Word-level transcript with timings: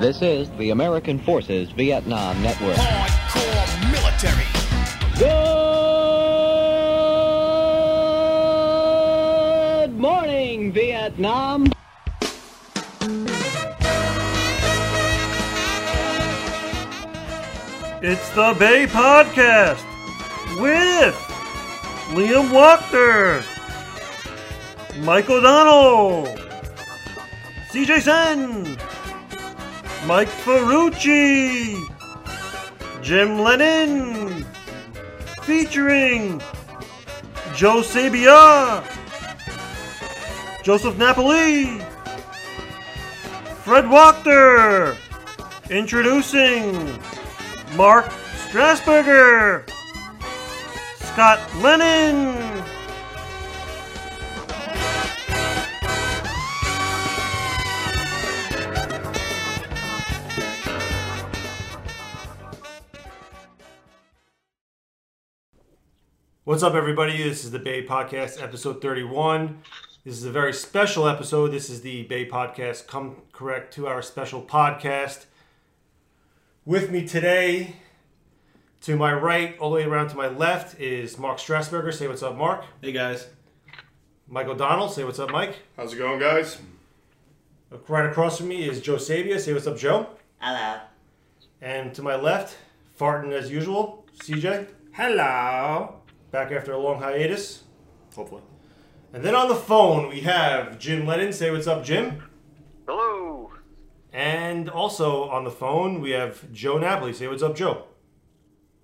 This 0.00 0.20
is 0.20 0.50
the 0.58 0.70
American 0.70 1.18
Forces 1.18 1.70
Vietnam 1.70 2.42
Network. 2.42 2.76
Hardcore 2.76 3.90
military. 3.90 4.44
Good 9.88 9.98
morning, 9.98 10.70
Vietnam. 10.72 11.72
It's 18.02 18.28
the 18.30 18.54
BAE 18.58 18.86
Podcast 18.88 19.82
with 20.60 21.14
Liam 22.12 22.50
Wachter, 22.50 23.42
Michael 25.02 25.36
O'Donnell, 25.36 26.26
CJ 27.70 28.02
Sen, 28.02 28.76
Mike 30.06 30.28
Ferrucci, 30.28 31.74
Jim 33.02 33.40
Lennon, 33.40 34.46
featuring 35.42 36.40
Joe 37.56 37.82
Sabia, 37.82 38.84
Joseph 40.62 40.96
Napoli, 40.96 41.80
Fred 43.64 43.86
Wachter, 43.86 44.96
introducing 45.70 46.72
Mark 47.74 48.06
Strasburger, 48.46 49.68
Scott 51.00 51.40
Lennon. 51.56 52.62
What's 66.56 66.64
up, 66.64 66.72
everybody? 66.72 67.22
This 67.22 67.44
is 67.44 67.50
the 67.50 67.58
BAE 67.58 67.82
Podcast, 67.82 68.42
episode 68.42 68.80
31. 68.80 69.58
This 70.06 70.16
is 70.16 70.24
a 70.24 70.30
very 70.30 70.54
special 70.54 71.06
episode. 71.06 71.48
This 71.48 71.68
is 71.68 71.82
the 71.82 72.04
BAE 72.04 72.30
Podcast 72.30 72.86
Come 72.86 73.16
Correct 73.30 73.74
to 73.74 73.86
our 73.86 74.00
special 74.00 74.40
podcast. 74.40 75.26
With 76.64 76.90
me 76.90 77.06
today, 77.06 77.76
to 78.80 78.96
my 78.96 79.12
right, 79.12 79.58
all 79.58 79.68
the 79.68 79.76
way 79.76 79.84
around 79.84 80.08
to 80.08 80.16
my 80.16 80.28
left, 80.28 80.80
is 80.80 81.18
Mark 81.18 81.36
Strasburger. 81.36 81.92
Say 81.92 82.08
what's 82.08 82.22
up, 82.22 82.38
Mark. 82.38 82.64
Hey 82.80 82.92
guys. 82.92 83.26
Mike 84.26 84.46
O'Donnell. 84.46 84.88
Say 84.88 85.04
what's 85.04 85.18
up, 85.18 85.30
Mike. 85.30 85.56
How's 85.76 85.92
it 85.92 85.98
going, 85.98 86.18
guys? 86.18 86.56
Right 87.86 88.08
across 88.08 88.38
from 88.38 88.48
me 88.48 88.66
is 88.66 88.80
Joe 88.80 88.96
Sabia. 88.96 89.38
Say 89.38 89.52
what's 89.52 89.66
up, 89.66 89.76
Joe. 89.76 90.06
Hello. 90.38 90.80
And 91.60 91.92
to 91.92 92.00
my 92.00 92.16
left, 92.16 92.56
farting 92.98 93.32
as 93.32 93.50
usual, 93.50 94.06
CJ. 94.22 94.68
Hello. 94.94 95.96
Back 96.36 96.52
after 96.52 96.72
a 96.74 96.78
long 96.78 97.00
hiatus. 97.00 97.62
Hopefully. 98.14 98.42
And 99.14 99.24
then 99.24 99.34
on 99.34 99.48
the 99.48 99.54
phone, 99.54 100.10
we 100.10 100.20
have 100.20 100.78
Jim 100.78 101.06
Lennon. 101.06 101.32
Say 101.32 101.50
what's 101.50 101.66
up, 101.66 101.82
Jim. 101.82 102.22
Hello. 102.86 103.52
And 104.12 104.68
also 104.68 105.30
on 105.30 105.44
the 105.44 105.50
phone, 105.50 106.02
we 106.02 106.10
have 106.10 106.52
Joe 106.52 106.76
Napoli. 106.76 107.14
Say 107.14 107.26
what's 107.26 107.42
up, 107.42 107.56
Joe. 107.56 107.84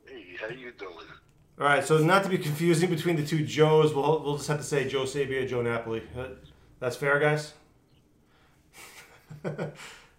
Hey, 0.07 0.35
how 0.41 0.47
you 0.47 0.73
doing? 0.73 0.95
All 1.61 1.67
right, 1.67 1.85
so 1.85 1.99
not 1.99 2.25
to 2.25 2.31
be 2.31 2.39
confusing 2.39 2.89
between 2.89 3.17
the 3.17 3.27
two 3.27 3.45
Joes, 3.45 3.93
we'll, 3.93 4.23
we'll 4.23 4.39
just 4.39 4.49
have 4.49 4.57
to 4.57 4.65
say 4.65 4.89
Joe 4.89 5.03
Sabia, 5.03 5.47
Joe 5.47 5.61
Napoli. 5.61 6.05
Uh, 6.19 6.29
That's 6.81 6.97
fair, 6.97 7.21
guys? 7.21 7.53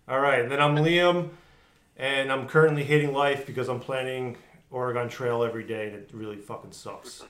All 0.08 0.20
right, 0.20 0.42
and 0.42 0.52
then 0.52 0.62
I'm 0.62 0.76
Liam, 0.76 1.32
and 1.98 2.32
I'm 2.32 2.48
currently 2.48 2.84
hating 2.84 3.12
life 3.12 3.48
because 3.48 3.70
I'm 3.70 3.80
planning 3.80 4.38
Oregon 4.74 5.08
Trail 5.08 5.44
every 5.44 5.64
day, 5.64 5.88
and 5.88 5.96
it 5.96 6.10
really 6.12 6.38
fucking 6.38 6.72
sucks. 6.72 7.24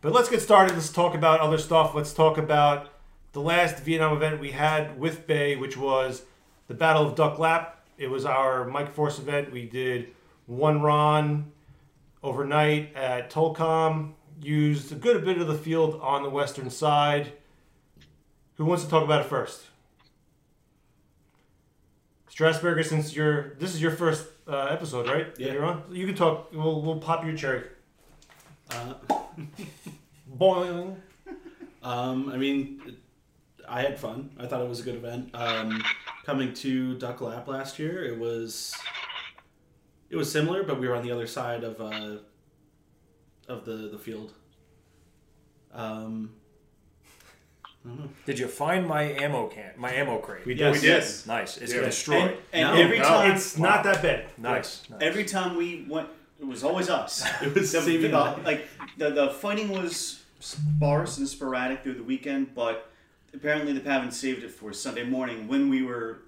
But 0.00 0.12
let's 0.12 0.30
get 0.30 0.40
started. 0.40 0.74
Let's 0.74 0.90
talk 0.90 1.14
about 1.14 1.40
other 1.40 1.58
stuff. 1.58 1.94
Let's 1.94 2.14
talk 2.14 2.38
about 2.38 2.88
the 3.32 3.40
last 3.40 3.80
Vietnam 3.80 4.16
event 4.16 4.40
we 4.40 4.52
had 4.52 4.98
with 4.98 5.26
BAE, 5.26 5.56
which 5.56 5.76
was 5.76 6.22
the 6.66 6.74
Battle 6.74 7.06
of 7.06 7.14
Duc 7.14 7.38
Lap. 7.38 7.84
It 7.98 8.08
was 8.08 8.24
our 8.24 8.64
Mike 8.64 8.90
Force 8.90 9.18
event. 9.18 9.52
We 9.52 9.66
did 9.66 10.08
one 10.46 10.80
run 10.80 11.52
overnight 12.22 12.94
at 12.96 13.30
Tolcom. 13.30 14.14
Used 14.40 14.90
a 14.90 14.94
good 14.94 15.24
bit 15.24 15.38
of 15.38 15.48
the 15.48 15.58
field 15.58 16.00
on 16.00 16.22
the 16.22 16.30
western 16.30 16.70
side. 16.70 17.32
Who 18.54 18.64
wants 18.64 18.84
to 18.84 18.90
talk 18.90 19.04
about 19.04 19.20
it 19.20 19.28
first? 19.28 19.64
Strasburger, 22.32 22.84
since 22.84 23.14
you're 23.14 23.54
this 23.58 23.74
is 23.74 23.82
your 23.82 23.90
first 23.90 24.37
uh, 24.48 24.68
episode, 24.70 25.06
right? 25.08 25.26
Yeah. 25.38 25.52
You're 25.52 25.64
on. 25.64 25.84
You 25.90 26.06
can 26.06 26.14
talk. 26.14 26.50
We'll, 26.52 26.80
we'll 26.82 26.98
pop 26.98 27.24
your 27.24 27.36
cherry. 27.36 27.64
Uh, 28.70 28.94
Boing. 30.38 30.96
um, 31.82 32.30
I 32.30 32.36
mean, 32.36 32.96
I 33.68 33.82
had 33.82 33.98
fun. 33.98 34.30
I 34.38 34.46
thought 34.46 34.62
it 34.62 34.68
was 34.68 34.80
a 34.80 34.82
good 34.82 34.96
event. 34.96 35.30
Um, 35.34 35.82
coming 36.24 36.52
to 36.54 36.96
Duc 36.98 37.20
Lap 37.20 37.48
last 37.48 37.78
year, 37.78 38.04
it 38.04 38.18
was 38.18 38.74
it 40.10 40.16
was 40.16 40.30
similar, 40.30 40.62
but 40.62 40.80
we 40.80 40.88
were 40.88 40.94
on 40.96 41.02
the 41.04 41.12
other 41.12 41.26
side 41.26 41.64
of 41.64 41.80
uh, 41.80 42.18
of 43.48 43.64
the 43.64 43.88
the 43.90 43.98
field. 43.98 44.32
Um, 45.72 46.32
I 47.90 47.96
don't. 47.96 48.26
Did 48.26 48.38
you 48.38 48.48
find 48.48 48.86
my 48.86 49.02
ammo 49.04 49.46
can? 49.48 49.72
My 49.76 49.92
ammo 49.92 50.18
crate. 50.18 50.44
We 50.46 50.54
Yes. 50.54 50.80
did. 50.80 50.82
We 50.82 51.00
did. 51.00 51.26
Nice. 51.26 51.56
It's 51.58 51.72
Yeah. 51.74 51.80
destroyed. 51.82 52.38
And, 52.52 52.66
and 52.68 52.74
No, 52.76 52.82
every 52.84 52.98
no. 52.98 53.04
time, 53.04 53.30
It's 53.32 53.56
not 53.58 53.84
that 53.84 54.02
bad. 54.02 54.26
nice. 54.36 54.82
nice. 54.90 55.00
every 55.02 55.24
time 55.24 55.56
we 55.56 55.86
went, 55.88 56.08
it 56.40 56.46
was 56.46 56.62
always 56.64 56.88
us. 56.88 57.24
It 57.42 57.54
was 57.54 57.72
the, 57.72 57.80
saving 57.80 58.10
the- 58.10 58.38
like 58.44 58.68
the 58.96 59.10
the 59.10 59.30
fighting 59.30 59.70
was 59.70 60.20
sparse 60.40 61.18
and 61.18 61.28
sporadic 61.28 61.82
through 61.82 61.94
the 61.94 62.02
weekend, 62.02 62.54
but 62.54 62.90
apparently 63.34 63.72
the 63.72 63.80
PAVN 63.80 64.12
saved 64.12 64.44
it 64.44 64.50
for 64.50 64.72
Sunday 64.72 65.04
morning 65.04 65.48
when 65.48 65.68
we 65.68 65.82
were 65.82 66.20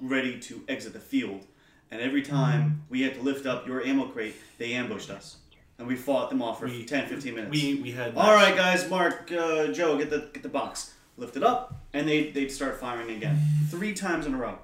ready 0.00 0.38
to 0.40 0.62
exit 0.68 0.92
the 0.92 1.00
field. 1.00 1.46
And 1.90 2.00
every 2.00 2.22
time 2.22 2.82
we 2.88 3.02
had 3.02 3.14
to 3.16 3.20
lift 3.22 3.44
up 3.46 3.66
your 3.66 3.84
ammo 3.84 4.06
crate, 4.06 4.34
they 4.58 4.72
ambushed 4.72 5.10
us, 5.10 5.36
and 5.82 5.88
we 5.88 5.96
fought 5.96 6.30
them 6.30 6.40
off 6.40 6.60
for 6.60 6.66
We- 6.66 6.84
10, 6.84 7.08
15 7.08 7.34
minutes. 7.34 7.50
we 7.52 7.74
we 7.82 7.90
had 7.90 8.16
All 8.16 8.32
right, 8.34 8.54
guys, 8.56 8.88
Mark, 8.88 9.30
uh, 9.32 9.66
Joe, 9.68 9.98
get 9.98 10.10
the 10.10 10.28
get 10.32 10.42
the 10.42 10.48
box. 10.48 10.94
Lift 11.18 11.36
it 11.36 11.42
up, 11.42 11.74
and 11.92 12.08
they 12.08 12.30
they'd 12.30 12.50
start 12.50 12.78
firing 12.80 13.10
again 13.10 13.38
three 13.68 13.92
times 13.92 14.26
in 14.26 14.34
a 14.34 14.38
row. 14.38 14.58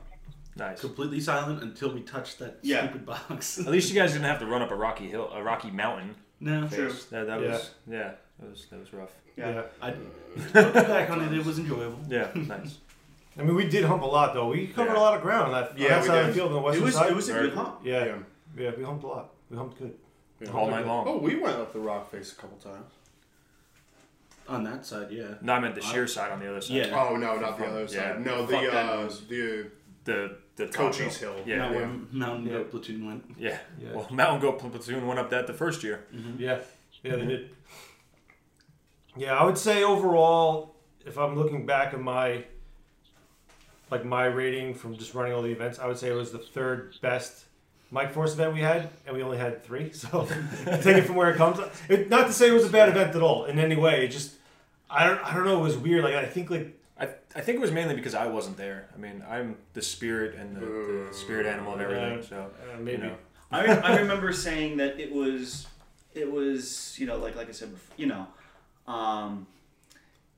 Nice. 0.57 0.81
completely 0.81 1.21
silent 1.21 1.63
until 1.63 1.93
we 1.95 2.01
touched 2.03 2.41
that 2.41 2.59
Yeah. 2.63 2.81
stupid 2.89 3.07
box. 3.07 3.59
At 3.61 3.67
least 3.67 3.91
you 3.93 3.95
guys 4.01 4.13
didn't 4.13 4.25
have 4.25 4.41
to 4.41 4.47
run 4.47 4.61
up 4.61 4.73
a 4.73 4.75
rocky 4.75 5.07
hill, 5.09 5.31
a 5.33 5.41
rocky 5.43 5.71
mountain. 5.71 6.17
no, 6.41 6.67
True. 6.69 6.93
That, 7.11 7.27
that 7.29 7.41
Yeah. 7.41 7.49
was 7.53 7.71
yeah. 7.89 8.11
That 8.41 8.51
was 8.51 8.67
that 8.71 8.81
was 8.81 8.93
rough. 8.93 9.11
Yeah. 9.37 9.63
I 9.83 9.95
looking 10.55 10.73
back 10.73 11.11
on 11.11 11.21
it, 11.23 11.33
it 11.33 11.45
was 11.45 11.59
enjoyable. 11.59 11.99
Yeah. 12.09 12.31
Nice. 12.35 12.79
I 13.39 13.43
mean, 13.43 13.55
we 13.55 13.69
did 13.69 13.85
hump 13.85 14.03
a 14.03 14.07
lot 14.07 14.35
though. 14.35 14.49
We 14.49 14.67
covered 14.69 14.93
Yeah. 14.95 14.99
a 14.99 15.07
lot 15.07 15.15
of 15.15 15.23
ground 15.23 15.47
on 15.47 15.53
that, 15.53 15.71
on 15.73 15.79
Yeah, 15.79 15.89
that 15.91 16.03
we 16.03 16.07
side 16.09 16.19
of 16.19 16.27
did. 16.27 16.31
the 16.35 16.39
field 16.39 16.53
on 16.53 16.63
the 16.63 16.69
It 16.79 16.83
was 16.83 16.95
side. 16.95 17.11
it 17.11 17.15
was 17.15 17.29
a 17.29 17.33
good 17.35 17.55
hump. 17.55 17.81
yeah, 17.85 18.05
Yeah. 18.05 18.15
yeah, 18.57 18.71
we 18.77 18.83
humped 18.83 19.05
a 19.05 19.07
lot. 19.07 19.35
We 19.51 19.57
humped 19.57 19.79
good. 19.79 19.95
Yeah. 20.41 20.51
All 20.51 20.71
night 20.71 20.87
long. 20.87 21.07
Oh, 21.09 21.19
we 21.19 21.37
went 21.37 21.57
up 21.57 21.73
the 21.73 21.81
rock 21.81 22.11
face 22.11 22.33
a 22.33 22.37
couple 22.37 22.59
times. 22.59 22.93
On 24.49 24.65
that 24.65 24.87
side, 24.87 25.09
yeah. 25.11 25.35
No, 25.43 25.53
I 25.55 25.61
meant 25.61 25.75
the 25.75 25.83
sheer 25.83 26.07
side 26.07 26.31
on 26.33 26.41
the 26.41 26.49
other 26.49 26.61
side. 26.61 26.77
Yeah. 26.77 27.07
Oh 27.09 27.17
no, 27.17 27.39
not 27.39 27.59
the 27.59 27.67
other 27.67 27.87
side. 27.87 27.95
Yeah. 27.97 28.13
side. 28.15 28.25
No, 28.25 28.47
Fuck 28.47 28.61
the 28.63 28.71
that 28.71 28.89
uh, 28.93 29.03
noise. 29.03 29.21
the 29.27 29.67
The 30.05 30.37
the 30.57 30.67
top 30.69 30.93
Cochise 30.93 31.17
Hill. 31.19 31.35
Yeah. 31.45 31.57
Not 31.59 31.73
Yeah. 31.75 31.91
Mountain 32.13 32.47
Yeah. 32.47 32.53
Goat 32.53 32.71
Platoon 32.71 33.07
went. 33.07 33.25
Yeah. 33.39 33.59
Yeah. 33.79 33.93
Well, 33.95 34.07
Mountain 34.11 34.41
Goat 34.41 34.59
Platoon 34.59 35.07
went 35.07 35.21
up 35.21 35.29
that 35.31 35.47
the 35.47 35.53
first 35.53 35.83
year. 35.83 36.05
Yeah, 36.39 36.61
yeah, 37.03 37.17
they 37.17 37.27
did. 37.27 37.51
Yeah, 39.17 39.35
I 39.37 39.45
would 39.45 39.59
say 39.59 39.83
overall, 39.83 40.77
if 41.05 41.19
I'm 41.19 41.35
looking 41.37 41.67
back 41.67 41.93
at 41.93 42.01
my 42.01 42.45
like 43.91 44.05
my 44.05 44.27
rating 44.27 44.75
from 44.75 44.97
just 44.97 45.15
running 45.15 45.33
all 45.33 45.43
the 45.43 45.51
events, 45.53 45.79
I 45.79 45.87
would 45.87 45.99
say 45.99 46.09
it 46.11 46.15
was 46.15 46.33
the 46.33 46.39
third 46.39 46.95
best 47.03 47.45
Mike 47.91 48.13
Force 48.13 48.35
event 48.35 48.53
we 48.55 48.61
had, 48.61 48.91
and 49.07 49.17
we 49.17 49.23
only 49.23 49.39
had 49.39 49.65
three. 49.65 49.91
So 49.95 50.27
take 50.65 50.97
it 50.99 51.03
from 51.03 51.17
where 51.17 51.31
it 51.31 51.37
comes. 51.37 51.59
It, 51.89 52.11
not 52.11 52.27
to 52.27 52.33
say 52.33 52.49
it 52.49 52.53
was 52.53 52.67
a 52.67 52.71
bad 52.71 52.89
event 52.89 53.15
at 53.15 53.23
all 53.23 53.45
in 53.45 53.59
any 53.59 53.77
way. 53.77 54.05
It 54.05 54.09
just 54.09 54.33
I 54.91 55.07
don't 55.07 55.25
I 55.25 55.35
don't 55.35 55.45
know. 55.45 55.59
It 55.61 55.63
was 55.63 55.77
weird. 55.77 56.05
Like 56.05 56.15
I 56.15 56.27
think 56.27 56.51
like 56.51 56.79
I, 57.01 57.09
I 57.35 57.41
think 57.41 57.57
it 57.57 57.61
was 57.61 57.73
mainly 57.73 57.95
because 57.95 58.15
I 58.15 58.27
wasn't 58.27 58.57
there. 58.57 58.89
I 58.95 58.99
mean, 58.99 59.25
I'm 59.29 59.57
the 59.73 59.83
spirit 59.83 60.35
and 60.35 60.57
the, 60.57 61.07
the 61.09 61.15
spirit 61.15 61.47
animal 61.47 61.75
and 61.75 61.83
everything. 61.83 62.23
So 62.23 62.37
uh, 62.37 62.79
maybe 62.79 63.03
you 63.03 63.09
know, 63.09 63.15
I, 63.51 63.65
re- 63.65 63.81
I 63.83 63.97
remember 63.99 64.33
saying 64.33 64.79
that 64.79 64.99
it 64.99 65.13
was 65.13 65.67
it 66.15 66.31
was 66.31 66.97
you 66.99 67.07
know 67.07 67.17
like 67.17 67.37
like 67.37 67.49
I 67.49 67.53
said 67.53 67.73
before, 67.73 67.95
you 67.97 68.07
know 68.07 68.27
um, 68.87 69.47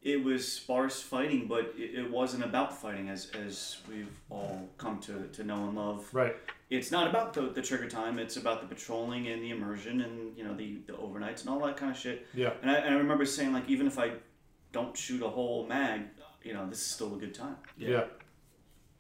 it 0.02 0.22
was 0.22 0.50
sparse 0.50 1.00
fighting 1.00 1.46
but 1.46 1.74
it, 1.76 1.98
it 1.98 2.10
wasn't 2.10 2.44
about 2.44 2.80
fighting 2.80 3.08
as 3.08 3.30
as 3.46 3.78
we've 3.88 4.14
all 4.28 4.68
come 4.78 4.98
to, 5.00 5.28
to 5.32 5.44
know 5.44 5.56
and 5.56 5.76
love 5.76 6.08
right. 6.12 6.36
It's 6.70 6.90
not 6.92 7.08
about 7.08 7.34
the, 7.34 7.42
the 7.42 7.60
trigger 7.62 7.88
time 7.88 8.18
it's 8.18 8.36
about 8.36 8.60
the 8.62 8.66
patrolling 8.74 9.26
and 9.28 9.42
the 9.42 9.50
immersion 9.50 10.00
and 10.02 10.36
you 10.36 10.44
know 10.44 10.54
the, 10.54 10.78
the 10.86 10.92
overnights 10.92 11.40
and 11.40 11.50
all 11.50 11.58
that 11.66 11.76
kind 11.76 11.90
of 11.90 11.98
shit 11.98 12.26
Yeah. 12.34 12.52
and 12.62 12.70
I, 12.70 12.74
and 12.74 12.94
I 12.94 12.98
remember 12.98 13.24
saying 13.26 13.52
like 13.52 13.68
even 13.68 13.86
if 13.86 13.98
I 13.98 14.12
don't 14.72 14.96
shoot 14.96 15.22
a 15.22 15.28
whole 15.28 15.66
mag 15.66 16.02
you 16.44 16.52
know 16.54 16.68
this 16.68 16.78
is 16.78 16.86
still 16.86 17.14
a 17.14 17.18
good 17.18 17.34
time 17.34 17.56
Yeah. 17.76 18.04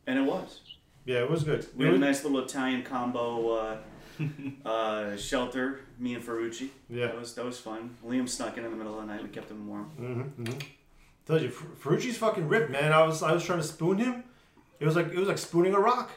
and 0.06 0.18
it 0.18 0.22
was 0.22 0.60
Yeah, 1.06 1.22
it 1.22 1.30
was 1.30 1.44
good. 1.44 1.66
We 1.76 1.84
It 1.84 1.88
had 1.88 1.94
a 1.96 1.98
nice 1.98 2.22
little 2.24 2.40
Italian 2.40 2.82
combo 2.82 3.50
uh, 3.60 3.76
uh, 4.68 5.16
shelter. 5.16 5.80
Me 5.98 6.14
and 6.14 6.22
Ferrucci. 6.24 6.68
Yeah. 6.90 7.06
that 7.06 7.18
was 7.18 7.34
that 7.36 7.44
was 7.44 7.58
fun. 7.58 7.96
Liam 8.06 8.28
snuck 8.28 8.58
in 8.58 8.64
in 8.64 8.70
the 8.70 8.76
middle 8.76 8.98
of 8.98 9.06
the 9.06 9.12
night. 9.12 9.22
We 9.22 9.28
kept 9.30 9.50
him 9.50 9.66
warm. 9.66 9.90
Mm-hmm, 9.98 10.42
mm-hmm. 10.42 10.58
Told 11.26 11.42
you, 11.42 11.48
Fer- 11.50 11.74
Ferrucci's 11.90 12.18
fucking 12.18 12.46
ripped, 12.48 12.70
man. 12.70 12.92
I 12.92 13.02
was 13.06 13.22
I 13.22 13.32
was 13.32 13.44
trying 13.44 13.60
to 13.60 13.64
spoon 13.66 13.96
him. 13.98 14.24
It 14.78 14.84
was 14.86 14.94
like 14.96 15.08
it 15.08 15.16
was 15.18 15.28
like 15.28 15.38
spooning 15.38 15.74
a 15.74 15.80
rock. 15.80 16.10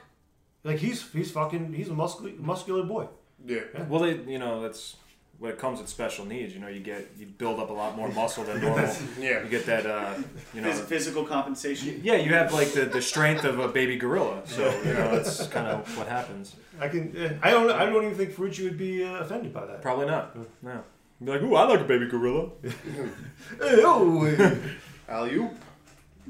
Like 0.64 0.78
he's 0.78 1.12
he's 1.12 1.32
fucking 1.32 1.74
he's 1.74 1.90
a 1.90 1.94
muscular 1.94 2.32
muscular 2.40 2.84
boy. 2.84 3.08
Yeah. 3.46 3.62
Well, 3.90 4.02
they, 4.02 4.16
you 4.32 4.40
know, 4.40 4.62
that's 4.62 4.96
when 5.38 5.52
it 5.52 5.60
comes 5.60 5.80
with 5.80 5.90
special 5.90 6.26
needs. 6.26 6.54
You 6.54 6.62
know, 6.62 6.70
you 6.70 6.80
get 6.80 7.12
you 7.18 7.26
build 7.26 7.60
up 7.60 7.70
a 7.70 7.74
lot 7.74 7.98
more 7.98 8.08
muscle 8.10 8.46
than 8.46 8.62
normal. 8.68 8.90
Yeah. 9.20 9.44
You 9.44 9.50
get 9.50 9.66
that, 9.66 9.86
uh, 9.86 10.14
you 10.54 10.62
know. 10.62 10.72
Physical 10.72 11.26
compensation. 11.26 12.00
Yeah, 12.04 12.16
you 12.16 12.34
have 12.34 12.54
like 12.54 12.72
the, 12.72 12.86
the 12.86 13.02
strength 13.02 13.44
of 13.44 13.60
a 13.60 13.68
baby 13.68 13.98
gorilla. 13.98 14.42
So 14.46 14.64
you 14.86 14.94
know 14.94 15.12
that's 15.16 15.48
kind 15.48 15.68
of 15.68 15.98
what 15.98 16.08
happens. 16.08 16.56
I 16.80 16.88
can 16.88 17.16
eh, 17.18 17.34
I 17.42 17.52
don't 17.52 17.70
I 17.70 17.86
don't 17.86 18.04
even 18.06 18.16
think 18.16 18.32
Ferrucci 18.32 18.64
would 18.64 18.78
be 18.78 19.04
uh, 19.04 19.20
offended 19.20 19.54
by 19.54 19.66
that. 19.66 19.82
Probably 19.82 20.06
not. 20.06 20.36
No. 20.62 20.84
Be 21.24 21.32
like, 21.32 21.42
ooh, 21.42 21.56
I 21.56 21.64
like 21.66 21.80
a 21.82 21.86
baby 21.86 22.08
gorilla. 22.08 22.50
Hey, 22.64 23.82
oh, 23.84 24.60
Alley 25.08 25.36
oop. 25.36 25.52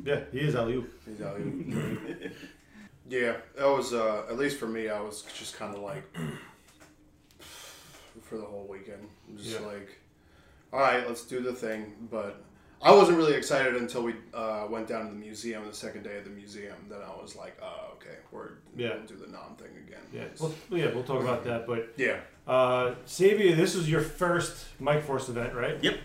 yeah, 0.04 0.20
he 0.32 0.40
is 0.40 0.56
alley 0.56 0.84
He's 1.06 1.22
alley 1.22 1.42
oop. 1.42 2.32
Yeah, 3.10 3.36
that 3.58 3.66
was 3.68 3.94
uh, 3.94 4.24
at 4.30 4.38
least 4.38 4.58
for 4.58 4.68
me. 4.68 4.90
I 4.90 5.02
was 5.02 5.24
just 5.38 5.58
kind 5.58 5.76
of 5.76 5.82
like 5.82 6.04
for 8.22 8.38
the 8.38 8.46
whole 8.46 8.66
weekend, 8.70 9.08
just 9.38 9.60
Yeah. 9.60 9.68
like, 9.68 9.98
all 10.72 10.80
right, 10.80 11.08
let's 11.08 11.24
do 11.26 11.42
the 11.42 11.54
thing. 11.54 11.94
But 12.10 12.42
I 12.82 12.92
wasn't 12.92 13.18
really 13.18 13.34
excited 13.34 13.76
until 13.76 14.04
we 14.04 14.16
uh, 14.34 14.68
went 14.70 14.88
down 14.88 15.06
to 15.06 15.12
the 15.12 15.18
museum. 15.20 15.66
The 15.68 15.74
second 15.74 16.04
day 16.04 16.18
of 16.18 16.24
the 16.24 16.30
museum, 16.30 16.76
then 16.90 17.00
I 17.02 17.22
was 17.22 17.36
like, 17.36 17.58
oh, 17.62 17.94
okay, 17.96 18.18
we're 18.32 18.52
Yeah. 18.76 18.90
gonna 18.90 19.08
do 19.08 19.16
the 19.16 19.28
non 19.28 19.56
thing 19.58 19.72
again. 19.86 20.02
Yeah, 20.14 20.26
well, 20.40 20.54
yeah, 20.70 20.94
we'll 20.94 21.04
talk 21.04 21.22
about 21.22 21.44
that. 21.46 21.68
But 21.68 21.94
yeah. 21.98 22.20
uh, 22.48 22.96
Sabia, 23.06 23.56
this 23.56 23.76
was 23.76 23.90
your 23.90 24.02
first 24.02 24.66
Mike 24.80 25.04
Force 25.04 25.30
event, 25.30 25.54
right? 25.54 25.78
Yep. 25.84 25.98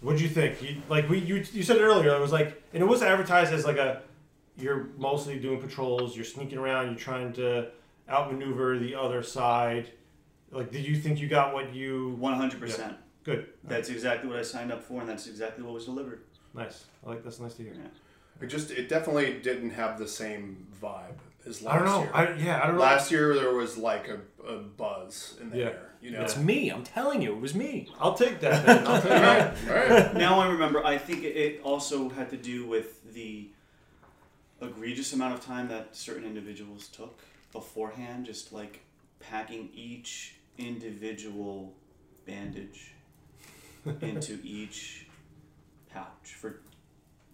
What'd 0.00 0.20
you 0.20 0.28
think? 0.28 0.60
You, 0.62 0.82
like 0.90 1.08
we, 1.08 1.18
you, 1.18 1.36
you 1.52 1.62
said 1.62 1.78
earlier, 1.80 2.14
it 2.14 2.20
was 2.20 2.32
like, 2.32 2.62
and 2.74 2.82
it 2.82 2.86
was 2.86 3.02
advertised 3.02 3.52
as 3.54 3.64
like 3.64 3.78
a, 3.78 4.02
you're 4.56 4.88
mostly 4.96 5.38
doing 5.38 5.60
patrols, 5.60 6.14
you're 6.16 6.24
sneaking 6.24 6.58
around, 6.58 6.86
you're 6.86 6.94
trying 6.96 7.32
to 7.34 7.68
outmaneuver 8.08 8.78
the 8.78 8.94
other 8.94 9.22
side. 9.22 9.88
Like, 10.50 10.70
did 10.70 10.86
you 10.86 10.96
think 10.96 11.18
you 11.20 11.28
got 11.28 11.52
what 11.54 11.74
you? 11.74 12.10
One 12.18 12.34
hundred 12.34 12.60
percent. 12.60 12.96
Good, 13.24 13.46
That's 13.64 13.88
exactly 13.88 14.28
what 14.28 14.38
I 14.38 14.42
signed 14.42 14.70
up 14.70 14.82
for, 14.84 15.00
and 15.00 15.08
that's 15.08 15.26
exactly 15.26 15.64
what 15.64 15.72
was 15.72 15.86
delivered. 15.86 16.20
nice. 16.52 16.84
I 17.04 17.10
like 17.10 17.24
that's 17.24 17.40
nice 17.40 17.54
to 17.54 17.62
hear. 17.62 17.74
It 18.40 18.46
just 18.48 18.70
it 18.70 18.88
definitely 18.88 19.38
didn't 19.40 19.70
have 19.70 19.98
the 19.98 20.06
same 20.06 20.66
vibe 20.82 21.16
as 21.46 21.62
last 21.62 21.74
I 21.74 21.78
don't 21.78 21.86
know. 21.86 22.00
year. 22.02 22.10
I, 22.12 22.32
yeah, 22.34 22.60
I 22.62 22.66
don't 22.66 22.76
know. 22.76 22.82
Last 22.82 23.10
year 23.10 23.34
there 23.34 23.54
was 23.54 23.78
like 23.78 24.08
a, 24.08 24.20
a 24.46 24.58
buzz 24.58 25.38
in 25.40 25.50
the 25.50 25.56
Yeah. 25.58 25.64
air. 25.66 25.90
You 26.02 26.10
know. 26.10 26.20
It's 26.20 26.36
me. 26.36 26.68
I'm 26.68 26.82
telling 26.84 27.22
you, 27.22 27.32
it 27.34 27.40
was 27.40 27.54
me. 27.54 27.88
I'll 27.98 28.12
take 28.14 28.40
that. 28.40 28.66
Man. 28.66 28.86
I'll 28.86 29.00
take 29.00 29.08
that. 29.10 29.56
right. 29.68 29.90
All 29.90 29.96
right. 30.04 30.14
now 30.14 30.38
I 30.40 30.48
remember. 30.48 30.84
I 30.84 30.98
think 30.98 31.24
it- 31.24 31.34
it 31.36 31.60
also 31.62 32.10
had 32.10 32.28
to 32.30 32.36
do 32.36 32.66
with 32.66 33.14
the 33.14 33.48
egregious 34.64 35.12
amount 35.12 35.34
of 35.34 35.44
time 35.44 35.68
that 35.68 35.94
certain 35.96 36.24
individuals 36.24 36.88
took 36.88 37.20
beforehand, 37.52 38.26
just 38.26 38.52
like 38.52 38.80
packing 39.20 39.70
each 39.74 40.36
individual 40.58 41.72
bandage 42.26 42.92
into 44.00 44.38
each 44.42 45.06
pouch 45.92 46.34
for 46.38 46.60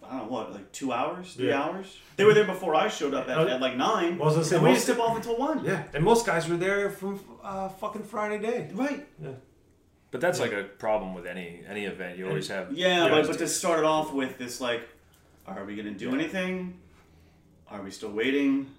I 0.03 0.17
don't 0.17 0.25
know 0.25 0.33
what, 0.33 0.51
like 0.51 0.71
two 0.71 0.91
hours, 0.91 1.33
three 1.35 1.49
Yeah. 1.49 1.61
hours. 1.63 1.95
They 2.15 2.25
were 2.25 2.33
there 2.33 2.43
before 2.45 2.73
I 2.73 2.87
showed 2.87 3.13
up 3.13 3.29
at, 3.29 3.37
Uh, 3.37 3.45
at 3.45 3.61
like 3.61 3.75
nine. 3.77 4.17
Well, 4.17 4.23
I 4.23 4.25
was 4.25 4.33
gonna 4.35 4.45
say, 4.45 4.55
and 4.55 4.65
we 4.65 4.71
most- 4.71 4.87
didn't 4.87 4.97
tip 4.97 5.05
off 5.07 5.15
until 5.15 5.37
one. 5.37 5.63
Yeah, 5.63 5.83
and 5.93 6.03
most 6.03 6.25
guys 6.25 6.49
were 6.49 6.57
there 6.57 6.89
from 6.89 7.19
uh, 7.43 7.69
fucking 7.69 8.03
Friday 8.03 8.39
day. 8.39 8.69
Right. 8.73 9.07
Yeah. 9.21 9.29
But 10.09 10.19
that's 10.19 10.39
like 10.39 10.53
a 10.53 10.63
problem 10.63 11.13
with 11.13 11.27
any 11.27 11.61
any 11.67 11.85
event. 11.85 12.17
You 12.17 12.27
always 12.27 12.47
have. 12.47 12.73
Yeah, 12.73 12.87
Yeah, 13.05 13.09
but, 13.09 13.19
it's- 13.19 13.27
but 13.27 13.37
to 13.37 13.47
start 13.47 13.77
it 13.79 13.85
off 13.85 14.11
with 14.11 14.37
this, 14.39 14.59
like, 14.59 14.81
are 15.45 15.63
we 15.65 15.75
gonna 15.75 15.91
do 15.91 16.13
anything? 16.15 16.79
Are 17.71 17.81
we 17.81 17.89
still 17.91 18.11
waiting? 18.11 18.69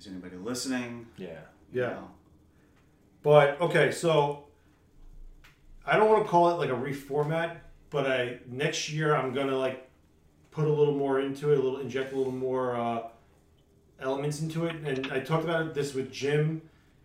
Is 0.00 0.06
anybody 0.06 0.36
listening? 0.36 1.06
Yeah. 1.16 1.40
You 1.72 1.82
Yeah. 1.82 1.88
know. 1.90 2.10
But 3.22 3.60
okay, 3.60 3.92
so 3.92 4.44
I 5.86 5.96
don't 5.96 6.08
want 6.08 6.24
to 6.24 6.28
call 6.28 6.50
it 6.50 6.54
like 6.54 6.70
a 6.70 6.72
reformat, 6.72 7.58
but 7.90 8.10
I 8.10 8.38
next 8.46 8.90
year 8.90 9.14
I'm 9.14 9.32
gonna 9.34 9.56
like 9.56 9.88
put 10.50 10.66
a 10.66 10.72
little 10.72 10.96
more 10.96 11.20
into 11.20 11.52
it, 11.52 11.58
a 11.58 11.62
little 11.62 11.80
inject 11.80 12.12
a 12.12 12.16
little 12.16 12.32
more 12.32 12.76
uh, 12.76 13.02
elements 14.00 14.40
into 14.40 14.66
it. 14.66 14.76
And 14.76 15.12
I 15.12 15.20
talked 15.20 15.44
about 15.44 15.74
this 15.74 15.94
with 15.94 16.10
Jim 16.10 16.62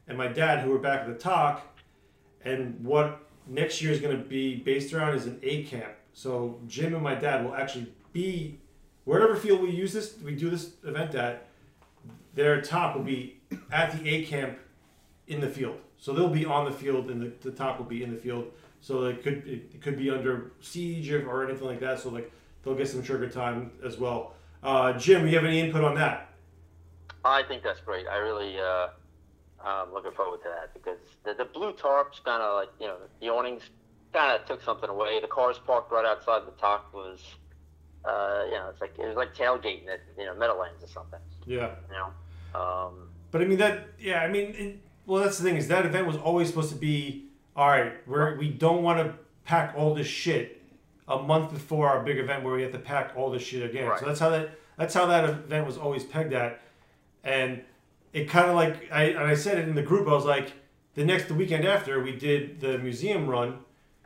and 0.07 0.17
my 0.17 0.27
dad, 0.27 0.63
who 0.63 0.71
were 0.71 0.79
back 0.79 1.01
at 1.01 1.07
the 1.07 1.15
talk. 1.15 1.65
And 2.43 2.83
what 2.83 3.19
next 3.45 3.81
year 3.81 3.91
is 3.91 3.99
going 3.99 4.17
to 4.17 4.23
be 4.23 4.55
based 4.55 4.93
around 4.93 5.15
is 5.15 5.25
an 5.25 5.39
A 5.43 5.63
camp. 5.63 5.93
So 6.13 6.59
Jim 6.67 6.93
and 6.93 7.03
my 7.03 7.15
dad 7.15 7.43
will 7.45 7.55
actually 7.55 7.87
be 8.13 8.59
wherever 9.07 9.37
field 9.37 9.61
we 9.61 9.71
use 9.71 9.93
this, 9.93 10.15
we 10.21 10.35
do 10.35 10.49
this 10.49 10.71
event 10.83 11.15
at. 11.15 11.47
Their 12.35 12.61
top 12.61 12.95
will 12.95 13.03
be 13.03 13.39
at 13.71 13.97
the 13.97 14.07
A 14.07 14.25
camp 14.25 14.59
in 15.27 15.39
the 15.41 15.49
field. 15.49 15.79
So 15.97 16.13
they'll 16.13 16.29
be 16.29 16.45
on 16.45 16.65
the 16.65 16.71
field, 16.71 17.09
and 17.09 17.19
the, 17.19 17.49
the 17.49 17.55
top 17.55 17.79
will 17.79 17.85
be 17.85 18.03
in 18.03 18.11
the 18.13 18.19
field. 18.19 18.51
So 18.81 19.05
it 19.05 19.23
could 19.23 19.47
it, 19.47 19.81
could 19.81 19.97
be 19.97 20.11
under 20.11 20.51
siege 20.61 21.09
or, 21.09 21.27
or 21.27 21.47
anything 21.47 21.65
like 21.65 21.79
that. 21.79 21.99
So 21.99 22.09
like 22.09 22.31
they'll 22.61 22.75
get 22.75 22.89
some 22.89 23.01
trigger 23.01 23.29
time 23.29 23.71
as 23.83 23.97
well. 23.97 24.33
Uh, 24.61 24.93
Jim, 24.93 25.25
you 25.25 25.35
have 25.35 25.45
any 25.45 25.61
input 25.61 25.83
on 25.83 25.95
that? 25.95 26.29
I 27.23 27.43
think 27.43 27.63
that's 27.63 27.79
great. 27.79 28.07
I 28.07 28.17
really, 28.17 28.59
uh, 28.59 28.89
I'm 29.63 29.91
looking 29.93 30.11
forward 30.11 30.41
to 30.43 30.49
that 30.49 30.73
because 30.73 30.99
the, 31.23 31.33
the 31.33 31.45
blue 31.45 31.73
tarps 31.73 32.23
kind 32.23 32.43
of 32.43 32.55
like, 32.55 32.69
you 32.79 32.87
know, 32.87 32.97
the 33.19 33.29
awnings 33.29 33.63
kind 34.13 34.39
of 34.39 34.45
took 34.47 34.61
something 34.61 34.89
away. 34.89 35.19
The 35.21 35.27
cars 35.27 35.59
parked 35.65 35.91
right 35.91 36.05
outside 36.05 36.45
the 36.45 36.59
top 36.59 36.93
was, 36.93 37.19
uh, 38.07 38.43
you 38.45 38.51
know, 38.53 38.69
it's 38.71 38.81
like, 38.81 38.93
it 38.97 39.05
was 39.07 39.15
like 39.17 39.35
tailgating 39.35 39.87
at, 39.87 39.99
you 40.17 40.25
know, 40.25 40.35
Meadowlands 40.35 40.83
or 40.83 40.87
something, 40.87 41.19
Yeah. 41.45 41.71
you 41.89 41.95
know? 41.97 42.59
Um, 42.59 43.09
But 43.31 43.41
I 43.41 43.45
mean 43.45 43.57
that, 43.57 43.87
yeah. 43.99 44.21
I 44.21 44.27
mean, 44.29 44.55
it, 44.55 44.79
well, 45.05 45.21
that's 45.23 45.37
the 45.37 45.43
thing 45.43 45.57
is 45.57 45.67
that 45.67 45.85
event 45.85 46.07
was 46.07 46.17
always 46.17 46.47
supposed 46.47 46.69
to 46.69 46.75
be 46.77 47.25
all 47.55 47.67
right. 47.69 47.93
We're 48.07 48.37
we 48.37 48.49
don't 48.49 48.83
want 48.83 48.99
to 48.99 49.15
pack 49.43 49.73
all 49.75 49.93
this 49.93 50.07
shit 50.07 50.61
a 51.07 51.17
month 51.17 51.51
before 51.51 51.89
our 51.89 52.03
big 52.03 52.17
event 52.19 52.43
where 52.43 52.53
we 52.53 52.61
have 52.61 52.71
to 52.73 52.79
pack 52.79 53.13
all 53.15 53.31
this 53.31 53.41
shit 53.41 53.63
again. 53.69 53.87
Right. 53.87 53.99
So 53.99 54.05
that's 54.05 54.19
how 54.19 54.29
that 54.29 54.51
that's 54.77 54.93
how 54.93 55.05
that 55.07 55.23
event 55.29 55.65
was 55.65 55.77
always 55.77 56.03
pegged 56.03 56.33
at, 56.33 56.61
and 57.23 57.63
it 58.13 58.29
kind 58.29 58.47
of 58.49 58.55
like 58.55 58.89
I 58.91 59.03
and 59.05 59.19
I 59.25 59.33
said 59.35 59.57
it 59.57 59.67
in 59.67 59.75
the 59.75 59.81
group. 59.81 60.07
I 60.07 60.11
was 60.13 60.25
like, 60.25 60.53
the 60.95 61.03
next 61.03 61.27
the 61.27 61.33
weekend 61.33 61.65
after 61.65 62.01
we 62.01 62.15
did 62.15 62.59
the 62.59 62.77
museum 62.77 63.27
run, 63.27 63.59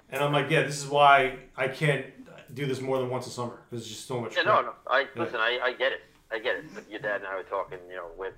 and 0.10 0.24
I'm 0.24 0.32
like, 0.32 0.50
yeah, 0.50 0.64
this 0.64 0.78
is 0.82 0.88
why 0.88 1.38
I 1.58 1.68
can't 1.68 2.06
do 2.54 2.66
this 2.66 2.82
more 2.82 2.98
than 3.00 3.10
once 3.10 3.28
a 3.28 3.30
summer 3.30 3.60
because 3.70 3.84
it's 3.86 3.94
just 3.96 4.08
so 4.08 4.20
much. 4.22 4.36
yeah, 4.36 4.44
crap. 4.44 4.64
no, 4.66 4.72
no, 4.72 4.74
I, 4.88 5.08
listen, 5.16 5.40
I, 5.40 5.60
I 5.64 5.74
get 5.74 5.92
it. 5.92 6.02
I 6.32 6.40
get 6.40 6.56
it. 6.58 6.66
But 6.74 6.90
your 6.90 7.00
dad 7.02 7.18
and 7.18 7.28
I 7.28 7.36
were 7.36 7.44
talking, 7.44 7.80
you 7.90 7.96
know, 7.96 8.08
with, 8.18 8.34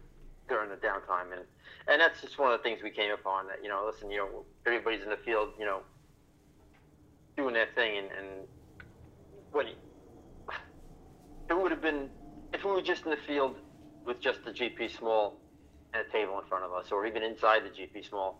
during 0.49 0.69
the 0.69 0.75
downtime 0.75 1.31
and, 1.31 1.41
and 1.87 2.01
that's 2.01 2.21
just 2.21 2.37
one 2.37 2.51
of 2.51 2.59
the 2.59 2.63
things 2.63 2.79
we 2.83 2.89
came 2.89 3.11
upon 3.11 3.47
that, 3.47 3.59
you 3.63 3.69
know, 3.69 3.83
listen, 3.85 4.09
you 4.11 4.17
know, 4.17 4.45
everybody's 4.65 5.03
in 5.03 5.09
the 5.09 5.17
field, 5.17 5.49
you 5.57 5.65
know, 5.65 5.81
doing 7.37 7.53
their 7.53 7.67
thing 7.75 7.97
and, 7.97 8.07
and 8.07 8.27
what 9.51 9.67
you- 9.67 9.75
it 11.49 11.53
would 11.57 11.71
have 11.71 11.81
been 11.81 12.09
if 12.53 12.63
we 12.63 12.71
were 12.71 12.81
just 12.81 13.03
in 13.05 13.11
the 13.11 13.17
field 13.27 13.55
with 14.05 14.19
just 14.21 14.43
the 14.45 14.51
GP 14.51 14.95
small 14.97 15.39
and 15.93 16.05
a 16.07 16.11
table 16.11 16.39
in 16.39 16.45
front 16.47 16.63
of 16.63 16.71
us, 16.73 16.91
or 16.91 17.05
even 17.05 17.23
inside 17.23 17.61
the 17.63 17.69
GP 17.69 18.07
small, 18.07 18.39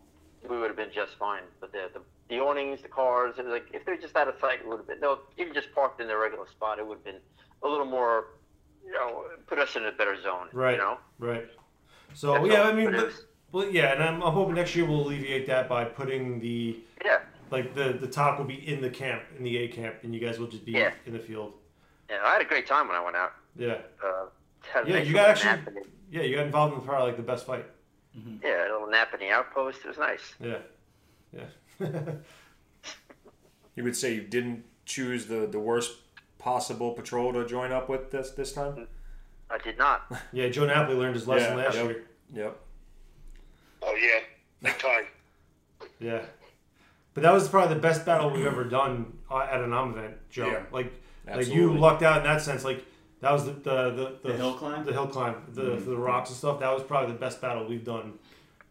we 0.50 0.58
would 0.58 0.68
have 0.68 0.75
been 0.77 0.92
just 0.94 1.15
fine. 1.18 1.44
But 1.60 1.72
the 1.72 1.89
the, 1.94 2.01
the 2.30 2.39
awnings, 2.39 2.82
the 2.82 2.88
cars, 2.88 3.36
it 3.38 3.46
was 3.46 3.51
like 3.51 3.65
if 3.74 3.86
they're 3.86 3.98
just 3.98 4.15
out 4.15 4.27
of 4.27 4.36
sight, 4.39 4.60
it 4.62 4.68
would 4.68 4.77
have 4.77 4.88
been 4.88 5.00
no. 5.00 5.20
Even 5.38 5.53
just 5.53 5.74
parked 5.74 6.00
in 6.01 6.08
their 6.08 6.20
regular 6.20 6.48
spot, 6.48 6.80
it 6.80 6.88
would 6.88 6.96
have 6.98 7.03
been 7.06 7.20
a 7.63 7.68
little 7.68 7.86
more, 7.86 8.25
you 8.86 8.92
know, 8.92 9.25
put 9.48 9.60
us 9.60 9.75
in 9.75 9.86
a 9.86 9.92
better 9.92 10.20
zone. 10.22 10.48
Right. 10.53 10.74
You 10.74 10.77
know. 10.77 10.98
Right. 11.20 11.48
So 12.13 12.34
That's 12.34 12.48
yeah. 12.48 12.63
I 12.63 12.74
mean, 12.74 12.86
But 12.86 12.94
it 12.96 12.98
but, 12.98 13.06
was- 13.08 13.25
well, 13.51 13.70
yeah, 13.70 13.94
and 13.94 14.03
I'm, 14.03 14.22
I'm 14.24 14.34
hoping 14.34 14.56
next 14.56 14.75
year 14.75 14.84
we'll 14.86 15.01
alleviate 15.01 15.46
that 15.48 15.70
by 15.70 15.86
putting 15.86 16.39
the 16.39 16.80
Yeah. 17.06 17.20
like 17.51 17.75
the 17.75 17.94
the 18.00 18.08
top 18.08 18.39
will 18.39 18.46
be 18.46 18.68
in 18.68 18.82
the 18.82 18.89
camp 18.89 19.22
in 19.38 19.44
the 19.44 19.58
A 19.58 19.68
camp, 19.68 19.98
and 20.03 20.13
you 20.13 20.20
guys 20.20 20.39
will 20.39 20.48
just 20.48 20.65
be 20.65 20.72
Yeah. 20.72 20.92
in 21.06 21.13
the 21.13 21.20
field. 21.20 21.53
Yeah. 22.10 22.18
I 22.24 22.34
had 22.34 22.42
a 22.42 22.46
great 22.46 22.65
time 22.68 22.88
when 22.88 22.96
I 22.98 23.03
went 23.03 23.15
out. 23.15 23.34
Yeah, 23.56 23.77
Uh, 24.03 24.25
yeah, 24.88 24.98
you 24.98 25.13
got 25.13 25.38
little 25.38 25.50
actually, 25.50 25.50
in 25.51 25.65
the- 25.65 25.86
yeah, 26.10 26.22
you 26.24 26.36
got 26.36 26.46
involved 26.48 26.74
in 26.74 26.82
probably 26.82 27.08
like 27.08 27.18
the 27.18 27.24
best 27.24 27.46
fight. 27.46 27.65
yeah, 28.44 28.63
a 28.63 28.72
little 28.72 28.88
nap 28.88 29.13
in 29.13 29.20
the 29.20 29.30
outpost. 29.30 29.80
It 29.86 29.88
was 29.89 29.98
nice. 30.00 30.34
Yeah, 30.39 30.58
yeah, 31.32 31.44
You 33.75 33.84
would 33.84 33.96
say 33.96 34.13
you 34.13 34.22
didn't 34.22 34.65
choose 34.86 35.25
the, 35.25 35.48
the 35.48 35.60
worst 35.60 35.94
possible 36.38 36.92
patrol 36.92 37.34
to 37.34 37.46
join 37.46 37.72
up 37.72 37.89
with 37.89 38.12
this 38.12 38.32
this 38.32 38.53
time. 38.53 38.88
I 39.50 39.58
did 39.58 39.77
not. 39.77 40.12
yeah. 40.32 40.50
Joe 40.50 40.65
Napoli 40.65 40.96
learned 40.96 41.15
his 41.15 41.27
lesson 41.27 41.58
Yeah, 41.58 41.63
last 41.63 41.75
yep. 41.75 41.86
year. 41.86 42.03
Yep. 42.34 42.60
Oh 43.82 43.96
yeah, 43.96 44.20
big 44.62 44.77
time. 44.80 45.06
Yeah, 46.00 46.22
but 47.13 47.24
that 47.24 47.34
was 47.34 47.48
probably 47.48 47.75
the 47.75 47.82
best 47.82 48.06
battle 48.06 48.30
we've 48.30 48.46
ever 48.46 48.63
done 48.63 49.18
uh, 49.30 49.39
at 49.39 49.62
an 49.62 49.74
Om 49.74 49.98
event, 49.98 50.15
Joe. 50.30 50.48
Yeah. 50.48 50.63
Like, 50.72 50.94
like 51.27 51.48
you 51.48 51.74
lucked 51.74 52.03
out 52.03 52.18
in 52.18 52.24
that 52.24 52.42
sense. 52.42 52.63
Like 52.63 52.86
That 53.22 53.32
was 53.32 53.46
the 53.46 53.53
the 53.53 53.92
the, 53.92 54.30
The 54.30 54.38
hill 54.38 54.53
climb? 54.53 54.86
The 54.86 54.94
hill 54.94 55.08
climb, 55.08 55.36
the 55.50 55.77
for 55.77 55.89
the 55.89 55.98
rocks 55.98 56.30
and 56.30 56.38
stuff. 56.38 56.60
That 56.60 56.74
was 56.74 56.84
probably 56.84 57.13
the 57.13 57.20
best 57.20 57.42
battle 57.42 57.68
we've 57.68 57.84
done. 57.84 58.13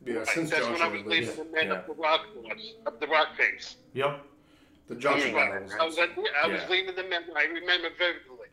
Yeah, 0.04 0.24
since 0.24 0.50
That's 0.50 0.66
when 0.66 0.82
I 0.82 0.88
was 0.88 1.00
at 1.00 1.06
leading 1.06 1.36
the 1.36 1.44
men 1.44 1.66
Yeah. 1.68 1.72
up 1.74 1.86
the 1.86 1.92
rock 1.94 2.26
course, 2.34 2.74
up 2.86 3.00
the 3.00 3.06
rock 3.06 3.36
face. 3.36 3.76
Yep. 3.94 4.24
The 4.88 4.96
Junction 4.96 5.34
Yeah. 5.34 5.48
battles. 5.50 5.72
I 5.78 5.84
was, 5.84 5.98
at, 5.98 6.10
I 6.42 6.46
was 6.48 6.60
Yeah. 6.62 6.68
leading 6.68 6.94
the 6.96 7.04
men. 7.04 7.24
I 7.36 7.44
remember 7.44 7.90
vividly. 7.90 8.48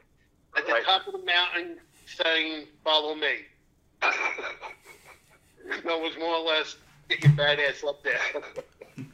At 0.56 0.66
the 0.68 0.74
Right. 0.74 0.84
top 0.86 1.08
of 1.08 1.14
the 1.14 1.20
mountain, 1.26 1.80
saying, 2.06 2.68
"Follow 2.84 3.16
me." 3.16 3.46
that 4.02 5.86
was 5.86 6.16
more 6.18 6.36
or 6.36 6.40
less 6.40 6.78
get 7.08 7.24
your 7.24 7.34
bad 7.34 7.60
ass 7.60 7.84
up 7.84 8.04
there. 8.04 8.20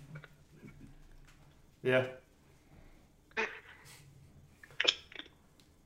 Yeah. 1.84 2.08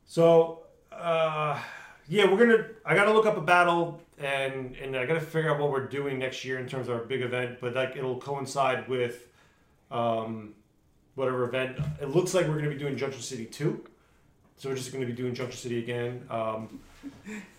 So, 0.06 0.64
uh, 0.92 1.62
yeah, 2.10 2.30
we're 2.30 2.38
gonna. 2.38 2.66
I 2.84 2.96
gotta 2.96 3.14
look 3.14 3.28
up 3.28 3.38
a 3.38 3.42
battle, 3.42 4.02
and 4.18 4.76
and 4.78 4.98
I 4.98 5.06
gotta 5.06 5.22
figure 5.22 5.52
out 5.52 5.60
what 5.60 5.70
we're 5.70 5.86
doing 5.86 6.18
next 6.18 6.44
year 6.44 6.58
in 6.58 6.68
terms 6.68 6.90
of 6.90 6.96
our 6.96 7.04
big 7.06 7.22
event. 7.22 7.60
But 7.62 7.76
like, 7.76 7.96
it'll 7.96 8.20
coincide 8.20 8.90
with, 8.90 9.28
um, 9.92 10.56
whatever 11.14 11.44
event. 11.44 11.78
It 12.02 12.10
looks 12.10 12.34
like 12.34 12.48
we're 12.48 12.58
gonna 12.58 12.70
be 12.72 12.78
doing 12.80 12.98
Junction 12.98 13.22
City 13.22 13.46
two. 13.46 13.86
So 14.58 14.70
we're 14.70 14.76
just 14.76 14.92
gonna 14.92 15.06
be 15.06 15.14
doing 15.14 15.36
Junction 15.36 15.58
City 15.58 15.78
again. 15.78 16.26
Um, 16.32 16.80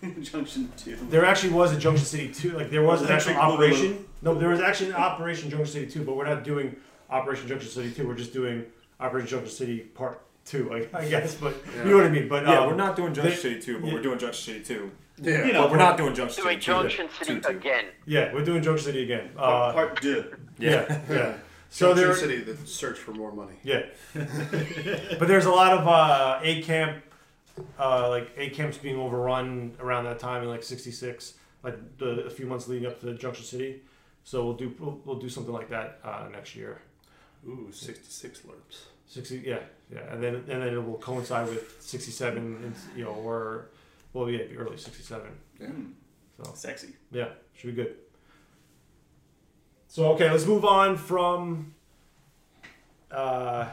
Junction 0.21 0.69
two. 0.75 0.97
there 1.09 1.25
actually 1.25 1.53
was 1.53 1.71
a 1.71 1.79
Junction 1.79 2.05
City 2.05 2.31
two. 2.33 2.51
Like 2.51 2.69
there 2.69 2.83
was 2.83 3.01
an 3.01 3.07
actual 3.07 3.35
operation. 3.37 4.05
No, 4.21 4.35
there 4.35 4.49
was 4.49 4.59
actually 4.59 4.89
an 4.89 4.97
Operation 4.97 5.49
Junction 5.49 5.71
City 5.71 5.89
two, 5.89 6.03
but 6.03 6.17
we're 6.17 6.27
not 6.27 6.43
doing 6.43 6.75
Operation 7.09 7.47
Junction 7.47 7.69
City 7.69 7.91
two. 7.91 8.05
We're 8.05 8.15
just 8.15 8.33
doing 8.33 8.65
Operation 8.99 9.29
Junction 9.29 9.49
City 9.49 9.79
Part 9.79 10.21
two, 10.45 10.71
I, 10.73 10.97
I 10.97 11.07
guess. 11.09 11.35
But 11.35 11.55
you 11.77 11.91
know 11.91 11.97
what 11.97 12.05
I 12.05 12.09
mean. 12.09 12.27
But 12.27 12.43
Yeah, 12.43 12.59
um, 12.59 12.67
we're 12.67 12.75
not 12.75 12.95
doing 12.95 13.13
Junction 13.13 13.37
City 13.37 13.61
2, 13.61 13.79
but 13.79 13.87
yeah. 13.87 13.93
we're 13.93 14.01
doing 14.01 14.19
Junction 14.19 14.53
City 14.53 14.63
2. 14.63 14.91
Yeah. 15.21 15.45
You 15.45 15.53
know, 15.53 15.61
But 15.63 15.71
we're 15.71 15.77
not 15.77 15.97
doing 15.97 16.15
Junction 16.15 16.43
Doing 16.43 16.59
City 16.59 16.65
2. 16.65 16.71
Junction 16.71 17.09
City 17.19 17.33
Two, 17.35 17.41
two. 17.41 17.57
again. 17.57 17.85
Yeah, 18.05 18.33
we're 18.33 18.43
doing 18.43 18.63
Junction 18.63 18.85
City 18.85 19.03
again. 19.03 19.29
part, 19.35 19.69
Uh, 19.69 19.73
part 19.73 20.01
deux. 20.01 20.35
yeah, 20.57 21.01
yeah. 21.09 21.33
So 21.69 21.93
Junction 21.93 22.07
there, 22.07 22.15
City, 22.15 22.37
the 22.41 22.67
search 22.67 22.97
for 22.97 23.11
more 23.11 23.31
money. 23.31 23.55
yeah. 23.63 23.83
but 24.13 25.27
there's 25.27 25.45
a 25.45 25.51
lot 25.51 25.77
of 25.77 25.87
uh, 25.87 26.39
A 26.41 26.61
camp, 26.63 27.03
uh, 27.79 28.09
like 28.09 28.31
A 28.35 28.49
camps 28.49 28.77
being 28.77 28.97
overrun 28.97 29.73
around 29.79 30.05
that 30.05 30.19
time 30.19 30.43
in 30.43 30.49
like 30.49 30.63
'66, 30.63 31.35
like 31.63 31.77
the, 31.97 32.25
a 32.25 32.29
few 32.29 32.45
months 32.45 32.67
leading 32.67 32.87
up 32.87 32.99
to 33.01 33.13
Junction 33.13 33.45
City. 33.45 33.81
So 34.23 34.43
we'll 34.43 34.55
do 34.55 34.73
we'll, 34.79 34.99
we'll 35.05 35.19
do 35.19 35.29
something 35.29 35.53
like 35.53 35.69
that 35.69 35.99
uh, 36.03 36.27
next 36.31 36.55
year. 36.55 36.81
Ooh, 37.47 37.69
66 37.71 38.39
lerps. 38.41 38.85
60 39.07 39.43
yeah 39.45 39.59
yeah 39.91 39.99
and 40.11 40.21
then 40.23 40.35
and 40.35 40.61
then 40.61 40.73
it 40.73 40.83
will 40.85 40.97
coincide 40.97 41.47
with 41.49 41.75
67 41.81 42.37
and 42.37 42.75
you 42.95 43.03
know 43.03 43.11
or 43.11 43.67
well 44.13 44.29
yeah 44.29 44.39
it'd 44.39 44.51
be 44.51 44.57
early 44.57 44.77
67 44.77 45.29
Yeah. 45.59 45.67
so 46.37 46.51
Sexy. 46.53 46.89
yeah 47.11 47.29
should 47.53 47.75
be 47.75 47.83
good. 47.83 47.95
So 49.87 50.13
okay 50.13 50.29
let's 50.31 50.45
move 50.45 50.63
on 50.65 50.95
from 50.97 51.73
uh, 53.11 53.67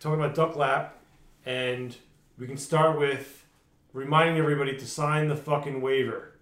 talking 0.00 0.18
about 0.20 0.34
Duc 0.34 0.56
Lap 0.56 0.98
and 1.46 1.96
we 2.38 2.46
can 2.46 2.56
start 2.56 2.98
with 2.98 3.44
reminding 3.92 4.38
everybody 4.38 4.76
to 4.76 4.86
sign 4.86 5.28
the 5.28 5.36
fucking 5.36 5.80
waiver. 5.80 6.32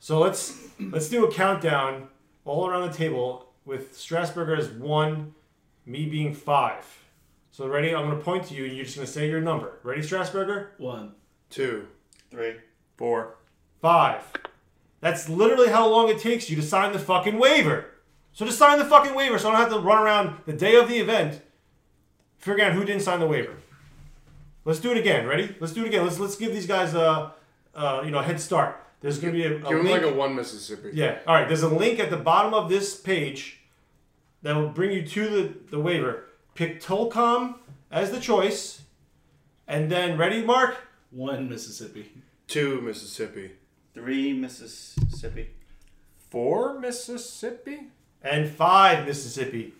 So 0.00 0.18
let's 0.20 0.56
let's 0.80 1.08
do 1.08 1.26
a 1.26 1.32
countdown 1.32 2.08
all 2.44 2.66
around 2.68 2.90
the 2.90 2.96
table 2.96 3.50
with 3.66 3.94
strasburger 3.98 4.56
as 4.56 4.68
one 4.70 5.34
me 5.84 6.06
being 6.06 6.32
five 6.34 6.84
so 7.58 7.66
ready 7.66 7.92
i'm 7.92 8.06
going 8.06 8.16
to 8.16 8.24
point 8.24 8.44
to 8.44 8.54
you 8.54 8.66
and 8.66 8.76
you're 8.76 8.84
just 8.84 8.94
going 8.96 9.04
to 9.04 9.12
say 9.12 9.28
your 9.28 9.40
number 9.40 9.80
ready 9.82 10.00
strasburger 10.00 10.68
One. 10.78 11.14
Two. 11.50 11.88
Three. 12.30 12.54
Four. 12.96 13.34
Five. 13.80 14.22
That's 15.00 15.28
literally 15.28 15.68
how 15.68 15.88
long 15.88 16.08
it 16.08 16.20
takes 16.20 16.48
you 16.48 16.54
to 16.56 16.62
sign 16.62 16.92
the 16.92 16.98
fucking 17.00 17.36
waiver. 17.38 17.86
So 18.32 18.44
just 18.44 18.58
sign 18.58 18.78
the 18.78 18.84
fucking 18.84 19.14
waiver 19.14 19.38
so 19.38 19.48
I 19.48 19.52
don't 19.52 19.60
have 19.60 19.72
to 19.72 19.80
run 19.80 20.00
around 20.00 20.36
the 20.46 20.52
day 20.52 20.76
of 20.76 20.88
the 20.88 20.98
event 20.98 21.42
figuring 22.38 22.64
out 22.64 22.74
who 22.74 22.84
didn't 22.84 23.02
sign 23.02 23.18
the 23.18 23.26
waiver. 23.26 23.56
Let's 24.64 24.78
do 24.78 24.92
it 24.92 24.98
again. 24.98 25.26
Ready? 25.26 25.56
Let's 25.58 25.72
do 25.72 25.82
it 25.84 25.88
again. 25.88 26.04
Let's 26.04 26.20
let's 26.20 26.36
give 26.36 26.52
these 26.52 26.66
guys 26.66 26.94
a, 26.94 27.32
uh, 27.74 28.02
you 28.04 28.12
know 28.12 28.18
a 28.18 28.22
head 28.22 28.38
start. 28.40 28.84
There's 29.00 29.18
gonna 29.18 29.32
be 29.32 29.44
a, 29.44 29.56
a 29.56 29.58
Give 29.60 29.78
him 29.78 29.84
link. 29.86 30.02
like 30.04 30.12
a 30.12 30.14
one 30.14 30.36
Mississippi. 30.36 30.90
yeah. 30.92 31.20
All 31.26 31.34
right. 31.34 31.48
There's 31.48 31.62
a 31.62 31.68
link 31.68 31.98
at 31.98 32.10
the 32.10 32.16
bottom 32.18 32.54
of 32.54 32.68
this 32.68 32.94
page 32.94 33.60
that 34.42 34.54
will 34.54 34.68
bring 34.68 34.92
you 34.92 35.04
to 35.06 35.28
the, 35.30 35.54
the 35.70 35.80
waiver. 35.80 36.27
Pick 36.58 36.82
Tolcom 36.82 37.54
as 37.88 38.10
the 38.10 38.18
choice, 38.18 38.82
and 39.68 39.88
then 39.92 40.18
ready, 40.18 40.42
Mark. 40.42 40.76
One 41.12 41.48
Mississippi. 41.48 42.10
Two 42.48 42.80
Mississippi. 42.80 43.52
Three 43.94 44.32
Mississippi. 44.32 45.50
Four 46.30 46.80
Mississippi? 46.80 47.82
and 48.24 48.50
five 48.50 49.06
Mississippi. 49.06 49.72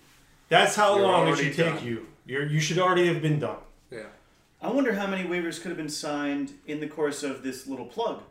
That's 0.49 0.76
how 0.76 0.94
You're 0.94 1.04
long 1.06 1.23
it 1.26 1.30
already 1.30 1.44
should 1.47 1.56
take 1.56 1.75
done. 1.78 1.85
you. 1.85 2.06
You're, 2.26 2.47
you 2.47 2.61
should 2.61 2.78
already 2.78 3.08
have 3.08 3.20
been 3.20 3.40
done. 3.40 3.58
Yeah. 3.90 4.04
I 4.62 4.70
wonder 4.70 4.92
how 4.92 5.08
many 5.08 5.28
waivers 5.28 5.61
could 5.61 5.70
have 5.73 5.76
been 5.76 5.88
signed 5.88 6.52
in 6.64 6.78
the 6.78 6.87
course 6.87 7.25
of 7.25 7.42
this 7.42 7.66
little 7.66 7.87
plug. 7.87 8.23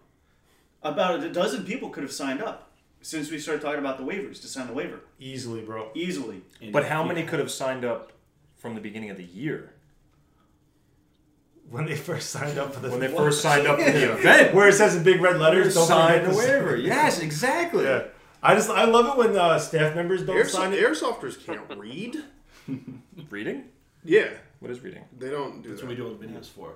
About 0.84 1.22
a 1.22 1.30
dozen 1.34 1.66
people 1.66 1.90
could 1.90 2.04
have 2.04 2.14
signed 2.14 2.42
up 2.42 2.70
since 3.02 3.30
we 3.30 3.40
started 3.40 3.62
talking 3.62 3.80
about 3.82 3.98
the 3.98 4.06
waivers 4.06 4.40
to 4.40 4.48
sign 4.48 4.68
the 4.68 4.74
waiver 4.74 5.02
Easily, 5.20 5.60
bro. 5.64 5.90
easily. 5.94 6.44
But 6.72 6.86
how 6.86 7.04
many 7.04 7.24
could 7.24 7.40
have 7.40 7.52
signed 7.52 7.84
up 7.84 8.14
from 8.58 8.76
the 8.76 8.82
beginning 8.82 9.10
of 9.10 9.18
the 9.18 9.24
year? 9.24 9.74
When 11.70 11.86
they 11.86 11.96
first 11.98 12.30
signed 12.30 12.58
up 12.58 12.74
for 12.74 12.80
the 12.80 12.90
When 12.90 13.00
they 13.00 13.08
first 13.24 13.42
signed 13.42 13.68
up 13.68 13.78
for 13.80 13.92
the 13.92 14.14
event? 14.14 14.54
where 14.54 14.70
it 14.70 14.74
says 14.74 14.96
in 14.96 15.04
big 15.04 15.22
red 15.22 15.38
letters, 15.40 15.74
don't 15.74 15.88
Sign 15.88 16.24
the 16.24 16.36
waiver. 16.36 16.76
Yes, 16.78 17.20
exactly. 17.20 17.84
Yeah, 17.84 18.06
I 18.42 18.56
just 18.56 18.70
I 18.70 18.86
love 18.86 19.08
it 19.08 19.18
when 19.18 19.38
uh, 19.38 19.60
staff 19.60 19.94
members 19.96 20.24
don't 20.26 20.36
Airsoft, 20.38 20.50
sign 20.50 20.74
it. 20.74 20.80
airsofters 20.82 21.44
can't 21.46 21.62
read. 21.78 22.24
Reading? 23.30 23.66
Yeah. 24.04 24.30
What 24.60 24.72
is 24.72 24.82
reading? 24.82 25.04
They 25.18 25.30
don't 25.30 25.62
do 25.62 25.70
That's 25.70 25.82
that. 25.82 25.88
what 25.88 25.90
we 25.92 25.96
do 25.96 26.08
all 26.08 26.14
the 26.16 26.26
videos 26.26 26.46
for. 26.48 26.74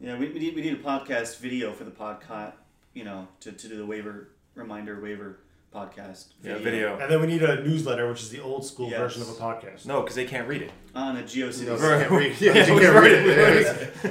Yeah, 0.00 0.18
we, 0.18 0.28
we 0.30 0.38
need 0.40 0.54
we 0.56 0.62
need 0.62 0.72
a 0.74 0.82
podcast 0.82 1.38
video 1.38 1.72
for 1.72 1.84
the 1.84 1.90
podcast. 1.92 2.54
You 2.94 3.04
know, 3.04 3.28
to, 3.40 3.52
to 3.52 3.68
do 3.68 3.76
the 3.76 3.86
waiver 3.86 4.28
reminder 4.54 5.00
waiver 5.00 5.38
podcast. 5.74 6.26
Yeah, 6.42 6.58
video. 6.58 6.98
And 6.98 7.10
then 7.10 7.20
we 7.20 7.26
need 7.26 7.42
a 7.42 7.62
newsletter, 7.62 8.08
which 8.08 8.20
is 8.22 8.30
the 8.30 8.40
old 8.40 8.64
school 8.64 8.88
Yes. 8.90 8.98
version 9.00 9.22
of 9.22 9.28
a 9.30 9.32
podcast. 9.32 9.86
No, 9.86 10.00
because 10.00 10.16
they 10.16 10.24
can't 10.26 10.46
read 10.48 10.62
it. 10.62 10.72
on 10.94 11.16
a 11.16 11.22
GeoCities. 11.22 11.66
No, 11.66 11.76
they 11.76 11.98
can't 12.00 12.10
read. 12.10 12.36
Yeah, 12.40 12.52
Yeah, 12.54 12.66
you 12.66 12.74
we 12.74 12.80
can't 12.80 12.94
read 12.94 13.12
it, 13.12 13.26
it. 13.26 13.94
Yeah. 14.04 14.10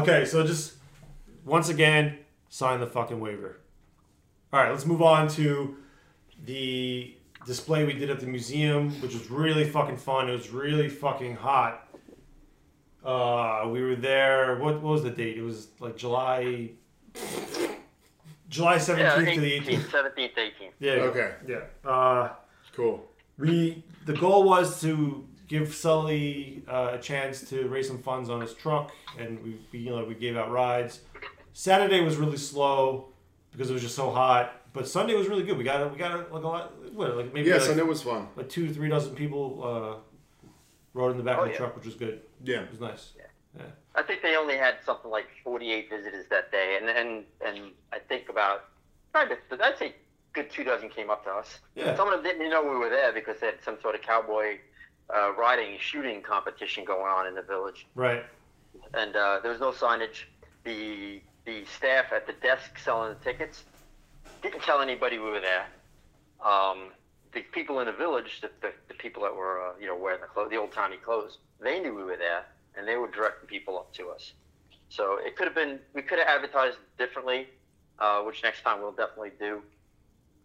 Okay, 0.00 0.24
so 0.24 0.44
just 0.46 0.74
once 1.44 1.68
again, 1.68 2.18
sign 2.48 2.80
the 2.80 2.86
fucking 2.86 3.20
waiver. 3.20 3.60
All 4.52 4.60
right, 4.60 4.70
let's 4.70 4.86
move 4.86 5.02
on 5.02 5.28
to 5.30 5.76
the 6.44 7.16
display 7.46 7.84
we 7.84 7.92
did 7.92 8.10
at 8.10 8.20
the 8.20 8.26
museum, 8.26 8.90
which 9.00 9.14
was 9.14 9.30
really 9.30 9.64
fucking 9.68 9.96
fun. 9.98 10.28
It 10.28 10.32
was 10.32 10.50
really 10.50 10.88
fucking 10.88 11.36
hot. 11.36 11.88
Uh, 13.04 13.68
we 13.70 13.82
were 13.82 13.96
there. 13.96 14.56
What, 14.58 14.74
what 14.80 14.92
was 14.94 15.02
the 15.02 15.10
date? 15.10 15.36
It 15.36 15.42
was 15.42 15.68
like 15.78 15.96
July, 15.96 16.70
July 18.54 18.74
Yeah, 18.74 18.78
seventeenth 18.78 19.34
to 19.34 19.40
the 19.40 19.60
18th, 19.60 19.84
17th, 19.90 20.34
18th. 20.36 20.72
Yeah. 20.78 20.92
Okay. 21.10 21.30
Yeah. 21.48 21.60
Uh, 21.90 22.32
Cool. 22.76 23.04
we 23.38 23.84
the 24.06 24.12
goal 24.14 24.44
was 24.44 24.80
to 24.82 25.26
give 25.48 25.74
Sully 25.74 26.62
uh, 26.68 26.92
a 26.94 26.98
chance 26.98 27.48
to 27.50 27.68
raise 27.68 27.86
some 27.88 27.98
funds 27.98 28.28
on 28.30 28.40
his 28.40 28.54
truck, 28.54 28.92
and 29.18 29.42
we, 29.44 29.60
we 29.72 29.78
you 29.80 29.90
know 29.90 30.04
we 30.04 30.14
gave 30.14 30.36
out 30.36 30.50
rides. 30.50 31.00
Saturday 31.52 32.00
was 32.00 32.16
really 32.16 32.36
slow 32.36 33.08
because 33.52 33.70
it 33.70 33.72
was 33.72 33.82
just 33.82 33.94
so 33.94 34.10
hot, 34.10 34.44
but 34.72 34.88
Sunday 34.88 35.14
was 35.14 35.28
really 35.28 35.44
good. 35.44 35.56
We 35.56 35.64
got 35.64 35.82
a, 35.82 35.88
we 35.88 35.96
got 35.98 36.32
like 36.32 36.42
a 36.42 36.46
lot, 36.48 36.72
what 36.94 37.16
like 37.16 37.32
maybe 37.34 37.48
Yeah, 37.48 37.56
like, 37.56 37.64
Sunday 37.64 37.82
was 37.82 38.02
fun. 38.02 38.28
like 38.36 38.48
two 38.48 38.72
three 38.74 38.88
dozen 38.88 39.14
people 39.14 39.44
uh, 39.70 39.94
rode 40.94 41.12
in 41.12 41.16
the 41.18 41.24
back 41.24 41.38
Oh, 41.38 41.42
of 41.42 41.46
the 41.46 41.52
yeah. 41.52 41.58
truck, 41.58 41.76
which 41.76 41.86
was 41.86 41.94
good. 41.94 42.22
Yeah. 42.44 42.62
It 42.62 42.70
was 42.70 42.80
nice. 42.80 43.12
I 43.94 44.02
think 44.02 44.22
they 44.22 44.36
only 44.36 44.56
had 44.56 44.76
something 44.84 45.10
like 45.10 45.26
48 45.44 45.88
visitors 45.90 46.26
that 46.30 46.50
day, 46.50 46.78
and 46.80 46.88
and 46.90 47.24
and 47.44 47.70
I 47.92 47.98
think 47.98 48.28
about 48.28 48.64
probably 49.12 49.36
I'd 49.62 49.78
say 49.78 49.94
good 50.32 50.50
two 50.50 50.64
dozen 50.64 50.88
came 50.88 51.10
up 51.10 51.24
to 51.24 51.30
us. 51.30 51.60
Yeah. 51.76 51.96
Some 51.96 52.08
of 52.08 52.14
them 52.14 52.22
didn't 52.24 52.40
even 52.40 52.50
know 52.50 52.62
we 52.62 52.76
were 52.76 52.90
there 52.90 53.12
because 53.12 53.38
they 53.40 53.46
had 53.46 53.62
some 53.64 53.78
sort 53.80 53.94
of 53.94 54.02
cowboy 54.02 54.58
uh, 55.14 55.32
riding 55.34 55.78
shooting 55.78 56.22
competition 56.22 56.84
going 56.84 57.06
on 57.06 57.26
in 57.26 57.34
the 57.34 57.42
village, 57.42 57.86
Right. 57.94 58.24
and 58.94 59.14
uh, 59.14 59.38
there 59.42 59.50
was 59.52 59.60
no 59.60 59.70
signage. 59.70 60.24
The 60.64 61.20
the 61.44 61.64
staff 61.66 62.06
at 62.12 62.26
the 62.26 62.32
desk 62.34 62.78
selling 62.78 63.14
the 63.16 63.24
tickets 63.24 63.64
didn't 64.42 64.62
tell 64.62 64.80
anybody 64.80 65.18
we 65.18 65.30
were 65.30 65.40
there. 65.40 65.66
Um, 66.44 66.88
the 67.32 67.42
people 67.52 67.80
in 67.80 67.86
the 67.86 67.92
village, 67.92 68.40
the, 68.40 68.50
the, 68.60 68.72
the 68.88 68.94
people 68.94 69.22
that 69.22 69.34
were 69.34 69.60
uh, 69.68 69.72
you 69.80 69.86
know 69.86 69.96
wearing 69.96 70.20
the 70.20 70.26
clothes, 70.26 70.50
the 70.50 70.56
old 70.56 70.72
timey 70.72 70.96
clothes, 70.96 71.38
they 71.60 71.80
knew 71.80 71.94
we 71.94 72.02
were 72.04 72.16
there, 72.16 72.44
and 72.76 72.86
they 72.86 72.96
were 72.96 73.08
directing 73.10 73.46
people 73.48 73.78
up 73.78 73.92
to 73.94 74.08
us. 74.10 74.32
So 74.88 75.18
it 75.24 75.36
could 75.36 75.46
have 75.46 75.54
been 75.54 75.80
we 75.94 76.02
could 76.02 76.18
have 76.18 76.28
advertised 76.28 76.78
differently, 76.98 77.48
uh, 77.98 78.20
which 78.22 78.42
next 78.42 78.62
time 78.62 78.80
we'll 78.80 78.92
definitely 78.92 79.32
do. 79.38 79.62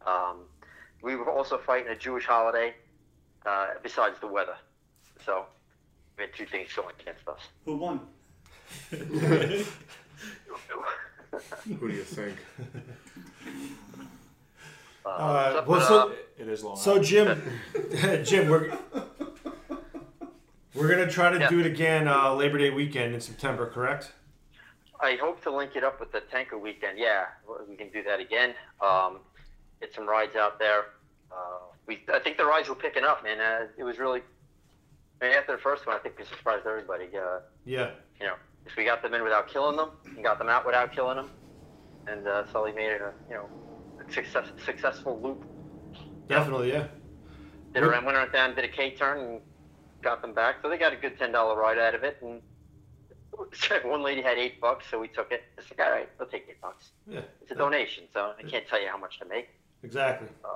Um, 0.06 0.46
we 1.02 1.16
were 1.16 1.30
also 1.30 1.58
fighting 1.58 1.90
a 1.92 1.96
Jewish 1.96 2.26
holiday 2.26 2.74
uh, 3.46 3.68
besides 3.84 4.20
the 4.20 4.28
weather, 4.28 4.56
so 5.26 5.46
we 6.18 6.24
had 6.24 6.34
two 6.36 6.46
things 6.46 6.70
going 6.76 6.96
against 7.00 7.28
us. 7.28 7.40
Who 7.66 7.78
won? 7.78 8.00
Who 8.90 8.98
do 11.88 11.94
you 11.94 12.04
think? 12.04 12.36
Uh, 15.06 15.54
so- 15.54 15.64
well, 15.68 15.82
so- 15.82 16.10
uh, 16.10 16.14
It 16.38 16.48
is 16.48 16.64
long. 16.64 16.78
So 16.78 17.00
Jim, 17.02 17.42
Jim, 18.24 18.48
we're 18.50 18.78
we're 20.74 20.88
gonna 20.88 21.10
try 21.10 21.30
to 21.32 21.40
Yeah. 21.40 21.50
do 21.50 21.60
it 21.60 21.66
again 21.66 22.08
uh, 22.08 22.34
Labor 22.34 22.58
Day 22.58 22.70
weekend 22.70 23.14
in 23.14 23.22
September, 23.22 23.68
correct? 23.68 24.14
I 25.02 25.16
hope 25.16 25.42
to 25.44 25.52
link 25.52 25.76
it 25.76 25.84
up 25.84 26.00
with 26.00 26.12
the 26.12 26.22
tanker 26.22 26.58
weekend. 26.58 26.98
Yeah, 26.98 27.26
we 27.68 27.76
can 27.76 27.90
do 27.90 28.04
that 28.04 28.20
again. 28.20 28.54
Um, 28.82 29.20
get 29.80 29.94
some 29.94 30.08
rides 30.08 30.36
out 30.36 30.60
there. 30.60 30.86
Uh, 31.32 31.60
we, 31.86 32.04
I 32.14 32.20
think 32.20 32.38
the 32.38 32.46
rides 32.46 32.68
were 32.68 32.76
picking 32.76 33.04
up, 33.06 33.24
man. 33.24 33.40
Uh, 33.40 33.68
it 33.78 33.84
was 33.84 33.98
really, 33.98 34.22
I 35.22 35.26
mean, 35.26 35.34
after 35.36 35.54
the 35.54 35.62
first 35.62 35.88
one, 35.88 35.96
I 35.96 36.00
think 36.00 36.18
we 36.20 36.26
surprised 36.26 36.66
everybody. 36.68 37.06
Uh, 37.18 37.40
Yeah. 37.66 37.92
you 38.20 38.26
know, 38.28 38.36
if 38.66 38.76
we 38.76 38.84
got 38.84 39.02
them 39.02 39.14
in 39.14 39.24
without 39.24 39.48
killing 39.48 39.78
them, 39.78 39.92
and 40.06 40.24
got 40.24 40.38
them 40.38 40.50
out 40.50 40.66
without 40.66 40.92
killing 40.92 41.16
them, 41.16 41.32
and 42.08 42.28
uh, 42.28 42.46
Sully 42.52 42.74
made 42.74 42.90
it 42.92 43.02
a, 43.02 43.14
you 43.30 43.36
know, 43.36 43.50
a 44.06 44.12
success, 44.12 44.48
successful 44.66 45.20
loop. 45.22 45.46
Definitely, 46.28 46.74
yeah. 46.74 46.88
Did 47.74 47.84
a 47.84 47.88
went 47.88 48.06
around 48.06 48.32
down, 48.34 48.54
did 48.56 48.66
a 48.66 48.68
K 48.68 48.96
turn, 48.96 49.20
and 49.20 49.42
got 50.02 50.22
them 50.22 50.34
back. 50.34 50.58
So 50.62 50.70
they 50.70 50.78
got 50.78 50.94
a 50.94 50.98
good 50.98 51.18
ten 51.18 51.32
dollar 51.32 51.60
ride 51.60 51.78
out 51.78 51.96
of 51.96 52.04
it. 52.04 52.18
And 52.22 52.42
one 53.84 54.02
lady 54.04 54.22
had 54.22 54.38
eight 54.38 54.60
bucks, 54.60 54.86
so 54.90 55.00
we 55.00 55.08
took 55.08 55.32
it. 55.32 55.44
It's 55.58 55.70
like, 55.72 55.86
all 55.86 55.92
right, 55.94 56.10
we'll 56.20 56.28
take 56.28 56.46
eight 56.50 56.62
bucks. 56.62 56.90
Yeah. 57.08 57.22
It's 57.42 57.52
a 57.52 57.56
donation, 57.56 58.06
so 58.14 58.34
I 58.38 58.44
can't 58.44 58.68
tell 58.68 58.82
you 58.82 58.90
how 58.90 58.98
much 58.98 59.20
to 59.20 59.26
make. 59.26 59.50
Exactly. 59.84 60.28
Uh, 60.44 60.56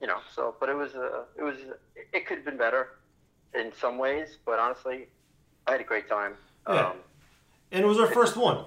you 0.00 0.06
know, 0.06 0.18
so 0.34 0.54
but 0.58 0.68
it 0.68 0.76
was 0.76 0.94
uh, 0.94 1.22
it 1.38 1.42
was 1.42 1.56
it 2.12 2.26
could 2.26 2.38
have 2.38 2.44
been 2.44 2.58
better 2.58 2.88
in 3.54 3.72
some 3.72 3.98
ways, 3.98 4.38
but 4.44 4.58
honestly, 4.58 5.06
I 5.66 5.72
had 5.72 5.80
a 5.80 5.84
great 5.84 6.08
time. 6.08 6.34
Yeah. 6.68 6.88
Um, 6.88 6.96
And 7.72 7.84
it 7.84 7.86
was 7.86 7.98
our 7.98 8.06
first 8.08 8.36
one. 8.36 8.64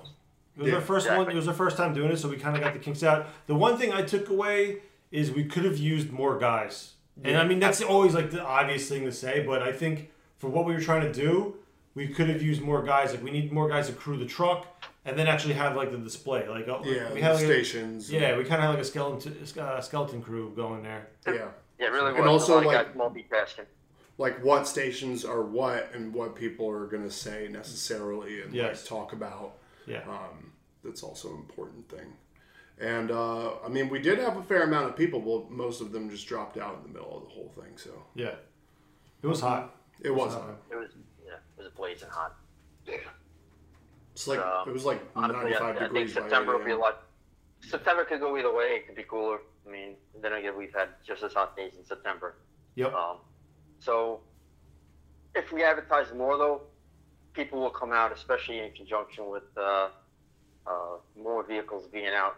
It 0.56 0.62
was 0.64 0.70
Yeah, 0.70 0.76
our 0.76 0.82
first 0.82 1.10
one. 1.10 1.30
It 1.30 1.36
was 1.36 1.48
our 1.48 1.54
first 1.54 1.78
time 1.78 1.94
doing 1.94 2.12
it, 2.12 2.18
so 2.18 2.30
we 2.30 2.38
kind 2.38 2.56
of 2.56 2.64
got 2.64 2.74
the 2.74 2.80
kinks 2.80 3.04
out. 3.04 3.28
The 3.48 3.56
one 3.56 3.78
thing 3.78 3.92
I 3.92 4.02
took 4.02 4.30
away 4.30 4.78
is 5.12 5.32
we 5.32 5.44
could 5.46 5.66
have 5.66 5.78
used 5.78 6.12
more 6.12 6.38
guys. 6.38 6.94
And 7.24 7.38
I 7.38 7.46
mean, 7.46 7.60
that's 7.60 7.82
always 7.82 8.14
like 8.14 8.32
the 8.32 8.44
obvious 8.44 8.88
thing 8.88 9.04
to 9.06 9.12
say, 9.12 9.44
but 9.44 9.64
I 9.64 9.72
think 9.72 10.12
for 10.38 10.50
what 10.50 10.66
we 10.66 10.74
were 10.74 10.82
trying 10.82 11.02
to 11.02 11.14
do, 11.14 11.56
we 11.96 12.08
could 12.08 12.30
have 12.30 12.42
used 12.42 12.62
more 12.62 12.84
guys. 12.84 13.12
Like 13.12 13.24
we 13.24 13.32
need 13.32 13.52
more 13.52 13.68
guys 13.70 13.88
to 13.88 13.94
crew 13.94 14.18
the 14.18 14.26
truck, 14.26 14.68
and 15.06 15.18
then 15.18 15.28
actually 15.28 15.56
have 15.56 15.76
like 15.76 15.92
the 15.92 15.98
display. 15.98 16.48
Like 16.48 16.68
oh, 16.68 16.82
Yeah, 16.86 17.12
we 17.14 17.22
had 17.22 17.34
like 17.36 17.44
a- 17.44 17.46
stations. 17.46 18.12
yeah, 18.12 18.38
we 18.38 18.44
kind 18.44 18.56
of 18.56 18.62
had 18.62 18.70
like 18.70 18.80
a 18.80 18.84
skeleton 18.86 19.36
uh, 19.60 19.82
skeleton 19.82 20.22
crew 20.22 20.54
going 20.56 20.84
there. 20.84 21.08
Yeah. 21.26 21.34
yeah, 21.80 21.88
it 21.88 21.92
really 21.92 22.16
And 22.16 22.26
was. 22.26 22.44
also, 22.44 22.56
a 22.56 22.62
lot 22.62 22.66
like- 22.68 22.88
of 22.88 22.98
guys 22.98 23.02
multitasking. 23.02 23.66
Like 24.20 24.44
what 24.44 24.68
stations 24.68 25.24
are 25.26 25.44
what 25.44 25.92
and 25.94 26.12
what 26.12 26.36
people 26.36 26.68
are 26.72 26.88
going 26.88 27.04
to 27.04 27.12
say 27.12 27.50
necessarily 27.52 28.42
and 28.42 28.52
Yes. 28.54 28.82
like 28.82 28.86
talk 28.90 29.14
about. 29.14 29.58
Yeah. 29.86 30.02
Um, 30.10 30.54
that's 30.84 31.04
also 31.04 31.30
an 31.30 31.36
important 31.38 31.88
thing. 31.88 32.14
And 32.80 33.12
uh, 33.12 33.54
I 33.64 33.70
mean, 33.70 33.90
we 33.90 34.00
did 34.00 34.18
have 34.20 34.36
a 34.38 34.42
fair 34.44 34.64
amount 34.64 34.90
of 34.90 34.96
people. 34.96 35.20
but 35.20 35.52
most 35.52 35.82
of 35.82 35.92
them 35.92 36.10
just 36.10 36.28
dropped 36.28 36.58
out 36.58 36.78
in 36.78 36.84
the 36.92 36.98
middle 37.00 37.16
of 37.16 37.24
the 37.24 37.30
whole 37.30 37.50
thing. 37.56 37.76
So 37.78 37.92
Yeah. 38.16 38.36
It 39.22 39.28
was 39.28 39.42
hot. 39.42 39.76
It 40.02 40.12
was. 40.12 40.34
hot. 40.34 40.56
It 40.72 40.76
was 40.76 40.90
yeah, 41.26 41.34
it 41.58 41.64
was 41.64 41.72
blazing 41.76 42.10
hot. 42.10 42.36
It's 44.14 44.28
like 44.28 44.40
Um, 44.40 44.68
it 44.68 44.74
was 44.74 44.86
like 44.86 45.02
Honestly, 45.16 45.56
I, 45.56 45.60
95 45.60 45.62
I 45.62 45.68
think 45.80 45.80
degrees. 45.94 46.14
by 46.16 46.22
September 46.22 46.54
8 46.56 46.58
will 46.58 46.66
be 46.66 46.72
a 46.72 46.78
lot. 46.78 47.04
September 47.62 48.06
could 48.06 48.20
go 48.20 48.38
either 48.38 48.54
way. 48.54 48.78
It 48.78 48.88
could 48.88 48.96
be 48.96 49.04
cooler. 49.04 49.40
I 49.68 49.70
mean, 49.70 49.96
then 50.22 50.34
again, 50.34 50.58
we've 50.58 50.74
had 50.74 50.90
just 51.06 51.24
as 51.24 51.34
hot 51.34 51.56
days 51.58 51.74
in 51.78 51.84
September. 51.86 52.36
Yep. 52.76 52.94
Um, 52.94 53.18
so, 53.80 54.22
if 55.36 55.52
we 55.52 55.64
advertise 55.64 56.08
more, 56.16 56.38
though, 56.38 56.62
people 57.34 57.60
will 57.60 57.70
come 57.70 57.92
out, 57.92 58.12
especially 58.12 58.60
in 58.60 58.72
conjunction 58.72 59.30
with 59.30 59.44
uh, 59.58 59.90
uh, 60.66 60.98
more 61.16 61.44
vehicles 61.44 61.88
being 61.88 62.08
out, 62.08 62.38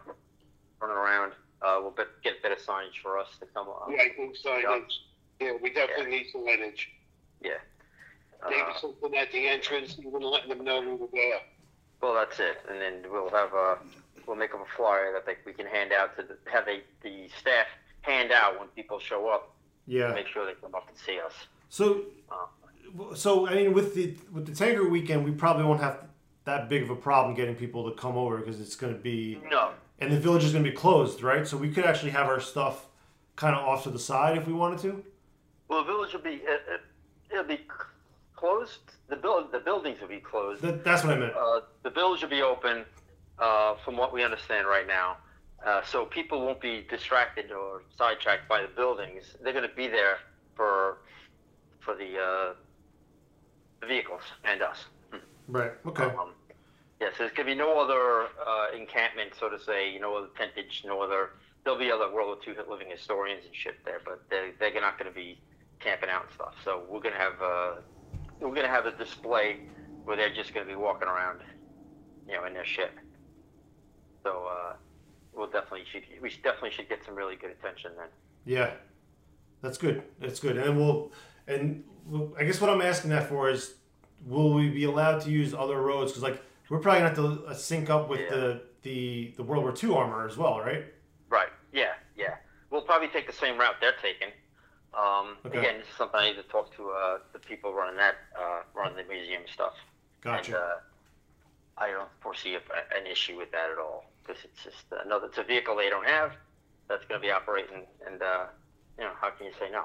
running 0.80 0.96
around. 0.96 1.32
Uh, 1.62 1.78
we'll 1.80 1.90
bet, 1.92 2.06
get 2.24 2.42
better 2.42 2.56
signage 2.56 2.98
for 3.02 3.18
us 3.18 3.28
to 3.38 3.46
come 3.46 3.68
on. 3.68 3.92
Right, 3.92 4.12
new 4.18 4.32
signage. 4.44 4.92
Yeah, 5.40 5.52
we 5.62 5.70
definitely 5.72 6.10
need 6.10 6.26
signage. 6.34 6.86
Yeah. 7.42 7.52
Maybe 8.48 8.60
Uh, 8.60 8.74
something 8.78 9.16
at 9.16 9.30
the 9.32 9.46
entrance, 9.48 9.96
even 9.98 10.22
letting 10.22 10.48
them 10.48 10.64
know 10.64 10.80
we 10.80 10.94
were 10.94 11.08
there. 11.12 11.40
well, 12.00 12.14
that's 12.14 12.40
it, 12.40 12.58
and 12.70 12.80
then 12.80 13.04
we'll 13.10 13.28
have 13.30 13.52
a 13.52 13.78
we'll 14.26 14.36
make 14.36 14.54
up 14.54 14.62
a 14.62 14.76
flyer 14.76 15.12
that 15.12 15.26
they, 15.26 15.36
we 15.44 15.52
can 15.52 15.66
hand 15.66 15.92
out 15.92 16.16
to 16.16 16.22
the, 16.22 16.36
have 16.50 16.64
they, 16.64 16.82
the 17.02 17.28
staff 17.38 17.66
hand 18.02 18.30
out 18.32 18.58
when 18.58 18.68
people 18.68 18.98
show 18.98 19.28
up. 19.28 19.54
Yeah. 19.86 20.12
Make 20.14 20.26
sure 20.28 20.46
they 20.46 20.54
come 20.54 20.74
up 20.74 20.88
and 20.88 20.96
see 20.96 21.18
us. 21.20 21.32
So, 21.68 22.02
Uh, 22.30 23.14
so 23.14 23.46
I 23.46 23.54
mean, 23.54 23.72
with 23.74 23.94
the 23.94 24.14
with 24.32 24.46
the 24.46 24.54
tanker 24.54 24.88
weekend, 24.88 25.24
we 25.24 25.32
probably 25.32 25.64
won't 25.64 25.80
have 25.80 26.06
that 26.44 26.68
big 26.68 26.82
of 26.82 26.90
a 26.90 26.96
problem 26.96 27.34
getting 27.34 27.54
people 27.54 27.90
to 27.90 27.96
come 27.96 28.16
over 28.16 28.38
because 28.38 28.60
it's 28.60 28.76
going 28.76 28.94
to 28.94 28.98
be 28.98 29.38
no, 29.50 29.70
and 29.98 30.10
the 30.12 30.18
village 30.18 30.44
is 30.44 30.52
going 30.52 30.64
to 30.64 30.70
be 30.70 30.76
closed, 30.76 31.22
right? 31.22 31.46
So 31.46 31.56
we 31.58 31.70
could 31.70 31.84
actually 31.84 32.10
have 32.12 32.26
our 32.28 32.40
stuff 32.40 32.86
kind 33.36 33.54
of 33.54 33.62
off 33.62 33.82
to 33.84 33.90
the 33.90 33.98
side 33.98 34.36
if 34.38 34.46
we 34.46 34.52
wanted 34.54 34.78
to. 34.80 35.04
Well, 35.68 35.84
the 35.84 35.92
village 35.92 36.12
will 36.14 36.20
be 36.22 36.40
it, 36.44 36.62
it, 36.68 36.80
it'll 37.30 37.44
be 37.44 37.60
closed. 38.34 38.78
The 39.08 39.16
build 39.16 39.52
the 39.52 39.58
buildings 39.58 40.00
will 40.00 40.08
be 40.08 40.20
closed. 40.20 40.62
That, 40.62 40.84
that's 40.84 41.04
what 41.04 41.14
I 41.14 41.18
meant. 41.18 41.34
Uh, 41.34 41.60
the 41.82 41.90
village 41.90 42.22
will 42.22 42.30
be 42.30 42.42
open, 42.42 42.84
uh, 43.38 43.74
from 43.84 43.96
what 43.96 44.12
we 44.12 44.22
understand 44.24 44.66
right 44.66 44.86
now. 44.86 45.16
Uh, 45.66 45.82
so 45.84 46.06
people 46.06 46.40
won't 46.44 46.60
be 46.60 46.86
distracted 46.88 47.52
or 47.52 47.82
sidetracked 47.96 48.48
by 48.48 48.62
the 48.62 48.68
buildings. 48.68 49.36
They're 49.42 49.52
going 49.52 49.68
to 49.68 49.74
be 49.74 49.88
there 49.88 50.18
for 50.54 50.98
for 51.80 51.94
the 51.94 52.18
uh, 52.18 52.54
the 53.80 53.86
vehicles 53.86 54.22
and 54.44 54.62
us. 54.62 54.84
Right. 55.48 55.72
Okay. 55.86 56.04
Um, 56.04 56.32
yeah, 57.00 57.08
so 57.12 57.24
there's 57.24 57.32
going 57.32 57.48
to 57.48 57.54
be 57.54 57.58
no 57.58 57.80
other 57.80 58.28
uh, 58.46 58.76
encampment, 58.76 59.32
so 59.38 59.48
to 59.48 59.58
say, 59.58 59.96
no 59.98 60.16
other 60.16 60.28
tentage, 60.38 60.84
no 60.84 61.00
other. 61.00 61.30
There'll 61.64 61.78
be 61.78 61.90
other 61.90 62.12
World 62.12 62.38
War 62.46 62.54
II 62.54 62.62
living 62.70 62.88
historians 62.90 63.46
and 63.46 63.54
shit 63.54 63.82
there, 63.84 64.00
but 64.04 64.22
they're, 64.28 64.52
they're 64.58 64.78
not 64.80 64.98
going 64.98 65.10
to 65.10 65.14
be 65.14 65.40
camping 65.80 66.08
out 66.10 66.24
and 66.24 66.32
stuff. 66.32 66.54
So 66.64 66.84
we're 66.88 67.00
going 67.00 67.14
to 67.14 67.20
have 67.20 67.42
uh, 67.42 67.72
we're 68.40 68.54
to 68.54 68.68
have 68.68 68.86
a 68.86 68.92
display 68.96 69.60
where 70.04 70.16
they're 70.16 70.32
just 70.34 70.54
going 70.54 70.66
to 70.66 70.72
be 70.72 70.76
walking 70.76 71.08
around, 71.08 71.40
you 72.28 72.34
know, 72.34 72.44
in 72.44 72.54
their 72.54 72.64
shit. 72.64 72.90
So 74.22 74.46
uh, 74.50 74.74
we'll 75.32 75.50
definitely 75.50 75.84
should 75.90 76.02
we 76.22 76.30
definitely 76.42 76.70
should 76.70 76.88
get 76.88 77.04
some 77.04 77.14
really 77.14 77.36
good 77.36 77.50
attention 77.50 77.92
then. 77.96 78.08
Yeah, 78.44 78.72
that's 79.62 79.78
good. 79.78 80.02
That's 80.20 80.40
good. 80.40 80.56
And 80.58 80.76
we'll 80.76 81.12
and 81.46 81.84
we'll, 82.06 82.34
I 82.38 82.44
guess 82.44 82.60
what 82.60 82.70
I'm 82.70 82.82
asking 82.82 83.10
that 83.10 83.28
for 83.28 83.50
is, 83.50 83.74
will 84.26 84.52
we 84.52 84.68
be 84.68 84.84
allowed 84.84 85.20
to 85.22 85.30
use 85.30 85.54
other 85.54 85.80
roads? 85.80 86.12
Because 86.12 86.22
like 86.22 86.42
we're 86.68 86.78
probably 86.78 87.00
gonna 87.00 87.14
have 87.14 87.38
to 87.40 87.46
uh, 87.46 87.54
sync 87.54 87.90
up 87.90 88.08
with 88.08 88.20
Yeah. 88.20 88.30
the 88.30 88.62
the 88.82 89.34
the 89.36 89.42
World 89.42 89.62
War 89.64 89.74
II 89.82 89.94
armor 89.94 90.26
as 90.28 90.36
well, 90.36 90.60
right? 90.60 90.84
Right. 91.28 91.48
Yeah. 91.72 91.92
Yeah. 92.16 92.36
We'll 92.70 92.82
probably 92.82 93.08
take 93.08 93.26
the 93.26 93.32
same 93.32 93.58
route 93.58 93.74
they're 93.80 93.94
taking. 94.02 94.28
Um, 94.94 95.36
Okay. 95.46 95.58
Again, 95.58 95.78
this 95.78 95.88
is 95.88 95.94
something 95.96 96.18
I 96.20 96.30
need 96.30 96.36
to 96.36 96.42
talk 96.44 96.74
to 96.76 96.90
uh, 96.90 97.18
the 97.32 97.38
people 97.38 97.72
running 97.72 97.96
that, 97.96 98.16
uh, 98.38 98.62
running 98.74 98.96
the 98.96 99.04
museum 99.04 99.42
stuff. 99.52 99.74
Gotcha. 100.20 100.52
And, 100.52 100.56
uh, 100.56 100.74
I 101.78 101.90
don't 101.90 102.08
foresee 102.20 102.54
a, 102.56 102.58
an 102.98 103.06
issue 103.10 103.36
with 103.36 103.50
that 103.52 103.70
at 103.70 103.78
all 103.78 104.04
because 104.22 104.42
it's 104.44 104.62
just 104.64 104.84
another. 105.04 105.26
It's 105.26 105.38
a 105.38 105.42
vehicle 105.44 105.76
they 105.76 105.88
don't 105.88 106.06
have 106.06 106.32
that's 106.88 107.04
going 107.06 107.20
to 107.20 107.26
be 107.26 107.30
operating, 107.32 107.86
and 108.06 108.20
uh, 108.20 108.46
you 108.98 109.04
know 109.04 109.12
how 109.18 109.30
can 109.30 109.46
you 109.46 109.52
say 109.58 109.70
no? 109.70 109.84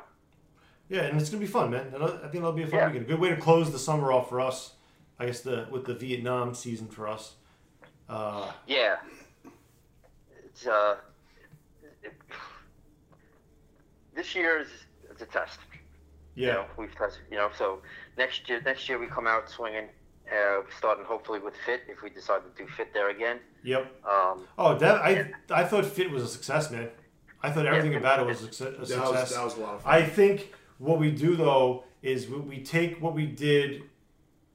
Yeah, 0.89 1.03
and 1.03 1.19
it's 1.19 1.29
gonna 1.29 1.39
be 1.39 1.47
fun, 1.47 1.71
man. 1.71 1.93
I 1.95 2.07
think 2.27 2.35
it'll 2.35 2.51
be 2.51 2.63
a 2.63 2.67
fun 2.67 2.79
Yeah. 2.79 2.87
weekend. 2.87 3.05
A 3.05 3.07
good 3.07 3.19
way 3.19 3.29
to 3.29 3.37
close 3.37 3.71
the 3.71 3.79
summer 3.79 4.11
off 4.11 4.27
for 4.29 4.39
us. 4.41 4.73
I 5.17 5.25
guess 5.25 5.39
the 5.41 5.67
with 5.71 5.85
the 5.85 5.93
Vietnam 5.95 6.53
season 6.53 6.87
for 6.87 7.07
us. 7.07 7.35
Uh, 8.09 8.51
Yeah. 8.67 8.97
It's 10.43 10.67
uh. 10.67 10.97
It, 12.03 12.13
this 14.15 14.35
year 14.35 14.59
is 14.59 14.67
it's 15.15 15.23
a 15.23 15.25
test. 15.39 15.59
You 16.35 16.47
yeah. 16.47 16.53
know, 16.53 16.65
we've 16.77 16.93
tested. 16.95 17.21
You 17.31 17.37
know, 17.37 17.49
so 17.57 17.79
next 18.17 18.47
year, 18.49 18.61
next 18.65 18.87
year 18.89 18.99
we 18.99 19.07
come 19.07 19.25
out 19.27 19.49
swinging, 19.49 19.87
uh, 20.29 20.61
starting 20.77 21.05
hopefully 21.05 21.39
with 21.39 21.53
fit 21.65 21.81
if 21.87 22.01
we 22.03 22.09
decide 22.09 22.41
to 22.43 22.63
do 22.63 22.69
fit 22.69 22.93
there 22.93 23.09
again. 23.09 23.39
Yep. 23.63 24.03
Um, 24.05 24.45
Oh, 24.57 24.77
that 24.77 24.95
I 24.95 25.31
I 25.49 25.63
thought 25.63 25.85
Fit 25.85 26.11
was 26.11 26.23
a 26.23 26.27
success, 26.27 26.69
man. 26.71 26.89
I 27.41 27.51
thought 27.51 27.65
everything 27.65 27.93
Yeah. 27.93 27.99
about 27.99 28.19
it 28.19 28.25
was 28.25 28.41
a 28.41 28.45
success. 28.45 28.89
That 28.89 28.99
was, 28.99 29.33
that 29.33 29.43
was 29.43 29.57
a 29.57 29.61
lot 29.61 29.75
of 29.75 29.81
fun. 29.83 29.93
I 29.93 30.03
think 30.03 30.53
what 30.77 30.99
we 30.99 31.11
do 31.11 31.35
though 31.37 31.85
is 32.01 32.27
we, 32.27 32.37
we 32.39 32.63
take 32.63 33.01
what 33.01 33.13
we 33.13 33.25
did 33.25 33.83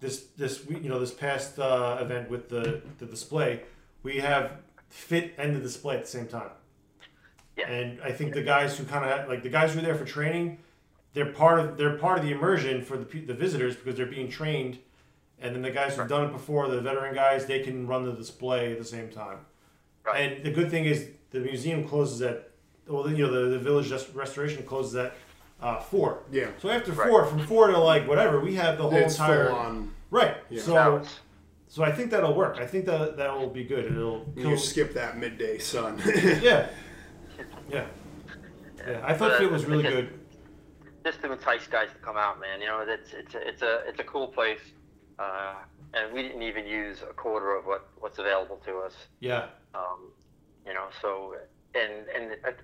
this 0.00 0.26
this 0.36 0.64
you 0.68 0.88
know 0.90 0.98
this 1.00 1.12
past 1.12 1.58
uh, 1.58 1.98
event 2.00 2.28
with 2.28 2.50
the 2.50 2.82
the 2.98 3.06
display. 3.06 3.62
We 4.02 4.18
have 4.18 4.52
fit 4.90 5.32
and 5.38 5.56
the 5.56 5.60
display 5.60 5.96
at 5.96 6.02
the 6.02 6.10
same 6.10 6.26
time. 6.26 6.50
Yeah. 7.60 7.70
And 7.70 8.00
I 8.02 8.12
think 8.12 8.34
the 8.34 8.42
guys 8.42 8.76
who 8.78 8.84
kind 8.84 9.04
of 9.04 9.28
like 9.28 9.42
the 9.42 9.48
guys 9.48 9.72
who 9.74 9.78
are 9.80 9.82
there 9.82 9.94
for 9.94 10.04
training, 10.04 10.58
they're 11.14 11.32
part 11.32 11.60
of 11.60 11.76
they're 11.76 11.96
part 11.98 12.18
of 12.18 12.24
the 12.24 12.32
immersion 12.32 12.82
for 12.82 12.96
the 12.96 13.20
the 13.20 13.34
visitors 13.34 13.76
because 13.76 13.96
they're 13.96 14.06
being 14.06 14.28
trained. 14.30 14.78
And 15.42 15.54
then 15.54 15.62
the 15.62 15.70
guys 15.70 15.96
who've 15.96 16.06
done 16.08 16.26
it 16.26 16.32
before, 16.32 16.68
the 16.68 16.80
veteran 16.82 17.14
guys, 17.14 17.46
they 17.46 17.60
can 17.60 17.86
run 17.86 18.04
the 18.04 18.12
display 18.12 18.72
at 18.72 18.78
the 18.78 18.84
same 18.84 19.08
time. 19.08 19.38
Right. 20.04 20.32
And 20.32 20.44
the 20.44 20.50
good 20.50 20.70
thing 20.70 20.84
is 20.84 21.08
the 21.30 21.40
museum 21.40 21.86
closes 21.88 22.20
at 22.22 22.50
well, 22.86 23.10
you 23.10 23.26
know, 23.26 23.32
the, 23.32 23.50
the 23.50 23.58
village 23.58 23.90
rest- 23.90 24.12
restoration 24.14 24.62
closes 24.64 24.96
at 24.96 25.14
uh, 25.62 25.78
four. 25.80 26.22
Yeah. 26.30 26.48
So 26.60 26.68
after 26.70 26.92
Right. 26.92 27.08
four, 27.08 27.24
from 27.26 27.46
four 27.46 27.68
to 27.68 27.78
like 27.78 28.06
whatever, 28.08 28.40
we 28.40 28.54
have 28.56 28.76
the 28.78 28.82
whole 28.84 28.94
it's 28.94 29.14
entire 29.14 29.48
full 29.48 29.56
on. 29.56 29.94
right. 30.10 30.36
Yeah. 30.50 30.62
So 30.62 30.76
hours. 30.76 31.08
so 31.68 31.84
I 31.84 31.92
think 31.92 32.10
that'll 32.10 32.34
work. 32.34 32.58
I 32.58 32.66
think 32.66 32.84
that 32.86 33.16
that 33.16 33.32
will 33.38 33.48
be 33.50 33.64
good. 33.64 33.86
It'll 33.86 34.26
You 34.36 34.56
skip 34.58 34.92
that 34.94 35.16
midday 35.18 35.56
sun. 35.58 36.02
yeah, 36.42 36.68
yeah, 37.70 37.86
yeah. 38.86 39.00
I 39.04 39.14
thought 39.14 39.30
But, 39.30 39.38
Field 39.38 39.52
was 39.52 39.64
really 39.66 39.82
just- 39.82 39.94
good. 39.94 40.18
just 41.04 41.20
to 41.22 41.32
entice 41.32 41.66
guys 41.66 41.88
to 41.90 41.98
come 41.98 42.16
out, 42.16 42.40
man. 42.40 42.60
You 42.60 42.66
know, 42.66 42.80
it's 42.86 43.12
it's 43.12 43.34
a, 43.34 43.48
it's 43.48 43.62
a 43.62 43.82
it's 43.88 44.00
a 44.00 44.04
cool 44.04 44.28
place, 44.28 44.60
uh, 45.18 45.54
and 45.94 46.12
we 46.12 46.22
didn't 46.22 46.42
even 46.42 46.66
use 46.66 47.02
a 47.02 47.12
quarter 47.12 47.56
of 47.56 47.64
what 47.66 47.88
what's 47.98 48.18
available 48.18 48.56
to 48.66 48.78
us. 48.78 48.94
Yeah, 49.20 49.46
Um, 49.74 50.12
you 50.66 50.74
know, 50.74 50.88
so 51.00 51.34
and 51.74 51.92
and 52.14 52.32
it, 52.32 52.60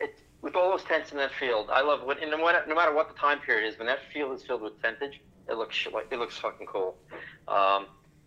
it, 0.00 0.18
with 0.42 0.54
all 0.56 0.70
those 0.70 0.84
tents 0.84 1.12
in 1.12 1.18
that 1.18 1.32
field, 1.34 1.68
I 1.70 1.82
love 1.82 2.02
what. 2.04 2.20
And 2.22 2.30
no 2.30 2.38
matter, 2.38 2.62
no 2.68 2.74
matter 2.74 2.92
what 2.94 3.08
the 3.08 3.14
time 3.18 3.40
period 3.40 3.68
is, 3.68 3.78
when 3.78 3.86
that 3.86 4.00
field 4.12 4.32
is 4.36 4.44
filled 4.44 4.62
with 4.62 4.80
tentage, 4.82 5.14
it 5.48 5.54
looks 5.56 5.86
like 5.92 6.06
it 6.10 6.18
looks 6.18 6.36
fucking 6.38 6.66
cool. 6.66 6.96
Um, 7.46 7.86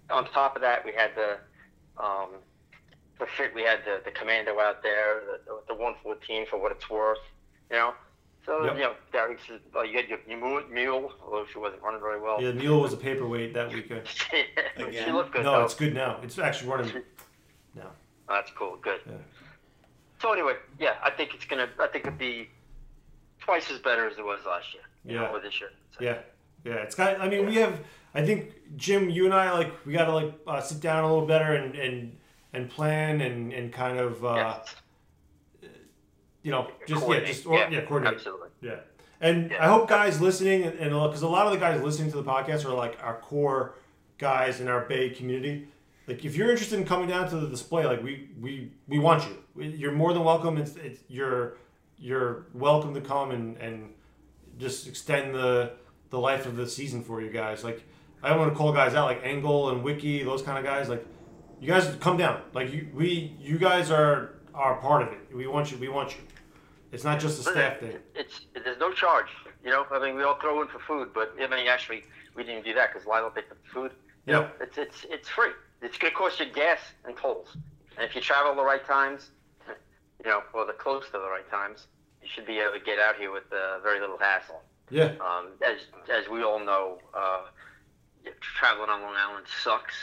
on 0.10 0.26
top 0.32 0.56
of 0.56 0.62
that, 0.62 0.84
we 0.86 0.92
had 0.94 1.12
the 1.16 1.38
um, 2.04 2.30
the 3.22 3.28
fit. 3.28 3.54
We 3.56 3.62
had 3.62 3.80
the, 3.86 4.02
the 4.04 4.12
commando 4.12 4.60
out 4.60 4.84
there, 4.84 5.22
the, 5.46 5.62
the 5.68 5.74
114 5.74 6.48
for 6.48 6.60
what 6.60 6.72
it's 6.74 6.90
worth. 6.90 7.20
You 7.70 7.78
know. 7.78 7.94
So 8.46 8.66
Yep. 8.66 8.74
you 8.76 8.82
know, 8.82 8.94
Derek 9.14 9.40
says, 9.48 9.60
oh, 9.76 9.84
you 9.84 9.96
had 9.98 10.10
your, 10.10 10.18
your 10.28 10.40
mule, 10.40 10.64
mule, 10.72 11.12
although 11.24 11.46
she 11.46 11.60
wasn't 11.60 11.84
running 11.84 12.02
very 12.02 12.20
well. 12.20 12.42
yeah. 12.42 12.48
The 12.50 12.56
mule 12.56 12.82
was 12.82 12.92
a 12.92 12.98
paperweight 12.98 13.54
that 13.54 13.72
weekend. 13.72 14.02
she 14.08 15.12
looked 15.12 15.32
good. 15.32 15.44
No, 15.44 15.60
though. 15.60 15.64
it's 15.66 15.76
good 15.76 15.94
now. 15.94 16.20
It's 16.24 16.40
actually 16.40 16.70
running. 16.72 16.92
now. 17.76 17.92
Oh, 18.28 18.34
that's 18.34 18.52
cool. 18.58 18.78
Good. 18.82 19.00
Yeah. 19.06 19.14
So 20.20 20.34
anyway, 20.34 20.56
yeah, 20.80 20.96
I 21.04 21.12
think 21.12 21.34
it's 21.36 21.46
gonna. 21.46 21.70
I 21.80 21.88
think 21.88 22.06
it'd 22.06 22.18
be 22.18 22.50
twice 23.40 23.70
as 23.72 23.80
better 23.80 24.08
as 24.08 24.18
it 24.18 24.26
was 24.26 24.40
last 24.46 24.74
year. 24.74 24.84
Yeah. 25.04 25.22
know, 25.28 25.36
or 25.36 25.40
this 25.40 25.60
year. 25.60 25.70
So, 25.92 26.04
Yeah, 26.04 26.20
yeah. 26.64 26.82
It's 26.84 26.96
got. 26.96 27.20
I 27.22 27.28
mean, 27.30 27.46
we 27.46 27.56
have. 27.56 27.80
I 28.14 28.26
think 28.26 28.54
Jim, 28.76 29.10
you 29.10 29.26
and 29.26 29.34
I 29.34 29.52
like 29.52 29.72
we 29.86 29.94
got 29.94 30.06
to 30.06 30.14
like 30.14 30.34
uh, 30.48 30.62
sit 30.62 30.80
down 30.80 31.04
a 31.04 31.08
little 31.12 31.28
better 31.28 31.54
and 31.56 31.76
and 31.76 32.18
and 32.54 32.70
plan 32.70 33.22
and 33.22 33.54
and 33.54 33.72
kind 33.72 34.00
of 34.00 34.24
uh, 34.26 34.60
yes. 35.62 35.72
you 36.44 36.52
know 36.52 36.70
just 36.88 37.08
yeah 37.08 37.20
just 37.22 37.46
or, 37.46 37.58
yeah, 37.58 37.82
coordinate. 37.82 38.16
Absolutely. 38.16 38.50
Yeah. 38.62 38.80
And 39.20 39.52
Yeah. 39.52 39.64
I 39.64 39.68
hope 39.68 39.88
guys 39.88 40.20
listening, 40.20 40.64
and 40.64 40.90
because 40.90 41.22
a 41.22 41.28
lot 41.28 41.46
of 41.46 41.54
the 41.54 41.60
guys 41.60 41.82
listening 41.82 42.10
to 42.12 42.18
the 42.18 42.24
podcast 42.24 42.66
are 42.66 42.74
like 42.74 42.98
our 43.04 43.20
core 43.20 43.76
guys 44.18 44.60
in 44.60 44.68
our 44.68 44.86
BAE 44.86 45.12
community. 45.16 45.68
Like, 46.08 46.26
if 46.26 46.36
you're 46.36 46.50
interested 46.50 46.80
in 46.80 46.86
coming 46.86 47.08
down 47.08 47.30
to 47.30 47.38
the 47.38 47.48
display, 47.48 47.86
like 47.86 48.04
we 48.04 48.30
we 48.40 48.72
we 48.88 49.00
want 49.00 49.24
you. 49.28 49.64
You're 49.64 49.92
more 49.92 50.14
than 50.14 50.24
welcome. 50.24 50.58
It's, 50.58 50.76
it's 50.76 51.02
you're 51.08 51.58
you're 51.98 52.48
welcome 52.54 52.94
to 52.96 53.02
come 53.02 53.32
and 53.32 53.58
and 53.58 53.94
just 54.58 54.88
extend 54.88 55.36
the 55.36 55.74
the 56.10 56.20
life 56.20 56.46
of 56.46 56.56
the 56.56 56.68
season 56.68 57.04
for 57.04 57.22
you 57.22 57.30
guys. 57.30 57.64
Like, 57.64 57.84
I 58.24 58.30
don't 58.30 58.40
want 58.40 58.52
to 58.52 58.58
call 58.58 58.74
guys 58.74 58.96
out 58.96 59.06
like 59.06 59.22
Angle 59.24 59.70
and 59.70 59.84
Wiki, 59.84 60.24
those 60.24 60.42
kind 60.42 60.58
of 60.58 60.66
guys. 60.66 60.90
Like, 60.90 61.06
you 61.62 61.68
guys 61.68 61.96
come 62.00 62.18
down. 62.18 62.42
Like, 62.54 62.74
you 62.74 62.90
we 62.94 63.36
you 63.40 63.58
guys 63.58 63.92
are 63.92 64.34
are 64.54 64.76
part 64.78 65.04
of 65.04 65.10
it. 65.10 65.20
We 65.34 65.48
want 65.48 65.72
you. 65.72 65.78
We 65.78 65.88
want 65.88 66.12
you. 66.12 66.24
It's 66.92 67.06
not 67.06 67.20
just 67.20 67.40
a 67.40 67.44
staff 67.44 67.80
thing. 67.80 67.98
It's 68.16 68.42
there's 68.54 68.80
no 68.80 68.92
charge. 68.92 69.28
You 69.64 69.70
know, 69.70 69.86
I 69.92 70.00
mean, 70.04 70.16
we 70.16 70.24
all 70.24 70.40
throw 70.42 70.62
in 70.62 70.68
for 70.68 70.80
food, 70.80 71.12
but 71.14 71.34
I 71.40 71.48
mean, 71.48 71.68
actually, 71.68 72.04
we 72.36 72.44
didn't 72.44 72.66
do 72.66 72.74
that 72.74 72.92
because 72.92 73.08
Lilo 73.08 73.30
picked 73.30 73.52
up 73.52 73.60
the 73.64 73.70
food. 73.70 73.92
You 74.26 74.34
know, 74.34 74.50
it's 74.60 74.78
it's 74.78 75.06
it's 75.10 75.30
free. 75.30 75.52
It's 75.82 75.98
gonna 75.98 76.14
cost 76.14 76.40
you 76.40 76.48
gas 76.48 76.80
and 77.06 77.16
tolls, 77.16 77.56
and 77.96 78.06
if 78.08 78.16
you 78.16 78.22
travel 78.22 78.56
the 78.56 78.64
right 78.64 78.86
times, 78.86 79.30
you 79.68 80.30
know, 80.30 80.42
or 80.54 80.66
the 80.66 80.74
close 80.74 81.06
to 81.06 81.14
the 81.14 81.30
right 81.30 81.50
times, 81.50 81.88
you 82.22 82.28
should 82.28 82.46
be 82.46 82.58
able 82.58 82.74
to 82.74 82.80
get 82.84 83.00
out 83.00 83.16
here 83.18 83.32
with 83.32 83.52
uh, 83.54 83.80
very 83.80 84.00
little 84.00 84.18
hassle. 84.18 84.62
Yeah. 84.90 85.14
Um, 85.22 85.50
as 85.66 85.78
as 86.12 86.28
we 86.28 86.44
all 86.44 86.60
know, 86.60 86.98
uh, 87.14 87.44
traveling 88.42 88.90
on 88.90 89.02
Long 89.02 89.16
Island 89.16 89.46
sucks. 89.64 89.96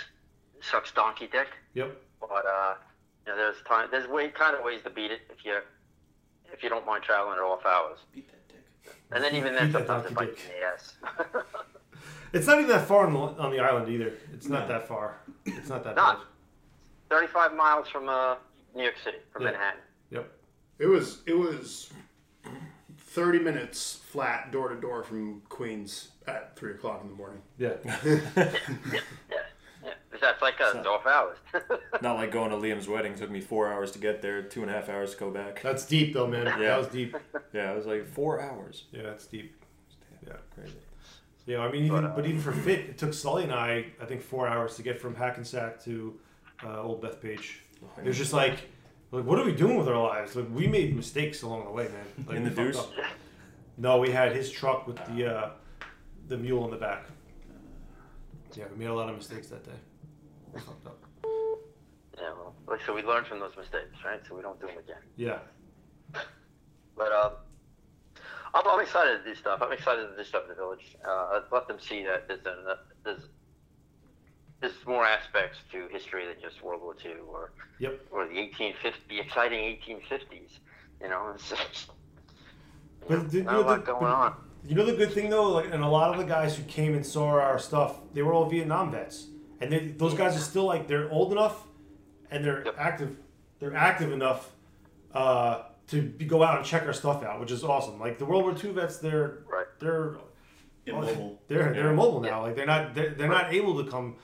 Sucks 0.60 0.92
donkey 0.92 1.28
dick. 1.30 1.48
Yep. 1.74 1.96
But 2.20 2.44
uh, 2.46 2.74
you 3.26 3.32
know, 3.32 3.36
there's 3.36 3.56
time. 3.66 3.88
There's 3.90 4.08
way 4.08 4.28
kind 4.30 4.56
of 4.56 4.64
ways 4.64 4.82
to 4.84 4.90
beat 4.90 5.10
it 5.10 5.20
if 5.30 5.44
you 5.44 5.58
if 6.52 6.62
you 6.62 6.68
don't 6.68 6.84
mind 6.86 7.02
traveling 7.04 7.36
at 7.38 7.42
off 7.42 7.64
hours. 7.66 7.98
Beat 8.14 8.28
that 8.28 8.48
dick. 8.48 8.94
And 9.12 9.22
then 9.22 9.34
even 9.34 9.54
then, 9.54 9.66
Beat 9.66 9.72
that 9.72 9.86
sometimes 9.86 10.10
it 10.10 10.14
donkey 10.14 10.30
bites 10.32 10.42
you 10.48 10.54
in 10.54 10.60
the 10.60 10.66
ass. 10.66 11.44
It's 12.32 12.46
not 12.46 12.58
even 12.58 12.68
that 12.68 12.86
far 12.86 13.06
on 13.06 13.14
the, 13.14 13.18
on 13.42 13.50
the 13.50 13.58
island 13.58 13.88
either. 13.88 14.12
It's 14.34 14.48
not 14.48 14.68
that 14.68 14.86
far. 14.86 15.16
It's 15.46 15.70
not 15.70 15.82
that 15.84 15.96
Not. 15.96 16.18
bad. 17.08 17.18
35 17.18 17.54
miles 17.54 17.88
from 17.88 18.06
uh, 18.08 18.34
New 18.74 18.82
York 18.82 18.96
City, 19.02 19.16
from 19.32 19.42
Yeah. 19.44 19.52
Manhattan. 19.52 19.80
Yep. 20.10 20.32
It 20.78 20.86
was 20.86 21.22
it 21.26 21.32
was 21.32 21.90
thirty 22.98 23.38
minutes 23.38 24.00
flat 24.12 24.52
door 24.52 24.68
to 24.68 24.78
door 24.78 25.02
from 25.02 25.40
Queens 25.48 26.08
at 26.26 26.54
three 26.56 26.72
o'clock 26.72 27.00
in 27.02 27.08
the 27.08 27.14
morning. 27.16 27.40
Yeah. 27.56 27.76
Yeah, 28.36 29.00
yeah. 29.30 29.38
That's 30.20 30.42
like 30.42 30.60
us, 30.60 30.74
off 30.86 31.06
hours. 31.06 31.38
Not 32.02 32.16
like 32.16 32.32
going 32.32 32.50
to 32.50 32.56
Liam's 32.56 32.88
wedding. 32.88 33.14
took 33.14 33.30
me 33.30 33.40
four 33.40 33.72
hours 33.72 33.92
to 33.92 33.98
get 33.98 34.20
there, 34.20 34.42
two 34.42 34.62
and 34.62 34.70
a 34.70 34.74
half 34.74 34.88
hours 34.88 35.12
to 35.12 35.18
go 35.18 35.30
back. 35.30 35.62
That's 35.62 35.86
deep 35.86 36.12
though, 36.12 36.26
man. 36.26 36.46
Yeah. 36.46 36.58
That 36.58 36.78
was 36.78 36.88
deep. 36.88 37.16
Yeah, 37.52 37.72
it 37.72 37.76
was 37.76 37.86
like 37.86 38.06
four 38.06 38.40
hours. 38.40 38.84
Yeah, 38.92 39.02
that's 39.04 39.26
deep. 39.26 39.54
Yeah, 40.26 40.34
crazy. 40.54 40.74
Yeah, 41.46 41.60
I 41.60 41.72
mean, 41.72 41.84
even 41.84 42.12
but, 42.14 42.26
even 42.26 42.40
for 42.40 42.52
fit, 42.52 42.80
it 42.80 42.98
took 42.98 43.14
Sully 43.14 43.44
and 43.44 43.52
I, 43.52 43.86
I 44.02 44.04
think, 44.04 44.20
four 44.20 44.46
hours 44.46 44.76
to 44.76 44.82
get 44.82 45.00
from 45.00 45.14
Hackensack 45.14 45.82
to 45.84 46.18
uh, 46.62 46.82
Old 46.82 47.02
Bethpage. 47.02 47.54
It 47.96 48.04
was 48.04 48.18
just 48.18 48.34
like, 48.34 48.58
like, 49.12 49.24
what 49.24 49.38
are 49.38 49.44
we 49.46 49.52
doing 49.52 49.78
with 49.78 49.88
our 49.88 50.02
lives? 50.02 50.36
Like, 50.36 50.46
we 50.52 50.66
made 50.66 50.94
mistakes 50.94 51.42
along 51.42 51.64
the 51.64 51.70
way, 51.70 51.84
man. 51.84 52.26
Like, 52.26 52.36
In 52.36 52.44
the 52.44 52.50
deuce? 52.50 52.76
up. 52.76 52.90
No, 53.78 53.98
we 53.98 54.10
had 54.10 54.36
his 54.36 54.50
truck 54.50 54.86
with 54.86 54.96
the 55.06 55.34
uh, 55.34 55.50
the 56.26 56.36
mule 56.36 56.64
in 56.66 56.70
the 56.70 56.76
back. 56.76 57.06
Yeah, 58.54 58.64
we 58.72 58.78
made 58.78 58.88
a 58.88 58.94
lot 58.94 59.08
of 59.08 59.16
mistakes 59.16 59.48
that 59.48 59.64
day. 59.64 59.78
We 60.52 60.60
fucked 60.60 60.86
up. 60.86 60.98
yeah, 62.16 62.32
well, 62.36 62.54
like, 62.66 62.80
so 62.86 62.94
we 62.94 63.02
learn 63.02 63.24
from 63.24 63.40
those 63.40 63.56
mistakes, 63.56 63.96
right? 64.04 64.20
So 64.28 64.34
we 64.34 64.42
don't 64.42 64.60
do 64.60 64.66
them 64.66 64.78
again. 64.78 65.02
Yeah. 65.16 65.38
But 66.96 67.12
uh, 67.12 67.30
I'm, 68.54 68.66
I'm 68.66 68.80
excited 68.80 69.22
to 69.22 69.24
do 69.24 69.34
stuff. 69.34 69.60
I'm 69.62 69.72
excited 69.72 70.08
to 70.08 70.16
do 70.16 70.24
stuff 70.24 70.44
in 70.44 70.48
the 70.50 70.54
village. 70.54 70.96
Uh, 71.06 71.40
let 71.52 71.68
them 71.68 71.78
see 71.80 72.02
that 72.04 72.26
there's, 72.26 72.44
a, 72.46 72.78
there's 73.04 73.22
there's 74.60 74.72
more 74.86 75.04
aspects 75.06 75.58
to 75.70 75.86
history 75.92 76.26
than 76.26 76.34
just 76.42 76.60
World 76.64 76.82
War 76.82 76.96
II 77.04 77.12
or 77.30 77.52
Yep. 77.78 78.00
or 78.10 78.26
the 78.26 78.34
1850, 78.34 79.00
the 79.08 79.20
exciting 79.20 79.60
1850s. 79.86 80.58
You 81.00 81.08
know, 81.10 81.30
it's 81.34 81.48
just 81.50 81.90
But 83.06 83.30
the- 83.30 83.42
not 83.42 83.52
you 83.52 83.58
a 83.60 83.62
know, 83.62 83.68
lot 83.68 83.84
the- 83.86 83.92
going 83.92 84.04
on. 84.06 84.34
You 84.66 84.74
know 84.74 84.84
the 84.84 84.94
good 84.96 85.12
thing 85.12 85.30
though, 85.30 85.50
like, 85.52 85.72
and 85.72 85.82
a 85.82 85.88
lot 85.88 86.10
of 86.12 86.18
the 86.18 86.24
guys 86.24 86.56
who 86.56 86.62
came 86.64 86.94
and 86.94 87.04
saw 87.04 87.28
our 87.28 87.58
stuff, 87.58 88.00
they 88.12 88.22
were 88.22 88.32
all 88.34 88.46
Vietnam 88.48 88.90
vets, 88.90 89.26
and 89.60 89.72
they, 89.72 89.88
those 89.88 90.14
guys 90.14 90.36
are 90.36 90.40
still 90.40 90.64
like 90.64 90.86
they're 90.88 91.10
old 91.10 91.32
enough, 91.32 91.66
and 92.30 92.44
they're 92.44 92.64
Yep. 92.64 92.74
active, 92.78 93.16
they're 93.60 93.74
active 93.76 94.12
enough 94.12 94.52
uh, 95.14 95.62
to 95.88 96.02
be, 96.02 96.26
go 96.26 96.42
out 96.42 96.58
and 96.58 96.66
check 96.66 96.82
our 96.86 96.92
stuff 96.92 97.22
out, 97.22 97.40
which 97.40 97.50
is 97.50 97.64
awesome. 97.64 97.98
Like 97.98 98.18
the 98.18 98.24
World 98.26 98.42
War 98.44 98.54
II 98.62 98.72
vets, 98.72 98.98
they're 98.98 99.38
Right. 99.50 99.66
they're 99.80 100.16
Immobile. 100.86 101.40
they're 101.48 101.72
they're 101.72 101.84
Yeah. 101.86 101.90
immobile 101.90 102.20
now. 102.20 102.42
Like 102.42 102.56
they're 102.56 102.66
not 102.66 102.94
they're, 102.94 103.10
they're 103.10 103.28
not 103.28 103.52
able 103.54 103.82
to 103.82 103.90
come 103.90 104.16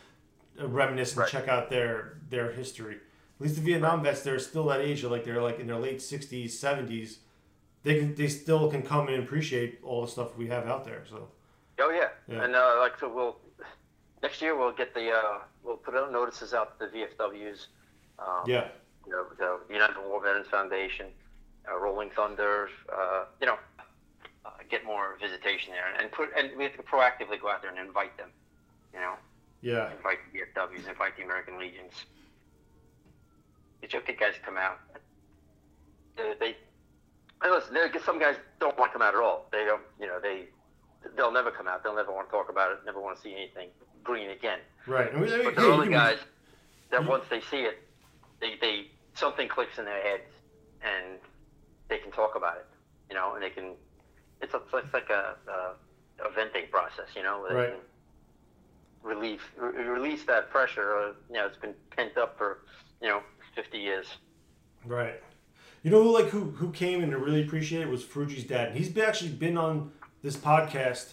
uh, 0.60 0.66
reminisce 0.68 1.12
and 1.12 1.20
Right. 1.20 1.28
check 1.30 1.48
out 1.48 1.70
their 1.70 2.18
their 2.28 2.52
history. 2.52 2.96
At 2.96 3.40
least 3.40 3.54
the 3.56 3.62
Vietnam 3.62 4.02
vets, 4.02 4.22
they're 4.22 4.38
still 4.38 4.64
that 4.66 4.80
age. 4.80 5.04
Like 5.04 5.24
they're 5.24 5.42
like 5.42 5.58
in 5.58 5.66
their 5.66 5.78
late 5.78 6.02
sixties, 6.02 6.58
seventies. 6.58 7.20
They 7.84 7.98
can 7.98 8.14
they 8.14 8.28
still 8.28 8.70
can 8.70 8.82
come 8.82 9.08
and 9.08 9.22
appreciate 9.22 9.78
all 9.84 10.02
the 10.02 10.08
stuff 10.10 10.36
we 10.36 10.48
have 10.48 10.66
out 10.66 10.84
there. 10.84 11.04
So 11.08 11.28
Oh 11.78 11.90
yeah, 11.90 12.08
Yeah. 12.26 12.44
and 12.44 12.54
uh, 12.56 12.76
like 12.78 12.98
so 12.98 13.12
we'll 13.12 13.36
next 14.22 14.40
year 14.42 14.56
we'll 14.56 14.72
get 14.72 14.94
the 14.94 15.10
uh, 15.12 15.38
we'll 15.62 15.76
put 15.76 15.94
out 15.94 16.10
notices 16.10 16.54
out 16.54 16.78
to 16.80 16.86
the 16.86 16.92
VFWs. 16.92 17.66
Um, 18.18 18.44
yeah, 18.46 18.68
you 19.06 19.12
know, 19.12 19.26
the 19.38 19.72
United 19.72 19.96
War 20.08 20.22
Veterans 20.22 20.46
Foundation, 20.48 21.06
uh, 21.70 21.78
Rolling 21.78 22.10
Thunder, 22.10 22.68
uh, 22.90 23.24
you 23.40 23.46
know, 23.48 23.58
uh, 24.46 24.50
get 24.70 24.84
more 24.86 25.18
visitation 25.20 25.72
there, 25.72 25.92
and 26.00 26.10
put 26.12 26.30
and 26.38 26.56
we 26.56 26.64
have 26.64 26.76
to 26.76 26.82
proactively 26.82 27.40
go 27.40 27.50
out 27.50 27.60
there 27.60 27.70
and 27.70 27.78
invite 27.80 28.16
them, 28.16 28.30
you 28.94 29.00
know, 29.00 29.14
yeah, 29.60 29.90
invite 29.94 30.18
the 30.32 30.38
VFWs, 30.38 30.88
invite 30.88 31.16
the 31.16 31.24
American 31.24 31.58
Legions. 31.58 31.92
Your 33.90 34.00
kid 34.00 34.18
guys 34.18 34.32
come 34.42 34.56
out. 34.56 34.78
They, 36.16 36.32
they 36.40 36.56
and 37.42 37.52
listen. 37.52 37.74
There, 37.74 37.90
some 38.04 38.18
guys 38.18 38.36
don't 38.60 38.76
want 38.78 38.92
to 38.92 38.98
come 38.98 39.02
out 39.06 39.14
at 39.14 39.20
all. 39.20 39.46
They 39.52 39.64
don't, 39.64 39.82
you 40.00 40.06
know, 40.06 40.18
they 40.20 40.44
they'll 41.16 41.32
never 41.32 41.50
come 41.50 41.68
out. 41.68 41.82
They'll 41.82 41.94
never 41.96 42.12
want 42.12 42.28
to 42.28 42.32
talk 42.32 42.48
about 42.48 42.72
it. 42.72 42.78
Never 42.86 43.00
want 43.00 43.16
to 43.16 43.22
see 43.22 43.32
anything 43.32 43.68
green 44.02 44.30
again. 44.30 44.58
right. 44.86 45.10
I 45.14 45.18
mean, 45.18 45.32
I 45.32 45.36
mean, 45.36 45.44
But 45.44 45.56
there 45.56 45.64
are 45.64 45.68
you 45.68 45.74
other 45.74 45.82
can- 45.84 45.92
guys 45.92 46.18
that 46.90 47.02
you- 47.02 47.08
once 47.08 47.24
they 47.30 47.40
see 47.40 47.62
it, 47.62 47.78
they, 48.40 48.54
they 48.60 48.86
something 49.14 49.48
clicks 49.48 49.78
in 49.78 49.84
their 49.84 50.02
heads 50.02 50.30
and 50.82 51.18
they 51.88 51.98
can 51.98 52.10
talk 52.12 52.34
about 52.36 52.56
it, 52.56 52.66
you 53.08 53.14
know, 53.14 53.34
and 53.34 53.42
they 53.42 53.50
can. 53.50 53.72
It's, 54.40 54.52
a, 54.52 54.60
it's 54.76 54.92
like 54.92 55.08
a, 55.10 55.36
a, 55.48 56.26
a 56.26 56.30
venting 56.34 56.64
process, 56.70 57.06
you 57.16 57.22
know, 57.22 57.46
Right. 57.50 57.70
can 57.70 57.78
relieve 59.02 59.40
re- 59.56 59.84
release 59.84 60.24
that 60.24 60.50
pressure. 60.50 60.96
Uh, 60.98 61.12
you 61.28 61.34
know, 61.36 61.46
it's 61.46 61.56
been 61.56 61.74
pent 61.96 62.16
up 62.18 62.36
for 62.38 62.58
you 63.00 63.08
know 63.08 63.20
50 63.54 63.78
years. 63.78 64.06
Right. 64.84 65.20
You 65.84 65.90
know 65.90 66.02
who 66.02 66.12
like 66.12 66.26
who 66.30 66.50
who 66.52 66.70
came 66.72 67.02
and 67.02 67.14
really 67.14 67.42
appreciated 67.42 67.88
it 67.88 67.90
was 67.90 68.02
Fuji's 68.02 68.44
dad. 68.44 68.68
And 68.68 68.76
he's 68.76 68.88
been, 68.88 69.04
actually 69.04 69.30
been 69.32 69.58
on 69.58 69.92
this 70.22 70.34
podcast, 70.34 71.12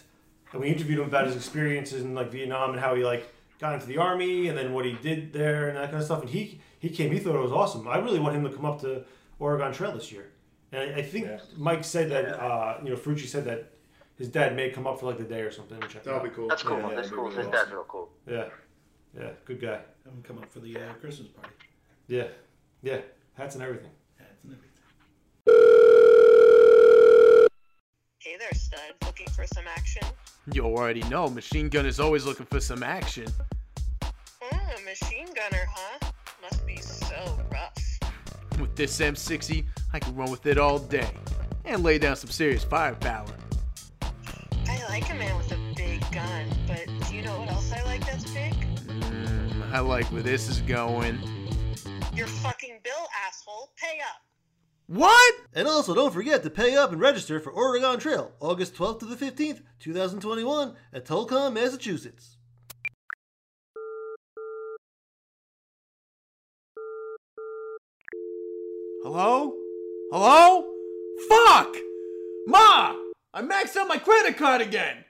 and 0.50 0.62
we 0.62 0.68
interviewed 0.68 0.98
him 0.98 1.04
about 1.04 1.26
his 1.26 1.36
experiences 1.36 2.02
in 2.02 2.14
like 2.14 2.32
Vietnam 2.32 2.70
and 2.70 2.80
how 2.80 2.94
he 2.94 3.04
like 3.04 3.30
got 3.60 3.74
into 3.74 3.86
the 3.86 3.98
army 3.98 4.48
and 4.48 4.56
then 4.56 4.72
what 4.72 4.86
he 4.86 4.94
did 5.02 5.32
there 5.32 5.68
and 5.68 5.76
that 5.76 5.90
kind 5.90 5.98
of 5.98 6.04
stuff. 6.04 6.22
And 6.22 6.30
he 6.30 6.60
he 6.78 6.88
came. 6.88 7.12
He 7.12 7.18
thought 7.18 7.36
it 7.36 7.42
was 7.42 7.52
awesome. 7.52 7.86
I 7.86 7.98
really 7.98 8.18
want 8.18 8.34
him 8.34 8.44
to 8.44 8.50
come 8.50 8.64
up 8.64 8.80
to 8.80 9.04
Oregon 9.38 9.72
Trail 9.74 9.92
this 9.92 10.10
year. 10.10 10.30
And 10.72 10.94
I, 10.94 11.00
I 11.00 11.02
think 11.02 11.26
Yeah. 11.26 11.40
Mike 11.58 11.84
said 11.84 12.10
that 12.10 12.42
uh, 12.42 12.78
you 12.82 12.88
know 12.88 12.96
Ferrucci 12.96 13.26
said 13.26 13.44
that 13.44 13.72
his 14.16 14.28
dad 14.28 14.56
may 14.56 14.70
come 14.70 14.86
up 14.86 14.98
for 15.00 15.04
like 15.04 15.18
the 15.18 15.24
day 15.24 15.42
or 15.42 15.50
something. 15.50 15.76
And 15.82 15.90
check 15.90 16.02
That'll 16.02 16.20
be 16.20 16.30
cool. 16.30 16.48
That's 16.48 16.62
cool. 16.62 16.78
Yeah, 16.78 16.94
That's 16.94 16.94
that'd 16.94 17.10
be 17.10 17.16
cool. 17.16 17.24
really 17.24 17.36
His 17.42 17.46
dad's 17.48 17.70
real 17.70 17.84
cool. 17.86 18.08
Yeah, 18.26 18.48
yeah, 19.14 19.30
good 19.44 19.60
guy. 19.60 19.80
Have 20.04 20.14
him 20.14 20.22
come 20.22 20.38
up 20.38 20.50
for 20.50 20.60
the 20.60 20.78
uh, 20.78 20.94
Christmas 20.98 21.28
party. 21.28 21.52
Yeah, 22.08 22.28
yeah, 22.82 23.00
hats 23.34 23.54
and 23.54 23.62
everything. 23.62 23.62
Hats 23.62 23.62
and 23.62 23.62
everything. 23.62 23.90
Hey 28.24 28.36
there, 28.38 28.54
stud. 28.54 28.78
Looking 29.04 29.26
for 29.30 29.44
some 29.52 29.64
action? 29.66 30.06
You 30.52 30.64
already 30.64 31.02
know, 31.08 31.28
Machine 31.28 31.68
Gun 31.68 31.86
is 31.86 31.98
always 31.98 32.24
looking 32.24 32.46
for 32.46 32.60
some 32.60 32.84
action. 32.84 33.26
Oh, 34.00 34.48
a 34.52 34.84
machine 34.84 35.26
gunner, 35.34 35.66
huh? 35.68 36.12
Must 36.40 36.64
be 36.64 36.76
so 36.76 37.40
rough. 37.50 37.98
With 38.60 38.76
this 38.76 39.00
M60, 39.00 39.64
I 39.92 39.98
can 39.98 40.14
run 40.14 40.30
with 40.30 40.46
it 40.46 40.56
all 40.56 40.78
day 40.78 41.10
and 41.64 41.82
lay 41.82 41.98
down 41.98 42.14
some 42.14 42.30
serious 42.30 42.62
firepower. 42.62 43.26
I 44.68 44.84
like 44.88 45.10
a 45.10 45.14
man 45.14 45.36
with 45.36 45.50
a 45.50 45.58
big 45.74 46.00
gun, 46.12 46.46
but 46.68 46.86
do 47.08 47.16
you 47.16 47.22
know 47.22 47.40
what 47.40 47.50
else 47.50 47.72
I 47.72 47.82
like 47.82 48.06
that's 48.06 48.30
big? 48.30 48.54
Mm, 48.86 49.72
I 49.72 49.80
like 49.80 50.04
where 50.12 50.22
this 50.22 50.48
is 50.48 50.60
going. 50.60 51.18
Your 52.14 52.28
fucking 52.28 52.78
bill, 52.84 53.08
asshole. 53.26 53.72
Pay 53.76 53.98
up. 53.98 54.31
What? 54.92 55.34
And 55.54 55.66
also, 55.66 55.94
don't 55.94 56.12
forget 56.12 56.42
to 56.42 56.50
pay 56.50 56.76
up 56.76 56.92
and 56.92 57.00
register 57.00 57.40
for 57.40 57.50
Oregon 57.50 57.98
Trail, 57.98 58.32
August 58.40 58.74
12th 58.74 58.98
to 58.98 59.06
the 59.06 59.16
15th, 59.16 59.62
2021, 59.80 60.74
at 60.92 61.06
Tolcom, 61.06 61.54
Massachusetts. 61.54 62.36
Hello? 69.02 69.54
Hello? 70.12 70.74
Fuck! 71.26 71.74
Ma! 72.46 72.94
I 73.32 73.40
maxed 73.40 73.74
out 73.78 73.88
my 73.88 73.96
credit 73.96 74.36
card 74.36 74.60
again! 74.60 75.06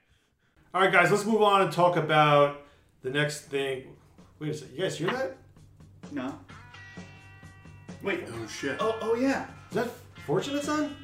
All 0.73 0.83
right, 0.83 0.93
guys, 0.93 1.11
let's 1.11 1.25
move 1.25 1.43
on 1.43 1.61
and 1.61 1.73
talk 1.73 1.97
about 1.97 2.67
the 3.03 3.11
next 3.11 3.47
thing. 3.47 3.97
Wait 4.39 4.51
a 4.51 4.55
second, 4.55 4.77
you 4.77 4.83
guys 4.85 4.97
hear 4.97 5.11
that? 5.11 5.37
No. 6.13 6.39
Wait. 8.05 8.23
Oh 8.29 8.47
shit. 8.47 8.77
Oh, 8.79 8.97
oh 9.01 9.17
yeah. 9.17 9.47
Is 9.73 9.77
that 9.77 9.89
Fortunate 10.27 10.63
Son? 10.63 10.95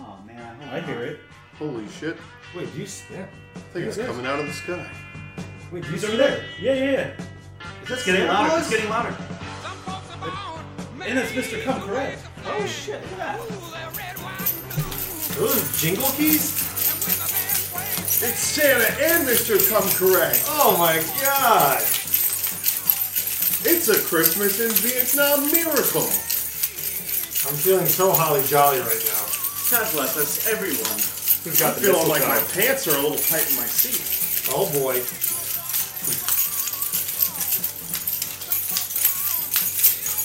Oh 0.00 0.18
man. 0.26 0.56
I 0.72 0.80
hear 0.80 0.98
it. 1.04 1.20
Holy 1.60 1.86
shit. 1.88 2.16
Wait, 2.56 2.72
do 2.72 2.78
you? 2.78 2.84
s- 2.84 3.04
Yeah. 3.08 3.26
I 3.54 3.58
think 3.72 3.86
it's 3.86 3.98
coming 3.98 4.26
out 4.26 4.40
of 4.40 4.46
the 4.46 4.52
sky. 4.52 4.90
Wait, 5.70 5.82
do 5.84 5.86
you 5.90 5.92
He's 5.92 6.00
see 6.00 6.08
over 6.08 6.16
that? 6.16 6.30
there. 6.38 6.44
Yeah, 6.60 6.72
yeah, 6.74 6.90
yeah. 6.90 7.06
Is 7.82 7.88
that 7.88 7.92
It's 7.92 8.04
getting 8.04 8.22
Santa 8.22 8.32
louder. 8.32 8.48
Claus? 8.48 8.60
It's 8.62 8.70
getting 8.70 8.90
louder. 8.90 9.16
And 11.08 11.18
it's 11.20 11.30
Mr. 11.30 11.62
Come 11.62 11.82
Correct. 11.82 12.22
Oh 12.46 12.66
shit! 12.66 13.00
Look 13.00 13.12
at 13.12 13.18
that. 13.18 13.38
Those 15.38 15.80
jingle 15.80 16.10
keys? 16.10 16.50
It's 18.22 18.40
Santa 18.40 18.90
and 19.04 19.26
Mr. 19.28 19.56
Come 19.70 19.88
Correct. 19.90 20.42
Oh 20.48 20.76
my 20.76 20.96
god! 21.22 21.80
It's 23.62 23.88
a 23.88 24.00
Christmas 24.02 24.58
in 24.58 24.70
Vietnam 24.72 25.46
miracle. 25.52 26.08
I'm 27.48 27.56
feeling 27.56 27.86
so 27.86 28.12
holly 28.12 28.42
jolly 28.44 28.80
right 28.80 29.02
now. 29.06 29.24
God 29.70 29.90
bless 29.94 30.14
us, 30.18 30.46
everyone. 30.46 31.00
Who's 31.40 31.62
I'm 31.62 31.72
the 31.74 31.80
feeling 31.80 32.06
like 32.06 32.20
my 32.28 32.38
pants 32.52 32.86
are 32.86 32.94
a 32.98 33.00
little 33.00 33.16
tight 33.16 33.48
in 33.48 33.56
my 33.56 33.64
seat. 33.64 34.04
Oh 34.52 34.68
boy. 34.76 35.00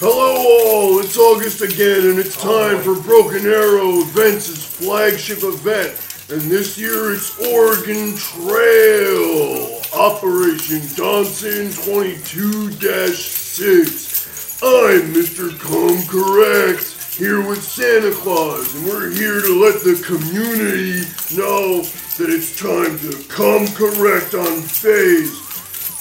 Hello 0.03 0.35
all, 0.35 0.99
it's 0.99 1.15
August 1.17 1.61
again 1.61 2.03
and 2.09 2.19
it's 2.19 2.35
oh, 2.43 2.73
time 2.73 2.83
for 2.83 2.95
Broken 3.01 3.45
Arrow 3.47 4.01
Events' 4.01 4.65
flagship 4.65 5.41
event. 5.43 5.95
And 6.29 6.41
this 6.51 6.77
year 6.77 7.13
it's 7.13 7.39
Oregon 7.39 8.17
Trail, 8.17 9.79
Operation 9.95 10.81
Donson 10.99 11.71
22-6. 11.71 14.15
I'm 14.63 15.13
Mr. 15.13 15.51
Come 15.59 16.01
Correct, 16.07 16.94
here 17.17 17.47
with 17.47 17.63
Santa 17.63 18.11
Claus, 18.11 18.75
and 18.75 18.85
we're 18.85 19.09
here 19.09 19.39
to 19.39 19.61
let 19.61 19.81
the 19.81 19.95
community 20.05 20.99
know 21.33 21.81
that 22.17 22.29
it's 22.29 22.59
time 22.59 22.99
to 22.99 23.23
come 23.29 23.67
correct 23.67 24.33
on 24.33 24.61
phase 24.61 25.31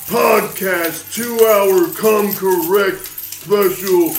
podcast, 0.08 1.14
two 1.14 1.38
hour 1.46 1.86
come 1.94 2.32
correct 2.32 3.06
special 3.06 4.10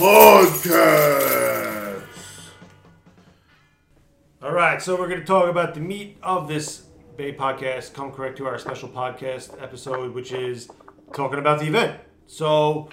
podcast. 0.00 2.02
All 4.42 4.52
right, 4.52 4.80
so 4.80 4.98
we're 4.98 5.08
going 5.08 5.20
to 5.20 5.26
talk 5.26 5.50
about 5.50 5.74
the 5.74 5.80
meat 5.80 6.16
of 6.22 6.48
this 6.48 6.84
BAE 7.18 7.32
podcast. 7.32 7.92
Come 7.92 8.12
correct 8.12 8.38
to 8.38 8.46
our 8.46 8.58
special 8.58 8.88
podcast 8.88 9.62
episode, 9.62 10.14
which 10.14 10.32
is 10.32 10.70
talking 11.12 11.38
about 11.38 11.60
the 11.60 11.66
event. 11.66 12.00
So 12.26 12.88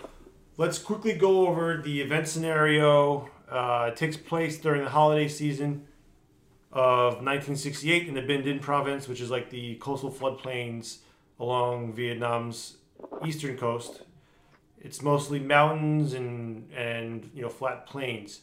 let's 0.58 0.78
quickly 0.78 1.14
go 1.14 1.48
over 1.48 1.78
the 1.78 2.02
event 2.02 2.28
scenario. 2.28 3.30
Uh, 3.50 3.90
it 3.92 3.96
takes 3.96 4.18
place 4.18 4.58
during 4.58 4.84
the 4.84 4.90
holiday 4.90 5.28
season 5.28 5.88
of 6.72 7.16
1968 7.24 8.08
in 8.08 8.14
the 8.14 8.22
Binh 8.22 8.44
Dinh 8.44 8.62
province, 8.62 9.08
which 9.08 9.22
is 9.22 9.32
like 9.32 9.50
the 9.50 9.76
coastal 9.76 10.12
floodplains 10.12 10.98
along 11.40 11.94
Vietnam's 11.94 12.78
eastern 13.26 13.58
coast. 13.58 14.02
It's 14.80 15.02
mostly 15.02 15.40
mountains 15.40 16.14
and 16.14 16.72
and 16.74 17.30
you 17.34 17.42
know 17.42 17.50
flat 17.50 17.88
plains. 17.88 18.42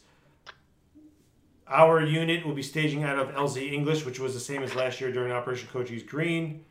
Our 1.67 2.03
unit 2.03 2.45
will 2.45 2.53
be 2.53 2.61
staging 2.61 3.03
out 3.03 3.17
of 3.17 3.29
LZ 3.29 3.71
English, 3.71 4.05
which 4.05 4.19
was 4.19 4.33
the 4.33 4.39
same 4.39 4.61
as 4.61 4.75
last 4.75 5.01
year 5.01 5.11
during 5.11 5.31
Operation 5.31 5.67
Cochise 5.71 6.03
Green, 6.03 6.63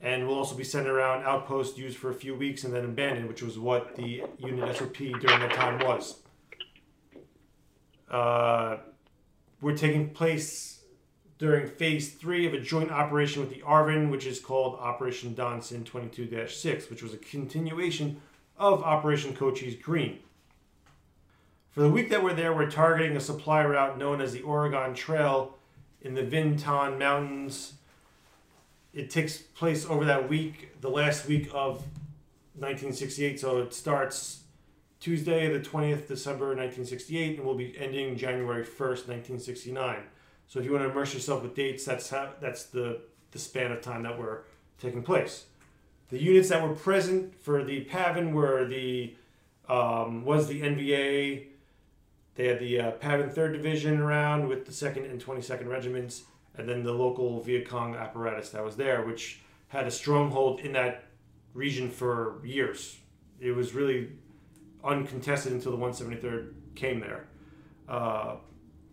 and 0.00 0.26
we'll 0.26 0.36
also 0.36 0.54
be 0.54 0.62
sent 0.62 0.86
around 0.86 1.24
outpost 1.24 1.78
used 1.78 1.96
for 1.96 2.10
a 2.10 2.14
few 2.14 2.34
weeks 2.34 2.62
and 2.62 2.72
then 2.72 2.84
abandoned, 2.84 3.26
which 3.26 3.42
was 3.42 3.58
what 3.58 3.96
the 3.96 4.22
unit 4.38 4.76
SOP 4.76 4.96
during 4.96 5.20
that 5.22 5.52
time 5.52 5.84
was. 5.84 6.20
Uh, 8.10 8.76
we're 9.60 9.76
taking 9.76 10.10
place 10.10 10.80
during 11.38 11.68
phase 11.68 12.12
three 12.12 12.46
of 12.46 12.54
a 12.54 12.60
joint 12.60 12.90
operation 12.90 13.40
with 13.40 13.50
the 13.50 13.60
ARVN, 13.62 14.10
which 14.10 14.26
is 14.26 14.40
called 14.40 14.78
Operation 14.78 15.34
Donson 15.34 15.84
22 15.84 16.48
6, 16.48 16.90
which 16.90 17.02
was 17.02 17.12
a 17.12 17.18
continuation 17.18 18.20
of 18.58 18.82
Operation 18.82 19.34
Cochise 19.34 19.74
Green. 19.74 20.20
For 21.70 21.82
the 21.82 21.90
week 21.90 22.08
that 22.08 22.24
we're 22.24 22.32
there, 22.32 22.54
we're 22.54 22.70
targeting 22.70 23.16
a 23.16 23.20
supply 23.20 23.62
route 23.64 23.98
known 23.98 24.22
as 24.22 24.32
the 24.32 24.40
Oregon 24.42 24.94
Trail 24.94 25.58
in 26.00 26.14
the 26.14 26.22
Vinton 26.22 26.98
Mountains. 26.98 27.74
It 28.94 29.10
takes 29.10 29.36
place 29.36 29.84
over 29.84 30.06
that 30.06 30.26
week, 30.26 30.80
the 30.80 30.88
last 30.88 31.26
week 31.26 31.48
of 31.48 31.82
1968. 32.54 33.38
So 33.38 33.58
it 33.58 33.74
starts 33.74 34.44
Tuesday, 35.00 35.52
the 35.52 35.60
20th 35.60 36.08
December 36.08 36.46
1968, 36.46 37.36
and 37.36 37.46
we'll 37.46 37.54
be 37.54 37.76
ending 37.78 38.16
January 38.16 38.64
1st, 38.64 39.08
1969. 39.08 40.02
So 40.46 40.58
if 40.58 40.64
you 40.64 40.72
want 40.72 40.84
to 40.84 40.90
immerse 40.90 41.12
yourself 41.12 41.42
with 41.42 41.54
dates, 41.54 41.84
that's 41.84 42.10
how 42.10 42.30
that's 42.40 42.64
the 42.64 43.00
the 43.32 43.38
span 43.38 43.72
of 43.72 43.82
time 43.82 44.04
that 44.04 44.18
we're 44.18 44.40
taking 44.78 45.02
place. 45.02 45.46
The 46.08 46.22
units 46.22 46.48
that 46.50 46.62
were 46.62 46.74
present 46.74 47.34
for 47.34 47.64
the 47.64 47.84
PAVN 47.84 48.32
were 48.32 48.66
the 48.66 49.16
um, 49.68 50.24
was 50.24 50.46
the 50.46 50.62
NVA. 50.62 51.46
They 52.36 52.46
had 52.46 52.60
the 52.60 52.80
uh, 52.80 52.92
PAVN 52.92 53.32
Third 53.32 53.52
Division 53.54 53.98
around 53.98 54.48
with 54.48 54.66
the 54.66 54.72
Second 54.72 55.06
and 55.06 55.20
Twenty 55.20 55.42
Second 55.42 55.68
Regiments, 55.68 56.22
and 56.56 56.68
then 56.68 56.84
the 56.84 56.92
local 56.92 57.40
Viet 57.40 57.68
Cong 57.68 57.96
apparatus 57.96 58.50
that 58.50 58.64
was 58.64 58.76
there, 58.76 59.04
which 59.04 59.40
had 59.68 59.86
a 59.86 59.90
stronghold 59.90 60.60
in 60.60 60.72
that 60.72 61.04
region 61.54 61.90
for 61.90 62.40
years. 62.44 62.98
It 63.40 63.52
was 63.52 63.74
really 63.74 64.12
uncontested 64.86 65.52
until 65.52 65.72
the 65.72 65.78
173rd 65.78 66.52
came 66.74 67.00
there. 67.00 67.26
Uh, 67.88 68.36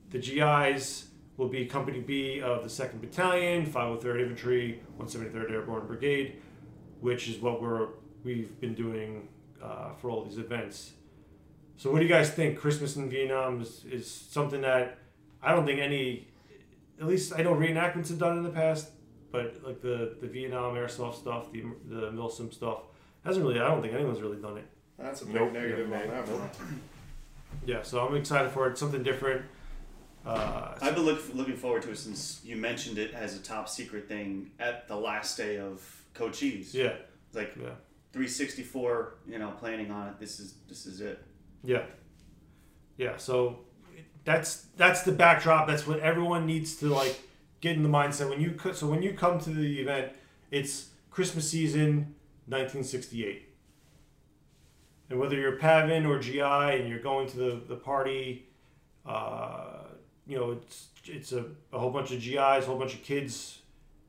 the 0.09 0.19
GIs 0.19 1.07
will 1.37 1.47
be 1.47 1.65
Company 1.65 1.99
B 1.99 2.41
of 2.41 2.63
the 2.63 2.69
2nd 2.69 3.01
Battalion, 3.01 3.65
503rd 3.65 4.21
Infantry, 4.21 4.81
173rd 4.99 5.51
Airborne 5.51 5.87
Brigade, 5.87 6.41
which 6.99 7.27
is 7.27 7.39
what 7.39 7.61
we're 7.61 7.87
we've 8.23 8.59
been 8.61 8.73
doing 8.73 9.27
uh, 9.61 9.93
for 9.95 10.09
all 10.09 10.23
these 10.23 10.37
events. 10.37 10.93
So, 11.77 11.91
what 11.91 11.99
do 11.99 12.05
you 12.05 12.11
guys 12.11 12.29
think? 12.29 12.57
Christmas 12.57 12.95
in 12.95 13.09
Vietnam 13.09 13.61
is, 13.61 13.83
is 13.89 14.09
something 14.09 14.61
that 14.61 14.99
I 15.41 15.53
don't 15.53 15.65
think 15.65 15.79
any, 15.79 16.27
at 16.99 17.07
least 17.07 17.33
I 17.35 17.41
know 17.41 17.53
reenactments 17.53 18.09
have 18.09 18.19
done 18.19 18.37
in 18.37 18.43
the 18.43 18.49
past, 18.49 18.91
but 19.31 19.61
like 19.65 19.81
the, 19.81 20.15
the 20.21 20.27
Vietnam 20.27 20.75
airsoft 20.75 21.15
stuff, 21.15 21.51
the 21.51 21.63
the 21.87 22.11
Milsim 22.11 22.53
stuff, 22.53 22.83
hasn't 23.25 23.45
really. 23.45 23.59
I 23.59 23.67
don't 23.67 23.81
think 23.81 23.93
anyone's 23.93 24.21
really 24.21 24.41
done 24.41 24.57
it. 24.57 24.67
That's 24.97 25.21
a 25.21 25.25
big 25.25 25.35
Nope. 25.35 25.53
negative 25.53 25.89
Yeah, 25.89 26.01
on 26.01 26.07
that 26.09 26.27
one. 26.27 26.49
Yeah, 27.67 27.83
so 27.83 28.05
I'm 28.05 28.15
excited 28.15 28.51
for 28.51 28.67
it. 28.67 28.77
Something 28.79 29.03
different. 29.03 29.43
Uh, 30.25 30.73
I've 30.81 30.95
been 30.95 31.05
look, 31.05 31.21
looking 31.35 31.55
forward 31.55 31.83
to 31.83 31.91
it 31.91 31.97
since 31.97 32.41
you 32.43 32.55
mentioned 32.55 32.97
it 32.97 33.13
as 33.13 33.35
a 33.37 33.39
top 33.43 33.69
secret 33.69 34.07
thing 34.07 34.49
at 34.59 34.87
the 34.87 34.95
last 34.95 35.37
day 35.37 35.59
of 35.59 35.81
Cochise. 36.15 36.73
yeah, 36.73 36.93
It's 37.27 37.35
like 37.35 37.53
yeah. 37.55 37.69
364, 38.11 39.15
you 39.27 39.37
know, 39.37 39.51
planning 39.59 39.91
on 39.91 40.07
it. 40.09 40.19
This 40.19 40.39
is 40.39 40.55
this 40.67 40.85
is 40.87 40.99
it. 41.01 41.23
Yeah. 41.63 41.83
Yeah. 42.97 43.17
So 43.17 43.59
that's 44.25 44.65
that's 44.75 45.03
the 45.03 45.11
backdrop. 45.11 45.67
That's 45.67 45.85
what 45.85 45.99
everyone 45.99 46.45
needs 46.47 46.75
to 46.77 46.87
like 46.87 47.19
get 47.61 47.75
in 47.77 47.83
the 47.83 47.89
mindset 47.89 48.29
when 48.29 48.41
you 48.41 48.51
co- 48.51 48.73
so 48.73 48.87
when 48.87 49.03
you 49.03 49.13
come 49.13 49.39
to 49.41 49.51
the 49.51 49.79
event, 49.79 50.11
it's 50.51 50.89
Christmas 51.11 51.49
season, 51.49 52.15
1968. 52.47 53.49
And 55.13 55.21
whether 55.21 55.37
you're 55.37 55.59
PAVN 55.59 56.07
or 56.07 56.17
GI 56.17 56.41
and 56.41 56.89
you're 56.89 56.97
going 56.97 57.29
to 57.29 57.37
the, 57.37 57.61
the 57.67 57.75
party, 57.75 58.47
uh, 59.05 59.83
you 60.25 60.35
know, 60.35 60.53
it's 60.53 60.87
it's 61.05 61.31
a, 61.33 61.45
a 61.71 61.77
whole 61.77 61.91
bunch 61.91 62.11
of 62.11 62.19
GIs, 62.19 62.35
a 62.35 62.61
whole 62.61 62.79
bunch 62.79 62.95
of 62.95 63.03
kids 63.03 63.59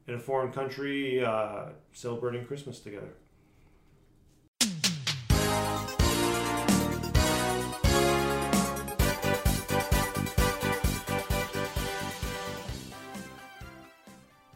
in 0.08 0.14
a 0.14 0.18
foreign 0.18 0.50
country 0.50 1.22
uh, 1.22 1.66
celebrating 1.92 2.46
Christmas 2.46 2.80
together. 2.80 3.10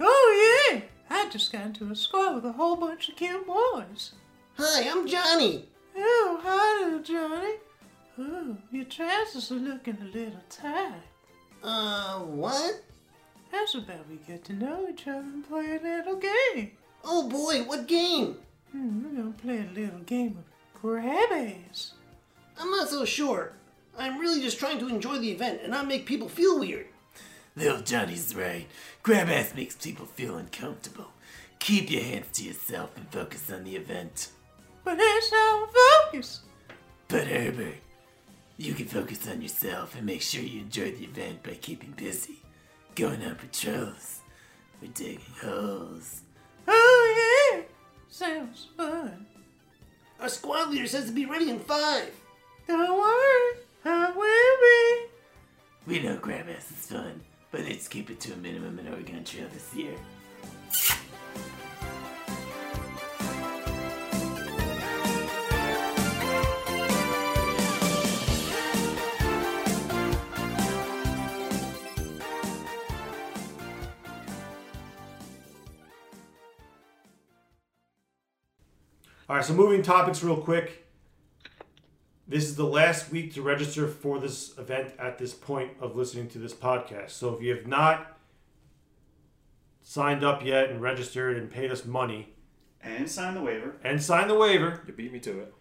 Oh, 0.01 0.71
yeah. 0.73 0.81
I 1.11 1.29
just 1.29 1.53
got 1.53 1.67
into 1.67 1.91
a 1.91 1.95
squad 1.95 2.37
with 2.37 2.47
a 2.47 2.53
whole 2.53 2.77
bunch 2.77 3.11
of 3.11 3.17
cute 3.17 3.47
boys. 3.47 4.13
Hi, 4.57 4.89
I'm 4.89 5.07
Johnny. 5.07 5.69
Oh, 6.01 6.41
hi, 6.43 6.85
little 6.85 7.01
Johnny. 7.01 7.55
Oh, 8.19 8.57
your 8.71 8.85
trousers 8.85 9.51
are 9.51 9.57
looking 9.57 9.99
a 10.01 10.17
little 10.17 10.43
tight. 10.49 10.93
Uh, 11.63 12.21
what? 12.21 12.83
How's 13.51 13.75
about 13.75 14.09
we 14.09 14.17
get 14.17 14.45
to 14.45 14.53
know 14.53 14.87
each 14.89 15.09
other 15.09 15.21
and 15.21 15.49
play 15.49 15.77
a 15.77 15.83
little 15.83 16.17
game? 16.17 16.73
Oh 17.05 17.29
boy, 17.29 17.65
what 17.65 17.89
game? 17.89 18.37
Hmm, 18.71 19.03
we're 19.03 19.23
gonna 19.23 19.35
play 19.35 19.59
a 19.59 19.75
little 19.75 20.01
game 20.01 20.39
of 20.39 20.81
grab 20.81 21.33
ass. 21.33 21.95
I'm 22.61 22.71
not 22.71 22.89
so 22.89 23.05
sure. 23.05 23.53
I'm 23.97 24.19
really 24.19 24.41
just 24.41 24.59
trying 24.59 24.79
to 24.79 24.89
enjoy 24.89 25.19
the 25.19 25.33
event 25.33 25.61
and 25.63 25.73
not 25.73 25.89
make 25.89 26.07
people 26.07 26.29
feel 26.29 26.61
weird. 26.61 26.87
Little 27.57 27.81
Johnny's 27.81 28.35
right. 28.37 28.67
Grab 29.03 29.29
ass 29.29 29.53
makes 29.55 29.75
people 29.75 30.07
feel 30.07 30.37
uncomfortable. 30.37 31.09
Keep 31.59 31.91
your 31.91 32.03
hands 32.03 32.27
to 32.35 32.45
yourself 32.45 32.97
and 32.97 33.11
focus 33.11 33.51
on 33.51 33.65
the 33.65 33.75
event. 33.75 34.29
But 34.89 34.99
focus. 36.11 36.41
But 37.09 37.27
Herbert, 37.27 37.75
you 38.57 38.73
can 38.73 38.87
focus 38.87 39.29
on 39.29 39.43
yourself 39.43 39.95
and 39.95 40.07
make 40.07 40.23
sure 40.23 40.41
you 40.41 40.61
enjoy 40.61 40.93
the 40.93 41.05
event 41.05 41.43
by 41.43 41.55
keeping 41.55 41.91
busy, 41.91 42.39
going 42.95 43.23
on 43.23 43.35
patrols, 43.35 44.21
or 44.83 44.89
digging 44.95 45.21
holes. 45.43 46.23
Oh, 46.67 47.53
yeah. 47.53 47.65
Sounds 48.09 48.69
fun. 48.79 49.27
Our 50.21 50.31
squad 50.31 50.71
leader 50.71 50.87
says 50.87 51.05
to 51.07 51.13
be 51.13 51.27
ready 51.27 51.51
in 51.51 51.59
five. 51.61 52.11
Don't 52.67 52.99
worry, 52.99 53.61
I 53.85 54.11
will 54.11 55.07
be. 55.87 55.93
We 55.93 56.01
know 56.03 56.17
grab 56.17 56.47
ass 56.49 56.71
is 56.71 56.87
fun, 56.91 57.21
but 57.51 57.61
let's 57.61 57.89
keep 57.89 58.09
it 58.09 58.21
to 58.21 58.33
a 58.33 58.37
minimum 58.37 58.79
in 58.79 58.89
Oregon 58.89 59.23
Trail 59.23 59.49
this 59.53 59.75
year. 59.75 59.97
All 79.29 79.37
right, 79.37 79.45
so 79.45 79.53
moving 79.55 79.83
topics 79.83 80.23
real 80.23 80.37
quick. 80.37 80.87
This 82.27 82.45
is 82.45 82.57
the 82.57 82.65
last 82.65 83.11
week 83.11 83.35
to 83.35 83.43
register 83.43 83.87
for 83.89 84.19
this 84.19 84.57
event 84.59 84.93
at 84.99 85.19
this 85.19 85.35
point 85.35 85.73
of 85.81 85.97
listening 85.97 86.29
to 86.31 86.39
this 86.39 86.53
podcast. 86.55 87.11
So 87.11 87.35
if 87.35 87.43
you 87.43 87.55
have 87.55 87.67
not 87.67 88.19
signed 89.83 90.23
up 90.25 90.45
yet 90.45 90.71
and 90.71 90.81
registered 90.81 91.37
and 91.39 91.51
paid 91.51 91.71
us 91.71 91.85
money 91.87 92.35
And 92.83 93.11
sign 93.11 93.35
the 93.35 93.41
waiver. 93.41 93.77
and 93.83 94.03
signed 94.03 94.29
the 94.29 94.35
waiver, 94.35 94.83
You 94.87 94.93
beat 94.93 95.13
me 95.13 95.21
to 95.21 95.41
it. 95.41 95.55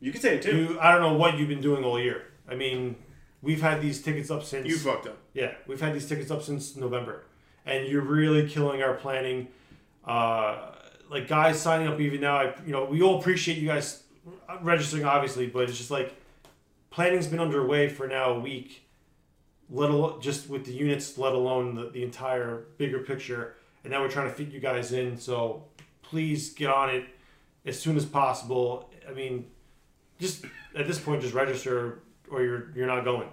You 0.00 0.12
can 0.12 0.20
say 0.20 0.36
it 0.36 0.42
too. 0.42 0.56
you 0.56 0.80
I 0.80 0.92
don't 0.92 1.02
know 1.02 1.14
what 1.14 1.38
you've 1.38 1.48
been 1.48 1.60
doing 1.60 1.84
all 1.84 2.00
year. 2.00 2.24
I 2.48 2.54
mean, 2.56 2.96
we've 3.42 3.60
had 3.62 3.80
these 3.80 4.02
tickets 4.02 4.30
up 4.30 4.42
since 4.42 4.66
You 4.66 4.76
fucked 4.76 5.06
up. 5.06 5.18
Yeah, 5.34 5.52
we've 5.68 5.80
had 5.80 5.94
these 5.94 6.08
tickets 6.08 6.30
up 6.32 6.42
since 6.42 6.74
November, 6.74 7.24
and 7.64 7.86
you're 7.86 8.02
really 8.02 8.48
killing 8.48 8.82
our 8.82 8.94
planning. 8.94 9.48
Uh, 10.04 10.72
like 11.10 11.28
guys 11.28 11.60
signing 11.60 11.88
up 11.88 12.00
even 12.00 12.20
now, 12.20 12.36
I, 12.36 12.54
you 12.64 12.72
know, 12.72 12.84
we 12.84 13.02
all 13.02 13.18
appreciate 13.18 13.58
you 13.58 13.66
guys 13.66 14.04
registering, 14.62 15.04
obviously, 15.04 15.46
but 15.48 15.68
it's 15.68 15.76
just 15.76 15.90
like 15.90 16.14
planning's 16.90 17.26
been 17.26 17.40
underway 17.40 17.88
for 17.88 18.06
now 18.06 18.30
a 18.30 18.38
week, 18.38 18.86
let 19.68 19.90
alone 19.90 20.20
just 20.20 20.48
with 20.48 20.64
the 20.64 20.72
units, 20.72 21.18
let 21.18 21.32
alone 21.32 21.74
the, 21.74 21.90
the 21.90 22.02
entire 22.02 22.64
bigger 22.78 23.00
picture, 23.00 23.56
and 23.82 23.92
now 23.92 24.00
we're 24.00 24.10
trying 24.10 24.28
to 24.28 24.34
fit 24.34 24.48
you 24.48 24.60
guys 24.60 24.92
in. 24.92 25.18
So 25.18 25.64
please 26.02 26.50
get 26.54 26.70
on 26.70 26.90
it 26.90 27.04
as 27.66 27.78
soon 27.78 27.96
as 27.96 28.04
possible. 28.04 28.90
I 29.08 29.12
mean, 29.12 29.46
just 30.20 30.44
at 30.76 30.86
this 30.86 31.00
point, 31.00 31.22
just 31.22 31.34
register 31.34 32.02
or 32.30 32.42
you're 32.42 32.70
you're 32.76 32.86
not 32.86 33.04
going. 33.04 33.28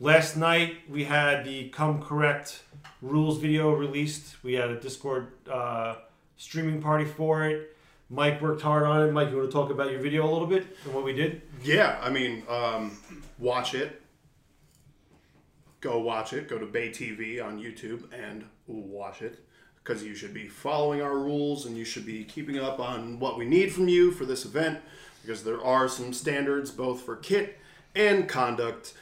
Last 0.00 0.36
night 0.36 0.78
we 0.88 1.04
had 1.04 1.44
the 1.44 1.68
Come 1.68 2.02
Correct 2.02 2.64
rules 3.00 3.38
video 3.38 3.72
released. 3.72 4.42
We 4.42 4.54
had 4.54 4.70
a 4.70 4.80
Discord 4.80 5.28
uh, 5.48 5.96
streaming 6.36 6.82
party 6.82 7.04
for 7.04 7.44
it. 7.44 7.76
Mike 8.10 8.42
worked 8.42 8.60
hard 8.60 8.82
on 8.82 9.08
it. 9.08 9.12
Mike, 9.12 9.30
you 9.30 9.36
want 9.36 9.48
to 9.48 9.52
talk 9.52 9.70
about 9.70 9.92
your 9.92 10.00
video 10.00 10.28
a 10.28 10.30
little 10.30 10.48
bit 10.48 10.66
and 10.84 10.94
what 10.94 11.04
we 11.04 11.12
did? 11.12 11.42
Yeah, 11.62 11.98
I 12.02 12.10
mean, 12.10 12.42
um, 12.48 12.98
watch 13.38 13.74
it. 13.74 14.02
Go 15.80 16.00
watch 16.00 16.32
it. 16.32 16.48
Go 16.48 16.58
to 16.58 16.66
BAE 16.66 16.90
TV 16.90 17.44
on 17.44 17.60
YouTube 17.60 18.04
and 18.12 18.44
watch 18.66 19.22
it 19.22 19.46
because 19.76 20.02
you 20.02 20.16
should 20.16 20.34
be 20.34 20.48
following 20.48 21.02
our 21.02 21.16
rules 21.16 21.66
and 21.66 21.76
you 21.76 21.84
should 21.84 22.04
be 22.04 22.24
keeping 22.24 22.58
up 22.58 22.80
on 22.80 23.20
what 23.20 23.38
we 23.38 23.44
need 23.44 23.72
from 23.72 23.86
you 23.88 24.10
for 24.10 24.24
this 24.24 24.44
event 24.44 24.80
because 25.22 25.44
there 25.44 25.62
are 25.62 25.88
some 25.88 26.12
standards 26.12 26.72
both 26.72 27.02
for 27.02 27.14
kit 27.14 27.58
and 27.94 28.28
conduct 28.28 28.94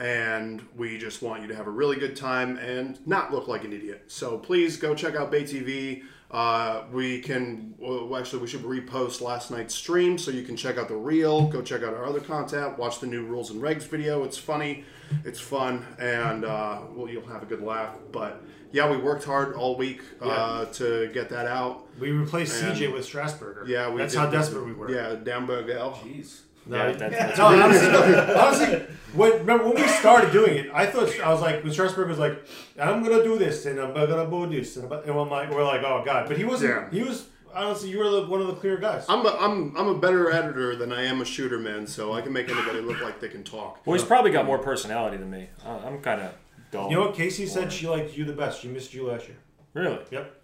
and 0.00 0.62
we 0.76 0.98
just 0.98 1.22
want 1.22 1.42
you 1.42 1.48
to 1.48 1.54
have 1.54 1.66
a 1.66 1.70
really 1.70 1.96
good 1.96 2.16
time 2.16 2.56
and 2.58 3.04
not 3.06 3.32
look 3.32 3.48
like 3.48 3.64
an 3.64 3.72
idiot. 3.72 4.04
So 4.08 4.38
please 4.38 4.76
go 4.76 4.94
check 4.94 5.14
out 5.14 5.30
BAE 5.30 5.42
TV. 5.44 6.02
Uh, 6.30 6.84
we 6.90 7.20
can 7.20 7.74
well, 7.78 8.16
actually 8.16 8.40
we 8.40 8.48
should 8.48 8.62
repost 8.62 9.20
last 9.20 9.50
night's 9.50 9.74
stream 9.74 10.16
so 10.16 10.30
you 10.30 10.42
can 10.42 10.56
check 10.56 10.78
out 10.78 10.88
the 10.88 10.96
reel. 10.96 11.46
Go 11.48 11.60
check 11.60 11.82
out 11.82 11.92
our 11.92 12.06
other 12.06 12.20
content. 12.20 12.78
Watch 12.78 13.00
the 13.00 13.06
new 13.06 13.24
rules 13.26 13.50
and 13.50 13.60
regs 13.60 13.82
video. 13.82 14.24
It's 14.24 14.38
funny, 14.38 14.84
it's 15.24 15.38
fun, 15.40 15.84
and 15.98 16.46
uh, 16.46 16.80
well, 16.94 17.06
you'll 17.08 17.26
have 17.26 17.42
a 17.42 17.46
good 17.46 17.60
laugh. 17.62 17.94
But 18.12 18.42
yeah, 18.72 18.90
we 18.90 18.96
worked 18.96 19.24
hard 19.24 19.54
all 19.56 19.76
week 19.76 20.00
uh, 20.22 20.64
to 20.66 21.10
get 21.12 21.28
that 21.28 21.46
out. 21.46 21.86
We 22.00 22.12
replaced 22.12 22.62
And- 22.62 22.74
CJ 22.78 22.94
with 22.94 23.06
Strasburger. 23.06 23.68
Yeah, 23.68 23.90
we 23.90 23.98
that's 23.98 24.14
did. 24.14 24.20
how 24.20 24.30
desperate 24.30 24.64
we 24.64 24.72
were. 24.72 24.90
Yeah, 24.90 25.16
Dambergel. 25.16 25.92
Jeez. 25.98 26.40
No, 26.66 26.76
Yeah, 26.76 26.86
it- 26.90 26.98
that- 26.98 27.10
that's 27.10 27.38
no, 27.38 27.46
honestly, 27.46 28.34
honestly, 28.34 28.96
when, 29.14 29.32
remember 29.32 29.64
when 29.64 29.74
we 29.76 29.86
started 29.88 30.32
doing 30.32 30.56
it, 30.56 30.70
I 30.72 30.86
thought 30.86 31.08
I 31.20 31.30
was 31.32 31.40
like, 31.42 31.62
when 31.64 31.72
Strasburg 31.72 32.08
was 32.08 32.18
like, 32.18 32.38
"I'm 32.80 33.02
gonna 33.02 33.22
do 33.22 33.36
this 33.38 33.66
and 33.66 33.78
I'm 33.80 33.92
gonna 33.92 34.28
do 34.30 34.46
this," 34.48 34.76
and, 34.76 34.90
I'm- 34.92 35.02
and 35.04 35.10
I'm 35.18 35.28
like, 35.28 35.50
we're 35.50 35.64
like, 35.64 35.82
"Oh 35.82 36.02
God!" 36.04 36.28
But 36.28 36.36
he 36.38 36.44
wasn't. 36.44 36.70
Yeah. 36.92 36.98
He 37.02 37.02
was 37.06 37.26
honestly, 37.54 37.90
you 37.90 37.98
were 37.98 38.08
the, 38.08 38.26
one 38.26 38.40
of 38.40 38.46
the 38.46 38.54
clear 38.54 38.76
guys. 38.78 39.04
I'm 39.08 39.26
a, 39.26 39.36
I'm 39.38 39.76
I'm 39.76 39.88
a 39.88 39.98
better 39.98 40.30
editor 40.32 40.74
than 40.76 40.92
I 40.92 41.02
am 41.04 41.20
a 41.20 41.24
shooter, 41.24 41.58
man. 41.58 41.86
So 41.86 42.12
I 42.14 42.20
can 42.22 42.32
make 42.32 42.48
anybody 42.48 42.80
look 42.80 43.00
like 43.02 43.20
they 43.20 43.28
can 43.28 43.42
talk. 43.44 43.84
Well, 43.86 43.94
he's 43.98 44.06
probably 44.06 44.30
got 44.30 44.46
more 44.46 44.58
personality 44.58 45.16
than 45.18 45.30
me. 45.30 45.48
I'm 45.66 46.00
kind 46.00 46.20
of 46.22 46.30
dull. 46.70 46.88
You 46.90 46.96
know 46.96 47.06
what? 47.06 47.14
Casey 47.14 47.46
said 47.46 47.72
she 47.72 47.88
liked 47.88 48.16
you 48.16 48.24
the 48.24 48.32
best. 48.32 48.62
She 48.62 48.68
missed 48.68 48.94
you 48.94 49.06
last 49.08 49.26
year. 49.28 49.36
Really? 49.74 49.98
Yep. 50.10 50.42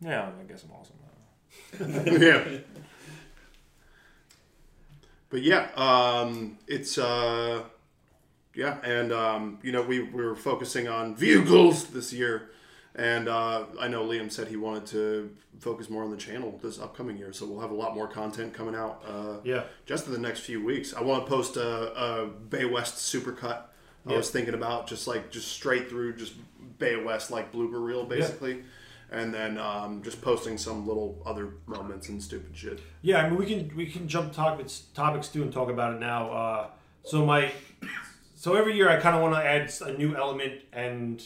Yeah, 0.00 0.30
I 0.40 0.42
guess 0.44 0.62
I'm 0.64 0.70
awesome. 0.72 0.96
yeah. 2.22 2.58
But 5.30 5.42
yeah, 5.42 5.68
um, 5.76 6.58
it's 6.66 6.98
uh, 6.98 7.62
yeah, 8.54 8.78
and 8.82 9.12
um, 9.12 9.58
you 9.62 9.72
know 9.72 9.82
we, 9.82 10.00
we 10.02 10.24
were 10.24 10.36
focusing 10.36 10.88
on 10.88 11.14
vehicles 11.16 11.86
this 11.88 12.12
year, 12.12 12.50
and 12.94 13.28
uh, 13.28 13.64
I 13.80 13.88
know 13.88 14.04
Liam 14.04 14.30
said 14.30 14.48
he 14.48 14.56
wanted 14.56 14.86
to 14.86 15.30
focus 15.58 15.90
more 15.90 16.04
on 16.04 16.10
the 16.10 16.16
channel 16.16 16.58
this 16.62 16.78
upcoming 16.78 17.16
year, 17.16 17.32
so 17.32 17.44
we'll 17.46 17.60
have 17.60 17.70
a 17.72 17.74
lot 17.74 17.94
more 17.94 18.06
content 18.06 18.54
coming 18.54 18.74
out. 18.76 19.02
Uh, 19.06 19.38
Yeah. 19.42 19.64
just 19.84 20.06
in 20.06 20.12
the 20.12 20.18
next 20.18 20.40
few 20.40 20.62
weeks. 20.64 20.94
I 20.94 21.02
want 21.02 21.24
to 21.24 21.30
post 21.30 21.56
a, 21.56 21.92
a 21.94 22.26
BAE 22.26 22.66
West 22.66 22.96
supercut. 22.96 23.62
I 24.06 24.10
Yeah. 24.12 24.16
was 24.18 24.30
thinking 24.30 24.54
about 24.54 24.86
just 24.86 25.06
like 25.08 25.30
just 25.30 25.48
straight 25.48 25.88
through 25.88 26.14
just 26.16 26.34
BAE 26.78 27.02
West 27.04 27.30
like 27.32 27.52
blooper 27.52 27.82
reel 27.82 28.04
basically. 28.04 28.62
And 29.10 29.32
then 29.32 29.56
um, 29.58 30.02
just 30.02 30.20
posting 30.20 30.58
some 30.58 30.86
little 30.86 31.22
other 31.24 31.54
moments 31.66 32.08
and 32.08 32.20
stupid 32.22 32.56
shit. 32.56 32.80
Yeah, 33.02 33.22
I 33.22 33.28
mean 33.30 33.38
we 33.38 33.46
can 33.46 33.70
we 33.76 33.86
can 33.86 34.08
jump 34.08 34.32
topics 34.32 34.84
topics 34.94 35.28
too 35.28 35.42
and 35.42 35.52
talk 35.52 35.68
about 35.70 35.94
it 35.94 36.00
now. 36.00 36.30
Uh, 36.32 36.66
so 37.04 37.24
my 37.24 37.52
so 38.34 38.54
every 38.54 38.74
year 38.74 38.88
I 38.90 38.96
kind 39.00 39.14
of 39.14 39.22
want 39.22 39.34
to 39.34 39.44
add 39.44 39.72
a 39.86 39.96
new 39.96 40.16
element 40.16 40.62
and 40.72 41.22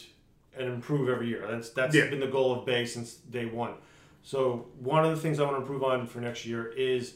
and 0.55 0.67
improve 0.67 1.09
every 1.09 1.27
year. 1.27 1.45
That's 1.49 1.69
that's 1.71 1.95
Yeah. 1.95 2.09
been 2.09 2.19
the 2.19 2.27
goal 2.27 2.53
of 2.59 2.65
BAE 2.67 2.85
since 2.85 3.15
day 3.15 3.45
one. 3.45 3.73
So 4.21 4.67
one 4.79 5.03
of 5.03 5.09
the 5.15 5.17
things 5.19 5.39
I 5.39 5.43
want 5.43 5.55
to 5.55 5.61
improve 5.61 5.83
on 5.83 6.05
for 6.05 6.19
next 6.19 6.45
year 6.45 6.67
is 6.67 7.15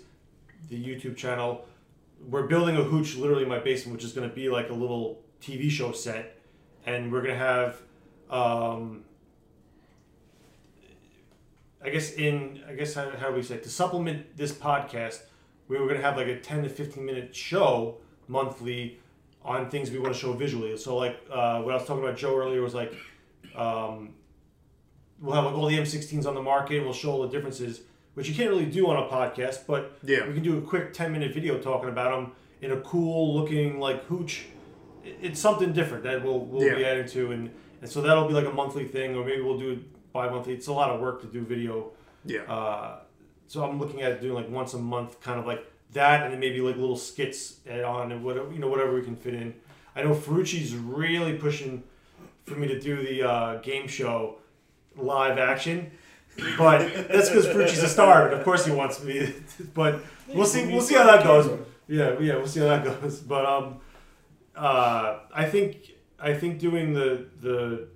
the 0.69 0.83
YouTube 0.83 1.15
channel. 1.15 1.65
We're 2.27 2.47
building 2.47 2.75
a 2.77 2.83
hooch 2.83 3.15
literally 3.17 3.43
in 3.43 3.49
my 3.49 3.59
basement, 3.59 3.97
which 3.97 4.03
is 4.05 4.13
going 4.13 4.27
to 4.27 4.33
be 4.35 4.49
like 4.49 4.69
a 4.71 4.73
little 4.73 5.21
TV 5.41 5.69
show 5.69 5.91
set, 5.91 6.37
and 6.87 7.11
we're 7.11 7.21
going 7.21 7.35
to 7.35 7.39
have, 7.39 7.77
um, 8.31 9.03
I 11.85 11.89
guess 11.89 12.13
in 12.13 12.61
I 12.67 12.73
guess 12.73 12.93
how, 12.95 13.09
how 13.11 13.29
do 13.29 13.35
we 13.35 13.43
say 13.43 13.55
it? 13.55 13.63
to 13.63 13.69
supplement 13.69 14.35
this 14.37 14.51
podcast, 14.51 15.21
we 15.67 15.77
were 15.77 15.85
going 15.85 15.97
to 15.97 16.03
have 16.03 16.17
like 16.17 16.27
a 16.27 16.39
ten 16.39 16.63
to 16.63 16.69
fifteen 16.69 17.05
minute 17.05 17.35
show 17.35 17.97
monthly 18.27 18.99
on 19.43 19.69
things 19.69 19.91
we 19.91 19.99
want 19.99 20.13
to 20.13 20.19
show 20.19 20.33
visually. 20.33 20.75
So 20.77 20.97
like 20.97 21.17
uh, 21.31 21.61
what 21.61 21.71
I 21.73 21.77
was 21.77 21.85
talking 21.87 22.03
about 22.03 22.17
Joe 22.17 22.35
earlier 22.37 22.61
was 22.61 22.73
like. 22.73 22.93
Um, 23.55 24.15
we'll 25.21 25.33
have 25.33 25.45
like 25.45 25.53
all 25.55 25.67
the 25.67 25.77
M16s 25.77 26.25
on 26.25 26.35
the 26.35 26.41
market. 26.41 26.83
We'll 26.83 26.91
show 26.93 27.11
all 27.13 27.21
the 27.21 27.29
differences, 27.29 27.81
which 28.15 28.27
you 28.27 28.35
can't 28.35 28.49
really 28.49 28.65
do 28.65 28.87
on 28.87 28.97
a 29.01 29.07
podcast. 29.07 29.65
But 29.65 29.97
Yeah. 30.03 30.27
we 30.27 30.33
can 30.33 30.43
do 30.43 30.57
a 30.57 30.61
quick 30.61 30.91
ten 30.93 31.11
minute 31.13 31.33
video 31.33 31.57
talking 31.59 31.87
about 31.89 32.11
them 32.11 32.31
in 32.61 32.71
a 32.71 32.81
cool 32.81 33.33
looking 33.33 33.79
like 33.79 34.03
hooch. 34.05 34.45
It's 35.05 35.39
something 35.39 35.71
different 35.71 36.03
that 36.03 36.23
we'll 36.23 36.39
we'll 36.39 36.75
be 36.75 36.83
adding 36.83 37.07
to, 37.09 37.31
and 37.31 37.49
and 37.81 37.89
so 37.89 38.01
that'll 38.01 38.27
be 38.27 38.33
like 38.33 38.45
a 38.45 38.51
monthly 38.51 38.85
thing, 38.85 39.15
or 39.15 39.23
maybe 39.23 39.41
we'll 39.41 39.59
do 39.59 39.81
it 40.23 40.27
bi-monthly. 40.27 40.53
It's 40.53 40.67
a 40.67 40.73
lot 40.73 40.89
of 40.89 41.01
work 41.01 41.21
to 41.21 41.27
do 41.27 41.41
video. 41.41 41.91
Yeah. 42.25 42.41
Uh, 42.41 42.99
so 43.47 43.63
I'm 43.63 43.79
looking 43.79 44.01
at 44.01 44.21
doing 44.21 44.33
like 44.33 44.49
once 44.49 44.73
a 44.73 44.79
month, 44.79 45.21
kind 45.21 45.39
of 45.39 45.45
like 45.45 45.65
that, 45.93 46.23
and 46.23 46.33
then 46.33 46.39
maybe 46.39 46.61
like 46.61 46.77
little 46.77 46.97
skits 46.97 47.59
on 47.67 48.11
and 48.11 48.23
whatever 48.23 48.51
you 48.51 48.59
know 48.59 48.67
whatever 48.67 48.93
we 48.93 49.01
can 49.01 49.15
fit 49.15 49.33
in. 49.33 49.53
I 49.95 50.03
know 50.03 50.13
Ferrucci's 50.13 50.75
really 50.75 51.37
pushing 51.37 51.83
for 52.45 52.55
me 52.55 52.67
to 52.67 52.79
do 52.79 53.03
the 53.03 53.27
uh, 53.27 53.55
game 53.61 53.87
show 53.87 54.37
live 54.95 55.37
action, 55.37 55.91
but 56.57 56.79
that's 57.09 57.29
because 57.29 57.45
Ferrucci's 57.47 57.83
a 57.83 57.89
star, 57.89 58.27
and 58.27 58.33
of 58.33 58.43
course 58.43 58.65
he 58.65 58.71
wants 58.71 59.03
me. 59.03 59.33
but 59.73 60.01
we'll 60.27 60.45
see. 60.45 60.65
We'll 60.65 60.81
see 60.81 60.95
how 60.95 61.05
that 61.05 61.23
goes. 61.23 61.47
Yeah, 61.87 62.19
yeah, 62.19 62.35
we'll 62.35 62.47
see 62.47 62.61
how 62.61 62.67
that 62.67 62.83
goes. 62.83 63.19
But 63.19 63.45
um, 63.45 63.77
uh, 64.55 65.19
I 65.33 65.45
think 65.45 65.91
I 66.19 66.33
think 66.33 66.59
doing 66.59 66.93
the 66.93 67.27
the 67.41 67.87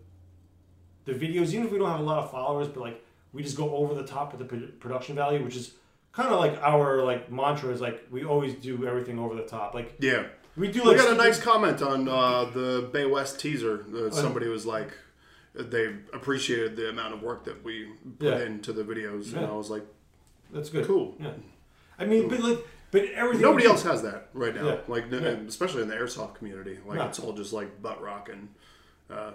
the 1.14 1.28
videos, 1.28 1.50
even 1.54 1.66
if 1.66 1.72
we 1.72 1.78
don't 1.80 1.90
have 1.90 2.00
a 2.00 2.04
lot 2.04 2.24
of 2.24 2.32
followers, 2.32 2.68
but 2.68 2.82
like 2.82 3.04
we 3.34 3.44
just 3.44 3.58
go 3.58 3.76
over 3.76 3.94
the 3.94 4.04
top 4.06 4.32
with 4.36 4.48
the 4.50 4.58
production 4.80 5.16
value, 5.16 5.44
which 5.44 5.56
is 5.56 5.74
kind 6.12 6.30
of 6.30 6.40
like 6.40 6.58
our 6.62 7.04
like 7.04 7.32
mantra 7.32 7.70
is 7.72 7.82
like 7.82 8.04
we 8.12 8.24
always 8.26 8.54
do 8.56 8.88
everything 8.88 9.20
over 9.20 9.36
the 9.36 9.44
top. 9.44 9.74
Like 9.74 9.96
Yeah. 10.00 10.26
we 10.56 10.72
do 10.72 10.82
We 10.84 10.90
like 10.90 10.98
got 10.98 11.14
a 11.14 11.16
nice 11.16 11.40
comment 11.40 11.82
on 11.82 12.08
uh, 12.10 12.46
the 12.46 12.90
BAE 12.92 13.06
West 13.06 13.40
teaser. 13.40 13.86
Uh, 13.96 14.10
somebody 14.10 14.48
was 14.48 14.66
like, 14.66 14.90
they 15.54 15.86
appreciated 16.14 16.76
the 16.76 16.90
amount 16.90 17.14
of 17.14 17.22
work 17.22 17.44
that 17.46 17.64
we 17.64 17.88
put 18.18 18.28
Yeah. 18.40 18.46
into 18.46 18.74
the 18.74 18.84
videos, 18.84 19.34
and 19.36 19.46
I 19.46 19.52
was 19.52 19.70
like, 19.70 19.84
That's 20.52 20.70
good. 20.70 20.86
Cool. 20.88 21.16
Yeah. 21.20 21.32
I 22.00 22.06
mean, 22.06 22.28
but 22.30 22.40
like, 22.40 22.60
but 22.92 23.04
everything. 23.14 23.42
Nobody 23.44 23.68
else 23.68 23.84
has 23.84 24.02
that 24.02 24.30
right 24.34 24.56
now. 24.56 24.66
Yeah. 24.68 24.78
Like, 24.88 25.06
Yeah. 25.12 25.20
especially 25.48 25.84
in 25.84 25.90
the 25.90 25.96
airsoft 25.96 26.36
community, 26.36 26.80
like 26.88 26.98
No. 26.98 27.06
it's 27.06 27.20
all 27.20 27.34
just 27.34 27.54
like 27.54 27.82
butt 27.82 28.02
rock 28.02 28.30
and. 28.30 28.50
Uh, 29.12 29.32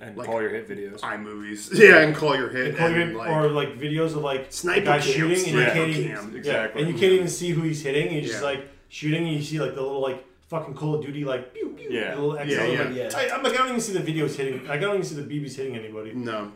And 0.00 0.16
like 0.16 0.26
call 0.28 0.40
your 0.40 0.50
hit 0.50 0.68
videos. 0.68 1.00
iMovies, 1.00 1.76
yeah, 1.78 1.98
and 1.98 2.14
call 2.14 2.36
your 2.36 2.48
hit, 2.50 2.68
And 2.68 2.76
call 2.76 2.86
and 2.86 2.96
your- 3.10 3.18
like, 3.18 3.30
or 3.30 3.48
like 3.48 3.78
videos 3.78 4.14
of 4.14 4.18
like 4.22 4.52
Sniper 4.52 4.80
the 4.80 4.86
guy 4.86 4.98
shooting 5.00 5.30
and 5.38 5.46
you 5.46 5.52
sniper 5.52 5.72
can't 5.72 5.90
even 5.90 6.08
cam, 6.16 6.30
yeah, 6.32 6.38
exactly. 6.38 6.82
and 6.82 6.90
you 6.92 6.98
can't 6.98 7.12
even 7.12 7.28
see 7.28 7.50
who 7.50 7.62
he's 7.62 7.82
hitting. 7.82 8.10
He's 8.10 8.30
just 8.30 8.42
like 8.44 8.68
shooting, 8.88 9.24
and 9.26 9.36
you 9.36 9.42
see 9.42 9.58
like 9.60 9.74
the 9.74 9.82
little 9.82 10.00
like 10.00 10.24
fucking 10.48 10.74
Call 10.74 10.94
of 10.94 11.04
Duty 11.04 11.24
like 11.24 11.52
pew 11.52 11.70
pew, 11.76 11.88
Yeah. 11.90 12.14
the 12.14 12.20
little 12.22 12.46
Yeah, 12.46 12.64
XL, 12.64 12.72
yeah. 12.72 12.82
like, 12.84 12.94
Yeah. 12.94 13.10
I, 13.16 13.36
I'm 13.36 13.42
like 13.42 13.54
I 13.54 13.56
don't 13.56 13.68
even 13.68 13.80
see 13.80 13.92
the 13.92 14.00
videos 14.00 14.36
hitting. 14.36 14.70
I 14.70 14.76
don't 14.76 14.94
even 14.94 15.04
see 15.06 15.16
the 15.16 15.22
BBs 15.22 15.56
hitting 15.56 15.74
anybody. 15.76 16.12
no, 16.14 16.52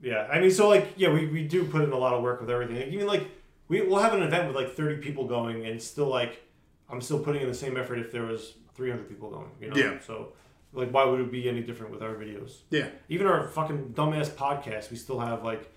Yeah, 0.00 0.28
I 0.30 0.38
mean, 0.40 0.50
so 0.52 0.68
like, 0.68 0.92
yeah, 0.96 1.10
we, 1.12 1.26
we 1.26 1.42
do 1.46 1.64
put 1.64 1.82
in 1.82 1.90
a 1.90 1.98
lot 1.98 2.14
of 2.14 2.22
work 2.22 2.40
with 2.40 2.50
everything. 2.50 2.76
Like, 2.76 2.86
even 2.88 3.06
like, 3.08 3.26
we 3.66 3.82
we'll 3.82 3.98
have 3.98 4.14
an 4.14 4.22
event 4.22 4.46
with 4.46 4.54
like 4.56 4.74
thirty 4.74 5.02
people 5.02 5.26
going, 5.26 5.66
and 5.66 5.82
still 5.82 6.06
like, 6.06 6.40
I'm 6.88 7.00
still 7.00 7.18
putting 7.18 7.42
in 7.42 7.48
the 7.48 7.54
same 7.54 7.76
effort 7.76 7.98
if 7.98 8.12
there 8.12 8.22
was 8.22 8.54
three 8.74 8.90
hundred 8.90 9.08
people 9.08 9.28
going. 9.30 9.50
You 9.60 9.70
know? 9.70 9.76
Yeah. 9.76 9.98
So, 10.06 10.32
like, 10.72 10.90
why 10.90 11.04
would 11.04 11.20
it 11.20 11.32
be 11.32 11.48
any 11.48 11.62
different 11.62 11.92
with 11.92 12.02
our 12.02 12.14
videos? 12.14 12.58
yeah, 12.70 12.88
Even 13.08 13.26
our 13.26 13.48
fucking 13.48 13.94
dumbass 13.94 14.28
podcast, 14.30 14.90
we 14.90 14.96
still 14.96 15.18
have 15.20 15.42
like 15.44 15.70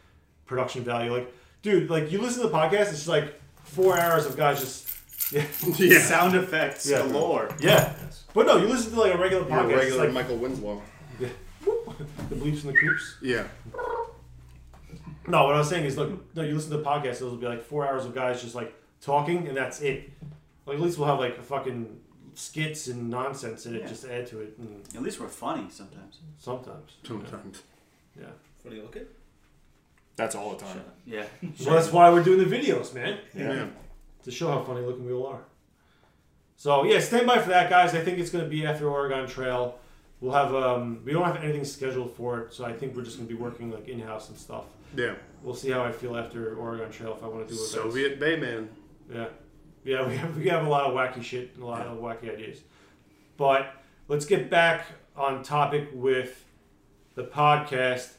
production 0.45 0.83
value. 0.83 1.11
Like, 1.13 1.33
dude, 1.61 1.89
like 1.89 2.11
you 2.11 2.19
listen 2.21 2.41
to 2.43 2.49
the 2.49 2.53
podcast, 2.55 2.81
it's 2.89 2.91
just 2.91 3.07
like 3.07 3.39
four 3.63 3.97
hours 3.99 4.25
of 4.25 4.35
guys 4.37 4.59
just. 4.59 4.87
Yeah. 5.31 5.45
yeah. 5.77 5.99
Sound 5.99 6.35
effects 6.35 6.89
Yeah. 6.89 7.03
galore. 7.03 7.55
Yeah. 7.61 7.93
But 8.33 8.47
no, 8.47 8.57
you 8.57 8.67
listen 8.67 8.91
to 8.91 8.99
like 8.99 9.13
a 9.13 9.17
regular 9.17 9.47
You're 9.47 9.57
podcast. 9.59 9.73
a 9.73 9.77
regular 9.77 10.03
like 10.05 10.13
Michael 10.13 10.35
Winslow. 10.35 10.81
the 11.19 12.35
bleeps 12.35 12.63
and 12.65 12.73
the 12.73 12.73
creeps. 12.73 13.15
Yeah, 13.21 13.47
No, 15.27 15.45
what 15.45 15.55
I 15.55 15.59
was 15.59 15.69
saying 15.69 15.85
is, 15.85 15.95
look, 15.97 16.35
no, 16.35 16.41
you 16.41 16.53
listen 16.55 16.71
to 16.71 16.77
the 16.77 16.83
podcast, 16.83 17.17
it'll 17.17 17.37
be 17.37 17.45
like 17.47 17.63
four 17.63 17.87
hours 17.87 18.03
of 18.05 18.13
guys 18.13 18.41
just 18.41 18.55
like 18.55 18.73
talking, 18.99 19.47
and 19.47 19.55
that's 19.55 19.79
it. 19.81 20.09
Like 20.65 20.75
at 20.75 20.81
least 20.81 20.97
we'll 20.97 21.07
have 21.07 21.19
like 21.19 21.37
a 21.37 21.43
fucking 21.43 21.99
skits 22.41 22.87
and 22.87 23.09
nonsense 23.09 23.65
in 23.65 23.75
it, 23.75 23.81
Yeah. 23.81 23.87
just 23.87 24.03
to 24.03 24.13
add 24.13 24.27
to 24.27 24.39
it. 24.41 24.57
And 24.57 24.83
At 24.95 25.01
least 25.03 25.19
we're 25.19 25.27
funny 25.27 25.67
sometimes. 25.69 26.19
sometimes, 26.39 26.91
sometimes. 27.03 27.61
yeah. 28.19 28.25
Funny 28.63 28.81
looking. 28.81 29.05
That's 30.15 30.35
all 30.35 30.51
the 30.55 30.57
time. 30.65 30.81
Yeah. 31.05 31.25
So 31.57 31.71
that's 31.73 31.91
why 31.91 32.09
we're 32.11 32.23
doing 32.23 32.47
the 32.47 32.55
videos, 32.57 32.93
man. 32.93 33.19
Yeah. 33.35 33.67
To 34.23 34.31
show 34.31 34.47
how 34.49 34.61
funny 34.63 34.81
looking 34.81 35.05
we 35.05 35.13
all 35.13 35.27
are. 35.27 35.41
So 36.57 36.83
yeah, 36.83 36.99
stand 36.99 37.25
by 37.25 37.39
for 37.39 37.49
that, 37.49 37.69
guys. 37.69 37.95
I 37.95 38.01
think 38.01 38.19
it's 38.19 38.29
going 38.29 38.43
to 38.43 38.49
be 38.49 38.65
after 38.65 38.87
Oregon 38.89 39.27
Trail. 39.27 39.79
We'll 40.19 40.33
have 40.33 40.53
um, 40.53 41.01
we 41.03 41.11
don't 41.13 41.23
have 41.25 41.37
anything 41.43 41.65
scheduled 41.65 42.15
for 42.15 42.39
it, 42.41 42.53
so 42.53 42.63
I 42.65 42.73
think 42.73 42.95
we're 42.95 43.01
just 43.03 43.17
going 43.17 43.27
to 43.27 43.33
be 43.33 43.39
working 43.41 43.71
like 43.71 43.87
in 43.87 43.99
house 43.99 44.29
and 44.29 44.37
stuff. 44.37 44.65
yeah. 44.95 45.15
We'll 45.41 45.55
see 45.55 45.71
how 45.71 45.83
I 45.83 45.91
feel 45.91 46.15
after 46.15 46.55
Oregon 46.55 46.91
Trail 46.91 47.15
if 47.17 47.23
I 47.23 47.27
want 47.27 47.47
to 47.47 47.53
do 47.53 47.59
events. 47.59 47.71
Soviet 47.71 48.19
Bayman. 48.19 48.67
Yeah, 49.11 49.29
yeah, 49.83 50.07
we 50.07 50.17
have 50.17 50.37
we 50.37 50.47
have 50.49 50.65
a 50.65 50.69
lot 50.69 50.89
of 50.89 50.95
wacky 50.95 51.23
shit 51.23 51.51
and 51.55 51.63
a 51.63 51.65
lot 51.65 51.87
of 51.87 51.97
wacky 51.97 52.31
ideas. 52.31 52.59
But 53.37 53.73
let's 54.07 54.25
get 54.25 54.49
back 54.49 54.85
on 55.15 55.43
topic 55.43 55.89
with 55.93 56.45
the 57.15 57.23
podcast, 57.23 58.13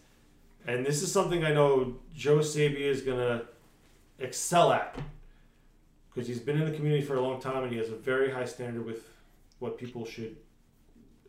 and 0.67 0.85
this 0.85 1.03
is 1.03 1.13
something 1.13 1.45
I 1.45 1.53
know 1.53 1.97
Joe 2.15 2.39
Sabia 2.39 2.81
is 2.81 3.03
gonna 3.03 3.43
excel 4.19 4.73
at 4.73 4.99
because 6.13 6.29
he's 6.29 6.41
been 6.41 6.61
in 6.61 6.71
the 6.71 6.77
community 6.77 7.05
for 7.05 7.17
a 7.17 7.21
long 7.21 7.41
time 7.41 7.63
and 7.65 7.73
he 7.73 7.79
has 7.79 7.89
a 7.89 7.97
very 7.97 8.31
high 8.31 8.45
standard 8.45 8.85
with 8.85 9.09
what 9.59 9.79
people 9.79 10.05
should 10.05 10.37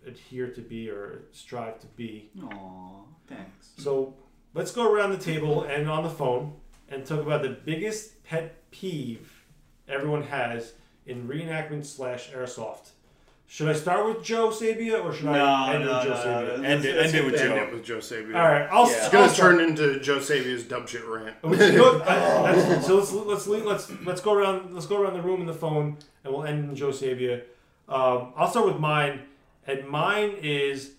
adhere 0.06 0.48
to 0.48 0.62
be 0.62 0.90
or 0.90 1.22
strive 1.32 1.80
to 1.80 1.88
be. 1.88 2.30
Aw, 2.44 3.04
thanks. 3.28 3.72
So 3.78 4.14
let's 4.54 4.72
go 4.72 4.92
around 4.92 5.12
the 5.12 5.18
table 5.18 5.64
and 5.64 5.90
on 5.90 6.04
the 6.04 6.10
phone 6.10 6.54
and 6.90 7.06
talk 7.06 7.22
about 7.22 7.42
the 7.42 7.50
biggest 7.50 8.24
pet 8.24 8.70
peeve 8.72 9.33
everyone 9.94 10.24
has 10.24 10.74
in 11.06 11.28
reenactment 11.28 11.86
slash 11.86 12.32
airsoft. 12.32 12.90
Should 13.46 13.68
I 13.70 13.74
start 13.74 14.06
with 14.08 14.24
Joe 14.24 14.50
Sabia 14.50 15.04
or 15.04 15.14
should 15.14 15.26
No, 15.26 15.34
I 15.34 15.76
end 15.76 15.86
no, 15.86 15.94
with 15.98 16.04
Joe 16.06 16.10
no, 16.10 16.16
Sabia? 16.16 16.58
no. 16.58 16.64
End 16.64 16.86
it, 16.86 16.98
end 17.06 17.14
it 17.16 17.26
with 17.26 17.36
End 17.36 17.50
Joe. 17.50 17.56
it 17.64 17.74
with 17.74 17.84
Joe 17.84 17.98
Sabia. 17.98 18.36
All 18.36 18.42
right, 18.50 18.68
I'll. 18.72 18.90
Yeah. 18.90 18.96
It's 18.96 19.06
I'll 19.06 19.12
gonna 19.12 19.30
start. 19.30 19.58
turn 19.58 19.70
into 19.70 20.00
Joe 20.00 20.18
Sabia's 20.18 20.64
dumb 20.64 20.88
shit 20.88 21.06
rant. 21.06 21.36
You? 21.44 21.52
I- 21.52 22.06
that's- 22.06 22.88
so 22.88 22.96
let's 22.98 23.12
let's 23.14 23.46
let's 23.48 23.92
let's 24.06 24.22
go 24.22 24.34
around 24.34 24.74
let's 24.74 24.88
go 24.88 25.00
around 25.02 25.14
the 25.14 25.22
room 25.22 25.42
in 25.42 25.46
the 25.48 25.54
phone 25.54 25.98
and 26.24 26.34
we'll 26.34 26.46
end 26.46 26.68
in 26.70 26.76
Joe 26.76 26.90
Sabia. 26.90 27.44
Um, 27.88 28.34
I'll 28.36 28.50
start 28.50 28.66
with 28.66 28.80
mine, 28.80 29.24
and 29.68 29.88
mine 29.88 30.36
is 30.42 30.94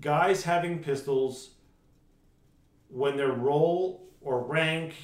guys 0.00 0.42
having 0.42 0.80
pistols 0.80 1.50
when 2.88 3.16
their 3.16 3.32
role 3.32 4.04
or 4.20 4.40
rank 4.42 4.94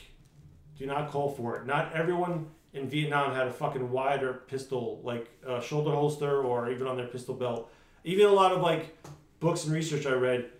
do 0.77 0.87
not 0.87 1.09
call 1.11 1.31
for 1.31 1.57
it. 1.57 1.67
Not 1.67 1.93
everyone 1.95 2.47
in 2.73 2.89
Vietnam 2.89 3.35
had 3.35 3.47
a 3.47 3.53
fucking 3.53 3.91
wider 3.91 4.43
pistol, 4.47 5.01
like 5.03 5.29
a 5.47 5.61
shoulder 5.61 5.91
holster 5.91 6.43
or 6.43 6.71
even 6.71 6.87
on 6.87 6.97
their 6.97 7.09
pistol 7.09 7.35
belt. 7.35 7.71
Even 8.05 8.27
a 8.27 8.33
lot 8.33 8.53
of 8.53 8.61
like 8.61 8.97
books 9.41 9.65
and 9.65 9.75
research 9.75 10.07
I 10.07 10.13
read, 10.13 10.51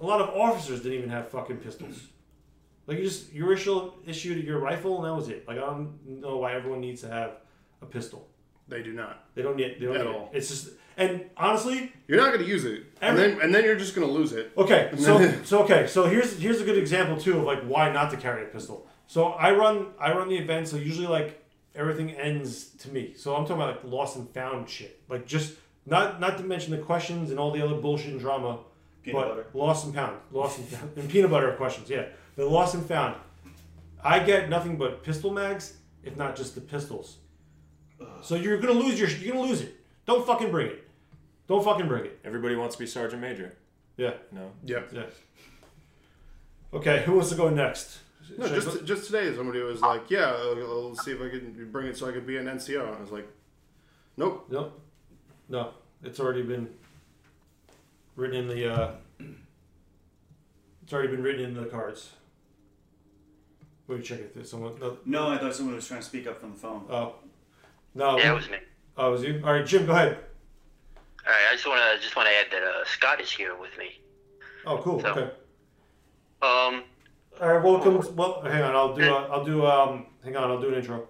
a 0.00 0.06
lot 0.06 0.20
of 0.20 0.28
officers 0.30 0.82
didn't 0.82 0.98
even 0.98 1.10
have 1.10 1.28
fucking 1.28 1.58
pistols. 1.58 2.06
Like 2.86 2.98
you 2.98 3.04
just 3.04 3.32
your 3.32 3.52
issue 3.52 3.92
issued 4.06 4.44
your 4.44 4.60
rifle 4.60 4.96
and 4.96 5.06
that 5.06 5.14
was 5.14 5.28
it. 5.28 5.46
Like 5.46 5.58
I 5.58 5.60
don't 5.60 5.98
know 6.06 6.38
why 6.38 6.54
everyone 6.54 6.80
needs 6.80 7.02
to 7.02 7.08
have 7.08 7.32
a 7.82 7.86
pistol. 7.86 8.28
They 8.68 8.82
do 8.82 8.92
not. 8.92 9.24
They 9.34 9.42
don't 9.42 9.56
need. 9.56 9.76
They 9.78 9.86
don't 9.86 9.96
At 9.96 10.06
need 10.06 10.14
all. 10.14 10.30
It. 10.32 10.38
It's 10.38 10.48
just 10.48 10.70
and 10.96 11.24
honestly, 11.36 11.92
You're 12.06 12.18
not 12.18 12.32
gonna 12.32 12.46
use 12.46 12.64
it, 12.64 12.84
and 13.00 13.16
then 13.16 13.40
and 13.40 13.54
then 13.54 13.64
you're 13.64 13.76
just 13.76 13.94
gonna 13.94 14.06
lose 14.06 14.32
it. 14.32 14.52
Okay, 14.56 14.90
so 14.98 15.32
so 15.44 15.62
okay, 15.64 15.86
so 15.86 16.06
here's 16.06 16.38
here's 16.38 16.60
a 16.60 16.64
good 16.64 16.78
example 16.78 17.16
too 17.16 17.38
of 17.38 17.44
like 17.44 17.62
why 17.62 17.90
not 17.90 18.10
to 18.10 18.16
carry 18.16 18.42
a 18.42 18.46
pistol. 18.46 18.86
So 19.06 19.28
I 19.28 19.52
run 19.52 19.88
I 20.00 20.12
run 20.12 20.28
the 20.28 20.36
event, 20.36 20.68
so 20.68 20.76
usually 20.76 21.06
like 21.06 21.42
everything 21.78 22.10
ends 22.12 22.66
to 22.80 22.90
me. 22.90 23.14
So 23.16 23.34
I'm 23.34 23.42
talking 23.44 23.62
about 23.62 23.82
like 23.82 23.92
lost 23.92 24.16
and 24.16 24.28
found 24.30 24.68
shit, 24.68 25.00
like 25.08 25.26
just 25.26 25.54
not 25.86 26.20
not 26.20 26.36
to 26.38 26.44
mention 26.44 26.72
the 26.72 26.78
questions 26.78 27.30
and 27.30 27.38
all 27.38 27.50
the 27.50 27.62
other 27.62 27.76
bullshit 27.76 28.10
and 28.12 28.20
drama, 28.20 28.58
Peanut 29.02 29.20
but 29.20 29.28
butter. 29.28 29.46
lost 29.54 29.86
and 29.86 29.94
found, 29.94 30.16
lost 30.32 30.58
and 30.58 30.68
found, 30.74 30.96
and 30.98 31.08
peanut 31.08 31.30
butter 31.30 31.50
questions. 31.52 31.88
Yeah, 31.88 32.06
the 32.36 32.44
lost 32.44 32.74
and 32.74 32.84
found. 32.84 33.16
I 34.02 34.20
get 34.20 34.48
nothing 34.48 34.76
but 34.76 35.02
pistol 35.02 35.32
mags, 35.32 35.76
if 36.02 36.16
not 36.16 36.36
just 36.36 36.54
the 36.54 36.60
pistols. 36.60 37.16
So 38.22 38.34
you're 38.36 38.58
gonna 38.58 38.78
lose 38.78 38.98
your 39.00 39.08
you're 39.08 39.34
gonna 39.34 39.46
lose 39.48 39.60
it. 39.60 39.74
Don't 40.06 40.26
fucking 40.26 40.50
bring 40.50 40.68
it. 40.68 40.84
Don't 41.48 41.64
fucking 41.64 41.88
bring 41.88 42.04
it. 42.04 42.18
Everybody 42.24 42.54
wants 42.56 42.76
to 42.76 42.80
be 42.80 42.86
Sergeant 42.86 43.20
Major. 43.22 43.56
Yeah. 43.96 44.12
No. 44.30 44.50
Yep. 44.64 44.90
Yeah. 44.92 45.02
Okay, 46.72 47.02
who 47.04 47.12
wants 47.14 47.30
to 47.30 47.34
go 47.36 47.48
next? 47.48 47.98
No, 48.36 48.46
Should 48.46 48.52
I 48.56 48.60
just 48.60 48.84
just 48.84 49.06
today, 49.06 49.34
somebody 49.34 49.60
was 49.60 49.80
like, 49.80 50.10
"Yeah, 50.10 50.26
I'll, 50.36 50.60
I'll 50.62 50.94
see 50.96 51.12
if 51.12 51.20
I 51.22 51.28
can 51.28 51.68
bring 51.72 51.86
it 51.86 51.96
so 51.96 52.08
I 52.08 52.12
could 52.12 52.26
be 52.26 52.36
an 52.36 52.46
NCO." 52.46 52.86
And 52.86 52.96
I 52.96 53.00
was 53.00 53.10
like, 53.10 53.26
"Nope." 54.16 54.46
Nope. 54.50 54.80
No, 55.48 55.70
it's 56.02 56.20
already 56.20 56.42
been 56.42 56.68
written 58.16 58.36
in 58.36 58.48
the. 58.48 58.72
Uh, 58.74 58.90
it's 60.82 60.92
already 60.92 61.08
been 61.08 61.22
written 61.22 61.44
in 61.44 61.54
the 61.54 61.64
cards. 61.66 62.10
Wait, 63.86 64.04
check 64.04 64.18
it. 64.20 64.34
There's 64.34 64.50
someone. 64.50 64.78
No. 64.78 64.98
No, 65.06 65.28
I 65.28 65.38
thought 65.38 65.54
someone 65.54 65.74
was 65.74 65.86
trying 65.88 66.00
to 66.00 66.06
speak 66.06 66.26
up 66.26 66.40
from 66.40 66.52
the 66.52 66.58
phone. 66.58 66.84
Oh. 66.90 67.14
No. 67.94 68.18
Yeah, 68.18 68.32
it 68.32 68.34
was 68.34 68.50
me. 68.50 68.58
Oh, 68.98 69.08
it 69.08 69.12
was 69.12 69.22
you? 69.22 69.40
All 69.44 69.52
right, 69.54 69.64
Jim, 69.64 69.86
go 69.86 69.92
ahead. 69.92 70.18
All 71.26 71.32
right, 71.32 71.42
I 71.50 71.54
just 71.54 71.66
want 71.66 71.80
to 71.96 72.02
just 72.02 72.14
want 72.16 72.28
to 72.28 72.34
add 72.34 72.46
that 72.52 72.62
uh, 72.66 72.84
Scott 72.84 73.20
is 73.20 73.30
here 73.30 73.56
with 73.58 73.70
me. 73.78 74.00
Oh, 74.66 74.78
cool. 74.78 75.00
So- 75.00 75.08
Okay. 75.12 75.30
Um, 76.40 76.84
All 77.40 77.48
right, 77.48 77.62
welcome. 77.62 78.16
Well, 78.16 78.40
hang 78.42 78.62
on. 78.62 78.74
I'll 78.74 78.96
do. 78.96 79.14
Uh, 79.14 79.28
I'll 79.30 79.44
do. 79.44 79.64
Um, 79.64 80.06
hang 80.24 80.34
on. 80.34 80.50
I'll 80.50 80.60
do 80.60 80.70
an 80.70 80.74
intro. 80.74 81.06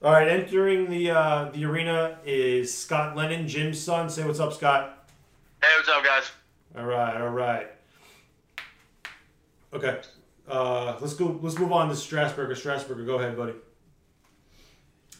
All 0.00 0.12
right, 0.12 0.28
entering 0.28 0.88
the 0.88 1.10
uh, 1.10 1.50
the 1.52 1.64
arena 1.64 2.18
is 2.24 2.72
Scott 2.72 3.16
Lennon, 3.16 3.48
Jim's 3.48 3.80
son. 3.80 4.08
Say 4.08 4.24
what's 4.24 4.38
up, 4.38 4.52
Scott. 4.52 5.08
hey, 5.60 5.68
what's 5.78 5.88
up, 5.88 6.04
guys? 6.04 6.30
All 6.78 6.84
right. 6.86 7.20
All 7.20 7.30
right. 7.30 7.66
Okay. 9.72 9.98
Uh, 10.48 10.96
let's 11.00 11.14
go. 11.14 11.40
Let's 11.42 11.58
move 11.58 11.72
on 11.72 11.88
to 11.88 11.94
Strasburger. 11.94 12.52
Strasburger, 12.52 13.04
go 13.04 13.18
ahead, 13.18 13.36
buddy. 13.36 13.54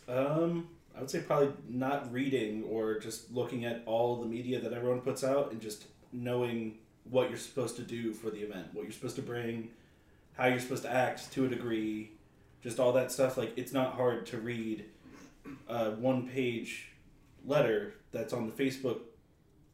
Um, 0.08 0.68
I 0.96 1.00
would 1.00 1.10
say 1.10 1.18
probably 1.20 1.52
not 1.68 2.12
reading 2.12 2.62
or 2.70 3.00
just 3.00 3.32
looking 3.32 3.64
at 3.64 3.82
all 3.86 4.20
the 4.20 4.26
media 4.26 4.60
that 4.60 4.72
everyone 4.72 5.00
puts 5.00 5.24
out 5.24 5.50
and 5.50 5.60
just 5.60 5.86
knowing 6.12 6.78
what 7.10 7.28
you're 7.28 7.38
supposed 7.38 7.74
to 7.76 7.82
do 7.82 8.12
for 8.12 8.30
the 8.30 8.38
event, 8.38 8.68
what 8.72 8.82
you're 8.84 8.92
supposed 8.92 9.16
to 9.16 9.22
bring, 9.22 9.70
how 10.36 10.46
you're 10.46 10.60
supposed 10.60 10.82
to 10.82 10.92
act 10.92 11.32
to 11.32 11.46
a 11.46 11.48
degree, 11.48 12.12
just 12.62 12.78
all 12.78 12.92
that 12.92 13.10
stuff. 13.12 13.36
Like 13.36 13.52
it's 13.56 13.72
not 13.72 13.94
hard 13.94 14.26
to 14.26 14.38
read 14.38 14.84
a 15.68 15.92
one 15.92 16.28
page 16.28 16.88
letter 17.44 17.94
that's 18.12 18.32
on 18.32 18.46
the 18.46 18.52
Facebook 18.52 19.00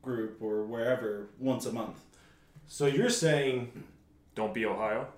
group 0.02 0.38
or 0.40 0.64
wherever 0.64 1.28
once 1.38 1.66
a 1.66 1.72
month. 1.72 1.98
So 2.66 2.86
you're 2.86 3.10
saying 3.10 3.72
Don't 4.34 4.54
be 4.54 4.64
Ohio. 4.66 5.08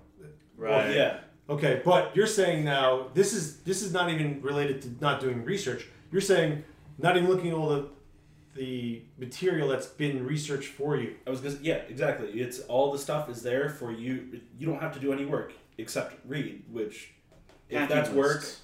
Well, 0.57 0.93
yeah. 0.93 1.19
Okay, 1.49 1.81
but 1.85 2.15
you're 2.15 2.27
saying 2.27 2.65
now 2.65 3.07
this 3.13 3.33
is 3.33 3.57
this 3.59 3.81
is 3.81 3.93
not 3.93 4.09
even 4.09 4.41
related 4.41 4.81
to 4.83 4.95
not 4.99 5.19
doing 5.19 5.43
research. 5.43 5.87
You're 6.11 6.21
saying 6.21 6.63
not 6.97 7.17
even 7.17 7.29
looking 7.29 7.49
at 7.49 7.55
all 7.55 7.69
the 7.69 7.89
the 8.55 9.03
material 9.17 9.67
that's 9.67 9.85
been 9.85 10.25
researched 10.25 10.69
for 10.69 10.95
you. 10.97 11.15
I 11.27 11.29
was 11.29 11.41
gonna 11.41 11.57
yeah, 11.61 11.75
exactly. 11.89 12.29
It's 12.39 12.61
all 12.61 12.91
the 12.91 12.97
stuff 12.99 13.29
is 13.29 13.43
there 13.43 13.69
for 13.69 13.91
you. 13.91 14.39
You 14.57 14.65
don't 14.65 14.81
have 14.81 14.93
to 14.93 14.99
do 14.99 15.11
any 15.13 15.25
work 15.25 15.53
except 15.77 16.15
read, 16.25 16.63
which 16.71 17.11
if 17.69 17.77
Packing 17.77 17.95
that's 17.95 18.09
work, 18.11 18.35
lists. 18.37 18.61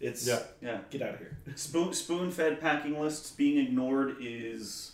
it's 0.00 0.26
Yeah. 0.26 0.38
Yeah. 0.62 0.78
get 0.90 1.02
out 1.02 1.14
of 1.14 1.18
here. 1.20 1.36
Spoon 1.56 1.92
spoon 1.92 2.30
fed 2.30 2.60
packing 2.60 2.98
lists 3.00 3.30
being 3.32 3.58
ignored 3.66 4.16
is 4.20 4.92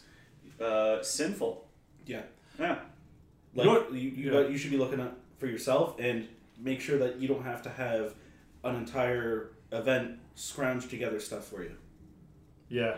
uh, 0.60 1.00
sinful. 1.02 1.66
Yeah. 2.06 2.22
Yeah. 2.58 2.78
Like 3.54 3.64
You 3.66 3.72
know 3.72 3.80
what- 3.80 3.92
you 3.94 4.10
you, 4.10 4.32
yeah. 4.32 4.48
you 4.48 4.58
should 4.58 4.70
be 4.72 4.76
looking 4.78 5.00
at 5.00 5.12
for 5.38 5.46
yourself 5.46 5.96
and 6.00 6.26
make 6.58 6.80
sure 6.80 6.98
that 6.98 7.18
you 7.20 7.28
don't 7.28 7.44
have 7.44 7.62
to 7.62 7.70
have 7.70 8.14
an 8.64 8.74
entire 8.76 9.52
event 9.72 10.18
scrounge 10.34 10.88
together 10.88 11.20
stuff 11.20 11.44
for 11.46 11.62
you. 11.62 11.76
Yeah. 12.68 12.96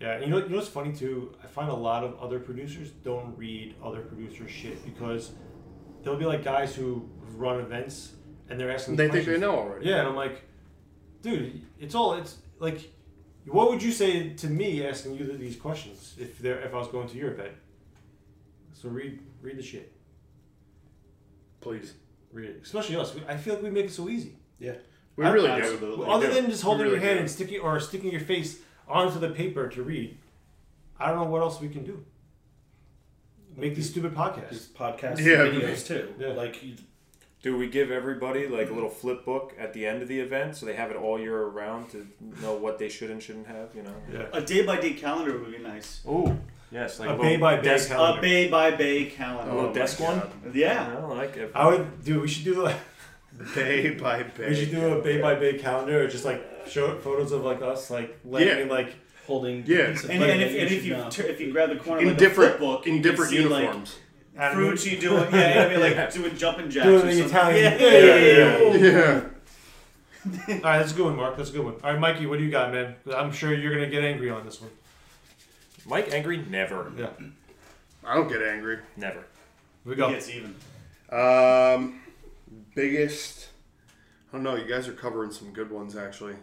Yeah, 0.00 0.20
you 0.20 0.28
know, 0.28 0.38
you 0.38 0.48
know 0.48 0.56
what's 0.56 0.68
funny 0.68 0.92
too? 0.92 1.34
I 1.42 1.46
find 1.48 1.68
a 1.70 1.74
lot 1.74 2.04
of 2.04 2.18
other 2.20 2.38
producers 2.38 2.90
don't 3.02 3.36
read 3.36 3.74
other 3.82 4.00
producers' 4.00 4.50
shit 4.50 4.84
because 4.84 5.32
there'll 6.02 6.18
be 6.18 6.24
like 6.24 6.44
guys 6.44 6.74
who 6.74 7.08
run 7.34 7.60
events 7.60 8.12
and 8.48 8.60
they're 8.60 8.70
asking. 8.70 8.96
They 8.96 9.08
think 9.08 9.26
they 9.26 9.38
know 9.38 9.56
already. 9.56 9.86
Yeah, 9.86 10.00
and 10.00 10.08
I'm 10.08 10.16
like, 10.16 10.42
dude, 11.22 11.62
it's 11.78 11.94
all 11.94 12.14
it's 12.14 12.36
like. 12.58 12.92
What 13.46 13.70
would 13.70 13.82
you 13.82 13.92
say 13.92 14.34
to 14.34 14.46
me 14.46 14.86
asking 14.86 15.14
you 15.14 15.36
these 15.38 15.56
questions 15.56 16.14
if 16.18 16.38
they're 16.38 16.60
if 16.60 16.74
I 16.74 16.76
was 16.76 16.88
going 16.88 17.08
to 17.08 17.16
your 17.16 17.32
event? 17.32 17.52
So 18.74 18.90
read 18.90 19.20
read 19.40 19.56
the 19.56 19.62
shit. 19.62 19.92
Please. 21.60 21.94
Read 22.30 22.50
it, 22.50 22.60
especially 22.62 22.96
us. 22.96 23.14
I 23.26 23.36
feel 23.38 23.54
like 23.54 23.62
we 23.62 23.70
make 23.70 23.86
it 23.86 23.92
so 23.92 24.08
easy. 24.08 24.36
Yeah. 24.58 24.74
We 25.16 25.24
really 25.24 25.48
do. 25.60 26.04
Other 26.04 26.28
do. 26.28 26.34
than 26.34 26.50
just 26.50 26.62
holding 26.62 26.86
We 26.86 26.92
your 26.92 27.00
hand 27.00 27.16
do. 27.16 27.20
and 27.20 27.30
sticking 27.30 27.60
or 27.60 27.80
sticking 27.80 28.12
your 28.12 28.20
face 28.20 28.60
onto 28.88 29.18
the 29.18 29.30
paper 29.30 29.68
to 29.68 29.82
read, 29.82 30.16
I 30.98 31.08
don't 31.08 31.16
know 31.24 31.30
what 31.30 31.42
else 31.42 31.60
we 31.60 31.68
can 31.68 31.84
do. 31.84 32.04
Make 33.56 33.74
these 33.74 33.90
stupid 33.90 34.14
podcasts. 34.14 34.50
Just 34.50 34.74
podcasts 34.74 35.18
Yeah. 35.18 35.44
and 35.44 35.60
videos 35.60 35.86
too. 35.86 36.14
Yeah. 36.18 36.28
Like 36.28 36.62
you, 36.62 36.74
Do 37.42 37.56
we 37.56 37.68
give 37.68 37.90
everybody 37.92 38.48
like 38.48 38.68
a 38.68 38.72
little 38.72 38.90
flip 38.90 39.24
book 39.24 39.54
at 39.58 39.72
the 39.72 39.86
end 39.86 40.02
of 40.02 40.08
the 40.08 40.18
event 40.18 40.56
so 40.56 40.66
they 40.66 40.74
have 40.74 40.90
it 40.90 40.96
all 40.96 41.20
year 41.20 41.40
around 41.42 41.88
to 41.90 42.06
know 42.42 42.54
what 42.54 42.78
they 42.78 42.88
should 42.88 43.10
and 43.10 43.22
shouldn't 43.22 43.46
have? 43.46 43.68
You 43.76 43.82
know. 43.84 43.94
Yeah. 44.12 44.26
A 44.32 44.40
day 44.42 44.62
by 44.66 44.80
day 44.80 44.92
calendar 44.94 45.38
would 45.38 45.52
be 45.52 45.58
nice. 45.58 46.00
Oh, 46.06 46.36
yes, 46.72 46.98
like 46.98 47.08
A 47.08 47.12
little 47.12 47.24
bay 47.24 47.36
by 47.36 47.56
bay 47.56 47.62
desk, 47.62 47.88
calendar. 47.90 48.18
A 48.18 48.22
bay 48.22 48.48
by 48.48 48.70
bay 48.72 49.04
calendar. 49.06 49.52
a 49.52 49.54
little 49.54 49.70
Oh 49.70 49.74
desk 49.74 50.00
my 50.00 50.06
one. 50.18 50.52
Yeah. 50.52 50.96
I 50.98 51.04
like 51.06 51.36
it. 51.36 51.52
I 51.54 51.66
would 51.68 52.04
do. 52.04 52.20
We 52.20 52.28
should 52.28 52.44
do 52.44 52.62
like 52.62 52.76
Bay 53.54 53.90
by 53.90 54.24
bay. 54.24 54.48
we 54.48 54.54
should 54.56 54.72
do 54.72 54.98
a 54.98 55.02
bay 55.02 55.20
by 55.20 55.36
bay 55.36 55.58
calendar, 55.58 56.02
or 56.02 56.08
just 56.08 56.24
like 56.24 56.42
show 56.68 56.98
photos 56.98 57.32
of 57.32 57.42
like 57.42 57.62
us, 57.62 57.90
like 57.90 58.18
laying 58.24 58.66
Yeah. 58.68 58.72
like 58.72 58.94
holding 59.26 59.64
Yeah. 59.66 59.90
piece 59.90 60.04
And, 60.04 60.22
and 60.22 60.40
if, 60.42 60.48
and 60.50 60.72
if 60.72 60.84
you 60.84 60.94
know. 60.94 61.08
tur- 61.10 61.24
if 61.26 61.40
you 61.40 61.52
grab 61.52 61.70
the 61.70 61.76
corner 61.76 62.02
in 62.02 62.08
like 62.08 62.18
different 62.18 62.56
a 62.56 62.58
book, 62.58 62.86
in 62.86 62.96
you 62.96 63.00
can 63.02 63.10
different 63.10 63.30
see, 63.30 63.44
like, 63.44 63.62
uniforms. 63.62 63.98
fruits 64.52 64.86
you 64.86 64.98
doing, 64.98 65.32
yeah, 65.32 65.62
you'd 65.68 65.70
be 65.70 65.76
like 65.94 66.12
doing 66.12 66.36
jumping 66.36 66.70
jacks. 66.70 66.86
Doing 66.86 67.00
or 67.00 67.04
the 67.06 67.28
something. 67.28 67.56
Italian- 67.56 67.80
Yeah. 67.80 67.88
Yeah, 67.88 68.76
yeah, 68.76 68.92
yeah. 68.92 69.20
All 70.48 70.54
right, 70.54 70.78
that's 70.78 70.92
a 70.92 70.94
good 70.96 71.04
one, 71.06 71.16
Mark. 71.16 71.36
That's 71.36 71.50
a 71.50 71.52
good 71.52 71.64
one. 71.64 71.74
All 71.82 71.90
right, 71.92 71.98
Mikey, 72.00 72.26
what 72.26 72.38
do 72.38 72.44
you 72.44 72.50
got, 72.50 72.72
man? 72.72 72.96
I'm 73.14 73.32
sure 73.32 73.54
you're 73.54 73.72
gonna 73.72 73.88
get 73.88 74.04
angry 74.04 74.30
on 74.30 74.44
this 74.44 74.60
one. 74.60 74.70
Mike 75.86 76.12
angry? 76.12 76.38
Never. 76.50 76.92
Yeah, 76.98 77.08
I 78.04 78.14
don't 78.14 78.28
get 78.28 78.42
angry. 78.42 78.78
Never. 78.96 79.20
here 79.20 79.24
we 79.86 79.94
He 79.94 79.96
go. 79.96 80.10
gets 80.10 80.28
even. 80.28 80.54
Um, 81.10 82.00
biggest. 82.74 83.48
I 84.30 84.36
don't 84.36 84.42
know. 84.42 84.56
You 84.56 84.66
guys 84.66 84.86
are 84.88 84.92
covering 84.92 85.30
some 85.32 85.52
good 85.52 85.70
ones 85.70 85.96
actually. 85.96 86.34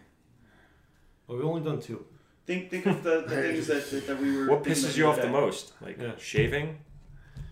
Well, 1.27 1.37
we've 1.37 1.45
only 1.45 1.61
done 1.61 1.79
two. 1.81 2.05
Think 2.45 2.69
think 2.69 2.85
of 2.85 3.03
the, 3.03 3.21
the 3.27 3.35
things 3.41 3.67
that, 3.67 3.89
that, 3.91 4.07
that 4.07 4.21
we 4.21 4.37
were. 4.37 4.47
What 4.49 4.63
thinking 4.63 4.83
pisses 4.83 4.89
of 4.91 4.97
you 4.97 5.07
off 5.07 5.21
the 5.21 5.27
most? 5.29 5.73
Like 5.81 5.99
Yeah. 5.99 6.11
shaving, 6.17 6.77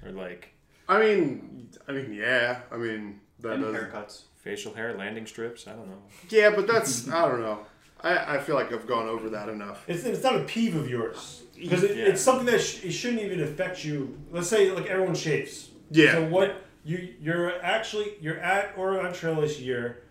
or 0.05 0.11
like 0.11 0.53
I 0.87 0.99
mean, 0.99 1.69
I 1.87 1.91
mean, 1.93 2.13
yeah. 2.13 2.59
I 2.71 2.77
mean, 2.77 3.19
that 3.39 3.53
And 3.53 3.63
does. 3.63 3.75
haircuts. 3.75 4.21
facial 4.35 4.73
hair, 4.73 4.93
landing 4.95 5.25
strips? 5.25 5.67
I 5.67 5.71
don't 5.71 5.87
know. 5.87 6.01
Yeah, 6.29 6.51
but 6.55 6.67
that's. 6.67 7.09
I 7.09 7.27
don't 7.27 7.41
know. 7.41 7.59
I, 8.01 8.35
I 8.35 8.39
feel 8.39 8.55
like 8.55 8.71
I've 8.73 8.85
gone 8.85 9.07
over 9.07 9.29
that 9.29 9.47
enough. 9.47 9.85
It's, 9.87 10.03
it's 10.03 10.21
not 10.23 10.35
a 10.35 10.43
peeve 10.43 10.75
of 10.75 10.89
yours 10.89 11.43
because 11.55 11.83
it, 11.83 11.95
Yeah. 11.97 12.07
it's 12.07 12.21
something 12.21 12.45
that 12.47 12.59
sh- 12.59 12.83
it 12.83 12.91
shouldn't 12.91 13.21
even 13.21 13.41
affect 13.41 13.85
you. 13.85 14.19
Let's 14.29 14.49
say 14.49 14.69
like 14.71 14.87
everyone 14.87 15.15
shaves. 15.15 15.69
Yeah. 15.89 16.11
So 16.13 16.25
what 16.27 16.57
you 16.83 17.13
you're 17.21 17.61
actually 17.63 18.15
you're 18.19 18.39
at 18.39 18.73
Oregon 18.77 19.13
Trail 19.13 19.39
this 19.41 19.57
year. 19.59 20.03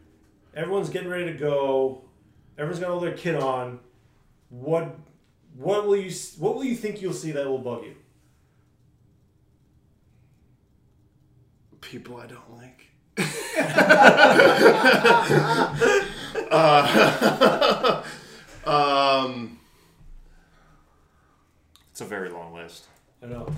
Everyone's 0.54 0.88
getting 0.88 1.10
ready 1.10 1.26
to 1.26 1.38
go. 1.38 2.02
Everyone's 2.62 2.78
got 2.78 2.90
all 2.90 3.00
their 3.00 3.16
kit 3.16 3.34
on. 3.34 3.80
What 4.48 4.96
what 5.56 5.84
will 5.84 5.96
you 5.96 6.12
what 6.38 6.54
will 6.54 6.62
you 6.62 6.76
think 6.76 7.02
you'll 7.02 7.12
see 7.12 7.32
that 7.32 7.44
will 7.44 7.58
bug 7.58 7.82
you? 7.82 7.96
People 11.80 12.18
I 12.18 12.26
don't 12.26 12.56
like. 12.56 12.86
uh, 16.52 18.04
um. 18.64 19.58
It's 21.90 22.00
a 22.00 22.04
very 22.04 22.30
long 22.30 22.54
list. 22.54 22.86
I 23.20 23.26
know. 23.26 23.52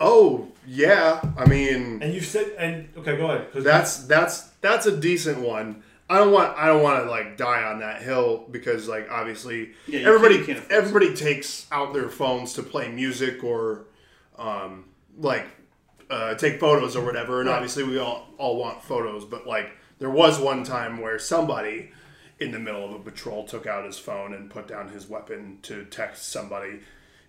Oh 0.00 0.48
yeah. 0.66 1.20
I 1.36 1.46
mean. 1.46 2.02
And 2.02 2.12
you 2.14 2.20
said 2.20 2.52
and 2.58 2.88
okay, 2.98 3.16
go 3.16 3.26
ahead. 3.30 3.48
That's 3.54 3.98
that's 4.06 4.42
that's 4.60 4.86
a 4.86 4.96
decent 4.96 5.40
one. 5.40 5.82
I 6.08 6.18
don't 6.18 6.32
want 6.32 6.56
I 6.56 6.66
don't 6.66 6.82
want 6.82 7.02
to 7.04 7.10
like 7.10 7.36
die 7.36 7.62
on 7.64 7.80
that 7.80 8.02
hill 8.02 8.46
because 8.50 8.88
like 8.88 9.10
obviously 9.10 9.70
Yeah, 9.88 10.00
everybody 10.06 10.36
can't- 10.36 10.46
can't 10.46 10.58
afford 10.58 10.72
everybody 10.72 11.14
takes 11.16 11.66
out 11.72 11.92
their 11.94 12.08
phones 12.08 12.52
to 12.54 12.62
play 12.62 12.88
music 12.92 13.42
or 13.42 13.86
um, 14.38 14.84
like 15.18 15.46
uh, 16.10 16.34
take 16.34 16.60
photos 16.60 16.94
or 16.94 17.04
whatever, 17.04 17.40
and 17.40 17.48
Right. 17.48 17.56
obviously 17.56 17.82
we 17.82 17.98
all 17.98 18.28
all 18.38 18.56
want 18.56 18.82
photos. 18.84 19.24
But 19.24 19.46
like 19.46 19.70
there 19.98 20.10
was 20.10 20.38
one 20.38 20.62
time 20.62 21.00
where 21.00 21.18
somebody 21.18 21.90
in 22.38 22.52
the 22.52 22.58
middle 22.58 22.84
of 22.84 22.92
a 22.92 22.98
patrol 22.98 23.44
took 23.44 23.66
out 23.66 23.84
his 23.86 23.98
phone 23.98 24.34
and 24.34 24.50
put 24.50 24.68
down 24.68 24.90
his 24.90 25.08
weapon 25.08 25.58
to 25.62 25.84
text 25.86 26.28
somebody 26.28 26.80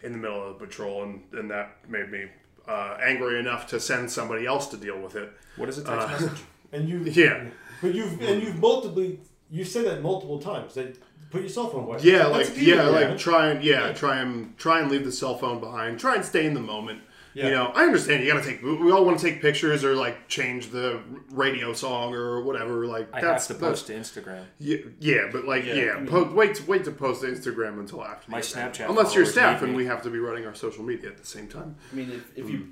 in 0.04 0.12
the 0.12 0.18
middle 0.18 0.44
of 0.52 0.60
the 0.60 0.66
patrol, 0.66 1.02
and 1.02 1.24
and 1.32 1.50
that 1.50 1.78
made 1.90 2.12
me. 2.12 2.26
Uh, 2.68 2.98
angry 3.02 3.40
enough 3.40 3.66
to 3.68 3.80
send 3.80 4.12
somebody 4.12 4.46
else 4.46 4.68
to 4.68 4.78
deal 4.78 5.00
with 5.00 5.16
it. 5.16 5.32
What 5.56 5.70
is 5.70 5.78
a 5.78 5.84
text 5.84 6.08
Uh, 6.08 6.12
message? 6.12 6.44
and 6.74 6.90
you 6.90 7.00
Yeah. 7.04 7.46
But 7.82 7.94
you've 7.94 8.22
and 8.22 8.42
you've 8.42 8.60
multiply 8.60 9.12
you 9.50 9.64
said 9.64 9.86
that 9.86 10.02
multiple 10.02 10.40
times. 10.40 10.74
That 10.74 10.98
put 11.30 11.42
your 11.42 11.50
cell 11.50 11.70
phone 11.70 11.84
away. 11.86 12.00
Yeah, 12.02 12.30
That's 12.30 12.50
like 12.50 12.62
yeah, 12.62 12.84
like 12.84 13.18
try 13.18 13.50
and 13.52 13.64
yeah, 13.64 13.94
try 13.94 14.18
and 14.18 14.58
try 14.58 14.82
and 14.82 14.92
leave 14.92 15.06
the 15.06 15.12
cell 15.12 15.38
phone 15.38 15.60
behind. 15.60 16.00
Try 16.00 16.16
and 16.16 16.26
stay 16.26 16.46
in 16.46 16.54
the 16.54 16.60
moment. 16.62 17.02
You 17.46 17.52
know, 17.52 17.72
I 17.76 17.84
understand 17.84 18.24
you 18.24 18.32
got 18.34 18.44
to 18.44 18.50
take. 18.50 18.62
We 18.64 18.92
all 18.92 19.06
want 19.06 19.20
to 19.20 19.30
take 19.30 19.42
pictures 19.42 19.84
or 19.84 19.96
like 19.96 20.28
change 20.28 20.72
the 20.72 21.02
radio 21.32 21.74
song 21.74 22.14
or 22.16 22.42
whatever. 22.42 22.86
Like 22.88 23.10
I 23.14 23.22
that's 23.22 23.48
have 23.48 23.58
to 23.58 23.62
that's- 23.62 23.84
post 23.84 23.88
to 23.88 23.94
Instagram. 24.22 24.46
Yeah, 24.60 24.78
yeah, 25.00 25.30
but 25.32 25.46
like 25.46 25.66
Yeah, 25.66 25.74
yeah, 25.76 26.06
po- 26.08 26.34
wait 26.34 26.56
to 26.56 26.66
wait 26.66 26.84
to 26.86 26.92
post 26.92 27.22
to 27.22 27.28
Instagram 27.28 27.80
until 27.80 28.04
after 28.04 28.32
My 28.32 28.42
the 28.42 28.48
event. 28.48 28.74
Snapchat 28.76 28.90
unless 28.90 29.14
you're 29.16 29.26
staff 29.26 29.62
and 29.62 29.76
we 29.76 29.86
have 29.86 30.02
to 30.04 30.10
be 30.10 30.20
running 30.20 30.46
our 30.46 30.56
social 30.56 30.84
media 30.84 31.10
at 31.10 31.18
the 31.18 31.26
same 31.26 31.48
time. 31.48 31.76
I 31.92 31.96
mean, 31.96 32.12
if, 32.12 32.38
if 32.38 32.50
you, 32.50 32.70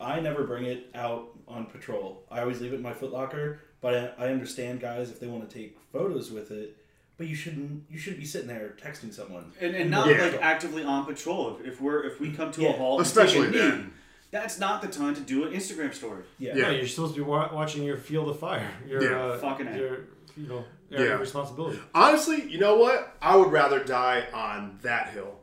I 0.00 0.20
never 0.20 0.44
bring 0.44 0.64
it 0.66 0.88
out 0.94 1.28
on 1.48 1.66
patrol. 1.66 2.22
I 2.30 2.40
always 2.40 2.60
leave 2.60 2.72
it 2.72 2.76
in 2.76 2.82
my 2.82 2.92
footlocker. 2.92 3.58
But 3.80 4.14
I, 4.18 4.26
I 4.26 4.28
understand 4.32 4.80
guys 4.80 5.10
if 5.10 5.20
they 5.20 5.26
want 5.26 5.48
to 5.48 5.54
take 5.58 5.78
photos 5.92 6.30
with 6.30 6.50
it. 6.50 6.76
But 7.18 7.28
you 7.28 7.34
shouldn't. 7.34 7.84
You 7.90 7.98
shouldn't 7.98 8.20
be 8.20 8.26
sitting 8.26 8.48
there 8.48 8.74
texting 8.82 9.12
someone 9.12 9.52
and, 9.60 9.74
and 9.74 9.90
not 9.90 10.06
Yeah. 10.08 10.22
like 10.24 10.42
actively 10.42 10.84
on 10.84 11.06
patrol. 11.06 11.56
If, 11.60 11.66
if 11.66 11.80
we're 11.80 12.04
if 12.04 12.20
we 12.20 12.30
come 12.32 12.52
to 12.52 12.60
Yeah. 12.62 12.70
a 12.70 12.72
halt, 12.72 13.00
Especially 13.00 13.46
take 13.46 13.48
a 13.48 13.52
knee, 13.52 13.58
then. 13.70 13.92
that's 14.30 14.58
not 14.58 14.82
the 14.82 14.88
time 14.88 15.14
to 15.14 15.22
do 15.22 15.44
an 15.44 15.52
Instagram 15.54 15.94
story. 15.94 16.24
Yeah, 16.38 16.54
No, 16.54 16.70
you're 16.70 16.86
supposed 16.86 17.14
to 17.14 17.20
be 17.24 17.26
wa- 17.26 17.48
watching 17.54 17.84
your 17.84 17.96
field 17.96 18.28
of 18.28 18.38
fire. 18.38 18.68
Your, 18.86 19.02
Yeah. 19.02 19.18
uh, 19.18 19.38
Fucking 19.38 19.74
your 19.74 19.98
you 20.36 20.46
know 20.46 20.64
area 20.92 21.08
Yeah. 21.08 21.14
of 21.14 21.20
responsibility. 21.20 21.78
Honestly, 21.94 22.42
you 22.50 22.58
know 22.58 22.76
what? 22.76 23.16
I 23.22 23.34
would 23.36 23.50
rather 23.50 23.82
die 23.82 24.26
on 24.34 24.78
that 24.82 25.08
hill. 25.10 25.36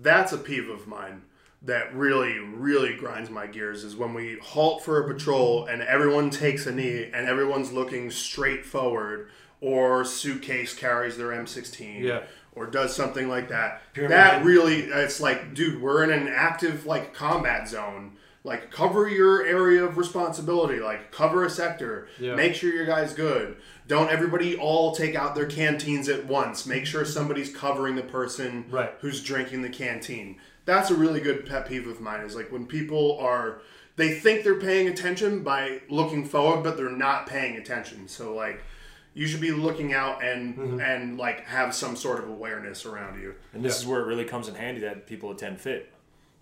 That's 0.00 0.32
a 0.32 0.38
peeve 0.38 0.68
of 0.68 0.86
mine 0.86 1.22
that 1.62 1.92
really, 1.92 2.38
really 2.38 2.94
grinds 2.94 3.30
my 3.30 3.48
gears 3.48 3.82
is 3.82 3.96
when 3.96 4.14
we 4.14 4.38
halt 4.40 4.84
for 4.84 5.00
a 5.02 5.08
patrol 5.12 5.66
and 5.66 5.82
everyone 5.82 6.30
takes 6.30 6.66
a 6.66 6.72
knee 6.72 7.10
and 7.12 7.26
everyone's 7.28 7.72
looking 7.72 8.10
straight 8.12 8.64
forward 8.64 9.28
or 9.60 10.04
suitcase 10.04 10.74
carries 10.74 11.16
their 11.16 11.28
M16 11.32 12.02
Yeah. 12.02 12.22
or 12.54 12.66
does 12.66 12.94
something 12.94 13.28
like 13.28 13.48
that. 13.48 13.82
Pyramid 13.94 14.12
that 14.16 14.34
head. 14.34 14.44
really, 14.46 14.80
it's 14.82 15.20
like, 15.20 15.54
dude, 15.54 15.80
we're 15.80 16.02
in 16.04 16.10
an 16.10 16.28
active 16.28 16.86
like 16.86 17.14
combat 17.14 17.68
zone. 17.68 18.12
Like 18.44 18.70
cover 18.70 19.08
your 19.08 19.44
area 19.44 19.82
of 19.84 19.98
responsibility. 19.98 20.78
Like 20.78 21.10
cover 21.10 21.44
a 21.44 21.50
sector. 21.50 22.06
Yeah. 22.20 22.34
Make 22.36 22.54
sure 22.54 22.72
your 22.72 22.86
guy's 22.86 23.12
good. 23.12 23.56
Don't 23.88 24.08
everybody 24.10 24.56
all 24.56 24.94
take 24.94 25.14
out 25.16 25.34
their 25.34 25.46
canteens 25.46 26.08
at 26.08 26.26
once. 26.26 26.64
Make 26.66 26.86
sure 26.86 27.04
somebody's 27.04 27.52
covering 27.54 27.96
the 27.96 28.02
person 28.02 28.66
Right. 28.70 28.92
who's 29.00 29.22
drinking 29.22 29.62
the 29.62 29.68
canteen. 29.68 30.36
That's 30.64 30.90
a 30.90 30.94
really 30.94 31.20
good 31.20 31.44
pet 31.46 31.66
peeve 31.68 31.88
of 31.88 32.00
mine. 32.00 32.20
Is 32.20 32.36
like 32.36 32.52
when 32.52 32.66
people 32.66 33.18
are 33.20 33.62
they 33.96 34.12
think 34.14 34.44
they're 34.44 34.60
paying 34.60 34.86
attention 34.88 35.42
by 35.42 35.80
looking 35.88 36.24
forward, 36.24 36.62
but 36.62 36.76
they're 36.76 36.90
not 36.90 37.26
paying 37.26 37.56
attention. 37.56 38.06
So 38.06 38.32
like 38.34 38.62
you 39.16 39.26
should 39.26 39.40
be 39.40 39.50
looking 39.50 39.94
out 39.94 40.22
and 40.22 40.54
Mm-hmm. 40.56 40.80
and 40.80 41.16
like 41.18 41.44
have 41.46 41.74
some 41.74 41.96
sort 41.96 42.22
of 42.22 42.28
awareness 42.28 42.84
around 42.84 43.20
you. 43.20 43.34
And 43.54 43.64
this 43.64 43.78
is 43.80 43.86
where 43.86 44.00
it 44.02 44.04
really 44.04 44.26
comes 44.26 44.46
in 44.46 44.54
handy 44.54 44.82
that 44.82 45.06
people 45.06 45.30
attend 45.30 45.58
fit. 45.60 45.90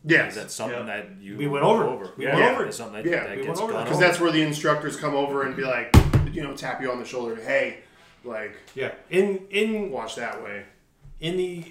Yes. 0.04 0.34
That's 0.34 0.52
something 0.52 0.86
Yeah. 0.86 0.96
that 0.96 1.06
you 1.20 1.36
We 1.38 1.46
went 1.46 1.62
go 1.64 1.70
over. 1.88 2.10
We 2.16 2.24
yeah, 2.24 2.34
went 2.36 2.52
over 2.52 2.64
it. 2.64 2.68
It's 2.68 2.76
something 2.76 3.02
that, 3.02 3.08
Yeah, 3.08 3.24
that 3.28 3.36
we 3.38 3.44
gets 3.44 3.60
went 3.60 3.60
over 3.60 3.72
gone 3.72 3.82
it. 3.82 3.84
Because 3.84 4.00
that's 4.00 4.18
where 4.20 4.32
the 4.32 4.42
instructors 4.42 4.96
come 4.96 5.14
over 5.14 5.44
and 5.44 5.54
be 5.56 5.62
like, 5.62 5.94
you 6.32 6.42
know, 6.42 6.54
tap 6.56 6.82
you 6.82 6.90
on 6.90 6.98
the 6.98 7.04
shoulder. 7.06 7.36
Hey, 7.36 7.78
like, 8.24 8.56
Yeah, 8.74 8.92
in 9.08 9.46
in 9.50 9.90
watch 9.92 10.16
that 10.16 10.42
way. 10.42 10.64
in 11.20 11.36
the 11.36 11.64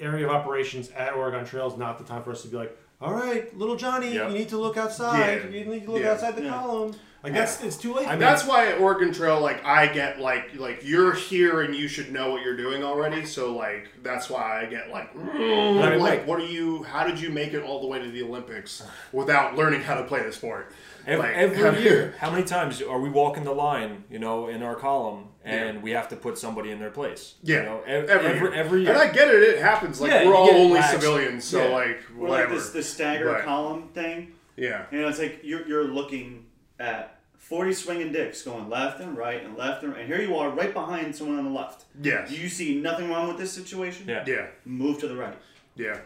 area 0.00 0.26
of 0.26 0.32
operations 0.32 0.88
at 0.96 1.12
Oregon 1.12 1.44
Trail 1.44 1.66
is 1.68 1.76
not 1.76 1.98
the 1.98 2.04
time 2.04 2.22
for 2.22 2.30
us 2.32 2.42
to 2.42 2.48
be 2.48 2.56
like, 2.56 2.76
all 3.00 3.12
right, 3.12 3.56
little 3.56 3.76
Johnny, 3.76 4.14
Yep. 4.14 4.30
you 4.30 4.38
need 4.38 4.48
to 4.48 4.56
look 4.56 4.76
outside. 4.78 5.42
Yeah. 5.44 5.48
You 5.50 5.64
need 5.66 5.84
to 5.84 5.92
look 5.92 6.02
Yeah. 6.02 6.12
outside 6.12 6.34
the 6.34 6.48
column. 6.48 6.94
Like 7.26 7.34
that's 7.34 7.62
it's 7.62 7.76
too 7.76 7.92
late. 7.94 8.06
And 8.08 8.20
that's 8.22 8.44
why 8.46 8.68
at 8.68 8.78
Oregon 8.80 9.12
Trail, 9.12 9.40
like 9.40 9.64
I 9.64 9.86
get 9.88 10.20
like 10.20 10.54
like 10.56 10.80
you're 10.84 11.12
here 11.12 11.62
and 11.62 11.74
you 11.74 11.88
should 11.88 12.12
know 12.12 12.30
what 12.30 12.42
you're 12.42 12.56
doing 12.56 12.84
already. 12.84 13.26
So 13.26 13.54
like 13.54 13.88
that's 14.02 14.30
why 14.30 14.62
I 14.62 14.66
get 14.66 14.90
like, 14.90 15.12
mm, 15.14 15.82
I 15.82 15.90
mean, 15.90 15.98
like 16.00 16.20
like- 16.20 16.26
what 16.26 16.38
do 16.38 16.44
you? 16.46 16.84
How 16.84 17.04
did 17.04 17.20
you 17.20 17.30
make 17.30 17.52
it 17.52 17.62
all 17.62 17.80
the 17.80 17.86
way 17.88 17.98
to 17.98 18.10
the 18.10 18.22
Olympics 18.22 18.82
without 19.12 19.56
learning 19.56 19.82
how 19.82 19.94
to 19.94 20.04
play 20.04 20.22
the 20.22 20.32
sport? 20.32 20.72
Every, 21.06 21.22
Like, 21.28 21.36
every 21.36 21.82
year, 21.84 22.14
how 22.18 22.30
many 22.32 22.42
times 22.44 22.82
are 22.82 22.98
we 23.00 23.08
walking 23.08 23.44
the 23.44 23.52
line, 23.52 24.02
you 24.10 24.18
know, 24.18 24.48
in 24.48 24.60
our 24.64 24.74
column, 24.74 25.28
and 25.44 25.80
we 25.80 25.92
have 25.92 26.08
to 26.08 26.16
put 26.16 26.36
somebody 26.36 26.72
in 26.72 26.80
their 26.80 26.90
place? 26.90 27.34
Yeah, 27.44 27.58
you 27.58 27.62
know, 27.64 27.80
ev- 27.86 28.08
every, 28.08 28.26
every, 28.30 28.40
year. 28.40 28.52
every 28.54 28.80
year. 28.82 28.90
And 28.92 28.98
I 28.98 29.12
get 29.12 29.28
it; 29.28 29.40
it 29.42 29.60
happens. 29.60 30.00
Like 30.00 30.10
Yeah, 30.10 30.26
we're 30.26 30.34
all 30.34 30.50
only 30.50 30.80
lax. 30.80 30.90
civilians, 30.92 31.44
so 31.44 31.62
Yeah. 31.68 31.74
like 31.74 31.98
Or 32.18 32.26
whatever. 32.28 32.54
like 32.54 32.58
this 32.60 32.70
the 32.70 32.82
stagger 32.82 33.26
Right. 33.26 33.44
column 33.44 33.88
thing. 33.94 34.32
Yeah. 34.56 34.86
You 34.90 35.02
know, 35.02 35.08
it's 35.08 35.18
like 35.20 35.40
you're 35.44 35.66
you're 35.68 35.84
looking 35.84 36.46
at 36.80 37.15
forty 37.48 37.72
swinging 37.72 38.12
dicks 38.12 38.42
going 38.42 38.68
left 38.68 39.00
and 39.00 39.16
right 39.16 39.44
and 39.44 39.56
left 39.56 39.82
and 39.82 39.92
right, 39.92 40.00
and 40.02 40.08
here 40.08 40.20
you 40.20 40.36
are 40.36 40.50
right 40.50 40.72
behind 40.72 41.14
someone 41.14 41.38
on 41.38 41.44
the 41.44 41.50
left. 41.50 41.84
Yes. 42.00 42.28
Do 42.28 42.36
you 42.36 42.48
see 42.48 42.80
nothing 42.80 43.08
wrong 43.08 43.28
with 43.28 43.38
this 43.38 43.52
situation? 43.52 44.06
Yeah. 44.08 44.24
Yeah. 44.26 44.46
Move 44.64 44.98
to 45.00 45.08
the 45.08 45.16
right. 45.16 45.36
Yeah. 45.76 45.98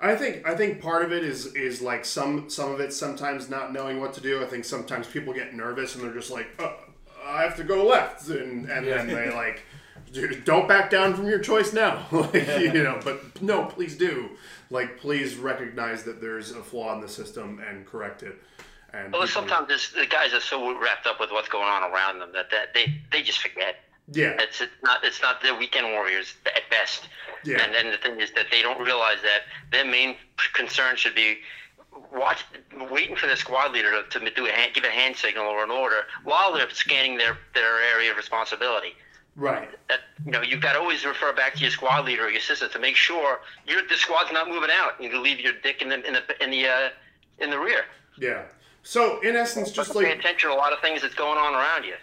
I 0.00 0.14
think 0.14 0.46
I 0.46 0.54
think 0.54 0.80
part 0.80 1.04
of 1.04 1.12
it 1.12 1.24
is 1.24 1.54
is 1.54 1.80
like 1.82 2.04
some 2.04 2.48
some 2.50 2.70
of 2.70 2.80
it 2.80 2.92
sometimes 2.92 3.48
not 3.48 3.72
knowing 3.72 4.00
what 4.00 4.12
to 4.14 4.20
do. 4.20 4.42
I 4.42 4.46
think 4.46 4.64
sometimes 4.64 5.06
people 5.06 5.32
get 5.32 5.54
nervous 5.54 5.94
and 5.94 6.04
they're 6.04 6.12
just 6.12 6.30
like, 6.30 6.48
oh, 6.58 6.76
I 7.24 7.42
have 7.42 7.56
to 7.56 7.64
go 7.64 7.84
left, 7.84 8.28
and 8.28 8.68
and 8.68 8.86
then 8.86 9.06
they 9.06 9.30
like, 9.32 9.62
don't 10.44 10.68
back 10.68 10.90
down 10.90 11.14
from 11.14 11.26
your 11.26 11.38
choice 11.38 11.72
now, 11.72 12.06
like 12.12 12.34
you 12.34 12.82
know. 12.82 13.00
But 13.02 13.42
no, 13.42 13.64
please 13.64 13.96
do, 13.96 14.30
like 14.70 14.98
please 14.98 15.36
recognize 15.36 16.04
that 16.04 16.20
there's 16.20 16.52
a 16.52 16.62
flaw 16.62 16.94
in 16.94 17.00
the 17.00 17.08
system 17.08 17.60
and 17.66 17.86
correct 17.86 18.22
it. 18.22 18.40
And 18.92 19.12
Well, 19.12 19.22
people- 19.22 19.26
sometimes 19.48 19.92
the 19.92 20.06
guys 20.06 20.32
are 20.32 20.40
so 20.40 20.78
wrapped 20.80 21.06
up 21.06 21.20
with 21.20 21.30
what's 21.30 21.48
going 21.48 21.68
on 21.68 21.82
around 21.90 22.18
them 22.20 22.32
that, 22.32 22.50
that 22.50 22.74
they, 22.74 23.00
they 23.12 23.22
just 23.22 23.38
forget. 23.40 23.76
Yeah. 24.12 24.36
It's 24.38 24.60
it's 24.60 24.72
not 24.84 25.02
it's 25.02 25.20
not 25.20 25.42
the 25.42 25.52
weekend 25.56 25.88
warriors 25.90 26.34
at 26.46 26.70
best. 26.70 27.08
Yeah. 27.44 27.60
And 27.60 27.74
then 27.74 27.90
the 27.90 27.96
thing 27.98 28.20
is 28.20 28.30
that 28.32 28.46
they 28.52 28.62
don't 28.62 28.80
realize 28.80 29.18
that 29.22 29.40
their 29.72 29.84
main 29.84 30.14
concern 30.52 30.94
should 30.96 31.16
be 31.16 31.38
watch 32.12 32.44
waiting 32.90 33.16
for 33.16 33.26
the 33.26 33.34
squad 33.36 33.72
leader 33.72 33.90
to, 34.02 34.20
to 34.20 34.30
do 34.30 34.46
a 34.46 34.50
hand, 34.52 34.74
give 34.74 34.84
a 34.84 34.90
hand 34.90 35.16
signal 35.16 35.46
or 35.46 35.64
an 35.64 35.70
order 35.72 36.02
while 36.22 36.52
they're 36.54 36.70
scanning 36.70 37.18
their, 37.18 37.36
their 37.54 37.80
area 37.94 38.10
of 38.12 38.16
responsibility. 38.16 38.94
right. 39.34 39.68
That 39.88 40.00
you 40.24 40.30
know 40.30 40.40
you've 40.42 40.60
got 40.60 40.74
to 40.74 40.78
always 40.78 41.04
refer 41.04 41.32
back 41.32 41.54
to 41.54 41.60
your 41.60 41.70
squad 41.70 42.04
leader 42.04 42.26
or 42.26 42.28
your 42.28 42.38
assistant 42.38 42.70
to 42.72 42.78
make 42.78 42.94
sure 42.94 43.40
your 43.66 43.82
the 43.88 43.96
squad's 43.96 44.30
not 44.32 44.48
moving 44.48 44.70
out. 44.72 45.02
You 45.02 45.10
can 45.10 45.20
leave 45.22 45.40
your 45.40 45.54
dick 45.64 45.82
in 45.82 45.88
the 45.88 46.06
in 46.06 46.12
the 46.12 46.22
in 46.44 46.50
the 46.52 46.66
uh, 46.68 46.88
in 47.40 47.50
the 47.50 47.58
rear. 47.58 47.86
Yeah. 48.18 48.42
So 48.86 49.18
in 49.20 49.34
essence, 49.34 49.72
just 49.72 49.96
like 49.96 50.06
pay 50.06 50.12
attention 50.12 50.48
to 50.48 50.54
a 50.54 50.56
lot 50.56 50.72
of 50.72 50.78
things 50.78 51.02
that's 51.02 51.16
going 51.16 51.36
on 51.38 51.54
around 51.54 51.82
you. 51.82 51.94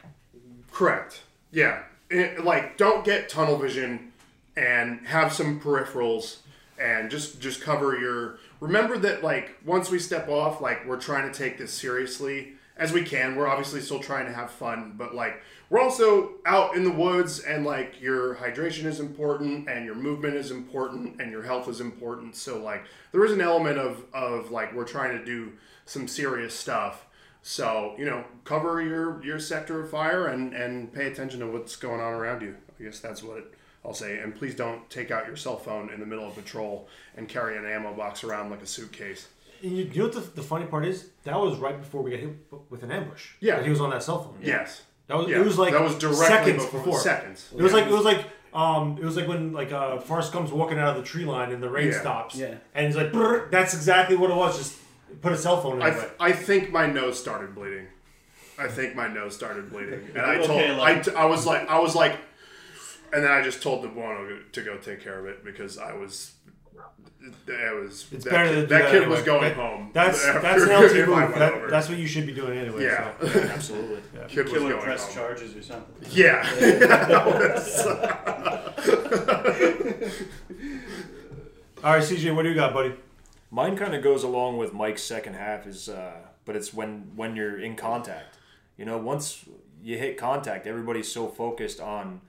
Correct. 0.69 1.21
Yeah. 1.49 1.83
It- 2.09 2.43
like, 2.43 2.77
don't 2.77 3.05
get 3.05 3.29
tunnel 3.29 3.57
vision 3.57 4.11
and 4.57 5.07
have 5.07 5.31
some 5.31 5.61
peripherals 5.61 6.39
and 6.77 7.09
just 7.09 7.39
just 7.39 7.61
cover 7.61 7.97
your. 7.97 8.37
Remember 8.59 8.97
that 8.97 9.23
like 9.23 9.55
once 9.65 9.89
we 9.89 9.97
step 9.97 10.27
off, 10.27 10.59
like 10.59 10.85
we're 10.85 10.99
trying 10.99 11.31
to 11.31 11.37
take 11.37 11.57
this 11.57 11.71
seriously 11.71 12.51
as 12.75 12.91
we 12.91 13.03
can. 13.03 13.37
We're 13.37 13.47
obviously 13.47 13.79
still 13.79 14.01
trying 14.01 14.25
to 14.25 14.33
have 14.33 14.51
fun, 14.51 14.95
but 14.97 15.15
like 15.15 15.41
we're 15.69 15.79
also 15.79 16.31
out 16.45 16.75
in 16.75 16.83
the 16.83 16.91
woods 16.91 17.39
and 17.39 17.65
like 17.65 18.01
your 18.01 18.35
hydration 18.35 18.85
is 18.85 18.99
important 18.99 19.69
and 19.69 19.85
your 19.85 19.95
movement 19.95 20.35
is 20.35 20.51
important 20.51 21.21
and 21.21 21.31
your 21.31 21.43
health 21.43 21.69
is 21.69 21.79
important. 21.79 22.35
So 22.35 22.61
like 22.61 22.83
there 23.13 23.23
is 23.23 23.31
an 23.31 23.39
element 23.39 23.77
of 23.79 24.03
of 24.13 24.51
like 24.51 24.73
we're 24.73 24.83
trying 24.83 25.17
to 25.17 25.23
do 25.23 25.53
some 25.85 26.07
serious 26.07 26.53
stuff. 26.53 27.05
So 27.41 27.95
you 27.97 28.05
know, 28.05 28.23
cover 28.45 28.81
your 28.81 29.23
your 29.23 29.39
sector 29.39 29.81
of 29.81 29.89
fire 29.89 30.27
and 30.27 30.53
and 30.53 30.93
pay 30.93 31.07
attention 31.07 31.39
to 31.41 31.47
what's 31.47 31.75
going 31.75 31.99
on 32.01 32.13
around 32.13 32.41
you. 32.41 32.55
I 32.79 32.83
guess 32.83 32.99
that's 32.99 33.21
what 33.21 33.51
I'll 33.85 33.93
say. 33.93 34.19
And 34.19 34.33
please 34.35 34.55
don't 34.55 34.89
take 34.89 35.11
out 35.11 35.27
your 35.27 35.35
cell 35.35 35.57
phone 35.57 35.89
in 35.91 35.99
the 35.99 36.05
middle 36.05 36.25
of 36.27 36.35
patrol 36.35 36.87
and 37.17 37.27
carry 37.27 37.57
an 37.57 37.65
ammo 37.65 37.93
box 37.93 38.23
around 38.23 38.49
like 38.49 38.61
a 38.61 38.65
suitcase. 38.65 39.27
And 39.61 39.77
you, 39.77 39.83
you 39.85 39.97
know 39.99 40.03
what 40.05 40.13
the, 40.13 40.21
the 40.21 40.41
funny 40.43 40.65
part 40.65 40.85
is? 40.85 41.09
That 41.25 41.39
was 41.39 41.57
right 41.57 41.77
before 41.79 42.01
we 42.01 42.11
got 42.11 42.19
hit 42.21 42.29
with 42.69 42.83
an 42.83 42.91
ambush. 42.91 43.31
Yeah. 43.39 43.55
That 43.57 43.63
he 43.65 43.69
was 43.69 43.79
on 43.81 43.89
that 43.91 44.03
cell 44.03 44.23
phone. 44.23 44.37
Yes. 44.41 44.83
That 45.07 45.17
was 45.17 45.27
Yeah. 45.27 45.39
it 45.39 45.45
was 45.45 45.57
like 45.57 45.73
That 45.73 45.81
was 45.81 45.97
directly 45.97 46.25
seconds 46.25 46.63
before- 46.65 46.79
before. 46.79 46.99
seconds. 46.99 47.49
It 47.57 47.61
was 47.61 47.71
Yeah. 47.73 47.77
like 47.79 47.87
it 47.87 47.93
was 47.93 48.05
like 48.05 48.25
um 48.53 48.97
it 49.01 49.03
was 49.05 49.17
like 49.17 49.27
when 49.27 49.51
like 49.51 49.71
uh 49.73 49.97
Forrest 49.99 50.31
comes 50.31 50.51
walking 50.51 50.77
out 50.79 50.95
of 50.95 51.03
the 51.03 51.03
tree 51.03 51.25
line 51.25 51.51
and 51.51 51.61
the 51.61 51.69
rain 51.69 51.87
Yeah. 51.89 51.99
stops. 51.99 52.35
Yeah. 52.35 52.55
And 52.73 52.87
he's 52.87 52.95
like 52.95 53.11
"Brr." 53.11 53.49
that's 53.51 53.73
exactly 53.73 54.15
what 54.15 54.31
it 54.31 54.35
was. 54.37 54.57
Just 54.57 54.77
put 55.21 55.31
a 55.31 55.37
cell 55.37 55.61
phone 55.61 55.77
in 55.77 55.81
I, 55.83 55.91
th- 55.91 56.11
I 56.19 56.31
think 56.31 56.71
my 56.71 56.85
nose 56.87 57.19
started 57.19 57.53
bleeding. 57.55 57.87
I 58.57 58.67
think 58.67 58.95
my 58.95 59.07
nose 59.07 59.35
started 59.35 59.71
bleeding, 59.71 60.01
and 60.15 60.21
I 60.25 60.37
told 60.45 60.61
I, 60.61 60.75
like- 60.77 61.03
t- 61.03 61.15
I 61.15 61.25
was 61.25 61.45
like 61.45 61.67
I 61.69 61.79
was 61.79 61.95
like, 61.95 62.17
and 63.11 63.23
then 63.23 63.31
I 63.31 63.41
just 63.41 63.61
told 63.63 63.83
the 63.83 63.87
Buono 63.87 64.39
to 64.51 64.61
go 64.63 64.77
take 64.77 65.01
care 65.03 65.19
of 65.19 65.25
it 65.25 65.43
because 65.43 65.77
I 65.77 65.93
was. 65.93 66.33
It 67.47 67.81
was 67.81 68.05
It's 68.11 68.25
that 68.25 68.31
better 68.31 68.49
kid, 68.49 68.55
to 68.55 68.61
that 68.61 68.69
that 68.69 68.85
kid 68.91 68.95
anyway. 69.03 69.15
was 69.15 69.21
going 69.23 69.41
That- 69.43 69.55
home. 69.55 69.91
That's 69.93 70.23
that's 70.41 70.63
an 70.63 70.69
LT 70.69 71.07
move. 71.07 71.35
That, 71.39 71.69
that's 71.69 71.87
what 71.87 71.97
you 71.97 72.05
should 72.05 72.25
be 72.25 72.33
doing 72.33 72.57
anyway. 72.59 72.83
Yeah. 72.83 73.13
so. 73.21 73.39
Absolutely. 73.43 74.01
Yeah. 74.13 74.27
Kid 74.27 74.43
was 74.43 74.53
Killer 74.53 74.69
going 74.71 74.81
press 74.83 75.05
home. 75.05 75.15
charges 75.15 75.55
or 75.55 75.61
something. 75.63 76.05
Yeah. 76.11 76.43
All 81.83 81.91
right, 81.93 82.03
CJ, 82.03 82.33
what 82.35 82.43
do 82.43 82.49
you 82.49 82.55
got, 82.55 82.73
buddy? 82.73 82.93
Mine 83.53 83.77
kind 83.77 83.93
of 83.93 84.01
goes 84.01 84.23
along 84.23 84.57
with 84.57 84.73
Mike's 84.73 85.03
second 85.03 85.35
half 85.35 85.67
is, 85.67 85.87
uh, 85.87 86.13
but 86.43 86.55
it's 86.55 86.73
when 86.73 87.11
when 87.15 87.35
you're 87.35 87.59
in 87.59 87.75
contact. 87.75 88.37
You 88.77 88.85
know, 88.85 88.97
once 88.97 89.45
you 89.83 89.95
hit 89.99 90.17
contact, 90.17 90.65
everybody's 90.65 91.11
so 91.11 91.27
focused 91.27 91.79
on 91.79 92.21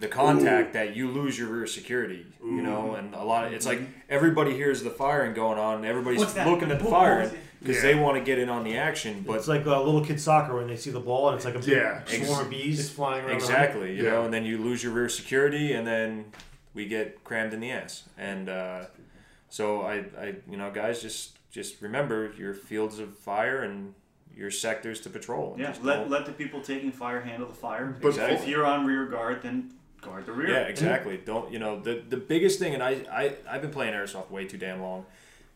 the 0.00 0.08
contact 0.08 0.72
that 0.72 0.96
you 0.96 1.08
lose 1.08 1.38
your 1.38 1.48
rear 1.50 1.68
security. 1.68 2.26
You 2.44 2.62
know, 2.62 2.94
and 2.96 3.14
a 3.14 3.22
lot 3.22 3.46
of 3.46 3.52
it's 3.52 3.64
like 3.64 3.80
everybody 4.08 4.54
hears 4.54 4.82
the 4.82 4.90
firing 4.90 5.34
going 5.34 5.56
on, 5.58 5.76
and 5.76 5.86
everybody's 5.86 6.20
looking 6.20 6.72
at 6.72 6.78
the 6.80 6.84
What- 6.84 6.90
firing 6.90 7.18
what 7.28 7.32
was 7.32 7.32
it? 7.34 7.38
because 7.60 7.76
Yeah. 7.76 7.82
they 7.82 7.94
want 7.94 8.16
to 8.18 8.24
get 8.24 8.40
in 8.40 8.48
on 8.48 8.64
the 8.64 8.76
action. 8.76 9.22
But 9.24 9.34
It's 9.36 9.46
like 9.46 9.64
a 9.64 9.68
little 9.78 10.04
kid 10.04 10.20
soccer 10.20 10.56
when 10.56 10.66
they 10.66 10.74
see 10.76 10.90
the 10.90 10.98
ball 10.98 11.28
and 11.28 11.36
it's 11.36 11.44
like 11.44 11.54
a 11.54 11.60
big 11.60 11.68
Yeah. 11.68 12.02
swarm 12.04 12.40
of 12.46 12.50
bees 12.50 12.90
flying 12.90 13.24
around. 13.24 13.36
Exactly, 13.36 13.94
you 13.96 14.02
Yeah. 14.02 14.10
know, 14.10 14.24
and 14.24 14.34
then 14.34 14.44
you 14.44 14.58
lose 14.58 14.82
your 14.82 14.92
rear 14.92 15.08
security, 15.08 15.72
and 15.74 15.86
then 15.86 16.24
we 16.74 16.86
get 16.86 17.22
crammed 17.22 17.54
in 17.54 17.60
the 17.60 17.70
ass. 17.70 18.02
And 18.18 18.48
uh, 18.48 18.86
so 19.52 19.82
I, 19.82 19.96
I, 20.18 20.34
you 20.50 20.56
know, 20.56 20.70
guys, 20.70 21.02
just 21.02 21.36
just 21.50 21.82
remember 21.82 22.32
your 22.38 22.54
fields 22.54 22.98
of 22.98 23.14
fire 23.18 23.64
and 23.64 23.92
your 24.34 24.50
sectors 24.50 24.98
to 25.02 25.10
patrol. 25.10 25.56
Yeah, 25.58 25.74
let, 25.82 25.96
don't- 25.98 26.10
let 26.10 26.24
the 26.24 26.32
people 26.32 26.62
taking 26.62 26.90
fire 26.90 27.20
handle 27.20 27.46
the 27.46 27.54
fire. 27.54 27.94
But- 28.00 28.16
if 28.16 28.48
you're 28.48 28.64
on 28.64 28.86
rear 28.86 29.04
guard, 29.04 29.42
then 29.42 29.70
guard 30.00 30.24
the 30.24 30.32
rear. 30.32 30.48
Yeah, 30.48 30.60
exactly. 30.60 31.18
Don't 31.18 31.52
you 31.52 31.58
know 31.58 31.78
the 31.78 32.02
the 32.08 32.16
biggest 32.16 32.58
thing? 32.58 32.72
And 32.72 32.82
I 32.82 32.92
I 33.12 33.36
I've 33.46 33.60
been 33.60 33.70
playing 33.70 33.92
airsoft 33.92 34.30
way 34.30 34.46
too 34.46 34.56
damn 34.56 34.80
long, 34.80 35.04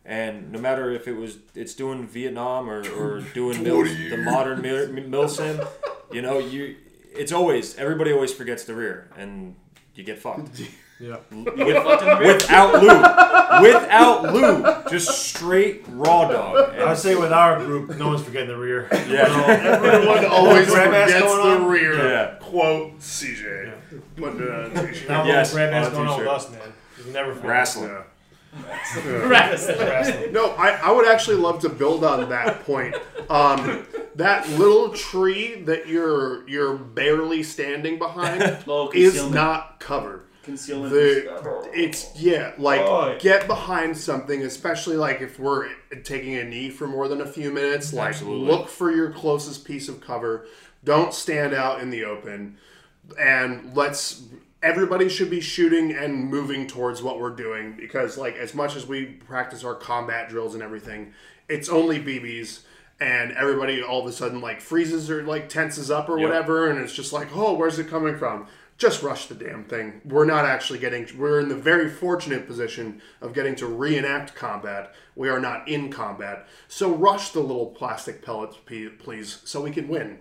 and 0.04 0.52
no 0.52 0.58
matter 0.58 0.90
if 0.90 1.08
it 1.08 1.14
was 1.14 1.38
it's 1.54 1.72
doing 1.72 2.06
Vietnam 2.06 2.68
or 2.68 2.80
or 3.00 3.20
doing 3.34 3.62
mil, 3.62 3.82
the 3.82 4.18
modern 4.18 4.60
mil, 4.60 4.92
mil 5.14 5.26
sim, 5.30 5.58
you 6.12 6.20
know 6.20 6.38
you 6.38 6.76
it's 7.14 7.32
always 7.32 7.76
everybody 7.78 8.12
always 8.12 8.34
forgets 8.34 8.64
the 8.64 8.74
rear 8.74 9.08
and 9.16 9.56
you 9.94 10.04
get 10.04 10.18
fucked. 10.18 10.60
Yeah. 10.98 11.16
You 11.30 11.44
get 11.44 11.82
fucked 11.84 12.02
in 12.02 12.08
the 12.08 12.16
rear. 12.18 12.32
without 12.34 12.72
lube, 12.82 13.62
without 13.62 14.32
lube, 14.32 14.88
just 14.90 15.26
straight 15.26 15.84
raw 15.90 16.26
dog. 16.30 16.70
And- 16.72 16.82
I 16.84 16.88
would 16.88 16.98
say 16.98 17.14
with 17.16 17.32
our 17.32 17.58
group, 17.64 17.96
no 17.98 18.08
one's 18.08 18.22
forgetting 18.22 18.48
the 18.48 18.56
rear. 18.56 18.88
Yeah. 19.06 19.26
Everyone 19.46 20.24
always 20.24 20.68
Grab 20.70 20.94
ass 20.94 21.10
forgets 21.12 21.26
going 21.34 21.50
the 21.58 21.64
on? 21.64 21.70
rear. 21.70 22.08
Yeah. 22.08 22.34
Quote 22.40 22.98
CJ. 23.00 23.72
Put 24.16 24.40
it 24.40 24.50
on 24.50 24.70
a 24.76 24.86
t-shirt. 24.86 25.08
Now 25.08 25.24
Yes, 25.24 25.52
grab 25.52 25.72
ass 25.72 25.86
on 25.88 25.92
a 25.92 25.94
going 25.96 26.08
on 26.08 26.18
with 26.18 26.26
t-shirt. 26.28 26.36
us, 26.36 26.50
man. 26.52 26.72
You 27.06 27.12
never 27.12 27.34
forget. 27.34 27.50
Wrestling. 27.50 27.96
Wrestling. 29.04 30.32
No, 30.32 30.50
I, 30.52 30.70
I 30.82 30.90
would 30.92 31.06
actually 31.06 31.36
love 31.36 31.60
to 31.60 31.68
build 31.68 32.04
on 32.04 32.28
that 32.30 32.64
point. 32.64 32.94
Um, 33.28 33.86
that 34.16 34.48
little 34.50 34.90
tree 34.90 35.62
that 35.62 35.88
you're 35.88 36.48
you're 36.48 36.74
barely 36.74 37.42
standing 37.42 37.98
behind 37.98 38.40
is 38.94 39.12
concealment. 39.12 39.34
not 39.34 39.78
covered. 39.80 40.22
The, 40.90 41.70
it's 41.74 42.10
yeah, 42.20 42.52
like 42.58 42.80
Oh. 42.80 43.16
get 43.20 43.46
behind 43.46 43.96
something, 43.96 44.42
especially 44.42 44.96
like 44.96 45.20
if 45.20 45.38
we're 45.38 45.68
taking 46.04 46.36
a 46.36 46.44
knee 46.44 46.70
for 46.70 46.86
more 46.86 47.08
than 47.08 47.20
a 47.20 47.26
few 47.26 47.50
minutes. 47.50 47.92
Like 47.92 48.08
Absolutely. 48.10 48.46
look 48.48 48.68
for 48.68 48.90
your 48.90 49.10
closest 49.10 49.64
piece 49.64 49.88
of 49.88 50.00
cover. 50.00 50.46
Don't 50.84 51.12
stand 51.12 51.52
out 51.54 51.80
in 51.80 51.90
the 51.90 52.04
open, 52.04 52.56
and 53.18 53.74
let's. 53.76 54.22
Everybody 54.62 55.08
should 55.08 55.30
be 55.30 55.40
shooting 55.40 55.92
and 55.92 56.28
moving 56.28 56.66
towards 56.66 57.00
what 57.02 57.20
we're 57.20 57.30
doing 57.30 57.74
because, 57.76 58.16
like, 58.16 58.36
as 58.36 58.52
much 58.54 58.74
as 58.74 58.86
we 58.86 59.04
practice 59.04 59.62
our 59.62 59.74
combat 59.74 60.28
drills 60.28 60.54
and 60.54 60.62
everything, 60.62 61.12
it's 61.48 61.68
only 61.68 62.00
BBs, 62.00 62.60
and 62.98 63.32
everybody 63.32 63.82
all 63.82 64.00
of 64.00 64.06
a 64.06 64.12
sudden 64.12 64.40
like 64.40 64.60
freezes 64.60 65.10
or 65.10 65.22
like 65.22 65.48
tenses 65.48 65.90
up 65.90 66.08
or 66.08 66.18
Yep. 66.18 66.28
whatever, 66.28 66.68
and 66.70 66.80
it's 66.80 66.94
just 66.94 67.12
like, 67.12 67.28
oh, 67.36 67.52
where's 67.54 67.78
it 67.78 67.88
coming 67.88 68.16
from? 68.16 68.46
Just 68.78 69.02
rush 69.02 69.26
the 69.26 69.34
damn 69.34 69.64
thing. 69.64 70.00
We're 70.04 70.26
not 70.26 70.44
actually 70.44 70.78
getting. 70.78 71.08
We're 71.18 71.40
in 71.40 71.48
the 71.48 71.56
very 71.56 71.88
fortunate 71.88 72.46
position 72.46 73.00
of 73.20 73.32
getting 73.32 73.54
to 73.56 73.66
reenact 73.66 74.34
combat. 74.34 74.94
We 75.14 75.28
are 75.28 75.40
not 75.40 75.66
in 75.68 75.90
combat, 75.90 76.46
so 76.68 76.92
rush 76.92 77.30
the 77.30 77.40
little 77.40 77.66
plastic 77.66 78.22
pellets, 78.22 78.56
please, 78.98 79.40
so 79.44 79.62
we 79.62 79.70
can 79.70 79.88
win. 79.88 80.18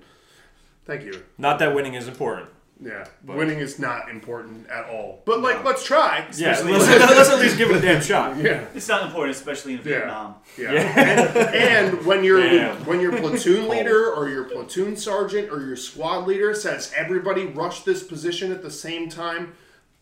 Thank 0.85 1.03
you. 1.03 1.23
Not 1.37 1.59
that 1.59 1.75
winning 1.75 1.95
is 1.95 2.07
important. 2.07 2.49
Yeah, 2.81 3.05
winning 3.23 3.59
is 3.59 3.79
not 3.79 4.09
important 4.09 4.67
at 4.69 4.85
all. 4.89 5.21
But 5.25 5.39
like, 5.41 5.63
let's 5.63 5.85
try. 5.85 6.27
Yeah, 6.35 6.59
let's, 6.59 6.65
let's 6.87 7.29
at 7.29 7.39
least 7.39 7.57
give 7.57 7.69
it 7.69 7.77
a 7.77 7.81
damn 7.81 8.01
shot. 8.01 8.37
Yeah. 8.37 8.65
It's 8.75 8.89
not 8.89 9.05
important, 9.05 9.37
especially 9.37 9.73
in 9.73 9.79
Vietnam. 9.79 10.35
Yeah. 10.57 10.71
And, 10.71 11.37
and 11.37 12.05
when 12.05 12.23
your 12.23 12.41
Damn. 12.41 12.85
when 12.85 12.99
your 12.99 13.17
platoon 13.17 13.69
leader 13.69 14.11
or 14.11 14.27
your 14.27 14.43
platoon 14.43 14.97
sergeant 14.97 15.49
or 15.51 15.61
your 15.61 15.77
squad 15.77 16.27
leader 16.27 16.53
says 16.53 16.91
everybody 16.95 17.45
rush 17.45 17.83
this 17.83 18.03
position 18.03 18.51
at 18.51 18.61
the 18.61 18.71
same 18.71 19.09
time, 19.09 19.53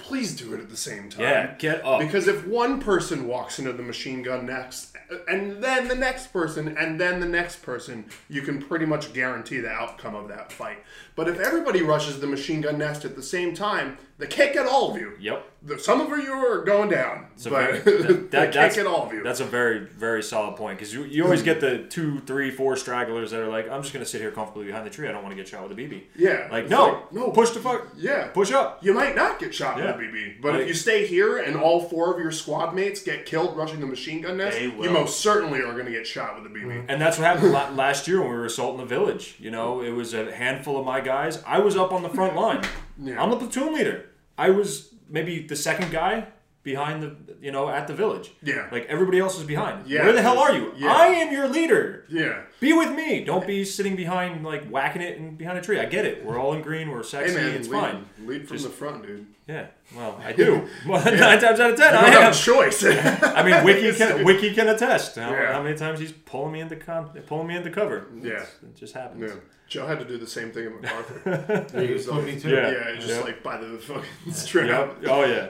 please 0.04 0.36
do 0.36 0.54
it 0.54 0.60
at 0.60 0.70
the 0.70 0.78
same 0.78 1.10
time. 1.10 1.22
Yeah, 1.22 1.56
get 1.58 1.84
up. 1.86 2.00
Because 2.00 2.28
if 2.28 2.46
one 2.46 2.80
person 2.82 3.26
walks 3.26 3.58
into 3.58 3.72
the 3.72 3.82
machine 3.82 4.22
gun 4.22 4.46
next, 4.46 4.96
and 5.28 5.64
then 5.64 5.88
the 5.88 5.96
next 5.96 6.34
person, 6.34 6.78
and 6.78 7.00
then 7.00 7.20
the 7.22 7.28
next 7.28 7.62
person, 7.62 8.06
you 8.28 8.42
can 8.42 8.62
pretty 8.62 8.86
much 8.86 9.14
guarantee 9.14 9.62
the 9.62 9.70
outcome 9.70 10.14
of 10.14 10.28
that 10.28 10.52
fight. 10.52 10.80
But 11.16 11.30
if 11.30 11.40
everybody 11.40 11.82
rushes 11.82 12.20
the 12.20 12.28
machine 12.28 12.62
gun 12.62 12.78
nest 12.78 13.06
at 13.06 13.16
the 13.16 13.24
same 13.24 13.56
time, 13.56 13.98
they 14.24 14.28
can't 14.36 14.54
get 14.54 14.66
all 14.66 14.92
of 14.92 15.00
you. 15.00 15.14
Yep. 15.20 15.50
Some 15.80 16.02
of 16.02 16.10
you 16.20 16.34
are 16.34 16.62
going 16.66 16.90
down, 16.90 17.28
a 17.46 17.50
but 17.50 17.84
very- 17.84 18.02
they 18.04 18.14
that- 18.32 18.54
can't 18.54 18.76
get 18.76 18.86
all 18.86 19.06
of 19.08 19.14
you. 19.14 19.24
That's 19.24 19.40
a 19.40 19.46
very, 19.46 19.80
very 19.80 20.22
solid 20.22 20.58
point 20.58 20.78
because 20.78 20.94
you, 20.94 21.06
you 21.06 21.24
always 21.24 21.42
get 21.42 21.62
the 21.62 21.86
two, 21.90 22.20
three, 22.22 22.52
four 22.52 22.76
stragglers 22.76 23.32
that 23.32 23.40
are 23.40 23.48
like, 23.48 23.70
I'm 23.70 23.82
just 23.82 23.94
going 23.94 24.04
to 24.04 24.10
sit 24.10 24.20
here 24.20 24.32
comfortably 24.32 24.66
behind 24.66 24.86
the 24.86 24.90
tree. 24.90 25.08
I 25.08 25.14
don't 25.14 25.24
want 25.24 25.32
to 25.32 25.38
get 25.42 25.48
shot 25.48 25.68
with 25.68 25.78
a 25.78 25.82
BB. 25.82 26.04
Yeah. 26.18 26.50
Like, 26.52 26.68
no, 26.70 26.86
like, 26.88 27.14
no. 27.14 27.30
push 27.32 27.52
the 27.52 27.62
fuck. 27.62 27.88
Yeah. 27.98 28.28
Push 28.34 28.52
up. 28.52 28.84
You 28.84 28.94
might 28.94 29.16
not 29.16 29.40
get 29.40 29.56
shot 29.56 29.78
Yeah. 29.78 29.96
with 29.96 30.06
a 30.06 30.10
BB, 30.10 30.42
but 30.42 30.52
Like- 30.54 30.62
if 30.64 30.68
you 30.68 30.74
stay 30.74 31.08
here 31.08 31.38
and 31.38 31.56
all 31.56 31.82
four 31.82 32.14
of 32.14 32.20
your 32.20 32.32
squad 32.32 32.76
mates 32.76 33.02
get 33.02 33.26
killed 33.26 33.56
rushing 33.56 33.80
the 33.80 33.86
machine 33.88 34.22
gun 34.22 34.36
nest, 34.38 34.60
you 34.60 34.90
most 34.90 35.22
certainly 35.22 35.60
are 35.60 35.72
going 35.74 35.86
to 35.86 35.92
get 35.92 36.06
shot 36.06 36.36
with 36.42 36.52
a 36.52 36.54
BB. 36.54 36.64
Mm-hmm. 36.66 36.90
And 36.90 37.02
that's 37.02 37.18
what 37.18 37.26
happened 37.26 37.54
last 37.78 38.08
year 38.08 38.20
when 38.20 38.30
we 38.32 38.36
were 38.36 38.46
assaulting 38.46 38.82
the 38.82 38.86
village. 38.86 39.36
You 39.40 39.52
know, 39.52 39.82
it 39.82 39.92
was 39.92 40.14
a 40.14 40.34
handful 40.36 40.78
of 40.78 40.86
my 40.86 41.00
guys. 41.00 41.42
I 41.48 41.60
was 41.60 41.78
up 41.78 41.94
on 41.94 42.04
the 42.04 42.10
front 42.10 42.36
line. 42.36 42.64
Yeah. 43.02 43.22
I'm 43.24 43.30
the 43.30 43.38
platoon 43.38 43.74
leader. 43.74 44.10
I 44.38 44.50
was 44.50 44.94
maybe 45.10 45.46
the 45.46 45.56
second 45.56 45.92
guy 45.92 46.28
behind 46.64 47.04
the, 47.04 47.16
you 47.42 47.52
know, 47.52 47.68
at 47.70 47.88
the 47.88 47.94
village. 47.94 48.32
Yeah. 48.42 48.68
Like 48.72 48.86
everybody 48.86 49.20
else 49.20 49.38
is 49.38 49.44
behind. 49.44 49.86
Yeah, 49.88 50.04
Where 50.04 50.14
the 50.14 50.22
hell 50.22 50.40
are 50.40 50.54
you? 50.54 50.74
yeah. 50.78 50.94
I 50.94 51.08
am 51.08 51.32
your 51.34 51.48
leader. 51.50 52.06
Yeah. 52.10 52.42
Be 52.62 52.72
with 52.74 52.92
me. 52.96 53.24
Don't 53.26 53.46
be 53.46 53.66
sitting 53.66 53.96
behind, 53.98 54.44
like 54.46 54.66
whacking 54.70 55.02
it 55.02 55.20
and 55.20 55.38
behind 55.38 55.58
a 55.58 55.62
tree. 55.62 55.80
I 55.80 55.86
get 55.86 56.06
it. 56.06 56.24
We're 56.26 56.40
all 56.40 56.54
in 56.54 56.62
green. 56.62 56.90
We're 56.90 57.04
sexy. 57.04 57.34
Hey 57.36 57.44
man, 57.44 57.56
it's 57.56 57.68
lead, 57.68 57.82
fine. 57.82 58.06
lead 58.26 58.48
from 58.48 58.58
Just- 58.58 58.70
the 58.70 58.74
front, 58.74 59.06
dude. 59.06 59.28
Yeah. 59.46 59.68
Well, 59.94 60.18
I 60.24 60.32
do. 60.44 60.70
Well, 60.88 61.04
Nine 61.06 61.40
times 61.42 61.60
out 61.60 61.72
of 61.72 61.78
ten, 61.78 61.94
I 61.94 62.10
have 62.10 62.34
a 62.34 62.38
choice. 62.38 62.82
I 62.86 63.44
mean, 63.44 63.62
Wiki 63.66 63.92
can 63.98 64.24
Wiki 64.24 64.54
can 64.54 64.70
attest. 64.70 65.18
How, 65.18 65.32
Yeah. 65.32 65.52
how 65.52 65.62
many 65.64 65.76
times 65.78 66.00
he's 66.00 66.14
pulling 66.14 66.54
me 66.54 66.62
into 66.62 66.78
con- 66.78 67.10
pulling 67.28 67.48
me 67.48 67.58
into 67.58 67.70
cover? 67.72 68.08
Yeah. 68.22 68.32
It's- 68.32 68.56
it 68.64 68.76
just 68.78 68.94
happens. 68.94 69.22
Yeah. 69.22 69.36
Joe 69.68 69.88
had 69.88 70.00
to 70.00 70.06
do 70.06 70.18
the 70.18 70.28
same 70.28 70.52
thing 70.52 70.66
in 70.68 70.74
MacArthur. 70.82 71.68
Yeah, 71.74 71.82
he 71.82 71.94
was 71.94 72.08
like, 72.08 72.24
me 72.26 72.40
too. 72.40 72.50
Yeah, 72.52 72.70
Yeah. 72.72 72.96
just 72.96 73.08
Yep. 73.08 73.24
like 73.26 73.44
by 73.44 73.58
the 73.58 73.78
fucking 73.80 74.32
strap. 74.32 74.68
Yep. 74.68 74.98
Oh 75.12 75.26
yeah. 75.26 75.48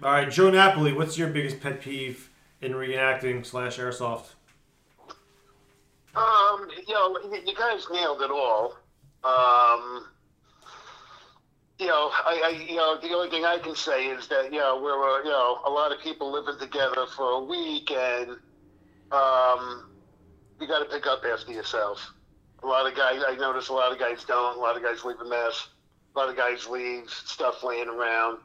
All 0.00 0.12
right, 0.12 0.30
Joe 0.30 0.48
Napoli, 0.48 0.92
what's 0.92 1.18
your 1.18 1.26
biggest 1.28 1.60
pet 1.60 1.80
peeve 1.80 2.30
in 2.60 2.72
reenacting 2.72 3.44
slash 3.44 3.78
airsoft? 3.80 4.26
Um, 6.14 6.68
you 6.86 6.94
know, 6.94 7.18
you 7.44 7.54
guys 7.56 7.84
nailed 7.90 8.22
it 8.22 8.30
all. 8.30 8.76
Um, 9.24 10.06
you 11.80 11.86
know, 11.86 12.10
I, 12.12 12.42
I, 12.44 12.66
you 12.68 12.76
know, 12.76 12.96
the 13.00 13.08
only 13.08 13.28
thing 13.28 13.44
I 13.44 13.58
can 13.58 13.74
say 13.74 14.06
is 14.06 14.28
that 14.28 14.52
you 14.52 14.60
know 14.60 14.80
we're, 14.80 15.02
uh, 15.02 15.24
you 15.24 15.30
know, 15.30 15.58
a 15.66 15.70
lot 15.70 15.90
of 15.90 16.00
people 16.00 16.30
living 16.30 16.60
together 16.60 17.06
for 17.16 17.32
a 17.32 17.42
week, 17.42 17.90
and 17.90 18.30
um, 19.10 19.90
you 20.60 20.68
got 20.68 20.78
to 20.78 20.84
pick 20.84 21.08
up 21.08 21.24
after 21.24 21.50
yourself. 21.50 22.14
A 22.62 22.66
lot 22.66 22.86
of 22.86 22.96
guys, 22.96 23.22
I 23.26 23.34
notice 23.34 23.68
a 23.68 23.72
lot 23.72 23.90
of 23.90 23.98
guys 23.98 24.24
don't. 24.24 24.58
A 24.58 24.60
lot 24.60 24.76
of 24.76 24.82
guys 24.84 25.04
leave 25.04 25.20
a 25.20 25.28
mess. 25.28 25.68
A 26.14 26.18
lot 26.18 26.28
of 26.28 26.36
guys 26.36 26.68
leave 26.68 27.10
stuff 27.10 27.64
laying 27.64 27.88
around. 27.88 28.38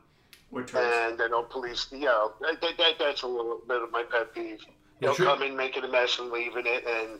And 0.55 1.17
they 1.17 1.27
don't 1.27 1.49
police. 1.49 1.87
You 1.91 1.99
know, 1.99 2.33
that, 2.41 2.61
that, 2.61 2.77
that, 2.77 2.93
that's 2.99 3.21
a 3.23 3.27
little 3.27 3.61
bit 3.67 3.81
of 3.81 3.91
my 3.91 4.03
pet 4.03 4.33
peeve. 4.33 4.61
You 4.61 4.67
Yeah, 4.99 5.07
know, 5.09 5.13
sure. 5.13 5.25
coming, 5.25 5.55
making 5.55 5.83
a 5.83 5.87
mess, 5.87 6.19
and 6.19 6.31
leaving 6.31 6.65
it, 6.65 6.83
and 6.87 7.19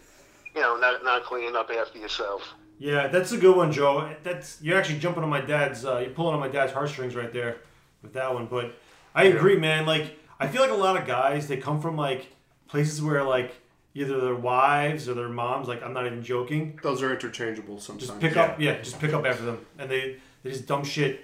you 0.55 0.61
know, 0.61 0.77
not 0.77 1.03
not 1.03 1.23
cleaning 1.23 1.55
up 1.55 1.69
after 1.69 1.97
yourself. 1.99 2.53
Yeah, 2.79 3.07
that's 3.07 3.31
a 3.31 3.38
good 3.38 3.55
one, 3.55 3.71
Joe. 3.71 4.13
That's 4.23 4.61
you're 4.61 4.77
actually 4.77 4.99
jumping 4.99 5.23
on 5.23 5.29
my 5.29 5.41
dad's. 5.41 5.86
Uh, 5.86 5.99
you're 5.99 6.09
pulling 6.11 6.34
on 6.34 6.39
my 6.39 6.47
dad's 6.47 6.73
heartstrings 6.73 7.15
right 7.15 7.31
there 7.31 7.57
with 8.01 8.13
that 8.13 8.34
one. 8.34 8.47
But 8.47 8.73
I 9.15 9.25
agree, 9.25 9.57
man. 9.57 9.86
Like 9.86 10.17
I 10.39 10.47
feel 10.47 10.61
like 10.61 10.71
a 10.71 10.75
lot 10.75 10.97
of 10.99 11.05
guys 11.07 11.47
they 11.47 11.57
come 11.57 11.81
from 11.81 11.95
like 11.97 12.27
places 12.67 13.01
where 13.01 13.23
like 13.23 13.53
either 13.95 14.19
their 14.19 14.36
wives 14.36 15.07
or 15.07 15.13
their 15.13 15.29
moms. 15.29 15.67
Like 15.67 15.84
I'm 15.84 15.93
not 15.93 16.05
even 16.05 16.23
joking. 16.23 16.79
Those 16.84 17.01
are 17.01 17.11
interchangeable 17.11 17.79
sometimes. 17.79 18.09
Just 18.09 18.19
pick 18.19 18.38
up, 18.38 18.59
yeah, 18.59 18.81
just 18.81 18.99
pick 18.99 19.13
up 19.13 19.25
after 19.25 19.43
them, 19.43 19.65
and 19.77 19.89
they 19.89 20.17
they 20.43 20.49
just 20.51 20.65
dump 20.67 20.86
shit 20.86 21.13
ar- 21.15 21.21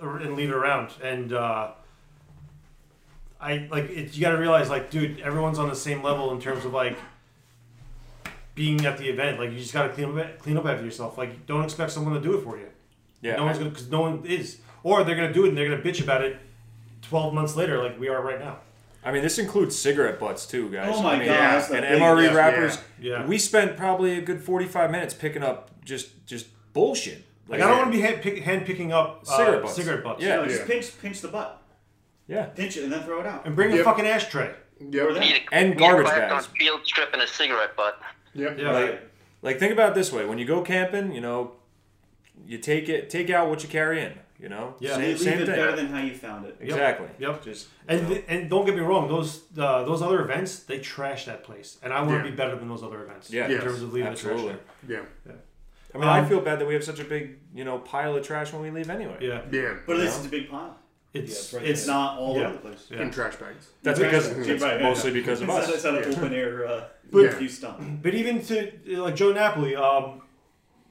and 0.00 0.36
leave 0.36 0.50
it 0.50 0.54
around. 0.54 0.90
And 1.02 1.32
uh, 1.32 1.72
I 3.40 3.68
like 3.70 3.84
it, 3.90 4.14
you 4.14 4.20
got 4.20 4.30
to 4.30 4.38
realize, 4.38 4.68
like, 4.70 4.90
dude, 4.90 5.20
everyone's 5.20 5.58
on 5.58 5.68
the 5.68 5.76
same 5.76 6.02
level 6.02 6.32
in 6.32 6.40
terms 6.40 6.64
of 6.64 6.72
like 6.72 6.96
being 8.54 8.84
at 8.86 8.98
the 8.98 9.08
event. 9.08 9.38
Like, 9.38 9.50
you 9.52 9.58
just 9.58 9.72
got 9.72 9.86
to 9.88 9.92
clean 9.92 10.18
up 10.18 10.38
clean 10.38 10.56
up 10.56 10.64
after 10.66 10.84
yourself. 10.84 11.18
Like, 11.18 11.46
don't 11.46 11.64
expect 11.64 11.92
someone 11.92 12.14
to 12.14 12.20
do 12.20 12.36
it 12.38 12.42
for 12.42 12.56
you. 12.56 12.68
Yeah. 13.22 13.36
no 13.36 13.44
one's 13.44 13.58
gonna 13.58 13.70
because 13.70 13.90
no 13.90 14.02
one 14.02 14.24
is, 14.26 14.58
or 14.82 15.02
they're 15.02 15.16
gonna 15.16 15.32
do 15.32 15.44
it 15.46 15.48
and 15.48 15.58
they're 15.58 15.68
gonna 15.68 15.82
bitch 15.82 16.02
about 16.02 16.22
it 16.22 16.36
twelve 17.02 17.32
months 17.34 17.56
later, 17.56 17.82
like 17.82 17.98
we 17.98 18.08
are 18.08 18.20
right 18.22 18.38
now. 18.38 18.58
I 19.04 19.12
mean, 19.12 19.22
this 19.22 19.38
includes 19.38 19.76
cigarette 19.76 20.18
butts 20.18 20.46
too, 20.46 20.68
guys. 20.70 20.92
Oh 20.94 21.02
my 21.02 21.14
I 21.14 21.18
mean, 21.18 21.28
God, 21.28 21.34
that's 21.36 21.68
the 21.68 21.76
And 21.76 21.84
big- 21.88 22.00
MRE 22.02 22.24
yeah, 22.24 22.34
wrappers. 22.34 22.78
yeah. 23.00 23.26
We 23.26 23.38
spent 23.38 23.76
probably 23.76 24.18
a 24.18 24.20
good 24.20 24.42
forty-five 24.42 24.90
minutes 24.90 25.14
picking 25.14 25.42
up 25.42 25.70
just 25.84 26.26
just 26.26 26.46
bullshit. 26.72 27.24
Like 27.48 27.60
I 27.60 27.66
don't 27.68 27.78
want 27.78 27.92
to 27.92 27.96
be 27.98 28.02
hand, 28.02 28.22
pick, 28.22 28.38
hand 28.42 28.66
picking 28.66 28.92
up 28.92 29.22
uh, 29.28 29.36
Cigarette 29.36 29.62
butts. 29.62 29.74
cigarette 29.76 30.04
butts. 30.04 30.22
No, 30.22 30.44
just 30.46 30.66
pinch 30.66 31.00
pinch 31.00 31.20
the 31.20 31.28
butt. 31.28 31.62
Yeah. 32.26 32.46
Pinch 32.46 32.76
it 32.76 32.84
and 32.84 32.92
then 32.92 33.02
throw 33.04 33.20
it 33.20 33.26
out. 33.26 33.46
and 33.46 33.54
bring 33.54 33.72
a 33.72 33.76
Yep. 33.76 33.84
fucking 33.84 34.04
ashtray. 34.06 34.52
Throw 34.90 35.14
it 35.14 35.20
Need 35.20 35.42
a- 35.50 35.54
And 35.54 35.68
need 35.70 35.76
a 35.76 35.78
garbage 35.78 36.06
clapped 36.06 36.28
bags. 36.30 36.46
on 36.48 36.52
field 36.56 36.80
strip 36.84 37.12
and 37.12 37.22
a 37.22 37.26
cigarette 37.26 37.76
butt. 37.76 38.00
Yep. 38.34 38.58
Yeah. 38.58 38.72
Like, 38.72 39.00
like 39.42 39.58
think 39.60 39.72
about 39.72 39.90
it 39.90 39.94
this 39.94 40.12
way: 40.12 40.24
when 40.26 40.38
you 40.38 40.44
go 40.44 40.60
camping, 40.62 41.12
you 41.12 41.20
know, 41.20 41.52
you 42.46 42.58
take 42.58 42.88
it, 42.88 43.08
take 43.10 43.30
out 43.30 43.48
what 43.48 43.62
you 43.62 43.68
carry 43.68 44.02
in. 44.02 44.12
You 44.38 44.50
know, 44.50 44.74
Yeah. 44.80 44.96
same, 44.96 45.02
Leave 45.02 45.18
same 45.20 45.32
it 45.38 45.46
thing. 45.46 45.54
better 45.56 45.74
than 45.74 45.86
how 45.86 46.02
you 46.02 46.14
found 46.14 46.44
it. 46.44 46.56
Exactly. 46.60 47.08
Yep. 47.18 47.42
Just 47.42 47.68
And 47.88 48.06
th- 48.06 48.24
and 48.28 48.50
don't 48.50 48.66
get 48.66 48.74
me 48.74 48.82
wrong, 48.82 49.08
those 49.08 49.44
uh, 49.56 49.84
those 49.84 50.02
other 50.02 50.20
events 50.20 50.58
they 50.64 50.78
trash 50.78 51.24
that 51.24 51.42
place, 51.42 51.78
and 51.82 51.90
I 51.92 52.00
want 52.02 52.10
to 52.10 52.16
Yeah. 52.16 52.30
be 52.32 52.36
better 52.36 52.54
than 52.56 52.68
those 52.68 52.82
other 52.82 53.02
events. 53.02 53.30
Yeah. 53.30 53.46
in 53.46 53.52
Yes, 53.52 53.62
terms 53.62 53.82
of 53.82 53.92
leaving 53.94 54.10
absolutely. 54.10 54.42
the 54.42 54.48
trash 54.52 54.60
there. 54.82 55.06
Yeah. 55.26 55.32
I 55.94 55.98
mean, 55.98 56.08
I 56.08 56.18
Um, 56.20 56.26
feel 56.28 56.40
bad 56.40 56.58
that 56.60 56.66
we 56.66 56.74
have 56.74 56.84
such 56.84 57.00
a 57.00 57.04
big, 57.04 57.38
you 57.54 57.64
know, 57.64 57.78
pile 57.78 58.16
of 58.16 58.26
trash 58.26 58.52
when 58.52 58.62
we 58.62 58.70
leave 58.70 58.90
anyway. 58.90 59.16
Yeah, 59.20 59.40
Yeah. 59.50 59.74
But 59.86 59.96
at 59.96 60.02
least 60.02 60.18
it's 60.18 60.26
a 60.26 60.30
big 60.30 60.50
pile. 60.50 60.76
it's 61.14 61.30
Yeah, 61.32 61.38
it's 61.38 61.52
right 61.54 61.62
it's 61.64 61.80
It's 61.80 61.86
not 61.88 62.18
all 62.18 62.36
Yeah. 62.36 62.44
over 62.46 62.52
the 62.54 62.58
place. 62.60 62.86
Yeah. 62.90 63.00
In 63.02 63.10
trash 63.10 63.36
bags. 63.36 63.68
That's 63.82 63.98
Right, 64.00 64.10
because 64.10 64.30
right, 64.32 64.46
it's 64.48 64.62
right, 64.62 64.82
mostly 64.82 65.10
yeah. 65.12 65.20
because 65.20 65.40
of 65.40 65.48
us. 65.50 65.66
not, 65.66 65.74
it's 65.74 65.84
not 65.84 65.94
an 66.04 66.14
open 66.14 66.32
air 66.34 66.66
uh, 66.66 66.80
But- 67.10 67.22
barbecue 67.22 67.48
stump. 67.48 68.02
But 68.02 68.14
even 68.14 68.42
to 68.46 68.72
like 69.00 69.16
Joe 69.16 69.32
Napoli, 69.32 69.74
um, 69.76 70.20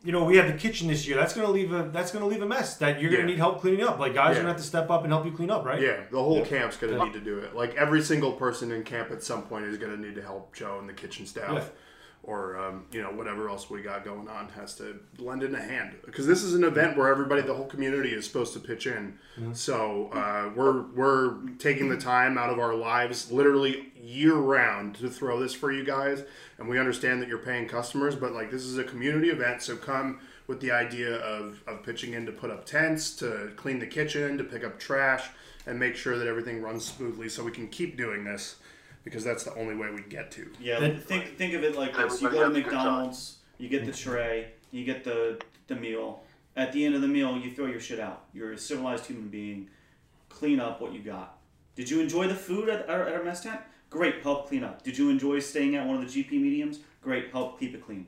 you 0.03 0.11
know, 0.11 0.23
we 0.23 0.37
have 0.37 0.47
the 0.47 0.53
kitchen 0.57 0.87
this 0.87 1.07
year. 1.07 1.15
That's 1.17 1.33
gonna 1.33 1.49
leave 1.51 1.71
a 1.73 1.89
that's 1.91 2.11
gonna 2.11 2.25
leave 2.27 2.41
a 2.41 2.45
mess 2.47 2.77
that 2.77 2.99
you're 3.01 3.11
gonna 3.11 3.25
need 3.25 3.37
help 3.37 3.59
cleaning 3.61 3.83
up. 3.83 3.99
Like 3.99 4.13
guys 4.15 4.31
are 4.35 4.39
gonna 4.39 4.49
have 4.53 4.57
to 4.57 4.63
step 4.63 4.89
up 4.89 5.03
and 5.03 5.11
help 5.11 5.25
you 5.25 5.31
clean 5.31 5.51
up, 5.51 5.63
right? 5.65 5.81
Yeah, 5.81 6.01
the 6.11 6.21
whole 6.21 6.43
camp's 6.45 6.77
gonna 6.77 6.97
Yeah. 6.97 7.03
need 7.05 7.13
to 7.13 7.19
do 7.19 7.37
it. 7.39 7.55
Like 7.55 7.75
every 7.75 8.01
single 8.01 8.31
person 8.31 8.71
in 8.71 8.83
camp 8.83 9.11
at 9.11 9.21
some 9.23 9.43
point 9.43 9.65
is 9.65 9.77
gonna 9.77 9.97
need 9.97 10.15
to 10.15 10.21
help 10.23 10.55
Joe 10.55 10.77
and 10.79 10.87
the 10.89 10.93
kitchen 10.93 11.25
staff, 11.27 11.51
Yeah. 11.53 11.63
Or 12.27 12.57
um, 12.57 12.85
you 12.91 13.01
know 13.01 13.09
whatever 13.09 13.49
else 13.49 13.69
we 13.69 13.81
got 13.81 14.03
going 14.03 14.27
on 14.27 14.49
has 14.49 14.75
to 14.75 14.99
lend 15.19 15.43
in 15.43 15.53
a 15.53 15.61
hand. 15.61 15.95
Because 16.05 16.25
this 16.25 16.43
is 16.43 16.55
an 16.55 16.63
event 16.63 16.97
where 16.97 17.07
everybody, 17.07 17.41
the 17.41 17.53
whole 17.53 17.67
community, 17.67 18.09
is 18.09 18.25
supposed 18.25 18.53
to 18.53 18.59
pitch 18.59 18.87
in. 18.87 19.17
So 19.53 20.09
uh, 20.11 20.51
we're 20.55 20.83
we're 20.93 21.35
taking 21.59 21.89
the 21.89 21.97
time 21.97 22.37
out 22.37 22.49
of 22.49 22.59
our 22.59 22.73
lives, 22.73 23.31
literally 23.31 23.93
year 24.01 24.35
round, 24.35 24.95
to 24.95 25.09
throw 25.09 25.39
this 25.39 25.53
for 25.53 25.71
you 25.71 25.83
guys. 25.83 26.23
And 26.57 26.67
we 26.67 26.79
understand 26.79 27.21
that 27.21 27.29
you're 27.29 27.37
paying 27.37 27.67
customers, 27.67 28.15
but 28.15 28.33
like 28.33 28.49
this 28.51 28.63
is 28.63 28.77
a 28.77 28.83
community 28.83 29.29
event, 29.29 29.61
so 29.61 29.75
come 29.75 30.19
with 30.47 30.61
the 30.61 30.71
idea 30.71 31.15
of, 31.15 31.61
of 31.67 31.83
pitching 31.83 32.13
in 32.13 32.25
to 32.25 32.31
put 32.31 32.51
up 32.51 32.65
tents, 32.65 33.15
to 33.15 33.51
clean 33.55 33.79
the 33.79 33.87
kitchen, 33.87 34.37
to 34.37 34.43
pick 34.43 34.63
up 34.63 34.79
trash, 34.79 35.27
and 35.65 35.79
make 35.79 35.95
sure 35.95 36.17
that 36.17 36.27
everything 36.27 36.61
runs 36.61 36.85
smoothly 36.85 37.27
so 37.27 37.43
we 37.43 37.51
can 37.51 37.67
keep 37.67 37.97
doing 37.97 38.23
this 38.23 38.57
because 39.05 39.23
that's 39.23 39.43
the 39.43 39.53
only 39.55 39.75
way 39.75 39.89
we 39.91 40.01
get 40.01 40.31
to. 40.31 40.51
Yeah, 40.59 40.83
And- 40.83 41.01
think 41.01 41.37
think 41.37 41.53
of 41.53 41.63
it 41.63 41.77
like 41.77 41.95
this: 41.95 42.21
you 42.21 42.29
go 42.29 42.39
to 42.39 42.47
has 42.47 42.49
a 42.49 42.61
good 42.61 42.63
time. 42.65 42.73
McDonald's, 42.73 43.37
you 43.57 43.69
get 43.69 43.85
the 43.85 43.93
tray, 43.93 44.47
you 44.71 44.83
get 44.83 45.05
the 45.05 45.39
the 45.67 45.75
meal. 45.75 46.23
At 46.57 46.73
the 46.73 46.85
end 46.85 46.95
of 46.95 47.01
the 47.01 47.07
meal, 47.07 47.37
you 47.37 47.51
throw 47.51 47.67
your 47.67 47.79
shit 47.79 47.99
out. 47.99 48.25
You're 48.33 48.53
a 48.53 48.57
civilized 48.57 49.05
human 49.05 49.27
being. 49.29 49.69
Clean 50.29 50.59
up 50.59 50.81
what 50.81 50.93
you 50.93 50.99
got. 50.99 51.37
Did 51.75 51.89
you 51.89 52.01
enjoy 52.01 52.27
the 52.27 52.35
food 52.35 52.69
at 52.69 52.89
our, 52.89 53.07
at 53.07 53.13
our 53.13 53.23
mess 53.23 53.43
tent? 53.43 53.59
Great, 53.89 54.21
help 54.23 54.47
clean 54.47 54.63
up. 54.63 54.81
Did 54.81 54.97
you 54.97 55.09
enjoy 55.09 55.39
staying 55.39 55.75
at 55.75 55.85
one 55.85 56.01
of 56.01 56.01
the 56.01 56.23
GP 56.23 56.31
mediums? 56.31 56.79
Great, 57.01 57.31
help 57.31 57.59
keep 57.59 57.75
it 57.75 57.85
clean. 57.85 58.07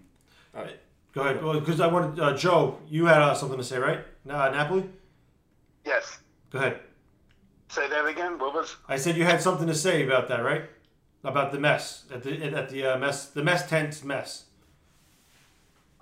All 0.56 0.64
right, 0.64 0.80
go 1.14 1.22
ahead, 1.22 1.42
because 1.60 1.80
I 1.82 1.88
wanted 1.88 2.20
uh, 2.20 2.36
Joe. 2.36 2.80
You 2.90 3.06
had 3.06 3.22
uh, 3.22 3.34
something 3.34 3.58
to 3.58 3.64
say, 3.64 3.78
right? 3.78 4.00
Uh, 4.28 4.50
Napoli. 4.50 4.90
Yes. 5.86 6.20
Go 6.50 6.60
ahead. 6.60 6.80
Say 7.70 7.88
that 7.90 8.06
again. 8.06 8.40
What 8.40 8.54
was? 8.54 8.76
I 8.88 8.96
said 8.96 9.18
you 9.18 9.26
had 9.26 9.42
something 9.42 9.68
to 9.68 9.76
say 9.76 10.06
about 10.06 10.30
that, 10.30 10.40
right? 10.40 10.64
About 11.24 11.52
the 11.52 11.60
mess 11.60 12.06
at 12.14 12.24
the 12.24 12.44
at 12.44 12.70
the 12.70 12.86
uh, 12.86 12.98
mess 12.98 13.28
the 13.28 13.44
mess 13.44 13.68
tent's 13.68 14.04
mess. 14.04 14.46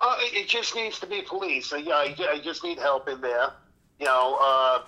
Uh, 0.00 0.16
it 0.20 0.42
it 0.42 0.48
just 0.48 0.74
needs 0.74 1.00
to 1.00 1.06
be 1.06 1.22
police. 1.22 1.66
So, 1.66 1.76
yeah, 1.76 1.94
I, 1.94 2.14
I 2.30 2.40
just 2.42 2.62
need 2.62 2.78
help 2.78 3.08
in 3.08 3.20
there. 3.20 3.50
You 3.98 4.06
know, 4.06 4.38
uh, 4.40 4.82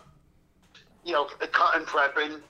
you 1.04 1.12
know, 1.12 1.28
cotton 1.52 1.84
prepping, 1.84 2.40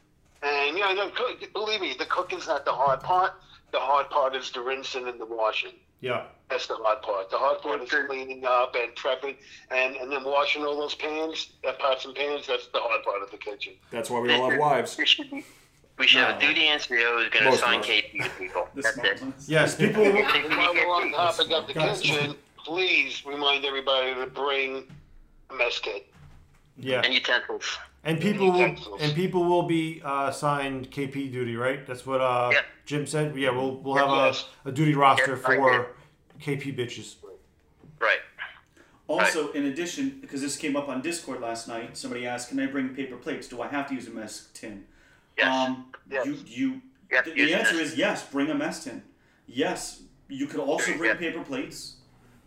and 0.43 0.77
you 0.77 0.83
know, 0.83 1.07
the 1.07 1.13
cook, 1.13 1.53
believe 1.53 1.81
me, 1.81 1.95
the 1.99 2.07
cooking's 2.07 2.49
not 2.49 2.65
the 2.65 2.73
hard 2.73 3.01
part. 3.01 3.33
The 3.71 3.79
hard 3.79 4.11
part 4.11 4.35
is 4.35 4.51
the 4.51 4.61
rinsing 4.61 5.07
and 5.07 5.21
the 5.21 5.27
washing. 5.27 5.75
Yeah. 6.01 6.25
That's 6.51 6.67
the 6.67 6.77
hard 6.77 7.03
part. 7.03 7.31
The 7.31 7.37
hard 7.37 7.61
part 7.61 7.83
is 7.83 7.91
cleaning 7.91 8.45
up 8.47 8.75
and 8.75 8.95
prepping, 8.95 9.37
and 9.71 9.97
and 9.97 10.11
then 10.11 10.25
washing 10.25 10.65
all 10.65 10.79
those 10.79 10.95
pans, 10.95 11.53
uh, 11.67 11.73
pots 11.79 12.07
and 12.07 12.15
pans. 12.15 12.47
That's 12.47 12.69
the 12.69 12.81
hard 12.81 13.05
part 13.05 13.23
of 13.23 13.31
the 13.31 13.37
kitchen. 13.37 13.75
That's 13.91 14.11
why 14.11 14.21
we 14.21 14.33
all 14.33 14.51
have 14.51 14.59
wives. 14.61 14.99
We 15.99 16.07
should, 16.07 16.19
we 16.19 16.25
have 16.27 16.37
a 16.37 16.41
duty 16.41 16.67
NCO 16.67 16.79
who's 16.79 17.29
going 17.31 17.31
to 17.31 17.45
Most 17.45 17.57
assign 17.57 17.81
us. 17.81 17.87
KP 17.87 18.23
to 18.25 18.31
people. 18.39 18.69
That's 18.75 18.99
it. 18.99 19.23
Yes, 19.47 19.75
people. 19.77 20.03
And 20.07 20.57
while 20.57 20.75
we're 20.75 20.87
on 20.87 21.11
topic 21.13 21.51
of 21.51 21.67
the 21.67 21.75
Guys. 21.75 22.01
kitchen, 22.01 22.35
please 22.65 23.25
remind 23.27 23.65
everybody 23.65 24.15
to 24.15 24.27
bring 24.27 24.85
a 25.51 25.55
mess 25.55 25.79
kit. 25.81 26.07
yeah, 26.77 27.03
And 27.05 27.13
utensils. 27.13 27.65
and 28.05 28.21
people 28.21 28.53
will 28.53 28.77
and 29.01 29.15
people 29.15 29.45
will 29.45 29.65
be 29.65 30.01
uh, 30.05 30.29
assigned 30.29 30.91
KP 30.91 31.33
duty, 31.33 31.57
right? 31.57 31.85
That's 31.87 32.07
what 32.07 32.21
uh, 32.21 32.51
Yeah. 32.53 32.61
Jim 32.87 33.07
said. 33.07 33.37
Yeah, 33.37 33.51
we'll 33.51 33.77
we'll 33.79 33.97
have 33.97 34.11
Yes. 34.11 34.45
a, 34.65 34.69
a 34.69 34.73
duty 34.73 34.95
roster 34.95 35.33
Yeah, 35.33 35.49
I 35.49 35.57
for 35.57 35.87
KP 36.41 36.77
bitches. 36.79 37.17
Right. 38.01 38.21
Also, 39.09 39.51
in 39.53 39.65
addition, 39.65 40.19
because 40.21 40.43
this 40.43 40.57
came 40.57 40.77
up 40.77 40.89
on 40.89 41.01
Discord 41.01 41.41
last 41.41 41.67
night, 41.67 41.97
somebody 41.97 42.27
asked, 42.27 42.51
"Can 42.51 42.61
I 42.61 42.67
bring 42.67 42.91
paper 42.91 43.17
plates? 43.17 43.49
Do 43.49 43.61
I 43.63 43.69
have 43.69 43.89
to 43.89 43.95
use 43.95 44.07
a 44.07 44.11
mess 44.11 44.49
tin?" 44.55 44.85
Yes. 45.39 45.69
Um, 45.69 45.85
Yes. 46.11 46.27
you 46.27 46.37
you. 46.47 46.83
Have 47.11 47.25
The, 47.25 47.33
the 47.33 47.55
answer 47.55 47.77
is 47.77 47.97
yes. 47.97 48.27
Bring 48.29 48.51
a 48.51 48.55
mess 48.55 48.85
tin. 48.85 49.03
Yes, 49.47 50.03
you 50.29 50.47
could 50.47 50.61
also 50.61 50.97
bring 50.97 51.11
Yeah. 51.11 51.17
paper 51.17 51.43
plates, 51.43 51.97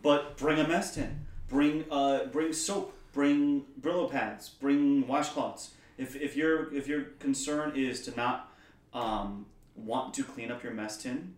but 0.02 0.36
bring 0.36 0.58
a 0.60 0.66
mess 0.68 0.94
tin. 0.94 1.26
Bring 1.48 1.84
uh, 1.90 2.26
bring 2.26 2.52
soap. 2.52 2.96
Bring 3.12 3.64
Brillo 3.80 4.10
pads. 4.10 4.48
Bring 4.48 5.04
washcloths. 5.04 5.70
If 5.98 6.16
if 6.16 6.36
your 6.36 6.72
if 6.74 6.86
your 6.88 7.02
concern 7.18 7.72
is 7.76 8.02
to 8.06 8.16
not 8.16 8.52
um, 8.94 9.46
want 9.76 10.14
to 10.14 10.24
clean 10.24 10.50
up 10.50 10.62
your 10.62 10.72
mess 10.72 10.96
tin, 11.02 11.34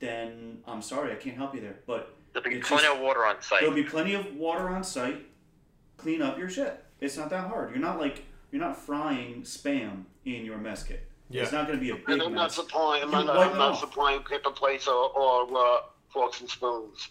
then 0.00 0.58
I'm 0.66 0.82
sorry, 0.82 1.12
I 1.12 1.16
can't 1.16 1.36
help 1.36 1.54
you 1.54 1.60
there. 1.60 1.76
But 1.86 2.14
There'll 2.32 2.44
be 2.48 2.60
plenty 2.60 2.84
just- 2.84 2.94
of 2.96 3.00
water 3.00 3.24
on 3.24 3.40
site. 3.42 3.60
There'll 3.60 3.74
be 3.74 3.84
plenty 3.84 4.14
of 4.14 4.34
water 4.36 4.68
on 4.68 4.84
site. 4.84 5.26
Clean 5.96 6.20
up 6.20 6.38
your 6.38 6.48
shit. 6.50 6.84
It's 7.00 7.16
not 7.16 7.30
that 7.30 7.48
hard. 7.48 7.70
You're 7.70 7.78
not 7.80 7.98
like 7.98 8.24
you're 8.50 8.60
not 8.60 8.76
frying 8.76 9.42
spam 9.42 10.04
in 10.24 10.44
your 10.44 10.58
mess 10.58 10.82
kit. 10.82 11.08
Yeah. 11.28 11.42
It's 11.42 11.52
not 11.52 11.66
going 11.66 11.78
to 11.78 11.84
be 11.84 11.90
a 11.90 11.96
big 11.96 12.08
And 12.08 12.22
I'm 12.22 12.34
not 12.34 12.44
mess. 12.44 12.54
supplying. 12.54 13.02
I'm 13.02 13.10
not, 13.10 13.28
I'm 13.28 13.58
not 13.58 13.78
supplying 13.78 14.20
paper 14.22 14.50
plates 14.50 14.86
or, 14.86 15.10
or 15.10 15.46
uh, 15.56 15.78
forks 16.08 16.40
and 16.40 16.48
spoons. 16.48 17.08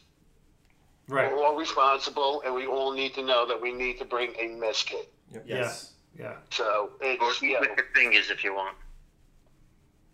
Right. 1.07 1.31
We're 1.31 1.43
all 1.43 1.55
responsible, 1.55 2.41
and 2.45 2.55
we 2.55 2.65
all 2.65 2.91
need 2.93 3.13
to 3.15 3.23
know 3.23 3.45
that 3.47 3.61
we 3.61 3.71
need 3.73 3.99
to 3.99 4.05
bring 4.05 4.33
a 4.39 4.47
mess 4.55 4.81
kit. 4.83 5.11
Yes. 5.45 5.91
Yeah. 6.17 6.35
So 6.49 6.91
Or 7.01 7.05
it's 7.05 7.41
you 7.41 7.53
know, 7.53 7.59
with 7.59 7.71
your 7.77 7.85
fingers 7.93 8.29
if 8.31 8.43
you 8.43 8.55
want. 8.55 8.77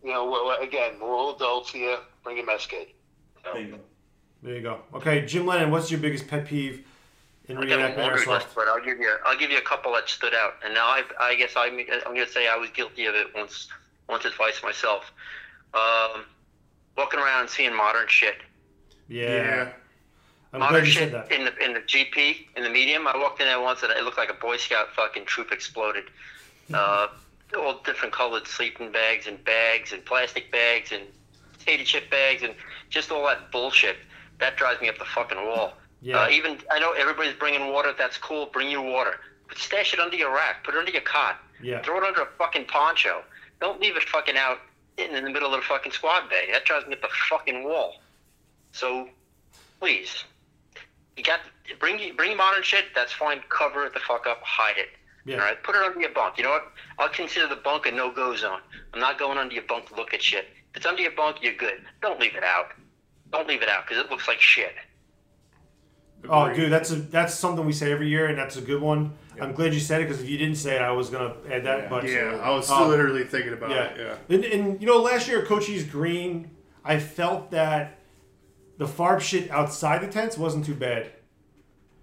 you 0.04 0.12
know 0.12 0.30
well, 0.30 0.58
again, 0.60 0.94
we're 1.00 1.16
all 1.16 1.36
adults 1.36 1.72
here. 1.72 1.98
Bring 2.24 2.40
a 2.40 2.44
mess 2.46 2.66
kit. 2.66 2.96
So, 3.44 3.54
Bingo. 3.54 3.80
There 4.42 4.56
you 4.56 4.62
go. 4.62 4.80
Okay, 4.96 5.26
Jim 5.26 5.46
Lennon, 5.46 5.70
what's 5.70 5.92
your 5.92 6.00
biggest 6.00 6.28
pet 6.28 6.46
peeve 6.48 6.86
in 7.48 7.58
I 7.58 7.66
got 7.66 7.80
a 7.80 7.84
reenactment 7.84 7.98
laundry 7.98 8.26
list, 8.26 8.48
airsoft? 8.48 8.56
but 8.56 8.68
I'll 8.68 8.84
give 8.84 9.00
you 9.00 9.12
I'll 9.26 9.38
give 9.38 9.52
you 9.52 9.58
a 9.58 9.64
couple 9.64 9.94
that 9.94 10.10
stood 10.10 10.34
out. 10.34 10.56
And 10.64 10.74
now 10.74 10.86
I 10.86 11.04
I 11.20 11.36
guess 11.36 11.54
I'm 11.56 11.78
I'm 12.06 12.14
gonna 12.14 12.28
say 12.28 12.48
I 12.48 12.56
was 12.56 12.70
guilty 12.72 13.06
of 13.06 13.16
it 13.16 13.28
once 13.36 13.68
once 14.08 14.26
or 14.26 14.30
twice 14.30 14.62
myself. 14.64 15.12
Um, 15.74 16.26
walking 16.98 17.20
around 17.20 17.42
and 17.42 17.50
seeing 17.50 17.76
modern 17.76 18.08
shit. 18.08 18.36
Yeah. 19.08 19.70
I'm 20.54 20.60
modern 20.60 20.82
glad 20.82 20.86
you 20.86 20.92
shit 20.92 21.12
that. 21.14 21.32
in 21.32 21.46
the 21.46 21.58
in 21.64 21.74
the 21.74 21.80
GP 21.80 22.48
in 22.58 22.64
the 22.64 22.70
medium. 22.70 23.08
I 23.08 23.18
walked 23.18 23.40
in 23.40 23.48
there 23.48 23.62
once 23.62 23.84
and 23.84 23.92
it 23.92 24.04
looked 24.04 24.18
like 24.18 24.30
a 24.30 24.34
Boy 24.34 24.58
Scout 24.58 24.90
fucking 24.96 25.26
troop 25.26 25.52
exploded. 25.52 26.06
Uh, 26.74 27.08
all 27.60 27.82
different 27.84 28.14
colored 28.14 28.48
sleeping 28.48 28.94
bags 28.94 29.28
and 29.28 29.44
bags 29.44 29.92
and 29.92 30.06
plastic 30.06 30.50
bags 30.54 30.94
and 30.94 31.04
potato 31.52 31.84
chip 31.84 32.10
bags 32.10 32.44
and 32.44 32.54
just 32.90 33.12
all 33.12 33.26
that 33.26 33.52
bullshit. 33.52 33.98
That 34.40 34.56
drives 34.56 34.80
me 34.80 34.88
up 34.88 34.98
the 34.98 35.04
fucking 35.04 35.38
wall. 35.38 35.74
Yeah. 36.02 36.22
Uh, 36.24 36.30
even 36.30 36.58
I 36.72 36.80
know 36.80 36.94
everybody's 36.94 37.36
bringing 37.36 37.72
water. 37.72 37.94
That's 37.98 38.18
cool. 38.18 38.48
Bring 38.48 38.70
your 38.70 38.82
water. 38.82 39.16
But 39.48 39.58
stash 39.58 39.94
it 39.94 40.00
under 40.00 40.16
your 40.16 40.34
rack. 40.34 40.64
Put 40.64 40.76
it 40.76 40.78
under 40.78 40.92
your 40.92 41.02
cot. 41.02 41.40
Yeah. 41.62 41.82
Throw 41.82 41.98
it 41.98 42.04
under 42.04 42.22
a 42.22 42.28
fucking 42.38 42.66
poncho. 42.66 43.24
Don't 43.60 43.80
leave 43.80 43.96
it 43.96 44.04
fucking 44.04 44.36
out 44.38 44.60
in, 44.98 45.16
in 45.16 45.24
the 45.24 45.30
middle 45.30 45.54
of 45.54 45.62
the 45.62 45.66
fucking 45.68 45.92
squad 45.92 46.30
bay. 46.30 46.48
That 46.52 46.66
drives 46.66 46.88
me 46.88 46.94
up 46.94 47.02
the 47.02 47.10
fucking 47.30 47.64
wall. 47.64 47.96
So, 48.72 49.10
please, 49.80 50.24
you 51.16 51.24
got 51.24 51.42
bring 51.80 52.16
bring 52.16 52.36
modern 52.36 52.64
shit. 52.64 52.86
That's 52.96 53.12
fine. 53.12 53.42
Cover 53.50 53.86
it 53.86 53.94
the 53.94 54.00
fuck 54.00 54.26
up. 54.26 54.42
Hide 54.44 54.78
it. 54.78 54.90
Yeah. 55.26 55.36
All 55.36 55.42
right. 55.42 55.62
Put 55.62 55.76
it 55.76 55.84
under 55.84 56.00
your 56.00 56.10
bunk. 56.10 56.38
You 56.38 56.46
know 56.46 56.52
what? 56.52 56.72
I'll 56.98 57.10
consider 57.10 57.48
the 57.48 57.58
bunk 57.58 57.86
a 57.86 57.92
no-go 57.92 58.36
zone. 58.36 58.60
I'm 58.94 59.00
not 59.00 59.20
going 59.20 59.38
under 59.38 59.54
your 59.54 59.64
bunk 59.64 59.90
to 59.90 59.96
look 59.96 60.14
at 60.16 60.22
shit. 60.24 60.46
If 60.72 60.78
it's 60.78 60.86
under 60.86 61.02
your 61.02 61.12
bunk, 61.12 61.38
you're 61.42 61.54
good. 61.54 61.82
Don't 62.02 62.20
leave 62.20 62.36
it 62.36 62.44
out. 62.44 62.70
Don't 63.32 63.48
leave 63.48 63.62
it 63.62 63.70
out 63.70 63.88
because 63.88 64.04
it 64.04 64.10
looks 64.10 64.28
like 64.28 64.42
shit. 64.42 64.74
Oh, 66.30 66.54
dude, 66.54 66.72
that's 66.72 66.92
a 66.92 66.96
that's 66.96 67.34
something 67.34 67.66
we 67.66 67.74
say 67.74 67.92
every 67.92 68.10
year, 68.10 68.28
and 68.28 68.38
that's 68.38 68.58
a 68.58 68.62
good 68.62 68.82
one. 68.82 69.14
I'm 69.40 69.54
glad 69.54 69.74
you 69.74 69.80
said 69.80 70.02
it 70.02 70.06
because 70.06 70.22
if 70.22 70.30
you 70.30 70.38
didn't 70.38 70.58
say 70.58 70.76
it, 70.76 70.82
I 70.82 70.92
was 70.92 71.10
gonna 71.10 71.34
add 71.50 71.66
that. 71.66 71.90
But 71.90 72.08
yeah, 72.08 72.40
I 72.44 72.52
was 72.52 72.70
um, 72.70 72.90
literally 72.90 73.24
thinking 73.24 73.54
about 73.54 73.72
yeah. 73.72 73.84
it. 73.86 73.98
Yeah. 73.98 74.36
And, 74.36 74.46
and 74.46 74.82
you 74.82 74.88
know, 74.88 75.02
last 75.02 75.28
year 75.28 75.42
at 75.42 75.48
Cochise 75.48 75.84
Green, 75.84 76.52
I 76.86 77.00
felt 77.00 77.52
that 77.52 77.98
the 78.78 78.86
farb 78.86 79.22
shit 79.22 79.50
outside 79.50 80.02
the 80.02 80.08
tents 80.08 80.38
wasn't 80.38 80.66
too 80.66 80.76
bad. 80.76 81.12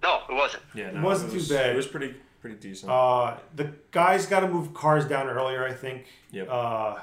No, 0.02 0.20
it 0.28 0.32
wasn't. 0.32 0.62
Yeah, 0.74 0.88
It 0.88 1.00
wasn't 1.00 1.32
was, 1.32 1.48
too 1.48 1.54
bad. 1.54 1.70
It 1.70 1.76
was 1.76 1.86
pretty 1.86 2.14
pretty 2.40 2.56
decent. 2.56 2.90
Uh, 2.90 3.36
the 3.54 3.72
guys 3.90 4.26
got 4.26 4.40
to 4.40 4.48
move 4.48 4.74
cars 4.74 5.04
down 5.04 5.28
earlier, 5.28 5.64
I 5.66 5.72
think. 5.72 6.06
Yep. 6.30 6.48
Uh, 6.50 6.96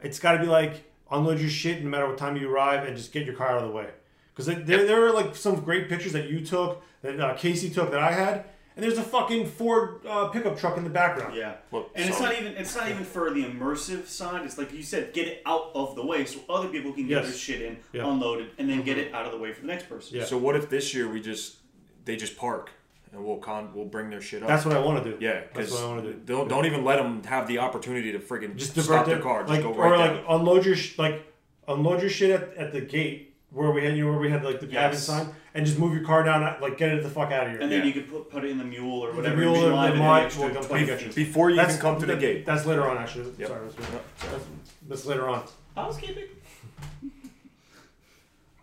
it's 0.00 0.18
got 0.18 0.32
to 0.32 0.38
be 0.38 0.46
like 0.46 0.84
unload 1.10 1.40
your 1.40 1.50
shit 1.50 1.82
no 1.82 1.90
matter 1.90 2.06
what 2.06 2.18
time 2.18 2.36
you 2.36 2.50
arrive 2.50 2.86
and 2.86 2.96
just 2.96 3.12
get 3.12 3.24
your 3.24 3.34
car 3.34 3.50
out 3.50 3.62
of 3.62 3.68
the 3.68 3.74
way. 3.74 3.88
Because 4.36 4.54
there, 4.66 4.84
there 4.86 5.06
are 5.06 5.12
like 5.12 5.34
some 5.34 5.60
great 5.60 5.88
pictures 5.88 6.12
that 6.12 6.28
you 6.28 6.44
took, 6.44 6.82
that 7.00 7.18
uh, 7.18 7.34
Casey 7.34 7.70
took, 7.70 7.90
that 7.90 8.00
I 8.00 8.12
had, 8.12 8.44
and 8.76 8.84
there's 8.84 8.98
a 8.98 9.02
fucking 9.02 9.46
Ford 9.46 10.04
uh, 10.06 10.28
pickup 10.28 10.58
truck 10.58 10.76
in 10.76 10.84
the 10.84 10.90
background. 10.90 11.34
Yeah. 11.34 11.54
Well, 11.70 11.88
And 11.94 12.10
it's 12.10 12.18
so- 12.18 12.24
not 12.24 12.34
even 12.38 12.52
it's 12.52 12.76
not 12.76 12.90
even 12.90 13.04
for 13.04 13.30
the 13.30 13.42
immersive 13.44 14.06
side. 14.06 14.44
It's 14.44 14.58
like 14.58 14.74
you 14.74 14.82
said, 14.82 15.14
get 15.14 15.26
it 15.26 15.40
out 15.46 15.70
of 15.74 15.96
the 15.96 16.04
way 16.04 16.26
so 16.26 16.40
other 16.50 16.68
people 16.68 16.92
can 16.92 17.04
get 17.08 17.22
Yes. 17.22 17.28
their 17.28 17.34
shit 17.38 17.62
in, 17.62 17.78
Yeah. 17.94 18.06
unloaded, 18.06 18.50
and 18.58 18.68
then 18.68 18.82
get 18.82 18.98
it 18.98 19.14
out 19.14 19.24
of 19.24 19.32
the 19.32 19.38
way 19.38 19.54
for 19.54 19.62
the 19.62 19.68
next 19.68 19.88
person. 19.88 20.18
Yeah. 20.18 20.26
So 20.26 20.36
what 20.36 20.54
if 20.54 20.68
this 20.68 20.92
year 20.92 21.08
we 21.08 21.22
just 21.22 21.56
they 22.04 22.16
just 22.16 22.36
park 22.36 22.70
and 23.12 23.24
we'll 23.24 23.38
con 23.38 23.70
we'll 23.74 23.86
bring 23.86 24.10
their 24.10 24.20
shit 24.20 24.42
up. 24.42 24.48
That's 24.48 24.66
what 24.66 24.76
I 24.76 24.80
want 24.80 25.02
to 25.02 25.10
do. 25.12 25.16
Yeah, 25.24 25.32
That's 25.32 25.52
because 25.54 25.72
what 25.72 25.82
I 25.84 25.86
want 25.88 26.04
to 26.04 26.12
do. 26.12 26.20
don't 26.26 26.46
don't 26.48 26.66
even 26.66 26.84
let 26.84 26.96
them 26.96 27.22
have 27.24 27.48
the 27.48 27.56
opportunity 27.60 28.12
to 28.12 28.18
friggin' 28.18 28.56
Just 28.56 28.74
just 28.74 28.74
divert 28.74 28.84
stop 28.84 29.06
their 29.06 29.14
their 29.14 29.22
car. 29.24 29.40
Just 29.44 29.52
like, 29.52 29.62
go 29.62 29.72
right 29.72 29.92
or 29.92 29.96
down. 29.96 30.16
like 30.16 30.24
unload 30.28 30.66
your 30.66 30.76
sh- 30.76 30.98
like 30.98 31.22
unload 31.66 32.02
your 32.02 32.10
shit 32.10 32.30
at, 32.30 32.54
at 32.58 32.72
the 32.74 32.82
gate 32.82 33.32
where 33.56 33.70
we 33.70 33.82
had 33.82 33.96
you 33.96 34.04
know 34.04 34.10
where 34.10 34.20
we 34.20 34.30
had 34.30 34.44
like 34.44 34.60
the 34.60 34.66
Yes. 34.66 34.74
cabin 34.82 34.98
sign, 34.98 35.34
and 35.54 35.64
just 35.64 35.78
move 35.78 35.94
your 35.94 36.04
car 36.04 36.22
down, 36.22 36.42
like 36.60 36.76
get 36.76 36.90
it 36.92 37.02
the 37.02 37.08
fuck 37.08 37.32
out 37.32 37.46
of 37.46 37.52
here. 37.52 37.60
And 37.60 37.72
then 37.72 37.80
Yeah. 37.80 37.86
you 37.86 37.92
could 37.94 38.10
put, 38.10 38.30
put 38.30 38.44
it 38.44 38.50
in 38.50 38.58
the 38.58 38.64
mule 38.64 39.00
or 39.00 39.10
The 39.12 39.16
whatever. 39.16 39.36
mule 39.36 39.54
and 39.54 39.64
or 39.64 39.70
be 39.70 39.76
live 39.76 39.90
the 39.94 39.96
in 39.96 40.02
mod 40.06 40.36
will 40.36 40.62
come 40.62 40.84
get 40.84 41.02
you. 41.02 41.10
Before 41.12 41.48
you 41.48 41.56
That's- 41.56 41.74
even 41.76 41.82
come 41.82 41.98
to 42.00 42.06
the 42.06 42.12
that- 42.12 42.20
gate. 42.20 42.44
That's 42.44 42.66
later 42.66 42.86
on, 42.88 42.98
actually. 42.98 43.32
Yep. 43.38 43.48
Sorry, 43.48 43.60
that's, 43.66 43.90
Yep. 43.92 44.04
that's, 44.30 44.44
that's 44.88 45.06
later 45.06 45.28
on. 45.28 45.44
Housekeeping. 45.74 46.24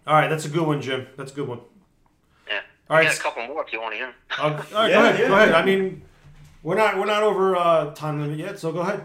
All 0.06 0.14
right, 0.14 0.28
that's 0.28 0.46
a 0.46 0.50
good 0.50 0.68
one, 0.68 0.82
Jim. 0.82 1.08
That's 1.18 1.32
a 1.32 1.36
good 1.36 1.48
one. 1.48 1.62
Yeah. 2.48 2.60
All 2.90 2.98
right, 2.98 3.02
I 3.02 3.04
got 3.06 3.14
s- 3.14 3.20
a 3.20 3.24
couple 3.24 3.48
more 3.48 3.64
if 3.66 3.74
you 3.74 3.82
want 3.82 3.94
to 3.94 3.98
hear. 3.98 4.14
Uh, 4.38 4.42
all 4.44 4.50
right, 4.52 4.70
Yeah, 4.92 4.94
go 5.02 5.06
ahead. 5.06 5.20
yeah, 5.20 5.28
go 5.28 5.36
ahead. 5.36 5.50
yeah. 5.50 5.58
I 5.58 5.66
mean, 5.66 6.04
we're 6.62 6.76
not 6.76 6.98
we're 6.98 7.06
not 7.06 7.24
over 7.24 7.56
uh, 7.56 7.94
time 7.96 8.22
limit 8.22 8.38
yet, 8.38 8.60
so 8.60 8.72
go 8.72 8.82
ahead. 8.82 9.04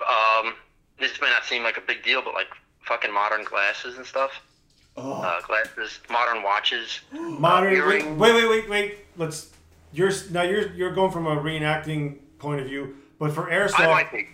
Um, 0.00 0.54
this 0.98 1.20
may 1.20 1.28
not 1.28 1.44
seem 1.44 1.62
like 1.62 1.76
a 1.76 1.80
big 1.82 2.02
deal, 2.02 2.22
but 2.22 2.32
like 2.34 2.48
fucking 2.86 3.12
modern 3.12 3.44
glasses 3.44 3.96
and 3.98 4.06
stuff. 4.06 4.30
Oh. 4.96 5.22
Uh, 5.22 5.40
glasses, 5.42 6.00
modern 6.10 6.42
watches. 6.42 7.00
Modern. 7.12 7.80
Uh, 7.80 7.86
wait, 7.86 8.06
wait, 8.06 8.34
wait, 8.34 8.48
wait, 8.48 8.68
wait. 8.68 8.98
Let's. 9.16 9.50
You're 9.92 10.10
now 10.30 10.42
you're 10.42 10.70
you're 10.72 10.92
going 10.92 11.10
from 11.12 11.26
a 11.26 11.36
reenacting 11.36 12.18
point 12.38 12.60
of 12.60 12.66
view, 12.66 12.96
but 13.18 13.32
for 13.32 13.50
I 13.50 13.54
airsoft 13.54 13.90
might 13.90 14.12
be. 14.12 14.28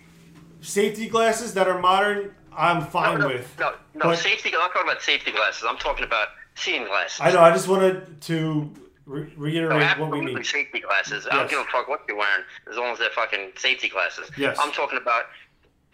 safety 0.61 1.07
glasses 1.07 1.53
that 1.53 1.67
are 1.67 1.79
modern, 1.79 2.33
I'm 2.55 2.85
fine 2.85 3.19
no, 3.19 3.27
no, 3.27 3.33
with. 3.35 3.55
No, 3.59 3.71
no, 3.93 4.01
But- 4.05 4.17
safety. 4.19 4.49
I'm 4.53 4.59
not 4.59 4.73
talking 4.73 4.89
about 4.89 5.01
safety 5.01 5.31
glasses. 5.31 5.63
I'm 5.67 5.77
talking 5.77 6.03
about 6.05 6.29
seeing 6.55 6.85
glasses. 6.85 7.19
I 7.21 7.31
know. 7.31 7.39
I 7.41 7.51
just 7.51 7.67
wanted 7.67 8.19
to 8.21 8.69
re- 9.05 9.21
No, 9.23 9.29
reiterate 9.37 9.69
what 9.71 9.77
we 9.79 9.83
absolutely 9.85 10.35
mean. 10.35 10.43
safety 10.43 10.79
glasses. 10.81 11.25
I 11.29 11.35
don't 11.37 11.49
give 11.49 11.59
a 11.59 11.63
fuck 11.65 11.87
what 11.87 12.01
you're 12.07 12.17
wearing, 12.17 12.43
as 12.69 12.75
long 12.77 12.91
as 12.93 12.99
they're 12.99 13.09
fucking 13.11 13.51
safety 13.57 13.87
glasses. 13.89 14.29
Yes. 14.37 14.57
I'm 14.61 14.71
talking 14.71 14.97
about 14.97 15.25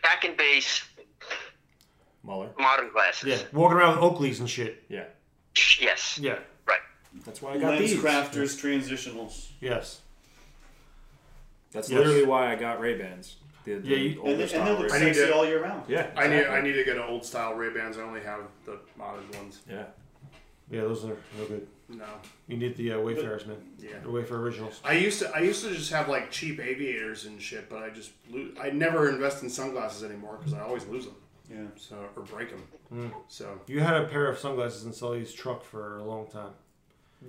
back 0.04 0.24
and 0.24 0.36
base 0.38 0.84
Muller. 2.26 2.50
modern 2.58 2.90
glasses. 2.92 3.28
Yeah, 3.30 3.38
walking 3.58 3.78
around 3.78 4.00
with 4.02 4.12
Oakleys 4.12 4.40
and 4.40 4.50
shit. 4.50 4.84
Yeah. 4.90 5.06
Yes. 5.80 6.18
Yeah. 6.22 6.40
Right. 6.68 6.80
That's 7.26 7.42
why 7.42 7.54
I 7.54 7.58
got 7.60 7.76
Lens 7.76 7.92
these. 7.92 8.00
crafters, 8.02 8.60
transitionals. 8.60 9.50
Yes. 9.62 10.02
That's 11.72 11.90
Yes. 11.90 11.98
literally 12.00 12.26
why 12.26 12.52
I 12.52 12.56
got 12.56 12.80
Ray 12.80 12.98
Bans. 12.98 13.38
The, 13.66 13.76
the 13.76 13.88
Yeah, 13.90 13.98
you- 13.98 14.20
older 14.20 14.32
And, 14.32 14.40
they, 14.42 14.56
and 14.58 14.68
they 14.68 14.72
look 14.72 14.80
I 14.80 14.84
Ray-Bans. 14.84 15.02
need 15.04 15.14
sexy 15.16 15.26
to- 15.28 15.36
all 15.36 15.46
year 15.46 15.64
round. 15.64 15.84
Yeah. 15.90 16.12
I 16.16 16.28
need 16.28 16.36
exactly. 16.36 16.58
I 16.58 16.62
need 16.62 16.74
to 16.74 16.84
get 16.84 16.96
an 16.98 17.02
old 17.04 17.26
style 17.26 17.54
Ray 17.56 17.70
Bans. 17.74 17.98
I 17.98 18.02
only 18.02 18.22
have 18.22 18.42
the 18.66 18.80
modern 18.98 19.24
ones. 19.34 19.62
Yeah. 19.70 19.86
Yeah, 20.70 20.82
those 20.82 21.04
are 21.06 21.18
no 21.38 21.46
good. 21.48 21.68
No. 21.90 22.06
You 22.48 22.58
need 22.58 22.76
the 22.78 22.94
uh, 22.94 23.00
Wayfarers, 23.00 23.46
man. 23.46 23.58
Yeah. 23.80 24.00
The 24.04 24.10
Wayfarer 24.10 24.42
originals. 24.42 24.82
I 24.84 24.94
used 24.94 25.20
to 25.20 25.30
I 25.36 25.40
used 25.42 25.64
to 25.64 25.72
just 25.74 25.92
have 25.92 26.10
like 26.10 26.32
cheap 26.32 26.60
aviators 26.60 27.26
and 27.26 27.40
shit, 27.42 27.70
but 27.70 27.84
I 27.84 27.90
just 27.92 28.12
lo- 28.32 28.50
I 28.60 28.72
never 28.72 29.08
invest 29.10 29.44
in 29.44 29.50
sunglasses 29.50 30.04
anymore 30.04 30.38
because 30.38 30.54
I 30.54 30.62
always 30.62 30.86
lose 30.88 31.06
them. 31.06 31.16
Yeah. 31.50 31.58
So 31.76 31.96
or 32.16 32.24
break 32.24 32.50
them. 32.50 32.64
Mm. 32.94 33.12
So 33.28 33.60
You 33.68 33.80
had 33.82 33.96
a 33.96 34.06
pair 34.06 34.28
of 34.28 34.38
sunglasses 34.40 34.86
in 34.86 34.94
Sully's 34.94 35.32
truck 35.34 35.64
for 35.64 35.98
a 36.00 36.04
long 36.04 36.28
time. 36.28 36.52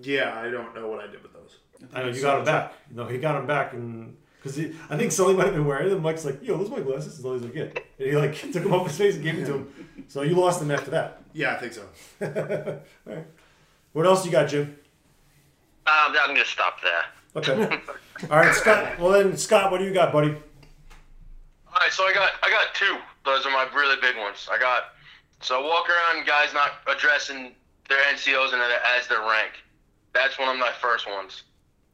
yeah, 0.03 0.39
I 0.39 0.51
don't 0.51 0.75
know 0.75 0.89
what 0.89 1.01
I 1.01 1.07
did 1.07 1.23
with 1.23 1.33
those. 1.33 1.57
I 1.93 2.03
know 2.03 2.09
you 2.09 2.21
got 2.23 2.37
them 2.37 2.45
back. 2.47 2.73
No, 2.91 3.05
he 3.07 3.19
got 3.19 3.35
them 3.35 3.47
back, 3.47 3.75
and 3.75 4.17
because 4.43 4.59
I 4.89 4.97
think 4.97 5.13
Sully 5.13 5.35
might 5.35 5.47
have 5.47 5.55
been 5.55 5.67
wearing 5.67 5.91
them. 5.91 6.01
Mike's 6.03 6.25
like, 6.25 6.43
"Yo, 6.43 6.57
those 6.57 6.69
are 6.69 6.77
my 6.79 6.81
glasses." 6.81 7.15
And 7.17 7.23
Sully's 7.23 7.43
like, 7.43 7.55
"Yeah," 7.55 7.65
and 7.65 8.09
he 8.11 8.17
like 8.17 8.35
took 8.53 8.63
them 8.63 8.73
off 8.73 8.87
his 8.87 8.97
face 8.97 9.15
and 9.17 9.25
gave 9.25 9.37
them 9.37 9.47
to 9.47 9.53
him. 9.55 9.69
So 10.09 10.23
you 10.23 10.37
lost 10.37 10.61
them 10.61 10.71
after 10.71 10.91
that. 10.93 11.21
Yeah, 11.33 11.55
I 11.55 11.59
think 11.59 11.73
so. 11.73 11.83
All 13.09 13.13
right. 13.15 13.27
What 13.93 14.07
else 14.07 14.25
you 14.25 14.31
got, 14.31 14.49
Jim? 14.49 14.77
Um, 15.87 16.15
I'm 16.21 16.29
gonna 16.29 16.45
stop 16.45 16.79
there. 16.81 17.03
Okay. 17.35 17.81
All 18.31 18.39
right, 18.39 18.55
Scott. 18.55 18.99
Well 19.01 19.11
then, 19.13 19.37
Scott, 19.37 19.71
what 19.73 19.79
do 19.79 19.85
you 19.85 19.93
got, 19.93 20.13
buddy? 20.13 20.29
All 20.31 21.81
right, 21.81 21.93
so 21.93 22.05
I 22.05 22.15
got 22.15 22.31
I 22.43 22.51
got 22.51 22.75
two. 22.75 22.97
Those 23.27 23.45
are 23.45 23.51
my 23.51 23.67
really 23.75 23.97
big 24.01 24.17
ones. 24.17 24.49
I 24.51 24.59
got 24.59 24.95
so 25.43 25.61
walk 25.63 25.87
around 25.91 26.27
guys 26.27 26.55
not 26.55 26.73
addressing 26.89 27.53
their 27.89 27.99
NCOs 28.15 28.53
and 28.55 28.63
as 28.97 29.07
their 29.09 29.21
rank. 29.21 29.53
That's 30.15 30.39
one 30.39 30.49
of 30.49 30.57
my 30.59 30.73
first 30.81 31.07
ones 31.07 31.43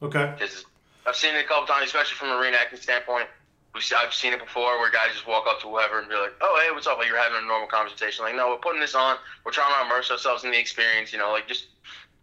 Okay. 0.01 0.33
because 0.37 0.63
I've 1.05 1.15
seen 1.15 1.35
it 1.35 1.43
a 1.43 1.47
couple 1.47 1.67
times, 1.67 1.87
especially 1.87 2.15
from 2.15 2.29
a 2.29 2.35
reenacting 2.41 2.81
standpoint. 2.81 3.27
We've 3.75 3.83
I've 3.97 4.13
seen 4.13 4.31
it 4.33 4.39
before 4.39 4.77
where 4.79 4.91
guys 4.91 5.09
just 5.13 5.27
walk 5.27 5.45
up 5.47 5.59
to 5.61 5.67
whoever 5.67 5.99
and 5.99 6.07
be 6.07 6.13
like, 6.15 6.33
"Oh, 6.41 6.61
hey, 6.63 6.71
what's 6.71 6.85
up?" 6.85 6.99
Like 6.99 7.07
you're 7.07 7.17
having 7.17 7.39
a 7.43 7.47
normal 7.47 7.67
conversation. 7.67 8.23
Like, 8.23 8.35
no, 8.35 8.49
we're 8.49 8.57
putting 8.57 8.79
this 8.79 8.93
on. 8.93 9.17
We're 9.43 9.51
trying 9.51 9.73
to 9.73 9.87
immerse 9.87 10.11
ourselves 10.11 10.43
in 10.43 10.51
the 10.51 10.59
experience. 10.59 11.11
You 11.11 11.17
know, 11.17 11.31
like 11.31 11.47
just 11.47 11.65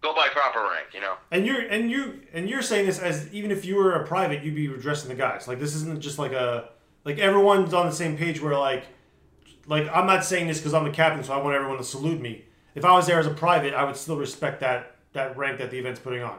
go 0.00 0.14
by 0.14 0.28
proper 0.28 0.60
rank. 0.62 0.94
You 0.94 1.00
know. 1.00 1.14
And 1.32 1.44
you're 1.44 1.62
and 1.62 1.90
you 1.90 2.20
and 2.32 2.48
you're 2.48 2.62
saying 2.62 2.86
this 2.86 3.00
as 3.00 3.28
even 3.34 3.50
if 3.50 3.64
you 3.64 3.74
were 3.74 3.94
a 3.94 4.06
private, 4.06 4.44
you'd 4.44 4.54
be 4.54 4.66
addressing 4.72 5.08
the 5.08 5.16
guys. 5.16 5.48
Like 5.48 5.58
this 5.58 5.74
isn't 5.74 6.00
just 6.00 6.20
like 6.20 6.30
a 6.32 6.68
like 7.04 7.18
everyone's 7.18 7.74
on 7.74 7.86
the 7.86 7.92
same 7.92 8.16
page. 8.16 8.40
Where 8.40 8.56
like 8.56 8.84
like 9.70 9.88
I'm 9.94 10.06
not 10.06 10.24
saying 10.24 10.48
this 10.48 10.58
because 10.58 10.74
I'm 10.74 10.84
the 10.84 10.90
captain, 10.90 11.22
so 11.22 11.32
I 11.32 11.40
want 11.40 11.54
everyone 11.54 11.78
to 11.78 11.84
salute 11.84 12.20
me. 12.20 12.44
If 12.74 12.84
I 12.84 12.92
was 12.92 13.06
there 13.06 13.20
as 13.20 13.26
a 13.26 13.30
private, 13.30 13.72
I 13.72 13.84
would 13.84 13.96
still 13.96 14.16
respect 14.16 14.60
that 14.60 14.96
that 15.12 15.36
rank 15.36 15.58
that 15.58 15.70
the 15.70 15.78
event's 15.78 16.00
putting 16.00 16.22
on. 16.22 16.38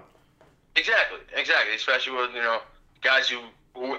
Exactly, 0.76 1.20
exactly. 1.36 1.74
Especially 1.74 2.16
with 2.16 2.32
you 2.36 2.42
know 2.42 2.60
guys 3.02 3.30
who, 3.30 3.40
who 3.74 3.98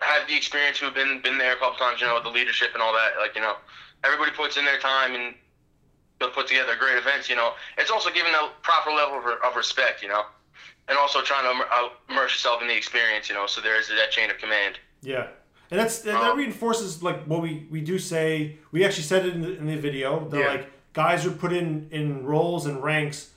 have 0.00 0.28
the 0.28 0.36
experience, 0.36 0.78
who 0.78 0.86
have 0.86 0.94
been 0.94 1.22
been 1.22 1.38
there 1.38 1.54
a 1.54 1.56
couple 1.56 1.78
times. 1.78 2.02
You 2.02 2.06
know, 2.06 2.22
the 2.22 2.28
leadership 2.28 2.68
and 2.74 2.82
all 2.82 2.92
that. 2.92 3.18
Like 3.18 3.34
you 3.34 3.40
know, 3.40 3.54
everybody 4.04 4.30
puts 4.30 4.58
in 4.58 4.66
their 4.66 4.78
time 4.78 5.14
and 5.14 5.34
they'll 6.18 6.30
put 6.30 6.46
together 6.46 6.76
great 6.78 6.98
events. 6.98 7.30
You 7.30 7.36
know, 7.36 7.52
it's 7.78 7.90
also 7.90 8.10
giving 8.10 8.34
a 8.34 8.50
proper 8.60 8.90
level 8.90 9.18
of, 9.18 9.24
of 9.42 9.56
respect. 9.56 10.02
You 10.02 10.08
know, 10.08 10.24
and 10.88 10.98
also 10.98 11.22
trying 11.22 11.44
to 11.44 11.64
uh, 11.64 11.88
immerse 12.10 12.32
yourself 12.32 12.60
in 12.60 12.68
the 12.68 12.76
experience. 12.76 13.30
You 13.30 13.36
know, 13.36 13.46
so 13.46 13.62
there 13.62 13.80
is 13.80 13.88
that 13.88 14.10
chain 14.10 14.30
of 14.30 14.36
command. 14.36 14.78
Yeah, 15.00 15.28
and 15.70 15.78
that's 15.80 16.00
and 16.04 16.14
that 16.14 16.32
oh. 16.32 16.36
reinforces 16.36 17.02
like 17.02 17.24
what 17.24 17.42
we 17.42 17.66
we 17.70 17.80
do 17.80 17.98
say. 17.98 18.58
We 18.72 18.84
actually 18.84 19.04
said 19.04 19.26
it 19.26 19.34
in 19.34 19.42
the, 19.42 19.56
in 19.58 19.66
the 19.66 19.76
video 19.76 20.28
that 20.28 20.38
Yeah. 20.40 20.48
like 20.48 20.70
guys 20.92 21.26
are 21.26 21.30
put 21.30 21.52
in 21.52 21.88
in 21.90 22.24
roles 22.24 22.66
and 22.66 22.82
ranks 22.82 23.30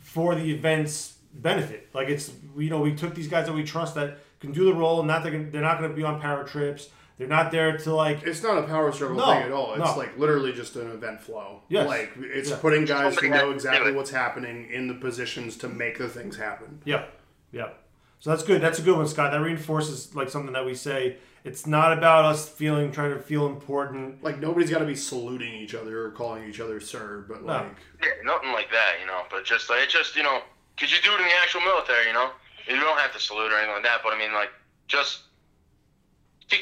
for 0.00 0.34
the 0.34 0.52
event's 0.52 1.16
benefit. 1.34 1.88
Like 1.94 2.08
it's 2.08 2.30
you 2.56 2.70
know 2.70 2.80
we 2.80 2.94
took 2.94 3.14
these 3.14 3.28
guys 3.28 3.46
that 3.46 3.52
we 3.52 3.64
trust 3.64 3.94
that 3.94 4.18
can 4.40 4.52
do 4.52 4.64
the 4.64 4.74
role, 4.74 4.98
and 4.98 5.08
not 5.08 5.22
they're 5.22 5.32
gonna, 5.32 5.50
they're 5.50 5.62
not 5.62 5.78
going 5.78 5.90
to 5.90 5.96
be 5.96 6.02
on 6.02 6.20
power 6.20 6.44
trips. 6.44 6.88
They're 7.18 7.28
not 7.28 7.52
there 7.52 7.76
to 7.78 7.94
like. 7.94 8.22
It's 8.24 8.42
not 8.42 8.58
a 8.58 8.62
power 8.62 8.90
struggle 8.90 9.18
No, 9.18 9.26
thing 9.26 9.42
at 9.42 9.52
all. 9.52 9.74
It's 9.74 9.84
no. 9.84 9.96
like 9.96 10.18
literally 10.18 10.52
just 10.52 10.74
an 10.76 10.90
event 10.90 11.20
flow. 11.20 11.62
Yes. 11.68 11.86
Like 11.86 12.12
it's 12.16 12.50
Yeah. 12.50 12.56
putting 12.56 12.84
guys 12.84 13.16
who 13.18 13.28
know 13.28 13.50
exactly 13.52 13.92
what's 13.92 14.10
happening 14.10 14.68
in 14.70 14.88
the 14.88 14.94
positions 14.94 15.56
to 15.58 15.68
make 15.68 15.98
the 15.98 16.08
things 16.08 16.36
happen. 16.36 16.80
Yeah, 16.84 17.04
yeah. 17.52 17.68
So 18.22 18.30
that's 18.30 18.44
good. 18.44 18.60
That's 18.62 18.78
a 18.78 18.82
good 18.82 18.96
one, 18.96 19.08
Scott. 19.08 19.32
That 19.32 19.40
reinforces 19.40 20.14
like 20.14 20.30
something 20.30 20.52
that 20.52 20.64
we 20.64 20.76
say. 20.76 21.16
It's 21.42 21.66
not 21.66 21.92
about 21.92 22.24
us 22.24 22.48
feeling 22.48 22.92
trying 22.92 23.10
to 23.12 23.18
feel 23.18 23.46
important. 23.46 24.22
Like 24.22 24.38
nobody's 24.38 24.70
got 24.70 24.78
to 24.78 24.84
be 24.84 24.94
saluting 24.94 25.52
each 25.54 25.74
other 25.74 26.04
or 26.06 26.12
calling 26.12 26.48
each 26.48 26.60
other 26.60 26.78
sir, 26.78 27.24
but 27.26 27.40
No. 27.42 27.52
like 27.52 27.74
Yeah, 28.00 28.10
nothing 28.22 28.52
like 28.52 28.70
that. 28.70 28.92
You 29.00 29.08
know, 29.08 29.22
but 29.28 29.44
just 29.44 29.68
like 29.68 29.80
it's 29.82 29.92
just 29.92 30.14
you 30.14 30.22
know, 30.22 30.38
because 30.76 30.92
you 30.92 30.98
do 31.02 31.10
it 31.14 31.18
in 31.20 31.26
the 31.26 31.32
actual 31.42 31.62
military. 31.62 32.06
You 32.06 32.12
know, 32.12 32.30
you 32.68 32.76
don't 32.76 32.96
have 32.96 33.12
to 33.12 33.18
salute 33.18 33.50
or 33.50 33.56
anything 33.56 33.74
like 33.74 33.82
that. 33.82 34.02
But 34.04 34.12
I 34.12 34.18
mean, 34.18 34.32
like 34.32 34.50
just. 34.86 35.22
keep- 36.48 36.60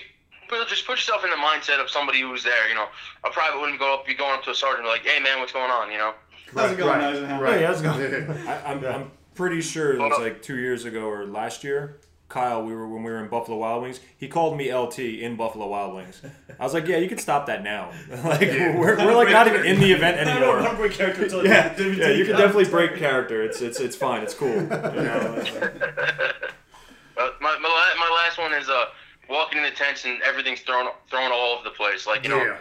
well, 0.51 0.65
Just 0.65 0.87
put 0.87 0.93
yourself 0.97 1.25
in 1.25 1.31
the 1.31 1.37
mindset 1.37 1.79
of 1.79 1.91
somebody 1.91 2.23
who's 2.23 2.43
there. 2.43 2.71
You 2.71 2.75
know, 2.75 2.87
a 3.27 3.29
private 3.31 3.61
wouldn't 3.61 3.79
go 3.79 3.93
up, 3.95 4.07
be 4.07 4.15
going 4.15 4.33
up 4.33 4.43
to 4.45 4.51
a 4.53 4.55
sergeant 4.55 4.87
and 4.87 4.87
be 4.87 4.91
like, 4.93 5.03
"Hey, 5.07 5.23
man, 5.23 5.41
what's 5.41 5.53
going 5.53 5.71
on?" 5.71 5.93
You 5.93 5.99
know. 5.99 6.15
How's 6.57 6.73
it 6.73 6.79
going, 6.79 6.89
right, 6.99 7.05
Eisenhower? 7.15 7.45
right. 7.45 7.59
Hey, 7.61 7.65
how's 7.67 7.81
it 7.81 7.85
going? 7.85 8.39
I, 8.49 8.63
I'm, 8.73 8.85
I'm 8.87 9.11
pretty 9.41 9.63
sure 9.63 9.95
it 9.95 9.99
was 9.99 10.19
like 10.19 10.43
two 10.43 10.59
years 10.59 10.85
ago 10.85 11.09
or 11.09 11.25
last 11.25 11.65
year. 11.65 11.99
Kyle, 12.29 12.63
we 12.63 12.75
were 12.75 12.87
when 12.87 13.03
we 13.03 13.11
were 13.11 13.19
in 13.21 13.29
Buffalo 13.29 13.57
Wild 13.57 13.83
Wings. 13.83 13.99
He 14.19 14.29
called 14.29 14.57
me 14.57 14.73
LT 14.73 14.99
in 14.99 15.35
Buffalo 15.35 15.67
Wild 15.67 15.95
Wings. 15.95 16.21
I 16.61 16.63
was 16.63 16.75
like, 16.75 16.87
"Yeah, 16.87 16.99
you 16.99 17.09
can 17.09 17.19
stop 17.19 17.47
that 17.47 17.65
now. 17.65 17.91
like 18.25 18.43
we're, 18.43 18.99
we're 18.99 19.15
like 19.15 19.31
not 19.31 19.49
even 19.49 19.65
in 19.65 19.81
the 19.81 19.93
event 19.97 20.21
I 20.21 20.25
don't 20.25 20.37
anymore." 20.37 20.63
want 20.63 20.77
break 20.77 20.93
character 20.93 21.25
until 21.25 21.45
Yeah, 21.45 21.71
until 21.71 21.95
yeah, 21.95 22.11
you 22.11 22.27
can 22.27 22.37
definitely 22.37 22.67
break 22.67 22.97
character. 22.99 23.43
It's 23.43 23.63
it's 23.63 23.81
it's 23.81 23.97
fine. 23.97 24.23
It's 24.23 24.35
cool. 24.35 24.49
You 24.61 24.69
know? 24.69 25.45
Uh, 27.19 27.31
my, 27.43 27.59
my, 27.59 27.95
my 27.99 28.23
last 28.25 28.39
one 28.39 28.53
is 28.55 28.69
uh 28.69 28.87
walking 29.29 29.59
in 29.59 29.65
the 29.65 29.71
tents 29.71 30.05
and 30.05 30.23
everything's 30.23 30.61
thrown 30.61 30.87
thrown 31.09 31.33
all 31.33 31.55
over 31.55 31.65
the 31.65 31.71
place. 31.71 32.07
Like 32.07 32.23
you 32.23 32.31
know, 32.31 32.43
yeah. 32.43 32.59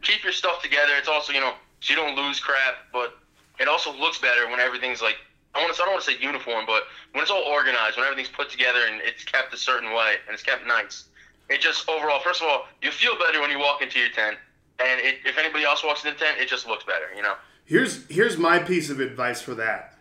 keep 0.00 0.22
your 0.22 0.32
stuff 0.32 0.62
together. 0.62 0.92
It's 0.96 1.08
also 1.08 1.32
you 1.32 1.40
know 1.40 1.52
so 1.80 1.92
you 1.92 1.96
don't 1.96 2.16
lose 2.16 2.40
crap, 2.40 2.76
but 2.92 3.18
it 3.60 3.68
also 3.68 3.92
looks 3.92 4.18
better 4.18 4.48
when 4.48 4.60
everything's 4.60 5.02
like 5.02 5.16
I 5.54 5.62
want 5.62 5.74
to. 5.74 5.82
I 5.82 5.84
don't 5.86 5.94
want 5.94 6.04
to 6.04 6.10
say 6.10 6.18
uniform, 6.20 6.64
but 6.66 6.84
when 7.12 7.22
it's 7.22 7.30
all 7.30 7.42
organized, 7.42 7.96
when 7.96 8.04
everything's 8.04 8.28
put 8.34 8.50
together 8.50 8.80
and 8.90 9.00
it's 9.02 9.24
kept 9.24 9.54
a 9.54 9.56
certain 9.56 9.92
way 9.94 10.16
and 10.26 10.34
it's 10.34 10.42
kept 10.42 10.66
nice, 10.66 11.04
it 11.48 11.60
just 11.60 11.88
overall. 11.88 12.20
First 12.20 12.42
of 12.42 12.48
all, 12.48 12.66
you 12.82 12.90
feel 12.90 13.16
better 13.18 13.40
when 13.40 13.50
you 13.50 13.58
walk 13.58 13.82
into 13.82 13.98
your 13.98 14.10
tent, 14.10 14.36
and 14.80 15.00
it, 15.00 15.16
if 15.24 15.38
anybody 15.38 15.64
else 15.64 15.84
walks 15.84 16.04
into 16.04 16.18
the 16.18 16.24
tent, 16.24 16.40
it 16.40 16.48
just 16.48 16.66
looks 16.66 16.84
better. 16.84 17.14
You 17.16 17.22
know. 17.22 17.34
Here's 17.64 18.06
here's 18.08 18.36
my 18.36 18.58
piece 18.58 18.90
of 18.90 19.00
advice 19.00 19.40
for 19.40 19.54
that. 19.54 19.96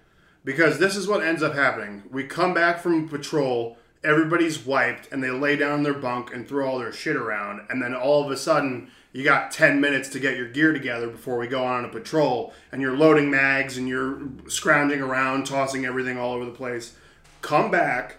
Because 0.45 0.77
this 0.77 0.97
is 0.97 1.07
what 1.07 1.23
ends 1.23 1.41
up 1.41 1.53
happening. 1.53 2.03
We 2.11 2.25
come 2.25 2.53
back 2.53 2.81
from 2.81 3.07
patrol, 3.07 3.77
everybody's 4.03 4.65
wiped, 4.65 5.09
and 5.11 5.23
they 5.23 5.29
lay 5.29 5.55
down 5.55 5.77
in 5.77 5.83
their 5.83 5.93
bunk 5.93 6.33
and 6.33 6.45
throw 6.45 6.67
all 6.67 6.79
their 6.79 6.91
shit 6.91 7.15
around, 7.15 7.61
and 7.69 7.81
then 7.81 7.95
all 7.95 8.25
of 8.25 8.29
a 8.29 8.35
sudden 8.35 8.91
you 9.13 9.23
got 9.23 9.51
10 9.51 9.79
minutes 9.79 10.09
to 10.09 10.19
get 10.19 10.35
your 10.35 10.49
gear 10.49 10.73
together 10.73 11.07
before 11.07 11.37
we 11.37 11.47
go 11.47 11.63
on 11.63 11.85
a 11.85 11.89
patrol, 11.89 12.53
and 12.71 12.81
you're 12.81 12.97
loading 12.97 13.29
mags 13.31 13.77
and 13.77 13.87
you're 13.87 14.19
scrounging 14.47 15.01
around, 15.01 15.45
tossing 15.45 15.85
everything 15.85 16.17
all 16.17 16.33
over 16.33 16.45
the 16.45 16.51
place. 16.51 16.95
Come 17.41 17.69
back, 17.71 18.17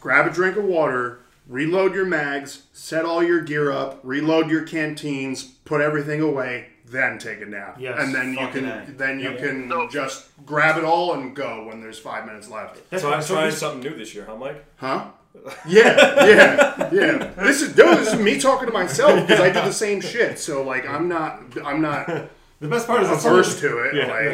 grab 0.00 0.26
a 0.26 0.30
drink 0.30 0.56
of 0.56 0.64
water, 0.64 1.20
reload 1.48 1.94
your 1.94 2.06
mags, 2.06 2.62
set 2.72 3.04
all 3.04 3.22
your 3.22 3.40
gear 3.40 3.72
up, 3.72 3.98
reload 4.04 4.48
your 4.50 4.62
canteens, 4.62 5.42
put 5.42 5.80
everything 5.80 6.20
away, 6.20 6.68
then 6.86 7.18
take 7.18 7.40
a 7.40 7.46
nap. 7.46 7.76
Yes, 7.80 7.96
and 8.00 8.14
then 8.14 8.32
you 8.34 8.46
can 8.48 8.64
A. 8.66 8.86
then 8.96 9.18
you 9.20 9.30
Yeah. 9.30 9.36
can 9.36 9.88
just 9.90 10.28
grab 10.46 10.76
it 10.76 10.84
all 10.84 11.14
and 11.14 11.34
go 11.34 11.64
when 11.66 11.80
there's 11.80 11.98
five 11.98 12.24
minutes 12.26 12.48
left. 12.48 12.78
So 13.00 13.12
I'm 13.12 13.22
trying 13.24 13.50
something 13.52 13.80
new 13.80 13.96
this 13.96 14.14
year, 14.14 14.24
huh, 14.28 14.36
Mike? 14.36 14.64
Huh? 14.76 15.06
Yeah, 15.66 16.26
yeah, 16.26 16.88
yeah. 16.92 17.32
This 17.36 17.62
is 17.62 17.76
no, 17.76 17.94
this 17.96 18.12
is 18.12 18.20
me 18.20 18.40
talking 18.40 18.66
to 18.66 18.72
myself 18.72 19.20
because 19.26 19.40
I 19.40 19.48
do 19.48 19.60
the 19.60 19.72
same 19.72 20.00
shit. 20.00 20.38
So 20.38 20.62
like, 20.62 20.86
I'm 20.88 21.08
not, 21.08 21.42
I'm 21.64 21.80
not. 21.80 22.06
The 22.60 22.68
best 22.68 22.86
part 22.86 23.02
is 23.02 23.10
it's 23.10 23.24
averse 23.24 23.52
something- 23.58 23.70
to 23.70 23.78
it. 23.84 23.94
Yeah, 23.94 24.06
like, 24.08 24.24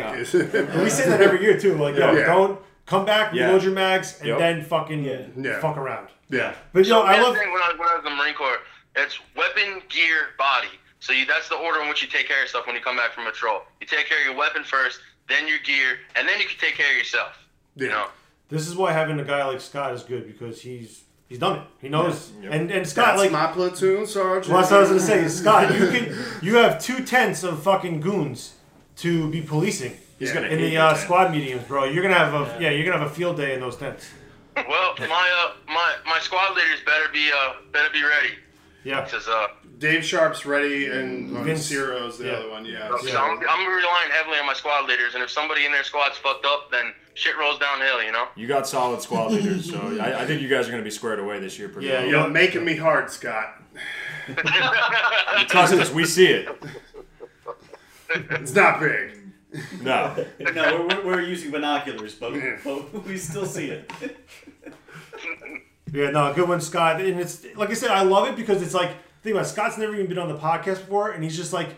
yeah. 0.66 0.82
we 0.82 0.90
say 0.90 1.08
that 1.08 1.20
every 1.20 1.42
year 1.42 1.58
too. 1.60 1.74
Like, 1.76 1.94
yo, 1.96 2.12
Yeah. 2.12 2.26
don't 2.26 2.58
come 2.86 3.04
back, 3.04 3.32
Yeah. 3.34 3.46
reload 3.46 3.62
your 3.62 3.72
mags, 3.72 4.18
and 4.20 4.28
Yep. 4.30 4.38
then 4.38 4.62
fucking 4.64 5.04
Yeah. 5.04 5.60
fuck 5.60 5.76
around. 5.76 6.08
Yeah. 6.28 6.54
But 6.72 6.86
yo, 6.86 7.02
So 7.02 7.06
I 7.06 7.18
the 7.18 7.22
love. 7.22 7.36
thing 7.36 7.52
when 7.52 7.62
I, 7.62 7.72
when 7.76 7.88
I 7.88 7.94
was 7.96 8.04
in 8.04 8.10
the 8.10 8.16
Marine 8.16 8.34
Corps. 8.34 8.58
It's 8.96 9.18
weapon, 9.36 9.82
gear, 9.90 10.30
body. 10.38 10.68
So 11.00 11.12
you, 11.12 11.26
that's 11.26 11.48
the 11.48 11.54
order 11.56 11.82
in 11.82 11.88
which 11.88 12.02
you 12.02 12.08
take 12.08 12.26
care 12.26 12.38
of 12.38 12.42
yourself 12.44 12.66
when 12.66 12.74
you 12.74 12.80
come 12.80 12.96
back 12.96 13.12
from 13.12 13.26
a 13.26 13.30
patrol. 13.30 13.62
You 13.80 13.86
take 13.86 14.06
care 14.08 14.18
of 14.18 14.24
your 14.26 14.34
weapon 14.34 14.64
first, 14.64 14.98
then 15.28 15.46
your 15.46 15.58
gear, 15.58 15.98
and 16.16 16.26
then 16.26 16.40
you 16.40 16.46
can 16.46 16.58
take 16.58 16.74
care 16.76 16.90
of 16.90 16.96
yourself. 16.96 17.36
You 17.76 17.88
know. 17.88 18.06
This 18.48 18.68
is 18.68 18.76
why 18.76 18.92
having 18.92 19.18
a 19.18 19.24
guy 19.24 19.44
like 19.44 19.60
Scott 19.60 19.92
is 19.94 20.02
good 20.02 20.26
because 20.26 20.62
he's 20.62 21.04
he's 21.28 21.38
done 21.38 21.58
it. 21.60 21.64
He 21.80 21.88
knows. 21.88 22.32
Yeah. 22.40 22.50
And 22.50 22.70
and 22.70 22.86
Scott 22.86 23.16
That's 23.16 23.22
like 23.22 23.32
my 23.32 23.52
platoon 23.52 24.06
sergeant. 24.06 24.52
Well, 24.52 24.60
that's 24.60 24.70
what 24.70 24.78
I 24.78 24.80
was 24.80 24.88
gonna 24.90 25.00
say. 25.00 25.28
Scott, 25.42 25.74
you 25.74 25.88
can 25.88 26.16
you 26.42 26.56
have 26.56 26.80
two 26.80 27.04
tenths 27.04 27.42
of 27.42 27.62
fucking 27.62 28.00
goons 28.00 28.54
to 28.96 29.28
be 29.30 29.42
policing. 29.42 29.96
He's 30.18 30.32
gonna 30.32 30.48
in 30.48 30.60
the 30.60 30.76
uh, 30.76 30.94
squad 30.94 31.32
meetings, 31.32 31.62
bro. 31.64 31.84
You're 31.84 32.02
gonna 32.02 32.14
have 32.14 32.34
a 32.34 32.62
yeah. 32.62 32.70
You're 32.70 32.86
gonna 32.86 32.98
have 32.98 33.10
a 33.10 33.14
field 33.14 33.36
day 33.36 33.54
in 33.54 33.60
those 33.60 33.76
tents. 33.76 34.08
Well, 34.56 34.94
my 34.98 35.04
uh, 35.06 35.52
my 35.66 35.94
my 36.06 36.18
squad 36.20 36.56
leaders 36.56 36.80
better 36.86 37.08
be 37.12 37.30
uh 37.30 37.54
better 37.72 37.90
be 37.92 38.02
ready. 38.02 38.34
Yeah. 38.84 39.02
Because 39.02 39.26
uh, 39.26 39.48
Dave 39.78 40.04
Sharp's 40.04 40.46
ready, 40.46 40.86
and 40.86 41.36
uh, 41.36 41.42
Vince- 41.42 41.66
Ciro's 41.66 42.18
the 42.18 42.26
yeah. 42.26 42.32
other 42.34 42.50
one. 42.50 42.64
Yeah. 42.64 42.88
so 42.88 42.98
so- 42.98 43.18
I'm, 43.18 43.36
I'm 43.36 43.66
relying 43.66 44.10
heavily 44.12 44.38
on 44.38 44.46
my 44.46 44.54
squad 44.54 44.88
leaders, 44.88 45.14
and 45.14 45.24
if 45.24 45.30
somebody 45.30 45.66
in 45.66 45.72
their 45.72 45.82
squad's 45.82 46.16
fucked 46.18 46.46
up, 46.46 46.70
then 46.70 46.94
shit 47.16 47.36
rolls 47.36 47.58
downhill. 47.58 48.02
You 48.02 48.12
know. 48.12 48.28
You 48.36 48.46
got 48.46 48.68
solid 48.68 49.02
squad 49.02 49.32
leaders, 49.32 49.68
so 49.68 49.78
I, 50.00 50.22
I 50.22 50.26
think 50.26 50.42
you 50.42 50.48
guys 50.48 50.68
are 50.68 50.70
going 50.70 50.82
to 50.82 50.84
be 50.84 50.90
squared 50.90 51.18
away 51.18 51.40
this 51.40 51.58
year 51.58 51.68
pretty 51.68 51.88
well. 51.88 52.06
You're 52.06 52.28
making 52.28 52.64
me 52.64 52.76
hard, 52.76 53.10
Scott. 53.10 53.62
Trust 55.48 55.74
us, 55.74 55.92
we 55.92 56.04
see 56.04 56.26
it. 56.26 56.48
It's 58.08 58.54
not 58.54 58.78
big. 58.78 59.18
No. 59.82 60.24
no, 60.54 60.86
we're, 60.88 61.04
we're 61.04 61.20
using 61.22 61.50
binoculars, 61.50 62.14
but, 62.14 62.34
but 62.64 63.04
we 63.04 63.18
still 63.18 63.44
see 63.44 63.66
it. 63.66 63.90
Yeah, 65.92 66.10
no, 66.10 66.32
good 66.32 66.48
one, 66.48 66.60
Scott. 66.60 67.00
And 67.00 67.18
it's 67.18 67.44
like 67.56 67.70
I 67.70 67.74
said, 67.74 67.90
I 67.90 68.02
love 68.02 68.28
it 68.28 68.36
because 68.36 68.62
it's 68.62 68.74
like 68.74 68.90
think 69.22 69.34
about 69.34 69.46
it, 69.46 69.48
Scott's 69.48 69.76
never 69.76 69.92
even 69.94 70.06
been 70.06 70.18
on 70.18 70.28
the 70.28 70.38
podcast 70.38 70.78
before, 70.78 71.10
and 71.10 71.24
he's 71.24 71.36
just 71.36 71.52
like 71.52 71.70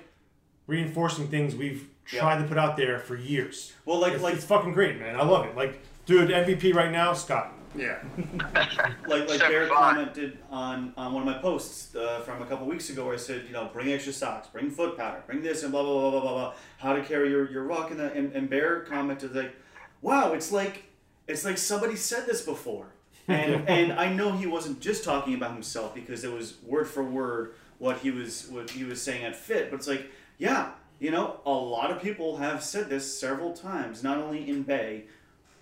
reinforcing 0.66 1.28
things 1.28 1.56
we've 1.56 1.88
tried 2.16 2.42
to 2.42 2.48
put 2.48 2.58
out 2.58 2.76
there 2.76 2.98
for 2.98 3.16
years. 3.16 3.72
Well, 3.84 3.98
like 3.98 4.14
it's, 4.14 4.22
like 4.22 4.34
it's 4.34 4.44
fucking 4.44 4.72
great, 4.72 4.98
man. 4.98 5.16
I 5.16 5.22
love 5.22 5.46
it. 5.46 5.56
Like, 5.56 5.80
dude, 6.06 6.30
MVP 6.30 6.74
right 6.74 6.90
now, 6.90 7.12
Scott. 7.12 7.52
Yeah. 7.76 7.98
like 9.06 9.28
like 9.28 9.40
Bear 9.40 9.68
commented 9.68 10.38
on 10.50 10.94
on 10.96 11.12
one 11.12 11.28
of 11.28 11.34
my 11.34 11.40
posts 11.40 11.94
uh, 11.94 12.20
from 12.20 12.42
a 12.42 12.46
couple 12.46 12.66
weeks 12.66 12.88
ago 12.90 13.04
where 13.04 13.14
I 13.14 13.18
said, 13.18 13.44
you 13.46 13.52
know, 13.52 13.68
bring 13.72 13.92
extra 13.92 14.12
socks, 14.12 14.48
bring 14.48 14.70
foot 14.70 14.96
powder, 14.96 15.22
bring 15.26 15.42
this 15.42 15.62
and 15.62 15.72
blah 15.72 15.82
blah 15.82 16.00
blah 16.00 16.10
blah 16.10 16.20
blah 16.20 16.32
blah. 16.32 16.54
How 16.78 16.94
to 16.94 17.02
carry 17.02 17.30
your 17.30 17.50
your 17.50 17.64
rock 17.64 17.90
and 17.90 18.00
the, 18.00 18.12
and, 18.12 18.32
and 18.32 18.48
Barrett 18.48 18.88
commented 18.88 19.34
like, 19.34 19.54
wow, 20.00 20.32
it's 20.32 20.50
like 20.50 20.84
it's 21.26 21.44
like 21.44 21.58
somebody 21.58 21.96
said 21.96 22.26
this 22.26 22.42
before. 22.42 22.86
And 23.28 23.68
and 23.68 23.92
I 23.92 24.10
know 24.10 24.32
he 24.32 24.46
wasn't 24.46 24.80
just 24.80 25.04
talking 25.04 25.34
about 25.34 25.52
himself 25.52 25.94
because 25.94 26.24
it 26.24 26.32
was 26.32 26.54
word 26.62 26.88
for 26.88 27.04
word 27.04 27.52
what 27.78 27.98
he 27.98 28.10
was 28.10 28.48
what 28.48 28.70
he 28.70 28.84
was 28.84 29.02
saying 29.02 29.22
at 29.22 29.36
Fit, 29.36 29.70
but 29.70 29.76
it's 29.76 29.86
like, 29.86 30.10
yeah, 30.38 30.70
you 30.98 31.10
know, 31.10 31.40
a 31.46 31.50
lot 31.50 31.90
of 31.90 32.02
people 32.02 32.36
have 32.38 32.62
said 32.62 32.88
this 32.88 33.18
several 33.18 33.52
times, 33.52 34.02
not 34.02 34.18
only 34.18 34.48
in 34.48 34.62
BAE 34.62 35.02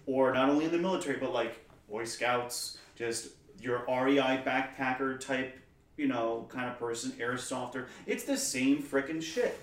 or 0.07 0.33
not 0.33 0.49
only 0.49 0.65
in 0.65 0.73
the 0.73 0.79
military, 0.79 1.19
but 1.19 1.33
like 1.33 1.69
Boy 1.91 2.05
Scouts, 2.05 2.79
just 2.95 3.29
your 3.61 3.85
REI 3.89 4.43
backpacker 4.45 5.19
type, 5.21 5.59
you 5.97 6.07
know, 6.07 6.47
kind 6.49 6.69
of 6.69 6.79
person, 6.79 7.13
airsofter. 7.13 7.87
It's 8.07 8.25
the 8.25 8.37
same 8.37 8.83
freaking 8.83 9.23
shit. 9.23 9.59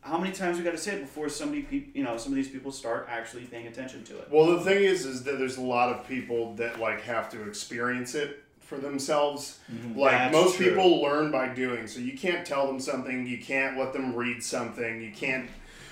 How 0.00 0.18
many 0.18 0.32
times 0.32 0.58
we 0.58 0.64
got 0.64 0.72
to 0.72 0.78
say 0.78 0.96
it 0.96 1.00
before 1.00 1.30
somebody, 1.30 1.62
peop- 1.62 1.96
you 1.96 2.04
know, 2.04 2.18
some 2.18 2.32
of 2.32 2.36
these 2.36 2.50
people 2.50 2.70
start 2.70 3.06
actually 3.10 3.44
paying 3.44 3.66
attention 3.66 4.04
to 4.04 4.18
it? 4.18 4.28
Well, 4.30 4.46
the 4.46 4.60
thing 4.60 4.84
is, 4.84 5.06
is 5.06 5.22
that 5.24 5.38
there's 5.38 5.56
a 5.56 5.62
lot 5.62 5.90
of 5.90 6.06
people 6.06 6.54
that 6.56 6.78
like 6.78 7.00
have 7.02 7.30
to 7.30 7.46
experience 7.48 8.14
it 8.14 8.43
for 8.66 8.78
themselves. 8.78 9.58
Mhm. 9.72 9.96
Like 9.96 10.12
That's 10.12 10.32
most 10.32 10.56
true. 10.56 10.68
people 10.70 11.02
learn 11.02 11.30
by 11.30 11.48
doing. 11.48 11.86
So 11.86 12.00
you 12.00 12.16
can't 12.16 12.46
tell 12.46 12.66
them 12.66 12.80
something. 12.80 13.26
You 13.26 13.38
can't 13.38 13.78
let 13.78 13.92
them 13.92 14.14
read 14.14 14.42
something. 14.42 15.00
You 15.00 15.12
can't 15.12 15.48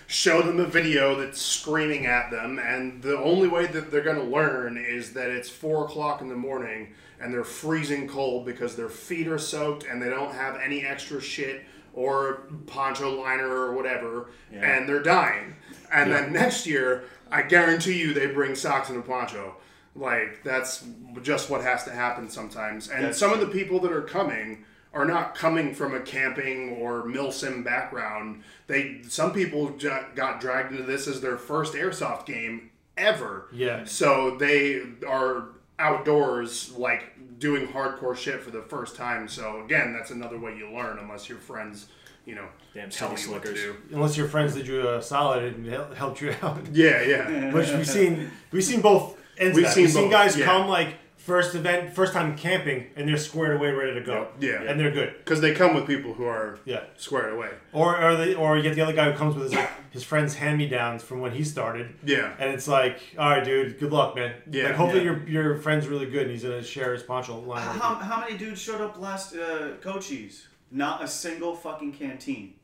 show 0.07 0.43
them 0.43 0.59
a 0.61 0.67
video 0.67 1.15
that's 1.15 1.41
screaming 1.41 2.07
at 2.07 2.31
them. 2.31 2.59
And 2.59 3.03
the 3.03 3.19
only 3.19 3.49
way 3.49 3.67
that 3.67 3.91
they're 3.91 4.03
going 4.03 4.17
to 4.19 4.23
learn 4.25 4.77
is 4.77 5.13
that 5.15 5.31
it's 5.31 5.49
four 5.49 5.85
o'clock 5.85 6.21
in 6.21 6.29
the 6.29 6.35
morning 6.37 6.89
and 7.21 7.33
they're 7.33 7.45
freezing 7.45 8.09
cold 8.09 8.45
because 8.45 8.75
their 8.77 8.89
feet 8.89 9.29
are 9.29 9.39
soaked 9.39 9.85
and 9.85 10.03
they 10.03 10.11
don't 10.11 10.35
have 10.35 10.59
any 10.63 10.85
extra 10.85 11.21
shit 11.21 11.63
or 11.95 12.43
poncho 12.67 13.21
liner 13.21 13.49
or 13.49 13.75
whatever, 13.75 14.31
Yeah. 14.53 14.61
and 14.65 14.89
they're 14.89 15.03
dying. 15.03 15.55
And 15.93 16.11
Yeah. 16.11 16.21
then 16.23 16.33
next 16.33 16.67
year, 16.67 17.05
I 17.31 17.43
guarantee 17.43 17.99
you 18.01 18.13
they 18.13 18.27
bring 18.27 18.55
socks 18.55 18.89
and 18.89 18.99
a 18.99 19.03
poncho. 19.03 19.57
Like 19.95 20.43
that's 20.43 20.85
just 21.23 21.51
what 21.51 21.63
has 21.63 21.85
to 21.85 21.91
happen 21.91 22.29
sometimes. 22.31 22.89
And 22.89 23.05
That's 23.05 23.19
some 23.19 23.33
of 23.33 23.41
the 23.41 23.47
people 23.47 23.79
that 23.81 23.93
are 23.93 24.03
coming 24.03 24.65
are 24.95 25.05
not 25.05 25.35
coming 25.35 25.75
from 25.75 25.95
a 25.95 26.01
camping 26.01 26.71
or 26.71 27.03
milsim 27.05 27.65
background. 27.65 28.43
They 28.67 29.01
some 29.09 29.33
people 29.33 29.71
ju- 29.77 30.05
got 30.15 30.41
dragged 30.41 30.73
into 30.73 30.85
this 30.85 31.07
as 31.09 31.21
their 31.21 31.37
first 31.37 31.75
airsoft 31.75 32.27
game 32.27 32.71
ever. 32.97 33.49
Yeah. 33.53 33.85
So 33.85 34.37
they 34.37 34.83
are 35.07 35.49
outdoors 35.79 36.73
like 36.73 37.39
doing 37.39 37.67
hardcore 37.67 38.17
shit 38.17 38.41
for 38.43 38.51
the 38.51 38.63
first 38.63 38.97
time. 38.97 39.29
So 39.29 39.63
again, 39.65 39.93
that's 39.93 40.11
another 40.11 40.39
way 40.39 40.57
you 40.57 40.71
learn 40.71 40.99
unless 40.99 41.29
your 41.29 41.39
friends, 41.39 41.89
you 42.25 42.35
know, 42.35 42.47
Damn 42.73 42.89
tell 42.91 43.17
city 43.17 43.29
you 43.29 43.35
what 43.35 43.45
to 43.45 43.55
do. 43.55 43.77
Unless 43.91 44.17
your 44.17 44.29
friends 44.29 44.55
did 44.55 44.67
you 44.67 44.89
a 44.89 45.03
solid 45.03 45.43
and 45.57 45.95
helped 45.95 46.21
you 46.21 46.35
out. 46.43 46.67
Yeah, 46.73 47.03
yeah. 47.03 47.53
Which 47.53 47.71
we've 47.71 47.89
seen. 47.89 48.31
We've 48.53 48.65
seen 48.65 48.81
both 48.81 49.19
ends. 49.39 49.57
We've 49.57 49.67
of 49.67 49.73
seen 49.73 49.85
we've 49.85 49.93
seen 49.93 50.03
both, 50.05 50.13
guys 50.13 50.37
yeah. 50.39 50.45
come 50.47 50.69
like 50.69 50.95
first 51.17 51.55
event, 51.55 51.95
first 51.95 52.13
time 52.13 52.37
camping, 52.37 52.87
and 52.97 53.09
they're 53.09 53.17
squared 53.17 53.57
away, 53.57 53.71
ready 53.71 53.95
to 53.95 54.01
go. 54.01 54.27
Yeah. 54.41 54.63
and 54.63 54.79
they're 54.81 54.91
good. 54.91 55.15
Because 55.19 55.41
they 55.41 55.55
come 55.55 55.73
with 55.75 55.87
people 55.87 56.15
who 56.15 56.25
are 56.25 56.59
Yeah. 56.65 56.83
squared 56.97 57.33
away. 57.33 57.51
Or 57.73 57.97
or 58.03 58.17
they 58.17 58.35
or 58.35 58.57
you 58.57 58.63
get 58.65 58.75
the 58.75 58.81
other 58.81 58.93
guy 58.93 59.11
who 59.11 59.17
comes 59.17 59.35
with 59.37 59.45
his 59.45 59.55
like, 59.55 59.71
his 59.93 60.03
friend's 60.03 60.35
hand 60.35 60.59
me 60.59 60.69
downs 60.69 61.03
from 61.05 61.21
when 61.21 61.31
he 61.33 61.45
started. 61.45 61.95
Yeah. 62.05 62.33
And 62.41 62.51
it's 62.53 62.67
like, 62.67 62.99
all 63.19 63.31
right, 63.31 63.45
dude, 63.45 63.79
good 63.79 63.93
luck, 63.93 64.17
man. 64.17 64.35
Yeah. 64.51 64.65
Like, 64.69 64.75
hopefully 64.75 65.05
Yeah. 65.05 65.11
your 65.29 65.29
your 65.29 65.57
friend's 65.59 65.87
really 65.87 66.07
good 66.07 66.23
and 66.23 66.31
he's 66.33 66.43
gonna 66.43 66.63
share 66.63 66.93
his 66.93 67.03
poncho 67.05 67.39
line. 67.41 67.63
How, 67.63 67.91
you. 67.91 67.97
how 68.05 68.19
many 68.21 68.37
dudes 68.37 68.61
showed 68.61 68.81
up 68.81 68.99
last 68.99 69.37
uh, 69.37 69.75
Cochise? 69.81 70.49
Not 70.73 71.05
a 71.05 71.07
single 71.09 71.55
fucking 71.55 71.93
canteen. 71.93 72.55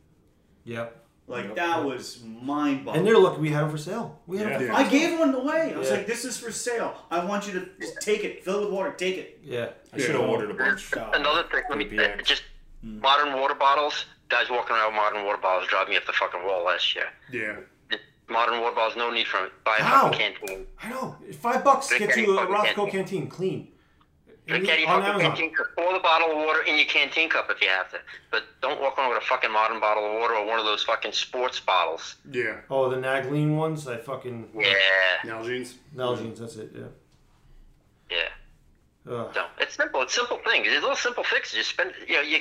Yep. 0.64 1.04
Like 1.28 1.44
Yep. 1.48 1.56
that 1.56 1.84
was 1.84 2.22
mind 2.24 2.84
boggling. 2.86 2.98
And 3.00 3.06
they're 3.06 3.18
lucky 3.18 3.40
we 3.42 3.50
had 3.50 3.62
them 3.64 3.70
for 3.70 3.76
sale. 3.78 4.18
We 4.26 4.38
had 4.38 4.46
them 4.48 4.60
for 4.60 4.66
Yeah. 4.66 4.76
I 4.76 4.82
sale. 4.82 4.90
gave 4.90 5.18
one 5.18 5.34
away. 5.34 5.72
I 5.74 5.78
was 5.78 5.88
Yeah. 5.90 5.96
like, 5.96 6.06
"This 6.06 6.24
is 6.24 6.38
for 6.38 6.50
sale. 6.50 6.96
I 7.10 7.22
want 7.24 7.46
you 7.46 7.52
to 7.60 7.68
just 7.80 8.00
take 8.00 8.24
it, 8.24 8.42
fill 8.44 8.58
it 8.58 8.60
with 8.64 8.70
water, 8.70 8.92
take 8.92 9.18
it." 9.18 9.38
Yeah. 9.44 9.68
I 9.92 9.98
should 9.98 10.14
have 10.14 10.24
ordered 10.28 10.50
a 10.50 10.54
bunch. 10.54 10.90
Another 10.96 11.42
thing, 11.44 11.62
let 11.68 11.78
me 11.78 11.98
uh, 11.98 12.16
just 12.22 12.44
modern 12.82 13.38
water 13.38 13.54
bottles. 13.54 14.06
Guys 14.30 14.48
walking 14.50 14.74
around 14.76 14.86
with 14.92 14.96
modern 14.96 15.24
water 15.24 15.38
bottles 15.38 15.68
drive 15.68 15.88
me 15.88 15.96
up 15.96 16.06
the 16.06 16.12
fucking 16.14 16.44
wall 16.44 16.64
last 16.64 16.94
year. 16.94 17.08
Yeah. 17.30 17.56
Modern 18.30 18.60
water 18.60 18.74
bottles, 18.74 18.96
no 18.96 19.10
need 19.10 19.26
for 19.26 19.44
it. 19.46 19.52
Buy 19.64 19.78
a 19.78 19.82
How? 19.82 20.10
fucking 20.10 20.18
canteen. 20.38 20.66
I 20.82 20.88
know. 20.90 21.16
Five 21.40 21.64
bucks 21.64 21.88
Drink 21.88 22.04
gets 22.06 22.16
you 22.18 22.38
a 22.38 22.40
fucking 22.40 22.54
Rothco 22.54 22.64
canteen. 22.74 22.90
canteen 22.90 23.28
clean. 23.28 23.72
In- 24.48 24.64
Carry 24.64 24.80
your 24.82 24.90
on 24.90 25.02
fucking 25.02 25.14
Amazon. 25.14 25.30
canteen 25.36 25.54
cup. 25.54 25.66
Pour 25.76 25.92
the 25.92 25.98
bottle 26.00 26.30
of 26.30 26.36
water 26.38 26.62
in 26.62 26.76
your 26.76 26.86
canteen 26.86 27.28
cup 27.28 27.48
if 27.50 27.60
you 27.60 27.68
have 27.68 27.90
to. 27.90 27.98
But 28.30 28.44
don't 28.62 28.80
walk 28.80 28.98
around 28.98 29.10
with 29.10 29.18
a 29.22 29.26
fucking 29.26 29.52
modern 29.52 29.78
bottle 29.78 30.06
of 30.06 30.14
water 30.20 30.34
or 30.34 30.46
one 30.46 30.58
of 30.58 30.64
those 30.64 30.82
fucking 30.84 31.12
sports 31.12 31.60
bottles. 31.60 32.16
Yeah. 32.30 32.56
Oh, 32.70 32.88
the 32.88 32.96
Nalgene 32.96 33.56
ones. 33.56 33.86
I 33.86 33.98
fucking 33.98 34.48
Yeah. 34.54 34.72
Nalgene's. 35.24 35.74
Nalgene's. 35.94 36.40
That's 36.40 36.56
it. 36.56 36.70
Yeah. 36.74 36.84
Yeah. 38.10 39.12
Ugh. 39.12 39.30
So 39.34 39.44
it's 39.60 39.74
simple. 39.76 40.02
It's 40.02 40.14
simple 40.14 40.38
things. 40.48 40.66
It's 40.68 40.78
a 40.78 40.80
little 40.80 40.96
simple 40.96 41.24
fixes. 41.24 41.54
Just 41.58 41.70
spend, 41.70 41.92
you 42.06 42.14
know, 42.14 42.22
you 42.22 42.38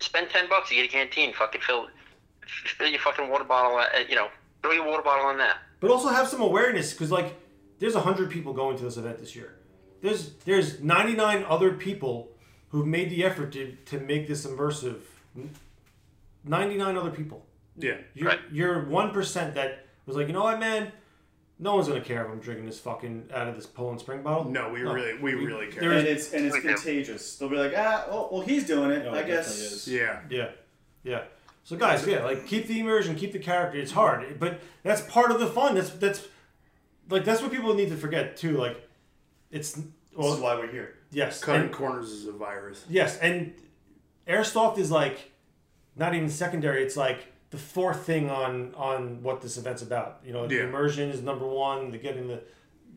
spend 0.00 0.30
ten 0.30 0.48
bucks. 0.48 0.70
You 0.72 0.82
get 0.82 0.88
a 0.90 0.92
canteen. 0.92 1.32
Fucking 1.34 1.60
fill, 1.60 1.86
fill 2.46 2.88
your 2.88 3.00
fucking 3.00 3.28
water 3.28 3.44
bottle. 3.44 3.78
At, 3.78 4.08
you 4.10 4.16
know, 4.16 4.28
throw 4.62 4.72
your 4.72 4.86
water 4.86 5.02
bottle 5.02 5.30
in 5.30 5.38
that. 5.38 5.58
But 5.80 5.90
also 5.92 6.08
have 6.08 6.26
some 6.26 6.40
awareness 6.40 6.92
because 6.92 7.12
like 7.12 7.34
there's 7.78 7.94
hundred 7.94 8.30
people 8.30 8.52
going 8.52 8.76
to 8.78 8.82
this 8.84 8.96
event 8.96 9.18
this 9.20 9.36
year. 9.36 9.54
There's 10.00 10.32
there's 10.44 10.80
99 10.80 11.44
other 11.48 11.72
people 11.72 12.28
who've 12.70 12.86
made 12.86 13.10
the 13.10 13.24
effort 13.24 13.52
to 13.52 13.76
to 13.86 14.00
make 14.00 14.28
this 14.28 14.46
immersive. 14.46 15.00
99 16.44 16.96
other 16.96 17.10
people. 17.10 17.44
Yeah. 17.76 17.96
You're 18.14 18.34
you're 18.50 18.84
one 18.86 19.10
percent 19.10 19.54
that 19.54 19.86
was 20.06 20.16
like, 20.16 20.26
you 20.26 20.32
know 20.32 20.44
what, 20.44 20.58
man. 20.60 20.92
No 21.60 21.74
one's 21.74 21.88
gonna 21.88 22.00
care 22.00 22.24
if 22.24 22.30
I'm 22.30 22.38
drinking 22.38 22.66
this 22.66 22.78
fucking 22.78 23.30
out 23.34 23.48
of 23.48 23.56
this 23.56 23.66
Poland 23.66 23.98
Spring 24.00 24.22
bottle. 24.22 24.48
No, 24.50 24.68
we 24.68 24.82
really- 24.82 25.18
we 25.18 25.34
really 25.34 25.66
care. 25.66 25.90
and 25.90 26.06
it's 26.06 26.32
and 26.32 26.46
it's 26.46 26.58
contagious. 26.60 27.36
They'll 27.36 27.48
be 27.48 27.56
like, 27.56 27.72
ah, 27.76 28.06
oh, 28.10 28.28
well, 28.30 28.42
he's 28.42 28.64
doing 28.64 28.92
it. 28.92 29.06
Oh, 29.06 29.12
I 29.12 29.20
it 29.20 29.26
guess. 29.26 29.88
Yeah. 29.88 30.20
Yeah, 30.30 30.50
yeah. 31.02 31.24
So 31.64 31.76
guys, 31.76 32.06
yeah, 32.06 32.24
like 32.24 32.46
keep 32.46 32.66
the 32.66 32.78
immersion, 32.80 33.14
keep 33.16 33.32
the 33.32 33.38
character. 33.38 33.78
It's 33.78 33.92
hard, 33.92 34.38
but 34.38 34.60
that's 34.84 35.00
part 35.02 35.30
of 35.32 35.40
the 35.40 35.48
fun. 35.48 35.74
That's 35.74 35.90
that's 35.90 36.26
like 37.10 37.24
that's 37.24 37.42
what 37.42 37.50
people 37.50 37.74
need 37.74 37.90
to 37.90 37.96
forget 37.96 38.36
too. 38.36 38.56
Like 38.56 38.87
it's 39.50 39.78
well, 40.14 40.28
This 40.28 40.36
is 40.36 40.42
why 40.42 40.54
we're 40.56 40.70
here. 40.70 40.94
Yes, 41.10 41.42
Cutting 41.42 41.62
and- 41.62 41.72
corners 41.72 42.10
is 42.10 42.26
a 42.26 42.32
virus. 42.32 42.84
Yes, 42.88 43.18
and 43.18 43.54
airsoft 44.26 44.78
is 44.78 44.90
like 44.90 45.30
not 45.96 46.14
even 46.14 46.28
secondary. 46.28 46.82
It's 46.82 46.96
like 46.96 47.26
the 47.50 47.58
fourth 47.58 48.04
thing 48.04 48.28
on 48.30 48.74
on 48.74 49.22
what 49.22 49.40
this 49.40 49.56
event's 49.56 49.82
about. 49.82 50.20
You 50.24 50.32
know, 50.32 50.46
the 50.46 50.62
immersion 50.62 51.10
is 51.10 51.22
number 51.22 51.46
one. 51.46 51.90
The 51.90 51.98
getting 51.98 52.28
the 52.28 52.42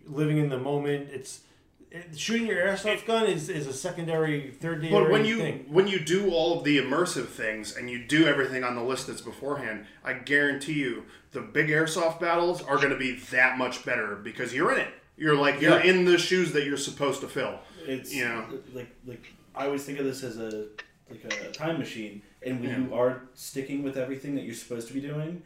living 0.05 0.37
in 0.37 0.49
the 0.49 0.57
moment. 0.57 1.09
It's 1.11 1.41
it, 1.89 2.17
shooting 2.17 2.47
your 2.47 2.57
airsoft 2.57 3.05
gun 3.05 3.27
is, 3.27 3.49
is 3.49 3.67
a 3.67 3.73
secondary, 3.73 4.51
third 4.51 4.81
day. 4.81 4.89
But 4.91 5.09
when 5.09 5.25
you 5.25 5.37
thing. 5.37 5.65
when 5.69 5.87
you 5.87 5.99
do 5.99 6.31
all 6.31 6.57
of 6.57 6.63
the 6.63 6.77
immersive 6.77 7.27
things 7.27 7.75
and 7.75 7.89
you 7.89 8.05
do 8.05 8.27
everything 8.27 8.63
on 8.63 8.75
the 8.75 8.83
list 8.83 9.07
that's 9.07 9.21
beforehand, 9.21 9.85
I 10.03 10.13
guarantee 10.13 10.73
you 10.73 11.03
the 11.31 11.41
big 11.41 11.67
airsoft 11.67 12.19
battles 12.19 12.61
are 12.61 12.77
going 12.77 12.89
to 12.91 12.97
be 12.97 13.17
that 13.31 13.57
much 13.57 13.85
better 13.85 14.15
because 14.15 14.53
you're 14.53 14.71
in 14.73 14.79
it. 14.79 14.93
You're 15.21 15.35
like 15.35 15.61
you're 15.61 15.77
Yeah. 15.83 15.91
in 15.91 16.05
the 16.05 16.17
shoes 16.17 16.51
that 16.53 16.65
you're 16.65 16.77
supposed 16.89 17.21
to 17.21 17.27
fill. 17.27 17.59
It's 17.85 18.11
you 18.13 18.25
know. 18.27 18.45
like 18.73 18.89
like 19.05 19.23
I 19.53 19.65
always 19.67 19.83
think 19.85 19.99
of 19.99 20.05
this 20.05 20.23
as 20.23 20.37
a 20.39 20.65
like 21.11 21.23
a 21.25 21.51
time 21.51 21.77
machine, 21.77 22.23
and 22.41 22.59
when 22.59 22.69
Yeah. 22.69 22.79
you 22.79 22.93
are 22.95 23.21
sticking 23.35 23.83
with 23.83 23.97
everything 23.97 24.33
that 24.35 24.45
you're 24.45 24.55
supposed 24.55 24.87
to 24.87 24.93
be 24.95 25.01
doing, 25.01 25.43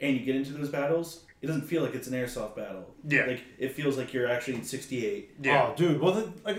and 0.00 0.10
you 0.16 0.24
get 0.26 0.36
into 0.36 0.52
those 0.52 0.68
battles, 0.68 1.24
it 1.40 1.46
doesn't 1.46 1.62
feel 1.72 1.82
like 1.82 1.94
it's 1.94 2.06
an 2.08 2.12
airsoft 2.14 2.54
battle. 2.56 2.94
Yeah. 3.08 3.24
like 3.26 3.42
it 3.58 3.72
feels 3.72 3.96
like 3.96 4.12
you're 4.12 4.28
actually 4.28 4.56
in 4.56 4.64
'68. 4.64 5.30
Oh, 5.46 5.72
dude. 5.74 6.00
Well, 6.02 6.12
the, 6.12 6.30
like 6.44 6.58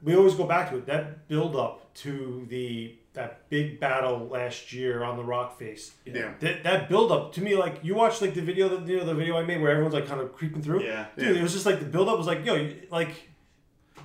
we 0.00 0.14
always 0.14 0.34
go 0.36 0.44
back 0.44 0.70
to 0.70 0.76
it. 0.76 0.86
That 0.86 1.26
build 1.26 1.56
up 1.56 1.92
to 2.04 2.46
the 2.48 2.94
that 3.14 3.48
big 3.48 3.80
battle 3.80 4.28
last 4.28 4.72
year 4.72 5.02
on 5.04 5.16
the 5.16 5.24
rock 5.24 5.58
face. 5.58 5.92
Yeah. 6.04 6.34
That, 6.40 6.64
that 6.64 6.88
build 6.88 7.10
up 7.12 7.32
to 7.34 7.40
me, 7.40 7.54
like 7.56 7.78
you 7.82 7.94
watched 7.94 8.20
like 8.20 8.34
the 8.34 8.42
video, 8.42 8.68
that 8.68 8.86
you 8.88 8.96
know, 8.98 9.04
the 9.04 9.14
video 9.14 9.36
I 9.38 9.44
made 9.44 9.60
where 9.60 9.70
everyone's 9.70 9.94
like 9.94 10.06
kind 10.06 10.20
of 10.20 10.32
creeping 10.34 10.62
through. 10.62 10.82
Yeah. 10.84 11.06
Dude, 11.16 11.28
Yeah. 11.34 11.40
it 11.40 11.42
was 11.42 11.52
just 11.52 11.64
like 11.66 11.78
the 11.80 11.86
build 11.86 12.08
up 12.08 12.18
was 12.18 12.26
like, 12.26 12.44
yo, 12.44 12.54
you- 12.56 12.86
like 12.90 13.10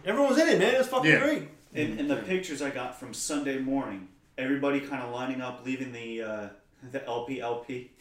everyone 0.05 0.29
was 0.29 0.39
in 0.39 0.47
it, 0.47 0.59
man. 0.59 0.75
It 0.75 0.77
was 0.77 0.87
fucking 0.87 1.19
great. 1.19 1.49
And, 1.73 1.99
and 1.99 2.09
the 2.09 2.17
pictures 2.17 2.61
I 2.61 2.69
got 2.69 2.99
from 2.99 3.13
Sunday 3.13 3.59
morning, 3.59 4.07
everybody 4.37 4.79
kind 4.79 5.01
of 5.03 5.11
lining 5.11 5.41
up, 5.41 5.65
leaving 5.65 5.91
the 5.91 6.21
uh, 6.23 6.47
the 6.91 7.05
LP 7.05 7.41
LP, 7.41 7.91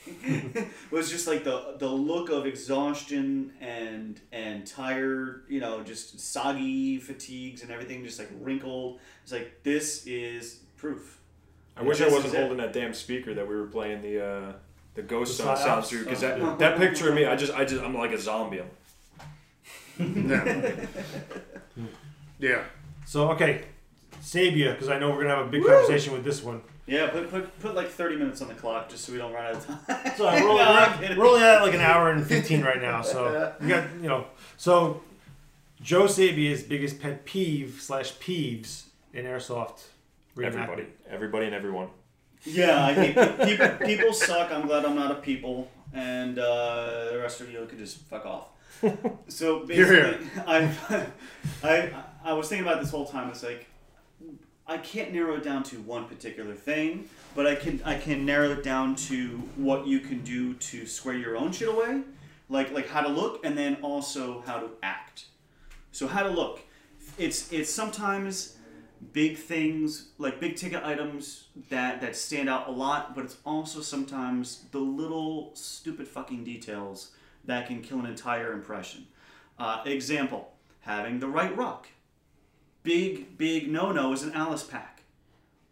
was 0.91 1.11
just 1.11 1.27
like 1.27 1.43
the 1.45 1.75
the 1.79 1.89
look 1.89 2.29
of 2.31 2.47
exhaustion 2.47 3.53
and 3.61 4.21
and 4.31 4.67
tired, 4.67 5.45
you 5.49 5.61
know, 5.61 5.83
just 5.83 6.21
soggy 6.21 6.99
fatigues 6.99 7.63
and 7.63 7.71
everything, 7.71 8.05
just 8.05 8.19
like 8.19 8.29
wrinkled. 8.41 9.01
It's 9.23 9.33
like 9.33 9.63
this 9.65 10.07
is 10.07 10.61
proof. 10.79 11.19
I 11.77 11.83
wish 11.83 12.01
I 12.01 12.07
wasn't 12.07 12.27
is 12.27 12.35
it. 12.35 12.39
holding 12.41 12.57
that 12.59 12.73
damn 12.73 12.95
speaker 12.95 13.35
that 13.35 13.47
we 13.49 13.55
were 13.55 13.67
playing 13.67 14.03
the 14.03 14.25
uh, 14.25 14.53
the 14.95 15.03
ghost 15.03 15.37
The 15.37 15.45
sound 15.45 15.59
sounds 15.59 15.89
through 15.91 16.05
because 16.05 16.21
that, 16.23 16.59
that 16.59 16.77
picture 16.79 17.09
of 17.09 17.15
me, 17.15 17.25
I 17.27 17.37
just 17.37 17.53
I 17.53 17.65
just 17.65 17.83
I'm 17.83 17.95
like 17.95 18.13
a 18.13 18.19
zombie. 18.19 18.63
Yeah. 22.41 22.63
So 23.05 23.31
okay, 23.33 23.65
Sabia, 24.23 24.73
because 24.73 24.89
I 24.89 24.99
know 24.99 25.11
we're 25.11 25.23
gonna 25.23 25.35
have 25.37 25.47
a 25.47 25.51
big 25.51 25.65
conversation 25.65 26.13
with 26.13 26.23
this 26.25 26.43
one. 26.43 26.63
Yeah, 26.87 27.09
put, 27.09 27.31
put 27.31 27.59
put 27.59 27.75
like 27.75 27.89
thirty 27.89 28.17
minutes 28.17 28.41
on 28.43 28.49
the 28.49 28.55
clock 28.55 28.89
just 28.89 29.05
so 29.05 29.13
we 29.13 29.19
don't 29.19 29.33
run 29.33 29.47
out 29.47 29.55
of 29.57 29.67
time. 29.67 30.13
So 30.17 30.25
we're, 30.25 30.31
only, 30.49 30.63
No, 30.63 30.71
I'm 30.71 30.93
we're, 30.93 30.99
kidding. 31.03 31.19
we're 31.19 31.27
only 31.27 31.43
at 31.43 31.63
like 31.63 31.75
an 31.75 31.81
hour 31.81 32.11
and 32.13 32.25
fifteen 32.25 32.63
right 32.63 32.81
now. 32.81 33.03
So 33.03 33.53
we 33.61 33.69
got 33.69 33.85
you 34.01 34.09
know. 34.09 34.27
So 34.57 35.03
Joe 35.83 36.05
Sabia's 36.05 36.63
biggest 36.63 37.01
pet 37.01 37.25
peeve 37.25 37.79
slash 37.81 38.13
peeves 38.19 38.85
in 39.13 39.25
airsoft. 39.25 39.81
Reenactment. 40.39 40.63
Everybody, 40.63 40.87
everybody, 41.11 41.47
and 41.47 41.55
everyone. 41.55 41.89
Yeah, 42.45 42.85
I 42.85 42.93
hate 42.93 43.15
pe- 43.17 43.47
people. 43.57 43.87
People 43.87 44.13
suck. 44.13 44.53
I'm 44.53 44.67
glad 44.67 44.85
I'm 44.85 44.95
not 44.95 45.11
a 45.11 45.17
people, 45.17 45.71
and 45.93 46.39
uh, 46.39 47.11
the 47.13 47.19
rest 47.19 47.41
of 47.41 47.51
you 47.51 47.65
can 47.67 47.79
just 47.79 47.99
fuck 47.99 48.25
off. 48.25 48.49
So 49.29 49.67
Hear, 49.67 50.13
basically, 50.13 50.27
I, 50.47 50.75
I, 51.63 51.93
I 52.25 52.33
was 52.33 52.49
thinking 52.49 52.67
about 52.67 52.81
this 52.81 52.91
whole 52.91 53.07
time. 53.07 53.29
It's 53.31 53.43
like 53.43 53.67
I 54.67 54.79
can't 54.79 55.13
narrow 55.13 55.35
it 55.35 55.43
down 55.43 55.63
to 55.65 55.77
one 55.81 56.05
particular 56.07 56.55
thing, 56.55 57.09
but 57.35 57.47
I 57.47 57.57
can 57.57 57.83
I 57.85 57.99
can 57.99 58.25
narrow 58.25 58.51
it 58.53 58.63
down 58.63 58.95
to 58.97 59.43
what 59.57 59.87
you 59.87 59.99
can 60.01 60.23
do 60.23 60.55
to 60.55 60.87
square 60.87 61.17
your 61.17 61.37
own 61.37 61.51
shit 61.51 61.69
away, 61.69 62.03
like 62.49 62.73
like 62.73 62.89
how 62.89 63.01
to 63.01 63.09
look, 63.09 63.45
and 63.45 63.59
then 63.59 63.79
also 63.83 64.43
how 64.47 64.59
to 64.59 64.71
act. 64.83 65.25
So 65.91 66.07
how 66.07 66.23
to 66.23 66.29
look, 66.29 66.61
it's 67.17 67.53
it's 67.53 67.73
sometimes 67.73 68.58
big 69.13 69.37
things 69.37 70.09
like 70.19 70.41
big 70.41 70.57
ticket 70.57 70.83
items 70.85 71.49
that 71.71 72.01
that 72.01 72.17
stand 72.17 72.49
out 72.49 72.69
a 72.69 72.71
lot, 72.71 73.15
but 73.15 73.25
it's 73.25 73.37
also 73.45 73.81
sometimes 73.81 74.65
the 74.73 74.79
little 74.79 75.51
stupid 75.55 76.09
fucking 76.09 76.45
details 76.45 77.13
that 77.45 77.67
can 77.67 77.83
kill 77.83 77.99
an 77.99 78.07
entire 78.07 78.53
impression. 78.53 79.07
Uh, 79.59 79.83
example: 79.85 80.53
having 80.81 81.21
the 81.21 81.29
right 81.29 81.57
rock. 81.57 81.89
Big 82.83 83.37
big 83.37 83.71
no 83.71 83.93
no 83.93 84.13
is 84.13 84.23
an 84.23 84.33
Alice 84.33 84.63
pack. 84.63 85.03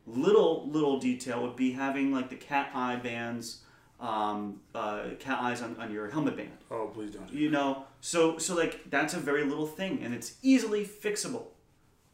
Little 0.06 0.68
little 0.68 0.98
detail 0.98 1.42
would 1.42 1.56
be 1.56 1.72
having 1.72 2.12
like 2.12 2.30
the 2.30 2.36
cat 2.36 2.70
eye 2.74 2.96
bands, 2.96 3.62
um, 4.00 4.60
uh, 4.74 5.10
cat 5.18 5.38
eyes 5.40 5.62
on, 5.62 5.76
on 5.78 5.92
your 5.92 6.10
helmet 6.10 6.36
band. 6.36 6.58
Oh, 6.70 6.90
please 6.92 7.10
don't. 7.10 7.32
You 7.32 7.50
know, 7.50 7.84
so 8.00 8.38
so 8.38 8.54
like 8.54 8.90
that's 8.90 9.14
a 9.14 9.18
very 9.18 9.44
little 9.44 9.66
thing, 9.66 10.00
and 10.02 10.14
it's 10.14 10.34
easily 10.42 10.84
fixable. 10.84 11.46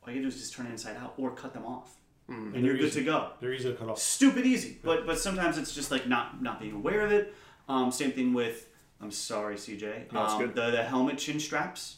All 0.06 0.12
you 0.12 0.20
do 0.22 0.28
is 0.28 0.36
just 0.38 0.52
turn 0.54 0.66
it 0.66 0.70
inside 0.70 0.96
out 0.96 1.14
or 1.16 1.30
cut 1.30 1.52
them 1.54 1.64
off, 1.64 1.96
Mm. 2.28 2.54
and 2.54 2.64
you're 2.64 2.76
good 2.76 2.86
easy. 2.86 3.00
to 3.00 3.06
go. 3.06 3.30
They're 3.40 3.52
easy 3.52 3.70
to 3.70 3.76
cut 3.76 3.88
off. 3.88 3.98
Stupid 3.98 4.46
easy, 4.46 4.78
but 4.82 5.06
but 5.06 5.18
sometimes 5.18 5.58
it's 5.58 5.74
just 5.74 5.90
like 5.90 6.06
not 6.08 6.42
not 6.42 6.60
being 6.60 6.72
aware 6.74 7.02
of 7.02 7.12
it. 7.12 7.34
Um, 7.68 7.90
same 7.92 8.12
thing 8.12 8.32
with 8.34 8.68
I'm 9.00 9.10
sorry, 9.10 9.56
CJ. 9.56 10.12
No, 10.12 10.20
um, 10.20 10.40
good. 10.40 10.54
The 10.54 10.70
the 10.70 10.82
helmet 10.82 11.18
chin 11.18 11.38
straps, 11.40 11.96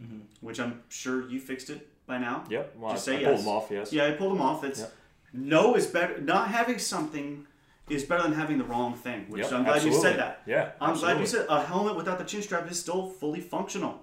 Mm-hmm. 0.00 0.20
which 0.40 0.60
I'm 0.60 0.82
sure 0.88 1.26
you 1.28 1.40
fixed 1.40 1.70
it 1.70 1.88
by 2.06 2.18
now. 2.18 2.44
Yep, 2.50 2.76
well, 2.78 2.92
Just 2.92 3.08
I- 3.08 3.12
say 3.12 3.16
I 3.16 3.20
yes. 3.20 3.28
pulled 3.30 3.40
them 3.40 3.48
off, 3.48 3.68
yes. 3.70 3.92
Yeah, 3.92 4.06
I 4.06 4.12
pulled 4.12 4.32
them 4.32 4.42
off. 4.42 4.62
It's 4.64 4.80
Yep. 4.80 4.92
no 5.32 5.74
is 5.74 5.86
better. 5.86 6.20
Not 6.20 6.48
having 6.48 6.78
something 6.78 7.46
is 7.88 8.04
better 8.04 8.22
than 8.24 8.32
having 8.34 8.58
the 8.58 8.64
wrong 8.64 8.94
thing. 8.94 9.26
Which 9.30 9.42
Yep, 9.44 9.52
I'm 9.52 9.64
glad 9.64 9.82
you 9.84 9.92
said 9.94 10.18
that. 10.18 10.42
Yeah, 10.46 10.72
I'm 10.80 10.96
glad 10.98 11.18
you 11.20 11.26
said 11.26 11.46
a 11.48 11.62
helmet 11.62 11.96
without 11.96 12.18
the 12.18 12.24
chin 12.24 12.42
strap 12.42 12.70
is 12.70 12.78
still 12.80 13.08
fully 13.08 13.40
functional. 13.40 14.02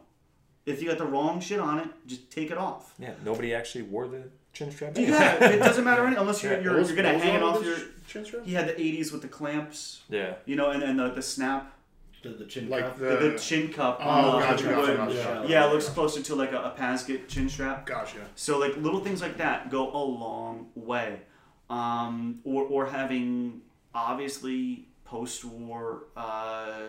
If 0.66 0.82
you 0.82 0.88
got 0.90 0.98
the 0.98 1.06
wrong 1.06 1.40
shit 1.42 1.60
on 1.60 1.80
it, 1.80 1.90
just 2.08 2.32
take 2.32 2.50
it 2.52 2.58
off. 2.58 2.94
Yeah, 2.98 3.14
nobody 3.26 3.54
actually 3.54 3.84
wore 3.84 4.08
the 4.08 4.24
chin 4.54 4.72
strap. 4.72 4.98
Yeah, 4.98 5.44
it 5.44 5.58
doesn't 5.60 5.84
matter 5.84 6.06
any, 6.06 6.16
unless 6.16 6.42
you're 6.44 6.54
Yeah. 6.54 6.60
you're, 6.62 6.78
was- 6.78 6.88
you're 6.90 6.96
gonna 6.96 7.18
hang 7.18 7.36
it 7.36 7.44
off 7.44 7.64
your. 7.64 7.76
the 7.76 7.86
chin 8.08 8.24
strap? 8.26 8.46
He 8.46 8.54
had 8.54 8.68
the 8.70 8.74
'80s 8.74 9.12
with 9.12 9.22
the 9.22 9.28
clamps. 9.28 10.02
Yeah. 10.10 10.36
You 10.46 10.56
know, 10.56 10.70
and 10.72 10.82
then 10.82 10.98
the, 10.98 11.10
the 11.10 11.22
snap. 11.22 11.74
The, 12.22 12.30
the 12.30 12.46
chin 12.46 12.70
Like 12.70 12.86
cuff. 12.86 12.98
The, 13.00 13.06
the- 13.06 13.30
the 13.32 13.38
chin 13.40 13.74
cup. 13.74 14.00
Oh, 14.02 14.08
on 14.08 14.40
the- 14.40 14.46
gotcha, 14.48 14.64
the 14.64 14.70
gotcha, 14.70 14.96
gotcha. 14.96 15.14
Yeah, 15.16 15.44
Yeah. 15.48 15.68
it 15.70 15.74
looks 15.74 15.90
closer 15.90 16.22
to 16.22 16.36
like 16.36 16.54
a, 16.54 16.60
a 16.60 16.76
PASGT 16.80 17.28
chin 17.28 17.50
strap. 17.50 17.86
Gotcha. 17.86 18.20
So 18.36 18.58
like 18.58 18.78
little 18.78 19.02
things 19.02 19.22
like 19.22 19.36
that 19.38 19.70
go 19.70 19.92
a 19.92 20.00
long 20.04 20.68
way. 20.76 21.20
Um, 21.70 22.40
or 22.46 22.64
or 22.64 22.86
having 22.86 23.62
obviously 23.94 24.88
post-war 25.06 26.04
uh, 26.16 26.82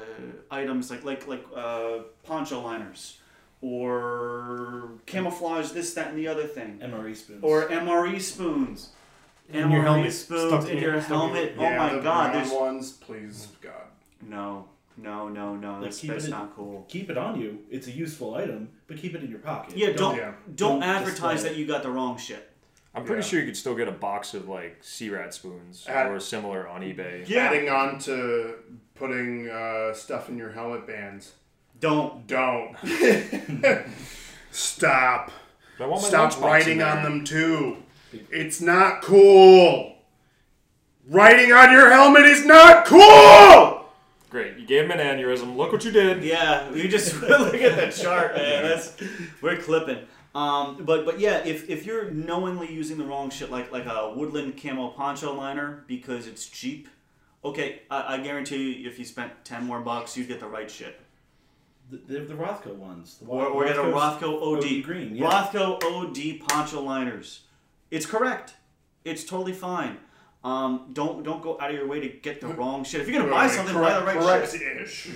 items 0.51 0.91
like 0.91 1.05
like 1.05 1.27
like 1.27 1.45
uh, 1.57 1.99
poncho 2.23 2.61
liners 2.61 3.19
or 3.63 4.91
camouflage 5.07 5.71
this 5.71 5.95
that 5.95 6.09
and 6.09 6.19
the 6.19 6.29
other 6.29 6.47
thing. 6.47 6.79
MRE 6.83 7.15
spoons. 7.17 7.41
Or 7.43 7.69
MRE 7.69 8.21
spoons. 8.21 8.91
In 9.53 9.71
your 9.71 9.81
MRE 9.81 9.85
helmet, 9.85 10.13
spoons 10.13 10.49
stuck 10.49 10.65
in 10.71 10.77
in 10.77 10.83
your 10.83 10.93
your- 10.93 11.03
stuck 11.03 11.11
in 11.13 11.17
helmet. 11.19 11.55
Yeah, 11.59 11.75
oh 11.75 11.77
my 11.77 11.95
the 11.97 12.01
god, 12.01 12.33
brown 12.33 12.43
there's 12.45 12.53
ones, 12.55 12.93
please, 12.93 13.49
God. 13.61 13.73
no. 14.23 14.69
No, 14.97 15.29
no, 15.29 15.57
no. 15.57 15.73
Like, 15.73 15.83
That's, 15.83 15.99
keep 15.99 16.11
that's 16.13 16.23
it 16.23 16.27
in- 16.29 16.31
not 16.31 16.55
cool. 16.55 16.87
Keep 16.89 17.11
it 17.11 17.19
on 17.19 17.41
you. 17.41 17.59
It's 17.69 17.89
a 17.89 17.91
useful 17.91 18.37
item, 18.37 18.69
but 18.87 18.97
keep 18.97 19.17
it 19.17 19.25
in 19.25 19.29
your 19.29 19.41
pocket. 19.41 19.77
Yeah, 19.77 19.91
don't 19.91 20.17
don't, 20.55 20.79
display 20.79 20.87
advertise 20.95 21.41
it. 21.45 21.49
that 21.49 21.57
you 21.57 21.67
got 21.67 21.83
the 21.83 21.91
wrong 21.91 22.17
shit. 22.17 22.49
I'm 22.95 23.05
pretty 23.05 23.23
Yeah. 23.23 23.27
sure 23.29 23.41
you 23.41 23.47
could 23.47 23.57
still 23.57 23.75
get 23.75 23.89
a 23.89 23.93
box 23.93 24.35
of 24.35 24.49
like 24.49 24.77
C-rat 24.83 25.35
spoons 25.35 25.85
At- 25.89 26.07
or 26.07 26.21
similar 26.21 26.69
on 26.69 26.83
eBay. 26.83 27.29
Adding 27.33 27.69
on 27.69 27.99
to 28.01 28.55
putting 28.95 29.51
uh, 29.51 29.93
stuff 29.95 30.29
in 30.29 30.39
your 30.39 30.53
helmet 30.53 30.87
bands. 30.87 31.33
Don't. 31.81 32.27
Don't. 32.27 32.77
Stop. 34.51 35.31
I 35.81 35.87
want 35.87 36.03
my 36.03 36.09
Stop 36.09 36.41
writing 36.41 36.83
on 36.83 37.03
them 37.03 37.25
too. 37.25 37.79
It's 38.31 38.61
not 38.61 39.03
cool. 39.03 39.97
Writing 41.09 41.53
on 41.53 41.73
your 41.73 41.91
helmet 41.91 42.25
is 42.25 42.45
not 42.47 42.87
cool. 42.87 43.85
Great, 44.31 44.57
you 44.59 44.67
gave 44.67 44.85
him 44.85 44.91
an 44.91 44.99
aneurysm. 44.99 45.57
Look 45.57 45.73
what 45.73 45.85
you 45.85 45.91
did. 45.91 46.25
Yeah, 46.25 46.73
you 46.73 46.89
just 46.89 47.21
look 47.23 47.55
at 47.55 47.77
the 47.77 48.03
chart, 48.03 48.35
man. 48.35 48.63
That's 48.63 48.97
we're 49.43 49.59
clipping. 49.59 49.99
Um, 50.35 50.85
but 50.85 51.05
but 51.05 51.21
yeah, 51.21 51.45
if, 51.45 51.69
if 51.71 51.87
you're 51.87 52.11
knowingly 52.11 52.73
using 52.73 52.99
the 52.99 53.05
wrong 53.05 53.31
shit, 53.31 53.51
like 53.51 53.71
like 53.71 53.87
a 53.87 54.13
woodland 54.17 54.61
camo 54.61 54.89
poncho 54.89 55.35
liner 55.35 55.85
because 55.87 56.27
it's 56.27 56.47
cheap, 56.47 56.89
okay, 57.45 57.83
I, 57.91 58.15
I 58.15 58.19
guarantee 58.19 58.73
you, 58.73 58.89
if 58.89 58.99
you 58.99 59.05
spent 59.05 59.33
ten 59.45 59.65
more 59.65 59.81
bucks, 59.81 60.17
you'd 60.17 60.29
get 60.29 60.41
the 60.41 60.47
right 60.49 60.71
shit. 60.71 61.01
The, 62.07 62.15
the, 62.15 62.25
the 62.27 62.35
Rothco 62.35 62.75
ones. 62.75 63.19
The 63.21 63.27
Or, 63.27 63.47
or 63.47 63.65
get 63.65 63.77
a 63.77 63.81
Rothco 63.83 64.43
OD. 64.43 64.83
green. 64.85 65.15
Yeah. 65.17 65.31
Rothco 65.31 65.83
OD 65.83 66.47
poncho 66.49 66.81
liners. 66.83 67.41
It's 67.91 68.07
correct. 68.07 68.55
It's 69.05 69.25
totally 69.25 69.53
fine. 69.53 69.99
Um, 70.43 70.91
don't 70.93 71.23
don't 71.23 71.43
go 71.43 71.59
out 71.61 71.71
of 71.71 71.77
your 71.77 71.87
way 71.87 72.01
to 72.01 72.09
get 72.09 72.41
the 72.41 72.49
wrong 72.49 72.85
shit. 72.85 73.01
If 73.01 73.09
you're 73.09 73.21
gonna 73.21 73.33
buy 73.33 73.49
something, 73.49 73.75
correct- 73.75 74.05
buy 74.05 74.13
the 74.13 74.19
right 74.21 74.27
correct 74.41 74.53
shit. 74.53 74.83
ish. 74.83 75.09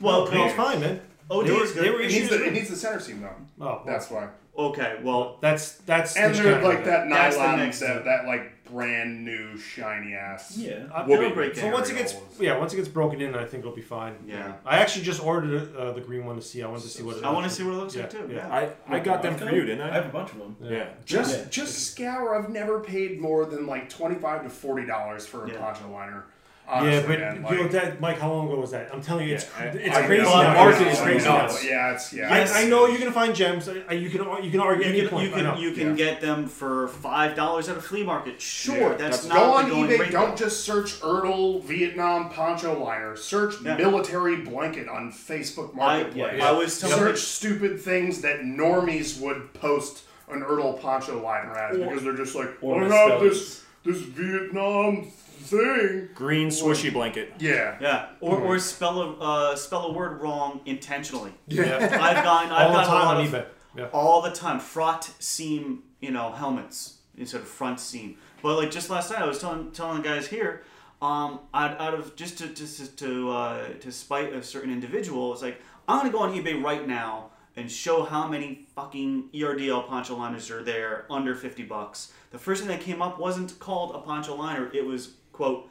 Well, 0.00 0.30
No, 0.32 0.46
it's 0.46 0.54
fine, 0.54 0.80
man. 0.80 1.00
OD 1.30 1.46
They 1.46 1.52
were- 1.52 1.62
is 1.64 1.72
good. 1.72 1.84
they 1.84 1.90
were 1.90 2.00
It 2.00 2.02
needs, 2.10 2.14
issues- 2.16 2.28
the, 2.30 2.44
it 2.46 2.52
needs 2.52 2.70
the 2.70 2.76
center 2.76 2.98
seam 3.00 3.20
though. 3.20 3.64
Oh, 3.64 3.82
That's 3.86 4.10
why. 4.10 4.28
Okay, 4.58 4.98
well, 5.02 5.38
that's 5.40 5.74
that's 5.78 6.16
And 6.16 6.34
the 6.34 6.42
they're 6.42 6.62
like 6.62 6.78
with 6.78 6.86
that 6.86 7.06
it. 7.06 7.10
That's 7.10 7.36
the 7.36 7.42
nylon, 7.42 7.58
next 7.60 7.80
that, 7.80 8.04
that 8.04 8.26
like 8.26 8.59
brand 8.70 9.24
new 9.24 9.56
shiny 9.58 10.14
ass. 10.14 10.56
Yeah. 10.56 10.84
Whoopee 11.04 11.12
it'll 11.24 11.34
break 11.34 11.54
So 11.56 11.70
once 11.70 11.90
it 11.90 11.94
gets 11.96 12.14
yeah, 12.38 12.58
once 12.58 12.72
it 12.72 12.76
gets 12.76 12.88
broken 12.88 13.20
in, 13.20 13.34
I 13.34 13.44
think 13.44 13.60
it'll 13.64 13.74
be 13.74 13.82
fine. 13.82 14.14
Yeah. 14.26 14.54
I 14.64 14.78
actually 14.78 15.04
just 15.04 15.22
ordered 15.24 15.74
uh, 15.76 15.92
the 15.92 16.00
green 16.00 16.24
one 16.24 16.36
to 16.36 16.42
see. 16.42 16.62
I 16.62 16.66
wanted 16.66 16.82
to 16.82 16.88
see 16.88 17.02
what 17.02 17.16
it. 17.16 17.24
I 17.24 17.30
wanna 17.32 17.50
see 17.50 17.62
what 17.62 17.74
it 17.74 17.76
looks 17.76 17.94
yeah, 17.94 18.02
like, 18.02 18.10
too. 18.10 18.30
Yeah. 18.32 18.48
I, 18.48 18.70
I 18.96 19.00
got 19.00 19.22
them 19.22 19.36
for 19.36 19.50
you, 19.50 19.64
didn't 19.64 19.82
I 19.82 19.90
I? 19.90 19.94
have 19.94 20.06
a 20.06 20.10
bunch 20.10 20.32
of 20.32 20.38
them. 20.38 20.56
Yeah. 20.62 20.88
Just 21.04 21.38
Yeah. 21.38 21.44
just 21.50 21.78
scour. 21.90 22.34
I've 22.34 22.50
never 22.50 22.80
paid 22.80 23.20
more 23.20 23.44
than 23.46 23.66
like 23.66 23.88
twenty 23.88 24.16
five 24.16 24.42
to 24.44 24.50
forty 24.50 24.86
dollars 24.86 25.26
for 25.26 25.44
a 25.44 25.50
Yeah. 25.50 25.58
poncho 25.58 25.90
liner. 25.90 26.26
Yeah, 26.72 27.00
but 27.06 27.18
man, 27.18 27.36
you 27.36 27.42
like, 27.42 27.52
know 27.58 27.68
that 27.68 28.00
Mike, 28.00 28.18
how 28.20 28.30
long 28.32 28.46
ago 28.48 28.60
was 28.60 28.70
that? 28.70 28.94
I'm 28.94 29.02
telling 29.02 29.26
you, 29.28 29.34
it's 29.34 29.46
Yeah, 29.58 29.64
it's 29.74 29.96
I 29.96 30.06
crazy. 30.06 30.22
know, 30.22 30.28
now. 30.42 30.50
I 30.50 30.54
Market 30.54 30.80
know, 30.82 30.88
is 30.90 31.00
crazy 31.00 31.24
know. 31.28 31.36
now. 31.38 31.58
Yeah, 31.64 31.94
it's 31.94 32.12
yeah. 32.12 32.32
I, 32.32 32.38
it's- 32.38 32.54
I 32.54 32.64
know 32.68 32.86
you 32.86 32.98
can 32.98 33.12
find 33.12 33.34
gems. 33.34 33.68
uh, 33.68 33.72
You 33.90 34.08
can 34.08 34.20
you 34.44 34.50
can 34.50 34.60
argue 34.60 34.84
You 34.86 34.90
any 34.90 35.00
can, 35.00 35.08
point. 35.08 35.24
you 35.24 35.30
can, 35.34 35.56
you 35.58 35.72
can 35.72 35.88
Yeah. 35.90 36.04
get 36.04 36.20
them 36.20 36.46
for 36.46 36.88
five 36.88 37.34
dollars 37.34 37.68
at 37.68 37.76
a 37.76 37.80
flea 37.82 38.04
market. 38.04 38.40
Sure, 38.40 38.76
Yeah, 38.76 38.88
that's 38.94 39.24
that's- 39.24 39.26
not 39.26 39.34
go 39.34 39.46
the 39.46 39.52
on 39.64 39.68
going 39.70 39.90
eBay. 39.90 39.98
rate. 40.00 40.10
Don't 40.12 40.36
just 40.38 40.64
search 40.64 41.00
Erdl 41.00 41.62
Vietnam 41.64 42.30
poncho 42.30 42.78
liner. 42.82 43.16
Search 43.16 43.54
Yeah. 43.62 43.76
military 43.76 44.36
blanket 44.36 44.88
on 44.88 45.10
Facebook 45.12 45.72
I, 45.74 45.76
Marketplace. 45.76 46.42
I 46.42 46.52
was 46.52 46.80
telling 46.80 46.96
search 46.96 47.18
stupid 47.18 47.80
things 47.80 48.20
that 48.20 48.40
normies 48.42 49.20
would 49.20 49.52
post 49.54 50.04
an 50.30 50.42
Erdl 50.42 50.80
poncho 50.80 51.20
liner 51.20 51.52
as 51.58 51.76
Or- 51.76 51.86
because 51.88 52.04
they're 52.04 52.16
just 52.16 52.36
like, 52.36 52.50
or 52.60 52.84
I 52.84 52.96
have 53.10 53.20
this 53.20 53.64
this 53.82 53.96
Vietnam 53.98 55.10
thing. 55.40 56.08
Green 56.14 56.48
swishy 56.48 56.92
blanket. 56.92 57.32
Yeah. 57.38 57.76
Yeah, 57.80 58.08
or, 58.20 58.38
or 58.40 58.58
spell 58.58 59.00
a 59.00 59.12
uh, 59.18 59.56
spell 59.56 59.86
a 59.86 59.92
word 59.92 60.20
wrong 60.20 60.60
intentionally. 60.66 61.32
Yeah. 61.48 61.76
I've 62.00 62.24
gotten 62.24 62.52
I've 62.52 62.66
all 62.66 62.72
the 62.72 62.74
gotten 62.74 62.80
a 62.80 62.86
time 62.86 63.06
lot 63.06 63.16
on 63.16 63.26
of 63.26 63.32
eBay. 63.32 63.46
Yeah. 63.76 63.86
all 63.92 64.20
the 64.22 64.32
time 64.32 64.58
front 64.58 65.12
seam 65.20 65.84
you 66.00 66.10
know 66.10 66.32
helmets 66.32 66.98
instead 67.16 67.40
of 67.40 67.48
front 67.48 67.78
seam. 67.80 68.16
But 68.42 68.56
like 68.56 68.70
just 68.70 68.90
last 68.90 69.10
night, 69.10 69.20
I 69.22 69.26
was 69.26 69.38
telling 69.38 69.70
telling 69.72 70.02
the 70.02 70.08
guys 70.08 70.26
here, 70.26 70.62
um, 71.02 71.40
out, 71.54 71.80
out 71.80 71.94
of 71.94 72.16
just 72.16 72.38
to 72.38 72.48
just 72.48 72.98
to 72.98 73.30
uh, 73.30 73.68
to 73.80 73.92
spite 73.92 74.32
a 74.32 74.42
certain 74.42 74.72
individual, 74.72 75.32
it's 75.32 75.42
like 75.42 75.60
I'm 75.88 75.98
gonna 75.98 76.10
go 76.10 76.20
on 76.20 76.32
eBay 76.32 76.62
right 76.62 76.86
now 76.86 77.30
and 77.56 77.70
show 77.70 78.04
how 78.04 78.28
many 78.28 78.66
fucking 78.74 79.28
ERDL 79.34 79.86
poncho 79.88 80.16
liners 80.16 80.50
are 80.50 80.62
there 80.62 81.06
under 81.10 81.34
fifty 81.34 81.62
bucks. 81.62 82.12
The 82.30 82.38
first 82.38 82.62
thing 82.62 82.68
that 82.68 82.80
came 82.80 83.02
up 83.02 83.18
wasn't 83.18 83.58
called 83.58 83.94
a 83.94 83.98
poncho 83.98 84.34
liner; 84.34 84.70
it 84.72 84.84
was 84.86 85.14
quote 85.40 85.70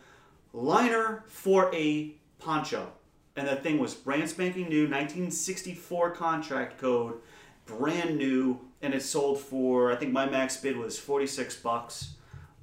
liner 0.52 1.24
for 1.28 1.70
a 1.76 2.12
poncho. 2.40 2.91
And 3.36 3.48
the 3.48 3.56
thing 3.56 3.78
was 3.78 3.94
brand 3.94 4.28
spanking 4.28 4.68
new, 4.68 4.84
1964 4.88 6.10
contract 6.12 6.80
code, 6.80 7.20
brand 7.68 8.18
new, 8.18 8.60
and 8.82 8.94
it 8.96 9.04
sold 9.04 9.40
for 9.40 9.91
I 9.91 9.96
think 9.96 10.12
my 10.12 10.26
max 10.28 10.58
bid 10.58 10.76
was 10.76 10.98
46 10.98 11.56
bucks, 11.58 12.16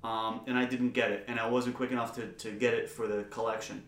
um, 0.02 0.40
and 0.48 0.58
I 0.58 0.64
didn't 0.64 0.90
get 0.90 1.12
it, 1.12 1.24
and 1.28 1.38
I 1.38 1.48
wasn't 1.48 1.76
quick 1.76 1.92
enough 1.92 2.12
to, 2.16 2.26
to 2.26 2.50
get 2.50 2.74
it 2.74 2.90
for 2.90 3.06
the 3.06 3.22
collection. 3.24 3.84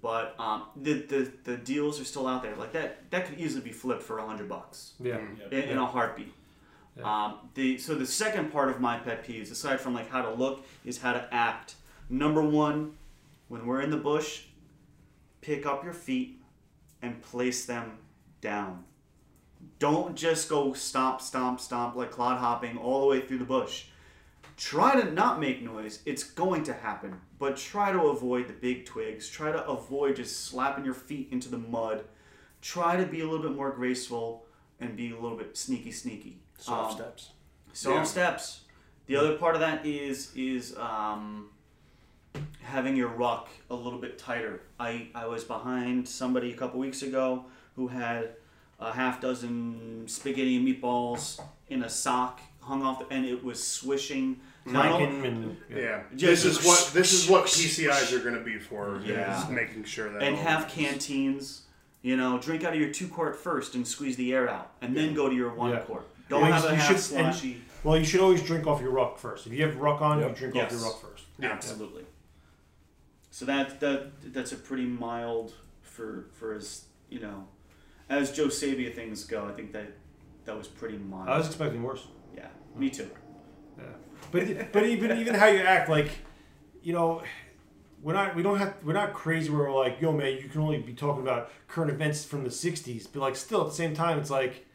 But 0.00 0.34
um, 0.40 0.62
the, 0.74 0.94
the 0.94 1.30
the 1.44 1.56
deals 1.58 2.00
are 2.00 2.04
still 2.04 2.26
out 2.26 2.42
there. 2.42 2.56
Like 2.56 2.72
that 2.72 3.10
that 3.10 3.26
could 3.26 3.38
easily 3.38 3.62
be 3.62 3.70
flipped 3.70 4.02
for 4.02 4.16
100 4.16 4.48
bucks 4.48 4.94
Yeah. 4.98 5.18
in, 5.50 5.62
in 5.72 5.78
a 5.78 5.86
heartbeat. 5.86 6.32
Um, 7.04 7.34
the 7.54 7.78
so 7.78 7.94
the 7.94 8.06
second 8.06 8.50
part 8.50 8.68
of 8.70 8.80
my 8.80 8.98
pet 8.98 9.24
peeves, 9.26 9.52
aside 9.52 9.78
from 9.80 9.92
like 9.94 10.10
how 10.10 10.22
to 10.22 10.32
look, 10.32 10.64
is 10.86 10.98
how 10.98 11.12
to 11.12 11.22
act. 11.32 11.74
Number 12.12 12.42
one, 12.42 12.92
when 13.48 13.64
we're 13.66 13.80
in 13.80 13.88
the 13.88 13.96
bush, 13.96 14.42
pick 15.40 15.64
up 15.64 15.82
your 15.82 15.94
feet 15.94 16.42
and 17.00 17.22
place 17.22 17.64
them 17.64 17.92
down. 18.42 18.84
Don't 19.78 20.14
just 20.14 20.50
go 20.50 20.74
stomp, 20.74 21.22
stomp, 21.22 21.58
stomp 21.58 21.96
like 21.96 22.10
clod 22.10 22.38
hopping 22.38 22.76
all 22.76 23.00
the 23.00 23.06
way 23.06 23.20
through 23.22 23.38
the 23.38 23.46
bush. 23.46 23.86
Try 24.58 25.00
to 25.00 25.10
not 25.10 25.40
make 25.40 25.62
noise. 25.62 26.00
It's 26.04 26.22
going 26.22 26.64
to 26.64 26.74
happen, 26.74 27.18
but 27.38 27.56
try 27.56 27.92
to 27.92 28.02
avoid 28.08 28.46
the 28.46 28.52
big 28.52 28.84
twigs. 28.84 29.30
Try 29.30 29.50
to 29.50 29.66
avoid 29.66 30.16
just 30.16 30.44
slapping 30.44 30.84
your 30.84 30.92
feet 30.92 31.28
into 31.30 31.48
the 31.48 31.56
mud. 31.56 32.04
Try 32.60 32.96
to 32.96 33.06
be 33.06 33.20
a 33.20 33.24
little 33.26 33.48
bit 33.48 33.56
more 33.56 33.70
graceful 33.70 34.44
and 34.80 34.94
be 34.98 35.12
a 35.12 35.18
little 35.18 35.38
bit 35.38 35.56
sneaky, 35.56 35.92
sneaky. 35.92 36.42
Soft 36.58 36.90
Um, 36.90 36.96
steps. 36.98 37.30
Soft 37.72 37.96
Yeah. 37.96 38.02
steps. 38.04 38.60
The 39.06 39.16
other 39.16 39.38
part 39.38 39.54
of 39.54 39.62
that 39.62 39.86
is 39.86 40.30
is 40.36 40.76
um, 40.76 41.48
having 42.62 42.96
your 42.96 43.08
ruck 43.08 43.48
a 43.70 43.74
little 43.74 43.98
bit 43.98 44.18
tighter. 44.18 44.60
I, 44.78 45.08
I 45.14 45.26
was 45.26 45.44
behind 45.44 46.08
somebody 46.08 46.52
a 46.52 46.56
couple 46.56 46.80
weeks 46.80 47.02
ago 47.02 47.44
who 47.76 47.88
had 47.88 48.30
a 48.80 48.92
half 48.92 49.20
dozen 49.20 50.04
spaghetti 50.08 50.56
and 50.56 50.66
meatballs 50.66 51.40
in 51.68 51.82
a 51.82 51.88
sock 51.88 52.40
hung 52.60 52.82
off, 52.82 53.00
the, 53.00 53.14
and 53.14 53.24
it 53.24 53.42
was 53.42 53.62
swishing. 53.62 54.40
Not 54.64 55.00
Mike 55.00 55.08
and, 55.08 55.24
and 55.24 55.56
Yeah. 55.74 56.02
Just- 56.14 56.44
This 56.44 56.58
is 56.58 56.64
what 56.64 56.90
this 56.94 57.12
is 57.12 57.28
what 57.28 57.44
PCIs 57.46 58.12
are 58.12 58.20
going 58.20 58.34
to 58.36 58.40
be 58.44 58.58
for. 58.58 59.00
Yeah. 59.04 59.42
Is 59.42 59.48
making 59.50 59.84
sure 59.84 60.10
that 60.12 60.22
and 60.22 60.36
have 60.36 60.64
this- 60.64 60.74
canteens. 60.74 61.62
You 62.04 62.16
know, 62.16 62.36
drink 62.38 62.64
out 62.64 62.72
of 62.74 62.80
your 62.80 62.90
two 62.90 63.06
quart 63.06 63.36
first 63.36 63.76
and 63.76 63.86
squeeze 63.86 64.16
the 64.16 64.32
air 64.34 64.48
out, 64.48 64.72
and 64.80 64.96
then 64.96 65.14
go 65.14 65.28
to 65.28 65.34
your 65.36 65.54
one 65.54 65.70
Yeah. 65.70 65.78
quart. 65.80 66.04
Don't 66.28 66.40
Well, 66.42 66.48
you- 66.50 66.54
have 66.54 66.64
a 66.64 66.74
half 66.74 67.08
should- 67.08 67.16
and- 67.16 67.60
Well, 67.84 67.96
you 67.96 68.04
should 68.04 68.20
always 68.20 68.42
drink 68.42 68.66
off 68.66 68.80
your 68.80 68.90
ruck 68.90 69.18
first. 69.18 69.46
If 69.46 69.52
you 69.52 69.62
have 69.64 69.76
ruck 69.76 70.00
on, 70.00 70.18
Yep. 70.18 70.28
you 70.30 70.34
drink 70.36 70.54
Yes. 70.56 70.64
off 70.72 70.80
your 70.80 70.88
ruck 70.90 71.00
first. 71.00 71.24
Absolutely. 71.40 72.04
So 73.32 73.46
that 73.46 73.80
that 73.80 74.32
that's 74.34 74.52
a 74.52 74.56
pretty 74.56 74.84
mild 74.84 75.54
for 75.80 76.26
for 76.34 76.52
as 76.54 76.84
you 77.08 77.18
know, 77.18 77.46
as 78.10 78.30
Joe 78.30 78.48
Sabia 78.48 78.94
things 78.94 79.24
go. 79.24 79.46
I 79.46 79.52
think 79.52 79.72
that 79.72 79.88
that 80.44 80.56
was 80.56 80.68
pretty 80.68 80.98
mild. 80.98 81.30
I 81.30 81.38
was 81.38 81.46
expecting 81.46 81.82
worse. 81.82 82.06
yeah, 82.36 82.48
me 82.76 82.90
too. 82.90 83.08
Yeah. 83.78 83.84
But 84.30 84.70
but 84.70 84.84
even 84.84 85.18
even 85.18 85.34
how 85.34 85.46
you 85.46 85.60
act, 85.60 85.88
like, 85.88 86.10
you 86.82 86.92
know, 86.92 87.22
we're 88.02 88.12
not 88.12 88.36
we 88.36 88.42
don't 88.42 88.58
have 88.58 88.74
we're 88.84 88.92
not 88.92 89.14
crazy 89.14 89.48
where 89.48 89.62
we're 89.62 89.74
like, 89.74 89.98
yo 89.98 90.12
man, 90.12 90.36
you 90.36 90.50
can 90.50 90.60
only 90.60 90.78
be 90.82 90.92
talking 90.92 91.22
about 91.22 91.50
current 91.68 91.90
events 91.90 92.26
from 92.26 92.44
the 92.44 92.50
'60s. 92.50 93.08
But 93.10 93.20
like, 93.20 93.36
still 93.36 93.62
at 93.62 93.68
the 93.68 93.74
same 93.74 93.94
time, 93.94 94.18
it's 94.18 94.30
like, 94.30 94.66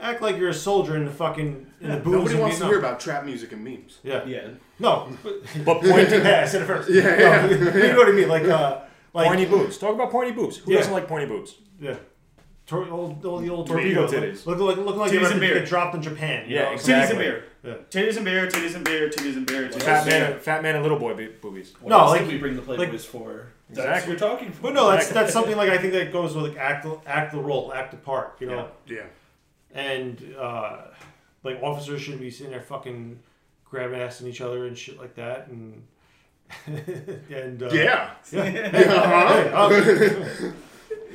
act 0.00 0.22
like 0.22 0.36
you're 0.36 0.48
a 0.50 0.54
soldier 0.54 0.96
in 0.96 1.04
the 1.04 1.10
fucking 1.10 1.66
in 1.80 1.90
the 1.90 1.96
booze. 1.98 2.12
Nobody 2.14 2.34
in 2.34 2.40
wants 2.40 2.56
to 2.56 2.64
Vietnam. 2.64 2.70
hear 2.70 2.78
about 2.78 3.00
trap 3.00 3.24
music 3.24 3.52
and 3.52 3.64
memes. 3.64 3.98
Yeah. 4.02 4.24
Yeah. 4.24 4.48
No. 4.78 5.08
But 5.22 5.42
pointy, 5.82 6.16
yeah, 6.16 6.40
I 6.42 6.46
said 6.46 6.62
it 6.62 6.66
first. 6.66 6.88
Yeah, 6.90 7.02
No, 7.02 7.10
yeah. 7.16 7.46
you 7.76 7.92
know 7.92 7.96
what 7.98 8.08
I 8.08 8.12
mean? 8.12 8.28
Like, 8.28 8.44
uh, 8.44 8.80
like 9.14 9.26
pointy 9.28 9.46
boobs. 9.46 9.78
Talk 9.78 9.94
about 9.94 10.10
pointy 10.10 10.32
boobs. 10.32 10.58
Who 10.58 10.72
Yeah. 10.72 10.78
doesn't 10.78 10.92
like 10.92 11.08
pointy 11.08 11.26
boobs? 11.26 11.54
Yeah. 11.80 11.96
Tor- 12.66 12.86
old, 12.90 13.24
old, 13.24 13.42
the 13.42 13.48
old 13.48 13.66
Torpedo 13.66 14.02
torpedo 14.06 14.26
titties. 14.32 14.44
Look, 14.46 14.58
look, 14.58 14.76
looking 14.76 14.98
like 15.00 15.10
Titties 15.10 15.12
they 15.12 15.16
and 15.18 15.26
about 15.26 15.34
to 15.34 15.40
beer. 15.40 15.54
get 15.60 15.68
dropped 15.68 15.94
in 15.94 16.02
Japan. 16.02 16.48
you 16.48 16.56
Yeah, 16.56 16.64
know? 16.64 16.72
exactly. 16.72 16.92
Titties 16.92 17.10
and 17.10 17.18
beer. 17.18 17.44
Yeah. 17.64 17.74
Titties 18.02 18.16
and 18.16 18.24
beer. 18.26 18.46
Titties 18.46 18.74
and 18.74 18.84
beer. 18.84 19.08
Titties 19.08 19.36
and 19.36 19.46
beer. 19.46 19.68
Titties 19.68 19.82
Fat 19.82 20.02
and 20.02 20.10
beer. 20.10 20.20
man, 20.30 20.38
fat 20.40 20.62
man, 20.62 20.74
and 20.74 20.82
little 20.84 20.98
boy 20.98 21.14
bo- 21.14 21.32
boobies. 21.40 21.72
What 21.80 21.88
No, 21.88 21.98
else 22.00 22.10
like- 22.10 22.20
did 22.22 22.32
we 22.32 22.38
bring 22.38 22.56
the 22.56 22.62
Playboys 22.62 22.78
like- 22.78 23.00
for? 23.00 23.46
That's 23.70 23.80
Exactly. 23.80 24.12
what 24.14 24.20
we're 24.22 24.28
talking 24.28 24.52
for. 24.52 24.62
But 24.62 24.74
no, 24.74 24.90
that's 24.90 25.08
that's 25.08 25.32
something 25.38 25.56
like 25.56 25.70
I 25.70 25.78
think 25.78 25.92
that 25.94 26.12
goes 26.12 26.34
with 26.34 26.44
like 26.46 26.56
act 26.58 26.86
act 27.06 27.32
the 27.32 27.38
role, 27.40 27.72
act 27.74 27.90
the 27.90 27.96
part, 27.98 28.36
you 28.40 28.46
know. 28.48 28.68
Yeah. 28.86 29.02
And 29.74 30.34
uh, 30.38 30.78
like 31.44 31.62
officers 31.62 32.00
shouldn't 32.02 32.22
be 32.22 32.30
sitting 32.30 32.52
there 32.52 32.62
fucking 32.62 33.18
grabbing 33.64 34.00
ass 34.00 34.20
in 34.20 34.26
each 34.28 34.40
other 34.40 34.66
and 34.66 34.76
shit 34.76 34.98
like 34.98 35.14
that. 35.16 35.48
And 35.48 35.82
and 36.66 37.62
uh, 37.62 37.68
Yeah. 37.70 38.10
yeah, 38.32 38.70
Uh-huh. 38.74 39.68
Hey, 39.68 40.52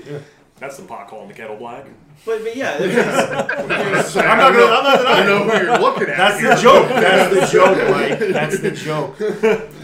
yeah. 0.05 0.19
That's 0.59 0.77
the 0.77 0.83
pot 0.83 1.07
calling 1.07 1.27
the 1.27 1.33
kettle 1.33 1.57
black. 1.57 1.85
But, 2.25 2.43
but 2.43 2.55
yeah, 2.55 2.79
it's- 2.81 4.15
I'm 4.15 4.37
not 4.37 4.53
gonna. 4.53 4.65
I'm 4.65 4.83
not 4.83 5.05
I 5.05 5.23
denying. 5.23 5.25
know 5.25 5.43
who 5.49 5.65
you're 5.65 5.79
looking 5.79 6.03
at. 6.09 6.15
That's 6.17 6.39
here. 6.39 6.55
the 6.55 6.61
joke. 6.61 6.89
That's 6.89 7.51
the 7.51 7.57
joke, 7.57 7.89
Mike. 7.89 8.19
That's 8.19 8.59
the 8.59 8.71
joke. 8.71 9.17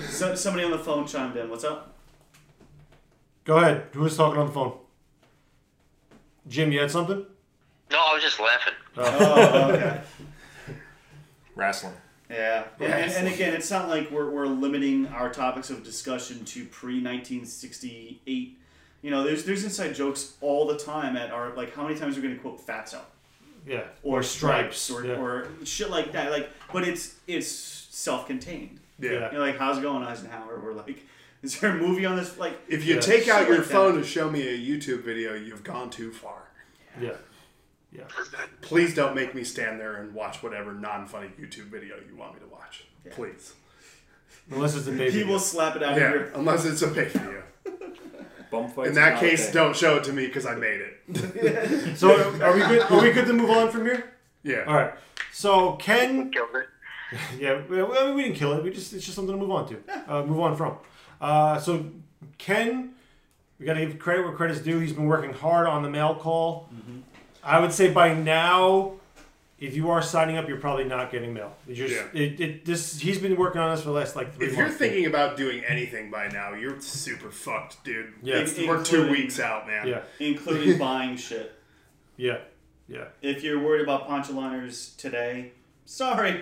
so, 0.09 0.35
somebody 0.35 0.63
on 0.63 0.71
the 0.71 0.77
phone 0.77 1.05
chimed 1.07 1.35
in. 1.35 1.49
What's 1.49 1.63
up? 1.65 1.95
Go 3.45 3.57
ahead. 3.57 3.87
Who 3.93 4.01
was 4.01 4.15
talking 4.15 4.39
on 4.39 4.45
the 4.47 4.53
phone? 4.53 4.77
Jim, 6.47 6.71
you 6.71 6.79
had 6.79 6.91
something? 6.91 7.25
No, 7.91 7.97
I 7.97 8.13
was 8.13 8.23
just 8.23 8.39
laughing. 8.39 8.73
Oh, 8.97 9.17
oh 9.19 9.71
okay. 9.71 10.01
Wrestling. 11.55 11.93
Yeah, 12.29 12.65
yeah, 12.79 12.97
and, 12.97 13.11
and 13.11 13.27
again, 13.27 13.55
it's 13.55 13.71
not 13.71 13.89
like 13.89 14.11
we're, 14.11 14.29
we're 14.29 14.45
limiting 14.45 15.07
our 15.07 15.31
topics 15.31 15.71
of 15.71 15.83
discussion 15.83 16.45
to 16.45 16.65
pre 16.65 17.01
nineteen 17.01 17.43
sixty 17.43 18.21
eight. 18.27 18.59
You 19.01 19.09
know, 19.09 19.23
there's 19.23 19.45
there's 19.45 19.63
inside 19.63 19.95
jokes 19.95 20.33
all 20.39 20.67
the 20.67 20.77
time 20.77 21.17
at 21.17 21.31
our 21.31 21.53
like 21.55 21.73
how 21.73 21.83
many 21.87 21.97
times 21.97 22.17
are 22.17 22.21
we 22.21 22.27
going 22.27 22.35
to 22.37 22.41
quote 22.41 22.65
Fatso 22.65 22.99
Yeah. 23.65 23.81
or 24.03 24.21
stripes 24.21 24.91
or, 24.91 25.05
Yeah. 25.05 25.13
or 25.15 25.47
shit 25.63 25.89
like 25.89 26.11
that. 26.11 26.31
Like, 26.31 26.51
but 26.71 26.87
it's 26.87 27.15
it's 27.27 27.47
self 27.49 28.27
contained. 28.27 28.79
Yeah. 28.99 29.31
You're 29.31 29.41
like, 29.41 29.57
how's 29.57 29.79
it 29.79 29.81
going, 29.81 30.03
Eisenhower? 30.03 30.59
We're 30.63 30.73
like, 30.73 30.99
is 31.41 31.59
there 31.59 31.71
a 31.71 31.81
movie 31.81 32.05
on 32.05 32.15
this? 32.15 32.37
Like, 32.37 32.59
If 32.67 32.85
you 32.85 32.95
Yeah. 32.95 33.01
take 33.01 33.27
out 33.27 33.47
your 33.47 33.57
like 33.57 33.67
that. 33.67 33.73
phone 33.73 33.95
to 33.95 34.03
show 34.03 34.29
me 34.29 34.41
a 34.47 34.55
YouTube 34.55 35.01
video, 35.03 35.33
you've 35.33 35.63
gone 35.63 35.89
too 35.89 36.11
far. 36.11 36.43
Yeah. 37.01 37.07
Yeah. 37.07 37.15
Please 38.61 38.93
don't 38.93 39.15
make 39.15 39.33
me 39.33 39.43
stand 39.43 39.79
there 39.79 39.95
and 39.97 40.13
watch 40.13 40.43
whatever 40.43 40.73
non-funny 40.73 41.29
YouTube 41.39 41.65
video 41.65 41.95
you 42.09 42.15
want 42.15 42.35
me 42.35 42.39
to 42.41 42.47
watch. 42.47 42.85
Please. 43.11 43.53
Unless 44.51 44.75
it's 44.75 44.87
a 44.87 44.91
baby. 44.91 45.11
he 45.11 45.23
will 45.23 45.39
slap 45.39 45.75
it 45.75 45.83
out 45.83 45.97
Yeah, 45.97 46.07
of 46.09 46.13
your. 46.13 46.23
unless 46.35 46.65
it's 46.65 46.81
a 46.81 46.89
fake 46.89 47.09
video. 47.09 47.43
Bum 48.51 48.67
fights 48.69 48.89
In 48.89 48.95
that 48.95 49.19
case, 49.19 49.45
okay. 49.45 49.53
don't 49.53 49.75
show 49.75 49.97
it 49.97 50.03
to 50.05 50.13
me 50.13 50.25
because 50.25 50.45
I 50.45 50.55
made 50.55 50.81
it. 50.81 51.97
So 51.97 52.11
are 52.41 52.53
we 52.53 52.59
good? 52.61 52.81
Are 52.91 53.01
we 53.01 53.11
good 53.11 53.27
to 53.27 53.33
move 53.33 53.49
on 53.51 53.69
from 53.71 53.85
here? 53.85 54.13
Yeah. 54.43 54.63
All 54.67 54.73
right. 54.73 54.93
So 55.31 55.73
Ken. 55.73 56.31
Killed 56.31 56.49
it. 56.55 56.67
Yeah, 57.39 57.61
we, 57.67 57.81
we 58.13 58.23
didn't 58.23 58.35
kill 58.37 58.53
it. 58.53 58.63
We 58.63 58.69
just 58.69 58.93
it's 58.93 59.03
just 59.03 59.15
something 59.15 59.33
to 59.33 59.39
move 59.41 59.49
on 59.49 59.67
to. 59.69 59.77
Uh, 60.07 60.23
move 60.23 60.39
on 60.39 60.55
from. 60.55 60.77
Uh, 61.19 61.57
so 61.59 61.85
Ken, 62.37 62.91
we 63.59 63.65
got 63.65 63.73
to 63.73 63.79
give 63.85 63.97
credit 63.97 64.23
where 64.23 64.33
credit's 64.33 64.59
due. 64.61 64.77
He's 64.79 64.93
been 64.93 65.05
working 65.07 65.33
hard 65.33 65.65
on 65.65 65.81
the 65.81 65.89
mail 65.89 66.13
call. 66.13 66.68
I 67.43 67.59
would 67.59 67.71
say 67.71 67.91
by 67.91 68.13
now, 68.13 68.93
if 69.59 69.75
you 69.75 69.89
are 69.89 70.01
signing 70.01 70.37
up, 70.37 70.47
you're 70.47 70.59
probably 70.59 70.85
not 70.85 71.11
getting 71.11 71.33
mail. 71.33 71.53
It's 71.67 71.77
just, 71.77 71.93
Yeah. 71.93 72.21
it, 72.21 72.39
it, 72.39 72.65
this 72.65 72.99
he's 72.99 73.19
been 73.19 73.35
working 73.35 73.59
on 73.59 73.71
this 73.75 73.81
for 73.83 73.89
the 73.89 73.95
last 73.95 74.15
like 74.15 74.33
three 74.35 74.47
If 74.47 74.53
you're 74.53 74.63
months. 74.67 74.77
thinking 74.77 75.05
about 75.05 75.35
doing 75.37 75.63
anything 75.67 76.09
by 76.11 76.27
now, 76.29 76.53
you're 76.53 76.79
super 76.81 77.29
fucked, 77.31 77.83
dude. 77.83 78.13
Yeah. 78.23 78.35
It's- 78.37 78.57
we're 78.67 78.83
two 78.83 79.09
weeks 79.09 79.39
out, 79.39 79.67
man. 79.67 79.87
yeah, 79.87 80.01
including 80.19 80.77
buying 80.79 81.17
shit. 81.17 81.53
yeah, 82.17 82.37
yeah. 82.87 83.05
If 83.21 83.43
you're 83.43 83.59
worried 83.59 83.81
about 83.81 84.07
poncho 84.07 84.33
liners 84.33 84.95
today, 84.97 85.51
sorry, 85.85 86.41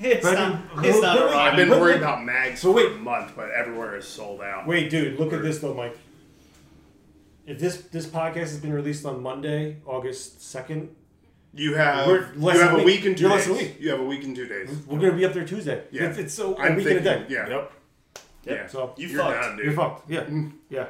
it's 0.00 0.24
But- 0.26 0.34
not. 0.34 0.84
It's 0.86 1.00
not 1.02 1.18
but- 1.18 1.32
a 1.34 1.36
I've 1.36 1.56
been 1.56 1.68
worried 1.70 1.98
about 1.98 2.24
mags 2.24 2.60
so 2.60 2.70
for 2.72 2.76
wait. 2.76 2.92
a 2.92 2.96
month, 2.96 3.32
but 3.36 3.50
everywhere 3.50 3.96
is 3.96 4.06
sold 4.08 4.40
out. 4.40 4.66
Wait, 4.66 4.88
dude, 4.90 5.18
look 5.20 5.32
at 5.34 5.42
this 5.42 5.58
though, 5.58 5.74
Mike. 5.74 5.96
If 7.46 7.58
this 7.58 7.76
this 7.92 8.06
podcast 8.06 8.50
has 8.54 8.58
been 8.60 8.72
released 8.72 9.04
on 9.04 9.22
Monday, 9.22 9.76
August 9.86 10.42
second, 10.42 10.94
You 11.52 11.74
have 11.74 12.06
We're 12.06 12.32
you 12.34 12.40
less 12.40 12.58
than 12.58 12.68
have 12.68 12.78
a 12.78 12.82
a 12.82 12.84
week. 12.84 12.96
week 12.96 13.04
and 13.06 13.16
2 13.16 13.22
You're 13.22 13.30
days. 13.36 13.38
less 13.38 13.46
than 13.46 13.54
a 13.54 13.68
week. 13.70 13.76
You 13.80 13.90
have 13.90 14.00
a 14.00 14.04
week 14.04 14.24
and 14.24 14.34
two 14.36 14.46
days. 14.46 14.70
we're 14.86 14.98
gonna 14.98 15.12
be 15.12 15.24
up 15.24 15.32
there 15.34 15.44
Tuesday. 15.44 15.84
Yeah. 15.90 16.04
It's, 16.04 16.18
it's 16.18 16.34
so 16.34 16.54
a 16.54 16.58
I'm 16.58 16.76
week 16.76 16.86
and 16.86 16.98
a 16.98 17.02
thinking- 17.02 17.28
day. 17.28 17.34
yeah. 17.34 17.48
Yep. 17.48 17.72
Yeah. 18.44 18.66
So 18.66 18.94
You 18.96 19.08
You're 19.08 19.22
fucked. 19.22 19.40
done, 19.42 19.56
dude. 19.56 19.64
You're 19.66 19.74
fucked. 19.74 20.10
Yeah. 20.10 20.28
Yeah. 20.70 20.86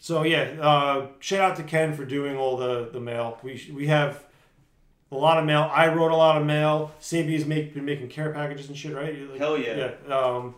So 0.00 0.22
yeah, 0.24 0.42
uh, 0.60 1.06
shout 1.20 1.40
out 1.50 1.56
to 1.56 1.62
Ken 1.62 1.94
for 1.94 2.04
doing 2.04 2.36
all 2.36 2.56
the 2.56 2.90
the 2.92 3.00
mail. 3.00 3.38
We 3.42 3.56
sh- 3.56 3.70
we 3.70 3.86
have 3.86 4.24
a 5.10 5.16
lot 5.16 5.38
of 5.38 5.44
mail. 5.44 5.70
I 5.72 5.88
wrote 5.88 6.10
a 6.12 6.16
lot 6.16 6.40
of 6.40 6.46
mail. 6.46 6.92
Sabia's 7.00 7.46
make 7.46 7.72
been 7.74 7.84
making 7.84 8.08
care 8.08 8.30
packages 8.32 8.68
and 8.68 8.76
shit, 8.76 8.94
right? 8.94 9.14
You- 9.14 9.28
like- 9.28 9.38
Hell 9.38 9.56
yeah. 9.58 9.92
Yeah. 10.08 10.14
Um, 10.14 10.54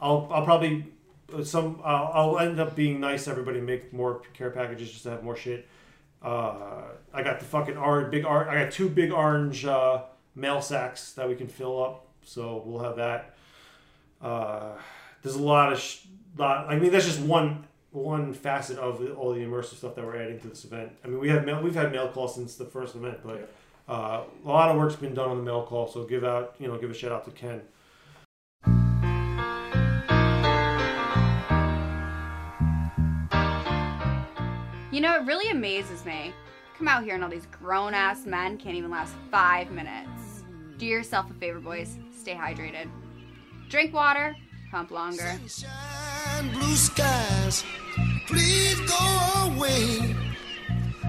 I'll 0.00 0.28
I'll 0.30 0.44
probably 0.44 0.86
some 1.44 1.80
uh, 1.82 2.10
I'll 2.12 2.38
end 2.38 2.60
up 2.60 2.74
being 2.76 3.00
nice 3.00 3.24
to 3.24 3.30
everybody 3.30 3.58
and 3.58 3.66
make 3.66 3.92
more 3.92 4.22
care 4.34 4.50
packages 4.50 4.90
just 4.90 5.02
to 5.04 5.10
have 5.10 5.22
more 5.22 5.36
shit. 5.36 5.66
Uh, 6.22 6.82
I 7.12 7.22
got 7.22 7.38
the 7.38 7.44
fucking 7.44 7.76
orange 7.76 8.10
big 8.10 8.24
art. 8.24 8.48
I 8.48 8.64
got 8.64 8.72
two 8.72 8.88
big 8.88 9.12
orange 9.12 9.64
uh, 9.64 10.02
mail 10.34 10.60
sacks 10.62 11.12
that 11.12 11.28
we 11.28 11.34
can 11.34 11.46
fill 11.48 11.82
up, 11.82 12.06
so 12.22 12.62
we'll 12.64 12.82
have 12.82 12.96
that. 12.96 13.36
Uh, 14.20 14.72
there's 15.22 15.36
a 15.36 15.42
lot 15.42 15.72
of 15.72 15.80
sh- 15.80 16.06
lot. 16.36 16.68
I 16.68 16.78
mean, 16.78 16.90
that's 16.90 17.06
just 17.06 17.20
one 17.20 17.64
one 17.92 18.34
facet 18.34 18.78
of 18.78 19.00
all 19.16 19.32
the 19.32 19.40
immersive 19.40 19.76
stuff 19.76 19.94
that 19.94 20.04
we're 20.04 20.20
adding 20.20 20.38
to 20.40 20.48
this 20.48 20.64
event. 20.64 20.92
I 21.04 21.08
mean, 21.08 21.18
we 21.18 21.28
have 21.30 21.44
mail, 21.44 21.62
we've 21.62 21.74
had 21.74 21.92
mail 21.92 22.08
call 22.08 22.28
since 22.28 22.56
the 22.56 22.66
first 22.66 22.94
event, 22.94 23.18
but 23.24 23.50
uh, 23.88 24.22
a 24.44 24.48
lot 24.48 24.70
of 24.70 24.76
work's 24.76 24.96
been 24.96 25.14
done 25.14 25.30
on 25.30 25.38
the 25.38 25.42
mail 25.42 25.62
call. 25.62 25.86
So 25.88 26.04
give 26.04 26.24
out, 26.24 26.54
you 26.58 26.68
know, 26.68 26.76
give 26.76 26.90
a 26.90 26.94
shout 26.94 27.12
out 27.12 27.24
to 27.24 27.30
Ken. 27.30 27.62
You 34.96 35.02
know, 35.02 35.14
it 35.14 35.26
really 35.26 35.50
amazes 35.50 36.06
me. 36.06 36.32
Come 36.78 36.88
out 36.88 37.04
here 37.04 37.16
and 37.16 37.22
all 37.22 37.28
these 37.28 37.44
grown 37.60 37.92
ass 37.92 38.24
men 38.24 38.56
can't 38.56 38.76
even 38.76 38.90
last 38.90 39.14
five 39.30 39.70
minutes. 39.70 40.42
Do 40.78 40.86
yourself 40.86 41.30
a 41.30 41.34
favor, 41.34 41.60
boys. 41.60 41.98
Stay 42.18 42.32
hydrated. 42.32 42.88
Drink 43.68 43.92
water, 43.92 44.34
pump 44.70 44.90
longer. 44.90 45.38
and 46.30 46.50
blue 46.50 46.74
skies. 46.74 47.62
Please 48.26 48.80
go 48.88 49.52
away. 49.54 50.16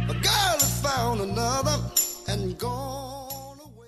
A 0.10 0.14
girl 0.14 0.60
found 0.82 1.22
another 1.22 1.82
and 2.28 2.58
gone 2.58 3.58
away. 3.64 3.88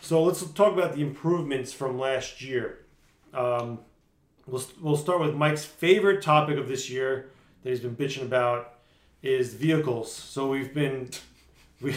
So 0.00 0.22
let's 0.22 0.42
talk 0.52 0.72
about 0.72 0.94
the 0.94 1.02
improvements 1.02 1.74
from 1.74 1.98
last 1.98 2.40
year. 2.40 2.86
Um, 3.34 3.80
we'll, 4.46 4.64
we'll 4.80 4.96
start 4.96 5.20
with 5.20 5.34
Mike's 5.34 5.66
favorite 5.66 6.22
topic 6.22 6.56
of 6.56 6.68
this 6.68 6.88
year 6.88 7.28
that 7.62 7.68
he's 7.68 7.80
been 7.80 7.94
bitching 7.94 8.22
about 8.22 8.76
is 9.22 9.54
vehicles. 9.54 10.12
So 10.12 10.48
we've 10.48 10.72
been 10.74 11.10
we 11.80 11.96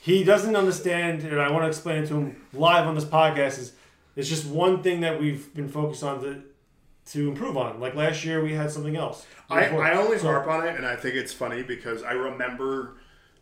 he 0.00 0.22
doesn't 0.24 0.54
understand, 0.56 1.22
and 1.24 1.40
I 1.40 1.50
want 1.50 1.64
to 1.64 1.68
explain 1.68 2.04
it 2.04 2.06
to 2.08 2.14
him 2.14 2.42
live 2.52 2.86
on 2.86 2.94
this 2.94 3.04
podcast. 3.04 3.58
Is 3.58 3.72
it's 4.14 4.28
just 4.28 4.46
one 4.46 4.82
thing 4.82 5.00
that 5.00 5.20
we've 5.20 5.52
been 5.54 5.68
focused 5.68 6.02
on 6.02 6.20
to 6.22 6.42
to 7.12 7.28
improve 7.28 7.56
on. 7.56 7.80
Like 7.80 7.94
last 7.94 8.24
year, 8.24 8.42
we 8.42 8.52
had 8.54 8.70
something 8.70 8.96
else. 8.96 9.24
I, 9.48 9.66
I 9.68 9.94
always 9.94 10.22
So- 10.22 10.28
harp 10.28 10.46
on 10.48 10.66
it, 10.66 10.74
and 10.76 10.84
I 10.86 10.96
think 10.96 11.14
it's 11.14 11.32
funny 11.32 11.62
because 11.62 12.02
I 12.02 12.12
remember 12.12 12.96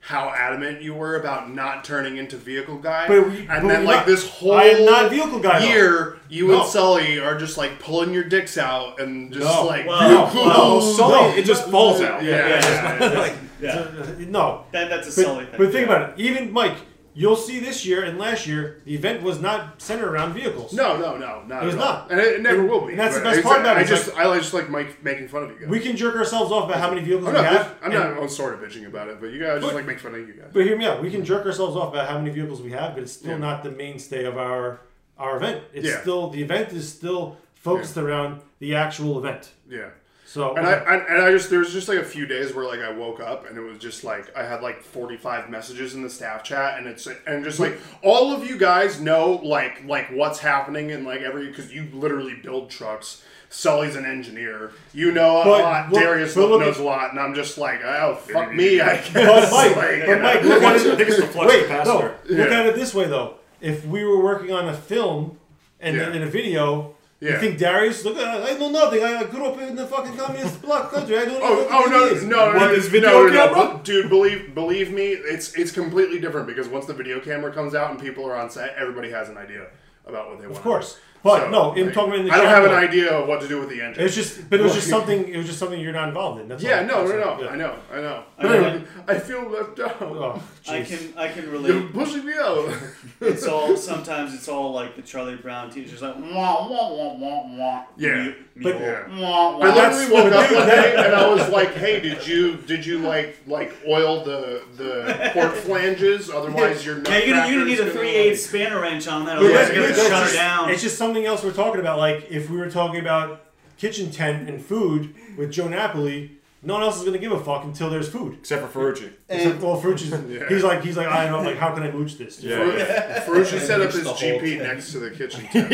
how 0.04 0.28
adamant 0.36 0.82
you 0.82 0.92
were 0.92 1.16
about 1.16 1.50
not 1.50 1.82
turning 1.82 2.18
into 2.18 2.36
vehicle 2.36 2.76
guy, 2.76 3.08
But 3.08 3.26
we- 3.26 3.38
and 3.38 3.48
but 3.48 3.68
then 3.68 3.84
like 3.86 3.96
not- 3.98 4.06
this 4.06 4.28
whole 4.28 4.52
I 4.52 4.64
am 4.64 4.84
not 4.84 5.10
vehicle 5.10 5.38
guy, 5.38 5.60
though. 5.60 5.66
year, 5.66 6.16
you 6.28 6.48
No. 6.48 6.60
and 6.60 6.68
Sully 6.68 7.18
are 7.18 7.38
just 7.38 7.56
like 7.56 7.78
pulling 7.80 8.12
your 8.12 8.24
dicks 8.24 8.58
out 8.58 9.00
and 9.00 9.32
just 9.32 9.46
No. 9.46 9.64
like 9.64 9.86
Well, 9.86 10.26
vehicle- 10.26 10.44
well, 10.46 10.80
Sully, 10.94 11.12
No. 11.30 11.36
it 11.36 11.44
just 11.46 11.70
falls 11.70 12.02
out. 12.02 12.22
Yeah, 12.22 13.00
yeah, 13.00 13.32
Yeah. 13.62 13.84
No, 14.28 14.64
That, 14.72 14.90
that's 14.90 15.06
a 15.08 15.10
but, 15.10 15.24
Sully 15.26 15.44
thing. 15.46 15.54
But 15.56 15.72
think 15.72 15.88
yeah. 15.88 15.96
about 15.96 16.10
it. 16.10 16.14
Even 16.18 16.52
Mike, 16.52 16.76
you'll 17.14 17.36
see 17.36 17.60
this 17.60 17.86
year 17.86 18.02
and 18.04 18.18
last 18.18 18.46
year, 18.46 18.82
the 18.84 18.94
event 18.94 19.22
was 19.22 19.40
not 19.40 19.80
centered 19.80 20.08
around 20.10 20.34
vehicles. 20.34 20.72
No, 20.72 20.96
no, 20.96 21.16
no, 21.16 21.42
not 21.46 21.62
It 21.62 21.66
was 21.66 21.74
at 21.76 21.80
all. 21.80 21.86
not. 21.86 22.10
and 22.10 22.20
it, 22.20 22.26
it 22.34 22.42
never 22.42 22.60
And- 22.60 22.68
will 22.70 22.80
be. 22.82 22.90
and 22.92 22.98
that's 22.98 23.16
the 23.16 23.22
best 23.22 23.42
part 23.42 23.60
about 23.60 23.76
it. 23.76 23.80
I 23.80 23.84
just, 23.84 24.08
like- 24.14 24.26
I 24.26 24.36
just 24.38 24.52
like 24.52 24.68
Mike 24.68 25.02
making 25.04 25.28
fun 25.28 25.44
of 25.44 25.50
you 25.52 25.60
guys. 25.60 25.68
We 25.68 25.80
can 25.80 25.96
jerk 25.96 26.16
ourselves 26.16 26.50
off 26.52 26.64
about 26.64 26.78
how 26.80 26.90
many 26.90 27.02
vehicles 27.02 27.28
I'm 27.28 27.34
we 27.34 27.40
not, 27.42 27.52
have. 27.52 27.74
I'm 27.82 27.92
not. 27.92 28.06
I'm 28.22 28.28
sort 28.28 28.54
of 28.54 28.60
bitching 28.60 28.86
about 28.86 29.08
it, 29.08 29.20
but 29.20 29.32
you 29.32 29.38
guys 29.40 29.62
just 29.62 29.74
like 29.74 29.86
make 29.86 30.00
fun 30.00 30.14
of 30.14 30.20
you 30.26 30.34
guys. 30.34 30.50
But 30.52 30.64
hear 30.64 30.76
me 30.76 30.84
out. 30.86 31.00
We 31.00 31.10
can 31.10 31.24
jerk 31.24 31.46
ourselves 31.46 31.76
off 31.76 31.92
about 31.92 32.08
how 32.08 32.18
many 32.18 32.30
vehicles 32.30 32.60
we 32.60 32.72
have, 32.72 32.94
but 32.94 33.02
it's 33.04 33.12
still 33.12 33.32
Yeah. 33.32 33.38
not 33.38 33.62
the 33.62 33.70
mainstay 33.70 34.24
of 34.24 34.36
our 34.36 34.80
our 35.16 35.36
event. 35.36 35.62
It's 35.72 35.86
Yeah. 35.86 36.00
still 36.00 36.30
the 36.30 36.42
event 36.42 36.72
is 36.72 36.88
still 36.92 37.36
focused 37.54 37.96
around 37.96 38.40
the 38.58 38.74
actual 38.74 39.18
event. 39.18 39.50
Yeah. 39.68 39.90
So 40.34 40.56
And 40.56 40.66
I, 40.66 40.72
I 40.72 40.94
and 40.96 41.22
I 41.22 41.30
just 41.30 41.48
there 41.48 41.60
was 41.60 41.72
just 41.72 41.88
like 41.88 41.98
a 41.98 42.04
few 42.04 42.26
days 42.26 42.52
where 42.52 42.66
like 42.66 42.80
I 42.80 42.90
woke 42.90 43.20
up 43.20 43.48
and 43.48 43.56
it 43.56 43.60
was 43.60 43.78
just 43.78 44.02
like 44.02 44.36
I 44.36 44.42
had 44.42 44.62
like 44.62 44.82
45 44.82 45.48
messages 45.48 45.94
in 45.94 46.02
the 46.02 46.10
staff 46.10 46.42
chat 46.42 46.76
and 46.76 46.88
it's 46.88 47.06
and 47.28 47.44
just 47.44 47.60
like 47.60 47.78
all 48.02 48.32
of 48.32 48.44
you 48.44 48.58
guys 48.58 49.00
know 49.00 49.34
like 49.44 49.84
like 49.86 50.08
what's 50.10 50.40
happening 50.40 50.90
and 50.90 51.04
like 51.06 51.20
every 51.20 51.46
because 51.46 51.72
you 51.72 51.86
literally 51.92 52.34
build 52.34 52.68
trucks. 52.68 53.22
Sully's 53.48 53.94
an 53.94 54.04
engineer. 54.06 54.72
You 54.92 55.12
know 55.12 55.40
a 55.40 55.44
But 55.44 55.60
lot. 55.62 55.92
look- 55.92 56.02
Darius 56.02 56.34
but 56.34 56.48
look 56.48 56.60
knows 56.62 56.80
a 56.80 56.82
lot, 56.82 57.12
and 57.12 57.20
I'm 57.20 57.36
just 57.36 57.56
like, 57.56 57.82
oh 57.84 58.16
fuck 58.16 58.52
me, 58.52 58.80
I 58.80 58.96
guess. 58.96 59.10
But 59.12 59.52
Mike, 59.52 59.76
Like, 59.76 59.96
you 59.98 60.06
but 60.06 60.16
know. 60.16 60.22
Mike, 60.22 60.42
look 60.42 60.62
at 60.64 60.76
it. 60.84 61.00
It's 61.00 61.16
the 61.20 61.26
flux 61.28 61.48
Wait, 61.52 61.66
capacitor. 61.68 61.84
no, 61.86 62.36
look 62.36 62.50
Yeah. 62.50 62.58
at 62.58 62.66
it 62.66 62.74
this 62.74 62.92
way 62.92 63.06
though. 63.06 63.34
If 63.60 63.86
we 63.86 64.02
were 64.02 64.20
working 64.20 64.50
on 64.52 64.66
a 64.68 64.74
film 64.74 65.38
and 65.78 65.96
Yeah. 65.96 66.12
in 66.12 66.22
a 66.24 66.26
video, 66.26 66.93
you 67.30 67.38
think 67.38 67.58
Darius? 67.58 68.04
Look, 68.04 68.16
I 68.18 68.50
I 68.50 68.58
know 68.58 68.70
nothing. 68.70 69.02
I 69.02 69.20
I 69.20 69.24
grew 69.24 69.46
up 69.46 69.58
in 69.60 69.74
the 69.76 69.86
fucking 69.86 70.16
communist 70.16 70.60
bloc 70.62 70.90
country. 70.92 71.16
I 71.16 71.24
don't 71.24 71.40
know 71.40 71.40
Oh, 71.42 71.64
what 71.64 71.86
oh 71.86 71.90
no, 71.90 72.04
is. 72.06 72.22
no, 72.24 72.52
no, 72.52 72.58
What 72.58 72.70
no, 72.70 72.72
is 72.72 72.88
video 72.88 73.10
no, 73.10 73.26
no, 73.26 73.32
camera? 73.32 73.74
no, 73.74 73.80
dude. 73.82 74.08
Believe, 74.10 74.54
believe 74.54 74.92
me, 74.92 75.08
it's 75.08 75.54
it's 75.54 75.72
completely 75.72 76.20
different 76.20 76.46
because 76.46 76.68
once 76.68 76.86
the 76.86 76.94
video 76.94 77.20
camera 77.20 77.52
comes 77.52 77.74
out 77.74 77.90
and 77.90 78.00
people 78.00 78.24
are 78.26 78.36
on 78.36 78.50
set, 78.50 78.74
everybody 78.76 79.10
has 79.10 79.28
an 79.28 79.36
idea 79.36 79.66
about 80.06 80.28
what 80.28 80.38
they 80.40 80.46
want. 80.46 80.58
Of 80.58 80.62
course. 80.62 80.98
But 81.24 81.40
So, 81.40 81.50
no, 81.50 81.72
I'm 81.72 81.84
like, 81.86 81.94
talking 81.94 82.10
about 82.10 82.20
in 82.20 82.26
the 82.26 82.32
I 82.32 82.36
don't 82.36 82.46
have 82.48 82.64
an 82.64 82.72
idea 82.72 83.10
of 83.10 83.26
what 83.26 83.40
to 83.40 83.48
do 83.48 83.58
with 83.58 83.70
the 83.70 83.80
engine. 83.80 84.04
It's 84.04 84.14
just, 84.14 84.48
but 84.50 84.60
it 84.60 84.62
was 84.62 84.74
just 84.74 84.88
something. 84.96 85.26
It 85.26 85.36
was 85.38 85.46
just 85.46 85.58
something 85.58 85.80
you're 85.80 85.92
not 85.92 86.08
involved 86.08 86.40
in. 86.42 86.48
That's 86.48 86.62
Yeah, 86.62 86.80
all. 86.80 86.86
no, 86.86 87.08
That's 87.08 87.24
no, 87.24 87.30
all. 87.30 87.36
no. 87.38 87.44
Yeah. 87.44 87.50
I 87.50 87.56
know, 87.56 87.76
I 87.90 87.96
know. 88.02 88.22
But 88.36 88.50
anyway- 88.52 88.84
I 89.08 89.18
feel 89.18 89.42
left 89.48 89.80
out. 89.80 89.96
Oh, 90.02 90.42
I 90.68 90.82
can 90.82 90.98
I 91.16 91.28
can 91.28 91.50
relate. 91.50 91.72
You're 91.72 91.88
pushing 91.88 92.24
me 92.26 92.34
out. 92.34 92.68
It's 93.20 93.46
all 93.46 93.74
sometimes 93.76 94.34
it's 94.34 94.48
all 94.48 94.72
like 94.72 94.96
the 94.96 95.02
Charlie 95.02 95.36
Brown 95.36 95.70
teacher's 95.70 96.02
like 96.02 96.14
wah 96.16 96.68
wah 96.68 96.92
wah 96.92 97.14
wah 97.14 97.56
wah. 97.58 97.84
Yeah. 97.96 98.24
Me- 98.24 98.34
But- 98.56 98.78
Yeah. 98.78 99.20
wah, 99.20 99.58
wah. 99.58 99.64
I 99.66 99.74
literally 99.74 100.12
woke 100.12 100.32
up 100.32 100.52
one 100.52 100.66
day 100.68 100.94
and 100.96 101.12
I 101.14 101.28
was 101.28 101.48
like, 101.48 101.74
"Hey, 101.74 101.98
did 102.00 102.24
you 102.26 102.56
did 102.58 102.86
you 102.86 102.98
like 103.00 103.38
like 103.48 103.72
oil 103.88 104.22
the 104.24 104.62
the 104.76 105.30
port 105.32 105.52
flanges? 105.66 106.30
Otherwise, 106.30 106.86
your 106.86 107.02
Yeah, 107.02 107.18
you're 107.18 107.34
gonna, 107.36 107.48
you're 107.48 107.58
gonna 107.60 107.70
need 107.70 107.80
a 107.80 107.90
three 107.90 108.12
gonna- 108.12 108.24
eight 108.30 108.36
spanner 108.36 108.80
wrench 108.80 109.08
on 109.08 109.24
that. 109.26 109.38
But 109.38 109.46
Otherwise, 109.46 109.68
that's- 109.68 109.74
you're 109.76 109.88
gonna 109.88 110.08
shut 110.08 110.22
just- 110.22 110.34
it 110.34 110.36
down. 110.36 110.70
It's 110.70 110.82
just 110.82 110.96
something 110.96 111.26
else 111.26 111.42
we're 111.42 111.52
talking 111.52 111.80
about. 111.80 111.98
Like 111.98 112.26
if 112.30 112.48
we 112.48 112.56
were 112.56 112.70
talking 112.70 113.00
about 113.00 113.42
kitchen 113.76 114.10
tent 114.12 114.48
and 114.48 114.64
food 114.64 115.14
with 115.36 115.50
Joe 115.50 115.66
Napoli, 115.66 116.30
no 116.62 116.74
one 116.74 116.82
else 116.84 116.96
is 116.98 117.04
gonna 117.04 117.18
give 117.18 117.32
a 117.32 117.40
fuck 117.42 117.64
until 117.64 117.90
there's 117.90 118.08
food. 118.08 118.36
Except 118.38 118.70
for 118.70 118.92
Ferrucci. 118.92 119.10
Except, 119.28 119.60
well, 119.60 119.80
Ferrucci's, 119.82 120.12
Yeah. 120.30 120.48
he's 120.48 120.62
like 120.62 120.80
he's 120.84 120.96
like 120.96 121.08
I 121.08 121.26
don't 121.28 121.44
like 121.44 121.56
how 121.58 121.74
can 121.74 121.82
I 121.82 121.90
mooch 121.90 122.16
this? 122.18 122.40
Yeah. 122.40 122.56
Ferrucci 123.26 123.58
set 123.58 123.80
up 123.80 123.90
his 123.90 124.06
GP 124.06 124.40
thing. 124.40 124.58
next 124.62 124.92
to 124.92 125.00
the 125.00 125.10
kitchen. 125.10 125.44
tent. 125.48 125.72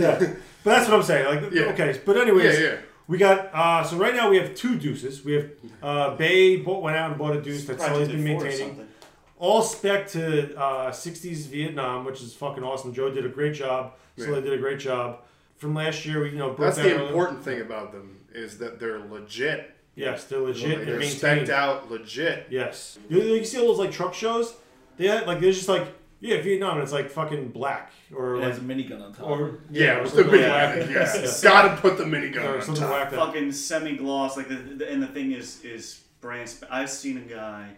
yeah. 0.00 0.28
But 0.66 0.78
that's 0.78 0.88
what 0.88 0.96
I'm 0.96 1.04
saying. 1.04 1.26
Like, 1.26 1.52
Yeah. 1.52 1.66
okay. 1.66 2.00
But 2.04 2.16
anyways, 2.16 2.58
Yeah, 2.58 2.66
yeah. 2.66 2.76
we 3.06 3.18
got. 3.18 3.50
Uh, 3.54 3.84
so 3.84 3.96
right 3.98 4.12
now 4.12 4.28
we 4.28 4.36
have 4.36 4.52
two 4.56 4.76
deuces. 4.76 5.24
We 5.24 5.34
have 5.34 5.50
uh, 5.80 6.16
BAE 6.16 6.56
bought, 6.64 6.82
went 6.82 6.96
out 6.96 7.10
and 7.10 7.16
bought 7.16 7.36
a 7.36 7.40
deuce 7.40 7.66
that 7.66 7.80
Sully's 7.80 8.08
been 8.08 8.24
Practically 8.24 8.48
maintaining. 8.64 8.88
All 9.38 9.62
spec 9.62 10.08
to 10.08 10.56
uh, 10.58 10.90
60s 10.90 11.46
Vietnam, 11.46 12.04
which 12.04 12.20
is 12.20 12.34
fucking 12.34 12.64
awesome. 12.64 12.92
Joe 12.92 13.12
did 13.12 13.24
a 13.24 13.28
great 13.28 13.54
job. 13.54 13.92
Sully 14.18 14.34
Yeah. 14.38 14.40
did 14.40 14.52
a 14.54 14.58
great 14.58 14.80
job. 14.80 15.20
From 15.56 15.72
last 15.72 16.04
year, 16.04 16.20
we 16.20 16.30
you 16.30 16.36
know 16.36 16.52
That's 16.58 16.78
the 16.78 17.06
important 17.06 17.44
thing 17.44 17.60
about 17.60 17.92
them 17.92 18.18
is 18.34 18.58
that 18.58 18.80
they're 18.80 18.98
legit. 18.98 19.72
Yes, 19.94 20.24
they're 20.24 20.40
legit. 20.40 20.84
They're 20.84 20.98
and 20.98 21.04
spec'd 21.08 21.48
out, 21.48 21.92
legit. 21.92 22.48
Yes. 22.50 22.98
You, 23.08 23.22
you 23.22 23.44
see 23.44 23.60
all 23.60 23.68
those 23.68 23.78
like 23.78 23.92
truck 23.92 24.14
shows? 24.14 24.56
They 24.96 25.06
had, 25.06 25.28
like 25.28 25.38
there's 25.38 25.56
just 25.58 25.68
like 25.68 25.86
yeah 26.20 26.40
Vietnam 26.40 26.74
and 26.74 26.82
it's 26.82 26.92
like 26.92 27.10
fucking 27.10 27.48
black 27.48 27.92
or 28.14 28.36
It 28.36 28.38
like 28.40 28.48
has 28.48 28.58
a 28.58 28.60
minigun 28.62 29.02
on 29.02 29.12
top. 29.12 29.26
or 29.28 29.60
Yeah, 29.70 29.98
or 30.00 30.04
the 30.04 30.08
something 30.10 30.26
mini- 30.32 30.42
like 30.46 30.90
yeah. 30.90 31.32
Gotta 31.42 31.80
put 31.80 31.98
the 31.98 32.04
minigun 32.04 32.44
Or 32.44 32.56
on 32.56 32.62
something 32.62 32.82
top. 32.84 32.90
like 32.90 33.10
fucking 33.12 33.52
semi 33.52 33.96
gloss 33.96 34.36
like 34.36 34.48
the, 34.48 34.54
the 34.56 34.90
and 34.90 35.02
the 35.02 35.06
thing 35.08 35.32
is 35.32 35.62
is 35.64 36.02
brand. 36.20 36.48
Sp- 36.48 36.68
I've 36.70 36.90
seen 36.90 37.18
a 37.18 37.20
guy 37.20 37.70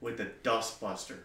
with 0.00 0.20
a 0.20 0.26
dust 0.42 0.80
buster 0.80 1.18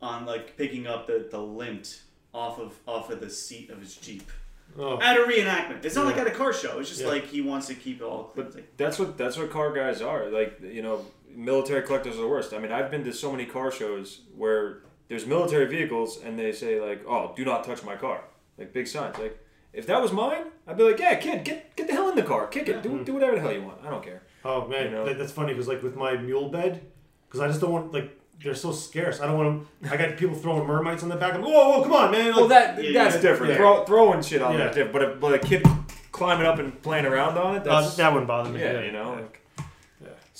on 0.00 0.26
like 0.26 0.56
picking 0.56 0.86
up 0.86 1.06
the 1.06 1.28
the 1.30 1.38
lint 1.40 2.02
off 2.34 2.58
of 2.58 2.78
off 2.86 3.10
of 3.10 3.20
the 3.20 3.30
seat 3.30 3.70
of 3.70 3.80
his 3.80 3.94
jeep 3.96 4.30
Oh. 4.78 4.98
at 5.02 5.18
a 5.18 5.24
reenactment. 5.24 5.84
It's 5.84 5.96
not 5.96 6.06
like 6.06 6.16
at 6.16 6.26
a 6.26 6.30
car 6.30 6.50
show. 6.54 6.78
It's 6.78 6.88
just 6.88 7.02
Yeah. 7.02 7.08
like 7.08 7.26
he 7.26 7.42
wants 7.42 7.66
to 7.66 7.74
keep 7.74 8.00
it 8.00 8.04
all 8.04 8.24
clean. 8.24 8.46
But 8.54 8.78
that's 8.78 8.98
what 8.98 9.18
that's 9.18 9.36
what 9.36 9.50
car 9.50 9.70
guys 9.72 10.00
are. 10.00 10.30
Like 10.30 10.60
you 10.62 10.80
know, 10.80 11.04
military 11.28 11.82
collectors 11.82 12.16
are 12.16 12.22
the 12.22 12.28
worst. 12.28 12.54
I 12.54 12.58
mean, 12.58 12.72
I've 12.72 12.90
been 12.90 13.04
to 13.04 13.12
so 13.12 13.30
many 13.30 13.44
car 13.44 13.70
shows 13.70 14.22
where 14.34 14.78
there's 15.12 15.26
military 15.26 15.66
vehicles 15.66 16.18
and 16.24 16.38
they 16.38 16.52
say 16.52 16.80
like, 16.80 17.00
"Oh, 17.06 17.32
do 17.36 17.44
not 17.44 17.64
touch 17.64 17.84
my 17.84 17.96
car," 17.96 18.18
like 18.58 18.72
big 18.72 18.86
signs. 18.86 19.18
Like 19.18 19.38
if 19.74 19.86
that 19.86 20.00
was 20.00 20.10
mine, 20.10 20.44
I'd 20.66 20.76
be 20.78 20.84
like, 20.84 20.98
"Yeah, 20.98 21.14
kid, 21.16 21.44
get 21.44 21.76
get 21.76 21.86
the 21.86 21.92
hell 21.92 22.08
in 22.08 22.16
the 22.16 22.22
car, 22.22 22.46
kick 22.46 22.68
it, 22.68 22.82
do 22.82 23.04
do 23.04 23.12
whatever 23.14 23.34
the 23.36 23.42
hell 23.42 23.52
you 23.52 23.62
want. 23.62 23.78
I 23.86 23.90
don't 23.90 24.02
care." 24.02 24.22
Oh 24.44 24.66
man, 24.66 24.84
You 24.86 24.90
know? 24.92 25.04
that, 25.06 25.18
that's 25.18 25.32
funny 25.32 25.52
because 25.52 25.68
like 25.68 25.82
with 25.82 25.96
my 25.96 26.16
mule 26.16 26.48
bed, 26.48 26.80
because 27.26 27.40
I 27.40 27.46
just 27.48 27.60
don't 27.60 27.72
want 27.72 27.92
like 27.92 28.08
they're 28.42 28.54
so 28.56 28.72
scarce. 28.72 29.20
I 29.20 29.26
don't 29.26 29.36
want 29.38 29.48
them. 29.82 29.92
I 29.92 29.96
got 29.96 30.16
people 30.16 30.34
throwing 30.34 30.66
mermites 30.66 31.02
on 31.04 31.08
the 31.10 31.16
back. 31.16 31.34
I'm 31.34 31.42
like, 31.42 31.50
whoa, 31.52 31.68
whoa, 31.78 31.82
come 31.84 31.92
on, 31.92 32.10
man! 32.10 32.26
Like, 32.28 32.36
Well, 32.36 32.48
that 32.48 32.82
Yeah, 32.82 33.04
that's 33.04 33.16
yeah. 33.16 33.22
different. 33.30 33.50
Yeah. 33.52 33.58
Throw, 33.58 33.84
throwing 33.84 34.22
shit 34.22 34.40
on 34.42 34.58
Yeah. 34.58 34.70
there. 34.70 34.86
But 34.86 35.02
a, 35.02 35.08
but 35.14 35.34
a 35.34 35.38
kid 35.38 35.62
climbing 36.10 36.46
up 36.46 36.58
and 36.58 36.80
playing 36.82 37.04
around 37.06 37.36
on 37.38 37.56
it, 37.56 37.66
uh, 37.68 37.88
that 37.98 38.10
wouldn't 38.12 38.26
bother 38.28 38.50
me. 38.50 38.60
yeah, 38.60 38.80
you 38.80 38.90
know. 38.92 39.12
Like, 39.12 39.41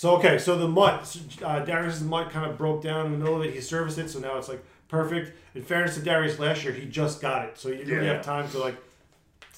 So 0.02 0.16
okay, 0.16 0.36
so 0.36 0.58
the 0.58 0.66
mutt, 0.66 1.16
uh, 1.44 1.60
Darius's 1.60 2.02
mutt 2.02 2.28
kind 2.30 2.50
of 2.50 2.58
broke 2.58 2.82
down 2.82 3.06
in 3.06 3.12
the 3.12 3.18
middle 3.18 3.36
of 3.36 3.42
it. 3.46 3.54
He 3.54 3.60
serviced 3.60 3.98
it, 3.98 4.10
so 4.10 4.18
now 4.18 4.36
it's 4.36 4.48
like 4.48 4.60
perfect. 4.88 5.30
In 5.54 5.62
fairness 5.62 5.94
to 5.94 6.00
Darius, 6.00 6.40
last 6.40 6.64
year 6.64 6.72
he 6.72 6.86
just 6.86 7.20
got 7.20 7.44
it, 7.44 7.56
so 7.56 7.68
you 7.68 7.76
didn't 7.76 7.94
really 7.94 8.08
have 8.08 8.20
time 8.24 8.50
to 8.50 8.58
like 8.58 8.74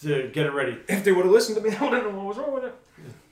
to 0.03 0.29
get 0.35 0.45
it 0.45 0.53
ready. 0.53 0.77
if 0.87 1.03
they 1.03 1.12
would 1.12 1.25
have 1.25 1.33
listened 1.33 1.57
to 1.57 1.62
me, 1.65 1.75
I 1.81 1.83
wouldn't 1.83 2.03
know 2.12 2.19
what 2.19 2.27
was 2.27 2.37
wrong 2.37 2.53
with 2.53 2.65
it. 2.65 2.75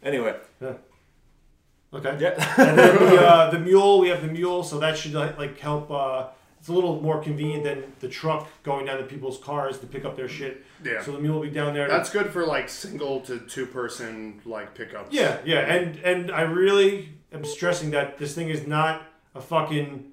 Anyway, 0.02 0.34
Okay. 0.62 2.16
yeah. 2.18 2.55
and 2.56 2.78
then 2.78 2.97
the, 2.97 3.20
uh, 3.28 3.51
the 3.51 3.59
mule, 3.59 3.98
we 3.98 4.09
have 4.09 4.22
the 4.22 4.28
mule, 4.32 4.64
so 4.64 4.78
that 4.78 4.97
should 4.97 5.12
like, 5.12 5.36
like 5.36 5.59
help. 5.59 5.90
Uh, 5.90 6.28
it's 6.62 6.68
a 6.68 6.72
little 6.72 7.02
more 7.02 7.20
convenient 7.20 7.64
than 7.64 7.93
the 7.98 8.06
truck 8.06 8.48
going 8.62 8.86
down 8.86 8.98
to 8.98 9.02
people's 9.02 9.36
cars 9.39 9.80
to 9.80 9.86
pick 9.89 10.05
up 10.05 10.14
their 10.16 10.28
shit. 10.28 10.64
Yeah. 10.84 11.02
So 11.02 11.10
the 11.10 11.18
mule 11.18 11.34
will 11.40 11.43
be 11.43 11.51
down 11.51 11.74
there. 11.74 11.89
to- 11.89 11.93
That's 11.93 12.09
good 12.09 12.30
for 12.30 12.47
like 12.47 12.68
single 12.68 13.20
to 13.22 13.40
two 13.40 13.66
person 13.66 14.40
like 14.44 14.72
pickups. 14.72 15.12
Yeah, 15.12 15.39
yeah, 15.44 15.59
and 15.74 15.97
and 16.05 16.30
I 16.30 16.43
really 16.43 17.09
am 17.32 17.44
stressing 17.44 17.90
that 17.90 18.16
this 18.18 18.36
thing 18.36 18.48
is 18.48 18.64
not 18.64 19.02
a 19.34 19.40
fucking 19.40 20.12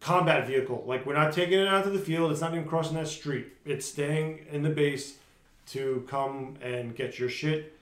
combat 0.00 0.46
vehicle. 0.46 0.84
Like 0.86 1.06
we're 1.06 1.14
not 1.14 1.32
taking 1.32 1.58
it 1.58 1.66
out 1.66 1.84
to 1.84 1.90
the 1.90 1.98
field. 1.98 2.32
It's 2.32 2.42
not 2.42 2.52
even 2.52 2.66
crossing 2.68 2.96
that 2.96 3.08
street. 3.08 3.46
It's 3.64 3.86
staying 3.86 4.44
in 4.52 4.62
the 4.62 4.70
base 4.70 5.16
to 5.68 6.04
come 6.06 6.56
and 6.60 6.94
get 6.94 7.18
your 7.18 7.30
shit 7.30 7.74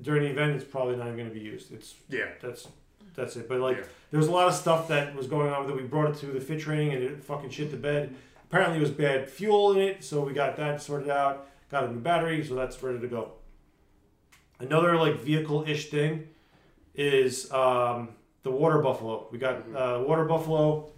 during 0.00 0.22
the 0.22 0.30
event. 0.30 0.56
It's 0.56 0.64
probably 0.64 0.96
not 0.96 1.06
even 1.08 1.16
going 1.18 1.28
to 1.28 1.34
be 1.34 1.40
used. 1.40 1.70
It's 1.72 1.94
Yeah. 2.08 2.28
that's 2.40 2.66
that's 3.14 3.36
it. 3.36 3.46
But 3.46 3.60
like 3.60 3.76
Yeah. 3.76 3.84
There 4.10 4.18
was 4.18 4.28
a 4.28 4.32
lot 4.32 4.48
of 4.48 4.54
stuff 4.54 4.88
that 4.88 5.14
was 5.14 5.26
going 5.26 5.52
on 5.52 5.62
with 5.62 5.70
it. 5.70 5.76
We 5.76 5.82
brought 5.82 6.10
it 6.10 6.16
to 6.20 6.26
the 6.26 6.40
fit 6.40 6.60
training 6.60 6.92
and 6.92 7.02
it 7.02 7.24
fucking 7.24 7.50
shit 7.50 7.70
the 7.70 7.76
bed. 7.76 8.14
Apparently 8.44 8.78
it 8.78 8.80
was 8.80 8.90
bad 8.90 9.28
fuel 9.28 9.72
in 9.72 9.78
it, 9.78 10.04
so 10.04 10.20
we 10.20 10.32
got 10.32 10.56
that 10.56 10.80
sorted 10.80 11.10
out. 11.10 11.48
Got 11.70 11.84
a 11.84 11.92
new 11.92 11.98
battery, 11.98 12.44
so 12.44 12.54
that's 12.54 12.80
ready 12.82 13.00
to 13.00 13.08
go. 13.08 13.32
Another 14.60 14.96
like 14.96 15.20
vehicle 15.20 15.64
ish 15.66 15.90
thing 15.90 16.28
is 16.94 17.50
um, 17.52 18.10
the 18.44 18.50
water 18.50 18.78
buffalo. 18.78 19.26
We 19.32 19.38
got 19.38 19.56
uh, 19.74 20.02
water 20.06 20.24
buffalo. 20.24 20.90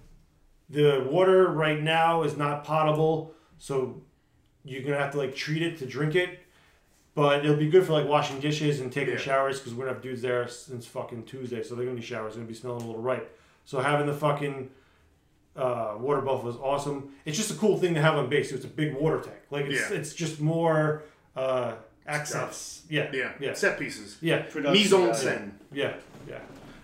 The 0.68 1.06
water 1.10 1.48
right 1.48 1.82
now 1.82 2.22
is 2.22 2.36
not 2.36 2.64
potable, 2.64 3.34
so 3.56 4.02
you're 4.64 4.82
gonna 4.82 4.98
have 4.98 5.12
to 5.12 5.18
like 5.18 5.34
treat 5.34 5.62
it 5.62 5.78
to 5.78 5.86
drink 5.86 6.14
it. 6.14 6.40
But 7.18 7.44
it'll 7.44 7.56
be 7.56 7.68
good 7.68 7.84
for 7.84 7.94
like 7.94 8.06
washing 8.06 8.38
dishes 8.38 8.78
and 8.78 8.92
taking 8.92 9.14
Yeah. 9.14 9.18
showers 9.18 9.58
because 9.58 9.74
we're 9.74 9.86
gonna 9.86 9.94
have 9.94 10.02
dudes 10.04 10.22
there 10.22 10.46
since 10.46 10.86
fucking 10.86 11.24
Tuesday, 11.24 11.64
so 11.64 11.74
they're 11.74 11.84
gonna 11.84 11.96
be 11.96 12.02
showers. 12.02 12.34
Gonna 12.36 12.46
be 12.46 12.54
smelling 12.54 12.82
a 12.82 12.86
little 12.86 13.02
ripe. 13.02 13.36
So 13.64 13.80
having 13.80 14.06
the 14.06 14.14
fucking 14.14 14.70
uh, 15.56 15.96
water 15.98 16.20
buffalo 16.20 16.48
is 16.50 16.56
awesome. 16.62 17.10
It's 17.24 17.36
just 17.36 17.50
a 17.50 17.54
cool 17.54 17.76
thing 17.76 17.94
to 17.94 18.00
have 18.00 18.14
on 18.14 18.28
base. 18.28 18.52
It's 18.52 18.64
a 18.64 18.68
big 18.68 18.94
water 18.94 19.18
tank. 19.20 19.36
Like 19.50 19.64
it's 19.66 19.90
Yeah. 19.90 19.96
it's 19.96 20.14
just 20.14 20.40
more 20.40 21.02
uh, 21.34 21.72
access. 22.06 22.82
Yeah, 22.88 23.10
Yeah. 23.12 23.32
yeah, 23.40 23.54
Set 23.54 23.80
pieces. 23.80 24.16
yeah, 24.20 24.42
Production 24.42 24.72
Mise 24.80 24.92
en 24.92 25.00
value. 25.00 25.14
scène. 25.14 25.50
yeah, 25.72 25.94
yeah. 26.28 26.40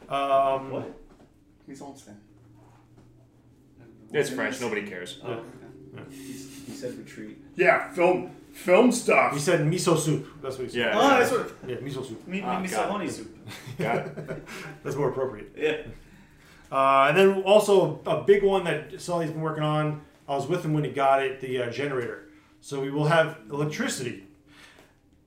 Um, 0.09 0.71
What? 0.73 0.91
Mise 1.69 1.81
en 1.83 1.95
scène. 1.95 2.17
it's 4.13 4.31
French. 4.31 4.61
Nobody 4.61 4.83
cares. 4.83 5.21
Oh, 5.25 5.31
okay. 5.33 5.45
He 6.11 6.73
said 6.73 6.99
retreat. 6.99 7.39
Yeah, 7.55 7.93
film 7.93 8.33
film 8.55 8.87
He 8.87 8.93
stuff. 8.93 9.39
said 9.39 9.61
miso 9.61 9.99
soup. 9.99 10.27
That's 10.43 10.57
what 10.59 10.65
he 10.67 10.71
said. 10.73 10.79
Yeah. 10.81 10.93
Oh, 10.95 11.09
that's 11.19 11.31
what. 11.31 11.53
Yeah, 11.67 11.77
miso 11.77 12.07
soup. 12.07 12.27
Me, 12.27 12.41
me, 12.41 12.43
Ah, 12.47 12.61
me 12.61 12.69
honey 12.69 13.09
soup. 13.09 13.37
Got 13.79 13.97
it. 14.07 14.47
That's 14.83 14.97
more 14.97 15.11
appropriate. 15.11 15.53
Yeah. 15.57 15.83
Uh, 16.73 17.07
and 17.09 17.17
then 17.17 17.43
also 17.43 18.01
a 18.07 18.23
big 18.23 18.43
one 18.43 18.65
that 18.65 19.01
Sully's 19.01 19.31
been 19.31 19.41
working 19.41 19.63
on. 19.65 20.01
I 20.29 20.35
was 20.35 20.47
with 20.47 20.65
him 20.65 20.73
when 20.73 20.85
he 20.85 20.91
got 20.91 21.23
it, 21.23 21.41
the 21.41 21.63
uh, 21.63 21.71
generator. 21.71 22.29
So 22.63 22.81
we 22.81 22.91
will 22.91 23.05
have 23.05 23.39
electricity. 23.53 24.25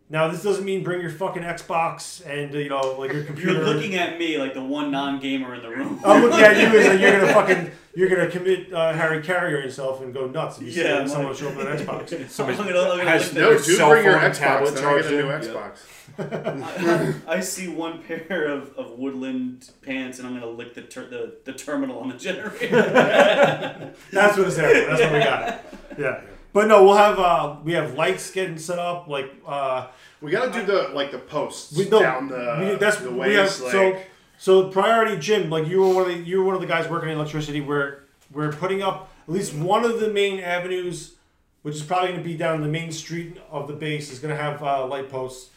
Now 0.09 0.29
this 0.29 0.41
doesn't 0.41 0.63
mean 0.63 0.83
bring 0.83 1.01
your 1.01 1.09
fucking 1.09 1.43
Xbox 1.43 2.25
and 2.25 2.53
you 2.53 2.69
know 2.69 2.95
like 2.97 3.11
your 3.11 3.23
computer. 3.25 3.53
You're 3.53 3.65
looking 3.65 3.95
at 3.95 4.17
me 4.17 4.37
like 4.37 4.53
the 4.53 4.63
one 4.63 4.89
non-gamer 4.89 5.55
in 5.55 5.61
the 5.61 5.69
room. 5.69 5.99
I'm 6.05 6.23
looking 6.23 6.39
at 6.39 6.55
you 6.57 6.79
as 6.79 6.87
like 6.87 6.99
you're 7.01 7.19
gonna 7.19 7.33
fucking 7.33 7.71
you're 7.93 8.07
gonna 8.09 8.29
commit 8.29 8.71
uh, 8.71 8.93
Harry 8.93 9.21
Carrier 9.21 9.59
yourself 9.59 10.01
and 10.01 10.13
go 10.13 10.27
nuts 10.27 10.59
if 10.59 10.63
you 10.75 10.81
Yeah, 10.83 11.03
see 11.03 11.09
someone 11.11 11.31
like- 11.31 11.37
show 11.39 11.49
up 11.49 11.57
with 11.57 11.67
an 11.67 11.85
Xbox. 11.85 12.39
I'm 12.39 12.55
gonna, 12.55 12.79
I'm 12.79 12.97
gonna 12.99 13.03
has 13.09 13.33
No, 13.33 13.51
at- 13.51 13.65
dude, 13.65 13.75
cell 13.77 13.89
bring 13.89 14.05
your 14.05 14.17
Xbox. 14.17 14.73
Then 14.75 14.85
I 14.85 14.95
get 15.01 15.05
a 15.07 15.11
new 15.11 15.21
charger. 15.23 15.53
Xbox. 15.53 17.23
I, 17.27 17.35
I 17.35 17.39
see 17.41 17.67
one 17.67 18.01
pair 18.01 18.45
of, 18.47 18.73
of 18.77 18.91
woodland 18.97 19.69
pants, 19.81 20.19
and 20.19 20.27
I'm 20.27 20.33
gonna 20.35 20.47
lick 20.49 20.73
the 20.73 20.83
ter- 20.83 21.09
the, 21.09 21.35
the 21.43 21.51
terminal 21.53 21.99
on 21.99 22.07
the 22.09 22.15
generator. 22.17 22.69
That's 24.11 24.37
what 24.37 24.47
it's 24.47 24.55
there. 24.55 24.85
for. 24.85 24.89
That's 24.89 25.01
what 25.01 25.11
we 25.13 25.19
got. 25.19 25.65
Yeah. 25.99 26.21
But 26.57 26.69
no, 26.69 26.83
we'll 26.83 26.97
have 26.97 27.19
uh, 27.19 27.57
we 27.63 27.73
have 27.73 27.93
lights 27.93 28.31
getting 28.31 28.57
set 28.57 28.79
up 28.79 29.07
like 29.07 29.31
uh, 29.45 29.89
We 30.21 30.31
gotta 30.31 30.51
do 30.51 30.65
the 30.65 30.89
like 30.91 31.11
the 31.11 31.19
posts 31.19 31.77
we 31.77 31.87
no, 31.87 31.99
down 31.99 32.29
the 32.29 32.71
we, 32.71 32.75
that's 32.77 32.97
the 32.97 33.11
we 33.11 33.19
ways. 33.19 33.59
have, 33.59 33.61
like, 33.61 33.71
so 33.71 34.01
so 34.39 34.69
priority 34.69 35.19
Jim 35.19 35.51
like 35.51 35.67
you 35.67 35.81
were 35.81 35.93
one 35.93 36.09
of 36.09 36.17
the 36.17 36.23
you 36.23 36.39
were 36.39 36.45
one 36.45 36.55
of 36.55 36.61
the 36.61 36.65
guys 36.65 36.89
working 36.89 37.09
in 37.09 37.15
electricity 37.15 37.61
we're 37.61 37.99
we're 38.31 38.51
putting 38.51 38.81
up 38.81 39.11
at 39.27 39.33
least 39.35 39.53
one 39.53 39.85
of 39.85 39.99
the 39.99 40.09
main 40.09 40.39
avenues 40.39 41.17
which 41.61 41.75
is 41.75 41.83
probably 41.83 42.07
going 42.07 42.23
to 42.23 42.27
be 42.27 42.35
down 42.35 42.59
the 42.63 42.67
main 42.67 42.91
street 42.91 43.37
of 43.51 43.67
the 43.67 43.73
base 43.73 44.11
is 44.11 44.17
going 44.17 44.35
to 44.35 44.41
have 44.41 44.63
uh, 44.63 44.83
light 44.87 45.11
posts 45.11 45.51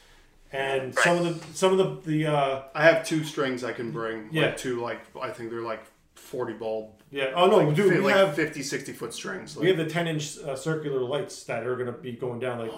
and 0.53 0.95
some 0.95 1.17
of 1.17 1.25
the 1.25 1.57
some 1.57 1.73
of 1.73 1.79
the 1.79 2.11
the 2.11 2.27
uh, 2.27 2.63
I 2.75 2.85
have 2.85 3.07
two 3.07 3.25
strings 3.25 3.65
I 3.65 3.73
can 3.73 3.91
bring. 3.91 4.29
Yeah. 4.33 4.47
Like 4.47 4.57
two 4.59 4.83
like 4.83 5.01
I 5.19 5.31
think 5.31 5.49
they're 5.49 5.63
like 5.63 5.83
40 6.31 6.53
bulb. 6.55 6.91
Yeah. 7.11 7.33
Oh 7.35 7.49
no, 7.49 7.57
like, 7.59 7.75
dude, 7.75 7.93
fi- 7.93 7.99
we 7.99 8.05
like 8.05 8.15
have 8.15 8.35
50, 8.37 8.63
60 8.63 8.93
foot 8.93 9.13
strings. 9.13 9.57
we 9.57 9.67
have 9.67 9.77
the 9.77 9.87
10 9.87 10.07
inch 10.07 10.39
uh, 10.39 10.55
circular 10.55 11.01
lights 11.01 11.43
that 11.45 11.67
are 11.67 11.77
gonna 11.77 11.93
be 11.93 12.13
going 12.13 12.39
down 12.39 12.61
like. 12.61 12.73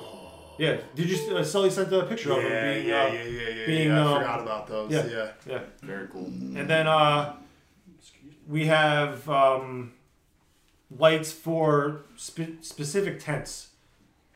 Yeah. 0.59 0.79
Did 0.95 1.11
you 1.11 1.37
uh, 1.37 1.45
Sully 1.45 1.71
sent 1.71 1.93
a 1.93 2.03
picture 2.05 2.31
of 2.33 2.43
them 2.43 2.51
Yeah, 2.51 2.75
being 2.75 2.87
yeah, 2.87 3.03
uh, 3.03 3.07
yeah, 3.13 3.23
yeah, 3.25 3.49
yeah, 3.49 3.67
being 3.67 3.89
yeah. 3.89 4.05
I 4.05 4.07
um, 4.13 4.19
forgot 4.19 4.41
about 4.43 4.67
those. 4.69 4.91
Yeah. 4.93 5.07
Yeah. 5.07 5.31
Yeah. 5.47 5.61
Very 5.83 6.09
cool. 6.09 6.27
And 6.27 6.69
then 6.69 6.87
uh, 6.87 7.37
we 8.49 8.67
have 8.67 9.29
um, 9.29 9.93
lights 10.91 11.33
for 11.33 12.05
spe- 12.17 12.61
specific 12.63 13.21
tents. 13.21 13.69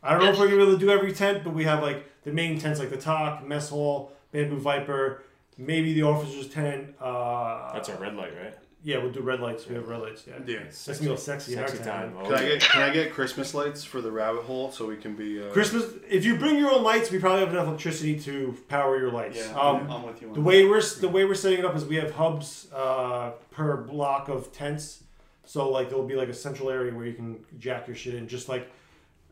I 0.03 0.11
don't 0.11 0.23
know 0.23 0.31
if 0.31 0.39
we're 0.39 0.45
gonna 0.45 0.57
be 0.57 0.63
able 0.63 0.73
to 0.73 0.79
do 0.79 0.91
every 0.91 1.11
tent, 1.13 1.43
but 1.43 1.53
we 1.53 1.63
have 1.63 1.81
like 1.81 2.05
the 2.23 2.31
main 2.31 2.59
tents, 2.59 2.79
like 2.79 2.89
the 2.91 2.97
TOC, 2.97 3.47
mess 3.47 3.69
hall, 3.69 4.11
bamboo 4.31 4.57
viper, 4.57 5.23
maybe 5.57 5.93
the 5.93 6.03
officers 6.03 6.47
tent. 6.49 6.93
Uh, 6.99 7.73
That's 7.73 7.89
our 7.89 7.97
red 7.97 8.15
light, 8.15 8.33
right? 8.41 8.55
Yeah, 8.83 8.99
we'll 8.99 9.11
do 9.11 9.21
red 9.21 9.39
lights. 9.39 9.67
We 9.67 9.75
have 9.75 9.87
red 9.87 10.01
lights. 10.01 10.23
Yeah, 10.27 10.35
Yeah. 10.45 10.59
That's 10.63 10.99
gonna 10.99 11.11
be 11.11 11.17
sexy. 11.17 11.53
in 11.53 11.59
our 11.59 11.67
Sexy 11.67 11.83
tent. 11.83 12.13
time. 12.15 12.25
Can 12.25 12.33
I 12.35 12.47
get 12.47 12.61
can 12.61 12.81
I 12.83 12.89
get 12.93 13.11
Christmas 13.17 13.53
lights 13.53 13.83
for 13.83 14.01
the 14.01 14.11
rabbit 14.11 14.43
hole 14.43 14.71
so 14.71 14.85
we 14.85 14.95
can 14.97 15.15
be 15.15 15.41
uh, 15.43 15.51
Christmas. 15.51 15.85
If 16.09 16.23
you 16.23 16.37
bring 16.37 16.57
your 16.57 16.71
own 16.71 16.83
lights, 16.83 17.11
we 17.11 17.19
probably 17.19 17.39
have 17.41 17.49
enough 17.49 17.67
electricity 17.67 18.19
to 18.21 18.55
power 18.69 18.97
your 18.97 19.11
lights. 19.11 19.37
Yeah, 19.39 19.59
um, 19.59 19.89
I'm 19.91 20.03
with 20.03 20.21
you 20.21 20.27
on 20.29 20.33
The 20.35 20.39
that. 20.39 20.45
way 20.45 20.65
we're 20.65 20.81
the 21.01 21.09
way 21.09 21.25
we're 21.25 21.33
setting 21.35 21.59
it 21.59 21.65
up 21.65 21.75
is 21.75 21.85
we 21.85 21.95
have 21.97 22.11
hubs 22.13 22.67
uh, 22.73 23.31
per 23.51 23.77
block 23.77 24.29
of 24.29 24.53
tents. 24.53 25.03
So 25.43 25.69
like 25.69 25.89
there 25.89 25.97
will 25.97 26.05
be 26.07 26.15
like 26.15 26.29
a 26.29 26.33
central 26.33 26.69
area 26.69 26.93
where 26.93 27.05
you 27.05 27.13
can 27.13 27.43
jack 27.57 27.87
your 27.87 27.95
shit 27.95 28.13
in, 28.13 28.27
just 28.27 28.47
like 28.47 28.69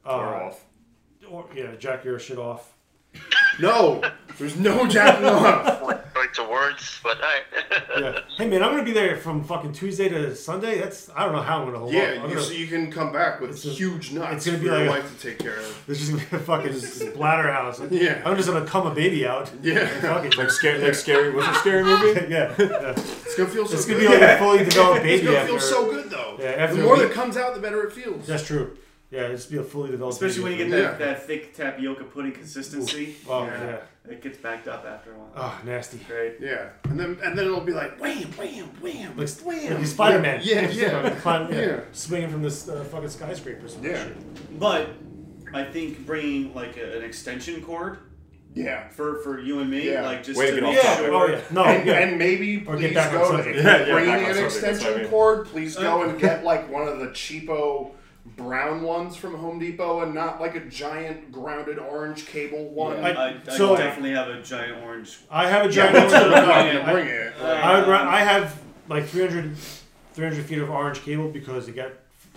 uh, 0.05 0.17
Or 0.17 0.35
off. 0.43 0.65
Or 1.29 1.45
yeah, 1.55 1.75
jack 1.77 2.03
your 2.03 2.19
shit 2.19 2.37
off. 2.39 2.73
No, 3.59 4.01
there's 4.37 4.57
no 4.57 4.85
jacking 4.87 5.25
off. 5.25 6.01
Like 6.37 6.47
to 6.47 6.51
words, 6.51 6.99
but 7.03 7.17
hey. 7.17 7.81
Yeah. 8.01 8.19
Hey 8.37 8.49
man, 8.49 8.61
I'm 8.63 8.71
gonna 8.71 8.83
be 8.83 8.91
there 8.91 9.15
from 9.15 9.43
fucking 9.45 9.71
Tuesday 9.73 10.09
to 10.09 10.35
Sunday. 10.35 10.79
That's 10.79 11.09
I 11.15 11.23
don't 11.23 11.33
know 11.33 11.41
how 11.41 11.59
I'm 11.59 11.65
gonna 11.67 11.79
hold 11.79 11.93
Yeah, 11.93 12.01
up. 12.01 12.23
I'm 12.23 12.29
you, 12.29 12.35
gonna, 12.35 12.41
so 12.45 12.51
you 12.53 12.67
can 12.67 12.91
come 12.91 13.13
back 13.13 13.39
with 13.39 13.51
It's 13.51 13.65
a- 13.65 13.69
huge 13.69 14.11
nuts 14.11 14.33
it's 14.35 14.45
gonna 14.47 14.57
for 14.57 14.63
be 14.63 14.69
your 14.69 14.77
like 14.79 14.87
a- 14.87 14.89
wife 14.91 15.17
to 15.21 15.27
take 15.29 15.39
care 15.39 15.57
of. 15.57 15.83
This 15.87 16.01
is 16.01 16.09
gonna 16.09 16.21
be 16.29 16.35
a 16.35 16.39
fucking 16.39 16.71
splatterhouse. 16.73 17.89
Yeah. 17.91 18.21
I'm 18.25 18.35
just 18.35 18.49
gonna 18.49 18.65
come 18.65 18.87
a 18.87 18.93
baby 18.93 19.25
out. 19.25 19.49
Yeah. 19.61 19.87
Fuck 20.01 20.25
it. 20.25 20.37
Like 20.37 20.49
scary, 20.51 20.79
like 20.79 20.95
scary. 20.95 21.29
Was 21.31 21.45
it 21.45 21.51
a 21.51 21.55
scary 21.55 21.83
movie? 21.83 22.19
yeah. 22.33 22.53
yeah. 22.59 22.91
It's 22.97 23.35
gonna 23.35 23.49
feel 23.49 23.65
so. 23.67 23.75
It's 23.75 23.85
good. 23.85 24.03
gonna 24.03 24.17
be 24.19 24.21
like 24.25 24.35
a 24.35 24.37
fully 24.37 24.57
developed 24.65 25.03
baby. 25.03 25.13
It's 25.13 25.23
gonna 25.23 25.37
after, 25.37 25.51
feel 25.51 25.59
so 25.61 25.89
good 25.91 26.09
though. 26.09 26.37
Yeah, 26.39 26.45
after 26.49 26.75
the 26.75 26.83
more 26.83 26.93
week- 26.97 27.03
that 27.07 27.11
comes 27.13 27.37
out, 27.37 27.53
the 27.55 27.61
better 27.61 27.83
it 27.83 27.93
feels. 27.93 28.27
That's 28.27 28.45
true. 28.45 28.77
Yeah, 29.11 29.21
it's 29.27 29.45
be 29.45 29.57
a 29.57 29.63
fully 29.63 29.91
developed. 29.91 30.15
Especially 30.15 30.43
when 30.43 30.51
you 30.53 30.57
get 30.57 30.71
that, 30.71 30.95
a 30.95 30.97
that 31.05 31.25
thick 31.25 31.53
tapioca 31.55 32.03
pudding 32.03 32.33
consistency. 32.33 33.15
Oh, 33.29 33.45
yeah. 33.45 33.77
It 34.09 34.21
gets 34.21 34.37
backed 34.37 34.67
up 34.67 34.85
after 34.85 35.13
a 35.13 35.17
while. 35.17 35.31
Oh, 35.35 35.61
nasty. 35.65 35.97
Great. 36.07 36.35
Yeah, 36.39 36.69
and 36.83 36.99
then 36.99 37.17
and 37.23 37.37
then 37.37 37.45
it'll 37.45 37.61
be 37.61 37.73
like 37.73 37.99
wham, 37.99 38.31
wham, 38.37 38.65
wham, 38.81 39.17
Like, 39.17 39.29
wham. 39.43 39.77
like 39.77 39.87
Spider 39.87 40.19
Man. 40.19 40.41
Yeah, 40.43 40.69
yeah, 40.69 41.09
Climb, 41.21 41.51
yeah. 41.51 41.59
yeah. 41.59 41.79
Swinging 41.91 42.29
from 42.29 42.43
this 42.43 42.69
uh, 42.69 42.83
fucking 42.83 43.09
skyscraper. 43.09 43.67
some 43.67 43.83
Yeah. 43.83 44.03
shit. 44.03 44.59
But 44.59 44.89
I 45.53 45.63
think 45.63 46.05
bringing 46.05 46.53
like 46.53 46.77
a, 46.77 46.97
an 46.97 47.03
extension 47.03 47.61
cord 47.63 47.97
Yeah. 48.53 48.89
for 48.89 49.21
for 49.23 49.39
you 49.39 49.59
and 49.59 49.71
me, 49.71 49.89
Yeah. 49.91 50.03
like 50.03 50.23
just 50.23 50.37
Way 50.39 50.51
to 50.51 50.55
to 50.57 50.61
get 50.61 50.69
off 50.69 50.75
Yeah. 50.83 50.95
sure. 50.97 51.13
Oh 51.13 51.25
yeah. 51.27 51.41
No. 51.51 51.63
and, 51.63 51.87
yeah. 51.87 51.93
and 51.99 52.19
maybe 52.19 52.57
Or 52.67 52.75
please 52.75 52.81
get 52.81 52.93
back 52.93 53.13
on 53.13 53.17
go 53.19 53.37
subject. 53.37 53.57
if 53.57 53.63
Yeah, 53.65 53.77
you're 53.77 53.87
yeah, 53.87 53.93
bringing 53.93 54.11
back 54.15 54.27
an 54.27 54.35
subject, 54.35 54.61
that's 54.61 54.61
what 54.61 54.63
I 54.65 54.69
extension 54.91 55.09
cord. 55.09 55.47
Please 55.47 55.75
go 55.75 56.03
and 56.03 56.19
get 56.19 56.43
like 56.43 56.69
one 56.71 56.87
of 56.87 56.99
the 56.99 57.07
cheapo 57.07 57.91
brown 58.25 58.81
ones 58.81 59.15
from 59.15 59.35
Home 59.35 59.59
Depot 59.59 60.01
and 60.01 60.13
not 60.13 60.41
like 60.41 60.55
a 60.55 60.65
giant 60.65 61.31
grounded 61.31 61.77
orange 61.79 62.25
cable 62.25 62.69
one. 62.69 62.97
Yeah, 62.97 63.07
I, 63.07 63.51
I 63.51 63.55
so- 63.57 63.75
definitely 63.77 64.11
have 64.11 64.27
a 64.29 64.41
giant 64.41 64.83
orange. 64.83 65.17
I 65.29 65.47
have 65.49 65.65
a 65.65 65.69
giant. 65.69 65.93
but 65.93 66.09
you're 66.21 66.29
not 66.31 66.43
I- 66.49 66.73
gonna 66.73 66.91
bring 66.91 67.07
it. 67.07 67.33
I, 67.41 67.79
would 67.79 67.89
I 67.89 68.19
have 68.21 68.59
like 68.89 69.05
300, 69.07 69.55
300 70.13 70.45
feet 70.45 70.59
of 70.59 70.69
orange 70.69 71.01
cable 71.03 71.29
because 71.29 71.67
it 71.67 71.75
got 71.75 71.91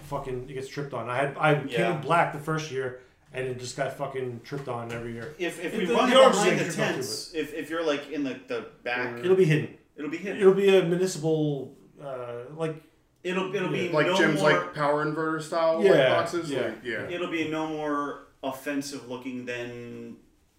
fucking 0.05 0.48
it 0.48 0.55
gets 0.55 0.69
tripped 0.69 0.94
on. 0.94 1.09
I 1.09 1.16
had 1.16 1.36
I 1.39 1.55
came 1.55 1.69
Yeah. 1.69 1.94
in 1.97 2.01
black 2.02 2.32
the 2.32 2.39
first 2.39 2.70
year 2.70 3.01
and 3.32 3.47
it 3.47 3.59
just 3.59 3.77
got 3.77 3.93
fucking 3.97 4.40
tripped 4.44 4.69
on 4.69 4.90
every 4.93 5.12
year. 5.12 5.35
If, 5.39 5.62
if 5.62 5.74
It- 5.74 5.78
we 5.78 5.85
the- 5.86 5.94
run 5.94 6.10
the 6.10 6.16
behind 6.16 6.59
the 6.60 6.65
tripped 6.65 6.78
on 6.78 6.86
too, 6.89 6.93
tents, 6.94 7.32
if, 7.35 7.52
if 7.55 7.70
you're 7.70 7.85
like 7.85 8.10
in 8.10 8.24
the, 8.24 8.39
the 8.47 8.66
back, 8.85 9.19
It'll 9.24 9.36
be 9.36 9.44
hidden. 9.44 9.77
it'll 9.97 10.10
be 10.10 10.16
hidden. 10.19 10.40
It'll 10.40 10.55
be 10.55 10.77
a 10.77 10.82
municipal 10.85 11.74
uh, 12.02 12.44
like 12.56 12.77
It'll 13.24 13.55
it'll 13.55 13.69
be 13.70 13.89
like 13.89 14.07
no 14.07 14.16
Jim's 14.16 14.40
more, 14.40 14.53
like 14.53 14.74
power 14.74 15.05
inverter 15.05 15.43
style 15.43 15.82
Yeah, 15.85 15.90
like 15.93 16.09
boxes. 16.09 16.51
yeah. 16.51 16.61
Like, 16.62 16.85
yeah. 16.85 17.09
It'll 17.11 17.31
be 17.31 17.49
no 17.49 17.66
more 17.66 18.28
offensive 18.43 19.09
looking 19.09 19.45
than 19.45 20.16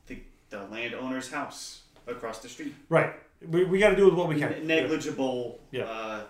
the 0.07 0.19
the 0.49 0.65
landowner's 0.65 1.31
house 1.31 1.83
across 2.07 2.39
the 2.39 2.49
street. 2.49 2.73
right. 2.89 3.13
We, 3.47 3.63
we 3.63 3.79
got 3.79 3.91
to 3.91 3.95
do 3.95 4.03
with 4.03 4.15
what 4.15 4.27
we 4.27 4.37
can. 4.37 4.67
Negligible. 4.67 5.61
Yeah. 5.71 5.83
Uh, 5.85 6.23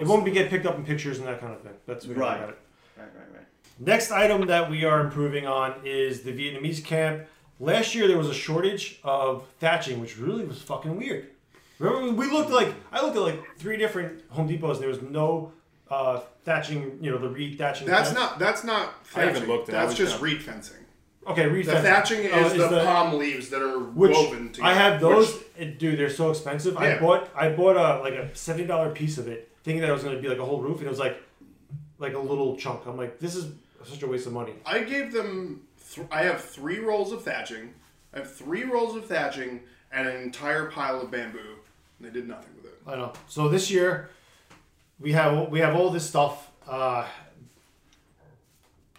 It 0.00 0.06
won't 0.06 0.24
be 0.24 0.30
get 0.30 0.48
picked 0.48 0.64
up 0.64 0.76
in 0.76 0.84
pictures 0.86 1.18
and 1.18 1.28
that 1.28 1.38
kind 1.38 1.52
of 1.52 1.60
thing. 1.60 1.74
That's 1.86 2.06
we 2.06 2.14
Right. 2.14 2.40
got 2.40 2.48
it. 2.48 2.58
Right, 2.96 3.04
right, 3.14 3.34
right. 3.34 3.46
Next 3.78 4.10
item 4.10 4.46
that 4.46 4.70
we 4.70 4.86
are 4.86 5.00
improving 5.00 5.46
on 5.46 5.74
is 5.84 6.22
the 6.22 6.32
Vietnamese 6.32 6.82
camp. 6.82 7.24
Last 7.60 7.94
year 7.94 8.08
there 8.08 8.16
was 8.16 8.28
a 8.30 8.34
shortage 8.34 9.00
of 9.04 9.46
thatching, 9.60 10.00
which 10.00 10.16
really 10.16 10.46
was 10.46 10.62
fucking 10.62 10.96
weird. 10.96 11.28
Remember 11.84 12.12
we 12.20 12.30
looked 12.30 12.50
like 12.50 12.74
I 12.92 13.02
looked 13.02 13.16
at 13.16 13.22
like 13.22 13.56
three 13.58 13.76
different 13.76 14.22
Home 14.30 14.48
Depots 14.48 14.74
and 14.74 14.82
there 14.82 14.88
was 14.88 15.02
no 15.02 15.52
uh, 15.90 16.20
thatching, 16.44 16.98
you 17.00 17.10
know, 17.10 17.18
the 17.18 17.28
reed 17.28 17.58
thatching. 17.58 17.86
That's 17.86 18.08
fence. 18.08 18.18
not 18.18 18.38
that's 18.38 18.64
not 18.64 18.94
I 19.14 19.22
even 19.22 19.34
thatching. 19.34 19.48
looked 19.48 19.68
and 19.68 19.76
I 19.76 19.80
That's 19.86 19.90
was 19.98 19.98
just 19.98 20.18
kinda- 20.20 20.24
reed 20.34 20.42
fencing. 20.42 20.76
okay. 21.26 21.46
Reed 21.46 21.66
The 21.66 21.72
fencing. 21.72 21.90
thatching 21.92 22.30
Oh, 22.32 22.46
is, 22.46 22.52
the, 22.54 22.82
palm 22.84 23.18
leaves 23.18 23.48
that 23.50 23.62
are 23.62 23.78
which 23.78 24.12
woven 24.16 24.50
together. 24.52 24.68
I 24.68 24.74
have 24.74 25.00
those. 25.00 25.34
which- 25.34 25.42
and 25.58 25.78
dude, 25.78 25.98
they're 25.98 26.10
so 26.10 26.30
expensive. 26.30 26.76
I 26.76 26.98
bought 26.98 27.28
I 27.36 27.50
bought 27.50 27.76
a 27.76 28.00
like 28.02 28.14
a 28.14 28.34
seventy 28.34 28.66
dollar 28.66 28.90
piece 28.90 29.18
of 29.18 29.28
it, 29.28 29.50
thinking 29.62 29.80
that 29.82 29.90
it 29.90 29.92
was 29.92 30.02
going 30.02 30.16
to 30.16 30.22
be 30.22 30.28
like 30.28 30.38
a 30.38 30.44
whole 30.44 30.60
roof, 30.60 30.78
and 30.78 30.86
it 30.86 30.90
was 30.90 30.98
like 30.98 31.20
like 31.98 32.14
a 32.14 32.18
little 32.18 32.56
chunk. 32.56 32.86
I'm 32.86 32.96
like, 32.96 33.18
this 33.20 33.36
is 33.36 33.52
such 33.84 34.02
a 34.02 34.06
waste 34.06 34.26
of 34.26 34.32
money. 34.32 34.54
I 34.66 34.80
gave 34.80 35.12
them. 35.12 35.62
Th- 35.94 36.06
I 36.10 36.22
have 36.24 36.40
three 36.42 36.78
rolls 36.78 37.12
of 37.12 37.22
thatching. 37.22 37.74
I 38.12 38.18
have 38.18 38.34
three 38.34 38.64
rolls 38.64 38.96
of 38.96 39.06
thatching 39.06 39.60
and 39.92 40.08
an 40.08 40.16
entire 40.22 40.66
pile 40.70 41.00
of 41.00 41.10
bamboo. 41.10 41.38
And 42.04 42.14
they 42.14 42.20
did 42.20 42.28
nothing 42.28 42.54
with 42.56 42.66
it. 42.66 42.78
I 42.86 42.96
know. 42.96 43.12
So 43.28 43.48
this 43.48 43.70
year, 43.70 44.10
we 45.00 45.12
have 45.12 45.48
we 45.50 45.60
have 45.60 45.74
all 45.74 45.90
this 45.90 46.06
stuff. 46.06 46.50
Uh, 46.68 47.06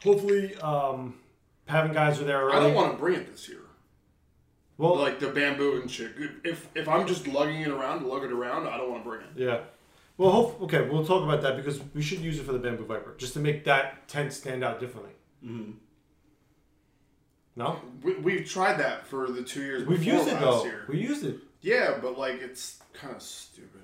hopefully, 0.04 0.56
um, 0.58 1.16
PAVN 1.70 1.94
guys 1.94 2.20
are 2.20 2.24
there 2.26 2.42
early. 2.42 2.56
I 2.56 2.60
don't 2.60 2.74
want 2.74 2.94
to 2.94 2.98
bring 2.98 3.16
it 3.16 3.32
this 3.32 3.48
year. 3.48 3.60
Well, 4.78 4.98
like 4.98 5.20
the 5.20 5.28
bamboo 5.30 5.80
and 5.82 5.90
shit. 5.90 6.14
If 6.44 6.68
if 6.76 6.88
I'm 6.88 7.08
just 7.08 7.28
lugging 7.28 7.62
it 7.62 7.70
around 7.70 8.06
lug 8.06 8.24
it 8.24 8.32
around, 8.32 8.68
I 8.68 8.78
don't 8.78 8.90
want 8.92 9.04
to 9.04 9.10
bring 9.10 9.22
it. 9.22 9.28
yeah. 9.36 9.60
Well, 10.18 10.32
hope, 10.32 10.62
okay, 10.62 10.88
we'll 10.88 11.06
talk 11.06 11.24
about 11.24 11.42
that 11.42 11.58
because 11.58 11.82
we 11.94 12.02
should 12.02 12.20
use 12.20 12.40
it 12.40 12.46
for 12.46 12.54
the 12.54 12.60
bamboo 12.60 12.86
viper 12.86 13.16
just 13.18 13.34
to 13.34 13.40
make 13.40 13.66
that 13.66 14.08
tent 14.08 14.32
stand 14.32 14.64
out 14.64 14.80
differently. 14.80 15.12
Mm-hmm. 15.46 15.72
No, 17.58 17.80
We, 18.02 18.16
we've 18.16 18.50
tried 18.50 18.78
that 18.80 19.06
for 19.08 19.30
the 19.30 19.44
two 19.44 19.62
years. 19.62 19.86
we've 19.86 20.04
used 20.04 20.30
it 20.30 20.40
though. 20.40 20.64
Year. 20.64 20.86
We 20.88 21.00
used 21.02 21.26
it. 21.26 21.36
Yeah, 21.66 21.98
but 22.02 22.18
like 22.18 22.42
it's 22.42 22.80
kind 22.94 23.16
of 23.16 23.22
stupid. 23.22 23.82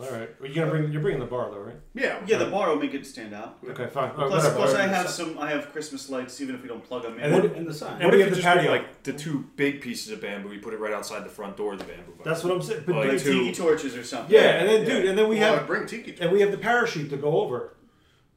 All 0.00 0.10
right. 0.10 0.28
Well, 0.40 0.50
you're 0.50 0.64
gonna 0.66 0.70
bring 0.78 0.92
you're 0.92 1.02
bringing 1.02 1.20
the 1.20 1.26
bar 1.26 1.50
though, 1.50 1.60
right? 1.60 1.76
Yeah. 1.94 2.18
Yeah, 2.26 2.38
the 2.38 2.46
bar 2.46 2.68
will 2.70 2.76
make 2.76 2.94
it 2.94 3.06
stand 3.06 3.34
out. 3.34 3.58
Okay, 3.68 3.86
fine. 3.88 4.10
All 4.12 4.16
right, 4.16 4.28
Plus, 4.28 4.44
whatever. 4.44 4.56
plus 4.56 4.74
I 4.74 4.86
have 4.86 5.08
some. 5.08 5.38
I 5.38 5.50
have 5.50 5.70
Christmas 5.72 6.08
lights, 6.10 6.40
even 6.40 6.54
if 6.54 6.62
we 6.62 6.68
don't 6.68 6.82
plug 6.84 7.02
them 7.04 7.14
in. 7.18 7.20
And 7.20 7.34
then- 7.34 7.54
in 7.54 7.64
the 7.66 7.74
sign. 7.74 7.94
And 8.00 8.04
What 8.04 8.14
we 8.14 8.22
if 8.22 8.28
have 8.28 8.30
you 8.30 8.34
the 8.36 8.42
just 8.42 8.54
bring 8.54 8.66
patio. 8.66 8.70
like 8.70 9.02
the 9.02 9.12
two 9.12 9.44
big 9.56 9.80
pieces 9.82 10.12
of 10.12 10.20
bamboo? 10.20 10.52
You 10.52 10.60
put 10.60 10.72
it 10.74 10.78
right 10.80 10.92
outside 10.94 11.24
the 11.24 11.28
front 11.30 11.56
door 11.58 11.72
of 11.74 11.78
the 11.78 11.84
bamboo. 11.86 12.12
viper. 12.12 12.24
That's 12.28 12.42
what 12.44 12.52
I'm 12.54 12.62
saying. 12.62 12.84
But 12.86 12.96
Like 12.96 13.08
like 13.12 13.22
two- 13.22 13.32
tiki 13.44 13.52
torches 13.54 13.96
or 13.96 14.04
something. 14.04 14.34
yeah, 14.34 14.60
and 14.60 14.68
then 14.68 14.84
dude, 14.86 15.06
and 15.06 15.18
then 15.18 15.28
we 15.28 15.38
Well, 15.38 15.52
have 15.54 15.62
I'd 15.62 15.66
bring 15.66 15.86
tiki. 15.86 16.16
and 16.20 16.30
we 16.32 16.40
have 16.40 16.50
the 16.52 16.58
parachute 16.58 17.08
to 17.10 17.16
go 17.16 17.40
over. 17.40 17.74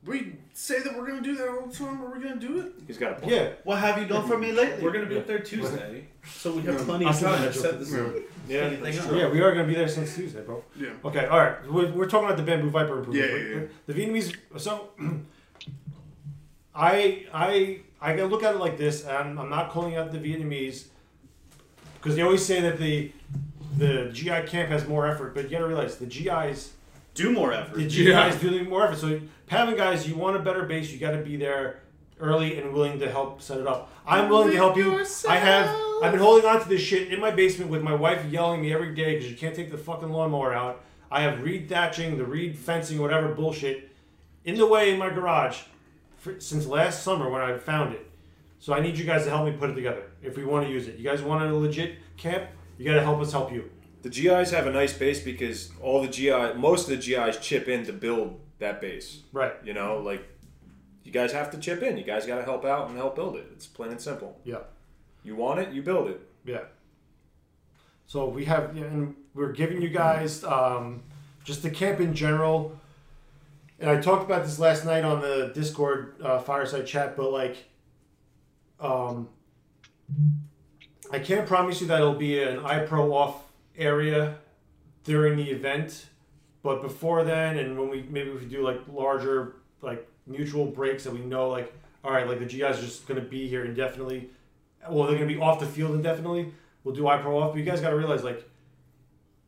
We 0.05 0.35
say 0.53 0.81
that 0.81 0.95
we're 0.95 1.07
gonna 1.07 1.21
do 1.21 1.35
that 1.35 1.47
all 1.49 1.65
the 1.65 1.73
time. 1.75 2.01
Are 2.03 2.15
we 2.15 2.23
gonna 2.23 2.39
do 2.39 2.59
it? 2.59 2.73
He's 2.85 2.97
got 2.97 3.13
a 3.13 3.15
point. 3.15 3.33
Yeah. 3.33 3.49
What 3.63 3.79
have 3.79 3.97
you 3.97 4.07
done 4.07 4.27
for 4.27 4.37
me 4.37 4.51
lately? 4.51 4.83
We're 4.83 4.91
gonna 4.91 5.07
be 5.07 5.17
up 5.17 5.25
there 5.25 5.39
Tuesday, 5.39 6.05
so 6.27 6.51
we 6.53 6.61
have 6.63 6.77
plenty 6.77 7.05
I 7.05 7.09
of 7.09 7.15
saw 7.15 7.31
time 7.31 7.41
that 7.41 7.53
to 7.53 7.59
set 7.59 7.79
this 7.79 7.91
Yeah. 7.91 8.09
Yeah, 8.47 8.65
up. 8.65 9.11
Yeah, 9.11 9.29
we 9.29 9.41
are 9.41 9.53
going 9.53 9.65
to 9.65 9.67
be 9.67 9.73
there 9.73 9.87
since 9.87 10.13
Tuesday, 10.15 10.41
bro. 10.41 10.63
Yeah. 10.75 10.89
Okay, 11.03 11.25
all 11.25 11.39
right. 11.39 11.71
We're, 11.71 11.91
we're 11.91 12.07
talking 12.07 12.25
about 12.27 12.37
the 12.37 12.43
bamboo 12.43 12.69
viper 12.69 12.99
improvement. 12.99 13.27
Yeah, 13.27 13.35
yeah, 13.35 13.55
yeah. 13.55 13.67
The 13.87 13.93
Vietnamese. 13.93 14.35
So, 14.57 14.89
I 16.75 17.25
I 17.33 17.79
I 18.01 18.15
gotta 18.15 18.27
look 18.27 18.43
at 18.43 18.53
it 18.53 18.59
like 18.59 18.77
this, 18.77 19.03
and 19.03 19.17
I'm, 19.17 19.39
I'm 19.39 19.49
not 19.49 19.71
calling 19.71 19.95
out 19.95 20.11
the 20.11 20.19
Vietnamese 20.19 20.85
because 21.95 22.15
they 22.15 22.21
always 22.21 22.45
say 22.45 22.61
that 22.61 22.77
the 22.77 23.11
the 23.77 24.11
GI 24.13 24.43
camp 24.45 24.69
has 24.69 24.87
more 24.87 25.07
effort, 25.07 25.33
but 25.33 25.45
you 25.45 25.49
gotta 25.49 25.67
realize 25.67 25.97
the 25.97 26.05
GIs 26.05 26.73
Do 27.15 27.31
more 27.31 27.51
effort. 27.53 27.77
the 28.05 28.11
guys 28.11 28.35
do 28.39 28.63
more 28.69 28.85
effort. 28.85 28.97
So, 28.99 29.21
PAVN 29.49 29.77
guys, 29.77 30.07
you 30.07 30.15
want 30.15 30.35
a 30.35 30.39
better 30.39 30.63
base, 30.63 30.91
you 30.91 30.99
got 30.99 31.11
to 31.11 31.23
be 31.23 31.37
there 31.37 31.81
early 32.19 32.59
and 32.59 32.73
willing 32.73 32.99
to 32.99 33.09
help 33.09 33.41
set 33.41 33.57
it 33.57 33.67
up. 33.67 33.91
I'm 34.05 34.29
willing 34.29 34.51
to 34.51 34.57
help 34.57 34.77
you. 34.77 35.05
I 35.27 35.37
have. 35.37 35.67
I've 36.03 36.11
been 36.11 36.21
holding 36.21 36.45
on 36.45 36.61
to 36.61 36.69
this 36.69 36.81
shit 36.81 37.11
in 37.11 37.19
my 37.19 37.31
basement 37.31 37.71
with 37.71 37.81
my 37.81 37.93
wife 37.95 38.25
yelling 38.25 38.59
at 38.59 38.63
me 38.63 38.73
every 38.73 38.93
day 38.93 39.15
because 39.15 39.31
you 39.31 39.37
can't 39.37 39.55
take 39.55 39.71
the 39.71 39.77
fucking 39.77 40.09
lawnmower 40.09 40.53
out. 40.53 40.83
I 41.09 41.21
have 41.21 41.41
reed 41.41 41.69
thatching, 41.69 42.17
the 42.17 42.25
reed 42.25 42.57
fencing, 42.57 42.99
whatever 42.99 43.33
bullshit, 43.33 43.91
in 44.43 44.55
the 44.55 44.65
way 44.65 44.91
in 44.91 44.99
my 44.99 45.09
garage 45.09 45.61
for, 46.17 46.39
since 46.39 46.65
last 46.65 47.03
summer 47.03 47.29
when 47.29 47.41
I 47.41 47.57
found 47.57 47.93
it. 47.93 48.09
So 48.59 48.73
I 48.73 48.81
need 48.81 48.97
you 48.97 49.05
guys 49.05 49.23
to 49.23 49.29
help 49.29 49.45
me 49.45 49.53
put 49.53 49.69
it 49.69 49.75
together 49.75 50.03
if 50.21 50.37
we 50.37 50.43
want 50.43 50.65
to 50.65 50.71
use 50.71 50.87
it. 50.87 50.97
You 50.97 51.03
guys 51.03 51.21
want 51.21 51.43
a 51.43 51.55
legit 51.55 51.97
camp? 52.17 52.49
You 52.77 52.85
got 52.85 52.95
to 52.95 53.03
help 53.03 53.21
us 53.21 53.31
help 53.31 53.51
you. 53.53 53.69
The 54.05 54.11
GIs 54.11 54.51
have 54.51 54.67
a 54.67 54.71
nice 54.71 54.93
base 54.93 55.19
because 55.19 55.71
all 55.81 55.99
the 55.99 56.07
GI, 56.07 56.53
most 56.57 56.87
of 56.87 56.89
the 56.89 56.97
GIs 56.97 57.39
chip 57.39 57.67
in 57.67 57.87
to 57.87 57.91
build 57.91 58.39
that 58.59 58.79
base. 58.79 59.21
Right. 59.33 59.53
You 59.63 59.73
know, 59.73 59.97
like 59.97 60.23
you 61.03 61.11
guys 61.11 61.31
have 61.31 61.49
to 61.49 61.57
chip 61.57 61.81
in. 61.81 61.97
You 61.97 62.03
guys 62.03 62.27
got 62.27 62.35
to 62.35 62.43
help 62.43 62.65
out 62.65 62.87
and 62.87 62.97
help 62.97 63.15
build 63.15 63.35
it. 63.35 63.47
It's 63.53 63.65
plain 63.65 63.89
and 63.89 63.99
simple. 63.99 64.39
Yeah. 64.43 64.59
You 65.23 65.35
want 65.35 65.59
it, 65.59 65.73
you 65.73 65.81
build 65.81 66.11
it. 66.11 66.21
Yeah. 66.45 66.65
So 68.05 68.29
we 68.29 68.45
have, 68.45 68.77
yeah, 68.77 68.83
and 68.83 69.15
we're 69.33 69.53
giving 69.53 69.81
you 69.81 69.89
guys 69.89 70.43
um, 70.43 71.01
just 71.43 71.63
the 71.63 71.71
camp 71.71 71.99
in 71.99 72.13
general. 72.13 72.77
And 73.79 73.89
I 73.89 73.99
talked 73.99 74.23
about 74.23 74.43
this 74.43 74.59
last 74.59 74.85
night 74.85 75.03
on 75.03 75.19
the 75.19 75.51
Discord 75.55 76.21
uh, 76.21 76.37
fireside 76.37 76.85
chat, 76.85 77.17
but 77.17 77.31
like, 77.31 77.57
um, 78.79 79.29
I 81.11 81.17
can't 81.17 81.47
promise 81.47 81.81
you 81.81 81.87
that 81.87 82.01
it'll 82.01 82.13
be 82.13 82.43
an 82.43 82.59
eye 82.59 82.85
pro 82.85 83.11
off 83.11 83.44
area 83.77 84.37
during 85.03 85.37
the 85.37 85.49
event, 85.49 86.07
but 86.63 86.81
before 86.81 87.23
then, 87.23 87.57
and 87.57 87.77
when 87.77 87.89
we 87.89 88.03
maybe 88.09 88.31
we 88.31 88.45
do 88.45 88.63
like 88.63 88.79
larger 88.91 89.57
like 89.81 90.07
mutual 90.27 90.65
breaks 90.65 91.03
that 91.03 91.13
we 91.13 91.19
know 91.19 91.49
like, 91.49 91.73
all 92.03 92.11
right, 92.11 92.27
like 92.27 92.39
the 92.39 92.45
GIs 92.45 92.79
are 92.79 92.81
just 92.81 93.07
gonna 93.07 93.21
be 93.21 93.47
here 93.47 93.65
indefinitely. 93.65 94.29
Well, 94.89 95.07
they're 95.07 95.15
gonna 95.17 95.27
be 95.27 95.39
off 95.39 95.59
the 95.59 95.65
field 95.65 95.95
indefinitely. 95.95 96.51
We'll 96.83 96.95
do 96.95 97.07
eye 97.07 97.17
pro 97.17 97.39
off, 97.39 97.53
but 97.53 97.59
you 97.59 97.65
guys 97.65 97.81
gotta 97.81 97.95
realize 97.95 98.23
like 98.23 98.47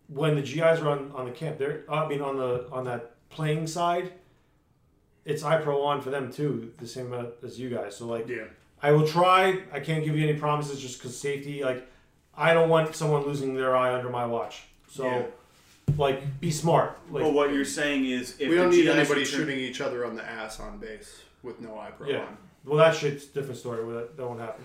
when 0.07 0.35
the 0.35 0.41
GIs 0.41 0.79
are 0.79 0.89
on, 0.89 1.11
on 1.13 1.25
the 1.25 1.31
camp, 1.31 1.57
they're 1.57 1.83
I 1.89 2.07
mean 2.07 2.21
on 2.21 2.37
the 2.37 2.67
on 2.71 2.85
that 2.85 3.15
playing 3.29 3.67
side, 3.67 4.13
it's 5.25 5.43
eye 5.43 5.61
pro 5.61 5.81
on 5.83 6.01
for 6.01 6.09
them 6.09 6.31
too, 6.31 6.71
the 6.77 6.87
same 6.87 7.13
as 7.43 7.59
you 7.59 7.69
guys. 7.69 7.97
So 7.97 8.07
like, 8.07 8.27
yeah, 8.27 8.45
I 8.81 8.91
will 8.91 9.07
try. 9.07 9.61
I 9.71 9.79
can't 9.79 10.03
give 10.05 10.15
you 10.15 10.27
any 10.27 10.39
promises 10.39 10.79
just 10.79 10.99
because 10.99 11.19
safety. 11.19 11.63
Like, 11.63 11.87
I 12.38 12.53
don't 12.53 12.69
want 12.69 12.95
someone 12.95 13.23
losing 13.23 13.55
their 13.55 13.76
eye 13.76 13.93
under 13.93 14.09
my 14.09 14.26
watch. 14.26 14.64
So, 14.89 15.05
Yeah. 15.05 15.23
like, 15.97 16.39
be 16.39 16.51
smart. 16.51 16.97
Like, 17.11 17.23
But 17.23 17.34
what 17.34 17.51
you're 17.53 17.65
saying 17.65 18.05
is, 18.05 18.35
if 18.39 18.49
we 18.49 18.55
don't 18.55 18.69
the 18.69 18.77
need 18.77 18.84
GIs 18.84 18.95
anybody 18.95 19.22
return- 19.22 19.39
shooting 19.39 19.59
each 19.59 19.81
other 19.81 20.05
on 20.05 20.15
the 20.15 20.23
ass 20.23 20.59
on 20.59 20.77
base 20.77 21.22
with 21.43 21.59
no 21.59 21.77
eye 21.80 21.91
pro 21.97 22.07
yeah. 22.07 22.19
on. 22.19 22.38
Well, 22.65 22.77
that 22.77 22.95
shit's 22.95 23.23
a 23.26 23.27
different 23.30 23.57
story. 23.57 23.84
Well, 23.85 23.95
That, 23.97 24.18
that 24.18 24.26
won't 24.27 24.39
happen. 24.39 24.64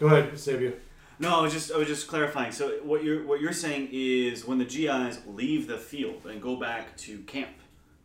Go 0.00 0.06
ahead, 0.06 0.32
Sabia. 0.32 0.74
No, 1.18 1.38
I 1.38 1.42
was 1.42 1.52
just 1.52 1.70
I 1.70 1.76
was 1.76 1.86
just 1.86 2.08
clarifying. 2.08 2.50
So 2.50 2.70
what 2.82 3.04
you're 3.04 3.24
what 3.24 3.40
you're 3.40 3.52
saying 3.52 3.90
is 3.92 4.44
when 4.44 4.58
the 4.58 4.64
GIs 4.64 5.20
leave 5.28 5.68
the 5.68 5.78
field 5.78 6.26
and 6.26 6.42
go 6.42 6.56
back 6.56 6.96
to 6.98 7.18
camp 7.20 7.50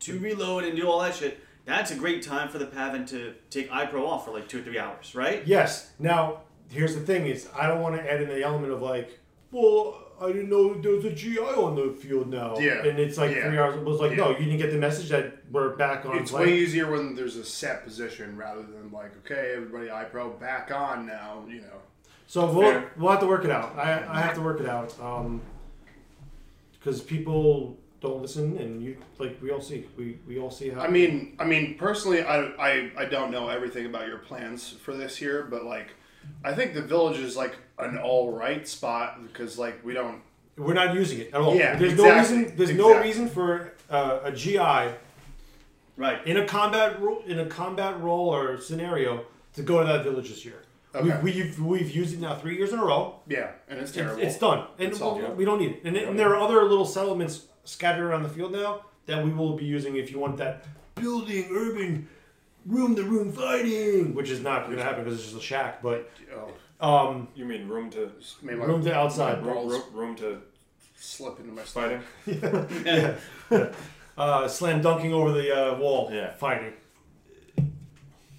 to 0.02 0.20
reload 0.20 0.66
and 0.66 0.76
do 0.78 0.88
all 0.88 0.99
that 0.99 1.16
shit, 1.16 1.40
that's 1.66 1.90
a 1.90 1.95
great 1.95 2.22
time 2.22 2.49
for 2.49 2.60
the 2.60 2.68
PAVN 2.68 3.08
to 3.10 3.34
take 3.49 3.72
eye 3.72 3.88
pro 3.88 4.06
off 4.06 4.26
for 4.26 4.32
like 4.32 4.48
two 4.48 4.60
or 4.60 4.62
three 4.62 4.78
hours, 4.78 5.16
right? 5.16 5.41
Yes. 5.48 5.90
Now, 5.98 6.41
here's 6.69 6.95
the 6.95 7.02
thing: 7.02 7.27
is 7.27 7.48
I 7.57 7.68
don't 7.68 7.81
want 7.81 7.95
to 7.95 8.11
add 8.11 8.22
in 8.22 8.30
the 8.30 8.44
element 8.44 8.72
of 8.73 8.81
like, 8.81 9.19
well, 9.52 10.03
I 10.19 10.27
didn't 10.27 10.49
know 10.49 10.73
there 10.73 10.94
was 10.94 11.06
a 11.06 11.11
GI 11.14 11.38
on 11.39 11.76
the 11.76 11.94
field 11.94 12.30
now. 12.30 12.57
Yeah. 12.57 12.84
And 12.85 12.99
it's 12.99 13.18
like 13.18 13.35
Yeah. 13.35 13.48
three 13.48 13.57
hours. 13.60 13.76
It 13.76 13.84
was 13.84 13.99
like, 13.99 14.11
Yeah. 14.11 14.18
no, 14.18 14.30
you 14.31 14.45
didn't 14.45 14.57
get 14.57 14.72
the 14.72 14.77
message 14.77 15.10
that 15.10 15.38
we're 15.52 15.76
back 15.76 16.06
on. 16.06 16.18
It's 16.18 16.31
play. 16.31 16.45
way 16.45 16.57
easier 16.57 16.89
when 16.91 17.15
there's 17.15 17.35
a 17.35 17.45
set 17.45 17.84
position 17.84 18.35
rather 18.35 18.64
than 18.64 18.91
like, 18.91 19.11
okay, 19.26 19.53
everybody 19.56 19.91
eye 19.91 20.06
pro 20.06 20.30
back 20.30 20.72
on 20.72 21.06
now. 21.06 21.44
You 21.48 21.61
know. 21.61 21.81
So 22.26 22.52
we'll, 22.52 22.72
Fair. 22.72 22.91
we'll 22.98 23.11
have 23.11 23.22
to 23.22 23.27
work 23.27 23.45
it 23.45 23.52
out. 23.52 23.77
I, 23.77 24.03
I 24.10 24.19
have 24.22 24.34
to 24.35 24.41
work 24.41 24.60
it 24.60 24.68
out 24.68 24.99
um, 24.99 25.41
because 26.73 26.99
people 27.02 27.77
don't 28.02 28.22
listen, 28.22 28.57
and 28.57 28.81
you 28.84 28.98
like 29.18 29.38
we 29.41 29.52
all 29.52 29.61
see 29.61 29.85
we, 29.98 30.19
we 30.27 30.39
all 30.39 30.52
see 30.52 30.69
how. 30.69 30.81
I 30.81 30.89
mean, 30.89 31.35
I 31.39 31.45
mean, 31.45 31.77
personally, 31.77 32.22
I, 32.23 32.41
I, 32.60 32.91
I 32.98 33.06
don't 33.06 33.31
know 33.31 33.48
everything 33.49 33.85
about 33.85 34.07
your 34.07 34.18
plans 34.18 34.69
for 34.72 34.94
this 34.94 35.22
year, 35.22 35.48
but 35.49 35.64
like, 35.64 35.88
I 36.44 36.54
think 36.54 36.74
the 36.74 36.82
village 36.82 37.18
is 37.20 37.36
like 37.36 37.56
an 37.80 37.98
all 37.98 38.32
right 38.32 38.68
spot 38.68 39.22
because 39.26 39.58
like 39.58 39.84
we 39.86 39.94
don't. 39.94 40.22
we're 40.58 40.74
not 40.74 40.94
using 40.95 41.20
it 41.20 41.28
at 41.34 41.41
all. 41.41 41.56
Yeah, 41.56 41.76
there's 41.76 41.94
exactly, 41.94 42.08
no 42.08 42.18
reason. 42.44 42.56
There's 42.58 42.72
no 42.78 42.99
reason 43.02 43.30
for 43.30 43.74
uh, 43.90 44.20
a 44.24 44.32
GI, 44.32 44.58
right, 45.98 46.26
in 46.26 46.38
a 46.38 46.45
combat 46.45 47.02
ro- 47.02 47.24
in 47.28 47.40
a 47.40 47.45
combat 47.45 47.99
role 48.02 48.30
or 48.34 48.60
scenario 48.60 49.26
to 49.56 49.62
go 49.62 49.80
to 49.80 49.86
that 49.88 50.04
village 50.04 50.30
this 50.30 50.45
year. 50.45 50.64
Okay. 50.95 51.20
We've, 51.22 51.36
we've 51.36 51.60
we've 51.60 51.91
used 51.91 52.14
it 52.14 52.20
now 52.20 52.36
three 52.36 52.56
years 52.58 52.72
in 52.74 52.80
a 52.80 52.86
row. 52.86 53.20
Yeah, 53.28 53.52
and 53.68 53.80
it's 53.80 53.90
It's, 53.90 53.98
terrible. 53.98 54.22
it's 54.24 54.38
done, 54.40 54.68
and 54.80 54.88
It's 54.90 54.99
we- 54.99 55.24
we 55.36 55.45
don't 55.45 55.60
need 55.60 55.72
it. 55.72 55.82
And, 55.84 55.95
it- 55.98 56.08
and 56.08 56.18
there 56.18 56.30
are 56.34 56.40
other 56.41 56.64
little 56.64 56.86
settlements 56.86 57.45
scattered 57.66 58.06
around 58.06 58.24
the 58.24 58.30
field 58.30 58.52
now 58.54 58.82
that 59.06 59.24
we 59.24 59.32
will 59.32 59.56
be 59.56 59.66
using 59.66 59.95
if 59.98 60.10
you 60.12 60.20
want 60.20 60.38
that 60.38 60.66
building 60.95 61.48
urban 61.52 62.08
room 62.68 62.95
to 62.95 63.03
room 63.03 63.31
fighting, 63.31 64.14
which 64.14 64.30
is 64.30 64.41
not 64.41 64.65
going 64.65 64.77
to 64.77 64.84
happen 64.84 65.03
because 65.03 65.19
it's 65.19 65.30
just 65.31 65.41
a 65.41 65.45
shack. 65.45 65.81
But 65.81 66.10
um, 66.80 67.27
You 67.35 67.45
mean 67.45 67.68
room 67.68 67.89
to 67.91 68.11
Made 68.41 68.57
my- 68.57 68.65
room 68.65 68.84
to 68.84 68.94
outside, 68.94 69.44
room, 69.45 69.68
room, 69.68 69.81
room 69.94 70.15
to 70.18 70.41
slip 70.95 71.39
into 71.39 71.53
my 71.53 71.64
fighting? 71.64 72.02
yeah. 72.85 73.15
uh, 74.18 74.48
slam 74.48 74.81
dunking 74.81 75.14
over 75.14 75.31
the 75.31 75.52
uh, 75.73 75.77
wall, 75.80 76.10
Yeah. 76.11 76.34
fighting. 76.34 76.73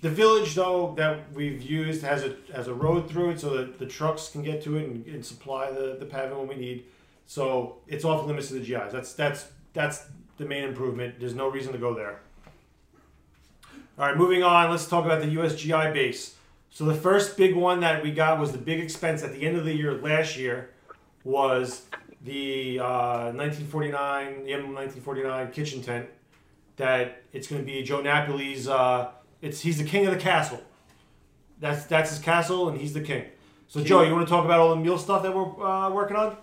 The 0.00 0.10
village, 0.10 0.55
though, 0.55 0.94
that 0.96 1.32
we've 1.32 1.60
used 1.60 2.02
has 2.05 2.22
a 2.22 2.36
has 2.55 2.68
a 2.68 2.74
road 2.74 3.10
through 3.10 3.30
it, 3.30 3.40
so 3.40 3.56
that 3.56 3.80
the 3.80 3.86
trucks 3.86 4.28
can 4.30 4.42
get 4.44 4.62
to 4.62 4.76
it 4.76 4.88
and, 4.88 5.05
and 5.06 5.26
supply 5.26 5.72
the 5.72 5.96
the 5.98 6.06
PAVN 6.06 6.38
when 6.38 6.46
we 6.46 6.55
need. 6.55 6.84
So 7.26 7.78
it's 7.88 8.05
off 8.05 8.24
limits 8.24 8.46
to 8.48 8.55
the 8.55 8.60
GIs. 8.60 8.92
That's 8.92 9.14
that's 9.14 9.48
that's 9.72 10.06
the 10.36 10.44
main 10.44 10.62
improvement. 10.62 11.18
There's 11.18 11.34
no 11.34 11.48
reason 11.48 11.72
to 11.72 11.78
go 11.78 11.94
there. 11.94 12.20
All 13.99 14.07
right, 14.07 14.16
moving 14.16 14.45
on. 14.45 14.70
Let's 14.70 14.87
talk 14.87 15.05
about 15.05 15.23
the 15.23 15.27
USGI 15.27 15.93
base. 15.93 16.37
So 16.70 16.85
the 16.85 16.95
first 16.95 17.37
big 17.37 17.57
one 17.57 17.81
that 17.81 18.01
we 18.01 18.12
got 18.12 18.39
was 18.39 18.53
the 18.53 18.59
big 18.59 18.79
expense 18.79 19.25
at 19.25 19.33
the 19.33 19.45
end 19.45 19.57
of 19.57 19.65
the 19.65 19.75
year 19.75 19.93
last 19.95 20.37
year 20.37 20.70
was 21.25 21.87
the 22.23 22.79
uh, 22.79 23.33
1949 23.33 24.45
the 24.45 24.53
M 24.53 24.73
1949 24.73 25.51
kitchen 25.51 25.83
tent. 25.83 26.07
That 26.77 27.25
it's 27.33 27.49
going 27.49 27.61
to 27.61 27.66
be 27.66 27.83
Joe 27.83 28.01
Napoli's. 28.01 28.69
Uh, 28.69 29.11
it's 29.43 29.62
he's 29.62 29.79
the 29.79 29.85
king 29.85 30.07
of 30.07 30.15
the 30.15 30.20
castle. 30.20 30.62
That's 31.59 31.85
that's 31.87 32.11
his 32.11 32.20
castle, 32.20 32.69
and 32.69 32.81
he's 32.81 32.93
the 32.93 33.01
king. 33.01 33.25
So 33.66 33.83
Joe, 33.83 34.03
you 34.03 34.15
want 34.15 34.29
to 34.29 34.31
talk 34.33 34.45
about 34.45 34.61
all 34.61 34.70
the 34.70 34.81
meal 34.81 34.99
stuff 34.99 35.25
that 35.25 35.35
we're 35.35 35.61
uh, 35.61 35.91
working 35.91 36.16
on? 36.16 36.37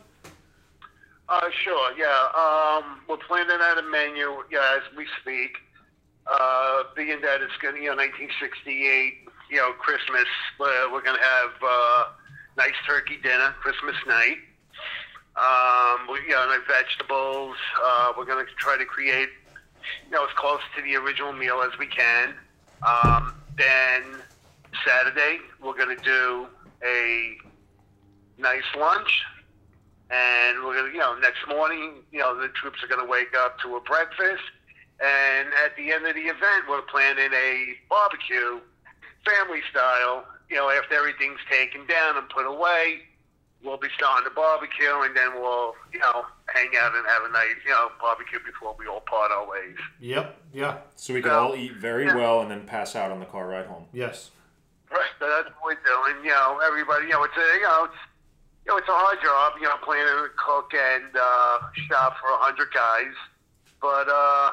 Uh, 1.30 1.49
sure, 1.64 1.98
yeah. 1.98 2.27
Um, 2.38 2.99
we're 3.07 3.15
planning 3.15 3.57
out 3.61 3.77
a 3.77 3.90
menu, 3.90 4.44
yeah, 4.52 4.77
as 4.77 4.98
we 4.98 5.07
speak. 5.22 5.56
Uh, 6.27 6.84
being 6.95 7.22
that 7.22 7.41
it's 7.41 7.56
going 7.61 7.76
to, 7.76 7.81
you 7.81 7.89
know, 7.89 7.95
1968, 7.95 9.30
you 9.49 9.57
know, 9.57 9.73
Christmas, 9.73 10.26
uh, 10.60 10.89
we're 10.91 11.03
going 11.03 11.18
to 11.18 11.23
have 11.23 11.52
uh, 11.61 12.06
nice 12.57 12.73
turkey 12.88 13.18
dinner, 13.22 13.53
Christmas 13.61 13.95
night. 14.07 14.38
Um, 15.38 16.07
we, 16.11 16.19
you 16.27 16.30
know, 16.30 16.47
like 16.47 16.65
vegetables. 16.68 17.57
Uh, 17.84 18.14
we're 18.18 18.26
going 18.26 18.43
to 18.43 18.52
try 18.57 18.77
to 18.77 18.85
create, 18.85 19.30
you 20.06 20.11
know, 20.11 20.26
as 20.26 20.31
close 20.35 20.61
to 20.76 20.81
the 20.81 20.95
original 20.95 21.34
meal 21.34 21.61
as 21.61 21.77
we 21.77 21.88
can. 21.88 22.34
Um, 22.88 23.35
then 23.57 24.03
Saturday, 24.85 25.39
we're 25.61 25.77
going 25.77 25.95
to 25.95 26.03
do 26.03 26.47
a 26.84 27.38
nice 28.38 28.64
lunch 28.77 29.23
and 30.10 30.64
we're 30.64 30.76
gonna, 30.76 30.93
you 30.93 30.99
know, 30.99 31.15
next 31.15 31.47
morning, 31.47 32.03
you 32.11 32.19
know, 32.19 32.39
the 32.39 32.47
troops 32.49 32.84
are 32.84 32.88
gonna 32.88 33.10
wake 33.10 33.35
up 33.35 33.60
to 33.61 33.76
a 33.76 33.81
breakfast, 33.81 34.43
and 34.99 35.49
at 35.65 35.76
the 35.76 35.91
end 35.91 36.05
of 36.05 36.15
the 36.15 36.22
event, 36.22 36.65
we're 36.69 36.81
planning 36.84 37.31
a 37.34 37.76
barbecue, 37.89 38.59
family 39.26 39.61
style. 39.72 40.26
You 40.49 40.57
know, 40.57 40.69
after 40.69 40.95
everything's 40.95 41.39
taken 41.49 41.85
down 41.88 42.17
and 42.17 42.30
put 42.30 42.45
away, 42.45 43.01
we'll 43.63 43.77
be 43.77 43.89
starting 43.97 44.23
the 44.23 44.35
barbecue, 44.35 45.01
and 45.01 45.17
then 45.17 45.34
we'll, 45.34 45.73
you 45.91 45.99
know, 45.99 46.26
hang 46.47 46.69
out 46.80 46.95
and 46.95 47.05
have 47.07 47.23
a 47.27 47.31
nice, 47.31 47.55
you 47.65 47.72
know, 47.72 47.89
barbecue 47.99 48.39
before 48.45 48.76
we 48.77 48.88
all 48.88 49.01
part 49.01 49.31
our 49.31 49.49
ways. 49.49 49.76
Yep. 49.99 50.38
Yeah. 50.53 50.77
So 50.95 51.13
we 51.13 51.22
can 51.22 51.31
all 51.31 51.55
eat 51.55 51.73
very 51.73 52.05
well 52.05 52.41
and 52.41 52.51
then 52.51 52.65
pass 52.65 52.95
out 52.95 53.11
on 53.11 53.19
the 53.19 53.26
car 53.26 53.47
ride 53.47 53.65
home. 53.65 53.85
Yes. 53.91 54.31
Right, 54.91 55.09
so 55.19 55.27
that's 55.27 55.49
what 55.59 55.76
we're 55.76 55.84
doing. 55.84 56.23
You 56.23 56.31
know, 56.31 56.61
everybody, 56.65 57.05
you 57.07 57.11
know, 57.11 57.23
it's 57.23 57.35
a, 57.35 57.57
you 57.57 57.63
know, 57.63 57.85
it's, 57.85 58.01
you 58.65 58.72
know, 58.72 58.77
it's 58.77 58.88
a 58.88 58.93
hard 58.93 59.17
job. 59.22 59.53
You 59.59 59.67
know, 59.67 59.76
planning 59.84 60.05
to 60.05 60.30
cook 60.38 60.72
and 60.73 61.09
uh, 61.19 61.57
shop 61.89 62.17
for 62.22 62.30
a 62.30 62.38
hundred 62.38 62.72
guys, 62.72 63.13
but 63.81 64.07
uh, 64.07 64.51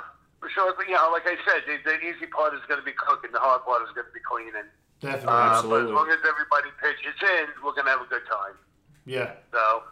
so 0.55 0.73
you 0.87 0.95
know, 0.95 1.11
like 1.13 1.27
I 1.27 1.37
said, 1.47 1.63
the, 1.67 1.79
the 1.85 1.97
easy 2.03 2.27
part 2.27 2.55
is 2.55 2.61
going 2.69 2.81
to 2.81 2.85
be 2.87 2.93
cooking. 2.93 3.31
The 3.33 3.39
hard 3.39 3.63
part 3.65 3.83
is 3.87 3.93
going 3.95 4.07
to 4.07 4.13
be 4.13 4.21
cleaning. 4.27 4.67
Definitely. 5.01 5.29
Uh, 5.31 5.63
but 5.63 5.85
as 5.87 5.91
long 5.91 6.09
as 6.11 6.19
everybody 6.27 6.71
pitches 6.83 7.15
in, 7.23 7.47
we're 7.65 7.73
going 7.75 7.87
to 7.87 7.95
have 7.95 8.03
a 8.03 8.11
good 8.11 8.23
time. 8.31 8.55
Yeah. 9.07 9.33
So, 9.53 9.83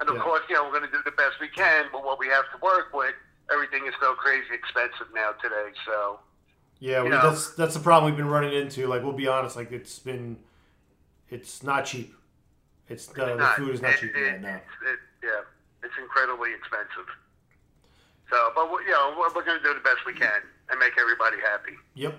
and 0.00 0.08
of 0.08 0.16
Yeah. 0.16 0.22
course, 0.22 0.42
you 0.48 0.54
know, 0.56 0.64
we're 0.64 0.76
going 0.78 0.88
to 0.90 0.92
do 0.92 1.00
the 1.04 1.12
best 1.16 1.40
we 1.40 1.48
can. 1.48 1.86
But 1.92 2.04
what 2.04 2.18
we 2.18 2.28
have 2.28 2.44
to 2.52 2.58
work 2.62 2.92
with, 2.92 3.14
everything 3.52 3.86
is 3.86 3.94
so 4.00 4.12
crazy 4.14 4.52
expensive 4.52 5.08
now 5.14 5.32
today. 5.42 5.72
So. 5.86 6.20
Yeah, 6.80 7.04
we, 7.04 7.10
that's 7.10 7.54
that's 7.54 7.74
the 7.74 7.80
problem 7.80 8.10
we've 8.12 8.16
been 8.18 8.28
running 8.32 8.52
into. 8.52 8.88
Like 8.88 9.02
we'll 9.04 9.12
be 9.12 9.28
honest, 9.28 9.54
like 9.54 9.70
it's 9.70 9.98
been, 10.00 10.36
it's 11.30 11.62
not 11.62 11.84
cheap. 11.86 12.12
It's 12.88 13.06
the, 13.06 13.24
the 13.24 13.34
not. 13.36 13.56
food 13.56 13.72
is 13.74 13.80
not 13.80 13.92
It- 13.92 14.00
cheap 14.00 14.16
it- 14.16 14.20
right 14.20 14.40
now. 14.42 14.56
It, 14.56 14.98
yeah, 15.22 15.40
it's 15.84 15.94
incredibly 16.00 16.50
expensive. 16.52 17.06
So, 18.32 18.50
but 18.54 18.70
we- 18.72 18.84
you 18.86 18.90
know, 18.92 19.14
we're, 19.18 19.28
we're 19.34 19.44
going 19.44 19.58
to 19.58 19.62
do 19.62 19.74
the 19.74 19.80
best 19.80 19.98
we 20.06 20.14
can 20.14 20.40
and 20.70 20.80
make 20.80 20.94
everybody 20.98 21.36
happy. 21.36 21.72
Yep, 21.94 22.14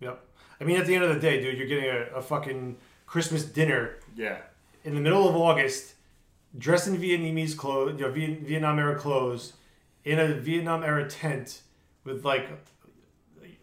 yep. 0.00 0.22
I 0.60 0.64
mean, 0.64 0.76
at 0.76 0.84
the 0.86 0.94
end 0.94 1.02
of 1.04 1.14
the 1.14 1.18
day, 1.20 1.40
dude, 1.40 1.56
you're 1.56 1.66
getting 1.66 1.86
a, 1.88 2.18
a 2.18 2.20
fucking 2.22 2.76
Christmas 3.06 3.42
dinner. 3.44 3.96
Yeah. 4.14 4.36
In 4.84 4.94
the 4.94 5.00
middle 5.00 5.26
of 5.26 5.34
August, 5.34 5.94
dressed 6.58 6.88
in 6.88 6.96
Vietnamese 6.98 7.56
clothes, 7.56 7.98
you 7.98 8.06
know, 8.06 8.12
Vietnam 8.12 8.78
era 8.78 8.94
clothes, 8.96 9.54
in 10.04 10.18
a 10.18 10.34
Vietnam 10.34 10.82
era 10.84 11.08
tent 11.08 11.62
with 12.04 12.22
like, 12.22 12.46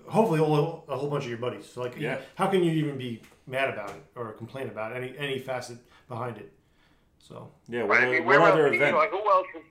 hopefully 0.08 0.40
a 0.40 0.44
whole, 0.44 0.84
a 0.88 0.96
whole 0.98 1.10
bunch 1.12 1.26
of 1.26 1.30
your 1.30 1.38
buddies. 1.40 1.70
So 1.72 1.82
like, 1.82 1.96
Yeah. 2.00 2.18
how 2.36 2.48
can 2.48 2.64
you 2.64 2.72
even 2.72 2.98
be 2.98 3.22
mad 3.46 3.70
about 3.70 3.92
it 3.92 4.04
or 4.16 4.32
complain 4.32 4.68
about 4.68 4.96
any 4.96 5.16
any 5.18 5.38
facet 5.40 5.78
behind 6.08 6.38
it? 6.38 6.52
So 7.20 7.52
Yeah. 7.68 7.82
Right, 7.82 7.90
What, 7.90 7.98
I 8.00 8.02
other- 8.04 8.12
mean, 8.14 8.26
what 8.26 8.42
other 8.42 8.74
event? 8.74 8.96
Like, 8.96 9.12
who 9.12 9.18
else? 9.30 9.48
Is, 9.56 9.62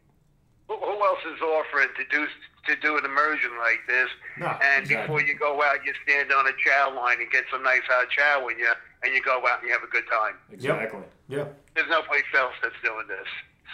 who, 0.68 0.76
who 0.76 1.04
else 1.04 1.18
is 1.34 1.40
offering 1.40 1.88
to 1.96 2.04
do 2.10 2.26
to 2.66 2.76
do 2.80 2.98
an 2.98 3.04
immersion 3.04 3.50
like 3.58 3.80
this? 3.86 4.08
No, 4.38 4.46
and 4.46 4.82
exactly. 4.82 4.96
before 4.96 5.22
you 5.22 5.38
go 5.38 5.62
out, 5.62 5.84
you 5.84 5.92
stand 6.02 6.32
on 6.32 6.46
a 6.46 6.52
chow 6.64 6.94
line 6.94 7.20
and 7.20 7.30
get 7.30 7.44
some 7.50 7.62
nice 7.62 7.82
hot 7.88 8.08
chow 8.10 8.44
with 8.44 8.58
you, 8.58 8.72
and 9.02 9.14
you 9.14 9.22
go 9.22 9.38
out 9.46 9.60
and 9.60 9.68
you 9.68 9.72
have 9.72 9.82
a 9.82 9.90
good 9.90 10.04
time. 10.10 10.34
Exactly. 10.52 11.00
Yeah. 11.28 11.44
There's 11.74 11.88
no 11.88 12.02
place 12.02 12.24
else 12.36 12.54
that's 12.62 12.74
doing 12.82 13.06
this. 13.08 13.26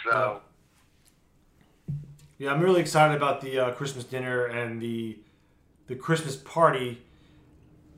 So. 0.05 0.41
Yeah, 2.37 2.51
I'm 2.51 2.61
really 2.61 2.81
excited 2.81 3.15
about 3.15 3.41
the 3.41 3.59
uh, 3.59 3.71
Christmas 3.71 4.03
dinner 4.03 4.45
and 4.45 4.81
the 4.81 5.17
the 5.87 5.95
Christmas 5.95 6.35
party. 6.35 7.01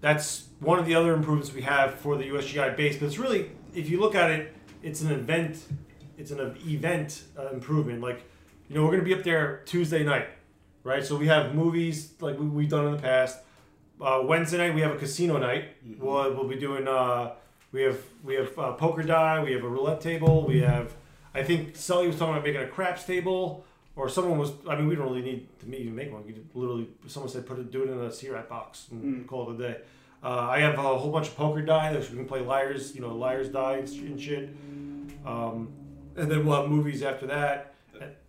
That's 0.02 0.48
one 0.60 0.78
of 0.78 0.86
the 0.86 0.96
other 0.96 1.14
improvements 1.14 1.54
we 1.54 1.62
have 1.62 1.96
for 1.96 2.18
the 2.18 2.26
USGI 2.26 2.76
base. 2.76 2.98
But 2.98 3.08
it's 3.08 3.18
really, 3.18 3.52
if 3.74 3.90
you 3.90 4.00
look 4.00 4.16
at 4.16 4.30
it, 4.32 4.54
it's 4.84 5.02
an 5.02 5.12
event. 5.12 5.64
It's 6.18 6.32
an 6.32 6.40
event 6.40 7.24
uh, 7.38 7.50
improvement. 7.50 8.02
Like, 8.02 8.24
you 8.70 8.76
know, 8.76 8.84
we're 8.86 8.92
gonna 8.92 9.04
be 9.04 9.14
up 9.14 9.24
there 9.24 9.62
Tuesday 9.66 10.04
night, 10.04 10.28
right? 10.84 11.04
So 11.06 11.16
we 11.18 11.28
have 11.28 11.54
movies 11.56 12.14
like 12.20 12.40
we, 12.40 12.46
we've 12.48 12.70
done 12.70 12.86
in 12.88 12.92
the 12.94 13.02
past. 13.02 13.40
Uh, 14.02 14.22
Wednesday 14.26 14.58
night 14.58 14.74
we 14.76 14.82
have 14.82 14.92
a 14.92 14.98
casino 14.98 15.38
night. 15.38 15.66
We'll, 16.00 16.34
we'll 16.34 16.48
be 16.48 16.58
doing. 16.58 16.88
Uh, 16.88 17.34
we 17.72 17.84
have 17.84 18.00
we 18.24 18.36
have 18.36 18.58
uh, 18.58 18.74
poker 18.74 19.04
die. 19.04 19.44
We 19.44 19.52
have 19.54 19.64
a 19.64 19.70
roulette 19.70 20.02
table. 20.02 20.46
We 20.46 20.62
have. 20.62 20.94
I 21.34 21.44
think 21.44 21.76
Sully 21.76 22.08
was 22.08 22.18
talking 22.18 22.34
about 22.34 22.46
making 22.46 22.62
a 22.62 22.68
craps 22.68 23.04
table, 23.04 23.66
or 23.96 24.08
someone 24.10 24.38
was. 24.40 24.52
I 24.70 24.76
mean, 24.76 24.88
we 24.88 24.96
don't 24.96 25.06
really 25.10 25.22
need 25.22 25.48
to 25.60 25.76
even 25.76 25.94
make 25.96 26.12
one. 26.12 26.24
You 26.28 26.46
literally, 26.54 26.88
someone 27.08 27.30
said, 27.32 27.46
put 27.46 27.60
it, 27.60 27.72
do 27.72 27.84
it 27.84 27.90
in 27.90 28.00
a 28.00 28.12
C-Rat 28.12 28.48
box 28.50 28.88
and 28.92 29.24
Mm. 29.26 29.28
call 29.28 29.50
it 29.52 29.56
a 29.56 29.58
day. 29.58 29.78
Uh, 30.24 30.48
I 30.50 30.60
have 30.62 30.74
a 30.80 30.82
whole 30.98 31.12
bunch 31.12 31.28
of 31.28 31.36
poker 31.36 31.62
die 31.62 31.94
that 31.94 32.10
we 32.10 32.16
can 32.18 32.26
play 32.26 32.40
liars, 32.40 32.96
you 32.96 33.02
know, 33.02 33.14
liars 33.16 33.50
die 33.50 33.74
and 33.78 33.88
and 33.90 34.20
shit. 34.22 34.50
Um, 35.26 35.70
and 36.16 36.32
then 36.32 36.46
we'll 36.46 36.62
have 36.62 36.70
movies 36.72 37.04
after 37.04 37.28
that. 37.28 37.75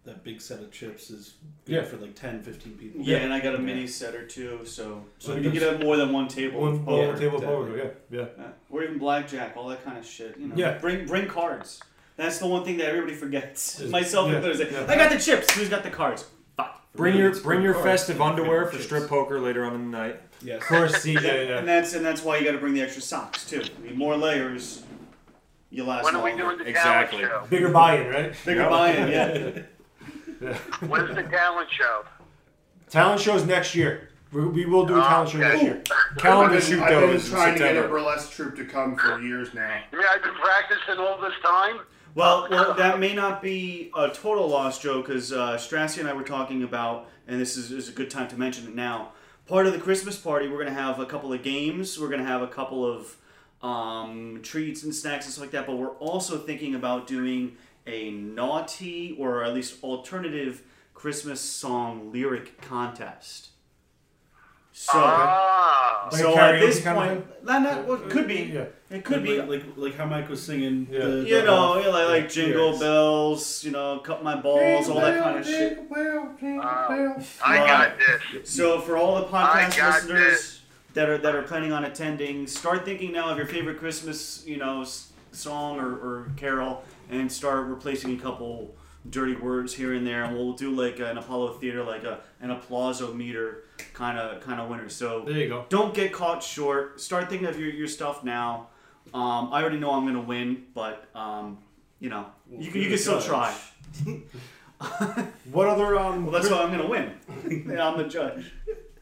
That 0.07 0.23
big 0.23 0.41
set 0.41 0.61
of 0.61 0.71
chips 0.71 1.11
is 1.11 1.35
Yeah. 1.67 1.81
good 1.81 1.89
for 1.89 1.97
like 1.97 2.15
10, 2.15 2.41
15 2.43 2.75
people. 2.79 3.01
Yeah, 3.03 3.17
and 3.19 3.35
I 3.35 3.41
got 3.41 3.55
a 3.57 3.59
mini 3.59 3.87
set 3.89 4.15
or 4.15 4.25
two, 4.25 4.61
so, 4.65 5.05
So 5.19 5.35
you 5.35 5.51
you 5.51 5.61
can- 5.61 5.69
have 5.69 5.83
more 5.83 5.97
than 5.97 6.13
one 6.13 6.29
table. 6.29 6.61
One- 6.61 6.75
of 6.75 6.87
one 6.87 7.19
table 7.19 7.39
of 7.39 7.45
poker, 7.45 7.77
yeah, 7.77 8.21
yeah. 8.39 8.45
Or 8.71 8.85
even 8.85 8.99
blackjack, 8.99 9.57
all 9.57 9.67
that 9.69 9.85
kind 9.85 9.99
of 9.99 10.07
shit. 10.07 10.37
You 10.39 10.47
know, 10.49 10.55
Yeah. 10.57 10.79
Bring 10.79 11.07
bring 11.07 11.27
cards. 11.27 11.81
That's 12.17 12.39
the 12.39 12.47
one 12.47 12.65
thing 12.65 12.77
that 12.79 12.87
everybody 12.87 13.15
forgets. 13.15 13.81
Is- 13.81 13.91
Myself 13.91 14.31
yeah, 14.31 14.37
included. 14.37 14.71
yeah. 14.73 14.87
I 14.89 14.95
got 14.97 15.11
the 15.11 15.19
chips. 15.19 15.53
Who's 15.55 15.69
got 15.69 15.83
the 15.83 15.91
cards? 15.91 16.25
Fuck. 16.57 16.83
Bring 16.95 17.17
your 17.17 17.35
bring 17.41 17.61
your 17.63 17.75
Cards. 17.75 17.87
festive 17.87 18.23
underwear 18.23 18.67
for 18.67 18.79
strip 18.79 19.09
poker 19.09 19.41
later 19.41 19.65
on 19.65 19.75
in 19.75 19.91
the 19.91 19.99
night. 19.99 20.21
Yes. 20.41 20.63
Of 20.63 20.69
course, 20.69 20.93
CJ. 21.05 21.49
And 21.59 21.67
that's 21.67 21.95
and 21.95 22.07
that's 22.07 22.23
why 22.23 22.39
you 22.39 22.45
got 22.45 22.53
to 22.53 22.59
bring 22.59 22.75
the 22.75 22.81
extra 22.83 23.03
socks 23.03 23.45
too. 23.51 23.61
I 23.63 23.87
mean, 23.89 23.99
more 23.99 24.17
layers, 24.17 24.85
you 25.71 25.83
last 25.85 26.05
When 26.05 26.15
are 26.15 26.23
we 26.23 26.31
longer. 26.31 26.45
doing 26.45 26.59
the 26.59 26.69
Exactly. 26.69 27.23
show? 27.23 27.45
Bigger 27.51 27.71
buy-in, 27.71 28.07
right? 28.09 28.33
Bigger 28.47 28.61
Yep. 28.61 28.71
buy-in, 28.71 29.09
yeah. 29.09 29.63
When's 30.87 31.15
the 31.15 31.23
talent 31.23 31.69
show? 31.71 32.05
Talent 32.91 33.21
shows 33.21 33.45
next 33.45 33.75
year. 33.75 34.11
We, 34.33 34.47
we 34.47 34.67
will 34.67 34.85
do 34.87 34.99
a 34.99 35.01
talent 35.01 35.31
show 35.31 35.39
next 35.39 35.63
year. 35.63 35.83
Calendar 36.19 36.57
I've 36.57 36.61
been, 36.61 36.71
shoot 36.71 36.83
I've 36.83 37.01
been 37.01 37.11
those 37.11 37.25
in 37.25 37.31
trying 37.31 37.53
to 37.55 37.59
get 37.59 37.73
a 37.73 37.75
September. 37.75 37.89
burlesque 37.89 38.33
troupe 38.33 38.57
to 38.57 38.65
come 38.65 38.97
for 38.97 39.21
years 39.21 39.55
now. 39.55 39.63
I 39.63 39.97
mean, 39.97 40.05
I've 40.11 40.23
been 40.23 40.35
practicing 40.35 40.99
all 40.99 41.21
this 41.21 41.35
time. 41.45 41.81
Well, 42.15 42.49
well, 42.51 42.75
that 42.75 42.99
may 42.99 43.15
not 43.15 43.43
be 43.43 43.91
a 43.95 44.09
total 44.09 44.49
loss, 44.49 44.79
Joe, 44.79 45.03
because 45.03 45.33
uh, 45.33 45.57
Strassi 45.59 45.99
and 45.99 46.09
I 46.09 46.15
were 46.15 46.23
talking 46.23 46.63
about, 46.63 47.09
and 47.29 47.41
this 47.41 47.57
is, 47.57 47.71
is 47.71 47.89
a 47.89 47.93
good 47.93 48.11
time 48.11 48.27
to 48.29 48.37
mention 48.39 48.67
it 48.67 48.75
now. 48.75 49.13
Part 49.47 49.67
of 49.67 49.75
the 49.75 49.79
Christmas 49.79 50.17
party, 50.17 50.49
we're 50.49 50.55
going 50.57 50.75
to 50.75 50.81
have 50.81 50.99
a 50.99 51.07
couple 51.07 51.33
of 51.33 51.43
games. 51.43 52.01
We're 52.01 52.09
going 52.09 52.21
to 52.23 52.27
have 52.27 52.43
a 52.43 52.49
couple 52.49 52.85
of 52.85 53.17
um, 53.63 54.41
treats 54.43 54.83
and 54.83 54.95
snacks 54.95 55.27
and 55.27 55.33
stuff 55.33 55.43
like 55.43 55.51
that. 55.53 55.67
But 55.67 55.77
we're 55.77 55.97
also 55.97 56.39
thinking 56.39 56.75
about 56.75 57.07
doing 57.07 57.57
a 57.87 58.11
naughty 58.11 59.17
or 59.19 59.45
at 59.45 59.55
least 59.55 59.83
alternative 59.83 60.63
Christmas 60.95 61.41
song 61.41 62.11
lyric 62.13 62.61
contest. 62.61 63.51
So, 64.73 64.93
Ah. 64.95 66.09
Like 66.13 66.21
so 66.21 66.37
at 66.39 66.55
karaoke 66.55 66.61
this 66.61 66.83
kind 66.83 66.99
of 66.99 67.05
point, 67.09 67.47
that, 67.47 67.63
that 67.63 67.87
well, 67.89 67.97
could 67.97 68.29
be. 68.29 68.51
Yeah. 68.55 68.65
It 68.91 69.05
could 69.05 69.23
be. 69.23 69.39
like, 69.39 69.49
like 69.49 69.65
like 69.77 69.97
how 69.97 70.05
Mike 70.05 70.29
was 70.29 70.43
singing. 70.43 70.87
Yeah. 70.91 70.99
The, 71.01 71.17
You 71.27 71.41
the, 71.41 71.45
know, 71.45 71.73
uh, 71.75 71.81
yeah, 71.81 71.89
like, 71.89 72.09
like 72.09 72.31
jingle 72.31 72.65
lyrics. 72.67 72.79
bells, 72.81 73.65
you 73.65 73.71
know, 73.73 73.99
cut 74.01 74.23
my 74.23 74.37
balls, 74.37 74.89
all 74.89 75.01
that 75.01 75.23
kind 75.23 75.39
of 75.39 75.47
shit. 75.47 75.79
I 77.45 77.57
got 77.67 77.97
this. 78.33 78.51
So 78.51 78.81
for 78.81 78.97
all 78.97 79.17
the 79.17 79.25
podcast 79.27 80.03
listeners 80.03 80.09
this. 80.29 80.61
that 80.95 81.09
are 81.09 81.19
that 81.19 81.35
are 81.35 81.43
planning 81.43 81.73
on 81.73 81.85
attending, 81.85 82.47
start 82.47 82.85
thinking 82.85 83.13
now 83.13 83.31
of 83.31 83.39
your 83.39 83.47
favorite 83.47 83.79
Christmas, 83.79 84.45
you 84.47 84.59
know, 84.59 84.85
song 85.33 85.81
or, 85.81 85.93
or 85.95 86.31
carol, 86.37 86.85
and 87.11 87.31
start 87.31 87.67
replacing 87.67 88.19
a 88.19 88.21
couple 88.23 88.75
dirty 89.09 89.37
words 89.37 89.73
here 89.75 89.95
and 89.95 90.07
there, 90.07 90.25
and 90.25 90.37
we'll 90.37 90.53
do 90.55 90.71
like 90.73 90.99
an 90.99 91.17
Apollo 91.19 91.55
Theater, 91.55 91.83
like 91.85 92.05
a 92.05 92.21
an 92.41 92.51
applausometer 92.51 93.59
kind 93.93 94.19
of 94.19 94.41
kind 94.43 94.61
of 94.61 94.69
winner. 94.69 94.89
So 94.89 95.23
There 95.27 95.37
you 95.37 95.49
go. 95.49 95.65
don't 95.69 95.95
get 95.95 96.13
caught 96.13 96.43
short. 96.43 97.01
Start 97.01 97.29
thinking 97.31 97.47
of 97.49 97.59
your, 97.59 97.71
your 97.71 97.89
stuff 97.89 98.25
now. 98.25 98.69
Um, 99.15 99.51
I 99.53 99.61
already 99.63 99.79
know 99.79 99.93
I'm 99.93 100.05
gonna 100.07 100.21
win, 100.21 100.65
but 100.75 101.07
um, 101.15 101.59
you 102.01 102.09
know, 102.11 102.27
you 102.51 102.71
can 102.71 102.81
you 102.83 102.89
can 102.89 102.99
still 102.99 103.21
try. 103.21 103.55
What 105.51 105.69
other 105.69 105.99
um? 105.99 106.27
Well, 106.27 106.33
that's 106.33 106.51
why 106.51 106.59
I'm 106.63 106.71
gonna 106.71 106.89
win. 106.89 107.13
Yeah, 107.73 107.89
I'm 107.89 107.97
the 107.97 108.05
judge. 108.05 108.53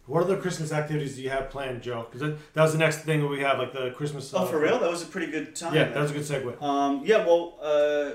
What 0.07 0.23
other 0.23 0.37
Christmas 0.37 0.71
activities 0.73 1.17
do 1.17 1.23
you 1.23 1.31
have 1.31 1.49
planned, 1.51 1.81
Joe? 1.83 2.07
Because 2.11 2.21
that, 2.21 2.55
that 2.55 2.63
was 2.63 2.73
the 2.73 2.79
next 2.79 2.99
thing 2.99 3.21
that 3.23 3.27
we 3.29 3.41
have, 3.41 3.59
like 3.59 3.73
the 3.73 3.91
Christmas. 3.93 4.33
Oh, 4.35 4.41
uh, 4.43 4.47
for 4.47 4.59
real? 4.61 4.79
That 4.79 4.91
was 4.91 5.03
a 5.03 5.07
pretty 5.07 5.33
good 5.33 5.57
time. 5.57 5.75
Yeah, 5.75 5.85
that 5.89 5.97
was 6.01 6.11
a 6.11 6.15
good 6.15 6.23
segue. 6.25 6.61
Um, 6.63 7.03
yeah, 7.07 7.25
well, 7.27 7.57
uh, 7.63 8.11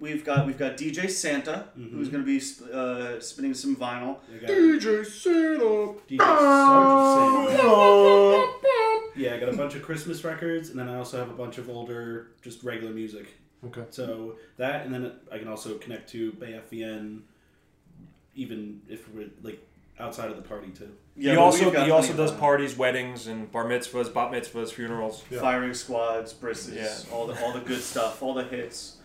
we've 0.00 0.22
got 0.22 0.46
we've 0.46 0.58
got 0.58 0.76
DJ 0.76 1.08
Santa 1.08 1.68
Mm-hmm. 1.78 1.96
who's 1.96 2.08
going 2.10 2.22
to 2.22 2.26
be 2.26 2.38
sp- 2.44 2.68
uh, 2.70 3.20
spinning 3.20 3.54
some 3.54 3.74
vinyl. 3.74 4.18
DJ 4.30 5.06
Santa. 5.06 5.94
DJ 6.08 6.18
Sergeant 6.18 7.58
Sam. 7.60 8.50
Yeah, 9.16 9.34
I 9.34 9.38
got 9.38 9.48
a 9.48 9.56
bunch 9.56 9.76
of 9.76 9.82
Christmas 9.82 10.24
records, 10.24 10.70
and 10.70 10.78
then 10.78 10.88
I 10.88 10.96
also 10.96 11.18
have 11.18 11.30
a 11.30 11.34
bunch 11.34 11.56
of 11.58 11.70
older, 11.70 12.32
just 12.42 12.64
regular 12.64 12.92
music. 12.92 13.28
Okay. 13.64 13.84
So 13.90 14.34
that, 14.56 14.84
and 14.84 14.92
then 14.92 15.12
I 15.30 15.38
can 15.38 15.46
also 15.46 15.78
connect 15.78 16.10
to 16.10 16.32
BAE 16.32 16.60
FVN, 16.70 17.20
even 18.34 18.80
if 18.88 19.08
we're 19.14 19.28
like 19.42 19.64
outside 20.00 20.30
of 20.30 20.36
the 20.36 20.42
party 20.42 20.68
too. 20.70 20.90
Yeah, 21.16 21.32
he 21.32 21.36
also 21.38 21.70
he 21.70 21.90
also 21.90 22.12
does 22.14 22.32
vinyl. 22.32 22.38
parties, 22.40 22.76
weddings, 22.76 23.26
and 23.28 23.50
bar 23.52 23.64
mitzvahs, 23.64 24.12
bat 24.12 24.32
mitzvahs, 24.32 24.72
funerals. 24.72 25.22
Firing 25.22 25.72
squads, 25.74 26.32
brisses, 26.32 26.74
Yeah. 26.74 27.14
all 27.14 27.26
the 27.26 27.40
all 27.44 27.52
the 27.52 27.60
good 27.60 27.80
stuff, 27.82 28.22
all 28.22 28.34
the 28.34 28.44
hits. 28.44 28.96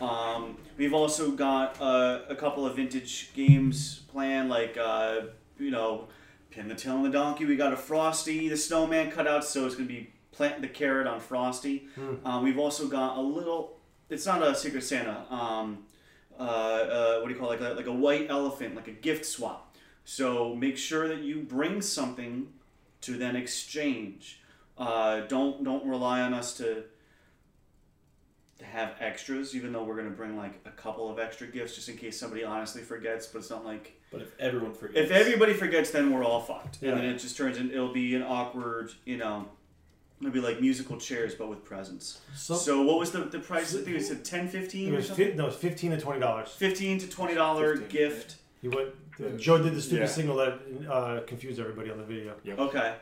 Um, 0.00 0.56
we've 0.76 0.94
also 0.94 1.32
got 1.32 1.80
uh, 1.80 2.20
a 2.28 2.36
couple 2.36 2.64
of 2.64 2.76
vintage 2.76 3.32
games 3.34 4.02
planned, 4.12 4.48
like 4.48 4.76
uh, 4.80 5.22
you 5.58 5.72
know, 5.72 6.06
pin 6.50 6.68
the 6.68 6.76
tail 6.76 6.94
on 6.94 7.02
the 7.02 7.10
donkey. 7.10 7.44
We 7.44 7.56
got 7.56 7.72
a 7.72 7.76
Frosty 7.76 8.48
the 8.48 8.56
Snowman 8.56 9.10
cutout, 9.10 9.44
so 9.44 9.66
it's 9.66 9.74
gonna 9.74 9.88
be 9.88 10.10
plant 10.30 10.60
the 10.62 10.68
carrot 10.68 11.08
on 11.08 11.18
Frosty. 11.18 11.88
Hmm. 11.96 12.14
Um, 12.24 12.44
we've 12.44 12.58
also 12.58 12.86
got 12.86 13.16
a 13.16 13.20
little. 13.20 13.78
It's 14.08 14.24
not 14.24 14.42
a 14.46 14.54
Secret 14.54 14.82
Santa. 14.84 15.26
Um, 15.28 15.84
uh, 16.38 16.42
uh, 16.42 17.18
what 17.18 17.28
do 17.28 17.34
you 17.34 17.40
call 17.40 17.50
it? 17.50 17.60
Like 17.60 17.72
a, 17.72 17.74
like 17.74 17.86
a 17.86 17.92
white 17.92 18.28
elephant, 18.30 18.76
like 18.76 18.86
a 18.86 18.92
gift 18.92 19.26
swap. 19.26 19.67
So 20.12 20.54
make 20.54 20.78
sure 20.78 21.06
that 21.06 21.18
you 21.20 21.42
bring 21.42 21.82
something 21.82 22.48
to 23.02 23.18
then 23.18 23.36
exchange. 23.36 24.40
Uh, 24.78 25.20
don't 25.26 25.62
don't 25.62 25.84
rely 25.86 26.22
on 26.22 26.32
us 26.32 26.56
to 26.56 26.84
to 28.58 28.64
have 28.64 28.94
extras, 29.00 29.54
even 29.54 29.70
though 29.70 29.84
we're 29.84 29.96
gonna 29.96 30.08
bring 30.08 30.34
like 30.34 30.60
a 30.64 30.70
couple 30.70 31.10
of 31.10 31.18
extra 31.18 31.46
gifts 31.46 31.74
just 31.74 31.90
in 31.90 31.98
case 31.98 32.18
somebody 32.18 32.42
honestly 32.42 32.80
forgets. 32.80 33.26
But 33.26 33.40
it's 33.40 33.50
not 33.50 33.66
like 33.66 34.00
But 34.10 34.22
if 34.22 34.28
everyone 34.40 34.72
forgets, 34.72 34.98
if 34.98 35.10
everybody 35.10 35.52
forgets, 35.52 35.90
then 35.90 36.10
we're 36.10 36.24
all 36.24 36.40
fucked. 36.40 36.78
Yeah. 36.80 36.92
And 36.92 37.00
then 37.00 37.04
it 37.10 37.18
just 37.18 37.36
turns 37.36 37.58
in 37.58 37.70
it'll 37.70 37.92
be 37.92 38.14
an 38.14 38.22
awkward, 38.22 38.90
you 39.04 39.18
know, 39.18 39.46
it'll 40.22 40.32
be 40.32 40.40
like 40.40 40.58
musical 40.62 40.96
chairs 40.96 41.34
but 41.34 41.50
with 41.50 41.66
presents. 41.66 42.22
So- 42.34 42.54
So, 42.56 42.80
what 42.80 42.98
was 42.98 43.10
the 43.10 43.24
the 43.24 43.40
price? 43.40 43.74
I 43.76 43.82
think 43.82 43.98
it 43.98 44.04
said 44.06 44.24
10 44.24 44.48
15 44.48 44.88
It 44.88 44.92
or 44.92 44.96
was 44.96 45.08
something. 45.08 45.32
fi- 45.32 45.36
no, 45.36 45.42
it 45.42 45.48
was 45.48 45.56
fifteen 45.56 45.90
to 45.90 46.00
twenty 46.00 46.18
dollars. 46.20 46.48
Fifteen 46.52 46.98
to 46.98 47.06
twenty 47.10 47.34
dollar 47.34 47.76
gift. 47.76 48.36
He 48.62 48.68
went. 48.68 48.94
Joe 49.36 49.62
did 49.62 49.74
the 49.74 49.80
stupid 49.82 50.02
Yeah. 50.02 50.06
signal 50.06 50.36
that 50.36 50.58
uh, 50.90 51.20
confused 51.26 51.58
everybody 51.60 51.90
on 51.90 51.98
the 51.98 52.04
video. 52.04 52.34
Okay. 52.46 52.94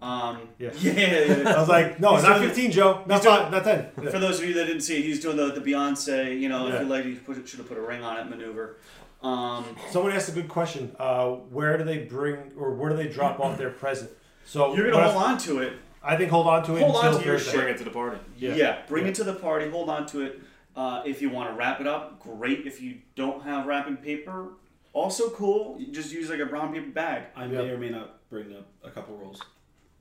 Um, 0.00 0.38
Yeah. 0.58 0.70
yeah, 0.78 0.92
yeah, 0.92 1.36
yeah. 1.42 1.54
I 1.56 1.58
was 1.60 1.68
like, 1.68 1.98
no, 1.98 2.14
He's 2.14 2.22
not 2.24 2.36
doing- 2.38 2.48
15, 2.50 2.70
Joe. 2.70 3.02
Not 3.06 3.16
he's 3.16 3.22
doing- 3.24 3.36
five, 3.36 3.50
not 3.52 3.64
10. 3.64 3.90
Yeah. 4.04 4.10
For 4.10 4.18
those 4.20 4.38
of 4.40 4.46
you 4.46 4.54
that 4.54 4.66
didn't 4.66 4.82
see 4.82 4.98
it, 4.98 5.02
he's 5.04 5.20
doing 5.20 5.36
the, 5.36 5.46
the 5.52 5.60
Beyonce, 5.60 6.38
you 6.40 6.48
know, 6.48 6.68
Yeah. 6.68 6.74
if 6.76 6.82
you 6.82 6.86
like, 6.88 7.04
you 7.04 7.18
should 7.46 7.58
have 7.58 7.68
put 7.68 7.78
a 7.78 7.80
ring 7.80 8.02
on 8.02 8.16
it 8.18 8.30
maneuver. 8.30 8.76
Um, 9.22 9.64
Someone 9.90 10.12
asked 10.12 10.28
a 10.28 10.32
good 10.32 10.48
question. 10.48 10.94
Uh, 10.98 11.30
where 11.30 11.76
do 11.76 11.82
they 11.84 11.98
bring 11.98 12.52
or 12.56 12.72
where 12.74 12.90
do 12.90 12.96
they 12.96 13.08
drop 13.08 13.40
off 13.40 13.58
their 13.58 13.70
present? 13.70 14.10
So 14.44 14.74
you're 14.76 14.90
gonna 14.92 15.08
I- 15.08 15.10
hold 15.10 15.24
on 15.24 15.38
to 15.38 15.58
it. 15.58 15.72
I 16.00 16.16
think 16.16 16.30
hold 16.30 16.46
on 16.46 16.62
to 16.66 16.76
it 16.76 16.80
Hold 16.82 16.94
on 16.96 17.06
until 17.06 17.20
to 17.20 17.26
your 17.26 17.34
Thursday. 17.38 17.50
shit. 17.50 17.60
Bring 17.60 17.74
it 17.74 17.78
to 17.78 17.84
the 17.84 17.90
party. 17.90 18.18
Yeah, 18.38 18.54
Yeah. 18.54 18.78
bring 18.86 19.04
Yeah. 19.04 19.10
it 19.10 19.14
to 19.16 19.24
the 19.24 19.34
party. 19.34 19.68
Hold 19.68 19.90
on 19.90 20.06
to 20.06 20.22
it. 20.22 20.40
Uh, 20.76 21.02
if 21.04 21.20
you 21.20 21.28
want 21.28 21.50
to 21.50 21.56
wrap 21.56 21.80
it 21.80 21.88
up, 21.88 22.20
great. 22.20 22.64
If 22.64 22.80
you 22.80 22.98
don't 23.16 23.42
have 23.42 23.66
wrapping 23.66 23.96
paper, 23.96 24.50
also 24.98 25.30
cool. 25.30 25.78
Just 25.90 26.12
use 26.12 26.28
like 26.30 26.40
a 26.40 26.46
brown 26.46 26.72
paper 26.72 26.90
bag. 26.90 27.24
I 27.36 27.46
may 27.46 27.68
or 27.70 27.78
may 27.78 27.90
not 27.90 28.28
bring 28.30 28.54
up 28.56 28.66
a 28.84 28.90
couple 28.90 29.16
rolls. 29.16 29.40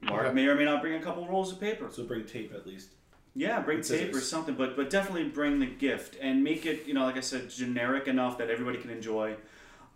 Mark 0.01 0.33
may 0.33 0.45
or 0.47 0.55
may 0.55 0.65
not 0.65 0.81
bring 0.81 0.95
a 0.95 1.03
couple 1.03 1.27
rolls 1.27 1.51
of 1.51 1.59
paper. 1.59 1.89
So 1.91 2.03
bring 2.03 2.25
tape 2.25 2.53
at 2.53 2.65
least. 2.67 2.89
Yeah, 3.33 3.59
bring 3.61 3.77
And 3.79 3.87
tape 3.87 4.09
or 4.09 4.13
scissors. 4.13 4.29
something, 4.29 4.55
but 4.55 4.75
but 4.75 4.89
definitely 4.89 5.29
bring 5.29 5.59
the 5.59 5.65
gift 5.67 6.17
and 6.21 6.43
make 6.43 6.65
it, 6.65 6.85
you 6.87 6.93
know, 6.95 7.03
like 7.05 7.17
I 7.17 7.21
said, 7.21 7.49
generic 7.49 8.07
enough 8.07 8.37
that 8.39 8.49
everybody 8.49 8.79
can 8.79 8.89
enjoy, 8.89 9.35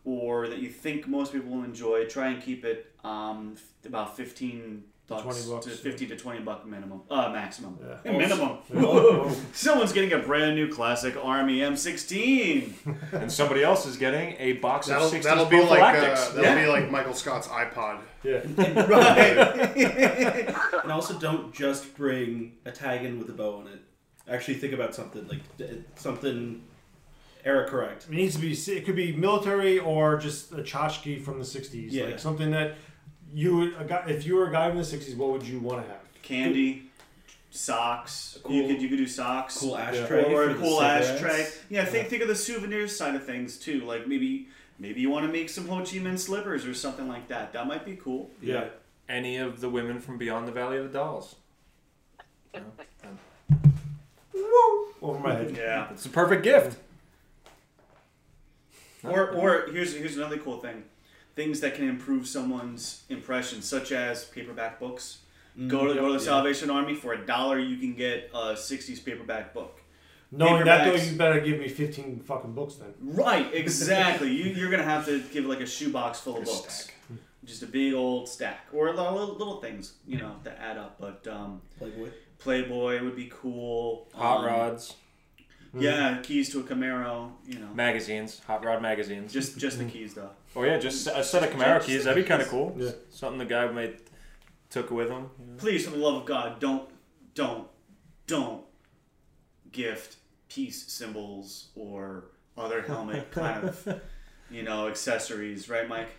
or 0.05 0.47
that 0.47 0.59
you 0.59 0.69
think 0.69 1.07
most 1.07 1.33
people 1.33 1.49
will 1.51 1.63
enjoy. 1.63 2.05
Try 2.05 2.29
and 2.29 2.41
keep 2.41 2.63
it 2.65 2.91
um, 3.03 3.53
f- 3.55 3.63
about 3.87 4.15
fifteen 4.15 4.83
bucks, 5.11 5.23
20 5.23 5.49
bucks, 5.53 5.65
to 5.65 5.71
yeah. 5.71 5.77
fifteen 5.77 6.09
to 6.09 6.17
twenty 6.17 6.39
buck 6.41 6.65
minimum, 6.65 7.01
uh, 7.09 7.29
maximum, 7.29 7.77
Yeah. 8.05 8.11
minimum. 8.11 8.57
Someone's 9.53 9.93
getting 9.93 10.13
a 10.13 10.19
brand 10.19 10.55
new 10.55 10.67
classic 10.73 11.15
Army 11.21 11.59
M16. 11.59 12.73
and 13.13 13.31
somebody 13.31 13.63
else 13.63 13.85
is 13.85 13.97
getting 13.97 14.35
a 14.39 14.53
box 14.53 14.87
That'll, 14.87 15.07
of 15.07 15.13
60s 15.13 15.23
that'll 15.23 15.45
be 15.45 15.61
like 15.61 15.81
uh, 15.81 16.31
that'll 16.33 16.55
be 16.55 16.67
like 16.67 16.89
Michael 16.89 17.13
Scott's 17.13 17.47
iPod. 17.47 17.99
Yeah. 18.23 18.41
and 20.83 20.91
also 20.91 21.17
don't 21.19 21.53
just 21.53 21.95
bring 21.95 22.53
a 22.65 22.71
tag 22.71 23.03
in 23.05 23.19
with 23.19 23.29
a 23.29 23.33
bow 23.33 23.57
on 23.57 23.67
it. 23.67 23.79
Actually 24.29 24.55
think 24.55 24.73
about 24.73 24.93
something 24.95 25.27
like 25.27 25.39
something 25.95 26.63
era 27.43 27.67
correct. 27.67 28.05
It 28.05 28.11
needs 28.11 28.35
to 28.35 28.41
be. 28.41 28.53
It 28.53 28.85
could 28.85 28.95
be 28.95 29.15
military 29.15 29.79
or 29.79 30.17
just 30.17 30.51
a 30.51 30.57
tchotchke 30.57 31.21
from 31.23 31.39
the 31.39 31.45
'60s, 31.45 31.87
Yeah. 31.91 32.05
like 32.05 32.19
something 32.19 32.51
that 32.51 32.75
you 33.33 33.57
would. 33.57 33.75
A 33.79 33.83
guy, 33.83 34.03
if 34.07 34.25
you 34.25 34.35
were 34.35 34.47
a 34.47 34.51
guy 34.51 34.69
from 34.69 34.77
the 34.77 34.83
'60s, 34.83 35.15
what 35.15 35.31
would 35.31 35.43
you 35.43 35.59
want 35.59 35.83
to 35.83 35.91
have? 35.91 36.01
Candy, 36.21 36.89
socks. 37.51 38.39
you 38.49 38.67
could 38.67 38.81
you 38.81 38.89
could 38.89 38.97
do 38.97 39.07
socks. 39.07 39.57
cool 39.57 39.77
ashtray 39.77 40.33
or 40.33 40.49
a 40.49 40.55
cool 40.55 40.81
ashtray. 40.81 41.47
Yeah, 41.69 41.85
think 41.85 42.07
think 42.07 42.21
of 42.21 42.27
the 42.27 42.35
souvenir 42.35 42.87
side 42.87 43.15
of 43.15 43.25
things 43.25 43.57
too. 43.57 43.81
Like 43.81 44.07
maybe 44.07 44.47
maybe 44.79 45.01
you 45.01 45.09
want 45.09 45.25
to 45.25 45.31
make 45.31 45.49
some 45.49 45.67
Ho 45.67 45.77
Chi 45.77 45.97
Minh 45.97 46.17
slippers 46.17 46.65
or 46.65 46.73
something 46.73 47.07
like 47.07 47.27
that. 47.27 47.53
That 47.53 47.67
might 47.67 47.85
be 47.85 47.95
cool. 47.95 48.31
Yeah. 48.41 48.65
Any 49.09 49.37
of 49.37 49.59
the 49.59 49.69
women 49.69 49.99
from 49.99 50.17
Beyond 50.17 50.47
the 50.47 50.51
Valley 50.51 50.77
of 50.77 50.91
the 50.91 50.97
Dolls. 50.97 51.35
Over 55.01 55.19
my 55.19 55.33
head. 55.33 55.55
Yeah. 55.57 55.89
It's 55.91 56.05
a 56.05 56.09
perfect 56.09 56.43
gift. 56.43 56.77
Or 59.03 59.29
or 59.31 59.67
here's 59.71 59.95
here's 59.95 60.15
another 60.15 60.37
cool 60.37 60.59
thing. 60.59 60.83
Things 61.35 61.59
that 61.61 61.75
can 61.75 61.87
improve 61.87 62.27
someone's 62.27 63.03
impression, 63.09 63.61
such 63.61 63.91
as 63.91 64.25
paperback 64.25 64.79
books. 64.79 65.19
Go 65.67 65.85
to 65.87 65.93
Mm, 65.93 65.95
go 65.95 66.05
to 66.07 66.13
the 66.13 66.19
yeah. 66.19 66.31
Salvation 66.31 66.69
Army 66.69 66.95
for 66.95 67.13
a 67.13 67.25
dollar. 67.25 67.59
You 67.59 67.77
can 67.77 67.93
get 67.93 68.29
a 68.33 68.55
'60s 68.55 69.03
paperback 69.03 69.53
book. 69.53 69.81
Knowing 70.33 70.63
that 70.65 70.85
though, 70.85 70.95
you 70.95 71.17
better 71.17 71.41
give 71.41 71.59
me 71.59 71.67
15 71.67 72.21
fucking 72.21 72.53
books 72.53 72.75
then. 72.75 72.93
Right, 73.01 73.53
exactly. 73.53 74.31
you, 74.31 74.45
you're 74.53 74.71
gonna 74.71 74.83
have 74.83 75.05
to 75.05 75.21
give 75.33 75.45
like 75.45 75.59
a 75.59 75.65
shoebox 75.65 76.21
full 76.21 76.37
of 76.37 76.43
A 76.43 76.45
books, 76.45 76.87
just 77.43 77.63
a 77.63 77.65
big 77.67 77.93
old 77.93 78.29
stack, 78.29 78.67
or 78.71 78.93
little, 78.93 79.33
little 79.35 79.59
things, 79.59 79.93
you 80.07 80.17
know, 80.19 80.35
to 80.45 80.61
add 80.61 80.77
up. 80.77 80.95
But 81.01 81.27
um, 81.27 81.61
Playboy, 81.79 82.09
Playboy 82.39 83.03
would 83.03 83.15
be 83.17 83.29
cool. 83.29 84.07
Hot 84.15 84.37
Um, 84.39 84.45
rods. 84.45 84.93
Mm-hmm. 85.73 85.83
Yeah, 85.83 86.19
keys 86.21 86.49
to 86.51 86.59
a 86.59 86.63
Camaro. 86.63 87.31
You 87.47 87.59
know, 87.59 87.67
Magazines. 87.73 88.41
Hot 88.45 88.63
rod 88.65 88.81
magazines. 88.81 89.31
just 89.31 89.57
just 89.57 89.77
the 89.77 89.85
keys 89.85 90.13
though. 90.13 90.29
Oh 90.53 90.63
yeah, 90.63 90.77
just 90.77 91.07
a 91.07 91.23
set 91.23 91.43
of 91.43 91.49
Camaro 91.51 91.77
Just 91.77 91.87
keys. 91.87 91.97
the 92.03 92.09
That'd 92.09 92.25
be 92.25 92.27
kind 92.27 92.41
of 92.41 92.49
cool. 92.49 92.75
Yeah. 92.77 92.91
Something 93.09 93.37
the 93.39 93.45
guy 93.45 93.67
might 93.71 94.01
took 94.69 94.91
with 94.91 95.09
him. 95.09 95.29
you 95.39 95.45
know. 95.45 95.57
Please, 95.57 95.85
for 95.85 95.91
the 95.91 95.97
love 95.97 96.15
of 96.17 96.25
God, 96.25 96.59
don't 96.59 96.89
don't 97.35 97.67
don't 98.27 98.63
gift 99.71 100.17
peace 100.49 100.91
symbols 100.91 101.69
or 101.75 102.25
other 102.57 102.81
helmet 102.81 103.31
kind 103.31 103.63
of 103.63 104.01
you 104.49 104.63
know 104.63 104.89
accessories, 104.89 105.69
right, 105.69 105.87
Mike? 105.87 106.09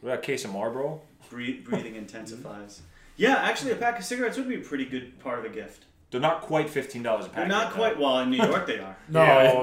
What 0.00 0.10
about 0.10 0.18
a 0.22 0.26
case 0.26 0.44
of 0.44 0.52
Marlboro? 0.52 1.00
Breathe, 1.30 1.64
breathing 1.64 1.96
intensifies. 1.96 2.82
Yeah, 3.16 3.34
actually, 3.36 3.72
a 3.72 3.76
pack 3.76 3.98
of 3.98 4.04
cigarettes 4.04 4.36
would 4.36 4.48
be 4.48 4.56
a 4.56 4.60
pretty 4.60 4.84
good 4.84 5.18
part 5.20 5.38
of 5.38 5.44
a 5.44 5.48
gift. 5.48 5.86
They're 6.12 6.20
not 6.20 6.42
quite 6.42 6.68
fifteen 6.70 7.02
dollars 7.02 7.24
a 7.26 7.28
pack. 7.30 7.36
They're 7.36 7.44
pack. 7.46 7.50
not 7.50 7.64
yet, 7.68 7.72
quite 7.74 7.94
though. 7.96 8.02
well 8.02 8.18
in 8.20 8.30
New 8.30 8.36
York. 8.36 8.66
They 8.66 8.78
are. 8.78 8.96
No, 9.08 9.22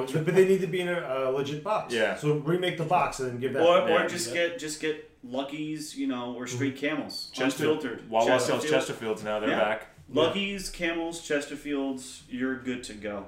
Yeah. 0.09 0.21
but 0.25 0.35
they 0.35 0.45
need 0.47 0.61
to 0.61 0.67
be 0.67 0.81
in 0.81 0.89
a, 0.89 1.29
a 1.29 1.31
legit 1.31 1.63
box. 1.63 1.93
Yeah. 1.93 2.17
So 2.17 2.33
remake 2.39 2.77
the 2.77 2.83
box 2.83 3.19
and 3.19 3.29
then 3.29 3.39
give 3.39 3.53
that. 3.53 3.61
Or, 3.61 3.87
or 3.89 4.07
just 4.07 4.33
get 4.33 4.59
just 4.59 4.81
get 4.81 5.09
Luckies, 5.23 5.95
you 5.95 6.07
know, 6.07 6.33
or 6.33 6.47
straight 6.47 6.75
Camels, 6.75 7.29
Chester, 7.33 7.65
unfiltered. 7.65 8.09
Wawa 8.09 8.39
sells 8.39 8.67
Chesterfield. 8.67 9.17
Chesterfields 9.19 9.23
now. 9.23 9.39
They're 9.39 9.49
Yeah. 9.51 9.59
back. 9.59 9.87
Luckies, 10.11 10.69
Camels, 10.71 11.21
Chesterfields. 11.21 12.21
You're 12.27 12.57
good 12.57 12.83
to 12.85 12.93
go. 12.93 13.27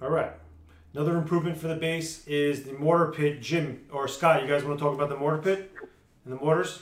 All 0.00 0.10
right. 0.10 0.32
Another 0.94 1.16
improvement 1.16 1.56
for 1.58 1.66
the 1.68 1.74
base 1.76 2.26
is 2.26 2.62
the 2.64 2.72
mortar 2.74 3.12
pit. 3.12 3.40
Jim 3.42 3.84
or 3.92 4.06
Scott, 4.08 4.42
you 4.42 4.48
guys 4.48 4.64
want 4.64 4.78
to 4.78 4.84
talk 4.84 4.94
about 4.94 5.08
the 5.08 5.16
mortar 5.16 5.38
pit 5.42 5.72
and 6.24 6.32
the 6.32 6.36
mortars? 6.36 6.80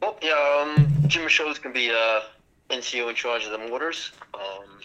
Well, 0.00 0.18
yeah, 0.22 0.74
um, 0.76 0.92
Jim 1.06 1.28
Shows 1.28 1.58
can 1.58 1.72
be 1.72 1.90
uh, 1.90 2.20
NCO 2.74 3.08
in 3.08 3.14
charge 3.14 3.44
of 3.44 3.52
the 3.52 3.58
mortars. 3.58 4.10
Um, 4.34 4.80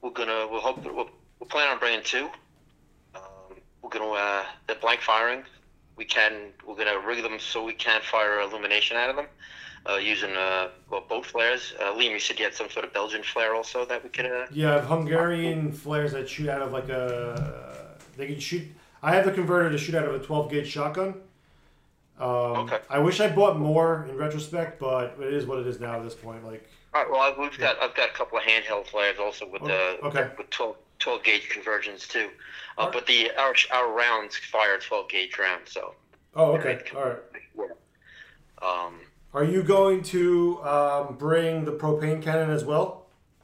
we're 0.00 0.10
gonna, 0.10 0.46
we'll 0.50 0.60
hope, 0.60 0.84
we'll, 0.84 1.10
we're 1.38 1.46
planning 1.48 1.72
on 1.72 1.78
bringing 1.78 2.02
two. 2.02 2.28
Um, 3.14 3.56
we're 3.80 3.90
gonna, 3.90 4.10
uh, 4.10 4.44
they're 4.66 4.76
blank 4.76 5.00
firing. 5.00 5.44
We 5.96 6.04
can, 6.04 6.52
we're 6.66 6.76
gonna 6.76 6.98
rig 6.98 7.22
them 7.22 7.38
so 7.38 7.64
we 7.64 7.74
can 7.74 8.00
fire 8.02 8.40
illumination 8.40 8.96
out 8.96 9.10
of 9.10 9.16
them 9.16 9.26
uh, 9.88 9.96
using 9.96 10.30
uh, 10.32 10.68
well, 10.90 11.04
both 11.08 11.26
flares. 11.26 11.74
Uh, 11.80 11.92
Liam, 11.92 12.10
you 12.10 12.18
said 12.18 12.38
you 12.38 12.44
had 12.44 12.54
some 12.54 12.70
sort 12.70 12.84
of 12.84 12.92
Belgian 12.92 13.22
flare 13.22 13.54
also 13.54 13.84
that 13.86 14.02
we 14.02 14.10
could. 14.10 14.26
Uh, 14.26 14.46
have 14.54 14.86
Hungarian 14.86 15.72
flares 15.72 16.12
that 16.12 16.28
shoot 16.28 16.48
out 16.48 16.62
of 16.62 16.72
like 16.72 16.88
a. 16.88 17.96
They 18.16 18.26
can 18.26 18.38
shoot. 18.38 18.66
I 19.02 19.14
have 19.14 19.24
the 19.24 19.32
converter 19.32 19.70
to 19.70 19.78
shoot 19.78 19.94
out 19.94 20.06
of 20.06 20.14
a 20.14 20.18
12 20.24 20.50
gauge 20.50 20.68
shotgun. 20.68 21.14
Um, 22.20 22.28
Okay. 22.28 22.78
I 22.88 22.98
wish 22.98 23.20
I 23.20 23.28
bought 23.28 23.58
more 23.58 24.06
in 24.08 24.16
retrospect, 24.16 24.78
but 24.78 25.16
it 25.20 25.32
is 25.32 25.46
what 25.46 25.58
it 25.58 25.66
is 25.66 25.80
now 25.80 25.96
at 25.96 26.04
this 26.04 26.14
point. 26.14 26.44
Like, 26.44 26.68
All 26.94 27.02
right. 27.02 27.10
Well, 27.10 27.20
I've, 27.20 27.38
we've 27.38 27.58
got 27.58 27.82
I've 27.82 27.94
got 27.94 28.10
a 28.10 28.12
couple 28.12 28.38
of 28.38 28.44
handheld 28.44 28.86
flares 28.86 29.18
also 29.18 29.46
with 29.48 29.62
Oh, 29.62 29.98
uh, 30.02 30.06
okay. 30.08 30.30
with 30.36 30.50
12, 30.50 30.76
12 30.98 31.22
gauge 31.24 31.48
conversions 31.48 32.06
too. 32.06 32.28
Uh, 32.78 32.90
but 32.90 33.06
the 33.06 33.30
our 33.38 33.54
our 33.72 33.92
rounds 33.92 34.36
fire 34.36 34.78
12 34.78 35.08
gauge 35.08 35.38
rounds, 35.38 35.72
so 35.72 35.94
oh, 36.36 36.52
okay, 36.52 36.80
all 36.96 37.04
right. 37.04 37.18
um, 38.62 38.94
Are 39.34 39.44
you 39.44 39.62
going 39.62 40.02
to 40.04 40.62
um, 40.62 41.16
bring 41.18 41.64
the 41.64 41.72
propane 41.72 42.22
cannon 42.22 42.50
as 42.50 42.64
well? 42.64 42.98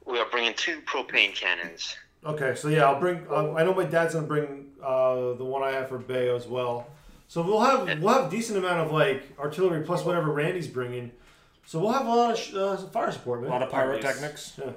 we 0.06 0.18
are 0.18 0.26
bringing 0.30 0.54
two 0.54 0.80
propane 0.86 1.34
cannons. 1.34 1.94
Okay, 2.24 2.54
so 2.54 2.68
yeah, 2.68 2.84
I'll 2.86 2.98
bring. 2.98 3.26
Uh, 3.30 3.52
I 3.52 3.62
know 3.64 3.74
my 3.74 3.84
dad's 3.84 4.14
gonna 4.14 4.26
bring 4.26 4.70
uh, 4.82 5.34
the 5.34 5.44
one 5.44 5.62
I 5.62 5.70
have 5.72 5.88
for 5.90 5.98
Bayo 5.98 6.34
as 6.34 6.46
well. 6.46 6.86
So 7.28 7.42
we'll 7.42 7.60
have 7.60 8.00
we'll 8.02 8.14
have 8.14 8.26
a 8.26 8.30
decent 8.30 8.58
amount 8.58 8.80
of 8.80 8.90
like 8.92 9.22
artillery 9.38 9.82
plus 9.84 10.04
whatever 10.04 10.32
Randy's 10.32 10.66
bringing. 10.66 11.12
So 11.68 11.78
we'll 11.80 11.92
have 11.92 12.06
a 12.06 12.08
lot 12.08 12.30
of 12.30 12.38
sh- 12.38 12.54
uh, 12.54 12.78
fire 12.78 13.12
support, 13.12 13.42
man. 13.42 13.50
A 13.50 13.52
lot 13.52 13.62
of 13.62 13.70
pyrotechnics. 13.70 14.58
Yeah. 14.58 14.70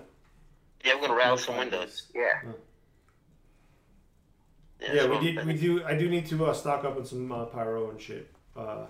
Yeah, 0.84 0.96
we're 0.96 1.08
gonna 1.08 1.16
rattle 1.16 1.38
some 1.38 1.56
windows. 1.56 2.12
Yeah. 2.14 2.52
Yeah, 4.82 5.08
we 5.08 5.20
did. 5.32 5.46
We 5.46 5.54
do. 5.54 5.86
I 5.86 5.96
do 5.96 6.10
need 6.10 6.26
to 6.26 6.48
uh, 6.48 6.54
stock 6.54 6.84
up 6.84 6.98
on 6.98 7.06
some 7.06 7.32
uh, 7.32 7.46
pyro 7.46 7.92
and 7.92 8.02
shit. 8.02 8.30
Uh, 8.58 8.88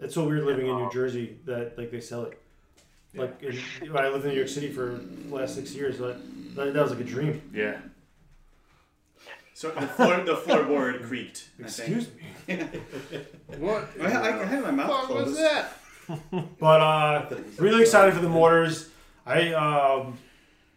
it's 0.00 0.14
so 0.16 0.26
weird 0.26 0.42
living 0.46 0.66
in 0.66 0.76
New 0.78 0.90
Jersey 0.90 1.36
that 1.44 1.78
like 1.78 1.92
they 1.92 2.00
sell 2.00 2.24
it. 2.24 2.36
Like 3.14 3.40
in, 3.40 3.56
when 3.92 4.04
I 4.04 4.08
lived 4.08 4.24
in 4.24 4.32
New 4.32 4.36
York 4.36 4.48
City 4.48 4.68
for 4.68 4.98
the 5.28 5.32
last 5.32 5.54
six 5.54 5.76
years, 5.76 5.98
that 5.98 6.16
that, 6.56 6.74
that 6.74 6.82
was 6.82 6.90
like 6.90 7.02
a 7.02 7.04
dream. 7.04 7.40
Yeah. 7.54 7.76
So 9.54 9.70
the 9.70 9.86
floor 9.86 10.24
the 10.24 10.34
floorboard 10.34 11.06
creaked. 11.06 11.50
I 11.64 11.68
think. 11.68 12.04
Excuse 12.04 12.08
me. 12.48 12.68
What? 13.58 13.88
I, 14.00 14.06
I, 14.06 14.42
I 14.42 14.44
had 14.44 14.62
my 14.64 14.70
mouth 14.72 14.88
What 14.88 15.04
closed. 15.06 15.26
was 15.28 15.36
that? 15.38 15.72
But 16.60 16.80
uh, 16.80 17.26
really 17.58 17.82
excited 17.82 18.14
for 18.14 18.20
the 18.20 18.28
mortars. 18.28 18.88
I 19.26 19.52
um, 19.52 20.18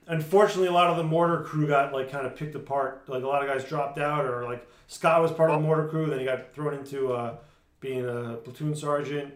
unfortunately 0.08 0.68
a 0.68 0.72
lot 0.74 0.88
of 0.88 0.98
the 0.98 1.04
mortar 1.04 1.42
crew 1.44 1.68
got 1.68 1.94
like 1.94 2.12
kind 2.12 2.26
of 2.26 2.36
picked 2.36 2.56
apart. 2.56 3.04
Like 3.08 3.24
a 3.24 3.28
lot 3.28 3.42
of 3.42 3.50
guys 3.50 3.68
dropped 3.68 3.98
out, 4.00 4.26
or 4.26 4.44
like 4.46 4.68
Scott 4.88 5.22
was 5.22 5.32
part 5.32 5.50
of 5.52 5.60
the 5.62 5.66
mortar 5.66 5.88
crew, 5.88 6.08
then 6.08 6.20
he 6.20 6.26
got 6.26 6.54
thrown 6.54 6.74
into 6.74 7.14
uh, 7.14 7.36
being 7.80 8.06
a 8.08 8.36
platoon 8.44 8.76
sergeant. 8.76 9.34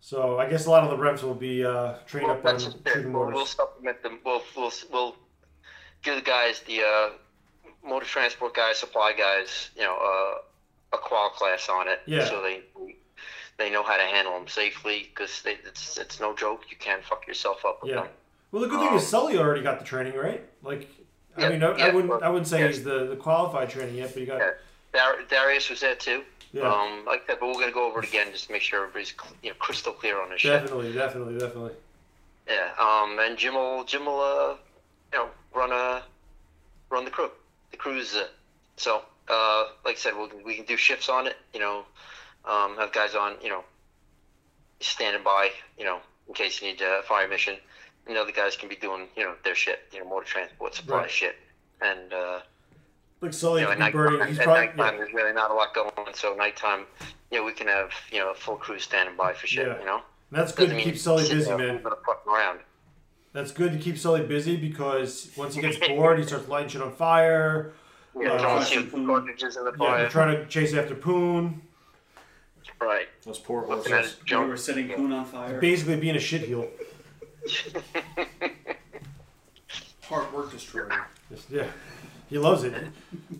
So 0.00 0.38
I 0.38 0.48
guess 0.50 0.66
a 0.66 0.70
lot 0.70 0.82
of 0.84 0.90
the 0.90 0.96
reps 0.96 1.22
will 1.22 1.34
be 1.34 1.64
uh, 1.64 1.94
trained 2.06 2.26
Well, 2.26 2.36
up 2.36 2.44
on 2.44 2.52
that's 2.52 2.64
just 2.64 2.76
it. 2.84 2.92
shooting 2.92 3.12
We'll, 3.12 3.26
we'll 3.30 3.46
supplement 3.46 4.02
them. 4.02 4.18
We'll, 4.24 4.42
we'll, 4.56 4.72
we'll 4.92 5.16
give 6.02 6.16
the 6.16 6.22
guys, 6.22 6.60
the 6.66 6.82
uh, 6.82 7.10
motor 7.88 8.04
transport 8.04 8.52
guys, 8.54 8.78
supply 8.78 9.12
guys, 9.16 9.70
you 9.76 9.82
know, 9.82 9.94
uh, 9.96 10.96
a 10.96 10.98
qual 10.98 11.30
class 11.30 11.68
on 11.68 11.86
it, 11.88 12.00
Yeah. 12.06 12.24
so 12.28 12.42
they 12.42 12.62
they 13.62 13.70
know 13.70 13.82
how 13.82 13.96
to 13.96 14.02
handle 14.02 14.34
them 14.34 14.48
safely. 14.48 15.08
Because 15.14 15.42
it's 15.46 15.96
it's 15.96 16.20
no 16.20 16.34
joke. 16.34 16.62
You 16.70 16.76
can't 16.76 17.04
fuck 17.04 17.26
yourself 17.26 17.64
up 17.64 17.82
with 17.82 17.90
Yeah. 17.90 18.02
them. 18.02 18.08
Well, 18.50 18.62
the 18.62 18.68
good 18.68 18.80
thing 18.80 18.94
is 18.94 19.06
Sully 19.06 19.38
already 19.38 19.62
got 19.62 19.78
the 19.78 19.84
training, 19.84 20.14
right? 20.14 20.42
Like, 20.62 20.86
I 21.36 21.42
Yeah, 21.42 21.48
mean, 21.48 21.62
I, 21.62 21.68
I 21.88 21.94
wouldn't, 21.94 22.22
I 22.22 22.28
wouldn't 22.28 22.46
say 22.46 22.60
yeah. 22.60 22.66
he's 22.66 22.84
the, 22.84 23.06
the 23.06 23.16
qualified 23.16 23.70
training 23.70 23.94
yet, 23.94 24.10
but 24.12 24.20
he 24.20 24.26
got. 24.26 24.40
Dar- 24.92 25.22
Darius 25.30 25.70
was 25.70 25.80
there 25.80 25.94
too. 25.94 26.22
Yeah. 26.52 26.70
Um, 26.70 27.06
like 27.06 27.26
that, 27.28 27.40
but 27.40 27.46
we're 27.46 27.54
gonna 27.54 27.72
go 27.72 27.86
over 27.86 28.02
it 28.02 28.08
again 28.08 28.26
just 28.30 28.46
to 28.48 28.52
make 28.52 28.60
sure 28.60 28.82
everybody's 28.82 29.14
you 29.42 29.48
know 29.48 29.56
crystal 29.58 29.92
clear 29.94 30.20
on 30.20 30.28
this 30.28 30.42
shit. 30.42 30.52
Definitely, 30.60 30.92
definitely, 30.92 31.38
definitely. 31.38 31.72
Yeah, 32.46 32.68
um, 32.78 33.18
and 33.18 33.38
Jim 33.38 33.54
will 33.54 33.84
Jim 33.84 34.04
will 34.04 34.20
uh, 34.20 34.56
you 35.14 35.18
know 35.18 35.28
run 35.54 35.72
a 35.72 36.02
run 36.90 37.06
the 37.06 37.10
crew, 37.10 37.30
the 37.70 37.78
cruise. 37.78 38.14
Uh, 38.14 38.26
so 38.76 39.00
uh, 39.30 39.64
like 39.86 39.96
I 39.96 39.98
said, 39.98 40.12
we 40.14 40.28
can, 40.28 40.44
we 40.44 40.54
can 40.56 40.66
do 40.66 40.76
shifts 40.76 41.08
on 41.08 41.26
it. 41.26 41.36
You 41.54 41.60
know, 41.60 41.84
um, 42.44 42.76
have 42.78 42.92
guys 42.92 43.14
on 43.14 43.34
you 43.42 43.48
know 43.48 43.64
standing 44.80 45.22
by. 45.22 45.50
You 45.78 45.84
know, 45.84 45.98
in 46.28 46.34
case 46.34 46.60
you 46.60 46.68
need 46.68 46.80
a 46.80 47.02
fire 47.02 47.28
mission. 47.28 47.56
And 48.06 48.16
the 48.16 48.20
other 48.20 48.32
guys 48.32 48.56
can 48.56 48.68
be 48.68 48.74
doing 48.76 49.06
you 49.16 49.22
know 49.24 49.34
their 49.44 49.54
shit. 49.54 49.80
You 49.92 50.00
know, 50.00 50.08
motor 50.10 50.26
transport, 50.26 50.74
supply 50.74 51.02
Right. 51.02 51.10
shit, 51.10 51.36
and. 51.80 52.12
Uh, 52.12 52.40
Like 53.20 53.32
Sully 53.32 53.60
you 53.60 53.68
know, 53.68 53.74
could 53.74 53.82
at 53.82 53.92
be 53.92 53.96
burning. 53.98 54.18
nighttime, 54.18 54.28
He's 54.28 54.38
at 54.40 54.44
probably 54.44 54.66
nighttime 54.66 54.96
there's 54.98 55.12
really 55.14 55.32
not 55.32 55.50
a 55.52 55.54
lot 55.54 55.72
going 55.74 55.92
on. 55.96 56.12
So 56.14 56.34
nighttime, 56.34 56.86
you 57.30 57.38
know, 57.38 57.44
we 57.44 57.52
can 57.52 57.68
have 57.68 57.92
you 58.10 58.18
know 58.18 58.32
a 58.32 58.34
full 58.34 58.56
crew 58.56 58.80
standing 58.80 59.16
by 59.16 59.32
for 59.34 59.46
shit. 59.46 59.66
Yeah. 59.68 59.78
You 59.78 59.84
know, 59.86 60.00
That's 60.32 60.50
good 60.50 60.64
Doesn't 60.64 60.78
to 60.78 60.82
keep 60.84 60.98
Sully 60.98 61.22
sit 61.24 61.34
busy, 61.34 61.48
there 61.48 61.58
man. 61.58 61.74
moving 61.76 61.92
fucking 62.04 62.32
around. 62.32 62.58
That's 63.32 63.52
good 63.52 63.70
to 63.72 63.78
keep 63.78 63.96
Sully 63.96 64.22
busy 64.26 64.56
because 64.56 65.30
once 65.36 65.54
he 65.54 65.60
gets 65.62 65.78
bored, 65.88 66.18
he 66.18 66.24
starts 66.26 66.48
lighting 66.48 66.70
shit 66.70 66.82
on 66.82 66.92
fire. 66.92 67.72
Yeah, 68.20 68.32
Uh, 68.32 68.38
throwing 68.40 68.62
CO2 68.90 69.06
cartridges 69.06 69.56
in 69.56 69.64
the 69.64 69.72
fire. 69.72 70.02
we're 70.02 70.10
trying 70.10 70.36
to 70.36 70.44
chase 70.46 70.74
after 70.74 70.96
Poon. 70.96 71.62
Right. 72.82 73.06
Those 73.24 73.38
poor 73.38 73.66
Looking 73.66 73.92
at 73.92 74.04
his 74.04 74.16
We 74.20 74.26
junk. 74.26 74.48
were 74.48 74.56
setting 74.56 74.88
Poon 74.88 75.12
on 75.12 75.24
fire. 75.24 75.60
Basically, 75.60 75.96
being 75.96 76.16
a 76.16 76.18
shitheel. 76.18 76.68
Hard 80.02 80.32
work 80.32 80.50
destroyer. 80.50 80.90
Just- 81.30 81.48
Yeah, 81.50 81.66
he 82.28 82.38
loves 82.38 82.64
it. 82.64 82.74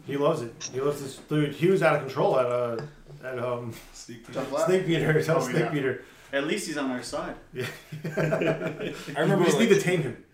He 0.07 0.17
loves 0.17 0.43
it. 0.43 0.71
He 0.73 0.81
loves 0.81 1.03
this 1.03 1.17
dude. 1.17 1.55
He 1.55 1.67
was 1.69 1.83
out 1.83 1.97
of 1.97 2.03
control 2.03 2.39
at 2.39 2.47
uh 2.47 2.81
at 3.25 3.39
um 3.39 3.73
Snake 3.93 4.25
Snake 4.67 4.87
Beater. 4.87 5.23
Tell 5.23 5.39
Oh, 5.39 5.41
Snake 5.41 5.57
yeah. 5.65 5.69
Beater. 5.71 6.05
At 6.33 6.47
least 6.47 6.67
he's 6.67 6.79
on 6.79 6.91
our 6.91 7.03
side. 7.03 7.35
Yeah. 7.53 7.67
I 8.05 8.95
I 9.17 9.21
remember 9.21 9.39
we 9.41 9.45
just 9.47 9.59
need 9.59 9.69
to 9.69 9.81
tame 9.81 10.03
him. 10.03 10.25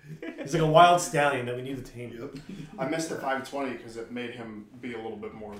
He's 0.40 0.54
like 0.54 0.62
a 0.62 0.66
wild 0.66 1.00
stallion 1.00 1.46
that 1.46 1.56
we 1.56 1.62
need 1.62 1.84
to 1.84 1.92
tame. 1.92 2.16
Yep. 2.18 2.36
I 2.78 2.86
missed 2.88 3.08
the 3.08 3.16
520 3.16 3.72
because 3.72 3.96
it 3.96 4.10
made 4.12 4.30
him 4.30 4.66
be 4.80 4.94
a 4.94 4.96
little 4.96 5.16
bit 5.18 5.34
more. 5.34 5.54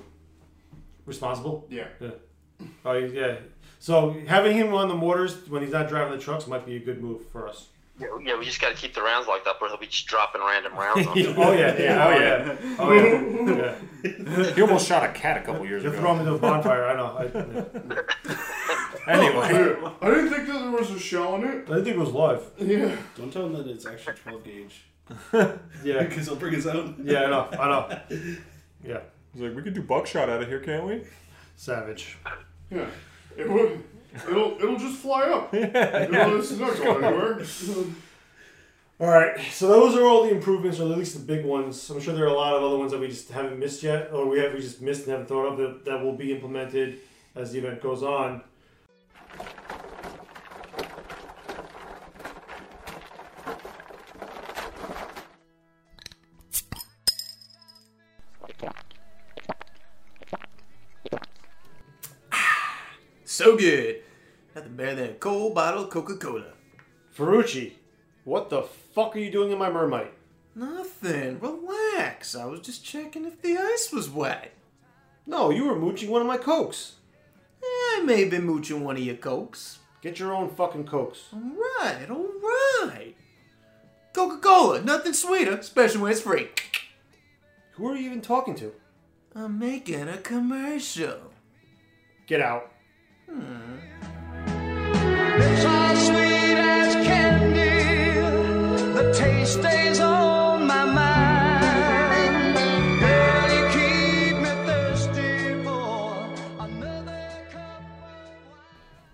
Responsible. 1.07 1.67
Yeah. 1.71 1.89
Yeah. 2.01 2.11
Oh 2.85 2.93
yeah. 2.93 3.37
So 3.81 4.17
having 4.27 4.57
him 4.57 4.75
on 4.75 4.89
the 4.89 4.95
mortars 4.95 5.49
when 5.49 5.63
he's 5.63 5.73
not 5.73 5.89
driving 5.89 6.17
the 6.17 6.23
trucks 6.23 6.47
might 6.47 6.67
be 6.67 6.77
a 6.77 6.81
good 6.81 7.01
move 7.03 7.27
for 7.31 7.47
us. 7.49 7.69
Yeah, 8.01 8.07
yeah, 8.23 8.39
we 8.39 8.45
just 8.45 8.61
got 8.61 8.69
to 8.69 8.77
keep 8.77 8.95
the 8.95 9.03
rounds 9.03 9.27
locked 9.27 9.49
up, 9.49 9.61
or 9.61 9.67
he'll 9.67 9.77
be 9.77 9.87
just 9.87 10.07
dropping 10.07 10.41
random 10.41 10.73
rounds. 10.75 11.05
on 11.07 11.19
us. 11.19 11.27
oh 11.37 11.53
yeah, 11.53 11.77
yeah, 11.77 12.07
oh 12.07 12.19
yeah, 12.19 12.57
oh 12.79 12.93
yeah. 12.93 13.75
yeah. 14.05 14.53
He 14.55 14.63
almost 14.63 14.87
shot 14.87 15.03
a 15.03 15.13
cat 15.13 15.37
a 15.39 15.41
couple 15.41 15.67
years 15.67 15.83
ago. 15.85 15.91
You'll 15.93 15.99
ago. 15.99 16.03
throw 16.03 16.15
him 16.15 16.21
into 16.21 16.35
a 16.35 16.39
bonfire. 16.39 16.85
I 16.87 16.95
know. 16.97 17.17
I, 17.19 19.11
Anyway. 19.11 19.77
I 20.03 20.11
didn't 20.11 20.31
think 20.31 20.47
that 20.47 20.59
there 20.61 20.71
was 20.71 20.91
a 20.91 20.99
shell 20.99 21.37
in 21.37 21.45
it. 21.45 21.49
I 21.49 21.75
didn't 21.75 21.85
think 21.85 21.97
it 21.97 21.99
was 21.99 22.11
live. 22.13 22.43
Yeah. 22.59 22.95
Don't 23.17 23.33
tell 23.33 23.47
him 23.47 23.55
that 23.55 23.67
it's 23.67 23.87
actually 23.87 24.15
12 24.15 24.45
gauge. 24.45 24.85
Yeah. 25.83 26.03
Because 26.05 26.27
he'll 26.27 26.37
bring 26.37 26.53
his 26.53 26.67
own. 26.67 27.01
Yeah, 27.05 27.23
I 27.25 27.31
know. 27.31 27.49
I 27.59 27.69
know. 27.69 28.01
Yeah. 28.85 29.01
He's 29.33 29.43
like, 29.43 29.57
we 29.57 29.63
could 29.63 29.75
do 29.75 29.83
buckshot 29.83 30.29
out 30.29 30.43
of 30.43 30.49
here, 30.49 30.61
can't 30.61 30.87
we? 30.87 31.05
Savage. 31.57 32.19
Yeah. 32.71 32.87
It 33.37 33.49
would. 33.49 33.85
It'll 34.29 34.57
it'll 34.61 34.79
just 34.79 34.99
fly 34.99 35.25
up. 35.25 35.55
It'll, 35.55 36.39
it's 36.39 36.51
not 36.53 36.77
going 36.77 37.05
anywhere. 37.05 37.45
All 39.01 39.07
right, 39.07 39.41
so 39.53 39.69
those 39.69 39.95
are 39.95 40.03
all 40.03 40.25
the 40.25 40.31
improvements, 40.31 40.81
or 40.81 40.91
at 40.91 40.99
least 40.99 41.15
the 41.15 41.21
big 41.21 41.45
ones. 41.45 41.89
I'm 41.89 42.01
sure 42.01 42.13
there 42.15 42.25
are 42.25 42.27
a 42.27 42.33
lot 42.33 42.57
of 42.57 42.65
other 42.65 42.77
ones 42.77 42.91
that 42.91 42.99
we 42.99 43.07
just 43.07 43.31
haven't 43.31 43.57
missed 43.57 43.85
yet, 43.85 44.11
or 44.13 44.27
we 44.27 44.41
have 44.41 44.53
we 44.53 44.61
just 44.61 44.83
missed 44.83 45.03
and 45.03 45.13
haven't 45.13 45.29
thought 45.29 45.47
of 45.47 45.57
that, 45.59 45.85
that 45.85 46.03
will 46.03 46.17
be 46.17 46.33
implemented 46.33 46.99
as 47.37 47.53
the 47.53 47.61
event 47.61 47.81
goes 47.81 48.03
on. 48.03 48.43
So 63.39 63.57
good. 63.57 64.03
Nothing 64.53 64.75
better 64.75 64.95
than 64.97 65.11
a 65.11 65.15
cold 65.15 65.55
bottle 65.55 65.85
of 65.85 65.91
Coca 65.91 66.17
Cola. 66.17 66.55
Ferrucci, 67.17 67.75
what 68.25 68.51
the 68.51 68.63
fuck 68.63 69.15
are 69.15 69.21
you 69.21 69.31
doing 69.31 69.53
in 69.53 69.59
my 69.59 69.71
mermaid? 69.71 70.09
Nothing. 70.57 71.39
Relax. 71.39 72.35
I 72.35 72.47
was 72.47 72.59
just 72.59 72.85
checking 72.85 73.25
if 73.25 73.41
the 73.41 73.57
ice 73.57 73.93
was 73.93 74.11
wet. 74.11 74.55
No, 75.25 75.51
you 75.51 75.67
were 75.67 75.79
mooching 75.79 76.11
one 76.11 76.21
of 76.21 76.27
my 76.27 76.37
cokes. 76.37 76.97
Eh, 77.63 78.01
I 78.01 78.03
may 78.05 78.23
have 78.23 78.31
been 78.31 78.45
mooching 78.45 78.83
one 78.83 78.97
of 78.97 79.05
your 79.05 79.15
cokes. 79.15 79.79
Get 80.03 80.19
your 80.19 80.35
own 80.35 80.51
fucking 80.51 80.87
cokes. 80.87 81.27
Alright, 81.33 82.11
alright. 82.11 83.15
Coca 84.15 84.39
Cola, 84.39 84.83
nothing 84.83 85.13
sweeter, 85.13 85.59
especially 85.59 86.01
when 86.01 86.11
it's 86.11 86.23
free. 86.23 86.49
Who 87.75 87.87
are 87.87 87.95
you 87.95 88.07
even 88.07 88.21
talking 88.21 88.57
to? 88.57 88.73
I'm 89.37 89.61
making 89.61 90.09
a 90.09 90.17
commercial. 90.17 91.35
Get 92.27 92.41
out. 92.41 92.68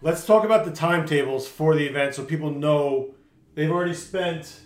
Let's 0.05 0.27
talk 0.27 0.45
about 0.45 0.65
the 0.65 0.71
timetables 0.71 1.49
for 1.49 1.75
the 1.75 1.87
event 1.87 2.15
so 2.15 2.25
people 2.25 2.51
know 2.51 3.15
they've 3.55 3.71
already 3.71 3.95
spent, 3.95 4.61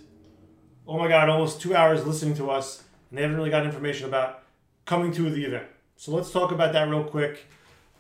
oh 0.87 0.99
my 0.99 1.09
god, 1.09 1.29
almost 1.29 1.61
two 1.61 1.75
hours 1.75 2.05
listening 2.05 2.35
to 2.37 2.51
us 2.51 2.83
and 3.09 3.17
they 3.17 3.23
haven't 3.23 3.37
really 3.37 3.49
got 3.49 3.65
information 3.65 4.09
about 4.09 4.43
coming 4.85 5.13
to 5.13 5.31
the 5.31 5.45
event. 5.45 5.67
So 5.97 6.13
let's 6.13 6.31
talk 6.33 6.53
about 6.53 6.73
that 6.75 6.89
real 6.89 7.05
quick. 7.05 7.47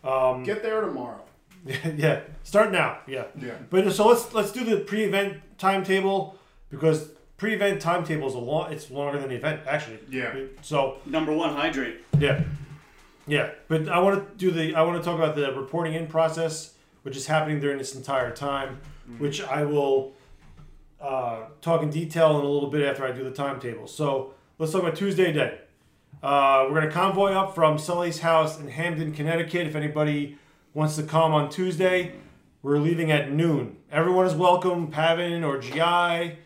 Um, 0.04 0.42
Get 0.42 0.62
there 0.62 0.80
tomorrow. 0.80 1.27
yeah, 1.96 2.20
start 2.44 2.72
now. 2.72 2.98
Yeah. 3.06 3.24
Yeah. 3.40 3.54
But 3.70 3.92
so 3.92 4.08
let's 4.08 4.32
let's 4.34 4.52
do 4.52 4.64
the 4.64 4.78
pre-event 4.78 5.38
timetable 5.58 6.38
because 6.70 7.10
pre-event 7.36 7.80
timetable 7.80 8.28
is 8.28 8.34
a 8.34 8.38
long. 8.38 8.72
It's 8.72 8.90
longer 8.90 9.18
than 9.18 9.28
the 9.30 9.36
event 9.36 9.62
actually. 9.66 9.98
Yeah. 10.10 10.34
So 10.62 10.96
Number 11.06 11.32
one, 11.32 11.54
hydrate. 11.54 11.96
yeah, 12.18 12.42
yeah. 13.26 13.50
But 13.68 13.88
I 13.88 13.98
want 13.98 14.28
to 14.28 14.36
do 14.36 14.50
the. 14.50 14.74
I 14.74 14.82
want 14.82 14.98
to 14.98 15.04
talk 15.04 15.18
about 15.18 15.36
the 15.36 15.52
reporting 15.52 15.94
in 15.94 16.06
process, 16.06 16.74
which 17.02 17.16
is 17.16 17.26
happening 17.26 17.60
during 17.60 17.78
this 17.78 17.94
entire 17.94 18.30
time, 18.34 18.80
which 19.18 19.42
I 19.42 19.64
will 19.64 20.12
uh, 21.00 21.46
talk 21.60 21.82
in 21.82 21.90
detail 21.90 22.38
in 22.38 22.44
a 22.44 22.48
little 22.48 22.70
bit 22.70 22.82
after 22.86 23.04
I 23.04 23.12
do 23.12 23.24
the 23.24 23.30
timetable. 23.30 23.86
So 23.86 24.34
let's 24.58 24.72
talk 24.72 24.82
about 24.82 24.96
Tuesday 24.96 25.32
day. 25.32 25.58
Uh, 26.22 26.66
we're 26.68 26.80
gonna 26.80 26.90
convoy 26.92 27.32
up 27.32 27.54
from 27.54 27.78
Sully's 27.78 28.20
house 28.20 28.58
in 28.58 28.68
Hamden, 28.68 29.12
Connecticut. 29.12 29.66
If 29.68 29.76
anybody 29.76 30.36
wants 30.78 30.94
to 30.94 31.02
come 31.02 31.34
on 31.34 31.50
Tuesday, 31.50 32.12
we're 32.62 32.78
leaving 32.78 33.10
at 33.10 33.32
noon. 33.32 33.76
Everyone 33.90 34.24
is 34.24 34.34
welcome. 34.34 34.92
PAVN 34.92 35.44
or 35.44 35.58
GI. 35.58 36.38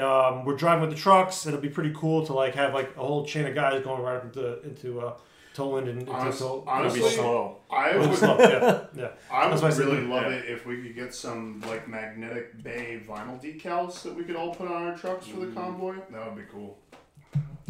Um, 0.00 0.44
we're 0.44 0.54
driving 0.56 0.82
with 0.82 0.90
the 0.90 0.96
trucks. 0.96 1.46
It'll 1.46 1.60
be 1.60 1.68
pretty 1.68 1.92
cool 1.92 2.24
to 2.26 2.32
like 2.32 2.54
have 2.54 2.72
like 2.74 2.94
a 2.96 3.00
whole 3.00 3.26
chain 3.26 3.44
of 3.44 3.56
guys 3.56 3.82
going 3.82 4.02
right 4.02 4.18
up 4.18 4.24
into 4.24 4.62
into 4.62 5.00
uh, 5.00 5.16
Toland 5.52 5.88
and 5.88 5.98
into 5.98 6.12
Honest- 6.12 6.38
Tol- 6.38 6.62
honestly, 6.68 7.00
It'll 7.00 7.10
be 7.10 7.16
slow. 7.16 7.56
I 7.68 7.90
It'll 7.90 8.02
be 8.02 8.08
would, 8.10 8.18
slow, 8.18 8.38
yeah, 8.38 8.84
yeah. 8.94 9.08
I 9.32 9.48
would 9.52 9.60
why 9.60 9.70
said 9.70 9.86
really 9.86 9.96
noon, 10.02 10.10
love 10.10 10.30
yeah. 10.30 10.38
it 10.38 10.44
if 10.48 10.64
we 10.64 10.80
could 10.82 10.94
get 10.94 11.12
some 11.12 11.60
like 11.66 11.88
magnetic 11.88 12.62
BAE 12.62 13.00
vinyl 13.08 13.42
decals 13.42 14.00
that 14.02 14.14
we 14.14 14.22
could 14.22 14.36
all 14.36 14.54
put 14.54 14.68
on 14.70 14.80
our 14.84 14.96
trucks 14.96 15.26
for 15.26 15.40
the 15.40 15.48
convoy. 15.48 15.96
That 16.12 16.24
would 16.26 16.36
be 16.36 16.48
cool. 16.52 16.78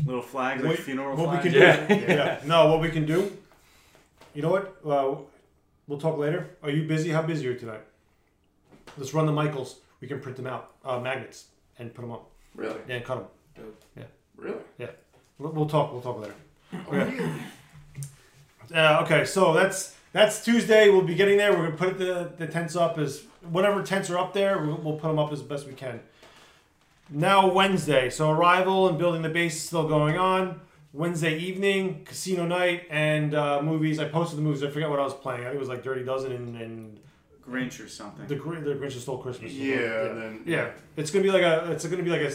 Little 0.04 0.20
flags, 0.20 0.62
like 0.62 0.76
funeral 0.78 1.16
what 1.16 1.42
flags. 1.42 1.44
we 1.46 1.52
can 1.52 1.88
do? 1.88 1.94
Yeah. 2.12 2.40
No, 2.44 2.66
what 2.68 2.82
we 2.82 2.90
can 2.90 3.06
do? 3.06 3.34
You 4.34 4.42
know 4.42 4.50
what? 4.50 4.76
Uh, 4.84 5.16
we'll 5.86 5.98
talk 5.98 6.18
later. 6.18 6.50
Are 6.62 6.70
you 6.70 6.86
busy? 6.86 7.10
How 7.10 7.22
busy 7.22 7.48
are 7.48 7.52
you 7.52 7.58
tonight? 7.58 7.82
Let's 8.98 9.14
run 9.14 9.26
the 9.26 9.32
Michaels. 9.32 9.76
We 10.00 10.08
can 10.08 10.20
print 10.20 10.36
them 10.36 10.46
out, 10.46 10.72
uh, 10.84 11.00
magnets, 11.00 11.46
and 11.78 11.92
put 11.94 12.02
them 12.02 12.12
up. 12.12 12.30
Really? 12.54 12.78
Yeah, 12.88 12.96
and 12.96 13.04
cut 13.04 13.14
them. 13.16 13.26
Dope. 13.56 13.82
Yeah. 13.96 14.04
Really? 14.36 14.60
Yeah. 14.78 14.90
We'll, 15.38 15.52
we'll 15.52 15.66
talk. 15.68 15.92
We'll 15.92 16.02
talk 16.02 16.20
later. 16.20 16.34
Oh, 16.74 16.78
Okay. 16.96 17.30
Uh, 18.74 19.00
okay, 19.04 19.24
so 19.24 19.52
that's 19.54 19.94
that's 20.12 20.44
Tuesday. 20.44 20.88
We'll 20.90 21.02
be 21.02 21.14
getting 21.14 21.38
there. 21.38 21.52
We're 21.52 21.66
gonna 21.66 21.76
put 21.76 21.98
the 21.98 22.32
the 22.36 22.48
tents 22.48 22.74
up 22.74 22.98
as 22.98 23.22
whatever 23.42 23.80
tents 23.82 24.10
are 24.10 24.18
up 24.18 24.32
there. 24.34 24.58
We'll, 24.58 24.76
we'll 24.78 24.96
put 24.98 25.06
them 25.08 25.20
up 25.20 25.32
as 25.32 25.40
best 25.40 25.68
we 25.68 25.72
can. 25.74 26.00
Now 27.08 27.48
Wednesday, 27.52 28.10
so 28.10 28.30
arrival 28.32 28.88
and 28.88 28.98
building 28.98 29.22
the 29.22 29.28
base 29.28 29.54
is 29.54 29.62
still 29.62 29.86
going 29.86 30.18
on. 30.18 30.60
Wednesday 30.96 31.38
evening, 31.38 32.02
casino 32.04 32.46
night 32.46 32.84
and 32.90 33.34
uh, 33.34 33.60
movies. 33.62 33.98
I 33.98 34.06
posted 34.08 34.38
the 34.38 34.42
movies. 34.42 34.64
I 34.64 34.70
forget 34.70 34.88
what 34.88 34.98
I 34.98 35.04
was 35.04 35.12
playing. 35.14 35.42
I 35.42 35.44
think 35.44 35.56
it 35.56 35.60
was 35.60 35.68
like 35.68 35.82
Dirty 35.82 36.02
Dozen 36.04 36.32
and, 36.32 36.56
and 36.56 37.00
Grinch 37.46 37.84
or 37.84 37.88
something. 37.88 38.26
the 38.26 38.34
the 38.34 38.74
Grinch 38.74 38.92
Stole 38.98 39.18
Christmas. 39.18 39.52
Yeah, 39.52 39.74
yeah. 39.74 40.02
then- 40.14 40.42
yeah. 40.46 40.70
It's 40.96 41.10
gonna 41.10 41.22
be 41.22 41.30
like 41.30 41.42
a 41.42 41.70
it's 41.72 41.84
gonna 41.86 42.02
be 42.02 42.10
like 42.10 42.22
a, 42.22 42.32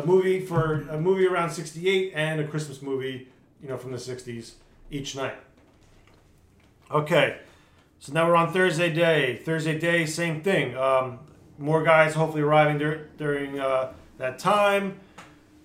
a 0.00 0.06
movie 0.06 0.40
for 0.40 0.88
a 0.88 0.98
movie 0.98 1.26
around 1.26 1.50
'68 1.50 2.12
and 2.14 2.40
a 2.40 2.46
Christmas 2.48 2.80
movie, 2.80 3.28
you 3.62 3.68
know, 3.68 3.76
from 3.76 3.92
the 3.92 3.98
'60s 3.98 4.52
each 4.90 5.14
night. 5.14 5.34
Okay, 6.90 7.38
so 8.00 8.12
now 8.12 8.26
we're 8.26 8.34
on 8.34 8.52
Thursday 8.52 8.92
day. 8.92 9.36
Thursday 9.44 9.78
day, 9.78 10.06
same 10.06 10.40
thing. 10.42 10.76
Um, 10.76 11.18
more 11.58 11.82
guys 11.84 12.14
hopefully 12.14 12.42
arriving 12.42 12.78
dur- 12.78 13.08
during 13.18 13.60
uh, 13.60 13.92
that 14.18 14.38
time. 14.38 14.98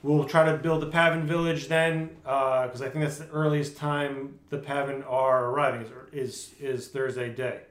We'll 0.06 0.26
try 0.26 0.45
to 0.45 0.56
build 0.56 0.84
the 0.84 0.91
PAVN 0.91 1.23
village 1.23 1.68
then, 1.68 2.11
because 2.22 2.84
I 2.84 2.90
think 2.90 3.06
that's 3.06 3.18
the 3.18 3.27
earliest 3.30 3.76
time 3.76 4.38
the 4.52 4.60
PAVN 4.60 5.03
are 5.10 5.45
arriving 5.45 5.82
is 5.82 5.90
is, 6.14 6.53
is 6.60 6.88
Thursday 6.90 7.34
day. 7.34 7.61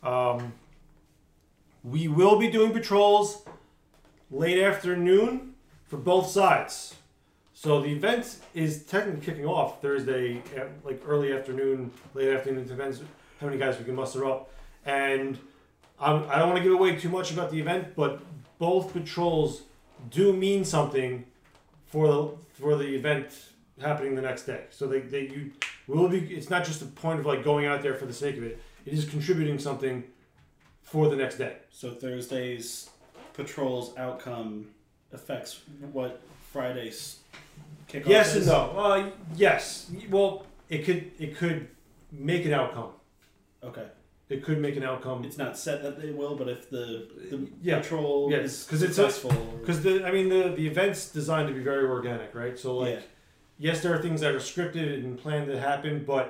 Um, 0.00 0.52
we 1.82 2.06
will 2.06 2.38
be 2.38 2.48
doing 2.48 2.70
patrols 2.72 3.44
late 4.30 4.62
afternoon 4.62 5.56
for 5.88 5.96
both 5.96 6.28
sides. 6.28 6.94
So 7.54 7.80
the 7.80 7.90
event 7.90 8.38
is 8.54 8.84
technically 8.84 9.26
kicking 9.26 9.44
off 9.44 9.82
Thursday, 9.82 10.42
like 10.84 11.02
early 11.04 11.32
afternoon, 11.32 11.90
late 12.14 12.28
afternoon. 12.28 12.68
Depends 12.68 13.00
how 13.40 13.48
many 13.48 13.58
guys 13.58 13.80
we 13.80 13.84
can 13.84 13.96
muster 13.96 14.24
up. 14.26 14.48
And 14.86 15.38
um, 15.98 16.24
I 16.30 16.38
don't 16.38 16.50
want 16.50 16.58
to 16.58 16.62
give 16.62 16.72
away 16.72 16.94
too 16.94 17.08
much 17.08 17.32
about 17.32 17.50
the 17.50 17.58
event, 17.58 17.96
but 17.96 18.20
both 18.60 18.92
patrols 18.92 19.62
do 20.08 20.32
mean 20.32 20.64
something 20.64 21.24
for 21.94 22.08
the 22.08 22.60
for 22.60 22.76
the 22.76 22.88
event 22.96 23.28
happening 23.80 24.16
the 24.16 24.22
next 24.22 24.42
day. 24.46 24.64
So 24.70 24.86
they, 24.88 25.00
they 25.00 25.28
you 25.28 25.52
will 25.86 26.08
be. 26.08 26.18
It's 26.34 26.50
not 26.50 26.64
just 26.64 26.82
a 26.82 26.86
point 26.86 27.20
of 27.20 27.26
like 27.26 27.44
going 27.44 27.66
out 27.66 27.82
there 27.82 27.94
for 27.94 28.06
the 28.06 28.12
sake 28.12 28.36
of 28.36 28.42
it. 28.42 28.60
It 28.84 28.92
is 28.92 29.04
contributing 29.08 29.58
something 29.60 30.02
for 30.82 31.08
the 31.08 31.16
next 31.16 31.36
day. 31.38 31.56
So 31.70 31.92
Thursday's 31.92 32.90
patrol's 33.32 33.96
outcome 33.96 34.66
affects 35.12 35.60
what 35.92 36.20
Friday's 36.52 37.20
kickoff 37.88 38.08
Yes 38.08 38.34
is? 38.34 38.48
and 38.48 38.56
no. 38.56 38.78
Uh, 38.78 39.10
yes. 39.36 39.90
Well, 40.10 40.46
it 40.68 40.84
could 40.84 41.12
it 41.20 41.36
could 41.36 41.68
make 42.10 42.44
an 42.44 42.52
outcome. 42.54 42.90
Okay. 43.62 43.86
It 44.34 44.42
could 44.42 44.58
make 44.58 44.76
an 44.76 44.82
outcome. 44.82 45.24
It's 45.24 45.38
not 45.38 45.56
set 45.56 45.84
that 45.84 46.02
they 46.02 46.10
will, 46.10 46.34
but 46.34 46.48
if 46.48 46.68
the, 46.68 47.06
the 47.30 47.48
yeah. 47.62 47.78
patrol 47.78 48.28
yes, 48.32 48.44
is 48.46 48.64
because 48.64 48.82
it's 48.82 48.96
successful, 48.96 49.30
because 49.60 49.80
the 49.84 50.04
I 50.04 50.10
mean 50.10 50.28
the 50.28 50.52
the 50.56 50.66
event's 50.66 51.08
designed 51.12 51.46
to 51.46 51.54
be 51.54 51.60
very 51.60 51.84
organic, 51.86 52.34
right? 52.34 52.58
So 52.58 52.78
like, 52.78 52.94
Yeah. 52.94 53.00
yes, 53.58 53.80
there 53.80 53.94
are 53.94 54.02
things 54.02 54.20
that 54.22 54.34
are 54.34 54.40
scripted 54.40 55.04
and 55.04 55.16
planned 55.16 55.46
to 55.52 55.60
happen, 55.60 56.04
but 56.04 56.26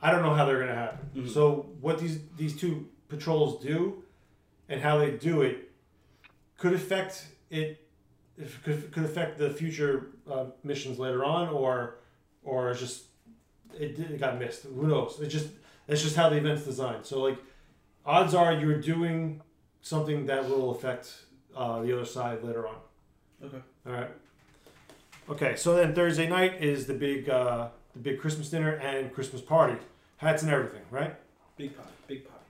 I 0.00 0.10
don't 0.10 0.22
know 0.22 0.32
how 0.32 0.46
they're 0.46 0.60
gonna 0.60 0.74
happen. 0.86 1.10
Mhm. 1.14 1.28
So 1.28 1.66
what 1.82 1.98
these 1.98 2.20
these 2.38 2.58
two 2.58 2.88
patrols 3.10 3.62
do, 3.62 4.02
and 4.70 4.80
how 4.80 4.96
they 4.96 5.10
do 5.10 5.42
it, 5.42 5.70
could 6.56 6.72
affect 6.72 7.26
it. 7.50 7.86
If 8.38 8.62
could, 8.64 8.90
could 8.92 9.04
affect 9.04 9.36
the 9.36 9.50
future 9.50 10.06
uh, 10.32 10.46
missions 10.64 10.98
later 10.98 11.22
on, 11.22 11.50
or 11.50 11.98
or 12.44 12.72
just 12.72 13.08
it, 13.78 13.98
it 13.98 14.18
got 14.18 14.38
missed. 14.38 14.62
Who 14.64 14.86
knows? 14.86 15.20
It 15.20 15.28
just 15.28 15.48
it's 15.88 16.02
just 16.02 16.16
how 16.16 16.28
the 16.28 16.36
event's 16.36 16.64
designed. 16.64 17.04
So 17.04 17.20
like, 17.20 17.38
odds 18.04 18.34
are 18.34 18.52
you're 18.52 18.80
doing 18.80 19.40
something 19.80 20.26
that 20.26 20.48
will 20.48 20.70
affect 20.70 21.14
uh, 21.56 21.82
the 21.82 21.92
other 21.92 22.04
side 22.04 22.42
later 22.42 22.66
on. 22.66 22.76
Okay. 23.44 23.60
All 23.86 23.92
right. 23.92 24.10
Okay. 25.28 25.56
So 25.56 25.74
then 25.74 25.94
Thursday 25.94 26.28
night 26.28 26.62
is 26.62 26.86
the 26.86 26.94
big 26.94 27.28
uh, 27.28 27.68
the 27.92 27.98
big 27.98 28.20
Christmas 28.20 28.48
dinner 28.50 28.72
and 28.72 29.12
Christmas 29.12 29.42
party, 29.42 29.76
hats 30.18 30.42
and 30.42 30.50
everything, 30.50 30.82
right? 30.90 31.16
big 31.56 31.76
pot, 31.76 31.92
big 32.06 32.26
pot. 32.26 32.40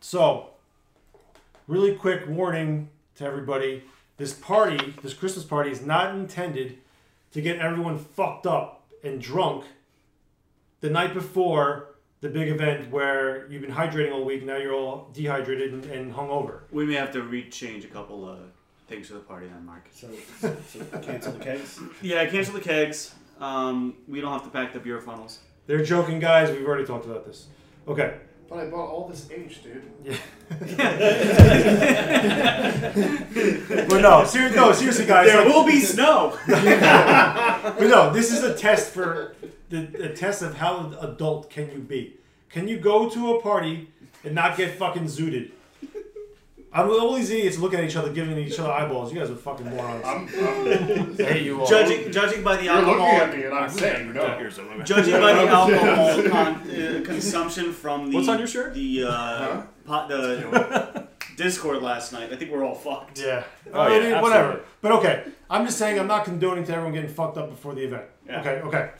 So, 0.00 0.50
really 1.66 1.94
quick 1.94 2.28
warning 2.28 2.90
to 3.16 3.24
everybody: 3.24 3.84
this 4.16 4.34
party, 4.34 4.94
this 5.02 5.14
Christmas 5.14 5.44
party, 5.44 5.70
is 5.70 5.84
not 5.84 6.14
intended 6.14 6.78
to 7.32 7.40
get 7.40 7.58
everyone 7.58 7.98
fucked 7.98 8.46
up 8.46 8.86
and 9.02 9.20
drunk 9.20 9.64
the 10.80 10.90
night 10.90 11.14
before 11.14 11.87
the 12.20 12.28
big 12.28 12.48
event 12.48 12.90
where 12.90 13.46
you've 13.50 13.62
been 13.62 13.70
hydrating 13.70 14.12
all 14.12 14.24
week. 14.24 14.44
Now 14.44 14.56
you're 14.56 14.74
all 14.74 15.08
dehydrated 15.12 15.72
and, 15.72 15.84
and 15.86 16.12
hungover. 16.12 16.60
We 16.72 16.86
may 16.86 16.94
have 16.94 17.12
to 17.12 17.20
rechange 17.20 17.84
a 17.84 17.88
couple 17.88 18.28
of 18.28 18.38
things 18.88 19.08
for 19.08 19.14
the 19.14 19.20
party 19.20 19.46
then, 19.46 19.64
Mark. 19.64 19.88
So, 19.92 20.08
so 20.40 20.84
cancel 21.00 21.32
the 21.32 21.44
kegs. 21.44 21.78
Yeah, 22.02 22.26
cancel 22.26 22.54
the 22.54 22.60
kegs. 22.60 23.14
Um, 23.40 23.94
we 24.08 24.20
don't 24.20 24.32
have 24.32 24.42
to 24.44 24.50
pack 24.50 24.72
the 24.72 24.80
beer 24.80 25.00
funnels. 25.00 25.38
They're 25.66 25.84
joking, 25.84 26.18
guys. 26.18 26.50
We've 26.50 26.66
already 26.66 26.86
talked 26.86 27.04
about 27.04 27.24
this. 27.24 27.46
Okay. 27.86 28.16
But 28.48 28.60
I 28.60 28.70
bought 28.70 28.88
all 28.88 29.06
this 29.06 29.30
H, 29.30 29.62
dude. 29.62 29.82
Yeah. 30.02 30.16
but 33.86 34.00
no, 34.00 34.24
ser- 34.24 34.56
no, 34.56 34.72
seriously, 34.72 35.04
guys. 35.04 35.26
There 35.26 35.44
like- 35.44 35.54
will 35.54 35.66
be 35.66 35.80
snow. 35.80 36.38
but 36.48 37.80
no, 37.80 38.10
this 38.10 38.32
is 38.32 38.42
a 38.42 38.56
test 38.56 38.94
for 38.94 39.36
the, 39.68 39.82
the 39.82 40.08
test 40.10 40.42
of 40.42 40.56
how 40.56 40.92
adult 41.00 41.50
can 41.50 41.70
you 41.70 41.78
be. 41.78 42.14
Can 42.50 42.66
you 42.68 42.78
go 42.78 43.08
to 43.10 43.34
a 43.34 43.40
party 43.42 43.90
and 44.24 44.34
not 44.34 44.56
get 44.56 44.76
fucking 44.78 45.04
zooted? 45.04 45.50
I'm 46.70 46.90
all 46.90 47.14
these 47.14 47.30
idiots 47.30 47.56
looking 47.58 47.78
at 47.78 47.86
each 47.86 47.96
other, 47.96 48.12
giving 48.12 48.36
each 48.36 48.58
other 48.58 48.70
eyeballs. 48.70 49.10
You 49.12 49.18
guys 49.18 49.30
are 49.30 49.36
fucking 49.36 49.66
morons. 49.70 50.04
I 50.04 51.22
hate 51.24 51.42
you 51.44 51.60
all. 51.60 51.66
Judging, 51.66 52.12
judging 52.12 52.42
by 52.44 52.56
the 52.56 52.64
You're 52.64 52.74
alcohol, 52.74 52.98
looking 52.98 53.20
at 53.20 53.34
me 53.36 53.42
and 53.44 53.54
I'm 53.54 53.70
saying 53.70 54.12
no. 54.12 54.82
Judging 54.84 55.14
by 55.18 55.32
the 55.32 55.48
alcohol 55.48 56.22
con- 56.28 56.70
uh, 56.70 57.00
consumption 57.06 57.72
from 57.72 58.10
the 58.10 58.16
What's 58.16 58.28
on 58.28 58.38
your 58.38 58.46
shirt? 58.46 58.74
the 58.74 59.04
uh, 59.04 59.62
pot, 59.86 60.08
the 60.10 61.08
Discord 61.36 61.82
last 61.82 62.12
night, 62.12 62.30
I 62.32 62.36
think 62.36 62.50
we're 62.50 62.64
all 62.64 62.74
fucked. 62.74 63.18
Yeah. 63.18 63.44
Oh, 63.72 63.80
Uh, 63.82 63.88
yeah, 63.88 63.96
it 63.96 64.02
is- 64.04 64.22
whatever. 64.22 64.44
absolutely. 64.48 64.62
But 64.82 64.92
okay, 64.92 65.24
I'm 65.48 65.64
just 65.64 65.78
saying 65.78 65.98
I'm 65.98 66.06
not 66.06 66.26
condoning 66.26 66.64
to 66.64 66.72
everyone 66.72 66.92
getting 66.92 67.10
fucked 67.10 67.38
up 67.38 67.48
before 67.48 67.74
the 67.74 67.82
event. 67.84 68.04
Yeah. 68.28 68.40
Okay, 68.40 68.60
okay. 68.60 68.90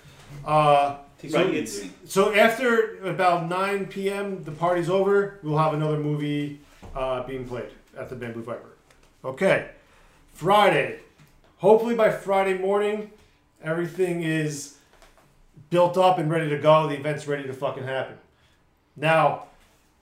Uh, 0.44 0.96
so, 1.28 1.38
Right, 1.38 1.54
it's- 1.54 1.84
so 2.06 2.32
after 2.34 2.98
about 3.04 3.48
9 3.48 3.86
p.m., 3.86 4.44
the 4.44 4.52
party's 4.52 4.88
over. 4.88 5.38
We'll 5.42 5.58
have 5.58 5.74
another 5.74 5.98
movie 5.98 6.60
uh, 6.94 7.24
being 7.24 7.46
played 7.46 7.70
at 7.96 8.08
the 8.08 8.14
Bamboo 8.16 8.42
Viper. 8.42 8.70
Okay, 9.24 9.70
Friday. 10.32 11.00
Hopefully 11.58 11.96
by 11.96 12.10
Friday 12.10 12.56
morning, 12.56 13.10
everything 13.64 14.22
is 14.22 14.76
built 15.70 15.98
up 15.98 16.18
and 16.18 16.30
ready 16.30 16.48
to 16.50 16.58
go. 16.58 16.86
The 16.88 16.94
event's 16.94 17.26
ready 17.26 17.42
to 17.48 17.52
fucking 17.52 17.82
happen. 17.82 18.16
Now, 18.96 19.46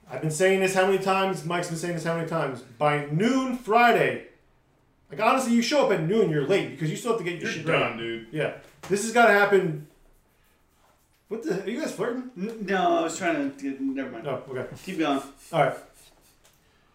I've 0.09 0.21
been 0.21 0.29
saying 0.31 0.59
this 0.59 0.75
how 0.75 0.85
many 0.85 0.99
times? 0.99 1.43
Mike's 1.45 1.67
been 1.69 1.77
saying 1.77 1.95
this 1.95 2.03
how 2.03 2.15
many 2.15 2.27
times? 2.29 2.61
By 2.77 3.07
noon 3.11 3.57
Friday, 3.57 4.27
like 5.09 5.19
honestly, 5.19 5.53
you 5.53 5.63
show 5.63 5.87
up 5.87 5.91
at 5.91 6.03
noon, 6.07 6.29
you're 6.29 6.45
late 6.47 6.69
because 6.71 6.91
you 6.91 6.95
still 6.95 7.13
have 7.13 7.17
to 7.19 7.23
get 7.23 7.33
your 7.41 7.43
You're 7.45 7.51
shit 7.51 7.65
done, 7.65 7.93
ready. 7.97 7.97
dude. 8.03 8.27
Yeah, 8.31 8.53
this 8.87 9.01
has 9.03 9.11
got 9.11 9.25
to 9.27 9.33
happen. 9.33 9.87
What 11.27 11.43
the? 11.43 11.63
Are 11.63 11.69
you 11.69 11.81
guys 11.81 11.91
flirting? 11.91 12.31
No, 12.35 12.99
I 12.99 13.03
was 13.03 13.17
trying 13.17 13.51
to. 13.55 13.61
Get, 13.61 13.81
never 13.81 14.11
mind. 14.11 14.23
No, 14.23 14.43
okay. 14.49 14.67
Keep 14.85 14.99
going. 14.99 15.21
All 15.51 15.63
right. 15.63 15.77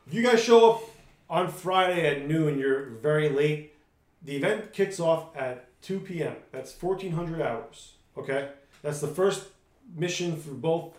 If 0.07 0.15
you 0.15 0.23
guys 0.23 0.43
show 0.43 0.73
up 0.73 0.83
on 1.29 1.49
Friday 1.49 2.07
at 2.07 2.27
noon, 2.27 2.59
you're 2.59 2.85
very 2.87 3.29
late. 3.29 3.75
The 4.23 4.37
event 4.37 4.73
kicks 4.73 5.01
off 5.01 5.37
at 5.37 5.69
2 5.83 6.01
p.m. 6.01 6.37
That's 6.51 6.81
1,400 6.81 7.43
hours. 7.43 7.93
Okay? 8.17 8.49
That's 8.83 9.01
the 9.01 9.09
first 9.09 9.49
mission 9.95 10.37
for 10.37 10.53
both 10.53 10.99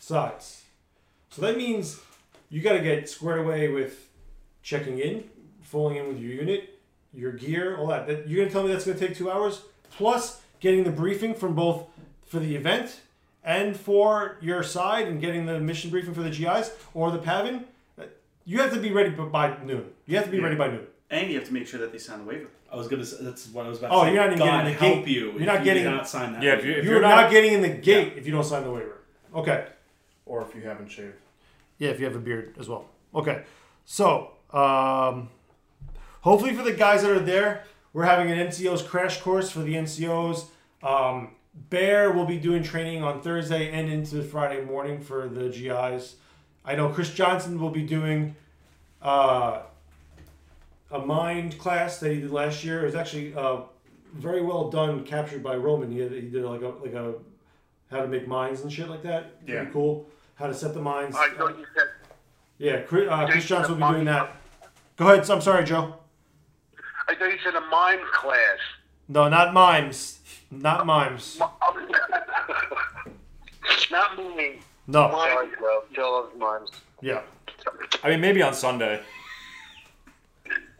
sides. 0.00 0.64
So 1.30 1.42
that 1.42 1.56
means 1.56 2.00
you 2.48 2.62
got 2.62 2.74
to 2.74 2.80
get 2.80 3.08
squared 3.08 3.40
away 3.40 3.68
with 3.68 4.08
checking 4.62 4.98
in, 4.98 5.24
falling 5.62 5.96
in 5.96 6.08
with 6.08 6.18
your 6.18 6.32
unit, 6.32 6.78
your 7.12 7.32
gear, 7.32 7.76
all 7.76 7.88
that. 7.88 8.06
that 8.06 8.28
you're 8.28 8.38
going 8.38 8.48
to 8.48 8.52
tell 8.52 8.62
me 8.62 8.72
that's 8.72 8.86
going 8.86 8.98
to 8.98 9.06
take 9.06 9.16
two 9.16 9.30
hours? 9.30 9.62
Plus 9.90 10.40
getting 10.60 10.84
the 10.84 10.90
briefing 10.90 11.34
from 11.34 11.54
both 11.54 11.86
for 12.34 12.40
the 12.40 12.56
event 12.56 13.00
and 13.44 13.76
for 13.76 14.36
your 14.40 14.62
side 14.64 15.06
and 15.06 15.20
getting 15.20 15.46
the 15.46 15.60
mission 15.60 15.88
briefing 15.90 16.12
for 16.12 16.22
the 16.22 16.30
GIs 16.30 16.72
or 16.92 17.12
the 17.12 17.18
PAVN, 17.18 17.62
you 18.44 18.60
have 18.60 18.72
to 18.72 18.80
be 18.80 18.90
ready 18.90 19.10
by 19.10 19.56
noon. 19.64 19.90
You 20.06 20.16
have 20.16 20.26
to 20.26 20.30
be 20.32 20.40
ready 20.40 20.56
by 20.56 20.68
noon. 20.68 20.86
And 21.10 21.30
you 21.30 21.38
have 21.38 21.46
to 21.46 21.54
make 21.54 21.66
sure 21.68 21.78
that 21.80 21.92
they 21.92 21.98
sign 21.98 22.18
the 22.18 22.24
waiver. 22.24 22.48
I 22.72 22.76
was 22.76 22.88
gonna. 22.88 23.04
Say, 23.04 23.18
that's 23.20 23.46
what 23.50 23.66
I 23.66 23.68
was 23.68 23.78
about. 23.78 23.92
Oh, 23.92 24.00
to 24.00 24.08
say. 24.08 24.14
you're 24.14 24.22
not 24.24 24.26
even 24.32 24.38
God 24.40 24.46
getting 24.46 24.66
in 24.66 24.72
the 24.72 24.86
help 24.86 25.04
gate. 25.04 25.14
you. 25.14 25.24
You're 25.30 25.40
if 25.40 25.46
not 25.46 25.58
you 25.60 25.64
getting- 25.64 25.84
did 25.84 25.90
not 25.90 26.08
sign 26.08 26.32
that. 26.32 26.42
Yeah, 26.42 26.54
if 26.54 26.64
you, 26.64 26.72
if 26.72 26.84
you're, 26.84 26.94
you're 26.94 27.02
not, 27.02 27.22
not- 27.22 27.30
getting 27.30 27.52
in 27.52 27.62
the 27.62 27.68
gate 27.68 28.14
if 28.16 28.26
you 28.26 28.32
don't 28.32 28.42
sign 28.42 28.64
the 28.64 28.70
waiver. 28.72 28.98
Okay. 29.32 29.66
Or 30.26 30.42
if 30.42 30.54
you 30.56 30.62
haven't 30.62 30.88
shaved. 30.88 31.14
Yeah, 31.78 31.90
if 31.90 32.00
you 32.00 32.06
have 32.06 32.16
a 32.16 32.18
beard 32.18 32.56
as 32.58 32.68
well. 32.68 32.86
Okay. 33.14 33.44
So, 33.84 34.32
um, 34.52 35.28
hopefully 36.22 36.52
for 36.54 36.62
the 36.62 36.72
guys 36.72 37.02
that 37.02 37.12
are 37.12 37.20
there, 37.20 37.64
we're 37.92 38.04
having 38.06 38.30
an 38.32 38.38
NCO's 38.48 38.82
crash 38.82 39.20
course 39.20 39.50
for 39.50 39.60
the 39.60 39.74
NCOs. 39.74 40.46
Um, 40.82 41.30
Bear 41.54 42.10
will 42.10 42.26
be 42.26 42.38
doing 42.38 42.62
training 42.62 43.02
on 43.02 43.20
Thursday 43.20 43.70
and 43.70 43.88
into 43.88 44.22
Friday 44.22 44.64
morning 44.64 45.00
for 45.00 45.28
the 45.28 45.48
GIs. 45.48 46.16
I 46.64 46.74
know 46.74 46.88
Chris 46.88 47.12
Johnson 47.12 47.60
will 47.60 47.70
be 47.70 47.82
doing 47.82 48.34
uh, 49.02 49.62
a 50.90 50.98
mind 50.98 51.58
class 51.58 52.00
that 52.00 52.10
he 52.12 52.20
did 52.20 52.30
last 52.30 52.64
year. 52.64 52.82
It 52.82 52.86
was 52.86 52.94
actually 52.94 53.34
uh, 53.34 53.62
very 54.14 54.42
well 54.42 54.70
done, 54.70 55.04
captured 55.04 55.42
by 55.42 55.56
Roman. 55.56 55.90
He, 55.90 55.98
he 55.98 56.28
did 56.28 56.44
like 56.44 56.62
a 56.62 56.68
like 56.68 56.94
a 56.94 57.14
how 57.90 58.00
to 58.00 58.08
make 58.08 58.26
mines 58.26 58.62
and 58.62 58.72
shit 58.72 58.88
like 58.88 59.02
that. 59.02 59.36
Yeah. 59.46 59.56
Pretty 59.56 59.72
cool. 59.72 60.08
How 60.34 60.46
to 60.48 60.54
set 60.54 60.74
the 60.74 60.80
mines. 60.82 61.14
I 61.16 61.30
thought 61.30 61.56
you 61.58 61.66
said. 61.76 61.88
Yeah, 62.58 62.80
Chris, 62.80 63.08
uh, 63.10 63.26
Chris 63.26 63.46
Johnson 63.46 63.78
will 63.78 63.88
be 63.88 63.94
doing 63.94 64.06
that. 64.06 64.36
Go 64.96 65.08
ahead. 65.08 65.28
I'm 65.28 65.40
sorry, 65.40 65.64
Joe. 65.64 65.94
I 67.08 67.14
thought 67.14 67.26
you 67.30 67.38
said 67.44 67.54
a 67.54 67.60
mime 67.60 68.00
class. 68.12 68.58
No, 69.08 69.28
not 69.28 69.52
mimes. 69.52 70.20
Not 70.50 70.86
mimes. 70.86 71.38
Not 73.90 74.18
me. 74.36 74.60
No. 74.86 75.10
Sorry, 75.10 75.48
Joe. 75.58 75.82
Joe 75.94 76.12
loves 76.12 76.38
mimes. 76.38 76.70
Yeah. 77.00 77.22
I 78.02 78.10
mean, 78.10 78.20
maybe 78.20 78.42
on 78.42 78.54
Sunday. 78.54 79.00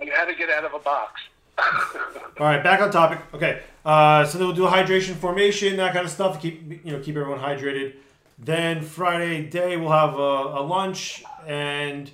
You 0.01 0.13
had 0.13 0.27
to 0.27 0.35
get 0.35 0.51
out 0.51 0.65
of 0.65 0.75
a 0.75 0.79
box. 0.79 1.21
All 1.59 2.47
right, 2.47 2.63
back 2.63 2.81
on 2.81 2.91
topic. 2.91 3.21
Okay, 3.33 3.63
uh, 3.85 4.25
so 4.25 4.39
then 4.39 4.47
we'll 4.49 4.57
do 4.57 4.67
a 4.67 4.71
hydration 4.71 5.15
formation, 5.15 5.77
that 5.77 5.93
kind 5.95 6.05
of 6.05 6.11
stuff. 6.11 6.35
to 6.35 6.41
Keep 6.41 6.85
you 6.85 6.93
know 6.93 6.99
keep 6.99 7.17
everyone 7.17 7.39
hydrated. 7.39 7.95
Then 8.39 8.83
Friday 8.83 9.49
day 9.49 9.77
we'll 9.77 9.93
have 9.93 10.15
a, 10.15 10.59
a 10.59 10.63
lunch, 10.63 11.23
and 11.47 12.11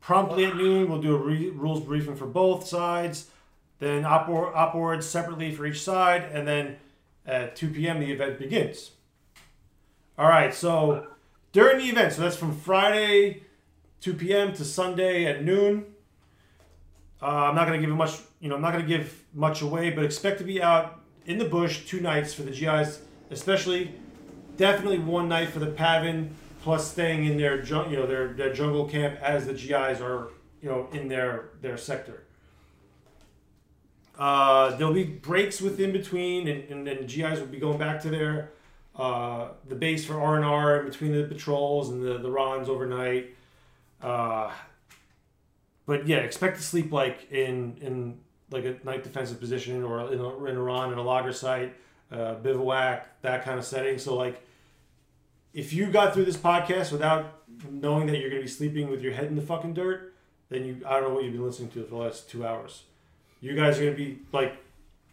promptly 0.00 0.44
at 0.44 0.56
noon 0.56 0.88
we'll 0.88 1.02
do 1.02 1.16
a 1.16 1.18
re- 1.18 1.50
rules 1.50 1.80
briefing 1.80 2.14
for 2.14 2.26
both 2.26 2.66
sides. 2.66 3.26
Then 3.80 4.04
boards 4.72 5.06
separately 5.06 5.52
for 5.52 5.66
each 5.66 5.82
side, 5.82 6.30
and 6.32 6.46
then 6.46 6.76
at 7.26 7.56
2 7.56 7.68
p.m. 7.70 8.00
the 8.00 8.12
event 8.12 8.38
begins. 8.38 8.92
All 10.18 10.28
right, 10.28 10.54
so 10.54 11.08
during 11.52 11.78
the 11.78 11.84
event, 11.84 12.12
so 12.12 12.22
that's 12.22 12.36
from 12.36 12.56
Friday 12.56 13.42
2 14.00 14.14
p.m. 14.14 14.52
to 14.52 14.64
Sunday 14.64 15.24
at 15.24 15.42
noon. 15.42 15.86
Uh, 17.22 17.26
I'm 17.26 17.54
not 17.54 17.66
going 17.66 17.80
to 17.80 17.86
give 17.86 17.96
much, 17.96 18.18
you 18.40 18.48
know, 18.48 18.56
I'm 18.56 18.60
not 18.60 18.72
going 18.72 18.84
to 18.84 18.88
give 18.88 19.24
much 19.32 19.62
away, 19.62 19.90
but 19.90 20.04
expect 20.04 20.38
to 20.38 20.44
be 20.44 20.62
out 20.62 21.00
in 21.26 21.38
the 21.38 21.46
bush 21.46 21.86
two 21.86 22.00
nights 22.00 22.34
for 22.34 22.42
the 22.42 22.50
GIs, 22.50 23.00
especially 23.30 23.94
definitely 24.56 24.98
one 24.98 25.28
night 25.28 25.48
for 25.48 25.58
the 25.58 25.68
PAVN, 25.68 26.28
plus 26.62 26.90
staying 26.90 27.24
in 27.24 27.38
their, 27.38 27.64
you 27.64 27.96
know, 27.96 28.06
their, 28.06 28.34
their 28.34 28.52
jungle 28.52 28.86
camp 28.86 29.18
as 29.22 29.46
the 29.46 29.54
GIs 29.54 30.00
are, 30.00 30.28
you 30.60 30.68
know, 30.68 30.88
in 30.92 31.08
their 31.08 31.50
their 31.62 31.76
sector. 31.76 32.23
Uh, 34.18 34.76
there'll 34.76 34.94
be 34.94 35.04
breaks 35.04 35.60
within 35.60 35.92
between, 35.92 36.46
and, 36.46 36.64
and 36.70 36.86
then 36.86 37.06
GIs 37.06 37.40
will 37.40 37.46
be 37.46 37.58
going 37.58 37.78
back 37.78 38.00
to 38.02 38.10
their 38.10 38.50
uh, 38.96 39.48
the 39.68 39.74
base 39.74 40.04
for 40.04 40.20
R 40.20 40.36
and 40.36 40.44
R 40.44 40.80
in 40.80 40.86
between 40.86 41.12
the 41.12 41.24
patrols 41.24 41.90
and 41.90 42.02
the 42.02 42.18
the 42.18 42.30
RONs 42.30 42.68
overnight. 42.68 43.34
Uh, 44.00 44.52
but 45.86 46.06
yeah, 46.06 46.18
expect 46.18 46.56
to 46.58 46.62
sleep 46.62 46.92
like 46.92 47.30
in 47.32 47.76
in 47.80 48.18
like 48.50 48.64
a 48.64 48.76
night 48.84 49.02
defensive 49.02 49.40
position 49.40 49.82
or 49.82 50.12
in 50.12 50.20
a, 50.20 50.44
in 50.44 50.56
a 50.56 50.62
RON 50.62 50.92
in 50.92 50.98
a 50.98 51.02
laager 51.02 51.32
site, 51.32 51.74
uh, 52.12 52.34
bivouac, 52.34 53.20
that 53.22 53.44
kind 53.44 53.58
of 53.58 53.64
setting. 53.64 53.98
So 53.98 54.14
like, 54.14 54.40
if 55.52 55.72
you 55.72 55.86
got 55.86 56.14
through 56.14 56.26
this 56.26 56.36
podcast 56.36 56.92
without 56.92 57.42
knowing 57.68 58.06
that 58.06 58.18
you're 58.18 58.30
gonna 58.30 58.42
be 58.42 58.48
sleeping 58.48 58.90
with 58.90 59.02
your 59.02 59.12
head 59.12 59.26
in 59.26 59.34
the 59.34 59.42
fucking 59.42 59.74
dirt, 59.74 60.14
then 60.50 60.64
you 60.64 60.82
I 60.86 61.00
don't 61.00 61.08
know 61.08 61.14
what 61.16 61.24
you've 61.24 61.32
been 61.32 61.44
listening 61.44 61.70
to 61.70 61.82
for 61.82 61.90
the 61.90 61.96
last 61.96 62.30
two 62.30 62.46
hours. 62.46 62.84
You 63.40 63.54
guys 63.54 63.78
are 63.78 63.84
gonna 63.84 63.96
be 63.96 64.18
like, 64.32 64.56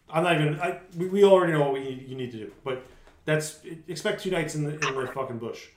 I'm 0.10 0.24
not 0.24 0.36
even. 0.36 0.60
I 0.60 0.80
we, 0.98 1.08
we 1.08 1.24
already 1.24 1.54
know 1.54 1.62
what 1.62 1.74
we, 1.74 2.06
you 2.08 2.16
need 2.16 2.32
to 2.32 2.38
do, 2.38 2.52
but 2.64 2.84
that's 3.26 3.60
expect 3.88 4.24
two 4.24 4.32
nights 4.32 4.56
in 4.56 4.64
the 4.64 4.74
in 4.74 4.96
the 4.96 5.12
fucking 5.14 5.38
bush. 5.38 5.68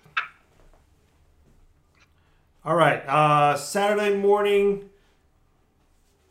All 2.65 2.77
right, 2.77 3.07
uh, 3.07 3.57
Saturday 3.57 4.17
morning 4.17 4.89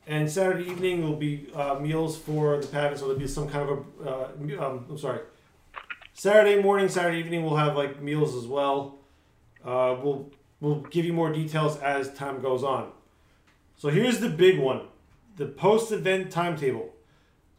and 0.08 0.30
Saturday 0.30 0.70
evening 0.70 1.04
will 1.04 1.16
be 1.16 1.48
uh, 1.54 1.76
meals 1.76 2.18
for 2.18 2.58
the 2.58 2.68
PAVN, 2.68 2.98
so 2.98 3.06
there'll 3.06 3.20
be 3.20 3.28
some 3.28 3.48
kind 3.48 3.70
of 3.70 3.86
a. 4.06 4.10
Uh, 4.10 4.68
um, 4.68 4.86
I'm 4.90 4.98
sorry. 4.98 5.20
Saturday 6.14 6.62
morning, 6.62 6.90
Saturday 6.90 7.20
evening, 7.20 7.44
we'll 7.44 7.56
have 7.56 7.76
like 7.76 8.02
meals 8.02 8.36
as 8.36 8.46
well. 8.46 8.96
Uh, 9.64 9.96
we'll 10.02 10.30
we'll 10.60 10.82
give 10.82 11.06
you 11.06 11.14
more 11.14 11.32
details 11.32 11.78
as 11.78 12.14
time 12.14 12.42
goes 12.42 12.64
on. 12.64 12.92
So 13.78 13.90
here's 13.90 14.20
the 14.20 14.30
big 14.30 14.60
one, 14.60 14.82
the 15.36 15.46
post-event 15.48 16.32
timetable. 16.32 16.94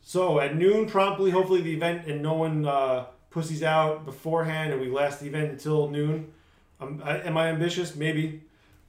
So 0.00 0.38
at 0.38 0.54
noon 0.56 0.86
promptly, 0.86 1.30
hopefully 1.30 1.62
the 1.62 1.72
event 1.74 2.06
and 2.06 2.22
no 2.22 2.34
one 2.34 2.66
uh, 2.66 3.06
pussies 3.30 3.62
out 3.62 4.04
beforehand, 4.04 4.72
and 4.72 4.80
we 4.80 4.88
last 4.88 5.20
the 5.20 5.26
event 5.26 5.50
until 5.50 5.88
noon. 5.88 6.32
Um, 6.80 7.02
I, 7.04 7.18
am 7.20 7.36
I 7.36 7.48
ambitious? 7.48 7.96
Maybe, 7.96 8.42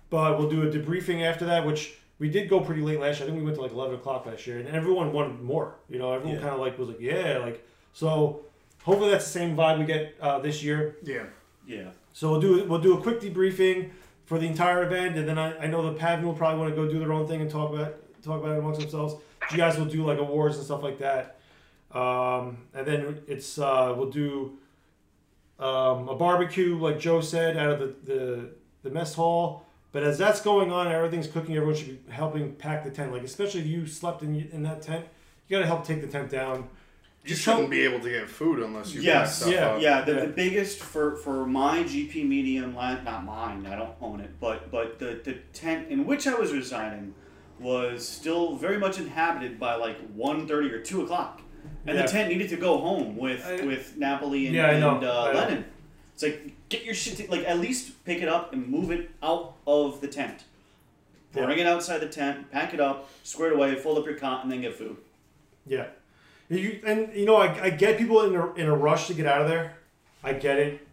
but 0.09 0.37
we'll 0.37 0.49
do 0.49 0.63
a 0.63 0.71
debriefing 0.71 1.23
after 1.23 1.45
that, 1.45 1.65
which 1.65 1.95
we 2.19 2.29
did 2.29 2.49
go 2.49 2.59
pretty 2.59 2.81
late 2.81 2.99
last 2.99 3.19
year. 3.19 3.27
I 3.27 3.31
think 3.31 3.37
we 3.39 3.45
went 3.45 3.55
to 3.55 3.61
like 3.61 3.71
eleven 3.71 3.95
o'clock 3.95 4.25
last 4.25 4.45
year, 4.45 4.59
and 4.59 4.67
everyone 4.67 5.13
wanted 5.13 5.41
more. 5.41 5.75
You 5.89 5.99
know, 5.99 6.11
everyone 6.11 6.35
Yeah. 6.35 6.41
kind 6.41 6.53
of 6.53 6.59
like 6.59 6.77
was 6.77 6.89
like, 6.89 6.99
yeah, 7.01 7.37
like 7.39 7.65
so. 7.93 8.41
Hopefully 8.83 9.09
that's 9.09 9.25
the 9.25 9.31
same 9.31 9.55
vibe 9.57 9.79
we 9.79 9.85
get 9.85 10.13
uh, 10.21 10.37
this 10.37 10.61
year. 10.63 10.97
Yeah. 11.01 11.23
Yeah. 11.65 11.89
So 12.13 12.29
we'll 12.29 12.41
do 12.41 12.65
we'll 12.65 12.81
do 12.81 12.95
a 12.95 13.01
quick 13.01 13.19
debriefing 13.19 13.89
for 14.25 14.37
the 14.37 14.45
entire 14.45 14.83
event, 14.83 15.17
and 15.17 15.27
then 15.27 15.39
I, 15.39 15.57
I 15.57 15.67
know 15.67 15.91
the 15.91 15.97
PAVN 15.99 16.23
will 16.23 16.33
probably 16.33 16.59
want 16.59 16.69
to 16.69 16.75
go 16.75 16.87
do 16.87 16.99
their 16.99 17.11
own 17.13 17.27
thing 17.27 17.41
and 17.41 17.49
talk 17.49 17.73
about 17.73 17.95
talk 18.25 18.41
about 18.41 18.55
it 18.55 18.59
amongst 18.59 18.79
themselves. 18.81 19.15
You 19.51 19.57
guys 19.57 19.77
will 19.77 19.85
do 19.85 20.03
like 20.05 20.17
awards 20.19 20.57
and 20.57 20.65
stuff 20.65 20.81
like 20.83 20.99
that, 20.99 21.37
um, 21.91 22.57
and 22.73 22.85
then 22.85 23.21
it's 23.27 23.57
uh, 23.59 23.93
we'll 23.95 24.09
do 24.09 24.57
um, 25.59 26.09
a 26.09 26.15
barbecue 26.15 26.77
like 26.77 26.99
Joe 26.99 27.21
said 27.21 27.55
out 27.57 27.71
of 27.71 27.79
the, 27.79 28.13
the 28.13 28.49
the 28.83 28.89
mess 28.89 29.13
hall. 29.13 29.65
But 29.91 30.03
as 30.03 30.17
that's 30.17 30.41
going 30.41 30.71
on, 30.71 30.91
everything's 30.91 31.27
cooking. 31.27 31.55
Everyone 31.55 31.75
should 31.75 32.05
be 32.05 32.11
helping 32.11 32.53
pack 32.55 32.83
the 32.83 32.91
tent. 32.91 33.11
Like 33.13 33.23
especially 33.23 33.61
if 33.61 33.67
you 33.67 33.85
slept 33.87 34.23
in 34.23 34.35
in 34.51 34.63
that 34.63 34.81
tent, 34.81 35.05
you 35.47 35.55
got 35.55 35.61
to 35.61 35.67
help 35.67 35.85
take 35.85 36.01
the 36.01 36.07
tent 36.07 36.29
down. 36.29 36.67
You 37.23 37.33
shouldn't 37.33 37.71
be 37.71 37.81
able 37.81 37.99
to 38.01 38.09
get 38.09 38.29
food 38.29 38.59
unless 38.59 38.93
you 38.93 38.99
pack 38.99 39.05
Yes, 39.07 39.37
stuff 39.39 39.51
yeah, 39.51 39.65
up. 39.67 39.81
yeah. 39.81 40.01
The, 40.01 40.13
the 40.13 40.27
biggest 40.27 40.77
for 40.79 41.15
for 41.15 41.45
my 41.47 41.79
GP 41.83 42.27
medium, 42.27 42.75
la- 42.75 43.01
not 43.01 43.23
mine. 43.25 43.65
I 43.65 43.75
don't 43.77 43.95
own 44.01 44.19
it, 44.19 44.39
but 44.39 44.69
but 44.69 44.99
the 44.99 45.21
the 45.23 45.35
tent 45.53 45.89
in 45.89 46.05
which 46.05 46.27
I 46.27 46.33
was 46.35 46.51
residing 46.51 47.15
was 47.59 48.07
still 48.07 48.55
very 48.55 48.77
much 48.77 48.99
inhabited 48.99 49.59
by 49.59 49.75
like 49.75 49.97
1.30 50.17 50.71
or 50.71 50.81
two 50.81 51.03
o'clock, 51.03 51.41
and 51.85 51.95
Yeah. 51.97 52.05
the 52.05 52.11
tent 52.11 52.29
needed 52.29 52.49
to 52.49 52.57
go 52.57 52.77
home 52.77 53.15
with 53.15 53.45
with 53.63 53.97
Napoli 53.97 54.47
and, 54.47 54.55
Yeah, 54.55 54.67
I 54.67 54.71
and 54.73 54.83
uh, 55.03 55.31
Lennon. 55.33 55.65
It's 56.13 56.23
like 56.23 56.53
get 56.69 56.83
your 56.85 56.93
shit. 56.93 57.17
To, 57.17 57.31
like 57.31 57.45
at 57.45 57.59
least 57.59 58.03
pick 58.05 58.21
it 58.21 58.27
up 58.27 58.53
and 58.53 58.67
move 58.67 58.91
it 58.91 59.09
out 59.23 59.55
of 59.67 60.01
the 60.01 60.07
tent. 60.07 60.43
Bring 61.33 61.59
it 61.59 61.67
outside 61.67 61.97
the 61.99 62.07
tent, 62.07 62.49
pack 62.49 62.73
it 62.73 62.79
up, 62.79 63.09
square 63.23 63.51
it 63.51 63.55
away, 63.55 63.75
fold 63.75 63.97
up 63.97 64.05
your 64.05 64.15
cot, 64.15 64.43
and 64.43 64.51
then 64.51 64.61
get 64.61 64.73
food. 64.77 64.95
Yeah, 65.67 65.87
you 66.47 66.79
and 66.85 67.13
you 67.13 67.25
know 67.25 67.35
I, 67.35 67.63
I 67.65 67.69
get 67.71 67.97
people 67.97 68.21
in 68.21 68.33
a, 68.35 68.53
in 68.53 68.67
a 68.67 68.73
rush 68.75 69.07
to 69.07 69.13
get 69.13 69.25
out 69.25 69.41
of 69.41 69.49
there. 69.49 69.75
I 70.23 70.31
get 70.31 70.57
it, 70.59 70.87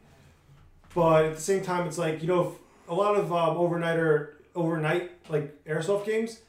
but 0.95 1.27
at 1.27 1.35
the 1.37 1.41
same 1.41 1.63
time, 1.63 1.87
it's 1.87 1.97
like 1.99 2.23
you 2.23 2.27
know 2.29 2.57
a 2.89 2.95
lot 2.95 3.15
of 3.17 3.33
um, 3.33 3.57
overnighter 3.57 4.31
overnight 4.57 5.13
like 5.31 5.65
airsoft 5.65 6.07
games, 6.07 6.41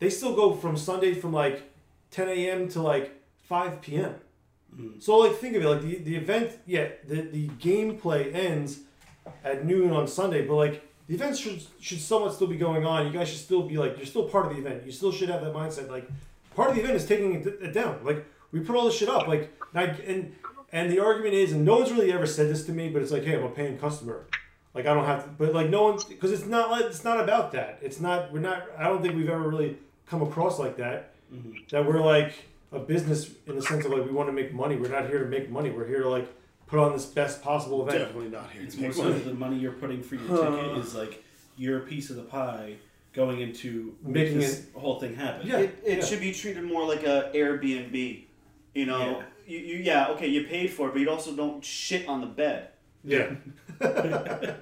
they 0.00 0.10
still 0.10 0.34
go 0.34 0.54
from 0.54 0.76
Sunday 0.76 1.14
from 1.14 1.32
like 1.32 1.72
10 2.10 2.28
a.m. 2.28 2.68
to 2.70 2.82
like 2.82 3.22
5 3.44 3.80
p.m. 3.80 4.16
Hmm. 4.74 4.98
So 4.98 5.18
like 5.18 5.36
think 5.36 5.56
of 5.56 5.62
it 5.62 5.68
like 5.68 5.82
the, 5.82 5.98
the 5.98 6.16
event 6.16 6.58
yeah 6.66 6.88
the, 7.06 7.22
the 7.22 7.48
gameplay 7.48 8.34
ends 8.34 8.80
at 9.44 9.64
noon 9.64 9.92
on 9.92 10.08
Sunday 10.08 10.46
but 10.46 10.54
like 10.54 10.88
the 11.06 11.14
event 11.14 11.36
should 11.36 11.62
should 11.80 12.00
somewhat 12.00 12.34
still 12.34 12.46
be 12.46 12.56
going 12.56 12.86
on 12.86 13.06
you 13.06 13.12
guys 13.12 13.28
should 13.28 13.38
still 13.38 13.62
be 13.62 13.76
like 13.76 13.96
you're 13.96 14.06
still 14.06 14.28
part 14.28 14.46
of 14.46 14.52
the 14.52 14.58
event 14.58 14.84
you 14.86 14.92
still 14.92 15.12
should 15.12 15.28
have 15.28 15.42
that 15.42 15.52
mindset 15.52 15.90
like 15.90 16.08
part 16.54 16.70
of 16.70 16.76
the 16.76 16.82
event 16.82 16.96
is 16.96 17.06
taking 17.06 17.34
it, 17.34 17.46
it 17.46 17.72
down 17.72 17.98
like 18.04 18.24
we 18.52 18.60
put 18.60 18.76
all 18.76 18.84
this 18.84 18.96
shit 18.96 19.08
up 19.08 19.26
like 19.26 19.52
and 19.74 20.34
and 20.72 20.90
the 20.90 21.00
argument 21.00 21.34
is 21.34 21.52
and 21.52 21.64
no 21.64 21.78
one's 21.78 21.90
really 21.90 22.12
ever 22.12 22.26
said 22.26 22.48
this 22.48 22.64
to 22.64 22.72
me 22.72 22.88
but 22.88 23.02
it's 23.02 23.10
like 23.10 23.24
hey 23.24 23.34
I'm 23.34 23.42
a 23.42 23.48
paying 23.48 23.76
customer 23.76 24.26
like 24.72 24.86
I 24.86 24.94
don't 24.94 25.04
have 25.04 25.24
to 25.24 25.30
but 25.30 25.52
like 25.52 25.68
no 25.68 25.82
one 25.82 25.98
because 26.08 26.30
it's 26.30 26.46
not 26.46 26.70
like 26.70 26.84
it's 26.84 27.02
not 27.02 27.18
about 27.18 27.50
that 27.52 27.80
it's 27.82 28.00
not 28.00 28.32
we're 28.32 28.38
not 28.38 28.68
I 28.78 28.84
don't 28.84 29.02
think 29.02 29.16
we've 29.16 29.28
ever 29.28 29.48
really 29.48 29.78
come 30.10 30.22
across 30.22 30.58
like 30.58 30.76
that 30.76 31.12
that 31.70 31.86
we're 31.86 32.00
like 32.00 32.32
a 32.72 32.78
business 32.80 33.30
in 33.46 33.54
the 33.56 33.62
sense 33.62 33.84
of 33.84 33.92
like 33.92 34.04
we 34.04 34.10
want 34.10 34.28
to 34.28 34.32
make 34.32 34.52
money. 34.52 34.76
We're 34.76 34.88
not 34.90 35.06
here 35.08 35.20
to 35.20 35.26
make 35.26 35.48
money. 35.48 35.70
We're 35.70 35.86
here 35.86 36.02
to 36.02 36.08
like 36.08 36.28
put 36.66 36.80
on 36.80 36.92
this 36.92 37.06
best 37.06 37.42
possible 37.42 37.86
event. 37.86 38.00
Definitely 38.06 38.30
not 38.30 38.50
here 38.50 38.62
It's 38.62 38.74
to 38.74 38.80
more 38.80 38.88
make 38.90 38.96
so 38.96 39.04
money. 39.04 39.18
the 39.20 39.34
money 39.34 39.56
you're 39.58 39.72
putting 39.72 40.02
for 40.02 40.16
your 40.16 40.44
Uh. 40.44 40.56
ticket 40.60 40.78
is 40.78 40.94
like 40.94 41.24
your 41.56 41.80
piece 41.80 42.10
of 42.10 42.16
the 42.16 42.22
pie 42.22 42.74
going 43.12 43.40
into 43.40 43.94
Making 44.02 44.12
making 44.12 44.38
this 44.40 44.58
it- 44.60 44.66
whole 44.78 44.98
thing 45.00 45.14
happen. 45.14 45.48
it, 45.50 45.78
it 45.84 46.04
should 46.04 46.20
be 46.20 46.32
treated 46.32 46.64
more 46.64 46.84
like 46.86 47.04
a 47.04 47.30
Airbnb. 47.34 48.24
You 48.74 48.86
know, 48.86 49.22
you, 49.46 49.58
you 49.58 49.76
yeah 49.78 50.08
okay 50.10 50.26
you 50.28 50.44
paid 50.44 50.70
for 50.70 50.88
it, 50.88 50.92
but 50.92 51.00
you 51.00 51.10
also 51.10 51.34
don't 51.34 51.64
shit 51.64 52.08
on 52.08 52.20
the 52.20 52.26
bed. 52.26 52.68
Yeah. 53.04 53.34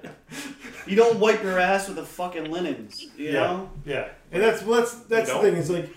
You 0.87 0.95
don't 0.95 1.19
wipe 1.19 1.43
your 1.43 1.59
ass 1.59 1.87
with 1.87 1.97
the 1.97 2.05
fucking 2.05 2.49
linens. 2.49 3.05
You 3.15 3.25
yeah, 3.25 3.31
know. 3.33 3.69
yeah, 3.85 4.07
and 4.31 4.41
that's 4.41 4.63
well, 4.63 4.79
that's 4.79 4.93
that's 5.01 5.31
the 5.31 5.37
thing. 5.39 5.55
It's 5.55 5.69
like 5.69 5.87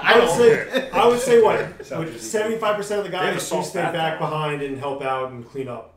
I 0.00 0.12
I 0.14 0.18
would 0.20 0.26
don't. 0.26 0.38
say 0.38 0.90
I 0.90 1.06
would 1.08 1.20
say 1.20 1.42
what 1.42 1.84
seventy 2.20 2.56
five 2.58 2.76
percent 2.76 3.00
of 3.00 3.06
the 3.06 3.10
They 3.10 3.16
have 3.16 3.28
a 3.28 3.32
guys 3.32 3.42
do 3.42 3.46
salt 3.46 3.66
stay 3.66 3.82
back 3.82 4.20
now. 4.20 4.30
behind 4.30 4.62
and 4.62 4.78
help 4.78 5.02
out 5.02 5.32
and 5.32 5.44
clean 5.44 5.66
up, 5.66 5.94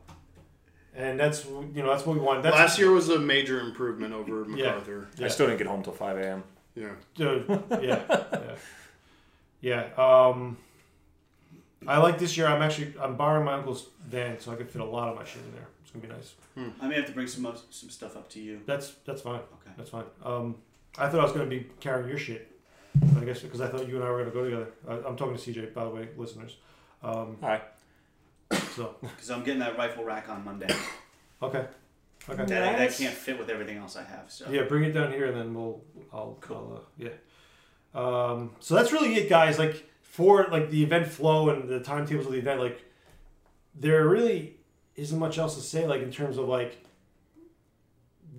and 0.96 1.20
that's 1.20 1.44
you 1.44 1.70
know 1.82 1.90
that's 1.90 2.04
what 2.04 2.16
we 2.16 2.20
want. 2.20 2.42
That's, 2.42 2.56
Last 2.56 2.78
year 2.80 2.90
was 2.90 3.08
a 3.08 3.20
major 3.20 3.60
improvement 3.60 4.12
over 4.12 4.44
MacArthur. 4.44 5.06
I 5.22 5.28
still 5.28 5.46
didn't 5.46 5.58
get 5.58 5.68
home 5.68 5.84
till 5.84 5.92
5 5.92 6.16
a.m. 6.18 6.42
Yeah. 6.74 6.88
Dude, 7.14 7.44
yeah, 7.80 8.00
yeah, 8.00 8.54
yeah. 9.60 9.88
Um, 9.96 10.56
I 11.86 11.98
like 11.98 12.18
this 12.18 12.36
year. 12.36 12.46
I'm 12.46 12.60
actually 12.62 12.94
I'm 13.00 13.16
borrowing 13.16 13.44
my 13.44 13.54
uncle's 13.54 13.86
van, 14.06 14.38
so 14.40 14.52
I 14.52 14.56
can 14.56 14.66
fit 14.66 14.80
a 14.82 14.84
lot 14.84 15.08
of 15.08 15.16
my 15.16 15.24
shit 15.24 15.42
in 15.42 15.52
there. 15.52 15.66
It's 15.82 15.90
gonna 15.92 16.06
be 16.06 16.12
nice. 16.12 16.34
I 16.82 16.88
may 16.88 16.96
have 16.96 17.06
to 17.06 17.12
bring 17.12 17.28
some 17.28 17.46
of- 17.46 17.62
some 17.70 17.88
stuff 17.88 18.16
up 18.16 18.28
to 18.30 18.40
you. 18.40 18.60
That's 18.66 18.94
that's 19.06 19.22
fine. 19.22 19.36
Okay, 19.40 19.70
that's 19.76 19.90
fine. 19.90 20.04
Um, 20.24 20.56
I 20.98 21.08
thought 21.08 21.20
I 21.20 21.22
was 21.24 21.32
gonna 21.32 21.46
be 21.46 21.68
carrying 21.80 22.08
your 22.08 22.18
shit. 22.18 22.50
But 23.00 23.22
I 23.22 23.26
guess 23.26 23.40
because 23.40 23.60
I 23.60 23.68
thought 23.68 23.86
you 23.88 23.94
and 23.96 24.04
I 24.04 24.10
were 24.10 24.18
gonna 24.18 24.34
go 24.34 24.44
together. 24.44 24.68
I, 24.88 24.94
I'm 25.08 25.16
talking 25.16 25.36
to 25.36 25.40
CJ, 25.40 25.72
by 25.72 25.84
the 25.84 25.90
way, 25.90 26.08
listeners. 26.16 26.56
Um, 27.02 27.36
Hi. 27.42 27.60
So 28.74 28.96
Because 29.00 29.30
I'm 29.30 29.44
getting 29.44 29.60
that 29.60 29.78
rifle 29.78 30.04
rack 30.04 30.28
on 30.28 30.44
Monday. 30.44 30.68
okay, 31.42 31.66
okay. 32.28 32.44
That, 32.44 32.78
that 32.78 32.92
can't 32.96 33.14
fit 33.14 33.38
with 33.38 33.50
everything 33.50 33.76
else 33.76 33.94
I 33.94 34.02
have. 34.02 34.24
So 34.32 34.46
Yeah, 34.50 34.62
bring 34.62 34.82
it 34.84 34.92
down 34.92 35.12
here, 35.12 35.26
and 35.26 35.36
then 35.36 35.54
we'll. 35.54 35.80
I'll. 36.12 36.38
I'll 36.50 36.82
uh, 36.82 36.86
yeah. 36.98 37.10
Um, 37.94 38.50
so 38.60 38.74
that's 38.74 38.92
really 38.92 39.14
it, 39.14 39.28
guys. 39.28 39.58
Like 39.58 39.88
for 40.08 40.46
like 40.50 40.70
the 40.70 40.82
event 40.82 41.06
flow 41.06 41.50
and 41.50 41.68
the 41.68 41.80
timetables 41.80 42.26
of 42.26 42.32
the 42.32 42.38
event, 42.38 42.60
like 42.60 42.82
there 43.74 44.08
really 44.08 44.56
isn't 44.96 45.18
much 45.18 45.38
else 45.38 45.54
to 45.54 45.60
say. 45.60 45.86
Like 45.86 46.02
in 46.02 46.10
terms 46.10 46.38
of 46.38 46.48
like 46.48 46.78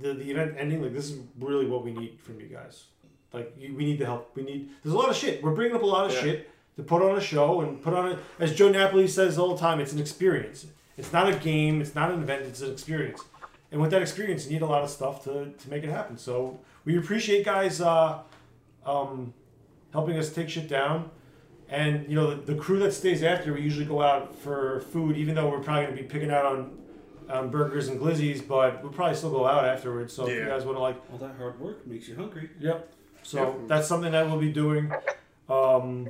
the 0.02 0.14
the 0.14 0.32
event 0.32 0.56
ending, 0.58 0.82
like 0.82 0.94
this 0.94 1.10
is 1.12 1.20
really 1.40 1.66
what 1.66 1.84
we 1.86 1.92
need 1.92 2.20
from 2.20 2.40
you 2.40 2.48
guys. 2.48 2.86
Like 3.32 3.54
you, 3.58 3.76
we 3.76 3.86
need 3.86 4.00
the 4.00 4.06
help. 4.06 4.32
We 4.36 4.44
need. 4.44 4.70
There's 4.84 4.94
a 4.94 4.98
lot 4.98 5.10
of 5.10 5.16
shit. 5.16 5.42
We're 5.44 5.52
bringing 5.56 5.76
up 5.76 5.84
a 5.84 5.86
lot 5.86 6.06
of 6.08 6.14
Yeah. 6.14 6.22
shit 6.22 6.50
to 6.78 6.84
put 6.84 7.02
on 7.02 7.16
a 7.16 7.22
show 7.22 7.62
and 7.62 7.82
put 7.82 7.94
on 7.94 8.14
it. 8.14 8.20
As 8.40 8.56
Joe 8.56 8.70
Napoli 8.70 9.08
says 9.08 9.38
all 9.38 9.54
the 9.54 9.60
time, 9.60 9.80
it's 9.80 9.94
an 9.94 10.00
experience. 10.00 10.66
It's 10.98 11.14
not 11.14 11.30
a 11.30 11.36
game. 11.36 11.82
It's 11.82 11.96
not 11.96 12.12
an 12.12 12.22
event. 12.24 12.44
It's 12.46 12.62
an 12.62 12.72
experience. 12.72 13.22
And 13.72 13.80
with 13.80 13.92
that 13.92 14.02
experience, 14.02 14.46
you 14.48 14.54
need 14.54 14.64
a 14.64 14.66
lot 14.66 14.84
of 14.84 14.90
stuff 14.90 15.24
to, 15.26 15.52
to 15.52 15.70
make 15.70 15.84
it 15.84 15.90
happen. 15.90 16.18
So 16.18 16.60
we 16.86 16.98
appreciate 16.98 17.46
guys 17.46 17.80
uh, 17.80 18.20
um, 18.86 19.34
helping 19.94 20.18
us 20.18 20.34
take 20.34 20.50
shit 20.50 20.68
down. 20.68 21.12
And 21.70 22.10
you 22.10 22.16
know 22.16 22.34
the, 22.36 22.54
the 22.54 22.60
crew 22.60 22.80
that 22.80 22.94
stays 22.94 23.22
after, 23.24 23.54
we 23.54 23.62
usually 23.62 23.86
go 23.86 24.02
out 24.02 24.36
for 24.40 24.80
food, 24.92 25.16
even 25.18 25.36
though 25.36 25.50
we're 25.50 25.60
probably 25.60 25.86
gonna 25.86 25.96
be 25.98 26.04
picking 26.04 26.32
out 26.32 26.46
on 26.46 26.78
um, 27.30 27.50
burgers 27.52 27.90
and 27.90 28.00
glizzies, 28.00 28.46
but 28.46 28.82
we'll 28.82 28.92
probably 28.92 29.16
still 29.16 29.30
go 29.32 29.46
out 29.48 29.64
afterwards. 29.66 30.14
So 30.14 30.28
if 30.28 30.34
you 30.34 30.46
guys 30.46 30.66
want 30.66 30.78
to 30.78 30.82
like 30.82 30.98
All 31.12 31.20
that 31.20 31.36
hard 31.38 31.60
work 31.60 31.86
makes 31.86 32.08
you 32.08 32.16
hungry. 32.16 32.50
Yep. 32.60 32.92
So 33.22 33.38
Yep. 33.44 33.68
that's 33.68 33.88
something 33.88 34.12
that 34.12 34.26
we'll 34.26 34.40
be 34.40 34.52
doing. 34.52 34.92
Um, 35.48 36.10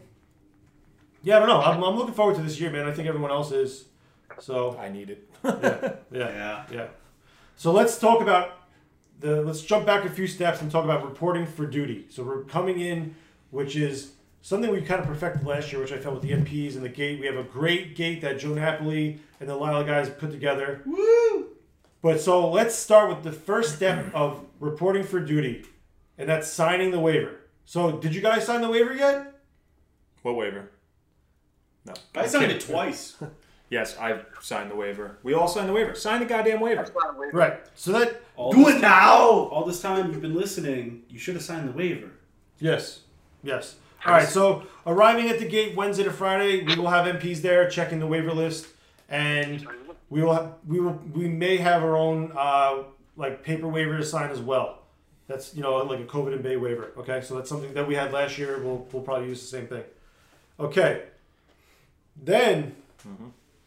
yeah, 1.23 1.35
I 1.35 1.39
don't 1.39 1.49
know. 1.49 1.59
I'm, 1.61 1.83
I'm 1.83 1.95
looking 1.97 2.13
forward 2.13 2.35
to 2.37 2.41
this 2.41 2.59
year, 2.59 2.69
man. 2.71 2.87
I 2.87 2.93
think 2.93 3.07
everyone 3.09 3.31
else 3.31 3.51
is. 3.51 3.85
So 4.39 4.77
I 4.77 4.87
need 4.87 5.09
it. 5.09 5.29
yeah, 5.43 5.95
yeah, 6.11 6.63
yeah, 6.71 6.87
So 7.57 7.73
let's 7.73 7.97
talk 7.99 8.21
about 8.21 8.51
the. 9.19 9.41
Let's 9.41 9.61
jump 9.61 9.85
back 9.85 10.05
a 10.05 10.09
few 10.09 10.27
steps 10.27 10.61
and 10.61 10.71
talk 10.71 10.85
about 10.85 11.03
reporting 11.03 11.45
for 11.45 11.65
duty. 11.65 12.05
So 12.09 12.23
we're 12.23 12.43
coming 12.43 12.79
in, 12.79 13.15
which 13.51 13.75
is 13.75 14.11
something 14.41 14.71
we 14.71 14.81
kind 14.81 15.01
of 15.01 15.07
perfected 15.07 15.45
last 15.45 15.71
year, 15.71 15.81
which 15.81 15.91
I 15.91 15.97
felt 15.97 16.15
with 16.15 16.23
the 16.23 16.31
MPs 16.31 16.75
and 16.75 16.83
the 16.83 16.89
gate. 16.89 17.19
We 17.19 17.25
have 17.25 17.37
a 17.37 17.43
great 17.43 17.95
gate 17.95 18.21
that 18.21 18.39
Joe 18.39 18.53
Napoli 18.53 19.19
and 19.39 19.49
the 19.49 19.55
Lila 19.55 19.83
guys 19.85 20.09
put 20.09 20.31
together. 20.31 20.81
Woo! 20.85 21.47
But 22.01 22.21
so 22.21 22.49
let's 22.49 22.75
start 22.75 23.09
with 23.09 23.23
the 23.23 23.31
first 23.31 23.75
step 23.75 24.13
of 24.13 24.45
reporting 24.59 25.03
for 25.03 25.19
duty, 25.19 25.65
and 26.17 26.29
that's 26.29 26.47
signing 26.47 26.91
the 26.91 26.99
waiver. 26.99 27.35
So 27.65 27.97
did 27.97 28.15
you 28.15 28.21
guys 28.21 28.45
sign 28.45 28.61
the 28.61 28.69
waiver 28.69 28.93
yet? 28.93 29.33
What 30.21 30.35
waiver? 30.35 30.71
No. 31.85 31.93
I 32.15 32.27
signed 32.27 32.51
it 32.51 32.61
twice. 32.61 33.15
yes, 33.69 33.97
I 33.97 34.21
signed 34.41 34.71
the 34.71 34.75
waiver. 34.75 35.17
We 35.23 35.33
all 35.33 35.47
signed 35.47 35.69
the 35.69 35.73
waiver. 35.73 35.93
Sign 35.95 36.19
the 36.19 36.25
goddamn 36.25 36.59
waiver. 36.61 36.87
Right. 37.33 37.59
So 37.75 37.91
that 37.93 38.21
All 38.35 38.51
Do 38.51 38.67
it 38.67 38.73
time- 38.73 38.81
now! 38.81 39.19
All 39.21 39.65
this 39.65 39.81
time 39.81 40.11
you've 40.11 40.21
been 40.21 40.35
listening, 40.35 41.03
you 41.09 41.19
should 41.19 41.35
have 41.35 41.43
signed 41.43 41.67
the 41.67 41.73
waiver. 41.73 42.11
Yes. 42.59 43.01
Yes. 43.43 43.75
All 44.05 44.13
right. 44.13 44.27
So 44.27 44.63
arriving 44.85 45.29
at 45.29 45.39
the 45.39 45.47
gate 45.47 45.75
Wednesday 45.75 46.03
to 46.03 46.11
Friday, 46.11 46.63
we 46.63 46.75
will 46.75 46.89
have 46.89 47.05
MPs 47.05 47.41
there 47.41 47.69
checking 47.69 47.99
the 47.99 48.07
waiver 48.07 48.33
list, 48.33 48.67
and 49.09 49.67
we 50.09 50.23
will 50.23 50.33
have, 50.33 50.53
we 50.67 50.79
will 50.79 50.99
we 51.13 51.27
may 51.27 51.57
have 51.57 51.83
our 51.83 51.97
own 51.97 52.31
uh, 52.37 52.83
like 53.17 53.43
paper 53.43 53.67
waiver 53.67 53.97
to 53.97 54.05
sign 54.05 54.31
as 54.31 54.39
well. 54.39 54.79
That's 55.27 55.53
you 55.53 55.61
know 55.61 55.77
like 55.77 55.99
a 55.99 56.05
COVID 56.05 56.33
and 56.33 56.43
BAE 56.43 56.55
waiver. 56.57 56.91
Okay, 56.97 57.21
so 57.21 57.35
that's 57.35 57.49
something 57.49 57.73
that 57.73 57.87
we 57.87 57.95
had 57.95 58.11
last 58.11 58.37
year. 58.37 58.59
We'll 58.63 58.87
we'll 58.91 59.03
probably 59.03 59.27
use 59.27 59.41
the 59.41 59.47
same 59.47 59.67
thing. 59.67 59.83
Okay. 60.59 61.03
Then 62.21 62.75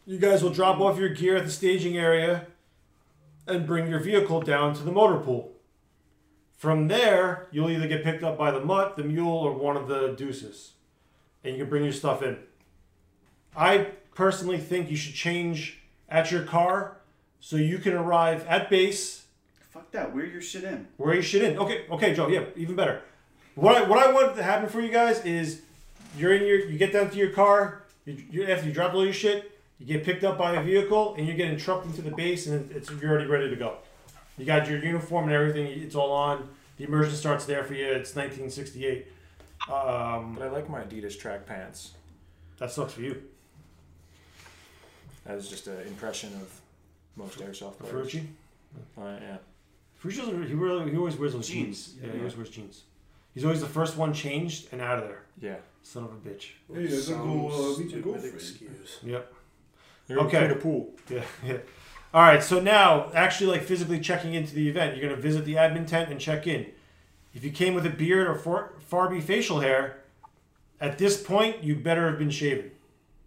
you 0.05 0.19
guys 0.19 0.43
will 0.43 0.51
drop 0.51 0.79
off 0.79 0.99
your 0.99 1.09
gear 1.09 1.37
at 1.37 1.45
the 1.45 1.51
staging 1.51 1.97
area 1.97 2.47
and 3.47 3.65
bring 3.65 3.87
your 3.87 3.99
vehicle 3.99 4.41
down 4.41 4.73
to 4.75 4.83
the 4.83 4.91
motor 4.91 5.17
pool. 5.17 5.52
From 6.63 6.87
there, 6.87 7.47
you'll 7.51 7.69
either 7.69 7.89
get 7.89 8.05
picked 8.05 8.23
up 8.23 8.37
by 8.37 8.49
the 8.49 8.61
mutt, 8.61 8.95
the 8.95 9.03
mule, 9.03 9.35
or 9.35 9.51
one 9.51 9.75
of 9.75 9.89
the 9.89 10.15
deuces. 10.17 10.71
And 11.43 11.57
you 11.57 11.63
can 11.63 11.69
bring 11.69 11.83
your 11.83 11.91
stuff 11.91 12.23
in. 12.23 12.37
I 13.53 13.89
personally 14.15 14.59
think 14.59 14.89
you 14.89 14.95
should 14.95 15.13
change 15.13 15.81
at 16.07 16.31
your 16.31 16.43
car 16.43 16.99
so 17.41 17.57
you 17.57 17.79
can 17.79 17.91
arrive 17.91 18.47
at 18.47 18.69
base. 18.69 19.25
Fuck 19.71 19.91
that. 19.91 20.15
Wear 20.15 20.25
your 20.25 20.41
shit 20.41 20.63
in. 20.63 20.87
Where 20.95 21.13
you 21.13 21.21
shit 21.21 21.43
in. 21.43 21.57
Okay, 21.59 21.83
okay, 21.91 22.13
Joe. 22.13 22.29
Yeah, 22.29 22.45
even 22.55 22.77
better. 22.77 23.01
What 23.55 23.75
I, 23.75 23.89
what 23.89 23.99
I 23.99 24.13
want 24.13 24.37
to 24.37 24.43
happen 24.43 24.69
for 24.69 24.79
you 24.79 24.89
guys 24.89 25.19
is 25.25 25.63
you're 26.17 26.33
in 26.33 26.47
your 26.47 26.59
you 26.59 26.77
get 26.77 26.93
down 26.93 27.09
to 27.09 27.17
your 27.17 27.31
car. 27.31 27.83
You, 28.05 28.23
you 28.31 28.45
after 28.45 28.67
you 28.67 28.73
drop 28.73 28.93
all 28.93 29.03
your 29.03 29.11
shit, 29.11 29.51
you 29.79 29.85
get 29.85 30.05
picked 30.05 30.23
up 30.23 30.37
by 30.37 30.53
a 30.53 30.63
vehicle 30.63 31.15
and 31.17 31.27
you're 31.27 31.35
getting 31.35 31.57
trucked 31.57 31.87
into 31.87 32.01
the 32.01 32.11
base 32.11 32.47
and 32.47 32.71
it's 32.71 32.89
you're 32.89 33.11
already 33.11 33.27
ready 33.27 33.49
to 33.49 33.57
go. 33.57 33.79
You 34.37 34.45
got 34.45 34.67
your 34.67 34.83
uniform 34.83 35.25
and 35.25 35.33
everything. 35.33 35.67
It's 35.67 35.95
all 35.95 36.11
on. 36.11 36.49
The 36.77 36.85
immersion 36.85 37.15
starts 37.15 37.45
there 37.45 37.63
for 37.63 37.73
you. 37.73 37.85
It's 37.85 38.15
1968. 38.15 39.07
Um, 39.71 40.35
but 40.37 40.47
I 40.47 40.49
like 40.49 40.69
my 40.69 40.81
Adidas 40.81 41.17
track 41.17 41.45
pants. 41.45 41.91
That 42.57 42.71
sucks 42.71 42.93
for 42.93 43.01
you. 43.01 43.21
That 45.25 45.35
was 45.35 45.47
just 45.47 45.67
an 45.67 45.79
impression 45.87 46.33
of 46.33 46.61
most 47.15 47.39
airsoft 47.39 47.77
players. 47.79 48.11
Ferrucci? 48.11 48.25
Oh, 48.97 49.05
yeah. 49.05 49.37
Ferrucci's 50.01 50.47
he 50.49 50.53
really 50.53 50.91
he 50.91 50.97
always 50.97 51.15
wears 51.15 51.33
those 51.33 51.47
jeans. 51.47 51.87
Jeans. 51.93 51.95
Yeah, 52.03 52.11
he 52.11 52.17
always 52.17 52.35
wears 52.35 52.49
jeans. 52.49 52.81
He's 53.33 53.45
always 53.45 53.61
the 53.61 53.67
first 53.67 53.97
one 53.97 54.13
changed 54.13 54.67
and 54.71 54.81
out 54.81 54.99
of 54.99 55.05
there. 55.05 55.21
Yeah. 55.39 55.55
Son 55.81 56.03
of 56.03 56.11
a 56.11 56.15
bitch. 56.15 56.49
Hey, 56.73 56.85
I 56.85 57.01
can 57.05 57.17
go, 57.17 57.47
uh, 57.47 57.57
meet 57.57 57.59
your 57.59 57.73
Stupid 57.73 58.03
girlfriend. 58.03 58.35
excuse. 58.35 58.99
Yep. 59.03 59.33
You're 60.07 60.17
gonna 60.17 60.27
okay. 60.27 60.37
clean 60.39 60.49
the 60.49 60.55
pool. 60.55 60.89
Yeah, 61.09 61.21
yeah. 61.45 61.57
All 62.13 62.21
right. 62.21 62.43
So 62.43 62.59
now, 62.59 63.11
actually, 63.13 63.51
like 63.51 63.63
physically 63.63 63.99
checking 63.99 64.33
into 64.33 64.53
the 64.53 64.69
event, 64.69 64.95
you're 64.95 65.09
gonna 65.09 65.21
visit 65.21 65.45
the 65.45 65.55
admin 65.55 65.87
tent 65.87 66.11
and 66.11 66.19
check 66.19 66.45
in. 66.47 66.67
If 67.33 67.43
you 67.43 67.51
came 67.51 67.73
with 67.73 67.85
a 67.85 67.89
beard 67.89 68.27
or 68.27 68.35
far, 68.35 68.73
Farby 68.79 69.19
facial 69.19 69.61
hair, 69.61 70.03
at 70.79 70.97
this 70.97 71.21
point, 71.21 71.63
you 71.63 71.75
better 71.75 72.07
have 72.09 72.19
been 72.19 72.29
shaven. 72.29 72.71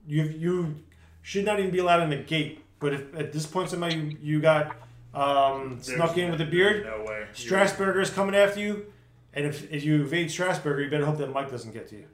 You 0.06 0.24
you 0.24 0.76
should 1.22 1.44
not 1.44 1.58
even 1.58 1.72
be 1.72 1.78
allowed 1.78 2.02
in 2.02 2.10
the 2.10 2.16
gate. 2.16 2.62
But 2.78 2.92
if 2.92 3.14
at 3.14 3.32
this 3.32 3.46
point 3.46 3.70
somebody 3.70 3.96
you, 3.96 4.18
you 4.20 4.40
got 4.40 4.76
um, 5.14 5.78
snuck 5.80 6.16
in 6.18 6.30
with 6.30 6.40
a 6.40 6.44
beard, 6.44 6.84
no 6.84 7.04
way. 7.04 7.26
Strasburger 7.34 8.02
is 8.02 8.10
coming 8.10 8.34
after 8.34 8.60
you, 8.60 8.92
and 9.32 9.46
if, 9.46 9.72
if 9.72 9.82
you 9.82 10.02
evade 10.02 10.28
Strasburger, 10.28 10.84
you 10.84 10.90
better 10.90 11.06
hope 11.06 11.18
that 11.18 11.32
Mike 11.32 11.50
doesn't 11.50 11.72
get 11.72 11.88
to 11.88 11.96
you. 11.96 12.04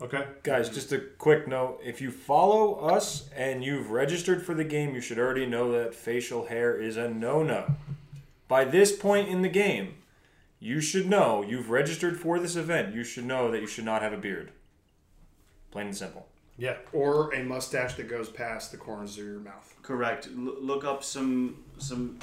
Okay. 0.00 0.24
Guys, 0.44 0.68
just 0.68 0.92
a 0.92 0.98
quick 0.98 1.48
note. 1.48 1.80
If 1.84 2.00
you 2.00 2.10
follow 2.10 2.74
us 2.76 3.28
and 3.34 3.64
you've 3.64 3.90
registered 3.90 4.44
for 4.44 4.54
the 4.54 4.64
game, 4.64 4.94
you 4.94 5.00
should 5.00 5.18
already 5.18 5.44
know 5.44 5.72
that 5.72 5.94
facial 5.94 6.46
hair 6.46 6.80
is 6.80 6.96
a 6.96 7.08
no 7.08 7.42
no. 7.42 7.72
By 8.46 8.64
this 8.64 8.96
point 8.96 9.28
in 9.28 9.42
the 9.42 9.48
game, 9.48 9.96
you 10.60 10.80
should 10.80 11.08
know 11.08 11.42
you've 11.42 11.70
registered 11.70 12.18
for 12.18 12.38
this 12.38 12.54
event. 12.54 12.94
You 12.94 13.02
should 13.02 13.24
know 13.24 13.50
that 13.50 13.60
you 13.60 13.66
should 13.66 13.84
not 13.84 14.02
have 14.02 14.12
a 14.12 14.16
beard. 14.16 14.52
Plain 15.72 15.88
and 15.88 15.96
simple. 15.96 16.28
Yeah. 16.56 16.76
Or 16.92 17.32
a 17.34 17.42
mustache 17.42 17.94
that 17.94 18.08
goes 18.08 18.28
past 18.28 18.70
the 18.70 18.76
corners 18.76 19.18
of 19.18 19.24
your 19.24 19.40
mouth. 19.40 19.74
Correct. 19.82 20.28
L- 20.28 20.56
look 20.60 20.84
up 20.84 21.02
some 21.04 21.64
some 21.78 22.18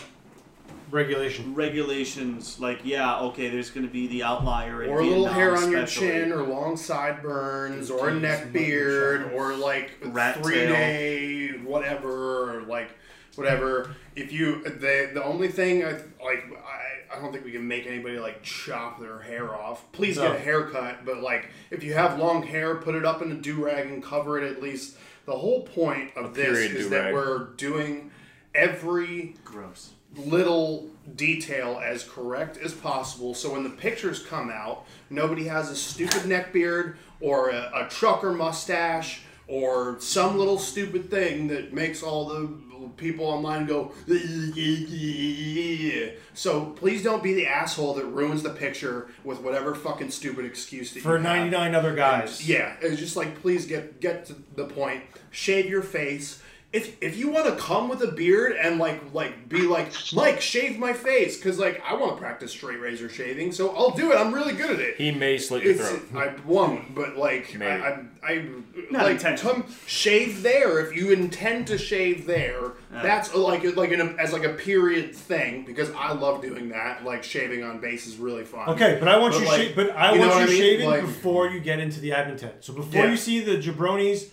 regulation 0.91 1.53
regulations. 1.55 2.59
Like 2.59 2.79
yeah, 2.83 3.19
okay, 3.19 3.49
there's 3.49 3.69
going 3.71 3.85
to 3.85 3.91
be 3.91 4.07
the 4.07 4.23
outlier. 4.23 4.83
in 4.83 4.89
Or 4.89 4.99
a 4.99 5.05
little 5.05 5.27
hair 5.27 5.55
on 5.55 5.71
your 5.71 5.81
especially. 5.81 6.07
chin, 6.09 6.31
or 6.31 6.43
long 6.43 6.77
sideburns, 6.77 7.89
or 7.89 8.09
a 8.09 8.13
neck 8.13 8.51
beard, 8.53 9.31
or 9.33 9.53
like 9.55 9.91
Rat 10.03 10.41
three 10.43 10.55
tail. 10.55 10.69
day 10.73 11.47
whatever, 11.63 12.57
or 12.57 12.61
like 12.63 12.89
whatever. 13.35 13.95
If 14.15 14.31
you 14.31 14.63
the 14.63 15.11
the 15.13 15.23
only 15.23 15.47
thing 15.49 15.83
I 15.83 15.91
like 16.23 16.45
I, 16.53 17.15
I 17.17 17.19
don't 17.21 17.31
think 17.31 17.45
we 17.45 17.51
can 17.51 17.67
make 17.67 17.85
anybody 17.87 18.19
like 18.19 18.41
chop 18.43 18.99
their 18.99 19.19
hair 19.19 19.53
off. 19.53 19.91
Please 19.91 20.17
No. 20.17 20.23
get 20.31 20.35
a 20.37 20.39
haircut, 20.39 21.05
but 21.05 21.21
like 21.21 21.49
if 21.71 21.83
you 21.83 21.93
have 21.93 22.17
long 22.19 22.43
hair, 22.43 22.75
put 22.75 22.95
it 22.95 23.05
up 23.05 23.21
in 23.21 23.31
a 23.31 23.35
do 23.35 23.63
rag 23.63 23.87
and 23.87 24.01
cover 24.03 24.37
it 24.41 24.49
at 24.49 24.61
least. 24.61 24.97
The 25.25 25.33
whole 25.37 25.63
point 25.63 26.11
of 26.15 26.35
this 26.35 26.45
period 26.45 26.75
is 26.75 26.89
that 26.91 27.09
do-rag. 27.09 27.13
we're 27.15 27.45
doing 27.55 28.11
every 28.53 29.35
gross 29.43 29.91
little 30.17 30.89
detail 31.15 31.81
as 31.83 32.03
correct 32.03 32.57
as 32.57 32.73
possible 32.73 33.33
so 33.33 33.53
when 33.53 33.63
the 33.63 33.69
pictures 33.69 34.23
come 34.23 34.49
out 34.49 34.85
nobody 35.09 35.45
has 35.45 35.69
a 35.69 35.75
stupid 35.75 36.25
neck 36.25 36.51
beard 36.51 36.97
or 37.19 37.49
a, 37.49 37.71
a 37.75 37.87
trucker 37.89 38.31
mustache 38.31 39.21
or 39.47 39.97
some 39.99 40.39
little 40.39 40.57
stupid 40.57 41.11
thing 41.11 41.47
that 41.47 41.71
makes 41.71 42.01
all 42.01 42.25
the 42.25 42.49
people 42.97 43.25
online 43.25 43.65
go 43.65 43.91
so 46.33 46.65
please 46.75 47.03
don't 47.03 47.21
be 47.21 47.33
the 47.33 47.45
asshole 47.45 47.93
that 47.93 48.05
ruins 48.05 48.41
the 48.43 48.49
picture 48.49 49.09
with 49.23 49.39
whatever 49.41 49.75
fucking 49.75 50.09
stupid 50.09 50.45
excuse 50.45 50.93
that 50.93 51.01
For 51.01 51.17
you 51.17 51.23
have. 51.23 51.51
99 51.51 51.75
other 51.75 51.95
guys. 51.95 52.39
And, 52.39 52.49
yeah 52.49 52.75
it's 52.81 52.99
just 52.99 53.15
like 53.15 53.41
please 53.41 53.65
get 53.65 54.01
get 54.01 54.25
to 54.27 54.35
the 54.55 54.65
point 54.65 55.03
shave 55.29 55.69
your 55.69 55.83
face 55.83 56.41
if 56.75 57.01
if 57.01 57.15
you 57.15 57.29
want 57.29 57.45
to 57.45 57.55
come 57.55 57.87
with 57.87 58.01
a 58.03 58.11
beard 58.11 58.51
and 58.61 58.77
like 58.79 59.01
like 59.13 59.47
be 59.47 59.61
like 59.61 59.93
Mike, 60.13 60.41
shave 60.41 60.77
my 60.77 60.91
face 60.91 61.37
because 61.37 61.57
like 61.57 61.81
I 61.87 61.93
want 61.95 62.11
to 62.15 62.17
practice 62.21 62.51
straight 62.51 62.79
razor 62.81 63.07
shaving, 63.07 63.53
so 63.53 63.69
I'll 63.75 63.91
do 63.91 64.11
it. 64.11 64.15
I'm 64.17 64.33
really 64.33 64.53
good 64.53 64.71
at 64.71 64.79
it. 64.79 64.97
He 64.97 65.11
may 65.11 65.37
slit 65.37 65.63
your 65.63 65.71
It's- 65.73 65.89
throat. 65.89 66.03
I 66.15 66.33
won't, 66.45 66.93
but 66.93 67.15
like 67.15 67.55
I, 67.61 67.65
I, 67.77 67.99
I 68.23 68.45
Not 68.91 69.03
like 69.03 69.11
intentional. 69.13 69.53
come 69.53 69.75
shave 69.87 70.43
there 70.43 70.79
if 70.85 70.93
you 70.95 71.11
intend 71.11 71.67
to 71.67 71.77
shave 71.77 72.25
there. 72.25 72.73
Yeah. 72.91 73.01
That's 73.01 73.33
uh, 73.33 73.37
like 73.39 73.63
like 73.77 73.91
an, 73.91 74.19
as 74.19 74.33
like 74.33 74.43
a 74.43 74.53
period 74.53 75.15
thing 75.15 75.63
because 75.65 75.89
I 75.91 76.11
love 76.11 76.41
doing 76.41 76.69
that. 76.69 77.05
Like 77.05 77.23
shaving 77.23 77.63
on 77.63 77.79
base 77.79 78.05
is 78.05 78.17
really 78.17 78.43
fun. 78.43 78.67
Okay, 78.71 78.97
but 78.99 79.07
I 79.07 79.17
want 79.17 79.33
you, 79.35 79.45
like, 79.45 79.69
sha- 79.69 79.75
but 79.75 79.95
I 79.95 80.13
you 80.13 80.19
know 80.19 80.27
want 80.27 80.41
what 80.41 80.49
you 80.49 80.55
I 80.55 80.59
mean? 80.59 80.59
shaving 80.61 80.89
Like- 80.89 81.01
before 81.01 81.47
you 81.47 81.59
get 81.61 81.79
into 81.79 82.01
the 82.01 82.09
admin 82.09 82.37
tent. 82.37 82.55
So 82.59 82.73
before 82.73 83.05
Yeah. 83.05 83.11
you 83.11 83.17
see 83.17 83.39
the 83.39 83.55
jabronis 83.57 84.25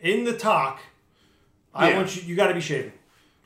in 0.00 0.24
the 0.24 0.32
TOC, 0.32 0.80
I 1.74 1.90
Yeah. 1.90 1.96
want 1.96 2.16
you. 2.16 2.22
You 2.22 2.36
got 2.36 2.48
to 2.48 2.54
be 2.54 2.60
shaving 2.60 2.92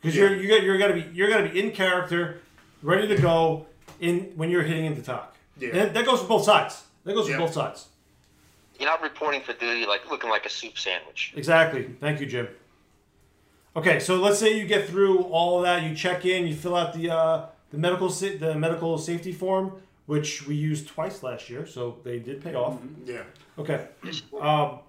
because 0.00 0.16
Yeah. 0.16 0.24
you're 0.30 0.36
you 0.36 0.48
got 0.48 0.62
you're 0.62 0.78
got 0.78 0.88
to 0.88 0.94
be 0.94 1.06
you're 1.12 1.30
got 1.30 1.38
to 1.38 1.48
be 1.48 1.58
in 1.60 1.70
character, 1.72 2.40
ready 2.82 3.08
to 3.08 3.16
go 3.20 3.66
in 4.00 4.32
when 4.36 4.50
you're 4.50 4.62
hitting 4.62 4.84
into 4.84 5.02
TOC. 5.02 5.34
Yeah. 5.58 5.68
And 5.76 5.94
that 5.96 6.04
goes 6.04 6.20
for 6.20 6.28
both 6.28 6.44
sides. 6.44 6.84
That 7.04 7.14
goes 7.14 7.26
for 7.26 7.32
Yeah. 7.32 7.38
both 7.38 7.52
sides. 7.54 7.88
You're 8.78 8.88
not 8.88 9.02
reporting 9.02 9.40
for 9.40 9.52
duty 9.54 9.86
like 9.86 10.08
looking 10.10 10.30
like 10.30 10.46
a 10.46 10.50
soup 10.50 10.78
sandwich. 10.78 11.32
Exactly. 11.36 11.84
Thank 12.00 12.20
you, 12.20 12.26
Jim. 12.26 12.48
Okay, 13.76 14.00
so 14.00 14.16
let's 14.16 14.38
say 14.38 14.56
you 14.58 14.66
get 14.66 14.88
through 14.88 15.20
all 15.24 15.58
of 15.58 15.62
that. 15.64 15.82
You 15.82 15.94
check 15.94 16.24
in. 16.24 16.46
You 16.46 16.54
fill 16.54 16.74
out 16.76 16.94
the 16.94 17.10
uh, 17.10 17.46
the 17.70 17.78
medical 17.78 18.10
sa- 18.10 18.36
the 18.38 18.54
medical 18.54 18.98
safety 18.98 19.32
form, 19.32 19.72
which 20.06 20.46
we 20.46 20.54
used 20.54 20.88
twice 20.88 21.22
last 21.22 21.48
year, 21.50 21.66
so 21.66 21.98
they 22.04 22.18
did 22.18 22.42
pay 22.42 22.54
off. 22.54 22.78
Yeah. 23.04 23.22
Okay. 23.58 23.86
Um, 24.40 24.80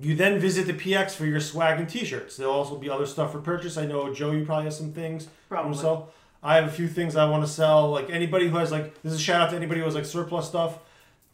you 0.00 0.16
then 0.16 0.38
visit 0.38 0.66
the 0.66 0.72
PX 0.72 1.12
for 1.12 1.26
your 1.26 1.40
swag 1.40 1.78
and 1.78 1.88
T-shirts. 1.88 2.36
There'll 2.36 2.54
also 2.54 2.76
be 2.76 2.88
other 2.88 3.06
stuff 3.06 3.32
for 3.32 3.40
purchase. 3.40 3.76
I 3.76 3.86
know 3.86 4.12
Joe, 4.14 4.30
you 4.30 4.44
probably 4.44 4.64
have 4.64 4.74
some 4.74 4.92
things. 4.92 5.28
Probably. 5.48 5.76
So 5.76 6.08
I 6.42 6.56
have 6.56 6.64
a 6.64 6.70
few 6.70 6.88
things 6.88 7.16
I 7.16 7.28
want 7.28 7.44
to 7.44 7.50
sell. 7.50 7.90
Like 7.90 8.08
anybody 8.08 8.48
who 8.48 8.56
has 8.56 8.72
like 8.72 9.00
this 9.02 9.12
is 9.12 9.20
a 9.20 9.22
shout 9.22 9.42
out 9.42 9.50
to 9.50 9.56
anybody 9.56 9.80
who 9.80 9.86
has 9.86 9.94
like 9.94 10.06
surplus 10.06 10.48
stuff. 10.48 10.78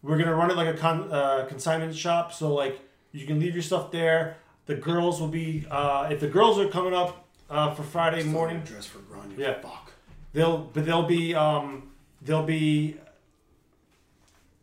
We're 0.03 0.19
gonna 0.19 0.35
run 0.35 0.51
it 0.51 0.57
like 0.57 0.75
a 0.75 0.79
con- 0.79 1.13
uh, 1.13 1.47
consignment 1.49 1.95
shop. 1.95 2.33
So 2.33 2.53
like 2.55 2.81
you 3.13 3.27
can 3.27 3.39
leave 3.39 3.55
your 3.55 3.63
stuff 3.63 3.93
there. 3.93 4.37
The 4.67 4.75
girls 4.75 5.21
will 5.21 5.29
be 5.29 5.65
uh, 5.71 6.09
if 6.11 6.19
the 6.21 6.29
girls 6.29 6.59
are 6.59 6.69
coming 6.69 6.93
up 6.93 7.29
uh, 7.49 7.73
for 7.73 7.85
Friday 7.85 8.25
morning. 8.25 8.61
Dress 8.61 8.87
for 8.87 8.99
Grania. 8.99 9.37
Yeah. 9.39 9.61
Fuck. 9.61 9.93
They'll 10.33 10.59
but 10.59 10.85
they'll 10.85 11.07
be 11.07 11.35
um 11.35 11.93
they'll 12.23 12.43
be 12.43 12.97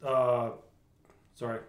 uh 0.05 0.51
sorry. 1.35 1.59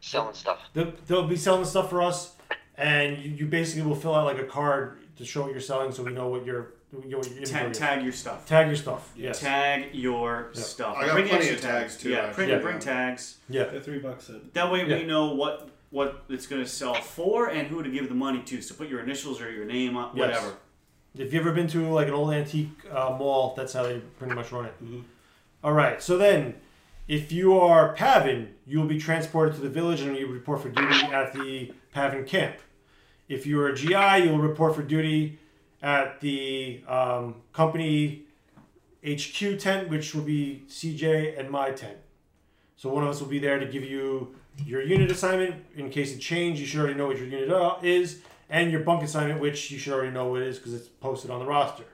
Selling 0.00 0.34
stuff. 0.34 0.58
They'll, 0.72 0.92
they'll 1.06 1.26
be 1.26 1.36
selling 1.36 1.64
stuff 1.64 1.90
for 1.90 2.02
us 2.02 2.36
and 2.76 3.18
you, 3.18 3.30
you 3.32 3.46
basically 3.46 3.82
will 3.88 3.96
fill 3.96 4.14
out 4.14 4.24
like 4.24 4.38
a 4.38 4.44
card 4.44 4.98
to 5.16 5.24
show 5.24 5.42
what 5.42 5.52
you're 5.52 5.60
selling 5.60 5.92
so 5.92 6.02
we 6.02 6.12
know 6.12 6.28
what 6.28 6.44
you're 6.46 6.72
you 6.92 7.08
know, 7.10 7.18
what 7.18 7.30
your 7.30 7.44
Tag, 7.44 7.72
tag 7.72 8.02
your 8.02 8.12
stuff. 8.12 8.46
Tag 8.46 8.66
your 8.66 8.74
stuff. 8.74 9.12
Yes. 9.14 9.38
Tag 9.38 9.90
your 9.94 10.50
Yeah. 10.54 10.60
stuff. 10.60 10.96
I 10.96 11.06
got 11.06 11.14
Bring 11.14 11.28
plenty 11.28 11.50
of 11.50 11.60
tags, 11.60 11.96
too, 11.96 12.10
Yeah, 12.10 12.18
actually. 12.18 12.34
bring, 12.34 12.48
Yeah. 12.48 12.58
bring 12.58 12.78
tags. 12.80 13.36
Yeah. 13.48 13.64
They're 13.64 13.80
three 13.80 14.00
bucks 14.00 14.28
a 14.28 14.40
That 14.54 14.72
way 14.72 14.84
Yeah. 14.88 14.96
we 14.98 15.04
know 15.04 15.34
what 15.34 15.68
what 15.90 16.22
it's 16.28 16.46
going 16.46 16.62
to 16.62 16.68
sell 16.68 16.94
for 16.94 17.48
and 17.48 17.66
who 17.66 17.82
to 17.82 17.90
give 17.90 18.08
the 18.08 18.14
money 18.14 18.40
to. 18.42 18.62
So 18.62 18.76
put 18.76 18.88
your 18.88 19.00
initials 19.00 19.40
or 19.40 19.50
your 19.50 19.64
name 19.64 19.96
on 19.96 20.16
Yes. 20.16 20.20
whatever. 20.28 20.56
If 21.18 21.32
you've 21.32 21.44
ever 21.46 21.52
been 21.52 21.66
to 21.68 21.88
like 21.92 22.06
an 22.06 22.14
old 22.14 22.32
antique 22.32 22.70
uh, 22.92 23.10
mall, 23.18 23.54
that's 23.56 23.72
how 23.72 23.82
they 23.82 23.98
pretty 24.18 24.34
much 24.34 24.52
run 24.52 24.66
it. 24.66 24.74
Mm-hmm. 24.84 25.00
All 25.64 25.72
right. 25.72 26.00
So 26.00 26.16
then, 26.16 26.54
if 27.10 27.32
you 27.32 27.58
are 27.58 27.92
PAVN, 27.96 28.46
you 28.68 28.78
will 28.78 28.86
be 28.86 28.96
transported 28.96 29.56
to 29.56 29.60
the 29.60 29.68
village 29.68 30.00
and 30.00 30.16
you 30.16 30.28
report 30.28 30.62
for 30.62 30.68
duty 30.68 31.06
at 31.06 31.32
the 31.32 31.72
PAVN 31.92 32.24
camp. 32.24 32.54
If 33.28 33.48
you 33.48 33.60
are 33.60 33.66
a 33.66 33.74
GI, 33.74 34.24
you 34.24 34.30
will 34.30 34.38
report 34.38 34.76
for 34.76 34.82
duty 34.84 35.40
at 35.82 36.20
the 36.20 36.84
um, 36.86 37.42
company 37.52 38.22
HQ 39.04 39.58
tent, 39.58 39.88
which 39.88 40.14
will 40.14 40.22
be 40.22 40.62
CJ 40.68 41.36
and 41.36 41.50
my 41.50 41.72
tent. 41.72 41.98
So 42.76 42.88
one 42.90 43.02
of 43.02 43.10
us 43.10 43.20
will 43.20 43.26
be 43.26 43.40
there 43.40 43.58
to 43.58 43.66
give 43.66 43.82
you 43.82 44.36
your 44.64 44.80
unit 44.80 45.10
assignment 45.10 45.64
in 45.74 45.90
case 45.90 46.14
it 46.14 46.20
change. 46.20 46.60
You 46.60 46.66
should 46.66 46.78
already 46.78 46.94
know 46.94 47.08
what 47.08 47.18
your 47.18 47.26
unit 47.26 47.50
uh, 47.50 47.78
is, 47.82 48.20
and 48.48 48.70
your 48.70 48.82
bunk 48.82 49.02
assignment, 49.02 49.40
which 49.40 49.72
you 49.72 49.80
should 49.80 49.94
already 49.94 50.12
know 50.12 50.28
what 50.28 50.42
it 50.42 50.46
is 50.46 50.58
because 50.58 50.74
it's 50.74 50.86
posted 50.86 51.32
on 51.32 51.40
the 51.40 51.46
roster. 51.46 51.86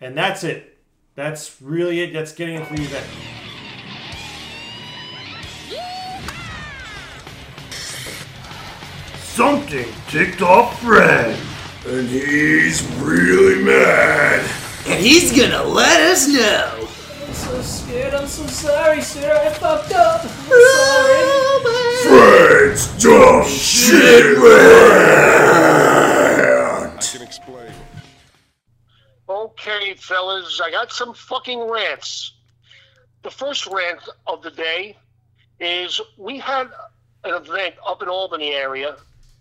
And 0.00 0.18
that's 0.18 0.42
it. 0.42 0.76
That's 1.14 1.62
really 1.62 2.00
it. 2.00 2.12
That's 2.12 2.32
getting 2.32 2.56
into 2.56 2.74
the 2.74 2.82
event. 2.82 3.06
Something 9.38 9.86
ticked 10.08 10.42
off 10.42 10.82
Fred, 10.82 11.38
and 11.86 12.08
he's 12.08 12.82
really 12.96 13.62
mad. 13.62 14.44
And 14.88 14.98
he's 15.00 15.30
gonna 15.30 15.62
let 15.62 16.00
us 16.00 16.26
know. 16.26 16.88
I'm 17.24 17.32
so 17.32 17.62
scared. 17.62 18.14
I'm 18.14 18.26
so 18.26 18.44
sorry, 18.48 19.00
sir. 19.00 19.32
I 19.32 19.50
fucked 19.50 19.92
up. 19.92 20.24
I'm 20.24 20.30
sorry. 22.08 22.18
Fred's 22.18 22.88
dumb 23.00 23.46
shit 23.46 24.38
rant. 24.38 24.48
I 26.94 27.00
can 27.00 27.22
explain. 27.22 27.72
Okay, 29.28 29.94
fellas, 29.94 30.60
I 30.60 30.72
got 30.72 30.90
some 30.90 31.14
fucking 31.14 31.60
rants. 31.60 32.32
The 33.22 33.30
first 33.30 33.68
rant 33.68 34.00
of 34.26 34.42
the 34.42 34.50
day 34.50 34.96
is 35.60 36.00
we 36.16 36.40
had 36.40 36.72
an 37.22 37.34
event 37.34 37.76
up 37.86 38.02
in 38.02 38.08
Albany 38.08 38.52
area, 38.52 38.96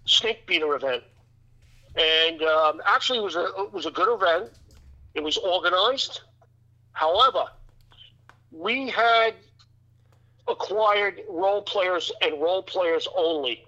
snake 0.08 0.48
beater 0.48 0.74
event, 0.76 1.04
and 1.96 2.42
um, 2.42 2.82
actually 2.86 3.20
it 3.20 3.24
was 3.24 3.36
a 3.36 3.46
it 3.60 3.74
was 3.74 3.86
a 3.86 3.92
good 3.92 4.14
event. 4.14 4.52
It 5.14 5.24
was 5.24 5.38
organized. 5.38 6.22
However, 6.94 7.46
we 8.52 8.90
had 8.90 9.36
acquired 10.48 11.22
role 11.30 11.62
players 11.62 12.12
and 12.22 12.42
role 12.42 12.64
players 12.64 13.08
only, 13.16 13.66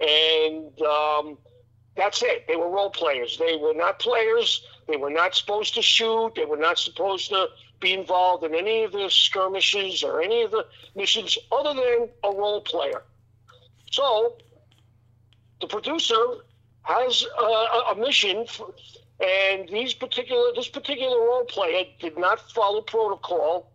and 0.00 0.80
um, 0.82 1.38
that's 1.96 2.22
it. 2.22 2.46
They 2.48 2.56
were 2.56 2.70
role 2.70 2.90
players. 2.90 3.38
They 3.38 3.56
were 3.56 3.74
not 3.74 3.98
players. 3.98 4.64
They 4.88 4.96
were 4.96 5.10
not 5.10 5.34
supposed 5.34 5.74
to 5.74 5.82
shoot. 5.82 6.32
They 6.34 6.44
were 6.44 6.56
not 6.56 6.78
supposed 6.78 7.30
to 7.30 7.48
be 7.80 7.92
involved 7.92 8.44
in 8.44 8.54
any 8.54 8.84
of 8.84 8.92
the 8.92 9.08
skirmishes 9.10 10.02
or 10.02 10.22
any 10.22 10.42
of 10.42 10.50
the 10.52 10.66
missions 10.94 11.36
other 11.50 11.74
than 11.74 12.08
a 12.24 12.34
role 12.34 12.60
player. 12.60 13.02
So 13.90 14.38
the 15.62 15.68
producer 15.68 16.22
has 16.82 17.24
a, 17.38 17.92
a- 17.92 17.94
mission, 17.96 18.44
for, 18.46 18.74
and 19.24 19.68
these 19.68 19.94
particular 19.94 20.52
this 20.54 20.68
particular 20.68 21.16
role 21.16 21.44
player 21.44 21.84
did 22.00 22.18
not 22.18 22.38
follow 22.50 22.82
protocol 22.82 23.70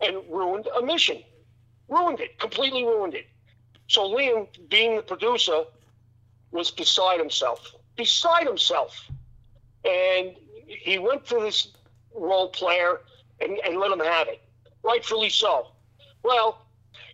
and 0.00 0.16
ruined 0.30 0.68
a 0.78 0.80
mission. 0.80 1.22
Ruined 1.88 2.20
it, 2.20 2.38
completely 2.38 2.84
ruined 2.84 3.14
it. 3.14 3.26
So 3.88 4.08
Liam, 4.08 4.46
being 4.70 4.96
the 4.96 5.02
producer, 5.02 5.64
was 6.52 6.70
beside 6.70 7.18
himself. 7.18 7.74
Beside 7.96 8.46
himself. 8.46 9.10
And 9.84 10.36
he 10.66 10.98
went 10.98 11.26
to 11.26 11.40
this 11.40 11.68
role 12.14 12.48
player 12.48 13.00
and, 13.40 13.58
and 13.66 13.78
let 13.78 13.90
him 13.90 13.98
have 13.98 14.28
it. 14.28 14.40
Rightfully 14.84 15.28
so. 15.28 15.66
Well, 16.22 16.64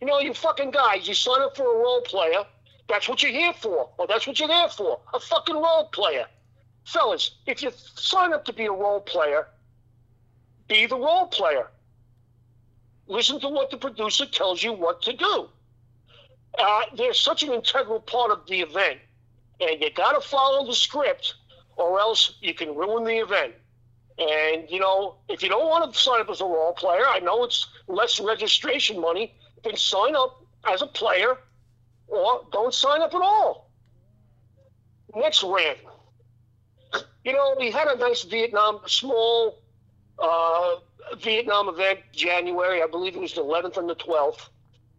you 0.01 0.07
know, 0.07 0.21
you 0.21 0.35
fucking 0.35 0.71
guys, 0.71 1.09
you 1.09 1.15
sign 1.15 1.41
up 1.41 1.57
for 1.57 1.65
a 1.65 1.79
role 1.79 2.03
player. 2.03 2.45
That's 2.89 3.09
what 3.09 3.23
you're 3.23 3.32
here 3.32 3.52
for. 3.52 3.90
Or 3.98 4.06
that's 4.06 4.27
what 4.27 4.39
you're 4.39 4.48
there 4.48 4.69
for. 4.69 5.01
A 5.15 5.20
fucking 5.20 5.56
role 5.56 5.89
player. 5.93 6.27
Fellas, 6.85 7.32
if 7.47 7.62
you 7.62 7.70
sign 7.74 8.32
up 8.32 8.44
to 8.47 8.52
be 8.52 8.65
a 8.65 8.73
role 8.73 9.01
player, 9.01 9.47
be 10.69 10.86
the 10.86 10.97
role 10.97 11.27
player. 11.27 11.69
Listen 13.06 13.40
to 13.40 13.48
what 13.48 13.70
the 13.70 13.77
producer 13.77 14.27
tells 14.27 14.62
you 14.62 14.73
what 14.73 15.02
to 15.02 15.12
do. 15.12 15.48
Uh, 16.59 16.82
they're 16.97 17.15
such 17.15 17.43
an 17.43 17.52
integral 17.52 18.01
part 18.01 18.31
of 18.31 18.47
the 18.47 18.60
event, 18.60 18.98
and 19.60 19.81
you 19.81 19.90
got 19.90 20.12
to 20.12 20.27
follow 20.27 20.66
the 20.66 20.74
script, 20.74 21.35
or 21.77 22.01
else 22.01 22.35
you 22.40 22.55
can 22.55 22.74
ruin 22.74 23.05
the 23.05 23.19
event. 23.19 23.55
And 24.19 24.69
you 24.69 24.81
know, 24.81 25.16
if 25.28 25.43
you 25.43 25.48
don't 25.48 25.69
want 25.69 25.93
to 25.93 25.98
sign 25.98 26.20
up 26.20 26.28
as 26.28 26.40
a 26.40 26.44
role 26.44 26.73
player, 26.73 27.05
I 27.06 27.20
know 27.20 27.44
it's 27.44 27.66
less 27.86 28.19
registration 28.19 29.01
money. 29.01 29.35
Then 29.62 29.77
sign 29.77 30.16
up 30.16 30.43
as 30.66 30.82
a 30.82 30.86
player, 30.86 31.39
or 32.09 32.47
don't 32.52 32.74
sign 32.74 33.02
up 33.02 33.14
at 33.14 33.22
all. 33.22 33.70
Next 35.14 35.43
rant. 35.43 35.78
You 37.24 37.32
know, 37.32 37.56
we 37.59 37.70
had 37.70 37.89
a 37.89 37.97
nice 37.97 38.22
Vietnam, 38.22 38.80
small 38.86 39.59
uh, 40.18 40.76
Vietnam 41.18 41.68
event 41.68 42.01
January. 42.12 42.82
I 42.82 42.86
believe 42.86 43.16
it 43.16 43.20
was 43.20 43.35
the 43.35 43.43
11th 43.43 43.76
and 43.76 43.89
the 43.89 43.97
12th. 43.97 44.48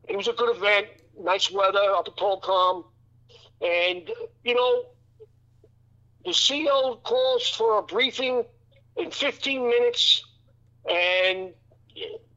It 0.07 0.15
was 0.15 0.27
a 0.27 0.33
good 0.33 0.55
event, 0.55 0.87
nice 1.19 1.51
weather 1.51 1.79
up 1.95 2.07
at 2.07 2.15
Tolcom. 2.17 2.85
And, 3.61 4.09
you 4.43 4.55
know, 4.55 4.85
the 6.25 6.33
CO 6.33 6.99
calls 7.03 7.49
for 7.49 7.79
a 7.79 7.83
briefing 7.83 8.43
in 8.97 9.11
15 9.11 9.67
minutes. 9.67 10.23
And, 10.89 11.53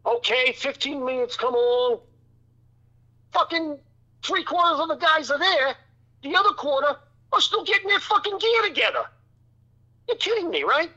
okay, 0.05 0.53
15 0.53 1.05
minutes 1.05 1.37
come 1.37 1.55
along. 1.55 2.01
Fucking 3.33 3.79
three 4.23 4.45
quarters 4.45 4.81
of 4.81 4.89
the 4.89 4.97
guys 4.97 5.31
are 5.31 5.39
there. 5.39 5.75
The 6.23 6.35
other 6.37 6.51
quarter 6.51 6.97
are 7.33 7.41
still 7.41 7.65
getting 7.65 7.89
their 7.89 8.01
fucking 8.01 8.39
gear 8.39 8.63
together. 8.63 9.05
You're 10.09 10.17
kidding 10.17 10.51
me, 10.51 10.63
right? 10.65 10.91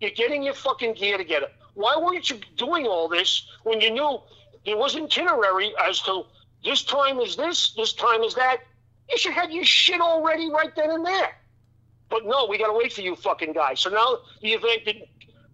You're 0.00 0.10
getting 0.10 0.42
your 0.42 0.54
fucking 0.54 0.94
gear 0.94 1.18
together. 1.18 1.48
Why 1.74 1.96
weren't 1.96 2.28
you 2.28 2.40
doing 2.56 2.86
all 2.86 3.08
this 3.08 3.46
when 3.62 3.80
you 3.80 3.90
knew 3.90 4.18
there 4.66 4.76
was 4.76 4.96
itinerary 4.96 5.72
as 5.82 6.00
to 6.02 6.24
this 6.64 6.82
time 6.82 7.20
is 7.20 7.36
this, 7.36 7.72
this 7.74 7.92
time 7.92 8.22
is 8.22 8.34
that? 8.34 8.58
You 9.10 9.18
should 9.18 9.32
have 9.32 9.50
your 9.50 9.64
shit 9.64 10.00
already 10.00 10.50
right 10.50 10.74
then 10.76 10.90
and 10.90 11.04
there. 11.04 11.34
But 12.10 12.26
no, 12.26 12.46
we 12.46 12.58
got 12.58 12.66
to 12.66 12.72
wait 12.72 12.92
for 12.92 13.00
you 13.00 13.16
fucking 13.16 13.52
guys. 13.52 13.80
So 13.80 13.90
now 13.90 14.18
the 14.42 14.52
event 14.52 14.84
did- 14.84 15.08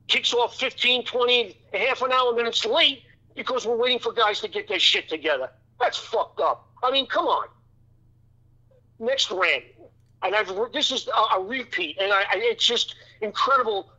kicks 0.08 0.32
off 0.32 0.56
15, 0.56 1.04
20, 1.04 1.56
half 1.74 2.02
an 2.02 2.12
hour 2.12 2.32
minutes 2.32 2.64
late 2.64 3.02
because 3.34 3.66
we're 3.66 3.76
waiting 3.76 3.98
for 3.98 4.12
guys 4.12 4.40
to 4.40 4.48
get 4.48 4.68
their 4.68 4.78
shit 4.78 5.08
together. 5.08 5.50
That's 5.80 5.98
fucked 5.98 6.40
up. 6.40 6.68
I 6.82 6.90
mean, 6.90 7.07
come 7.07 7.27
on. 7.27 7.48
Next 8.98 9.31
rant, 9.31 9.65
and 10.23 10.35
I've 10.35 10.51
this 10.73 10.90
is 10.90 11.09
a, 11.09 11.36
a 11.36 11.44
repeat, 11.44 11.98
and 12.01 12.12
I, 12.12 12.20
I, 12.20 12.36
it's 12.36 12.66
just 12.66 12.94
incredible 13.20 13.90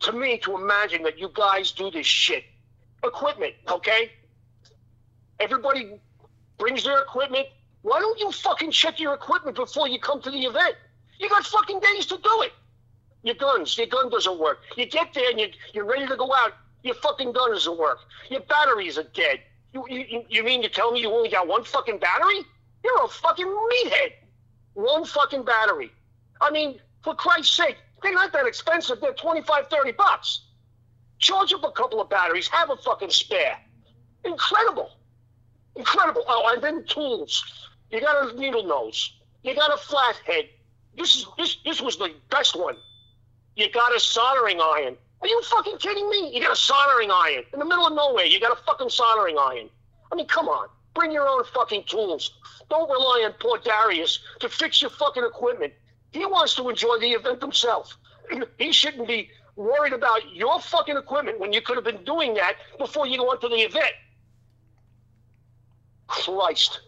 to 0.00 0.12
me 0.12 0.38
to 0.38 0.56
imagine 0.56 1.02
that 1.02 1.18
you 1.18 1.30
guys 1.34 1.72
do 1.72 1.90
this 1.90 2.06
shit. 2.06 2.44
Equipment, 3.04 3.54
okay? 3.68 4.12
Everybody 5.40 6.00
brings 6.58 6.84
their 6.84 7.00
equipment. 7.02 7.46
Why 7.82 7.98
don't 8.00 8.18
you 8.18 8.30
fucking 8.30 8.70
check 8.70 9.00
your 9.00 9.14
equipment 9.14 9.56
before 9.56 9.88
you 9.88 9.98
come 9.98 10.22
to 10.22 10.30
the 10.30 10.44
event? 10.44 10.76
You 11.18 11.28
got 11.28 11.44
fucking 11.44 11.80
days 11.80 12.06
to 12.06 12.16
do 12.16 12.42
it. 12.42 12.52
Your 13.22 13.34
guns, 13.34 13.76
your 13.76 13.86
gun 13.88 14.10
doesn't 14.10 14.38
work. 14.38 14.60
You 14.76 14.86
get 14.86 15.12
there 15.14 15.30
and 15.30 15.38
you, 15.38 15.48
you're 15.72 15.84
ready 15.84 16.06
to 16.06 16.16
go 16.16 16.32
out. 16.32 16.52
Your 16.82 16.94
fucking 16.96 17.32
gun 17.32 17.52
doesn't 17.52 17.78
work. 17.78 17.98
Your 18.30 18.40
batteries 18.40 18.98
are 18.98 19.04
dead. 19.14 19.40
You, 19.72 19.86
you, 19.88 20.24
you 20.28 20.44
mean 20.44 20.62
to 20.62 20.68
tell 20.68 20.92
me 20.92 21.00
you 21.00 21.10
only 21.10 21.30
got 21.30 21.48
one 21.48 21.64
fucking 21.64 21.98
battery? 21.98 22.40
You're 22.84 23.04
a 23.04 23.08
fucking 23.08 23.46
meathead. 23.46 24.12
One 24.74 25.04
fucking 25.04 25.44
battery. 25.44 25.92
I 26.40 26.50
mean, 26.50 26.80
for 27.02 27.14
Christ's 27.14 27.56
sake, 27.56 27.76
they're 28.02 28.12
not 28.12 28.32
that 28.32 28.46
expensive. 28.46 29.00
They're 29.00 29.12
25, 29.12 29.68
30 29.68 29.92
bucks. 29.92 30.46
Charge 31.18 31.52
up 31.52 31.64
a 31.64 31.70
couple 31.70 32.00
of 32.00 32.08
batteries. 32.08 32.48
Have 32.48 32.70
a 32.70 32.76
fucking 32.76 33.10
spare. 33.10 33.56
Incredible. 34.24 34.90
Incredible. 35.76 36.24
Oh, 36.26 36.52
and 36.52 36.62
then 36.62 36.84
tools. 36.84 37.44
You 37.90 38.00
got 38.00 38.34
a 38.34 38.38
needle 38.38 38.64
nose. 38.64 39.14
You 39.42 39.54
got 39.54 39.72
a 39.72 39.76
flathead. 39.76 40.48
This 40.96 41.16
is 41.16 41.26
this 41.38 41.56
this 41.64 41.80
was 41.80 41.96
the 41.96 42.14
best 42.30 42.58
one. 42.58 42.76
You 43.56 43.70
got 43.70 43.94
a 43.94 44.00
soldering 44.00 44.60
iron. 44.60 44.96
Are 45.22 45.28
you 45.28 45.40
fucking 45.42 45.78
kidding 45.78 46.10
me? 46.10 46.34
You 46.34 46.42
got 46.42 46.52
a 46.52 46.56
soldering 46.56 47.10
iron 47.10 47.44
in 47.52 47.60
the 47.60 47.64
middle 47.64 47.86
of 47.86 47.94
nowhere. 47.94 48.24
You 48.24 48.40
got 48.40 48.58
a 48.58 48.62
fucking 48.64 48.90
soldering 48.90 49.36
iron. 49.38 49.70
I 50.10 50.16
mean, 50.16 50.26
come 50.26 50.48
on. 50.48 50.68
Bring 50.94 51.12
your 51.12 51.28
own 51.28 51.44
fucking 51.54 51.84
tools. 51.84 52.32
Don't 52.68 52.90
rely 52.90 53.22
on 53.24 53.32
poor 53.38 53.58
Darius 53.58 54.18
to 54.40 54.48
fix 54.48 54.82
your 54.82 54.90
fucking 54.90 55.22
equipment. 55.22 55.72
He 56.10 56.26
wants 56.26 56.56
to 56.56 56.68
enjoy 56.68 56.98
the 56.98 57.12
event 57.12 57.40
himself. 57.40 57.96
He 58.58 58.72
shouldn't 58.72 59.06
be 59.08 59.30
worried 59.56 59.92
about 59.92 60.34
your 60.34 60.58
fucking 60.60 60.96
equipment 60.96 61.38
when 61.38 61.52
you 61.52 61.60
could 61.60 61.76
have 61.76 61.84
been 61.84 62.04
doing 62.04 62.34
that 62.34 62.54
before 62.78 63.06
you 63.06 63.24
went 63.26 63.40
to 63.42 63.48
the 63.48 63.56
event. 63.56 63.92
Christ. 66.06 66.80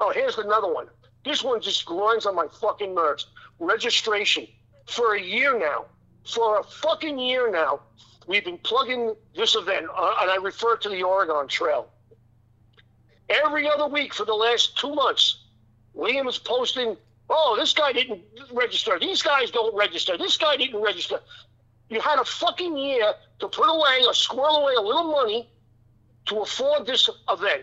Oh, 0.00 0.10
here's 0.10 0.38
another 0.38 0.72
one. 0.72 0.88
This 1.24 1.42
one 1.42 1.60
just 1.60 1.84
grinds 1.84 2.26
on 2.26 2.34
my 2.34 2.46
fucking 2.60 2.94
nerves. 2.94 3.26
Registration. 3.58 4.46
For 4.86 5.14
a 5.14 5.20
year 5.20 5.58
now, 5.58 5.86
for 6.24 6.60
a 6.60 6.64
fucking 6.64 7.18
year 7.18 7.50
now, 7.50 7.80
we've 8.26 8.44
been 8.44 8.58
plugging 8.58 9.14
this 9.36 9.54
event, 9.54 9.86
uh, 9.94 10.14
and 10.20 10.30
I 10.30 10.36
refer 10.36 10.76
to 10.78 10.88
the 10.88 11.02
Oregon 11.02 11.48
Trail. 11.48 11.88
Every 13.28 13.68
other 13.68 13.86
week 13.86 14.12
for 14.12 14.24
the 14.24 14.34
last 14.34 14.76
two 14.78 14.94
months, 14.94 15.44
Liam 15.96 16.28
is 16.28 16.38
posting, 16.38 16.96
oh, 17.30 17.56
this 17.58 17.72
guy 17.72 17.92
didn't 17.92 18.22
register. 18.52 18.98
These 18.98 19.22
guys 19.22 19.50
don't 19.50 19.74
register. 19.74 20.18
This 20.18 20.36
guy 20.36 20.56
didn't 20.56 20.80
register. 20.80 21.20
You 21.88 22.00
had 22.00 22.18
a 22.18 22.24
fucking 22.24 22.76
year 22.76 23.12
to 23.40 23.48
put 23.48 23.66
away 23.66 24.02
or 24.06 24.14
squirrel 24.14 24.56
away 24.56 24.74
a 24.74 24.80
little 24.80 25.10
money 25.10 25.48
to 26.26 26.40
afford 26.40 26.86
this 26.86 27.08
event. 27.28 27.62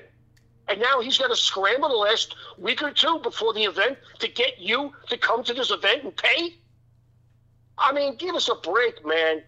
And 0.68 0.80
now 0.80 1.02
he's 1.02 1.18
got 1.18 1.28
to 1.28 1.36
scramble 1.36 1.90
the 1.90 1.96
last 1.96 2.36
week 2.58 2.82
or 2.82 2.92
two 2.92 3.20
before 3.20 3.54
the 3.54 3.64
event 3.64 3.98
to 4.20 4.28
get 4.28 4.60
you 4.60 4.94
to 5.10 5.18
come 5.18 5.44
to 5.44 5.54
this 5.54 5.72
event 5.72 6.04
and 6.04 6.16
pay? 6.16 6.56
I 7.82 7.94
mean, 7.94 8.16
give 8.18 8.36
us 8.36 8.50
a 8.50 8.56
break, 8.56 9.06
man. 9.06 9.44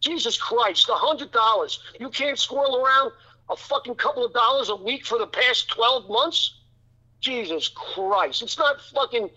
Jesus 0.00 0.36
Christ, 0.38 0.88
a 0.88 0.94
hundred 0.94 1.32
dollars. 1.32 1.80
You 2.00 2.08
can't 2.10 2.38
squirrel 2.38 2.84
around 2.84 3.12
a 3.50 3.56
fucking 3.56 3.96
couple 3.96 4.24
of 4.24 4.32
dollars 4.32 4.68
a 4.68 4.76
week 4.76 5.04
for 5.06 5.18
the 5.18 5.26
past 5.26 5.68
twelve 5.70 6.08
months? 6.08 6.54
Jesus 7.20 7.68
Christ. 7.68 8.42
It's 8.42 8.58
not 8.58 8.80
fucking 8.80 9.28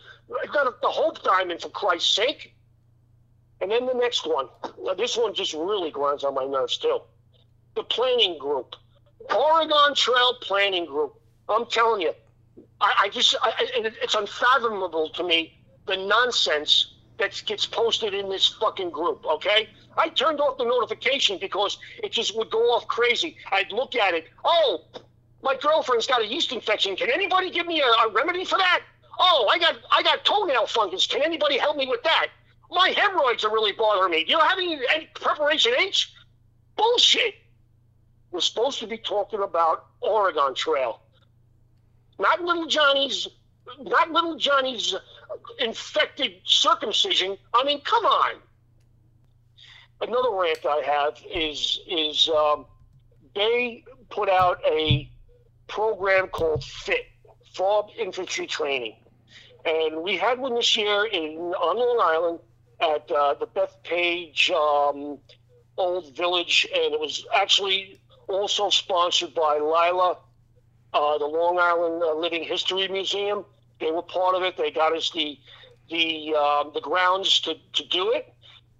it's 0.43 0.53
not 0.53 0.81
the 0.81 0.87
Hope 0.89 1.23
Diamond 1.23 1.61
for 1.61 1.69
Christ's 1.69 2.15
sake. 2.15 2.55
And 3.59 3.69
then 3.71 3.85
the 3.85 3.93
next 3.93 4.25
one. 4.27 4.47
Now, 4.83 4.93
this 4.95 5.17
one 5.17 5.33
just 5.33 5.53
really 5.53 5.91
grinds 5.91 6.23
on 6.23 6.33
my 6.33 6.45
nerves 6.45 6.77
too. 6.77 6.99
The 7.75 7.83
planning 7.83 8.37
group. 8.39 8.75
Oregon 9.35 9.93
Trail 9.95 10.35
Planning 10.41 10.85
Group. 10.85 11.13
I'm 11.47 11.65
telling 11.67 12.01
you, 12.01 12.13
I, 12.79 12.93
I 13.03 13.09
just, 13.09 13.35
I, 13.41 13.49
I- 13.49 13.79
it- 13.85 13.93
it's 14.01 14.15
unfathomable 14.15 15.09
to 15.11 15.23
me 15.23 15.53
the 15.85 15.97
nonsense 15.97 16.93
that 17.21 17.39
gets 17.45 17.67
posted 17.67 18.15
in 18.15 18.29
this 18.29 18.47
fucking 18.59 18.89
group, 18.89 19.23
okay? 19.25 19.69
I 19.95 20.09
turned 20.09 20.41
off 20.41 20.57
the 20.57 20.65
notification 20.65 21.37
because 21.39 21.77
it 22.03 22.11
just 22.11 22.35
would 22.35 22.49
go 22.49 22.71
off 22.71 22.87
crazy. 22.87 23.37
I'd 23.51 23.71
look 23.71 23.95
at 23.95 24.15
it. 24.15 24.25
Oh, 24.43 24.81
my 25.43 25.55
girlfriend's 25.55 26.07
got 26.07 26.21
a 26.21 26.25
yeast 26.25 26.51
infection. 26.51 26.95
Can 26.95 27.11
anybody 27.11 27.51
give 27.51 27.67
me 27.67 27.79
a, 27.79 27.85
a 27.85 28.11
remedy 28.11 28.43
for 28.43 28.57
that? 28.57 28.81
Oh, 29.19 29.47
I 29.51 29.59
got 29.59 29.75
I 29.91 30.01
got 30.01 30.25
toenail 30.25 30.65
fungus. 30.65 31.05
Can 31.05 31.21
anybody 31.21 31.59
help 31.59 31.77
me 31.77 31.87
with 31.87 32.01
that? 32.03 32.27
My 32.71 32.89
hemorrhoids 32.89 33.43
are 33.43 33.51
really 33.51 33.73
bothering 33.73 34.11
me. 34.11 34.23
Do 34.23 34.31
you 34.31 34.39
have 34.39 34.57
any, 34.57 34.79
any 34.91 35.07
preparation 35.13 35.73
H? 35.79 36.11
Bullshit. 36.75 37.35
We're 38.31 38.39
supposed 38.39 38.79
to 38.79 38.87
be 38.87 38.97
talking 38.97 39.43
about 39.43 39.85
Oregon 40.01 40.55
Trail. 40.55 41.01
Not 42.17 42.41
little 42.41 42.65
Johnny's 42.65 43.27
not 43.79 44.09
little 44.09 44.37
Johnny's 44.37 44.95
infected 45.59 46.33
circumcision. 46.43 47.37
I 47.53 47.63
mean, 47.63 47.81
come 47.81 48.05
on. 48.05 48.35
Another 50.01 50.31
rant 50.31 50.65
I 50.65 50.81
have 50.83 51.17
is 51.31 51.79
is 51.87 52.29
um, 52.29 52.65
they 53.35 53.83
put 54.09 54.29
out 54.29 54.59
a 54.65 55.09
program 55.67 56.27
called 56.27 56.63
FIT, 56.63 57.05
Fob 57.53 57.89
Infantry 57.97 58.47
Training, 58.47 58.95
and 59.65 60.01
we 60.01 60.17
had 60.17 60.39
one 60.39 60.55
this 60.55 60.75
year 60.75 61.05
in 61.05 61.37
on 61.37 61.77
Long 61.77 61.99
Island 62.01 62.39
at 62.81 63.11
uh, 63.11 63.35
the 63.35 63.45
Bethpage 63.45 64.49
um, 64.49 65.19
Old 65.77 66.15
Village, 66.15 66.67
and 66.73 66.93
it 66.93 66.99
was 66.99 67.25
actually 67.33 68.01
also 68.27 68.69
sponsored 68.69 69.33
by 69.33 69.59
Lila, 69.59 70.17
uh, 70.93 71.17
the 71.17 71.25
Long 71.25 71.59
Island 71.59 72.01
uh, 72.01 72.13
Living 72.15 72.43
History 72.43 72.87
Museum. 72.87 73.45
They 73.81 73.91
were 73.91 74.03
part 74.03 74.35
of 74.35 74.43
it. 74.43 74.55
They 74.55 74.71
got 74.71 74.95
us 74.95 75.11
the 75.11 75.37
the 75.89 76.33
um, 76.35 76.71
the 76.73 76.79
grounds 76.81 77.41
to, 77.41 77.55
to 77.73 77.87
do 77.89 78.11
it. 78.11 78.33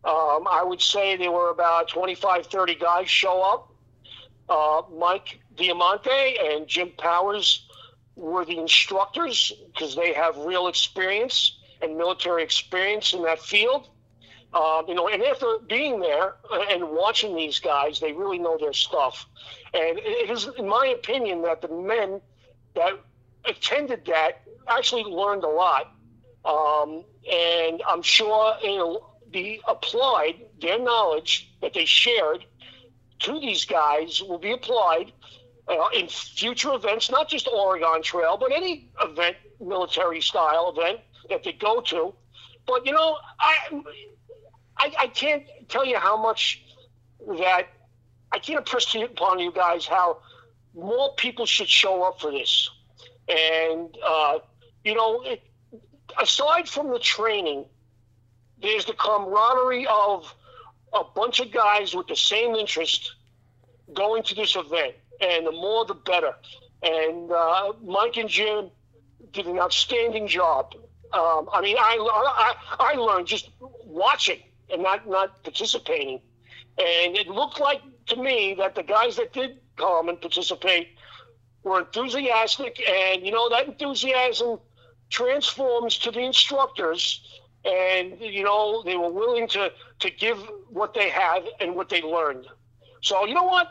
Um, 0.03 0.47
I 0.49 0.63
would 0.63 0.81
say 0.81 1.15
there 1.17 1.31
were 1.31 1.49
about 1.49 1.89
25, 1.89 2.47
30 2.47 2.75
guys 2.75 3.09
show 3.09 3.41
up. 3.41 3.73
Uh, 4.49 4.81
Mike 4.97 5.39
Diamante 5.55 6.37
and 6.39 6.67
Jim 6.67 6.91
Powers 6.97 7.67
were 8.15 8.43
the 8.45 8.57
instructors 8.57 9.53
because 9.67 9.95
they 9.95 10.13
have 10.13 10.37
real 10.37 10.67
experience 10.67 11.59
and 11.81 11.97
military 11.97 12.43
experience 12.43 13.13
in 13.13 13.23
that 13.23 13.39
field. 13.39 13.89
Um, 14.53 14.85
you 14.87 14.95
know, 14.95 15.07
and 15.07 15.23
after 15.23 15.59
being 15.67 15.99
there 16.01 16.35
and 16.69 16.89
watching 16.89 17.35
these 17.35 17.59
guys, 17.59 17.99
they 17.99 18.11
really 18.11 18.37
know 18.37 18.57
their 18.57 18.73
stuff. 18.73 19.25
And 19.73 19.97
it 19.99 20.29
is, 20.29 20.49
in 20.57 20.67
my 20.67 20.87
opinion, 20.87 21.43
that 21.43 21.61
the 21.61 21.69
men 21.69 22.19
that 22.75 22.99
attended 23.45 24.05
that 24.05 24.41
actually 24.67 25.03
learned 25.03 25.43
a 25.43 25.49
lot. 25.49 25.91
Um, 26.43 27.03
and 27.31 27.81
I'm 27.87 28.01
sure 28.01 28.55
it'll 28.63 29.17
be 29.29 29.61
applied, 29.67 30.35
their 30.59 30.79
knowledge 30.79 31.53
that 31.61 31.73
they 31.73 31.85
shared 31.85 32.45
to 33.19 33.39
these 33.39 33.65
guys 33.65 34.21
will 34.21 34.39
be 34.39 34.51
applied 34.51 35.11
uh, 35.67 35.89
in 35.93 36.07
future 36.07 36.73
events, 36.73 37.11
not 37.11 37.29
just 37.29 37.47
Oregon 37.47 38.01
Trail, 38.01 38.37
but 38.37 38.51
any 38.51 38.89
event, 39.01 39.37
military 39.59 40.21
style 40.21 40.73
event 40.75 40.99
that 41.29 41.43
they 41.43 41.53
go 41.53 41.81
to. 41.81 42.13
But, 42.65 42.85
you 42.85 42.91
know, 42.91 43.17
I, 43.39 43.81
I, 44.77 44.93
I 44.99 45.07
can't 45.07 45.43
tell 45.69 45.85
you 45.85 45.97
how 45.97 46.21
much 46.21 46.63
that 47.27 47.67
I 48.31 48.39
can't 48.39 48.59
impress 48.59 48.95
upon 48.95 49.39
you 49.39 49.51
guys 49.51 49.85
how 49.85 50.17
more 50.73 51.13
people 51.15 51.45
should 51.45 51.69
show 51.69 52.03
up 52.03 52.19
for 52.19 52.31
this. 52.31 52.69
And, 53.27 53.95
uh, 54.03 54.39
you 54.83 54.95
know, 54.95 55.21
it, 55.23 55.41
aside 56.19 56.67
from 56.67 56.91
the 56.91 56.99
training, 56.99 57.65
there's 58.61 58.85
the 58.85 58.93
camaraderie 58.93 59.87
of 59.87 60.33
a 60.93 61.03
bunch 61.03 61.39
of 61.39 61.51
guys 61.51 61.95
with 61.95 62.07
the 62.07 62.15
same 62.15 62.55
interest 62.55 63.13
going 63.93 64.23
to 64.23 64.35
this 64.35 64.55
event. 64.55 64.95
And 65.19 65.45
the 65.45 65.51
more, 65.51 65.85
the 65.85 65.93
better. 65.93 66.33
And 66.83 67.31
uh, 67.31 67.73
Mike 67.83 68.17
and 68.17 68.27
Jim 68.27 68.71
did 69.33 69.45
an 69.45 69.59
outstanding 69.59 70.27
job. 70.27 70.73
Um, 71.13 71.49
I 71.53 71.61
mean, 71.61 71.77
I, 71.77 71.97
I 71.99 72.93
I 72.93 72.93
learned 72.95 73.27
just 73.27 73.49
watching 73.85 74.39
and 74.71 74.81
not 74.81 75.07
not 75.07 75.43
participating, 75.43 76.21
and 76.77 77.17
it 77.17 77.27
looked 77.27 77.59
like 77.59 77.81
to 78.07 78.15
me 78.15 78.55
that 78.57 78.75
the 78.75 78.83
guys 78.83 79.17
that 79.17 79.33
did 79.33 79.59
come 79.75 80.07
and 80.07 80.19
participate 80.21 80.87
were 81.63 81.81
enthusiastic, 81.81 82.81
and 82.87 83.25
you 83.25 83.31
know 83.31 83.49
that 83.49 83.67
enthusiasm 83.67 84.59
transforms 85.11 85.97
to 85.99 86.09
the 86.09 86.21
instructors, 86.21 87.21
and 87.63 88.19
you 88.19 88.43
know 88.43 88.81
they 88.83 88.95
were 88.97 89.11
willing 89.11 89.47
to 89.49 89.71
to 89.99 90.09
give 90.09 90.39
what 90.69 90.95
they 90.95 91.09
have 91.09 91.43
and 91.59 91.75
what 91.75 91.89
they 91.89 92.01
learned. 92.01 92.47
So 93.01 93.25
you 93.25 93.35
know 93.35 93.43
what? 93.43 93.67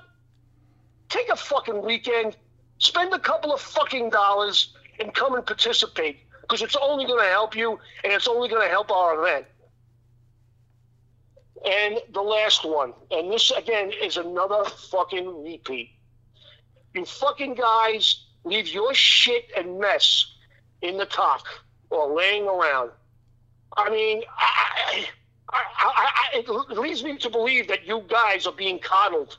Take 1.09 1.29
a 1.29 1.37
fucking 1.37 1.83
weekend, 1.85 2.37
spend 2.79 3.13
a 3.13 3.19
couple 3.19 3.53
of 3.53 3.61
fucking 3.61 4.11
dollars, 4.11 4.75
and 5.01 5.13
come 5.13 5.35
and 5.35 5.45
participate 5.45 6.19
because 6.43 6.63
it's 6.63 6.77
only 6.81 7.07
going 7.07 7.25
to 7.25 7.31
help 7.31 7.57
you, 7.57 7.81
and 8.05 8.13
it's 8.13 8.29
only 8.29 8.49
going 8.49 8.63
to 8.63 8.69
help 8.69 8.93
our 8.93 9.21
event. 9.21 9.47
And 11.65 11.99
the 12.13 12.23
last 12.23 12.65
one, 12.65 12.93
and 13.11 13.31
this 13.31 13.51
again 13.51 13.93
is 14.03 14.17
another 14.17 14.65
fucking 14.65 15.43
repeat. 15.43 15.91
You 16.95 17.05
fucking 17.05 17.55
guys 17.55 18.27
leave 18.45 18.69
your 18.69 18.95
shit 18.95 19.51
and 19.57 19.79
mess 19.79 20.30
in 20.83 20.97
the 20.97 21.07
top 21.07 21.43
or 21.91 22.15
laying 22.15 22.47
around. 22.47 22.91
I 23.77 23.91
mean, 23.91 24.23
I, 24.37 25.07
I, 25.49 25.63
I, 25.79 26.39
it 26.39 26.49
leads 26.79 27.03
me 27.03 27.17
to 27.19 27.31
believe 27.31 27.69
that 27.69 27.87
you 27.87 28.05
guys 28.09 28.47
are 28.47 28.53
being 28.53 28.79
coddled. 28.79 29.39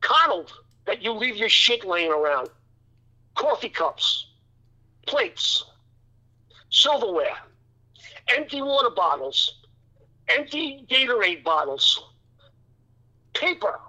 Coddled 0.00 0.52
that 0.86 1.02
you 1.02 1.12
leave 1.12 1.36
your 1.36 1.48
shit 1.48 1.84
laying 1.84 2.12
around. 2.12 2.48
Coffee 3.34 3.68
cups, 3.68 4.26
plates, 5.06 5.64
silverware, 6.70 7.36
empty 8.28 8.62
water 8.62 8.90
bottles, 8.90 9.62
empty 10.28 10.86
Gatorade 10.88 11.42
bottles, 11.42 12.02
paper. 13.34 13.80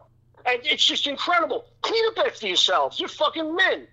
And 0.46 0.60
it's 0.64 0.86
just 0.86 1.08
incredible. 1.08 1.66
Clean 1.82 2.04
up 2.08 2.26
after 2.26 2.48
yourselves. 2.48 3.00
You're 3.00 3.10
fucking 3.10 3.56
men. 3.56 3.88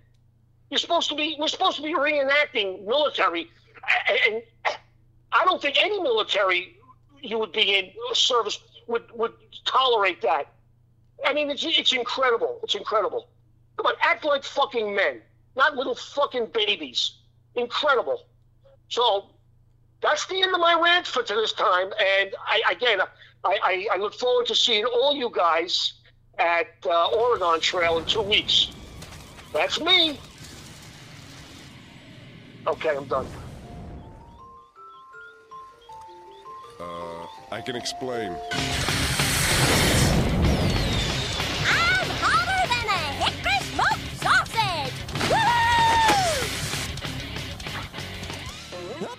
You're 0.69 0.79
supposed 0.79 1.09
to 1.09 1.15
be. 1.15 1.35
We're 1.39 1.47
supposed 1.47 1.77
to 1.77 1.83
be 1.83 1.93
reenacting 1.93 2.85
military, 2.85 3.49
and 4.27 4.41
I 5.31 5.45
don't 5.45 5.61
think 5.61 5.77
any 5.81 6.01
military 6.01 6.77
you 7.21 7.39
would 7.39 7.51
be 7.51 7.75
in 7.77 7.91
service 8.13 8.59
would 8.87 9.03
would 9.13 9.33
tolerate 9.65 10.21
that. 10.21 10.47
I 11.25 11.33
mean, 11.33 11.49
it's 11.49 11.63
it's 11.63 11.93
incredible. 11.93 12.59
It's 12.63 12.75
incredible. 12.75 13.29
Come 13.77 13.87
on, 13.87 13.93
act 14.01 14.25
like 14.25 14.43
fucking 14.43 14.95
men, 14.95 15.21
not 15.55 15.75
little 15.75 15.95
fucking 15.95 16.47
babies. 16.53 17.17
Incredible. 17.55 18.25
So 18.89 19.29
that's 20.01 20.25
the 20.27 20.41
end 20.41 20.53
of 20.53 20.59
my 20.59 20.79
rant 20.79 21.07
for 21.07 21.23
this 21.23 21.53
time. 21.53 21.91
And 21.99 22.35
I 22.45 22.61
again, 22.71 22.99
I, 23.43 23.59
I, 23.63 23.87
I 23.93 23.97
look 23.97 24.13
forward 24.13 24.47
to 24.47 24.55
seeing 24.55 24.85
all 24.85 25.15
you 25.15 25.31
guys 25.33 25.93
at 26.39 26.67
uh, 26.85 27.07
Oregon 27.07 27.59
Trail 27.59 27.97
in 27.97 28.05
two 28.05 28.21
weeks. 28.21 28.71
That's 29.53 29.79
me. 29.79 30.19
Okay, 32.65 32.95
I'm 32.95 33.03
done. 33.05 33.27
Uh, 36.79 37.25
I 37.51 37.59
can 37.59 37.75
explain. 37.75 38.31
I'm 41.67 42.07
hotter 42.21 42.67
than 42.69 42.87
a 42.87 43.01
hickory 43.21 43.59
smoked 43.67 44.07
sausage! 44.15 44.93
Woohoo! 48.99 49.09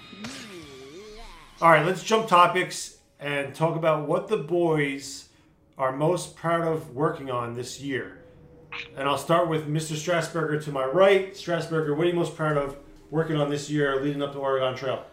All 1.61 1.71
right, 1.71 1.85
let's 1.85 2.03
jump 2.03 2.29
topics 2.29 2.97
and 3.21 3.55
talk 3.55 3.77
about 3.77 4.09
what 4.09 4.29
the 4.29 4.39
boys 4.39 5.29
are 5.77 5.93
most 5.93 6.35
proud 6.35 6.67
of 6.67 6.95
working 6.95 7.31
on 7.31 7.55
this 7.55 7.79
year. 7.79 8.23
And 8.97 9.07
I'll 9.07 9.19
start 9.19 9.51
with 9.51 9.69
Mr. 9.69 9.97
Strasburger 9.97 10.65
to 10.65 10.73
my 10.73 10.87
right. 10.87 11.35
Strasburger, 11.35 11.95
what 11.95 12.07
are 12.07 12.11
you 12.11 12.15
most 12.15 12.35
proud 12.37 12.57
of 12.57 12.79
working 13.11 13.37
on 13.37 13.51
this 13.51 13.71
year 13.71 14.01
leading 14.03 14.23
up 14.23 14.33
to 14.33 14.39
Oregon 14.39 14.75
Trail? 14.77 15.05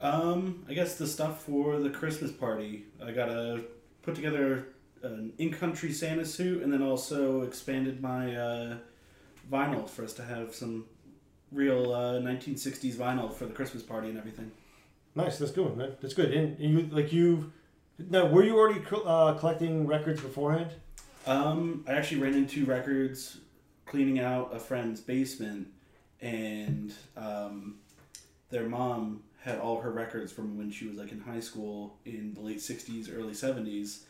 Um, 0.00 0.64
I 0.68 0.74
guess 0.74 0.96
the 0.96 1.06
stuff 1.06 1.42
for 1.42 1.78
the 1.78 1.90
Christmas 1.90 2.30
party. 2.30 2.84
I 3.02 3.12
gotta 3.12 3.62
put 4.02 4.14
together 4.14 4.68
an 5.02 5.32
in-country 5.38 5.92
Santa 5.92 6.24
suit, 6.24 6.62
and 6.62 6.72
then 6.72 6.82
also 6.82 7.42
expanded 7.42 8.00
my 8.00 8.34
uh, 8.36 8.76
vinyl 9.50 9.88
for 9.88 10.04
us 10.04 10.12
to 10.14 10.22
have 10.22 10.54
some 10.54 10.84
real 11.52 11.92
uh, 11.92 12.20
1960s 12.20 12.94
vinyl 12.94 13.32
for 13.32 13.46
the 13.46 13.52
Christmas 13.52 13.82
party 13.82 14.08
and 14.08 14.18
everything. 14.18 14.50
Nice, 15.14 15.38
that's 15.38 15.52
good, 15.52 15.76
man. 15.76 15.96
That's 16.00 16.14
good. 16.14 16.32
And, 16.32 16.58
and 16.58 16.70
you 16.70 16.88
like 16.92 17.12
you 17.12 17.52
now 17.98 18.26
were 18.26 18.44
you 18.44 18.58
already 18.58 18.80
uh, 19.04 19.34
collecting 19.34 19.86
records 19.86 20.20
beforehand? 20.20 20.72
Um, 21.26 21.84
I 21.88 21.92
actually 21.92 22.20
ran 22.20 22.34
into 22.34 22.64
records 22.66 23.38
cleaning 23.86 24.20
out 24.20 24.54
a 24.54 24.58
friend's 24.58 25.00
basement, 25.00 25.68
and 26.20 26.92
um, 27.16 27.76
their 28.50 28.68
mom 28.68 29.22
had 29.40 29.58
all 29.58 29.80
her 29.80 29.90
records 29.92 30.32
from 30.32 30.58
when 30.58 30.70
she 30.70 30.86
was 30.88 30.96
like 30.96 31.12
in 31.12 31.20
high 31.20 31.40
school 31.40 31.96
in 32.04 32.34
the 32.34 32.40
late 32.40 32.58
'60s, 32.58 33.08
early 33.14 33.32
'70s. 33.32 34.00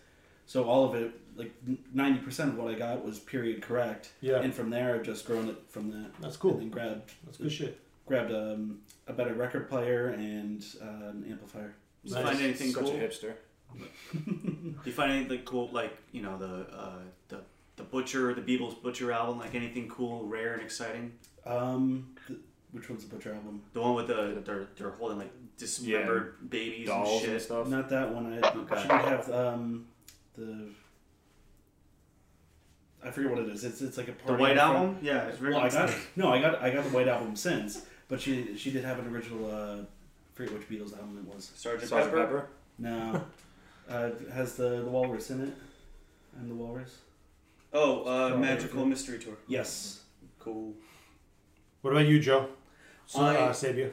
So 0.47 0.65
all 0.65 0.85
of 0.85 0.95
it, 0.95 1.13
like 1.37 1.53
ninety 1.93 2.21
percent 2.21 2.51
of 2.51 2.59
what 2.59 2.73
I 2.73 2.79
got, 2.79 3.05
was 3.05 3.19
period 3.19 3.63
correct. 3.63 4.11
Yeah. 4.21 4.41
And 4.41 4.55
from 4.55 4.71
there, 4.71 4.95
I've 4.95 5.03
just 5.03 5.27
grown 5.27 5.49
it 5.49 5.57
from 5.69 5.91
that. 5.91 6.11
That's 6.21 6.37
cool. 6.37 6.53
And 6.53 6.61
then 6.63 6.71
grabbed. 6.71 7.13
That's 7.25 7.39
good 7.39 7.53
shit. 7.53 7.81
Grabbed 8.07 8.33
um, 8.33 8.79
a 9.09 9.13
better 9.13 9.35
record 9.35 9.69
player 9.69 10.09
and 10.09 10.65
uh, 10.81 11.09
an 11.11 11.27
amplifier. 11.29 11.75
Did 12.05 12.17
you 12.17 12.23
find 12.23 12.41
anything 12.41 12.71
Such 12.73 12.85
cool? 12.85 12.93
a 12.93 12.99
hipster. 12.99 13.35
Do 14.13 14.75
you 14.85 14.93
find 14.93 15.11
anything 15.11 15.41
cool, 15.45 15.69
like 15.73 15.97
you 16.13 16.23
know 16.23 16.39
the 16.39 16.73
uh, 16.75 16.99
the 17.29 17.41
the 17.77 17.83
Butcher, 17.83 18.33
the 18.33 18.41
Beatles 18.41 18.81
Butcher 18.81 19.13
album, 19.13 19.39
like 19.39 19.55
anything 19.55 19.89
cool, 19.89 20.25
rare, 20.27 20.55
and 20.55 20.63
exciting? 20.63 21.13
Um, 21.47 22.09
th- 22.27 22.39
which 22.73 22.89
one's 22.91 23.05
the 23.07 23.15
Butcher 23.15 23.33
album? 23.35 23.63
The 23.73 23.81
one 23.81 23.95
with 23.95 24.09
the 24.09 24.43
they're 24.45 24.67
they're 24.77 24.91
holding 24.91 25.19
like 25.19 25.33
dismembered 25.57 26.51
babies 26.51 26.89
dolls 26.89 27.11
and 27.13 27.21
shit. 27.21 27.31
and 27.31 27.41
stuff. 27.43 27.69
Not 27.69 27.89
that 27.91 28.13
one. 28.13 28.33
I 28.33 28.39
Okay. 28.49 28.81
should 28.83 28.91
have 28.91 29.31
um, 29.33 29.87
the. 30.37 30.69
I 33.05 33.11
forget 33.11 33.31
what 33.31 33.41
it 33.41 33.49
is. 33.51 33.65
It's 33.65 33.81
it's 33.83 33.97
like 33.97 34.09
a 34.09 34.13
party 34.13 34.37
The 34.37 34.43
White 34.43 34.53
in 34.53 34.57
front- 34.59 34.77
Album? 34.77 34.99
Yeah, 35.03 35.27
it's 35.29 35.39
very 35.39 35.53
well, 35.55 35.63
I 35.63 35.69
got 35.71 35.89
nice. 35.91 35.97
no, 36.17 36.33
I 36.33 36.41
got 36.41 36.61
I 36.63 36.71
got 36.71 36.85
the 36.85 36.91
White 36.91 37.09
Album 37.09 37.37
since, 37.37 37.83
but 38.09 38.21
she 38.21 38.57
she 38.57 38.71
did 38.71 38.85
have 38.85 38.99
an 38.99 39.07
original. 39.07 39.49
Uh, 39.51 39.77
I 39.83 39.85
forget 40.35 40.53
which 40.55 40.69
Beatles 40.69 40.93
album 40.93 41.17
it 41.27 41.35
was. 41.35 41.51
Sergeant 41.55 41.89
Sergeant 41.89 42.13
Pepper? 42.15 42.27
Pepper? 42.41 42.49
No, 42.79 43.25
uh, 43.91 44.11
it 44.21 44.31
has 44.33 44.57
the 44.57 44.69
the 44.83 44.91
walrus 44.91 45.31
in 45.31 45.43
it. 45.43 45.55
I'm 46.39 46.49
the 46.49 46.55
walrus. 46.55 46.99
Oh, 47.73 48.05
uh, 48.35 48.37
Magical 48.37 48.85
Mystery 48.85 49.19
Tour. 49.19 49.35
Yes. 49.47 50.01
Cool. 50.39 50.75
What 51.87 51.93
about 51.93 52.09
you, 52.09 52.19
Joe? 52.19 52.49
So, 53.07 53.21
I- 53.21 53.37
uh, 53.37 53.53
Sabia. 53.53 53.93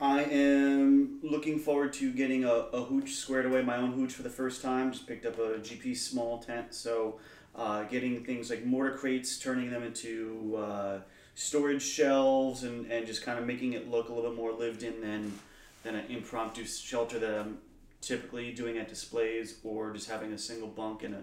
I 0.00 0.22
am 0.22 1.18
looking 1.24 1.58
forward 1.58 1.92
to 1.94 2.12
getting 2.12 2.44
a, 2.44 2.52
a 2.52 2.84
hooch 2.84 3.14
squared 3.14 3.46
away, 3.46 3.62
my 3.62 3.78
own 3.78 3.94
hooch 3.94 4.12
for 4.12 4.22
the 4.22 4.30
first 4.30 4.62
time. 4.62 4.92
Just 4.92 5.08
picked 5.08 5.26
up 5.26 5.40
a 5.40 5.58
GP 5.58 5.96
small 5.96 6.38
tent, 6.38 6.72
so 6.72 7.18
uh, 7.56 7.82
getting 7.82 8.22
things 8.24 8.48
like 8.48 8.64
mortar 8.64 8.96
crates, 8.96 9.40
turning 9.40 9.72
them 9.72 9.82
into 9.82 10.56
uh, 10.56 10.98
storage 11.34 11.82
shelves, 11.82 12.62
and, 12.62 12.88
and 12.92 13.08
just 13.08 13.24
kind 13.24 13.40
of 13.40 13.44
making 13.44 13.72
it 13.72 13.90
look 13.90 14.08
a 14.08 14.12
little 14.12 14.30
bit 14.30 14.38
more 14.38 14.52
lived 14.52 14.84
in 14.84 15.00
than 15.00 15.36
than 15.82 15.96
an 15.96 16.06
impromptu 16.10 16.64
shelter 16.64 17.18
that 17.18 17.40
I'm 17.40 17.58
typically 18.00 18.52
doing 18.52 18.78
at 18.78 18.88
displays, 18.88 19.58
or 19.64 19.92
just 19.92 20.08
having 20.08 20.32
a 20.32 20.38
single 20.38 20.68
bunk 20.68 21.02
in 21.02 21.12
a 21.12 21.22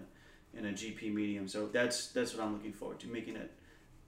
in 0.52 0.66
a 0.66 0.72
GP 0.72 1.14
medium. 1.14 1.48
So 1.48 1.68
that's 1.68 2.08
that's 2.08 2.34
what 2.34 2.44
I'm 2.44 2.52
looking 2.52 2.74
forward 2.74 3.00
to, 3.00 3.06
making 3.06 3.36
it 3.36 3.50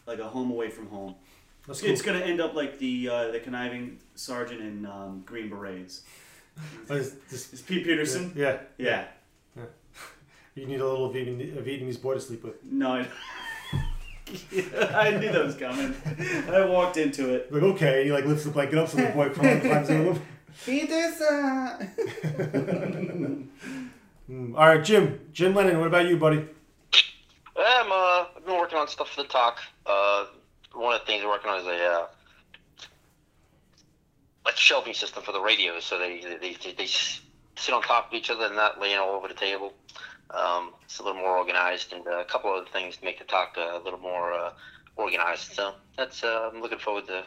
like 0.06 0.18
a 0.18 0.28
home 0.28 0.50
away 0.50 0.68
from 0.68 0.88
home. 0.88 1.14
That's 1.66 1.82
It's 1.82 2.02
cool. 2.02 2.12
gonna 2.14 2.24
end 2.24 2.40
up 2.40 2.54
like 2.54 2.78
the 2.78 3.08
uh, 3.08 3.28
the 3.30 3.40
conniving 3.40 3.98
sergeant 4.14 4.60
in 4.60 4.84
um, 4.86 5.22
Green 5.24 5.48
Berets. 5.48 6.02
Oh, 6.90 6.96
is 6.96 7.14
this- 7.30 7.52
Is 7.52 7.62
Pete 7.62 7.84
Peterson? 7.84 8.32
Yeah. 8.36 8.58
Yeah. 8.78 9.04
Yeah. 9.56 9.62
You 10.54 10.66
need 10.66 10.80
a 10.82 10.86
little 10.86 11.08
Vietnamese, 11.10 11.56
a 11.56 11.62
Vietnamese 11.62 12.02
boy 12.02 12.12
to 12.12 12.20
sleep 12.20 12.44
with. 12.44 12.62
No, 12.62 12.92
I, 12.92 13.08
I 14.94 15.10
knew 15.18 15.32
that 15.32 15.44
was 15.46 15.54
coming. 15.54 15.94
I 16.50 16.66
walked 16.66 16.98
into 16.98 17.32
it. 17.34 17.50
Like 17.50 17.62
okay, 17.62 18.04
he 18.04 18.12
like 18.12 18.26
lifts 18.26 18.44
the 18.44 18.50
blanket 18.50 18.76
up 18.78 18.88
so 18.90 18.98
the 18.98 19.06
boy 19.14 19.30
climbs 19.30 19.62
climbs 19.62 19.88
in. 19.88 20.20
Peterson. 20.66 21.90
Mm. 24.30 24.54
All 24.54 24.66
right, 24.66 24.84
Jim. 24.84 25.20
Jim 25.32 25.54
Lennon. 25.54 25.78
What 25.78 25.86
about 25.88 26.06
you, 26.06 26.16
buddy? 26.18 26.38
Um, 26.38 26.46
uh, 27.56 28.24
I've 28.36 28.44
been 28.46 28.56
working 28.58 28.78
on 28.78 28.88
stuff 28.88 29.10
for 29.10 29.22
the 29.22 29.28
TOC. 29.28 29.58
Uh, 29.86 30.26
one 30.74 30.94
of 30.94 31.00
the 31.00 31.06
things 31.06 31.24
we're 31.24 31.30
working 31.30 31.50
on 31.50 31.60
is 31.60 31.66
a 31.66 31.84
uh, 31.84 32.06
like 34.44 34.56
shelving 34.56 34.94
system 34.94 35.22
for 35.22 35.32
the 35.32 35.40
radios, 35.40 35.84
so 35.84 35.98
they 35.98 36.20
they, 36.20 36.56
they 36.62 36.72
they 36.72 36.86
sit 36.86 37.74
on 37.74 37.82
top 37.82 38.08
of 38.08 38.14
each 38.14 38.30
other 38.30 38.46
and 38.46 38.56
not 38.56 38.80
laying 38.80 38.98
all 38.98 39.10
over 39.10 39.28
the 39.28 39.34
table. 39.34 39.72
Um, 40.30 40.72
it's 40.84 40.98
a 40.98 41.02
little 41.02 41.20
more 41.20 41.36
organized, 41.36 41.92
and 41.92 42.06
uh, 42.06 42.20
a 42.20 42.24
couple 42.24 42.52
other 42.52 42.66
things 42.72 42.96
to 42.96 43.04
make 43.04 43.18
the 43.18 43.24
TOC 43.24 43.56
a 43.56 43.80
little 43.84 44.00
more 44.00 44.32
uh, 44.32 44.52
organized. 44.96 45.52
So 45.52 45.74
that's 45.96 46.24
uh, 46.24 46.50
I'm 46.52 46.60
looking 46.60 46.78
forward 46.78 47.06
to 47.08 47.24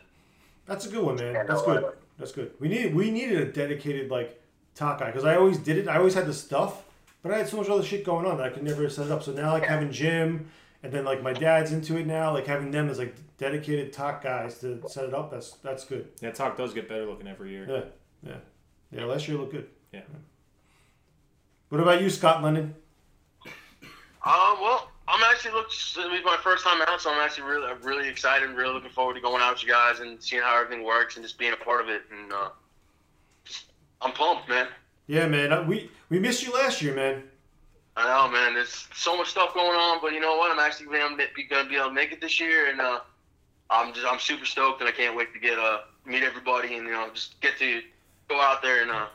That's 0.66 0.86
a 0.86 0.90
good 0.90 1.04
one, 1.04 1.16
man. 1.16 1.34
That's 1.48 1.62
good. 1.62 1.86
That's 2.18 2.32
good. 2.32 2.54
We 2.60 2.68
needed 2.68 2.96
we 2.96 3.12
needed 3.12 3.40
a 3.40 3.52
dedicated 3.52 4.10
like 4.10 4.42
TOC 4.76 5.00
guy 5.00 5.06
because 5.08 5.26
I 5.26 5.36
always 5.36 5.58
did 5.58 5.78
it. 5.78 5.88
I 5.88 5.98
always 5.98 6.14
had 6.14 6.26
the 6.26 6.34
stuff, 6.34 6.84
but 7.22 7.32
I 7.32 7.38
had 7.38 7.48
so 7.48 7.58
much 7.58 7.70
other 7.70 7.84
shit 7.84 8.04
going 8.04 8.26
on 8.26 8.38
that 8.38 8.46
I 8.46 8.50
could 8.50 8.64
never 8.64 8.90
set 8.90 9.06
it 9.06 9.12
up. 9.12 9.24
So 9.24 9.32
now 9.32 9.52
like 9.52 9.66
having 9.66 9.92
Jim 9.92 10.50
and 10.86 10.94
then 10.94 11.04
like 11.04 11.24
my 11.24 11.34
dad's 11.34 11.72
into 11.72 11.98
it 11.98 12.06
now, 12.06 12.32
like 12.32 12.46
having 12.46 12.70
them 12.70 12.90
as 12.90 13.00
like 13.00 13.16
dedicated 13.40 13.92
TOC 13.92 14.22
guys 14.22 14.60
to 14.60 14.80
set 14.88 15.06
it 15.06 15.16
up. 15.16 15.32
That's 15.32 15.52
that's 15.64 15.84
good. 15.84 16.10
Yeah, 16.22 16.30
TOC 16.30 16.56
does 16.58 16.74
get 16.76 16.88
better 16.88 17.06
looking 17.08 17.28
every 17.28 17.50
year. 17.50 17.66
Yeah, 18.24 18.30
yeah, 18.32 18.38
yeah. 18.92 19.06
Last 19.06 19.28
year 19.28 19.38
looked 19.38 19.52
good. 19.54 19.68
Yeah. 19.92 20.02
What 21.70 21.82
about 21.82 22.04
you, 22.04 22.10
Scott 22.12 22.44
London? 22.44 22.76
Uh, 24.24 24.56
well, 24.62 24.92
I'm 25.08 25.22
actually 25.24 25.54
look. 25.54 25.70
It'll 25.98 26.12
be 26.12 26.24
my 26.24 26.38
first 26.44 26.64
time 26.64 26.82
out, 26.88 27.02
so 27.02 27.12
I'm 27.12 27.20
actually 27.20 27.48
really, 27.50 27.66
I'm 27.66 27.82
really 27.82 28.08
excited 28.08 28.48
and 28.48 28.56
really 28.56 28.74
looking 28.74 28.92
forward 28.92 29.16
to 29.16 29.22
going 29.22 29.42
out 29.42 29.56
with 29.56 29.64
you 29.64 29.70
guys 29.70 30.02
and 30.02 30.22
seeing 30.22 30.44
how 30.44 30.62
everything 30.62 30.86
works 30.86 31.16
and 31.16 31.26
just 31.26 31.40
being 31.40 31.54
a 31.54 31.58
part 31.58 31.82
of 31.82 31.90
it. 31.90 32.04
And 32.12 32.32
uh, 32.32 32.50
just, 33.44 33.72
I'm 34.02 34.12
pumped, 34.12 34.48
man. 34.50 34.68
Yeah, 35.08 35.28
man. 35.28 35.52
uh, 35.52 35.64
We 35.64 35.90
we 36.10 36.20
missed 36.20 36.44
you 36.46 36.54
last 36.54 36.82
year, 36.84 36.94
man. 36.94 37.24
I 37.98 38.06
know, 38.08 38.32
man. 38.32 38.54
There's 38.54 38.88
so 38.94 39.16
much 39.16 39.30
stuff 39.30 39.54
going 39.54 39.78
on, 39.80 40.00
but 40.02 40.12
you 40.12 40.20
know 40.20 40.36
what? 40.38 40.52
I'm 40.52 40.60
actually 40.60 40.88
gonna 40.88 41.16
be 41.16 41.76
able 41.76 41.88
to 41.88 41.94
make 41.94 42.12
it 42.12 42.20
this 42.20 42.40
year, 42.40 42.70
and 42.70 42.82
uh, 42.82 43.00
I'm 43.70 43.94
just 43.94 44.06
I'm 44.06 44.20
super 44.20 44.46
stoked, 44.46 44.82
and 44.82 44.90
I 44.90 44.92
can't 44.92 45.16
wait 45.16 45.34
to 45.34 45.40
get 45.40 45.58
uh 45.58 45.80
meet 46.06 46.24
everybody 46.24 46.76
and 46.76 46.86
you 46.86 46.92
know 46.92 47.10
just 47.14 47.40
get 47.42 47.58
to 47.58 47.82
go 48.28 48.40
out 48.40 48.62
there 48.62 48.84
and 48.84 48.92
uh 48.92 49.08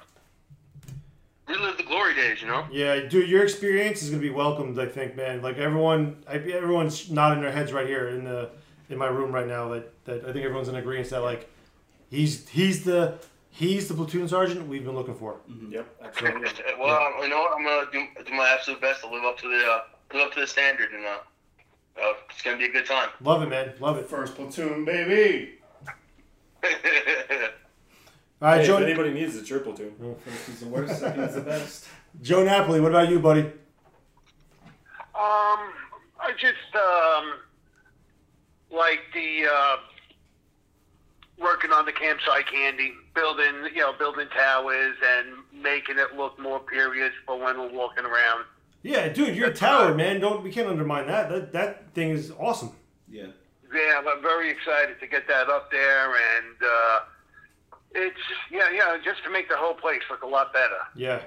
relive 1.46 1.76
the 1.76 1.82
glory 1.82 2.14
days, 2.14 2.40
you 2.40 2.48
know. 2.48 2.66
Yeah, 2.70 3.00
dude, 3.00 3.28
your 3.28 3.42
experience 3.42 4.02
is 4.02 4.10
gonna 4.10 4.22
be 4.22 4.30
welcomed. 4.30 4.78
I 4.78 4.86
think, 4.86 5.16
man. 5.16 5.42
Like 5.42 5.58
everyone, 5.58 6.16
I, 6.28 6.34
everyone's 6.34 7.10
nodding 7.10 7.42
their 7.42 7.52
heads 7.52 7.72
right 7.72 7.86
here 7.86 8.08
in 8.08 8.24
the 8.24 8.50
in 8.88 8.98
my 8.98 9.06
room 9.06 9.32
right 9.32 9.46
now. 9.46 9.68
That 9.68 10.04
that 10.04 10.24
I 10.24 10.32
think 10.32 10.44
everyone's 10.44 10.68
in 10.68 10.76
agreement 10.76 11.10
that 11.10 11.20
like 11.20 11.50
he's 12.10 12.48
he's 12.48 12.84
the 12.84 13.18
he's 13.50 13.88
the 13.88 13.94
platoon 13.94 14.28
sergeant 14.28 14.66
we've 14.66 14.84
been 14.84 14.94
looking 14.94 15.14
for. 15.14 15.40
Yep, 15.68 15.86
well, 16.80 17.22
you 17.22 17.28
know 17.28 17.38
what? 17.40 17.56
I'm 17.58 17.64
gonna 17.64 17.86
do, 17.92 18.06
do 18.24 18.32
my 18.34 18.48
absolute 18.48 18.80
best 18.80 19.02
to 19.02 19.08
live 19.10 19.24
up 19.24 19.38
to 19.38 19.48
the 19.48 19.64
uh, 19.66 19.80
live 20.14 20.28
up 20.28 20.34
to 20.34 20.40
the 20.40 20.46
standard, 20.46 20.92
and 20.92 21.04
uh, 21.04 21.18
uh, 22.02 22.12
it's 22.30 22.42
gonna 22.42 22.56
be 22.58 22.64
a 22.66 22.72
good 22.72 22.86
time. 22.86 23.10
Love 23.22 23.42
it, 23.42 23.48
man. 23.48 23.72
Love 23.80 23.98
it. 23.98 24.06
First 24.08 24.34
platoon, 24.34 24.84
baby. 24.84 25.54
All 28.42 28.48
right, 28.48 28.60
Hey, 28.60 28.66
Joe. 28.66 28.78
if 28.78 28.84
anybody 28.84 29.12
needs 29.12 29.36
a 29.36 29.44
triple 29.44 29.74
tune. 29.74 29.94
First 30.24 30.48
is 30.48 30.60
the 30.60 30.66
worst, 30.68 30.98
second 30.98 31.24
is 31.24 31.34
the 31.34 31.42
best. 31.42 31.86
Joe 32.22 32.42
Napoli, 32.42 32.80
what 32.80 32.90
about 32.90 33.08
you, 33.10 33.18
buddy? 33.20 33.42
Um, 33.42 33.52
I 36.18 36.32
just 36.38 36.74
um, 36.74 37.34
like 38.76 39.00
the 39.12 39.44
uh, 39.46 39.76
working 41.38 41.70
on 41.70 41.84
the 41.84 41.92
campsite 41.92 42.46
candy, 42.50 42.92
building 43.14 43.54
you 43.74 43.80
know 43.80 43.92
building 43.98 44.28
towers 44.36 44.96
and 45.04 45.62
making 45.62 45.98
it 45.98 46.16
look 46.16 46.38
more 46.38 46.60
period 46.60 47.12
for 47.26 47.38
when 47.38 47.58
we're 47.58 47.72
walking 47.72 48.04
around. 48.04 48.44
Yeah, 48.82 49.08
dude, 49.08 49.36
you're 49.36 49.50
a 49.50 49.54
tower, 49.54 49.94
man. 49.94 50.20
Don't 50.20 50.42
we 50.42 50.50
can't 50.50 50.68
undermine 50.68 51.06
that. 51.08 51.28
That 51.28 51.52
that 51.52 51.94
thing 51.94 52.10
is 52.10 52.32
awesome. 52.38 52.72
Yeah. 53.10 53.26
Yeah, 53.72 54.02
I'm 54.04 54.20
very 54.22 54.50
excited 54.50 54.98
to 54.98 55.06
get 55.06 55.28
that 55.28 55.48
up 55.48 55.70
there, 55.70 56.06
and 56.08 56.56
uh, 56.60 56.98
it's 57.94 58.16
yeah, 58.50 58.68
yeah, 58.72 58.96
just 59.04 59.22
to 59.24 59.30
make 59.30 59.48
the 59.48 59.56
whole 59.56 59.74
place 59.74 60.00
look 60.10 60.22
a 60.22 60.26
lot 60.26 60.52
better. 60.52 60.78
Yeah, 60.96 61.20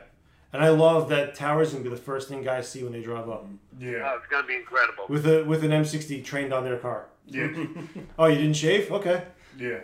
and 0.51 0.61
I 0.61 0.69
love 0.69 1.07
that 1.09 1.35
tower's 1.35 1.71
gonna 1.71 1.85
be 1.85 1.89
the 1.89 1.95
first 1.95 2.27
thing 2.27 2.43
guys 2.43 2.67
see 2.67 2.83
when 2.83 2.91
they 2.91 3.01
drive 3.01 3.29
up. 3.29 3.45
Yeah, 3.79 4.01
Oh, 4.11 4.17
it's 4.17 4.27
gonna 4.29 4.45
be 4.47 4.55
incredible. 4.55 5.05
With 5.07 5.25
a 5.25 5.43
with 5.45 5.63
an 5.63 5.71
M60 5.71 6.23
trained 6.25 6.53
on 6.53 6.63
their 6.65 6.77
car. 6.77 7.05
Yeah. 7.27 7.47
oh, 8.19 8.25
you 8.25 8.35
didn't 8.39 8.55
shave? 8.57 8.91
Okay. 8.91 9.23
Yeah. 9.57 9.79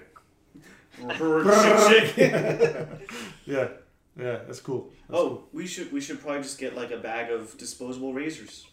yeah, 3.46 3.68
yeah, 4.18 4.40
that's 4.46 4.60
cool. 4.60 4.92
That's 5.08 5.20
oh, 5.20 5.46
we 5.54 5.66
should 5.66 5.92
we 5.92 6.02
should 6.02 6.22
probably 6.22 6.42
just 6.42 6.60
get 6.60 6.76
like 6.76 6.92
a 6.92 6.98
bag 6.98 7.32
of 7.32 7.58
disposable 7.58 8.14
razors, 8.14 8.68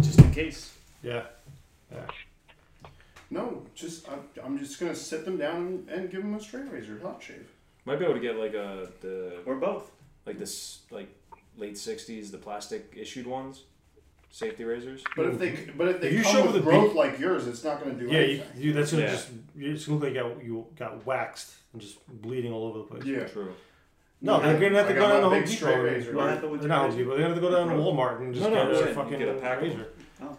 just 0.00 0.20
in 0.20 0.32
case. 0.32 0.72
Yeah, 1.02 1.24
yeah. 1.92 2.06
No, 3.30 3.62
just 3.74 4.08
I'm, 4.10 4.20
I'm 4.44 4.58
just 4.58 4.78
gonna 4.78 4.94
sit 4.94 5.24
them 5.24 5.36
down 5.36 5.86
and 5.90 6.10
give 6.10 6.22
them 6.22 6.34
a 6.34 6.40
straight 6.40 6.70
razor, 6.70 6.98
hot 7.02 7.22
shave. 7.22 7.48
Might 7.84 7.98
be 7.98 8.04
able 8.04 8.14
to 8.14 8.20
get 8.20 8.36
like 8.36 8.54
a 8.54 8.88
the 9.00 9.38
or 9.46 9.56
both, 9.56 9.90
like 10.26 10.38
this 10.38 10.80
like 10.90 11.08
late 11.56 11.74
'60s 11.74 12.30
the 12.30 12.38
plastic 12.38 12.94
issued 12.96 13.26
ones, 13.26 13.64
safety 14.32 14.64
razors. 14.64 15.04
But 15.14 15.26
if 15.26 15.38
they 15.38 15.50
but 15.76 15.86
if 15.88 16.00
they 16.00 16.08
If 16.08 16.14
you 16.14 16.22
come 16.24 16.32
show 16.32 16.42
with 16.46 16.54
the 16.54 16.60
growth 16.60 16.88
big- 16.88 16.96
like 16.96 17.18
yours, 17.20 17.46
it's 17.46 17.62
not 17.62 17.78
gonna 17.82 17.94
do 17.94 18.06
Yeah, 18.06 18.12
you, 18.12 18.18
anything. 18.18 18.46
you, 18.62 18.72
that's 18.72 18.90
gonna 18.90 19.04
Yeah. 19.04 19.10
just 19.10 19.28
you 19.54 19.72
just 19.74 19.88
look 19.88 20.02
like 20.02 20.14
you 20.14 20.20
got, 20.20 20.42
you 20.44 20.66
got 20.76 21.06
waxed 21.06 21.52
and 21.72 21.80
just 21.80 21.98
bleeding 22.20 22.52
all 22.52 22.66
over 22.66 22.78
the 22.78 22.84
place. 22.84 23.04
Yeah. 23.04 23.24
True. 23.28 23.52
No, 24.20 24.38
Yeah, 24.40 24.52
they're 24.52 24.60
gonna 24.60 24.78
have 24.78 24.88
to 24.88 24.94
go 24.94 25.00
down 25.08 25.20
to 25.22 25.28
Home 25.28 25.34
Depot. 25.40 25.46
straight 25.46 25.74
and- 25.74 25.82
razor. 25.84 26.14
What 26.14 26.24
What 26.24 26.30
happened 26.34 26.62
not 26.68 26.90
Home 26.90 26.96
Depot. 26.98 27.10
They're 27.10 27.18
gonna 27.18 27.34
have 27.34 27.34
to 27.36 27.40
go 27.40 27.50
down 27.50 27.68
to 27.68 27.74
Walmart 27.74 28.20
and 28.20 28.34
just 28.34 28.48
No, 28.48 28.54
no, 28.54 28.66
get 28.72 28.74
yeah, 28.80 28.84
a 28.84 28.88
you 28.88 28.94
fucking 28.94 29.18
get 29.18 29.28
a 29.28 29.34
pack 29.34 29.58
of 29.58 29.62
razor. 29.64 29.86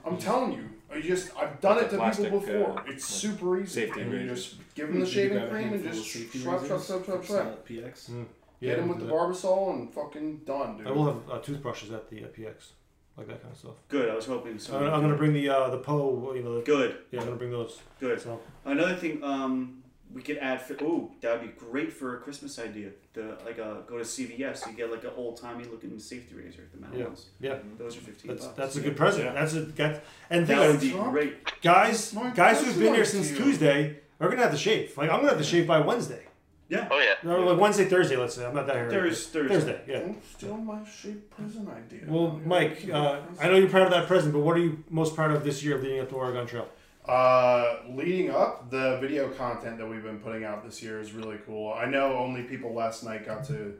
I'm 0.05 0.17
telling 0.17 0.53
you, 0.53 0.69
I 0.91 1.01
just 1.01 1.35
I've 1.37 1.59
done 1.59 1.77
it 1.83 1.89
to 1.89 1.97
plastic, 1.97 2.25
people 2.25 2.39
before. 2.39 2.79
uh, 2.79 2.83
it's 2.87 3.03
super 3.05 3.59
easy. 3.59 3.81
safety 3.85 4.01
and 4.01 4.11
you 4.13 4.27
just 4.29 4.55
give 4.75 4.87
them 4.87 4.99
the 5.01 5.05
shaving 5.05 5.49
cream 5.49 5.73
and 5.73 5.83
just 5.83 6.09
safety 6.09 6.39
shrub, 6.39 6.65
shrub, 6.65 6.81
razors 6.81 6.85
shrub, 6.85 7.05
shrub, 7.05 7.25
shrub. 7.25 7.65
PX. 7.67 8.09
Mm. 8.09 8.25
Hit 8.61 8.77
them 8.77 8.87
with 8.87 8.99
the 8.99 9.03
do 9.05 9.09
that. 9.09 9.13
barbasol 9.17 9.73
and 9.73 9.93
fucking 9.93 10.37
done, 10.45 10.77
dude. 10.77 10.87
I 10.87 10.91
will 10.91 11.05
have 11.05 11.29
uh, 11.29 11.39
toothbrushes 11.39 11.91
at 11.91 12.09
the 12.09 12.23
uh, 12.23 12.27
PX, 12.27 12.69
like 13.17 13.27
that 13.27 13.41
kind 13.41 13.51
of 13.53 13.57
stuff. 13.59 13.75
Good. 13.89 14.09
I 14.09 14.15
was 14.15 14.25
hoping. 14.25 14.59
I'm, 14.71 14.83
I'm 14.83 15.01
gonna 15.01 15.15
bring 15.15 15.33
the 15.33 15.49
uh, 15.49 15.69
the 15.69 15.77
Poe, 15.77 16.33
you 16.35 16.43
know. 16.43 16.55
The, 16.59 16.65
Good. 16.65 16.97
Yeah, 17.11 17.19
I'm 17.21 17.25
gonna 17.27 17.37
bring 17.37 17.51
those. 17.51 17.79
Good. 17.99 18.19
So 18.21 18.39
Another 18.65 18.95
thing, 18.95 19.23
um, 19.23 19.83
we 20.13 20.21
could 20.21 20.37
add. 20.37 20.61
For, 20.61 20.73
ooh, 20.83 21.11
that 21.21 21.31
would 21.39 21.41
be 21.41 21.53
great 21.59 21.91
for 21.93 22.17
a 22.17 22.19
Christmas 22.19 22.57
idea. 22.59 22.89
The 23.13 23.37
like, 23.45 23.59
uh, 23.59 23.81
go 23.87 23.97
to 23.97 24.03
CVS, 24.03 24.65
you 24.67 24.73
get 24.73 24.91
like 24.91 25.03
an 25.03 25.11
old 25.15 25.37
timey 25.39 25.65
looking 25.65 25.97
safety 25.99 26.35
razor, 26.35 26.67
the 26.73 26.81
metal 26.81 26.97
yeah, 26.97 27.05
ones. 27.05 27.25
yeah. 27.39 27.57
Those 27.77 27.97
are 27.97 28.01
fifteen 28.01 28.31
That's 28.31 28.45
bucks. 28.45 28.57
that's 28.57 28.75
a 28.77 28.81
good 28.81 28.97
present. 28.97 29.25
Yeah. 29.25 29.33
That's 29.33 29.53
a 29.53 29.61
that, 29.61 30.03
and 30.29 30.47
That 30.47 30.57
think 30.59 30.71
would 30.71 30.81
be 30.81 30.91
it, 30.91 31.11
great. 31.11 31.61
guys, 31.61 32.13
My 32.13 32.31
guys 32.31 32.63
who've 32.63 32.79
been 32.79 32.95
here 32.95 33.05
since 33.05 33.29
you. 33.31 33.37
Tuesday 33.37 33.99
are 34.19 34.29
gonna 34.29 34.41
have 34.41 34.51
to 34.51 34.57
shave. 34.57 34.97
Like 34.97 35.09
I'm 35.11 35.17
gonna 35.17 35.29
have 35.29 35.37
to 35.37 35.43
shave 35.43 35.67
by 35.67 35.79
Wednesday. 35.79 36.25
Yeah. 36.73 36.87
Oh 36.91 36.99
yeah. 36.99 37.31
Or 37.31 37.39
like 37.51 37.59
Wednesday, 37.59 37.85
Thursday. 37.85 38.15
Let's 38.17 38.35
say 38.35 38.45
I'm 38.45 38.55
not 38.55 38.65
that 38.67 38.75
early. 38.77 38.91
Thurs- 38.91 39.27
Thursday. 39.27 39.53
Thursday. 39.55 39.81
Yeah. 39.87 39.99
Don't 39.99 40.23
steal 40.35 40.57
my 40.57 40.79
shape 40.85 41.29
present 41.35 41.69
idea. 41.69 42.01
Well, 42.07 42.39
Mike, 42.45 42.87
uh, 42.91 43.21
I 43.39 43.47
know 43.49 43.55
you're 43.55 43.69
proud 43.69 43.83
of 43.83 43.91
that 43.91 44.07
present, 44.07 44.33
but 44.33 44.39
what 44.39 44.57
are 44.57 44.61
you 44.61 44.83
most 44.89 45.15
proud 45.15 45.31
of 45.31 45.43
this 45.43 45.63
year 45.63 45.77
leading 45.77 45.99
up 45.99 46.09
to 46.09 46.15
Oregon 46.15 46.47
Trail? 46.47 46.67
Uh, 47.07 47.79
leading 47.89 48.31
up, 48.31 48.69
the 48.71 48.97
video 49.01 49.27
content 49.29 49.77
that 49.77 49.85
we've 49.87 50.03
been 50.03 50.19
putting 50.19 50.45
out 50.45 50.63
this 50.63 50.81
year 50.81 50.99
is 51.01 51.11
really 51.11 51.37
cool. 51.45 51.73
I 51.73 51.85
know 51.85 52.17
only 52.17 52.43
people 52.43 52.73
last 52.73 53.03
night 53.03 53.25
got 53.25 53.43
to 53.45 53.73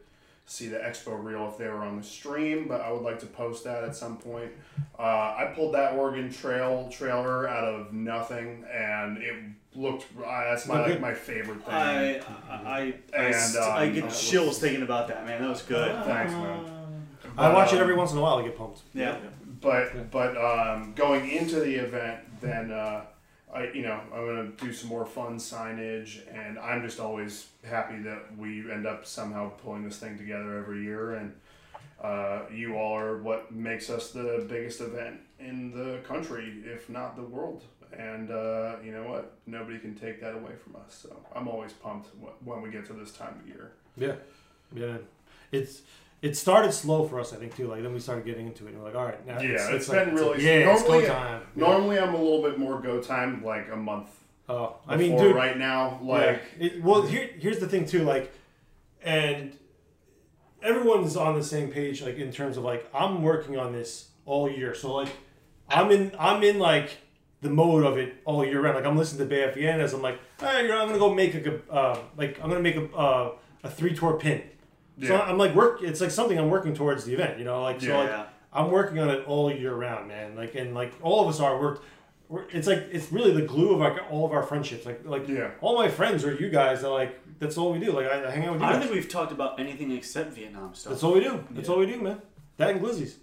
see 0.45 0.67
the 0.67 0.77
expo 0.77 1.21
reel 1.23 1.47
if 1.47 1.57
they 1.57 1.67
were 1.67 1.83
on 1.83 1.97
the 1.97 2.03
stream, 2.03 2.67
but 2.67 2.81
I 2.81 2.91
would 2.91 3.01
like 3.01 3.19
to 3.19 3.25
post 3.25 3.63
that 3.63 3.83
at 3.83 3.95
some 3.95 4.17
point. 4.17 4.51
Uh, 4.97 5.01
I 5.01 5.51
pulled 5.55 5.73
that 5.75 5.93
Oregon 5.93 6.31
Trail 6.31 6.89
trailer 6.91 7.47
out 7.47 7.63
of 7.63 7.93
nothing, 7.93 8.63
and 8.71 9.17
it 9.19 9.35
looked. 9.75 10.05
Uh, 10.17 10.43
that's 10.49 10.67
my 10.67 10.81
like 10.87 10.99
my 10.99 11.13
favorite 11.13 11.63
thing. 11.65 11.73
I 11.73 12.17
I 12.17 12.21
I, 12.51 12.93
I, 13.17 13.21
And, 13.25 13.35
st- 13.35 13.63
I 13.63 13.87
um, 13.87 13.93
get 13.93 14.11
chills 14.13 14.59
thinking 14.59 14.83
about 14.83 15.07
that, 15.07 15.25
man. 15.25 15.41
That 15.41 15.49
was 15.49 15.61
good. 15.63 16.03
Thanks, 16.05 16.31
man. 16.33 16.69
I 17.37 17.51
watch 17.51 17.73
it 17.73 17.77
um, 17.77 17.81
every 17.81 17.95
once 17.95 18.11
in 18.11 18.17
a 18.17 18.21
while 18.21 18.37
I 18.37 18.43
get 18.43 18.57
pumped. 18.57 18.81
Yeah. 18.93 19.17
but 19.61 20.11
but 20.11 20.37
um, 20.37 20.93
going 20.93 21.29
into 21.31 21.59
the 21.61 21.75
event, 21.75 22.19
then 22.41 22.71
uh, 22.71 23.05
I 23.53 23.71
you 23.73 23.83
know 23.83 23.99
I'm 24.13 24.25
gonna 24.25 24.51
do 24.57 24.73
some 24.73 24.89
more 24.89 25.05
fun 25.05 25.37
signage, 25.37 26.21
and 26.33 26.57
I'm 26.57 26.81
just 26.81 26.99
always 26.99 27.47
happy 27.63 27.99
that 28.03 28.37
we 28.37 28.71
end 28.71 28.87
up 28.87 29.05
somehow 29.05 29.49
pulling 29.49 29.83
this 29.83 29.97
thing 29.97 30.17
together 30.17 30.57
every 30.57 30.83
year, 30.83 31.15
and 31.15 31.33
uh, 32.01 32.41
you 32.51 32.75
all 32.75 32.97
are 32.97 33.21
what 33.21 33.53
makes 33.53 33.89
us 33.89 34.11
the 34.11 34.45
biggest 34.49 34.81
event 34.81 35.19
in 35.39 35.71
the 35.71 35.99
country, 36.07 36.63
if 36.65 36.89
not 36.89 37.15
the 37.15 37.23
world. 37.23 37.63
And 37.97 38.31
uh, 38.31 38.77
you 38.83 38.91
know 38.91 39.03
what? 39.03 39.37
Nobody 39.45 39.77
can 39.77 39.93
take 39.93 40.19
that 40.21 40.33
away 40.33 40.53
from 40.63 40.75
us. 40.77 40.99
So 41.03 41.15
I'm 41.35 41.47
always 41.47 41.73
pumped 41.73 42.09
when 42.43 42.61
we 42.61 42.71
get 42.71 42.85
to 42.87 42.93
this 42.93 43.11
time 43.11 43.39
of 43.39 43.47
year. 43.47 43.71
Yeah, 43.95 44.15
yeah. 44.73 44.97
It's 45.51 45.81
it 46.23 46.35
started 46.37 46.71
slow 46.71 47.07
for 47.07 47.19
us, 47.19 47.33
I 47.33 47.35
think, 47.35 47.55
too. 47.55 47.67
Like 47.67 47.83
then 47.83 47.93
we 47.93 47.99
started 47.99 48.25
getting 48.25 48.47
into 48.47 48.65
it, 48.65 48.69
and 48.73 48.79
we're 48.79 48.85
like, 48.87 48.95
all 48.95 49.05
right, 49.05 49.23
now 49.27 49.39
Yeah, 49.39 49.49
it's, 49.49 49.69
it's 49.69 49.89
like- 49.89 50.05
been 50.05 50.13
it's 50.15 50.21
like, 50.21 50.37
really. 50.37 50.45
yeah, 50.45 50.71
it's 50.73 50.81
normally, 50.81 51.05
go 51.07 51.13
time. 51.13 51.41
Yeah. 51.55 51.67
normally 51.67 51.99
I'm 51.99 52.13
a 52.15 52.17
little 52.17 52.41
bit 52.41 52.57
more 52.57 52.81
go 52.81 52.99
time, 53.01 53.43
like 53.43 53.67
a 53.71 53.75
month 53.75 54.09
Oh, 54.49 54.75
I 54.87 54.97
mean, 54.97 55.17
dude, 55.17 55.35
right 55.35 55.57
now, 55.57 55.99
yeah. 56.01 56.07
like 56.09 56.41
It- 56.59 56.81
well, 56.83 57.01
here, 57.03 57.29
here's 57.39 57.59
the 57.59 57.67
thing 57.67 57.85
too, 57.85 58.03
like, 58.03 58.31
and 59.03 59.53
everyone's 60.61 61.15
on 61.15 61.35
the 61.35 61.43
same 61.43 61.69
page, 61.71 62.01
like 62.01 62.17
in 62.17 62.31
terms 62.31 62.57
of 62.57 62.63
like 62.63 62.87
I'm 62.93 63.21
working 63.21 63.57
on 63.57 63.71
this 63.73 64.09
all 64.25 64.49
year, 64.49 64.73
so 64.75 64.93
like 64.95 65.09
I'm 65.69 65.91
in, 65.91 66.13
I'm 66.19 66.43
in 66.43 66.59
like 66.59 66.97
the 67.41 67.49
mode 67.49 67.83
of 67.83 67.97
it 67.97 68.15
all 68.25 68.45
year 68.45 68.61
round. 68.61 68.75
Like 68.77 68.85
I'm 68.85 68.97
listening 68.97 69.27
to 69.27 69.35
BAE 69.35 69.51
FEN 69.51 69.81
as 69.81 69.93
I'm 69.93 70.01
like, 70.01 70.19
hey, 70.39 70.61
you 70.63 70.67
know, 70.69 70.79
I'm 70.81 70.87
gonna 70.87 70.99
go 70.99 71.13
make 71.13 71.35
a, 71.35 71.59
uh, 71.71 71.99
like 72.17 72.39
I'm 72.41 72.49
gonna 72.49 72.61
make 72.61 72.75
a, 72.77 72.85
uh, 72.95 73.31
a 73.63 73.69
three 73.69 73.93
tour 73.93 74.13
pin. 74.17 74.41
So 75.01 75.19
I'm 75.19 75.37
like 75.37 75.55
work. 75.55 75.81
It's 75.81 76.01
like 76.01 76.11
something 76.11 76.37
I'm 76.37 76.49
working 76.49 76.73
towards 76.75 77.05
the 77.05 77.13
event, 77.13 77.39
you 77.39 77.45
know. 77.45 77.61
Like 77.63 77.81
so, 77.81 77.87
Yeah. 77.87 77.97
like 78.17 78.27
I'm 78.53 78.69
working 78.71 78.99
on 78.99 79.09
it 79.09 79.25
all 79.27 79.51
year 79.51 79.73
round, 79.73 80.07
man. 80.07 80.35
Like 80.35 80.55
and 80.55 80.73
like 80.75 80.93
all 81.01 81.21
of 81.21 81.27
us 81.27 81.39
are 81.39 81.59
worked. 81.59 81.83
we're, 82.29 82.43
it's 82.51 82.67
like 82.67 82.87
it's 82.91 83.11
really 83.11 83.31
the 83.31 83.41
glue 83.41 83.73
of 83.73 83.79
like 83.79 83.97
all 84.11 84.25
of 84.25 84.31
our 84.31 84.43
friendships. 84.43 84.85
Like 84.85 85.01
like 85.05 85.27
Yeah. 85.27 85.51
all 85.61 85.75
my 85.75 85.89
friends 85.89 86.23
are 86.25 86.33
you 86.33 86.49
guys. 86.49 86.83
Are 86.83 86.91
like 86.93 87.19
that's 87.39 87.57
all 87.57 87.73
we 87.73 87.79
do. 87.79 87.91
Like 87.91 88.05
I, 88.07 88.27
I 88.27 88.31
hang 88.31 88.45
out 88.45 88.53
with 88.53 88.61
you. 88.61 88.67
I 88.67 88.71
don't 88.71 88.79
guys. 88.81 88.89
think 88.89 88.95
we've 88.95 89.09
talked 89.09 89.31
about 89.31 89.59
anything 89.59 89.91
except 89.91 90.33
Vietnam 90.33 90.73
stuff. 90.75 90.91
That's 90.93 91.03
all 91.03 91.13
we 91.13 91.21
do. 91.21 91.43
That's 91.51 91.69
all 91.69 91.79
we 91.79 91.87
do, 91.87 91.99
man. 92.01 92.21
That 92.57 92.69
and 92.69 92.81
glizzies. 92.81 93.15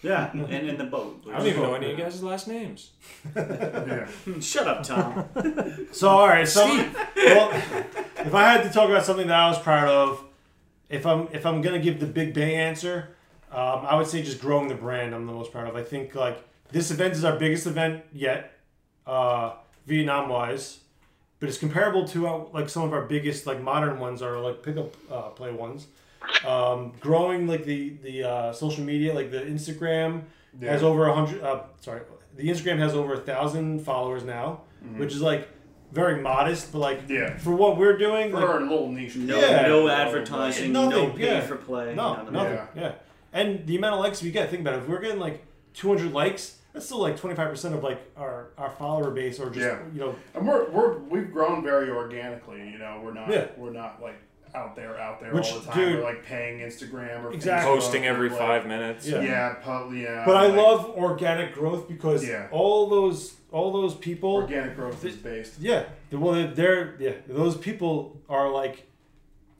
Yeah, 0.00 0.30
and 0.32 0.48
in 0.70 0.78
the 0.78 0.84
boat. 0.84 1.24
I 1.32 1.38
don't 1.38 1.46
even 1.48 1.60
know 1.62 1.74
any 1.74 1.90
of 1.90 1.98
you 1.98 2.04
guys' 2.04 2.22
last 2.22 2.46
names. 2.48 2.90
Hmm, 3.34 4.40
shut 4.40 4.66
up, 4.66 4.82
Tom. 4.84 5.24
So 5.92 6.08
all 6.08 6.28
right, 6.28 6.46
so 6.46 6.64
well, 7.16 7.50
if 7.52 8.32
I 8.34 8.52
had 8.52 8.62
to 8.62 8.70
talk 8.70 8.88
about 8.88 9.04
something 9.04 9.26
that 9.26 9.36
I 9.38 9.48
was 9.48 9.58
proud 9.58 9.88
of, 9.88 10.24
if 10.88 11.06
I'm 11.06 11.28
if 11.32 11.44
I'm 11.46 11.60
gonna 11.62 11.78
give 11.78 12.00
the 12.00 12.06
Big 12.06 12.34
BAE 12.34 12.54
answer, 12.54 13.10
um, 13.52 13.84
I 13.86 13.96
would 13.96 14.06
say 14.06 14.22
just 14.22 14.40
growing 14.40 14.68
the 14.68 14.74
brand. 14.74 15.14
I'm 15.14 15.26
the 15.26 15.32
most 15.32 15.52
proud 15.52 15.68
of. 15.68 15.76
I 15.76 15.82
think 15.82 16.14
like 16.14 16.42
this 16.70 16.90
event 16.90 17.14
is 17.14 17.24
our 17.24 17.36
biggest 17.38 17.66
event 17.66 18.04
yet, 18.12 18.52
uh, 19.06 19.52
Vietnam 19.86 20.28
wise, 20.28 20.78
but 21.40 21.48
it's 21.48 21.58
comparable 21.58 22.06
to 22.08 22.26
uh, 22.28 22.44
like 22.52 22.68
some 22.68 22.82
of 22.84 22.92
our 22.92 23.02
biggest 23.02 23.46
like 23.46 23.60
modern 23.60 23.98
ones 23.98 24.22
are 24.22 24.38
like 24.40 24.62
pickup 24.62 24.94
uh, 25.10 25.22
play 25.30 25.52
ones. 25.52 25.86
Um, 26.46 26.92
growing 27.00 27.46
like 27.46 27.64
the 27.64 27.90
the 28.02 28.24
uh, 28.24 28.52
social 28.52 28.84
media, 28.84 29.14
like 29.14 29.30
the 29.30 29.40
Instagram 29.40 30.22
has 30.60 30.82
over 30.82 31.06
a 31.06 31.14
hundred. 31.14 31.42
Uh, 31.42 31.60
sorry, 31.80 32.02
the 32.36 32.48
Instagram 32.48 32.78
has 32.78 32.94
over 32.94 33.14
a 33.14 33.20
thousand 33.20 33.80
followers 33.80 34.24
now, 34.24 34.62
Mhm. 34.84 34.98
which 34.98 35.12
is 35.14 35.20
like 35.22 35.48
very 35.92 36.20
modest, 36.20 36.72
but 36.72 36.78
like 36.78 37.00
Yeah. 37.08 37.36
for 37.38 37.50
what 37.52 37.76
we're 37.76 37.96
doing, 37.96 38.30
For 38.30 38.40
like, 38.40 38.48
our 38.48 38.60
little 38.60 38.88
niche. 38.90 39.16
No- 39.16 39.38
yeah, 39.40 39.66
no 39.68 39.88
advertising, 39.88 40.72
no 40.72 41.10
pay 41.10 41.26
yeah. 41.36 41.40
for 41.40 41.56
play, 41.56 41.94
no, 41.94 42.22
nothing, 42.22 42.32
that. 42.34 42.70
yeah. 42.76 42.92
And 43.32 43.66
the 43.66 43.76
amount 43.76 43.94
of 43.94 44.00
likes 44.00 44.22
we 44.22 44.30
get, 44.30 44.50
think 44.50 44.62
about 44.62 44.74
it. 44.74 44.78
If 44.82 44.88
we're 44.88 45.00
getting 45.00 45.20
like 45.20 45.44
200 45.74 46.12
likes, 46.12 46.56
that's 46.72 46.86
still 46.86 46.98
like 47.00 47.16
25 47.16 47.48
percent 47.50 47.74
of 47.74 47.82
like 47.82 48.00
our 48.16 48.48
our 48.58 48.70
follower 48.70 49.10
base, 49.10 49.38
or 49.40 49.50
just 49.50 49.66
Yeah. 49.66 49.78
you 49.92 50.00
know, 50.00 50.14
And 50.34 50.46
we're 50.46 50.68
we're 50.70 50.98
we've 50.98 51.32
grown 51.32 51.62
very 51.62 51.90
organically. 51.90 52.68
You 52.70 52.78
know, 52.78 53.00
we're 53.02 53.12
not 53.14 53.30
Yeah. 53.30 53.46
we're 53.56 53.70
not 53.72 54.00
like 54.02 54.16
out 54.54 54.74
there 54.76 54.98
out 54.98 55.20
there 55.20 55.32
Which, 55.34 55.52
all 55.52 55.58
the 55.60 55.66
time. 55.66 55.76
dude- 55.78 55.96
we're 55.98 56.04
like 56.04 56.24
paying 56.24 56.60
Instagram 56.60 57.24
or 57.24 57.32
Exactly. 57.32 57.70
Posting 57.74 58.06
every 58.06 58.30
like- 58.30 58.38
five 58.38 58.66
minutes. 58.66 59.06
Yeah. 59.06 59.20
Yeah, 59.20 59.54
po- 59.62 59.90
yeah. 59.92 60.22
But 60.24 60.36
I 60.36 60.46
like, 60.46 60.56
love 60.56 60.90
organic 60.96 61.52
growth 61.54 61.86
because 61.88 62.26
Yeah. 62.26 62.46
all 62.50 62.88
those 62.88 63.34
all 63.52 63.72
those 63.72 63.94
people 63.94 64.34
organic 64.34 64.76
growth 64.76 65.04
is 65.04 65.16
based. 65.16 65.60
Yeah, 65.60 65.84
well, 66.12 66.32
they're, 66.34 66.48
they're 66.54 66.94
yeah. 66.98 67.12
Those 67.26 67.56
people 67.56 68.20
are 68.28 68.50
like, 68.50 68.86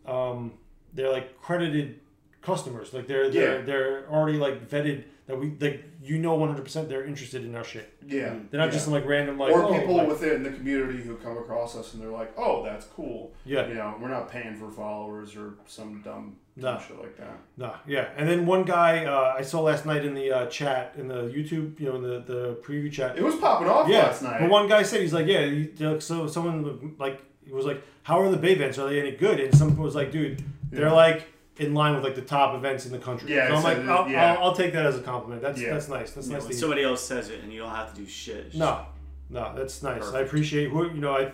um, 0.07 0.53
they're 0.95 1.11
like 1.13 1.41
credited 1.41 2.01
customers. 2.43 2.93
Like 2.93 3.07
they're 3.07 3.31
they're 3.31 3.59
Yeah. 3.61 3.65
they're 3.65 4.09
already 4.11 4.39
like 4.39 4.69
vetted 4.69 5.05
that 5.27 5.39
we 5.39 5.51
like 5.61 5.85
you 6.09 6.19
know 6.19 6.35
one 6.35 6.49
hundred 6.49 6.65
percent 6.65 6.89
they're 6.89 7.05
interested 7.05 7.45
in 7.45 7.55
our 7.55 7.65
shit. 7.65 7.93
Yeah, 8.07 8.35
they're 8.51 8.59
not 8.59 8.67
yeah. 8.67 8.71
just 8.71 8.85
some, 8.87 8.95
like 8.95 9.05
random 9.05 9.39
like 9.39 9.53
or 9.53 9.65
oh, 9.65 9.79
people 9.79 9.97
like- 9.97 10.09
within 10.09 10.43
the 10.43 10.51
community 10.51 11.03
who 11.03 11.15
come 11.17 11.37
across 11.37 11.77
us 11.77 11.93
and 11.93 12.03
they're 12.03 12.11
like, 12.11 12.33
"Oh, 12.37 12.65
that's 12.65 12.87
cool." 12.87 13.33
Yeah. 13.45 13.67
you 13.69 13.75
know, 13.75 13.95
we're 14.01 14.09
not 14.09 14.29
paying 14.31 14.57
for 14.57 14.71
followers 14.71 15.37
or 15.37 15.55
some 15.67 16.01
dumb, 16.03 16.37
No. 16.57 16.73
dumb 16.73 16.83
shit 16.87 16.99
like 16.99 17.17
that. 17.19 17.39
No, 17.57 17.75
yeah, 17.87 18.09
and 18.17 18.29
then 18.29 18.47
one 18.47 18.65
guy 18.65 19.05
uh, 19.05 19.35
I 19.39 19.43
saw 19.43 19.61
last 19.61 19.85
night 19.87 20.05
in 20.05 20.15
the 20.15 20.33
uh, 20.33 20.47
chat 20.47 20.95
in 20.97 21.09
the 21.09 21.23
YouTube, 21.25 21.79
you 21.79 21.87
know, 21.89 21.97
in 21.97 22.03
the, 22.03 22.21
the 22.21 22.59
preview 22.63 22.91
chat. 22.91 23.19
It 23.19 23.23
was 23.23 23.37
popping 23.37 23.69
off 23.69 23.89
yeah, 23.89 24.05
last 24.05 24.23
night. 24.23 24.41
But 24.41 24.51
one 24.51 24.69
guy 24.69 24.83
said 24.83 25.01
he's 25.03 25.13
like, 25.13 25.27
yeah, 25.27 25.41
you 25.45 25.73
know, 25.79 25.99
so 25.99 26.27
someone 26.27 26.97
like 26.99 27.23
was 27.51 27.67
like, 27.67 27.83
how 28.03 28.21
are 28.21 28.31
the 28.31 28.37
BAE 28.37 28.49
events? 28.53 28.79
Are 28.79 28.89
they 28.89 29.01
any 29.01 29.13
good? 29.13 29.41
And 29.41 29.57
someone 29.57 29.79
was 29.79 29.95
like, 29.95 30.11
dude, 30.13 30.43
they're 30.71 30.87
Yeah. 30.87 30.93
like 30.93 31.27
in 31.59 31.75
line 31.75 31.95
with 31.95 32.05
like 32.05 32.15
the 32.15 32.23
top 32.23 32.55
events 32.55 32.87
in 32.87 32.93
the 32.93 32.99
country. 32.99 33.35
Yeah, 33.35 33.49
so 33.49 33.55
I'm 33.57 33.63
so 33.63 33.69
like, 33.69 33.79
I'll, 33.89 34.09
yeah. 34.09 34.33
I'll, 34.35 34.45
I'll 34.47 34.55
take 34.55 34.73
that 34.73 34.87
as 34.87 34.97
a 34.97 35.03
compliment. 35.03 35.43
That's 35.43 35.61
Yeah. 35.61 35.71
that's 35.75 35.89
nice. 35.89 36.13
That's 36.13 36.27
You 36.29 36.35
know, 36.35 36.39
nice. 36.39 36.49
when 36.49 36.57
somebody 36.57 36.83
else 36.85 37.03
says 37.05 37.29
it 37.31 37.43
and 37.43 37.53
you 37.53 37.61
don't 37.61 37.71
have 37.75 37.93
to 37.95 38.01
do 38.01 38.07
shit. 38.07 38.55
No, 38.55 38.87
no, 39.31 39.53
that's 39.57 39.83
nice. 39.83 40.05
I 40.13 40.21
appreciate 40.21 40.71
who 40.71 40.85
you 40.87 41.01
know. 41.01 41.15
I 41.17 41.33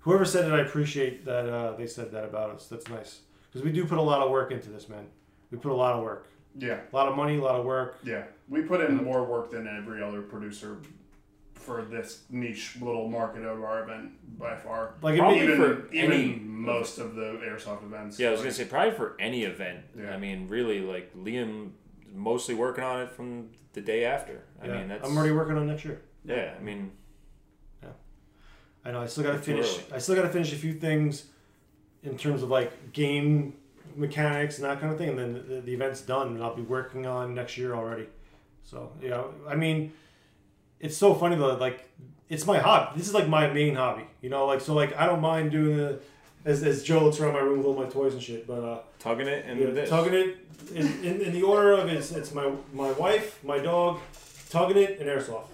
whoever 0.00 0.24
said 0.24 0.44
it, 0.46 0.52
I 0.54 0.60
appreciate 0.60 1.24
that 1.24 1.48
uh, 1.48 1.72
they 1.76 1.86
said 1.86 2.12
that 2.12 2.24
about 2.24 2.50
us. 2.50 2.68
That's 2.68 2.88
nice 2.88 3.20
because 3.50 3.64
we 3.64 3.72
do 3.72 3.84
put 3.84 3.98
a 3.98 4.02
lot 4.02 4.20
of 4.22 4.30
work 4.30 4.50
into 4.52 4.70
this, 4.70 4.88
man. 4.88 5.06
We 5.50 5.58
put 5.58 5.72
a 5.72 5.74
lot 5.74 5.94
of 5.94 6.02
work. 6.02 6.28
Yeah. 6.56 6.78
a 6.92 6.94
lot 6.96 7.08
of 7.08 7.16
money, 7.16 7.36
a 7.38 7.42
lot 7.42 7.56
of 7.58 7.64
work. 7.66 7.98
Yeah, 8.04 8.22
we 8.48 8.62
put 8.62 8.80
in 8.80 8.94
more 9.02 9.24
work 9.24 9.50
than 9.50 9.66
every 9.66 10.00
other 10.00 10.22
producer 10.22 10.78
for 11.64 11.82
this 11.82 12.24
niche 12.30 12.76
little 12.80 13.08
market 13.08 13.42
of 13.44 13.62
our 13.62 13.82
event 13.82 14.10
by 14.38 14.54
far. 14.56 14.94
Like, 15.02 15.18
Probably 15.18 15.40
even 15.42 15.56
for 15.56 15.92
even 15.94 16.12
any- 16.12 16.34
most 16.44 16.98
of 16.98 17.14
the 17.14 17.40
airsoft 17.44 17.82
events. 17.84 18.18
Yeah, 18.18 18.28
I 18.28 18.30
was 18.32 18.40
like- 18.40 18.44
gonna 18.46 18.54
say 18.54 18.64
probably 18.66 18.92
for 18.94 19.16
any 19.18 19.44
event. 19.44 19.80
Yeah. 19.98 20.14
I 20.14 20.18
mean, 20.18 20.48
really, 20.48 20.80
like 20.80 21.14
Liam, 21.14 21.70
mostly 22.12 22.54
working 22.54 22.84
on 22.84 23.02
it 23.02 23.10
from 23.10 23.50
the 23.72 23.80
day 23.80 24.04
after. 24.04 24.44
I 24.62 24.66
Yeah. 24.66 24.78
mean, 24.78 24.88
that's 24.88 25.08
I'm 25.08 25.16
already 25.16 25.32
working 25.32 25.56
on 25.56 25.66
next 25.66 25.84
year. 25.84 26.00
Yeah, 26.24 26.54
I 26.58 26.62
mean, 26.62 26.92
yeah. 27.82 27.88
I 28.84 28.90
know. 28.92 29.00
I 29.02 29.06
still 29.06 29.24
got 29.24 29.32
to 29.32 29.38
finish. 29.38 29.66
early. 29.78 29.84
I 29.92 29.98
still 29.98 30.14
got 30.14 30.22
to 30.22 30.28
finish 30.30 30.52
a 30.52 30.56
few 30.56 30.74
things 30.74 31.26
in 32.02 32.16
terms 32.18 32.42
of 32.42 32.50
like 32.50 32.92
game 32.92 33.54
mechanics 33.96 34.58
and 34.58 34.64
that 34.64 34.80
kind 34.80 34.92
of 34.92 34.98
thing, 34.98 35.10
and 35.10 35.18
then 35.18 35.32
the, 35.48 35.60
the 35.60 35.72
event's 35.74 36.02
done, 36.02 36.28
and 36.28 36.42
I'll 36.42 36.54
be 36.54 36.62
working 36.62 37.06
on 37.06 37.34
next 37.34 37.56
year 37.58 37.74
already. 37.74 38.08
So 38.62 38.92
yeah, 39.02 39.24
I 39.48 39.54
mean, 39.56 39.92
it's 40.84 40.96
so 40.96 41.14
funny 41.14 41.36
though. 41.36 41.54
Like, 41.56 41.78
it's 42.28 42.46
my 42.46 42.58
hobby. 42.58 42.98
This 42.98 43.08
is 43.08 43.14
like 43.14 43.28
my 43.28 43.48
main 43.52 43.74
hobby. 43.74 44.04
You 44.20 44.30
know, 44.30 44.46
like 44.46 44.60
so 44.60 44.74
like 44.74 44.96
I 44.96 45.06
don't 45.06 45.20
mind 45.20 45.50
doing 45.50 45.76
the. 45.76 46.00
As, 46.46 46.62
as 46.62 46.82
Joe 46.82 47.02
looks 47.04 47.18
around 47.20 47.32
my 47.32 47.38
room 47.40 47.56
with 47.58 47.66
all 47.66 47.74
my 47.74 47.88
toys 47.88 48.12
and 48.12 48.22
shit, 48.22 48.46
but 48.46 48.62
uh, 48.62 48.78
tugging 48.98 49.26
it 49.28 49.46
and 49.48 49.58
yeah, 49.58 49.70
this. 49.70 49.88
tugging 49.88 50.12
it 50.12 50.36
in, 50.74 50.86
in, 51.02 51.20
in 51.22 51.32
the 51.32 51.42
order 51.42 51.72
of 51.72 51.88
it's, 51.88 52.10
it's 52.12 52.34
my 52.34 52.52
my 52.74 52.92
wife, 52.92 53.42
my 53.42 53.58
dog, 53.58 54.00
tugging 54.50 54.76
it, 54.76 55.00
and 55.00 55.08
airsoft. 55.08 55.46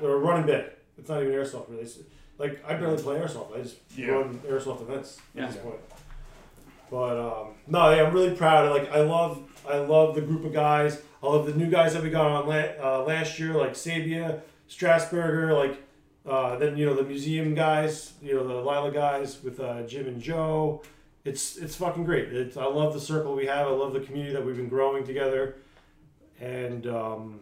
Or 0.00 0.18
running 0.18 0.46
bit. 0.46 0.78
It's 0.96 1.08
not 1.08 1.22
even 1.22 1.34
airsoft 1.34 1.68
really. 1.70 1.82
It's, 1.82 1.98
like 2.38 2.62
I 2.68 2.74
barely 2.74 3.02
play 3.02 3.16
airsoft. 3.18 3.58
I 3.58 3.62
just 3.62 3.76
Yeah. 3.96 4.10
run 4.12 4.38
airsoft 4.48 4.82
events 4.82 5.18
Yeah. 5.34 5.46
at 5.46 5.52
this 5.52 5.60
point. 5.60 5.80
But 6.88 7.16
um, 7.18 7.46
no, 7.66 7.92
yeah, 7.92 8.04
I'm 8.04 8.14
really 8.14 8.36
proud. 8.36 8.70
Like 8.70 8.88
I 8.92 9.00
love 9.00 9.42
I 9.68 9.78
love 9.78 10.14
the 10.14 10.20
group 10.20 10.44
of 10.44 10.52
guys. 10.52 11.02
I 11.26 11.36
of 11.36 11.46
the 11.46 11.54
new 11.54 11.68
guys 11.70 11.94
that 11.94 12.02
we 12.02 12.10
got 12.10 12.26
on 12.26 12.46
la- 12.48 12.54
uh, 13.00 13.04
last 13.04 13.38
year, 13.38 13.54
like 13.54 13.72
Sabia, 13.72 14.40
Strasburger, 14.68 15.56
like 15.56 15.82
uh, 16.26 16.56
then 16.56 16.76
you 16.76 16.86
know 16.86 16.94
the 16.94 17.02
museum 17.04 17.54
guys, 17.54 18.12
you 18.22 18.34
know 18.34 18.46
the 18.46 18.54
Lila 18.54 18.90
guys 18.92 19.42
with 19.42 19.60
uh, 19.60 19.82
Jim 19.82 20.06
and 20.06 20.20
Joe. 20.20 20.82
It's 21.24 21.56
it's 21.56 21.74
fucking 21.76 22.04
great. 22.04 22.32
It's, 22.32 22.56
I 22.56 22.64
love 22.66 22.94
the 22.94 23.00
circle 23.00 23.34
we 23.34 23.46
have. 23.46 23.66
I 23.66 23.70
love 23.70 23.92
the 23.92 24.00
community 24.00 24.32
that 24.34 24.44
we've 24.44 24.56
been 24.56 24.68
growing 24.68 25.04
together, 25.04 25.56
and 26.40 26.86
um, 26.86 27.40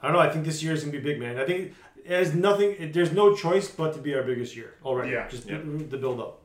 I 0.00 0.06
don't 0.08 0.14
know. 0.14 0.20
I 0.22 0.30
think 0.30 0.44
this 0.44 0.62
year 0.62 0.72
is 0.72 0.80
gonna 0.80 0.92
be 0.92 1.00
big, 1.00 1.20
man. 1.20 1.38
I 1.38 1.44
think 1.44 1.72
it 2.04 2.10
has 2.10 2.34
nothing. 2.34 2.70
It, 2.78 2.92
there's 2.92 3.12
no 3.12 3.34
choice 3.34 3.70
but 3.70 3.92
to 3.94 4.00
be 4.00 4.14
our 4.14 4.22
biggest 4.22 4.56
year 4.56 4.74
already. 4.84 5.12
Yeah. 5.12 5.28
just 5.28 5.48
Yeah. 5.48 5.58
the, 5.58 5.84
the 5.84 5.96
build 5.98 6.20
up. 6.20 6.44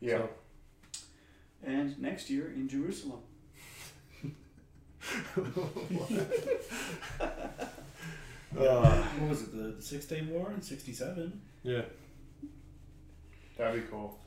Yeah. 0.00 0.18
So, 0.18 0.28
And 1.64 1.98
next 1.98 2.28
year 2.30 2.52
in 2.54 2.68
Jerusalem. 2.68 3.20
Uh, 8.58 9.02
what 9.18 9.28
was 9.30 9.42
it? 9.42 9.52
The, 9.56 9.62
the 9.76 9.82
Six 9.82 10.06
Day 10.06 10.22
War 10.22 10.50
in 10.54 10.62
'67. 10.62 11.40
yeah. 11.62 11.82
That'd 13.56 13.82
be 13.82 13.88
cool. 13.90 14.18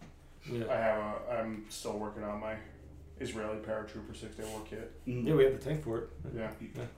Yeah. 0.50 0.66
I 0.70 0.76
have 0.76 0.98
a. 1.00 1.40
I'm 1.40 1.66
still 1.70 1.98
working 1.98 2.24
on 2.24 2.40
my 2.40 2.56
Israeli 3.20 3.58
paratrooper 3.58 4.16
six 4.16 4.36
day 4.36 4.44
war 4.44 4.62
kit. 4.70 4.92
Yeah, 5.06 5.34
we 5.36 5.44
have 5.46 5.54
the 5.54 5.60
tank 5.70 5.84
for 5.84 6.00
it. 6.00 6.10
Yeah. 6.36 6.50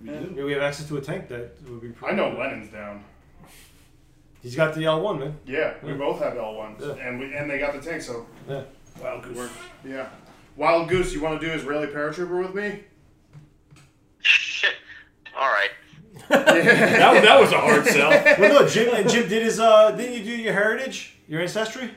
Yeah, 0.03 0.19
Yeah, 0.35 0.43
we 0.43 0.51
have 0.53 0.63
access 0.63 0.87
to 0.87 0.97
a 0.97 1.01
tank 1.01 1.27
that 1.29 1.57
would 1.69 1.81
be. 1.81 1.93
I 2.05 2.11
know 2.13 2.29
Lenin's 2.37 2.71
down. 2.71 3.03
He's 4.41 4.55
got 4.55 4.73
the 4.73 4.83
L 4.85 5.01
one, 5.01 5.19
man. 5.19 5.37
Yeah, 5.45 5.75
we 5.83 5.91
Yeah. 5.91 5.97
both 5.97 6.19
have 6.21 6.35
L 6.37 6.55
ones, 6.55 6.81
Yeah. 6.83 6.93
and 6.95 7.19
we 7.19 7.33
and 7.35 7.49
they 7.49 7.59
got 7.59 7.73
the 7.73 7.81
tank. 7.89 8.01
So 8.01 8.25
Yeah. 8.49 8.63
wild 9.01 9.23
goose. 9.23 9.51
Yeah, 9.85 10.09
wild 10.57 10.89
goose. 10.89 11.13
You 11.13 11.21
want 11.21 11.39
to 11.39 11.47
do 11.47 11.53
Israeli 11.53 11.87
paratrooper 11.87 12.41
with 12.41 12.53
me? 12.55 12.83
All 15.43 15.49
right. 15.49 15.71
that, 16.29 17.21
that 17.21 17.41
was 17.41 17.51
a 17.51 17.59
hard 17.59 17.85
sell. 17.85 18.09
well, 18.39 18.61
no, 18.61 18.67
Jim. 18.67 19.07
Jim 19.09 19.27
did 19.27 19.43
his. 19.43 19.59
Uh, 19.59 19.91
didn't 19.91 20.13
you 20.13 20.23
do 20.23 20.41
your 20.41 20.53
heritage, 20.53 21.17
your 21.27 21.41
ancestry? 21.41 21.91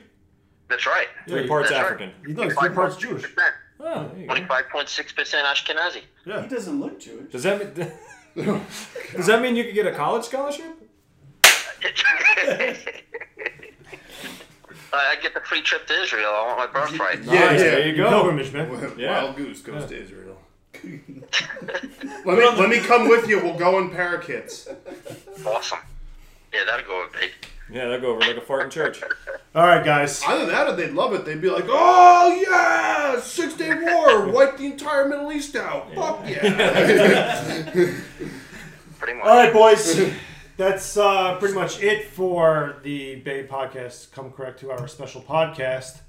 That's 0.67 0.85
right. 0.85 1.07
Three 1.29 1.47
parts 1.47 1.69
That's 1.69 1.81
right. 1.81 1.85
African. 1.85 2.11
You 2.27 2.33
know, 2.33 2.43
he's 2.43 2.57
three 2.57 2.69
parts 2.69 2.97
Jewish. 2.97 3.23
Oh, 3.79 4.09
there 4.09 4.19
you 4.19 4.27
go. 4.27 4.33
Twenty-five 4.33 4.69
point 4.69 4.89
six 4.89 5.13
percent 5.13 5.47
Ashkenazi. 5.47 6.01
Yeah. 6.25 6.41
He 6.41 6.49
doesn't 6.49 6.77
look 6.77 6.99
Jewish. 6.99 7.31
Does 7.31 7.43
that 7.43 7.77
mean, 7.77 7.91
does 9.15 9.27
that 9.27 9.41
mean 9.41 9.55
you 9.55 9.63
could 9.63 9.75
get 9.75 9.87
a 9.87 9.93
college 9.93 10.25
scholarship? 10.25 10.65
I 11.45 12.75
I 14.91 15.15
get 15.21 15.33
the 15.33 15.41
free 15.41 15.61
trip 15.61 15.87
to 15.87 16.01
Israel. 16.01 16.31
I 16.35 16.47
want 16.47 16.73
my 16.73 16.81
birthright. 16.81 17.23
Nice, 17.23 17.61
there 17.61 17.87
you 17.87 17.95
go. 17.95 18.09
Pilgrimage, 18.09 18.51
man. 18.51 18.93
Yeah. 18.97 19.23
Wild 19.23 19.37
goose 19.37 19.61
goes 19.61 19.85
to 19.85 20.01
Israel. 20.01 20.37
let 22.25 22.37
me 22.37 22.45
let 22.45 22.69
me 22.69 22.79
come 22.79 23.07
with 23.09 23.27
you. 23.27 23.41
We'll 23.41 23.57
go 23.57 23.79
in 23.79 23.89
parakits. 23.89 24.73
Awesome. 25.45 25.79
Yeah, 26.53 26.61
that'll 26.65 26.85
go 26.85 27.01
over 27.01 27.09
big. 27.19 27.31
Yeah, 27.69 27.85
that'll 27.85 27.99
go 27.99 28.11
over 28.11 28.21
like 28.21 28.37
a 28.37 28.41
fart 28.41 28.63
in 28.63 28.69
church. 28.69 29.03
All 29.53 29.65
right, 29.65 29.83
guys. 29.83 30.23
Either 30.23 30.45
that 30.45 30.67
or 30.67 30.75
they'd 30.75 30.91
love 30.91 31.13
it. 31.13 31.25
They'd 31.25 31.41
be 31.41 31.49
like, 31.49 31.65
"Oh 31.67 32.43
yeah, 32.47 33.19
Six 33.19 33.55
Day 33.55 33.73
War, 33.73 34.27
wipe 34.31 34.57
the 34.57 34.65
entire 34.67 35.07
Middle 35.07 35.31
East 35.31 35.55
out. 35.55 35.93
Fuck 35.93 36.21
yeah!" 36.27 37.61
Pretty 38.99 39.13
much. 39.13 39.25
All 39.25 39.35
right, 39.35 39.53
boys. 39.53 40.11
That's 40.55 40.97
uh, 40.97 41.37
pretty 41.37 41.53
much 41.53 41.83
it 41.83 42.07
for 42.07 42.77
the 42.81 43.17
BAE 43.17 43.47
Podcast. 43.47 44.11
Come 44.11 44.31
correct 44.31 44.59
to 44.61 44.71
our 44.71 44.87
special 44.87 45.21
podcast. 45.21 45.99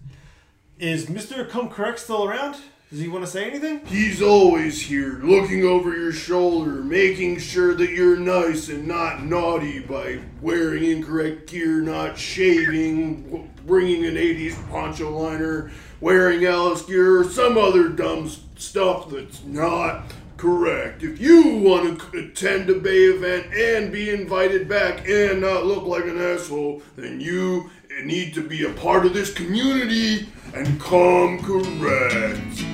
Is 0.79 1.09
Mister 1.11 1.45
Come 1.45 1.69
Correct 1.69 1.99
still 1.99 2.25
around? 2.25 2.57
Does 2.91 3.01
he 3.01 3.09
want 3.09 3.23
to 3.23 3.31
say 3.31 3.45
anything? 3.45 3.85
He's 3.85 4.23
always 4.23 4.81
here, 4.81 5.21
looking 5.23 5.63
over 5.63 5.95
your 5.95 6.11
shoulder, 6.11 6.83
making 6.83 7.39
sure 7.39 7.75
that 7.75 7.91
you're 7.91 8.17
nice 8.17 8.71
and 8.71 8.89
not 8.89 9.23
naughty 9.23 9.81
by 9.81 10.21
wearing 10.41 10.85
incorrect 10.85 11.51
gear, 11.51 11.83
not 11.83 12.17
shaving, 12.17 13.51
bringing 13.67 14.07
an 14.07 14.15
80s 14.15 14.71
poncho 14.71 15.11
liner, 15.11 15.71
wearing 16.01 16.47
ALICE 16.47 16.81
gear, 16.87 17.21
or 17.21 17.25
some 17.25 17.59
other 17.59 17.91
dumb 17.91 18.31
stuff 18.57 19.11
that's 19.11 19.45
not 19.45 20.05
correct. 20.39 21.03
If 21.03 21.21
you 21.21 21.57
want 21.57 22.01
to 22.01 22.19
attend 22.21 22.71
a 22.71 22.79
BAE 22.79 23.17
event 23.17 23.53
and 23.53 23.93
be 23.93 24.09
invited 24.09 24.67
back 24.67 25.07
and 25.07 25.43
not 25.43 25.67
look 25.67 25.85
like 25.85 26.05
an 26.05 26.19
asshole, 26.19 26.81
then 26.97 27.21
you 27.21 27.71
need 28.05 28.35
to 28.35 28.43
be 28.43 28.65
a 28.65 28.71
part 28.71 29.07
of 29.07 29.15
this 29.15 29.33
community 29.33 30.29
and 30.55 30.81
come 30.81 31.39
correct. 31.43 32.65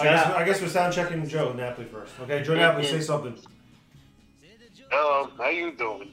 I 0.00 0.04
guess, 0.04 0.26
I 0.26 0.44
guess 0.44 0.60
we're 0.60 0.68
sound 0.68 0.94
checking 0.94 1.26
Joe 1.26 1.52
Napoli 1.52 1.86
first. 1.86 2.12
Okay, 2.20 2.42
Joe 2.42 2.54
Napoli, 2.54 2.84
say 2.84 3.00
something. 3.00 3.36
Hello, 4.90 5.30
how 5.36 5.48
you 5.48 5.72
doing? 5.72 6.12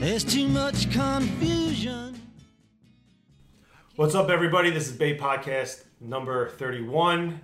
There's 0.00 0.24
too 0.24 0.48
much 0.48 0.90
confusion. 0.90 2.25
What's 3.96 4.14
up, 4.14 4.28
everybody? 4.30 4.70
This 4.70 4.88
is 4.88 4.92
BAE 4.96 5.16
Podcast 5.16 5.84
number 6.00 6.50
31. 6.50 7.40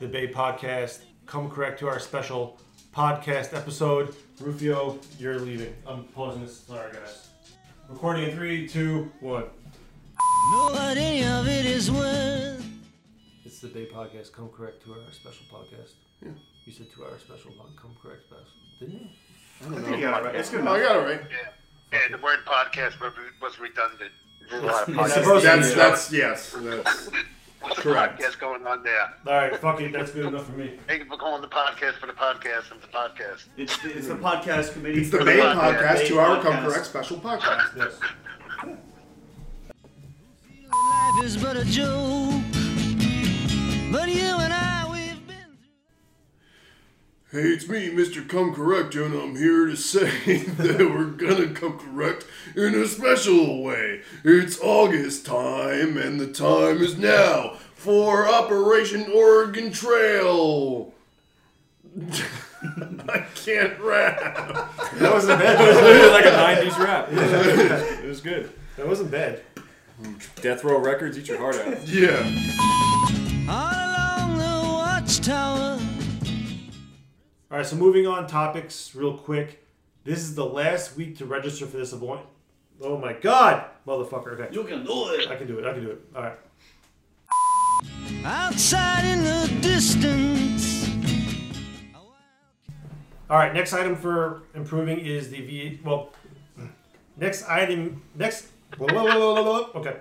The 0.00 0.08
BAE 0.08 0.28
Podcast. 0.28 1.00
Come 1.26 1.50
correct 1.50 1.78
to 1.80 1.88
our 1.88 1.98
special 1.98 2.58
podcast 2.94 3.54
episode. 3.54 4.14
Rufio, 4.40 4.98
you're 5.18 5.38
leaving. 5.38 5.74
I'm 5.86 6.04
pausing 6.04 6.42
this. 6.42 6.58
Sorry, 6.60 6.92
guys. 6.92 7.28
Recording 7.88 8.24
in 8.30 8.36
three, 8.36 8.66
two, 8.68 9.10
one. 9.20 9.44
Know 10.52 10.68
what 10.72 10.96
any 10.96 11.24
of 11.24 11.46
it 11.48 11.66
is 11.66 11.90
worth. 11.90 12.64
It's 13.44 13.60
the 13.60 13.68
BAE 13.68 13.86
Podcast. 13.92 14.32
Come 14.32 14.48
correct 14.48 14.82
to 14.84 14.92
our 14.92 15.12
special 15.12 15.46
podcast. 15.52 15.92
Yeah. 16.22 16.30
You 16.64 16.72
said 16.72 16.86
to 16.94 17.04
our 17.04 17.18
special 17.18 17.52
pod. 17.52 17.68
Come 17.80 17.94
correct 18.02 18.22
special. 18.26 18.46
Didn't 18.80 18.94
you? 18.94 19.08
I 19.60 19.64
don't 19.64 19.72
I 19.72 19.76
think 19.76 19.90
know. 19.90 19.96
you 19.96 20.02
got 20.02 20.22
it 20.22 20.26
right. 20.26 20.34
It's 20.34 20.50
good 20.50 20.60
Oh, 20.60 20.62
enough. 20.62 20.74
I 20.76 20.80
got 20.80 20.96
it 20.96 21.00
right. 21.16 21.20
Yeah, 21.30 21.98
yeah 22.10 22.16
the 22.16 22.22
word 22.22 22.40
podcast 22.44 23.00
was- 23.00 23.12
was 23.40 23.58
redundant. 23.58 24.10
There's 24.50 24.62
a 24.62 24.66
lot 24.66 24.88
of 24.88 24.94
That's- 24.94 25.12
podcasts. 25.16 25.42
that's- 25.42 25.74
that's- 25.74 26.12
yes, 26.12 26.56
that's 26.58 27.10
What's 27.60 27.80
correct. 27.80 28.18
the 28.18 28.24
podcast 28.24 28.38
going 28.38 28.66
on 28.66 28.82
there? 28.84 29.12
All 29.26 29.32
right, 29.32 29.56
fuck 29.56 29.80
it. 29.80 29.92
That's 29.92 30.12
good 30.12 30.26
enough 30.26 30.46
for 30.46 30.52
me. 30.52 30.74
Thank 30.86 31.00
you 31.02 31.06
for 31.08 31.16
calling 31.16 31.42
the 31.42 31.48
podcast 31.48 31.94
for 31.94 32.06
the 32.06 32.12
podcast 32.12 32.70
of 32.70 32.80
the 32.80 32.86
podcast. 32.88 33.44
It's 33.56 33.76
the, 33.78 33.96
it's 33.96 34.06
the 34.06 34.14
podcast 34.14 34.72
committee. 34.72 35.00
It's 35.00 35.10
the 35.10 35.24
main 35.24 35.38
podcast. 35.40 35.78
Podcast, 35.78 35.98
BAE 36.02 36.08
to 36.08 36.18
our 36.20 36.42
Come 36.42 36.64
Correct 36.64 36.86
special 36.86 37.16
podcast. 37.18 37.76
Yes. 37.76 37.98
Life 40.72 41.24
is 41.24 41.36
but 41.36 41.56
a 41.56 41.64
joke. 41.64 42.42
But 43.92 44.08
you 44.08 44.22
and 44.22 44.52
I, 44.52 44.64
we've 44.74 44.75
Hey, 47.36 47.48
it's 47.48 47.68
me, 47.68 47.90
Mr. 47.90 48.26
Come 48.26 48.54
Correct, 48.54 48.94
and 48.94 49.14
I'm 49.14 49.36
here 49.36 49.66
to 49.66 49.76
say 49.76 50.38
that 50.56 50.78
we're 50.78 51.04
gonna 51.04 51.48
come 51.48 51.78
correct 51.78 52.24
in 52.54 52.74
a 52.74 52.86
special 52.86 53.62
way. 53.62 54.00
It's 54.24 54.58
August 54.62 55.26
time, 55.26 55.98
and 55.98 56.18
the 56.18 56.28
time 56.28 56.80
is 56.80 56.96
now 56.96 57.58
for 57.74 58.26
Operation 58.26 59.12
Oregon 59.14 59.70
Trail. 59.70 60.94
I 62.00 63.26
can't 63.34 63.78
rap. 63.80 64.18
That 64.94 65.12
wasn't 65.12 65.38
bad. 65.38 65.58
That 65.58 65.68
was 65.68 65.76
literally 65.76 66.12
like 66.12 66.24
a 66.24 66.70
90s 66.70 66.78
rap. 66.78 67.08
It 68.02 68.08
was 68.08 68.22
good. 68.22 68.50
That 68.78 68.88
wasn't 68.88 69.10
bad. 69.10 69.42
Death 70.36 70.64
Row 70.64 70.78
Records, 70.78 71.18
eat 71.18 71.28
your 71.28 71.36
heart 71.36 71.56
out. 71.56 71.86
Yeah. 71.86 72.16
all 73.46 73.74
along 73.74 74.38
the 74.38 74.68
watchtower. 74.72 75.95
All 77.48 77.58
right, 77.58 77.66
so 77.66 77.76
moving 77.76 78.08
on 78.08 78.26
topics 78.26 78.92
real 78.96 79.16
quick. 79.16 79.64
This 80.02 80.18
is 80.18 80.34
the 80.34 80.44
last 80.44 80.96
week 80.96 81.16
to 81.18 81.26
register 81.26 81.64
for 81.64 81.76
this 81.76 81.92
event. 81.92 82.22
Oh 82.80 82.98
my 82.98 83.12
god, 83.12 83.66
motherfucker. 83.86 84.32
Okay. 84.32 84.52
You 84.52 84.64
can 84.64 84.84
do 84.84 85.10
it. 85.10 85.30
I 85.30 85.36
can 85.36 85.46
do 85.46 85.60
it. 85.60 85.64
I 85.64 85.72
can 85.72 85.84
do 85.84 85.90
it. 85.90 86.00
All 86.16 86.22
right. 86.22 86.38
Outside 88.24 89.04
in 89.04 89.22
the 89.22 89.58
distance. 89.60 90.90
All 93.30 93.38
right, 93.38 93.54
next 93.54 93.72
item 93.72 93.94
for 93.94 94.42
improving 94.56 94.98
is 94.98 95.30
the 95.30 95.40
V. 95.40 95.80
Well, 95.84 96.12
next 97.16 97.48
item. 97.48 98.02
Next. 98.16 98.48
Whoa, 98.76 98.88
whoa, 98.92 99.04
whoa, 99.04 99.18
whoa, 99.18 99.34
whoa, 99.34 99.42
whoa, 99.44 99.80
Okay. 99.80 99.96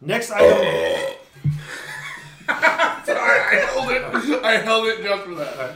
Next 0.00 0.32
item. 0.32 1.14
Sorry, 3.04 3.40
I 3.40 3.68
held 3.72 3.90
it. 3.90 4.44
I 4.44 4.56
held 4.58 4.86
it 4.86 5.02
just 5.02 5.24
for 5.24 5.34
that. 5.34 5.74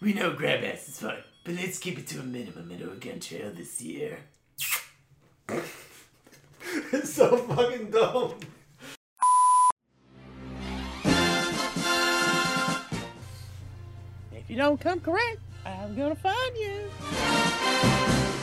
We 0.00 0.14
know 0.14 0.32
grab 0.32 0.64
ass 0.64 0.88
is 0.88 0.98
fun, 0.98 1.16
but 1.44 1.54
let's 1.54 1.78
keep 1.78 1.98
it 1.98 2.06
to 2.08 2.20
a 2.20 2.22
minimum 2.22 2.70
in 2.70 2.82
Oregon 2.82 3.20
Trail 3.20 3.52
this 3.54 3.82
year. 3.82 4.20
it's 5.48 7.12
so 7.12 7.36
fucking 7.36 7.90
dumb. 7.90 8.36
If 14.32 14.48
you 14.48 14.56
don't 14.56 14.80
come 14.80 15.00
correct, 15.00 15.40
I'm 15.66 15.94
gonna 15.94 16.14
find 16.14 16.56
you. 16.56 18.35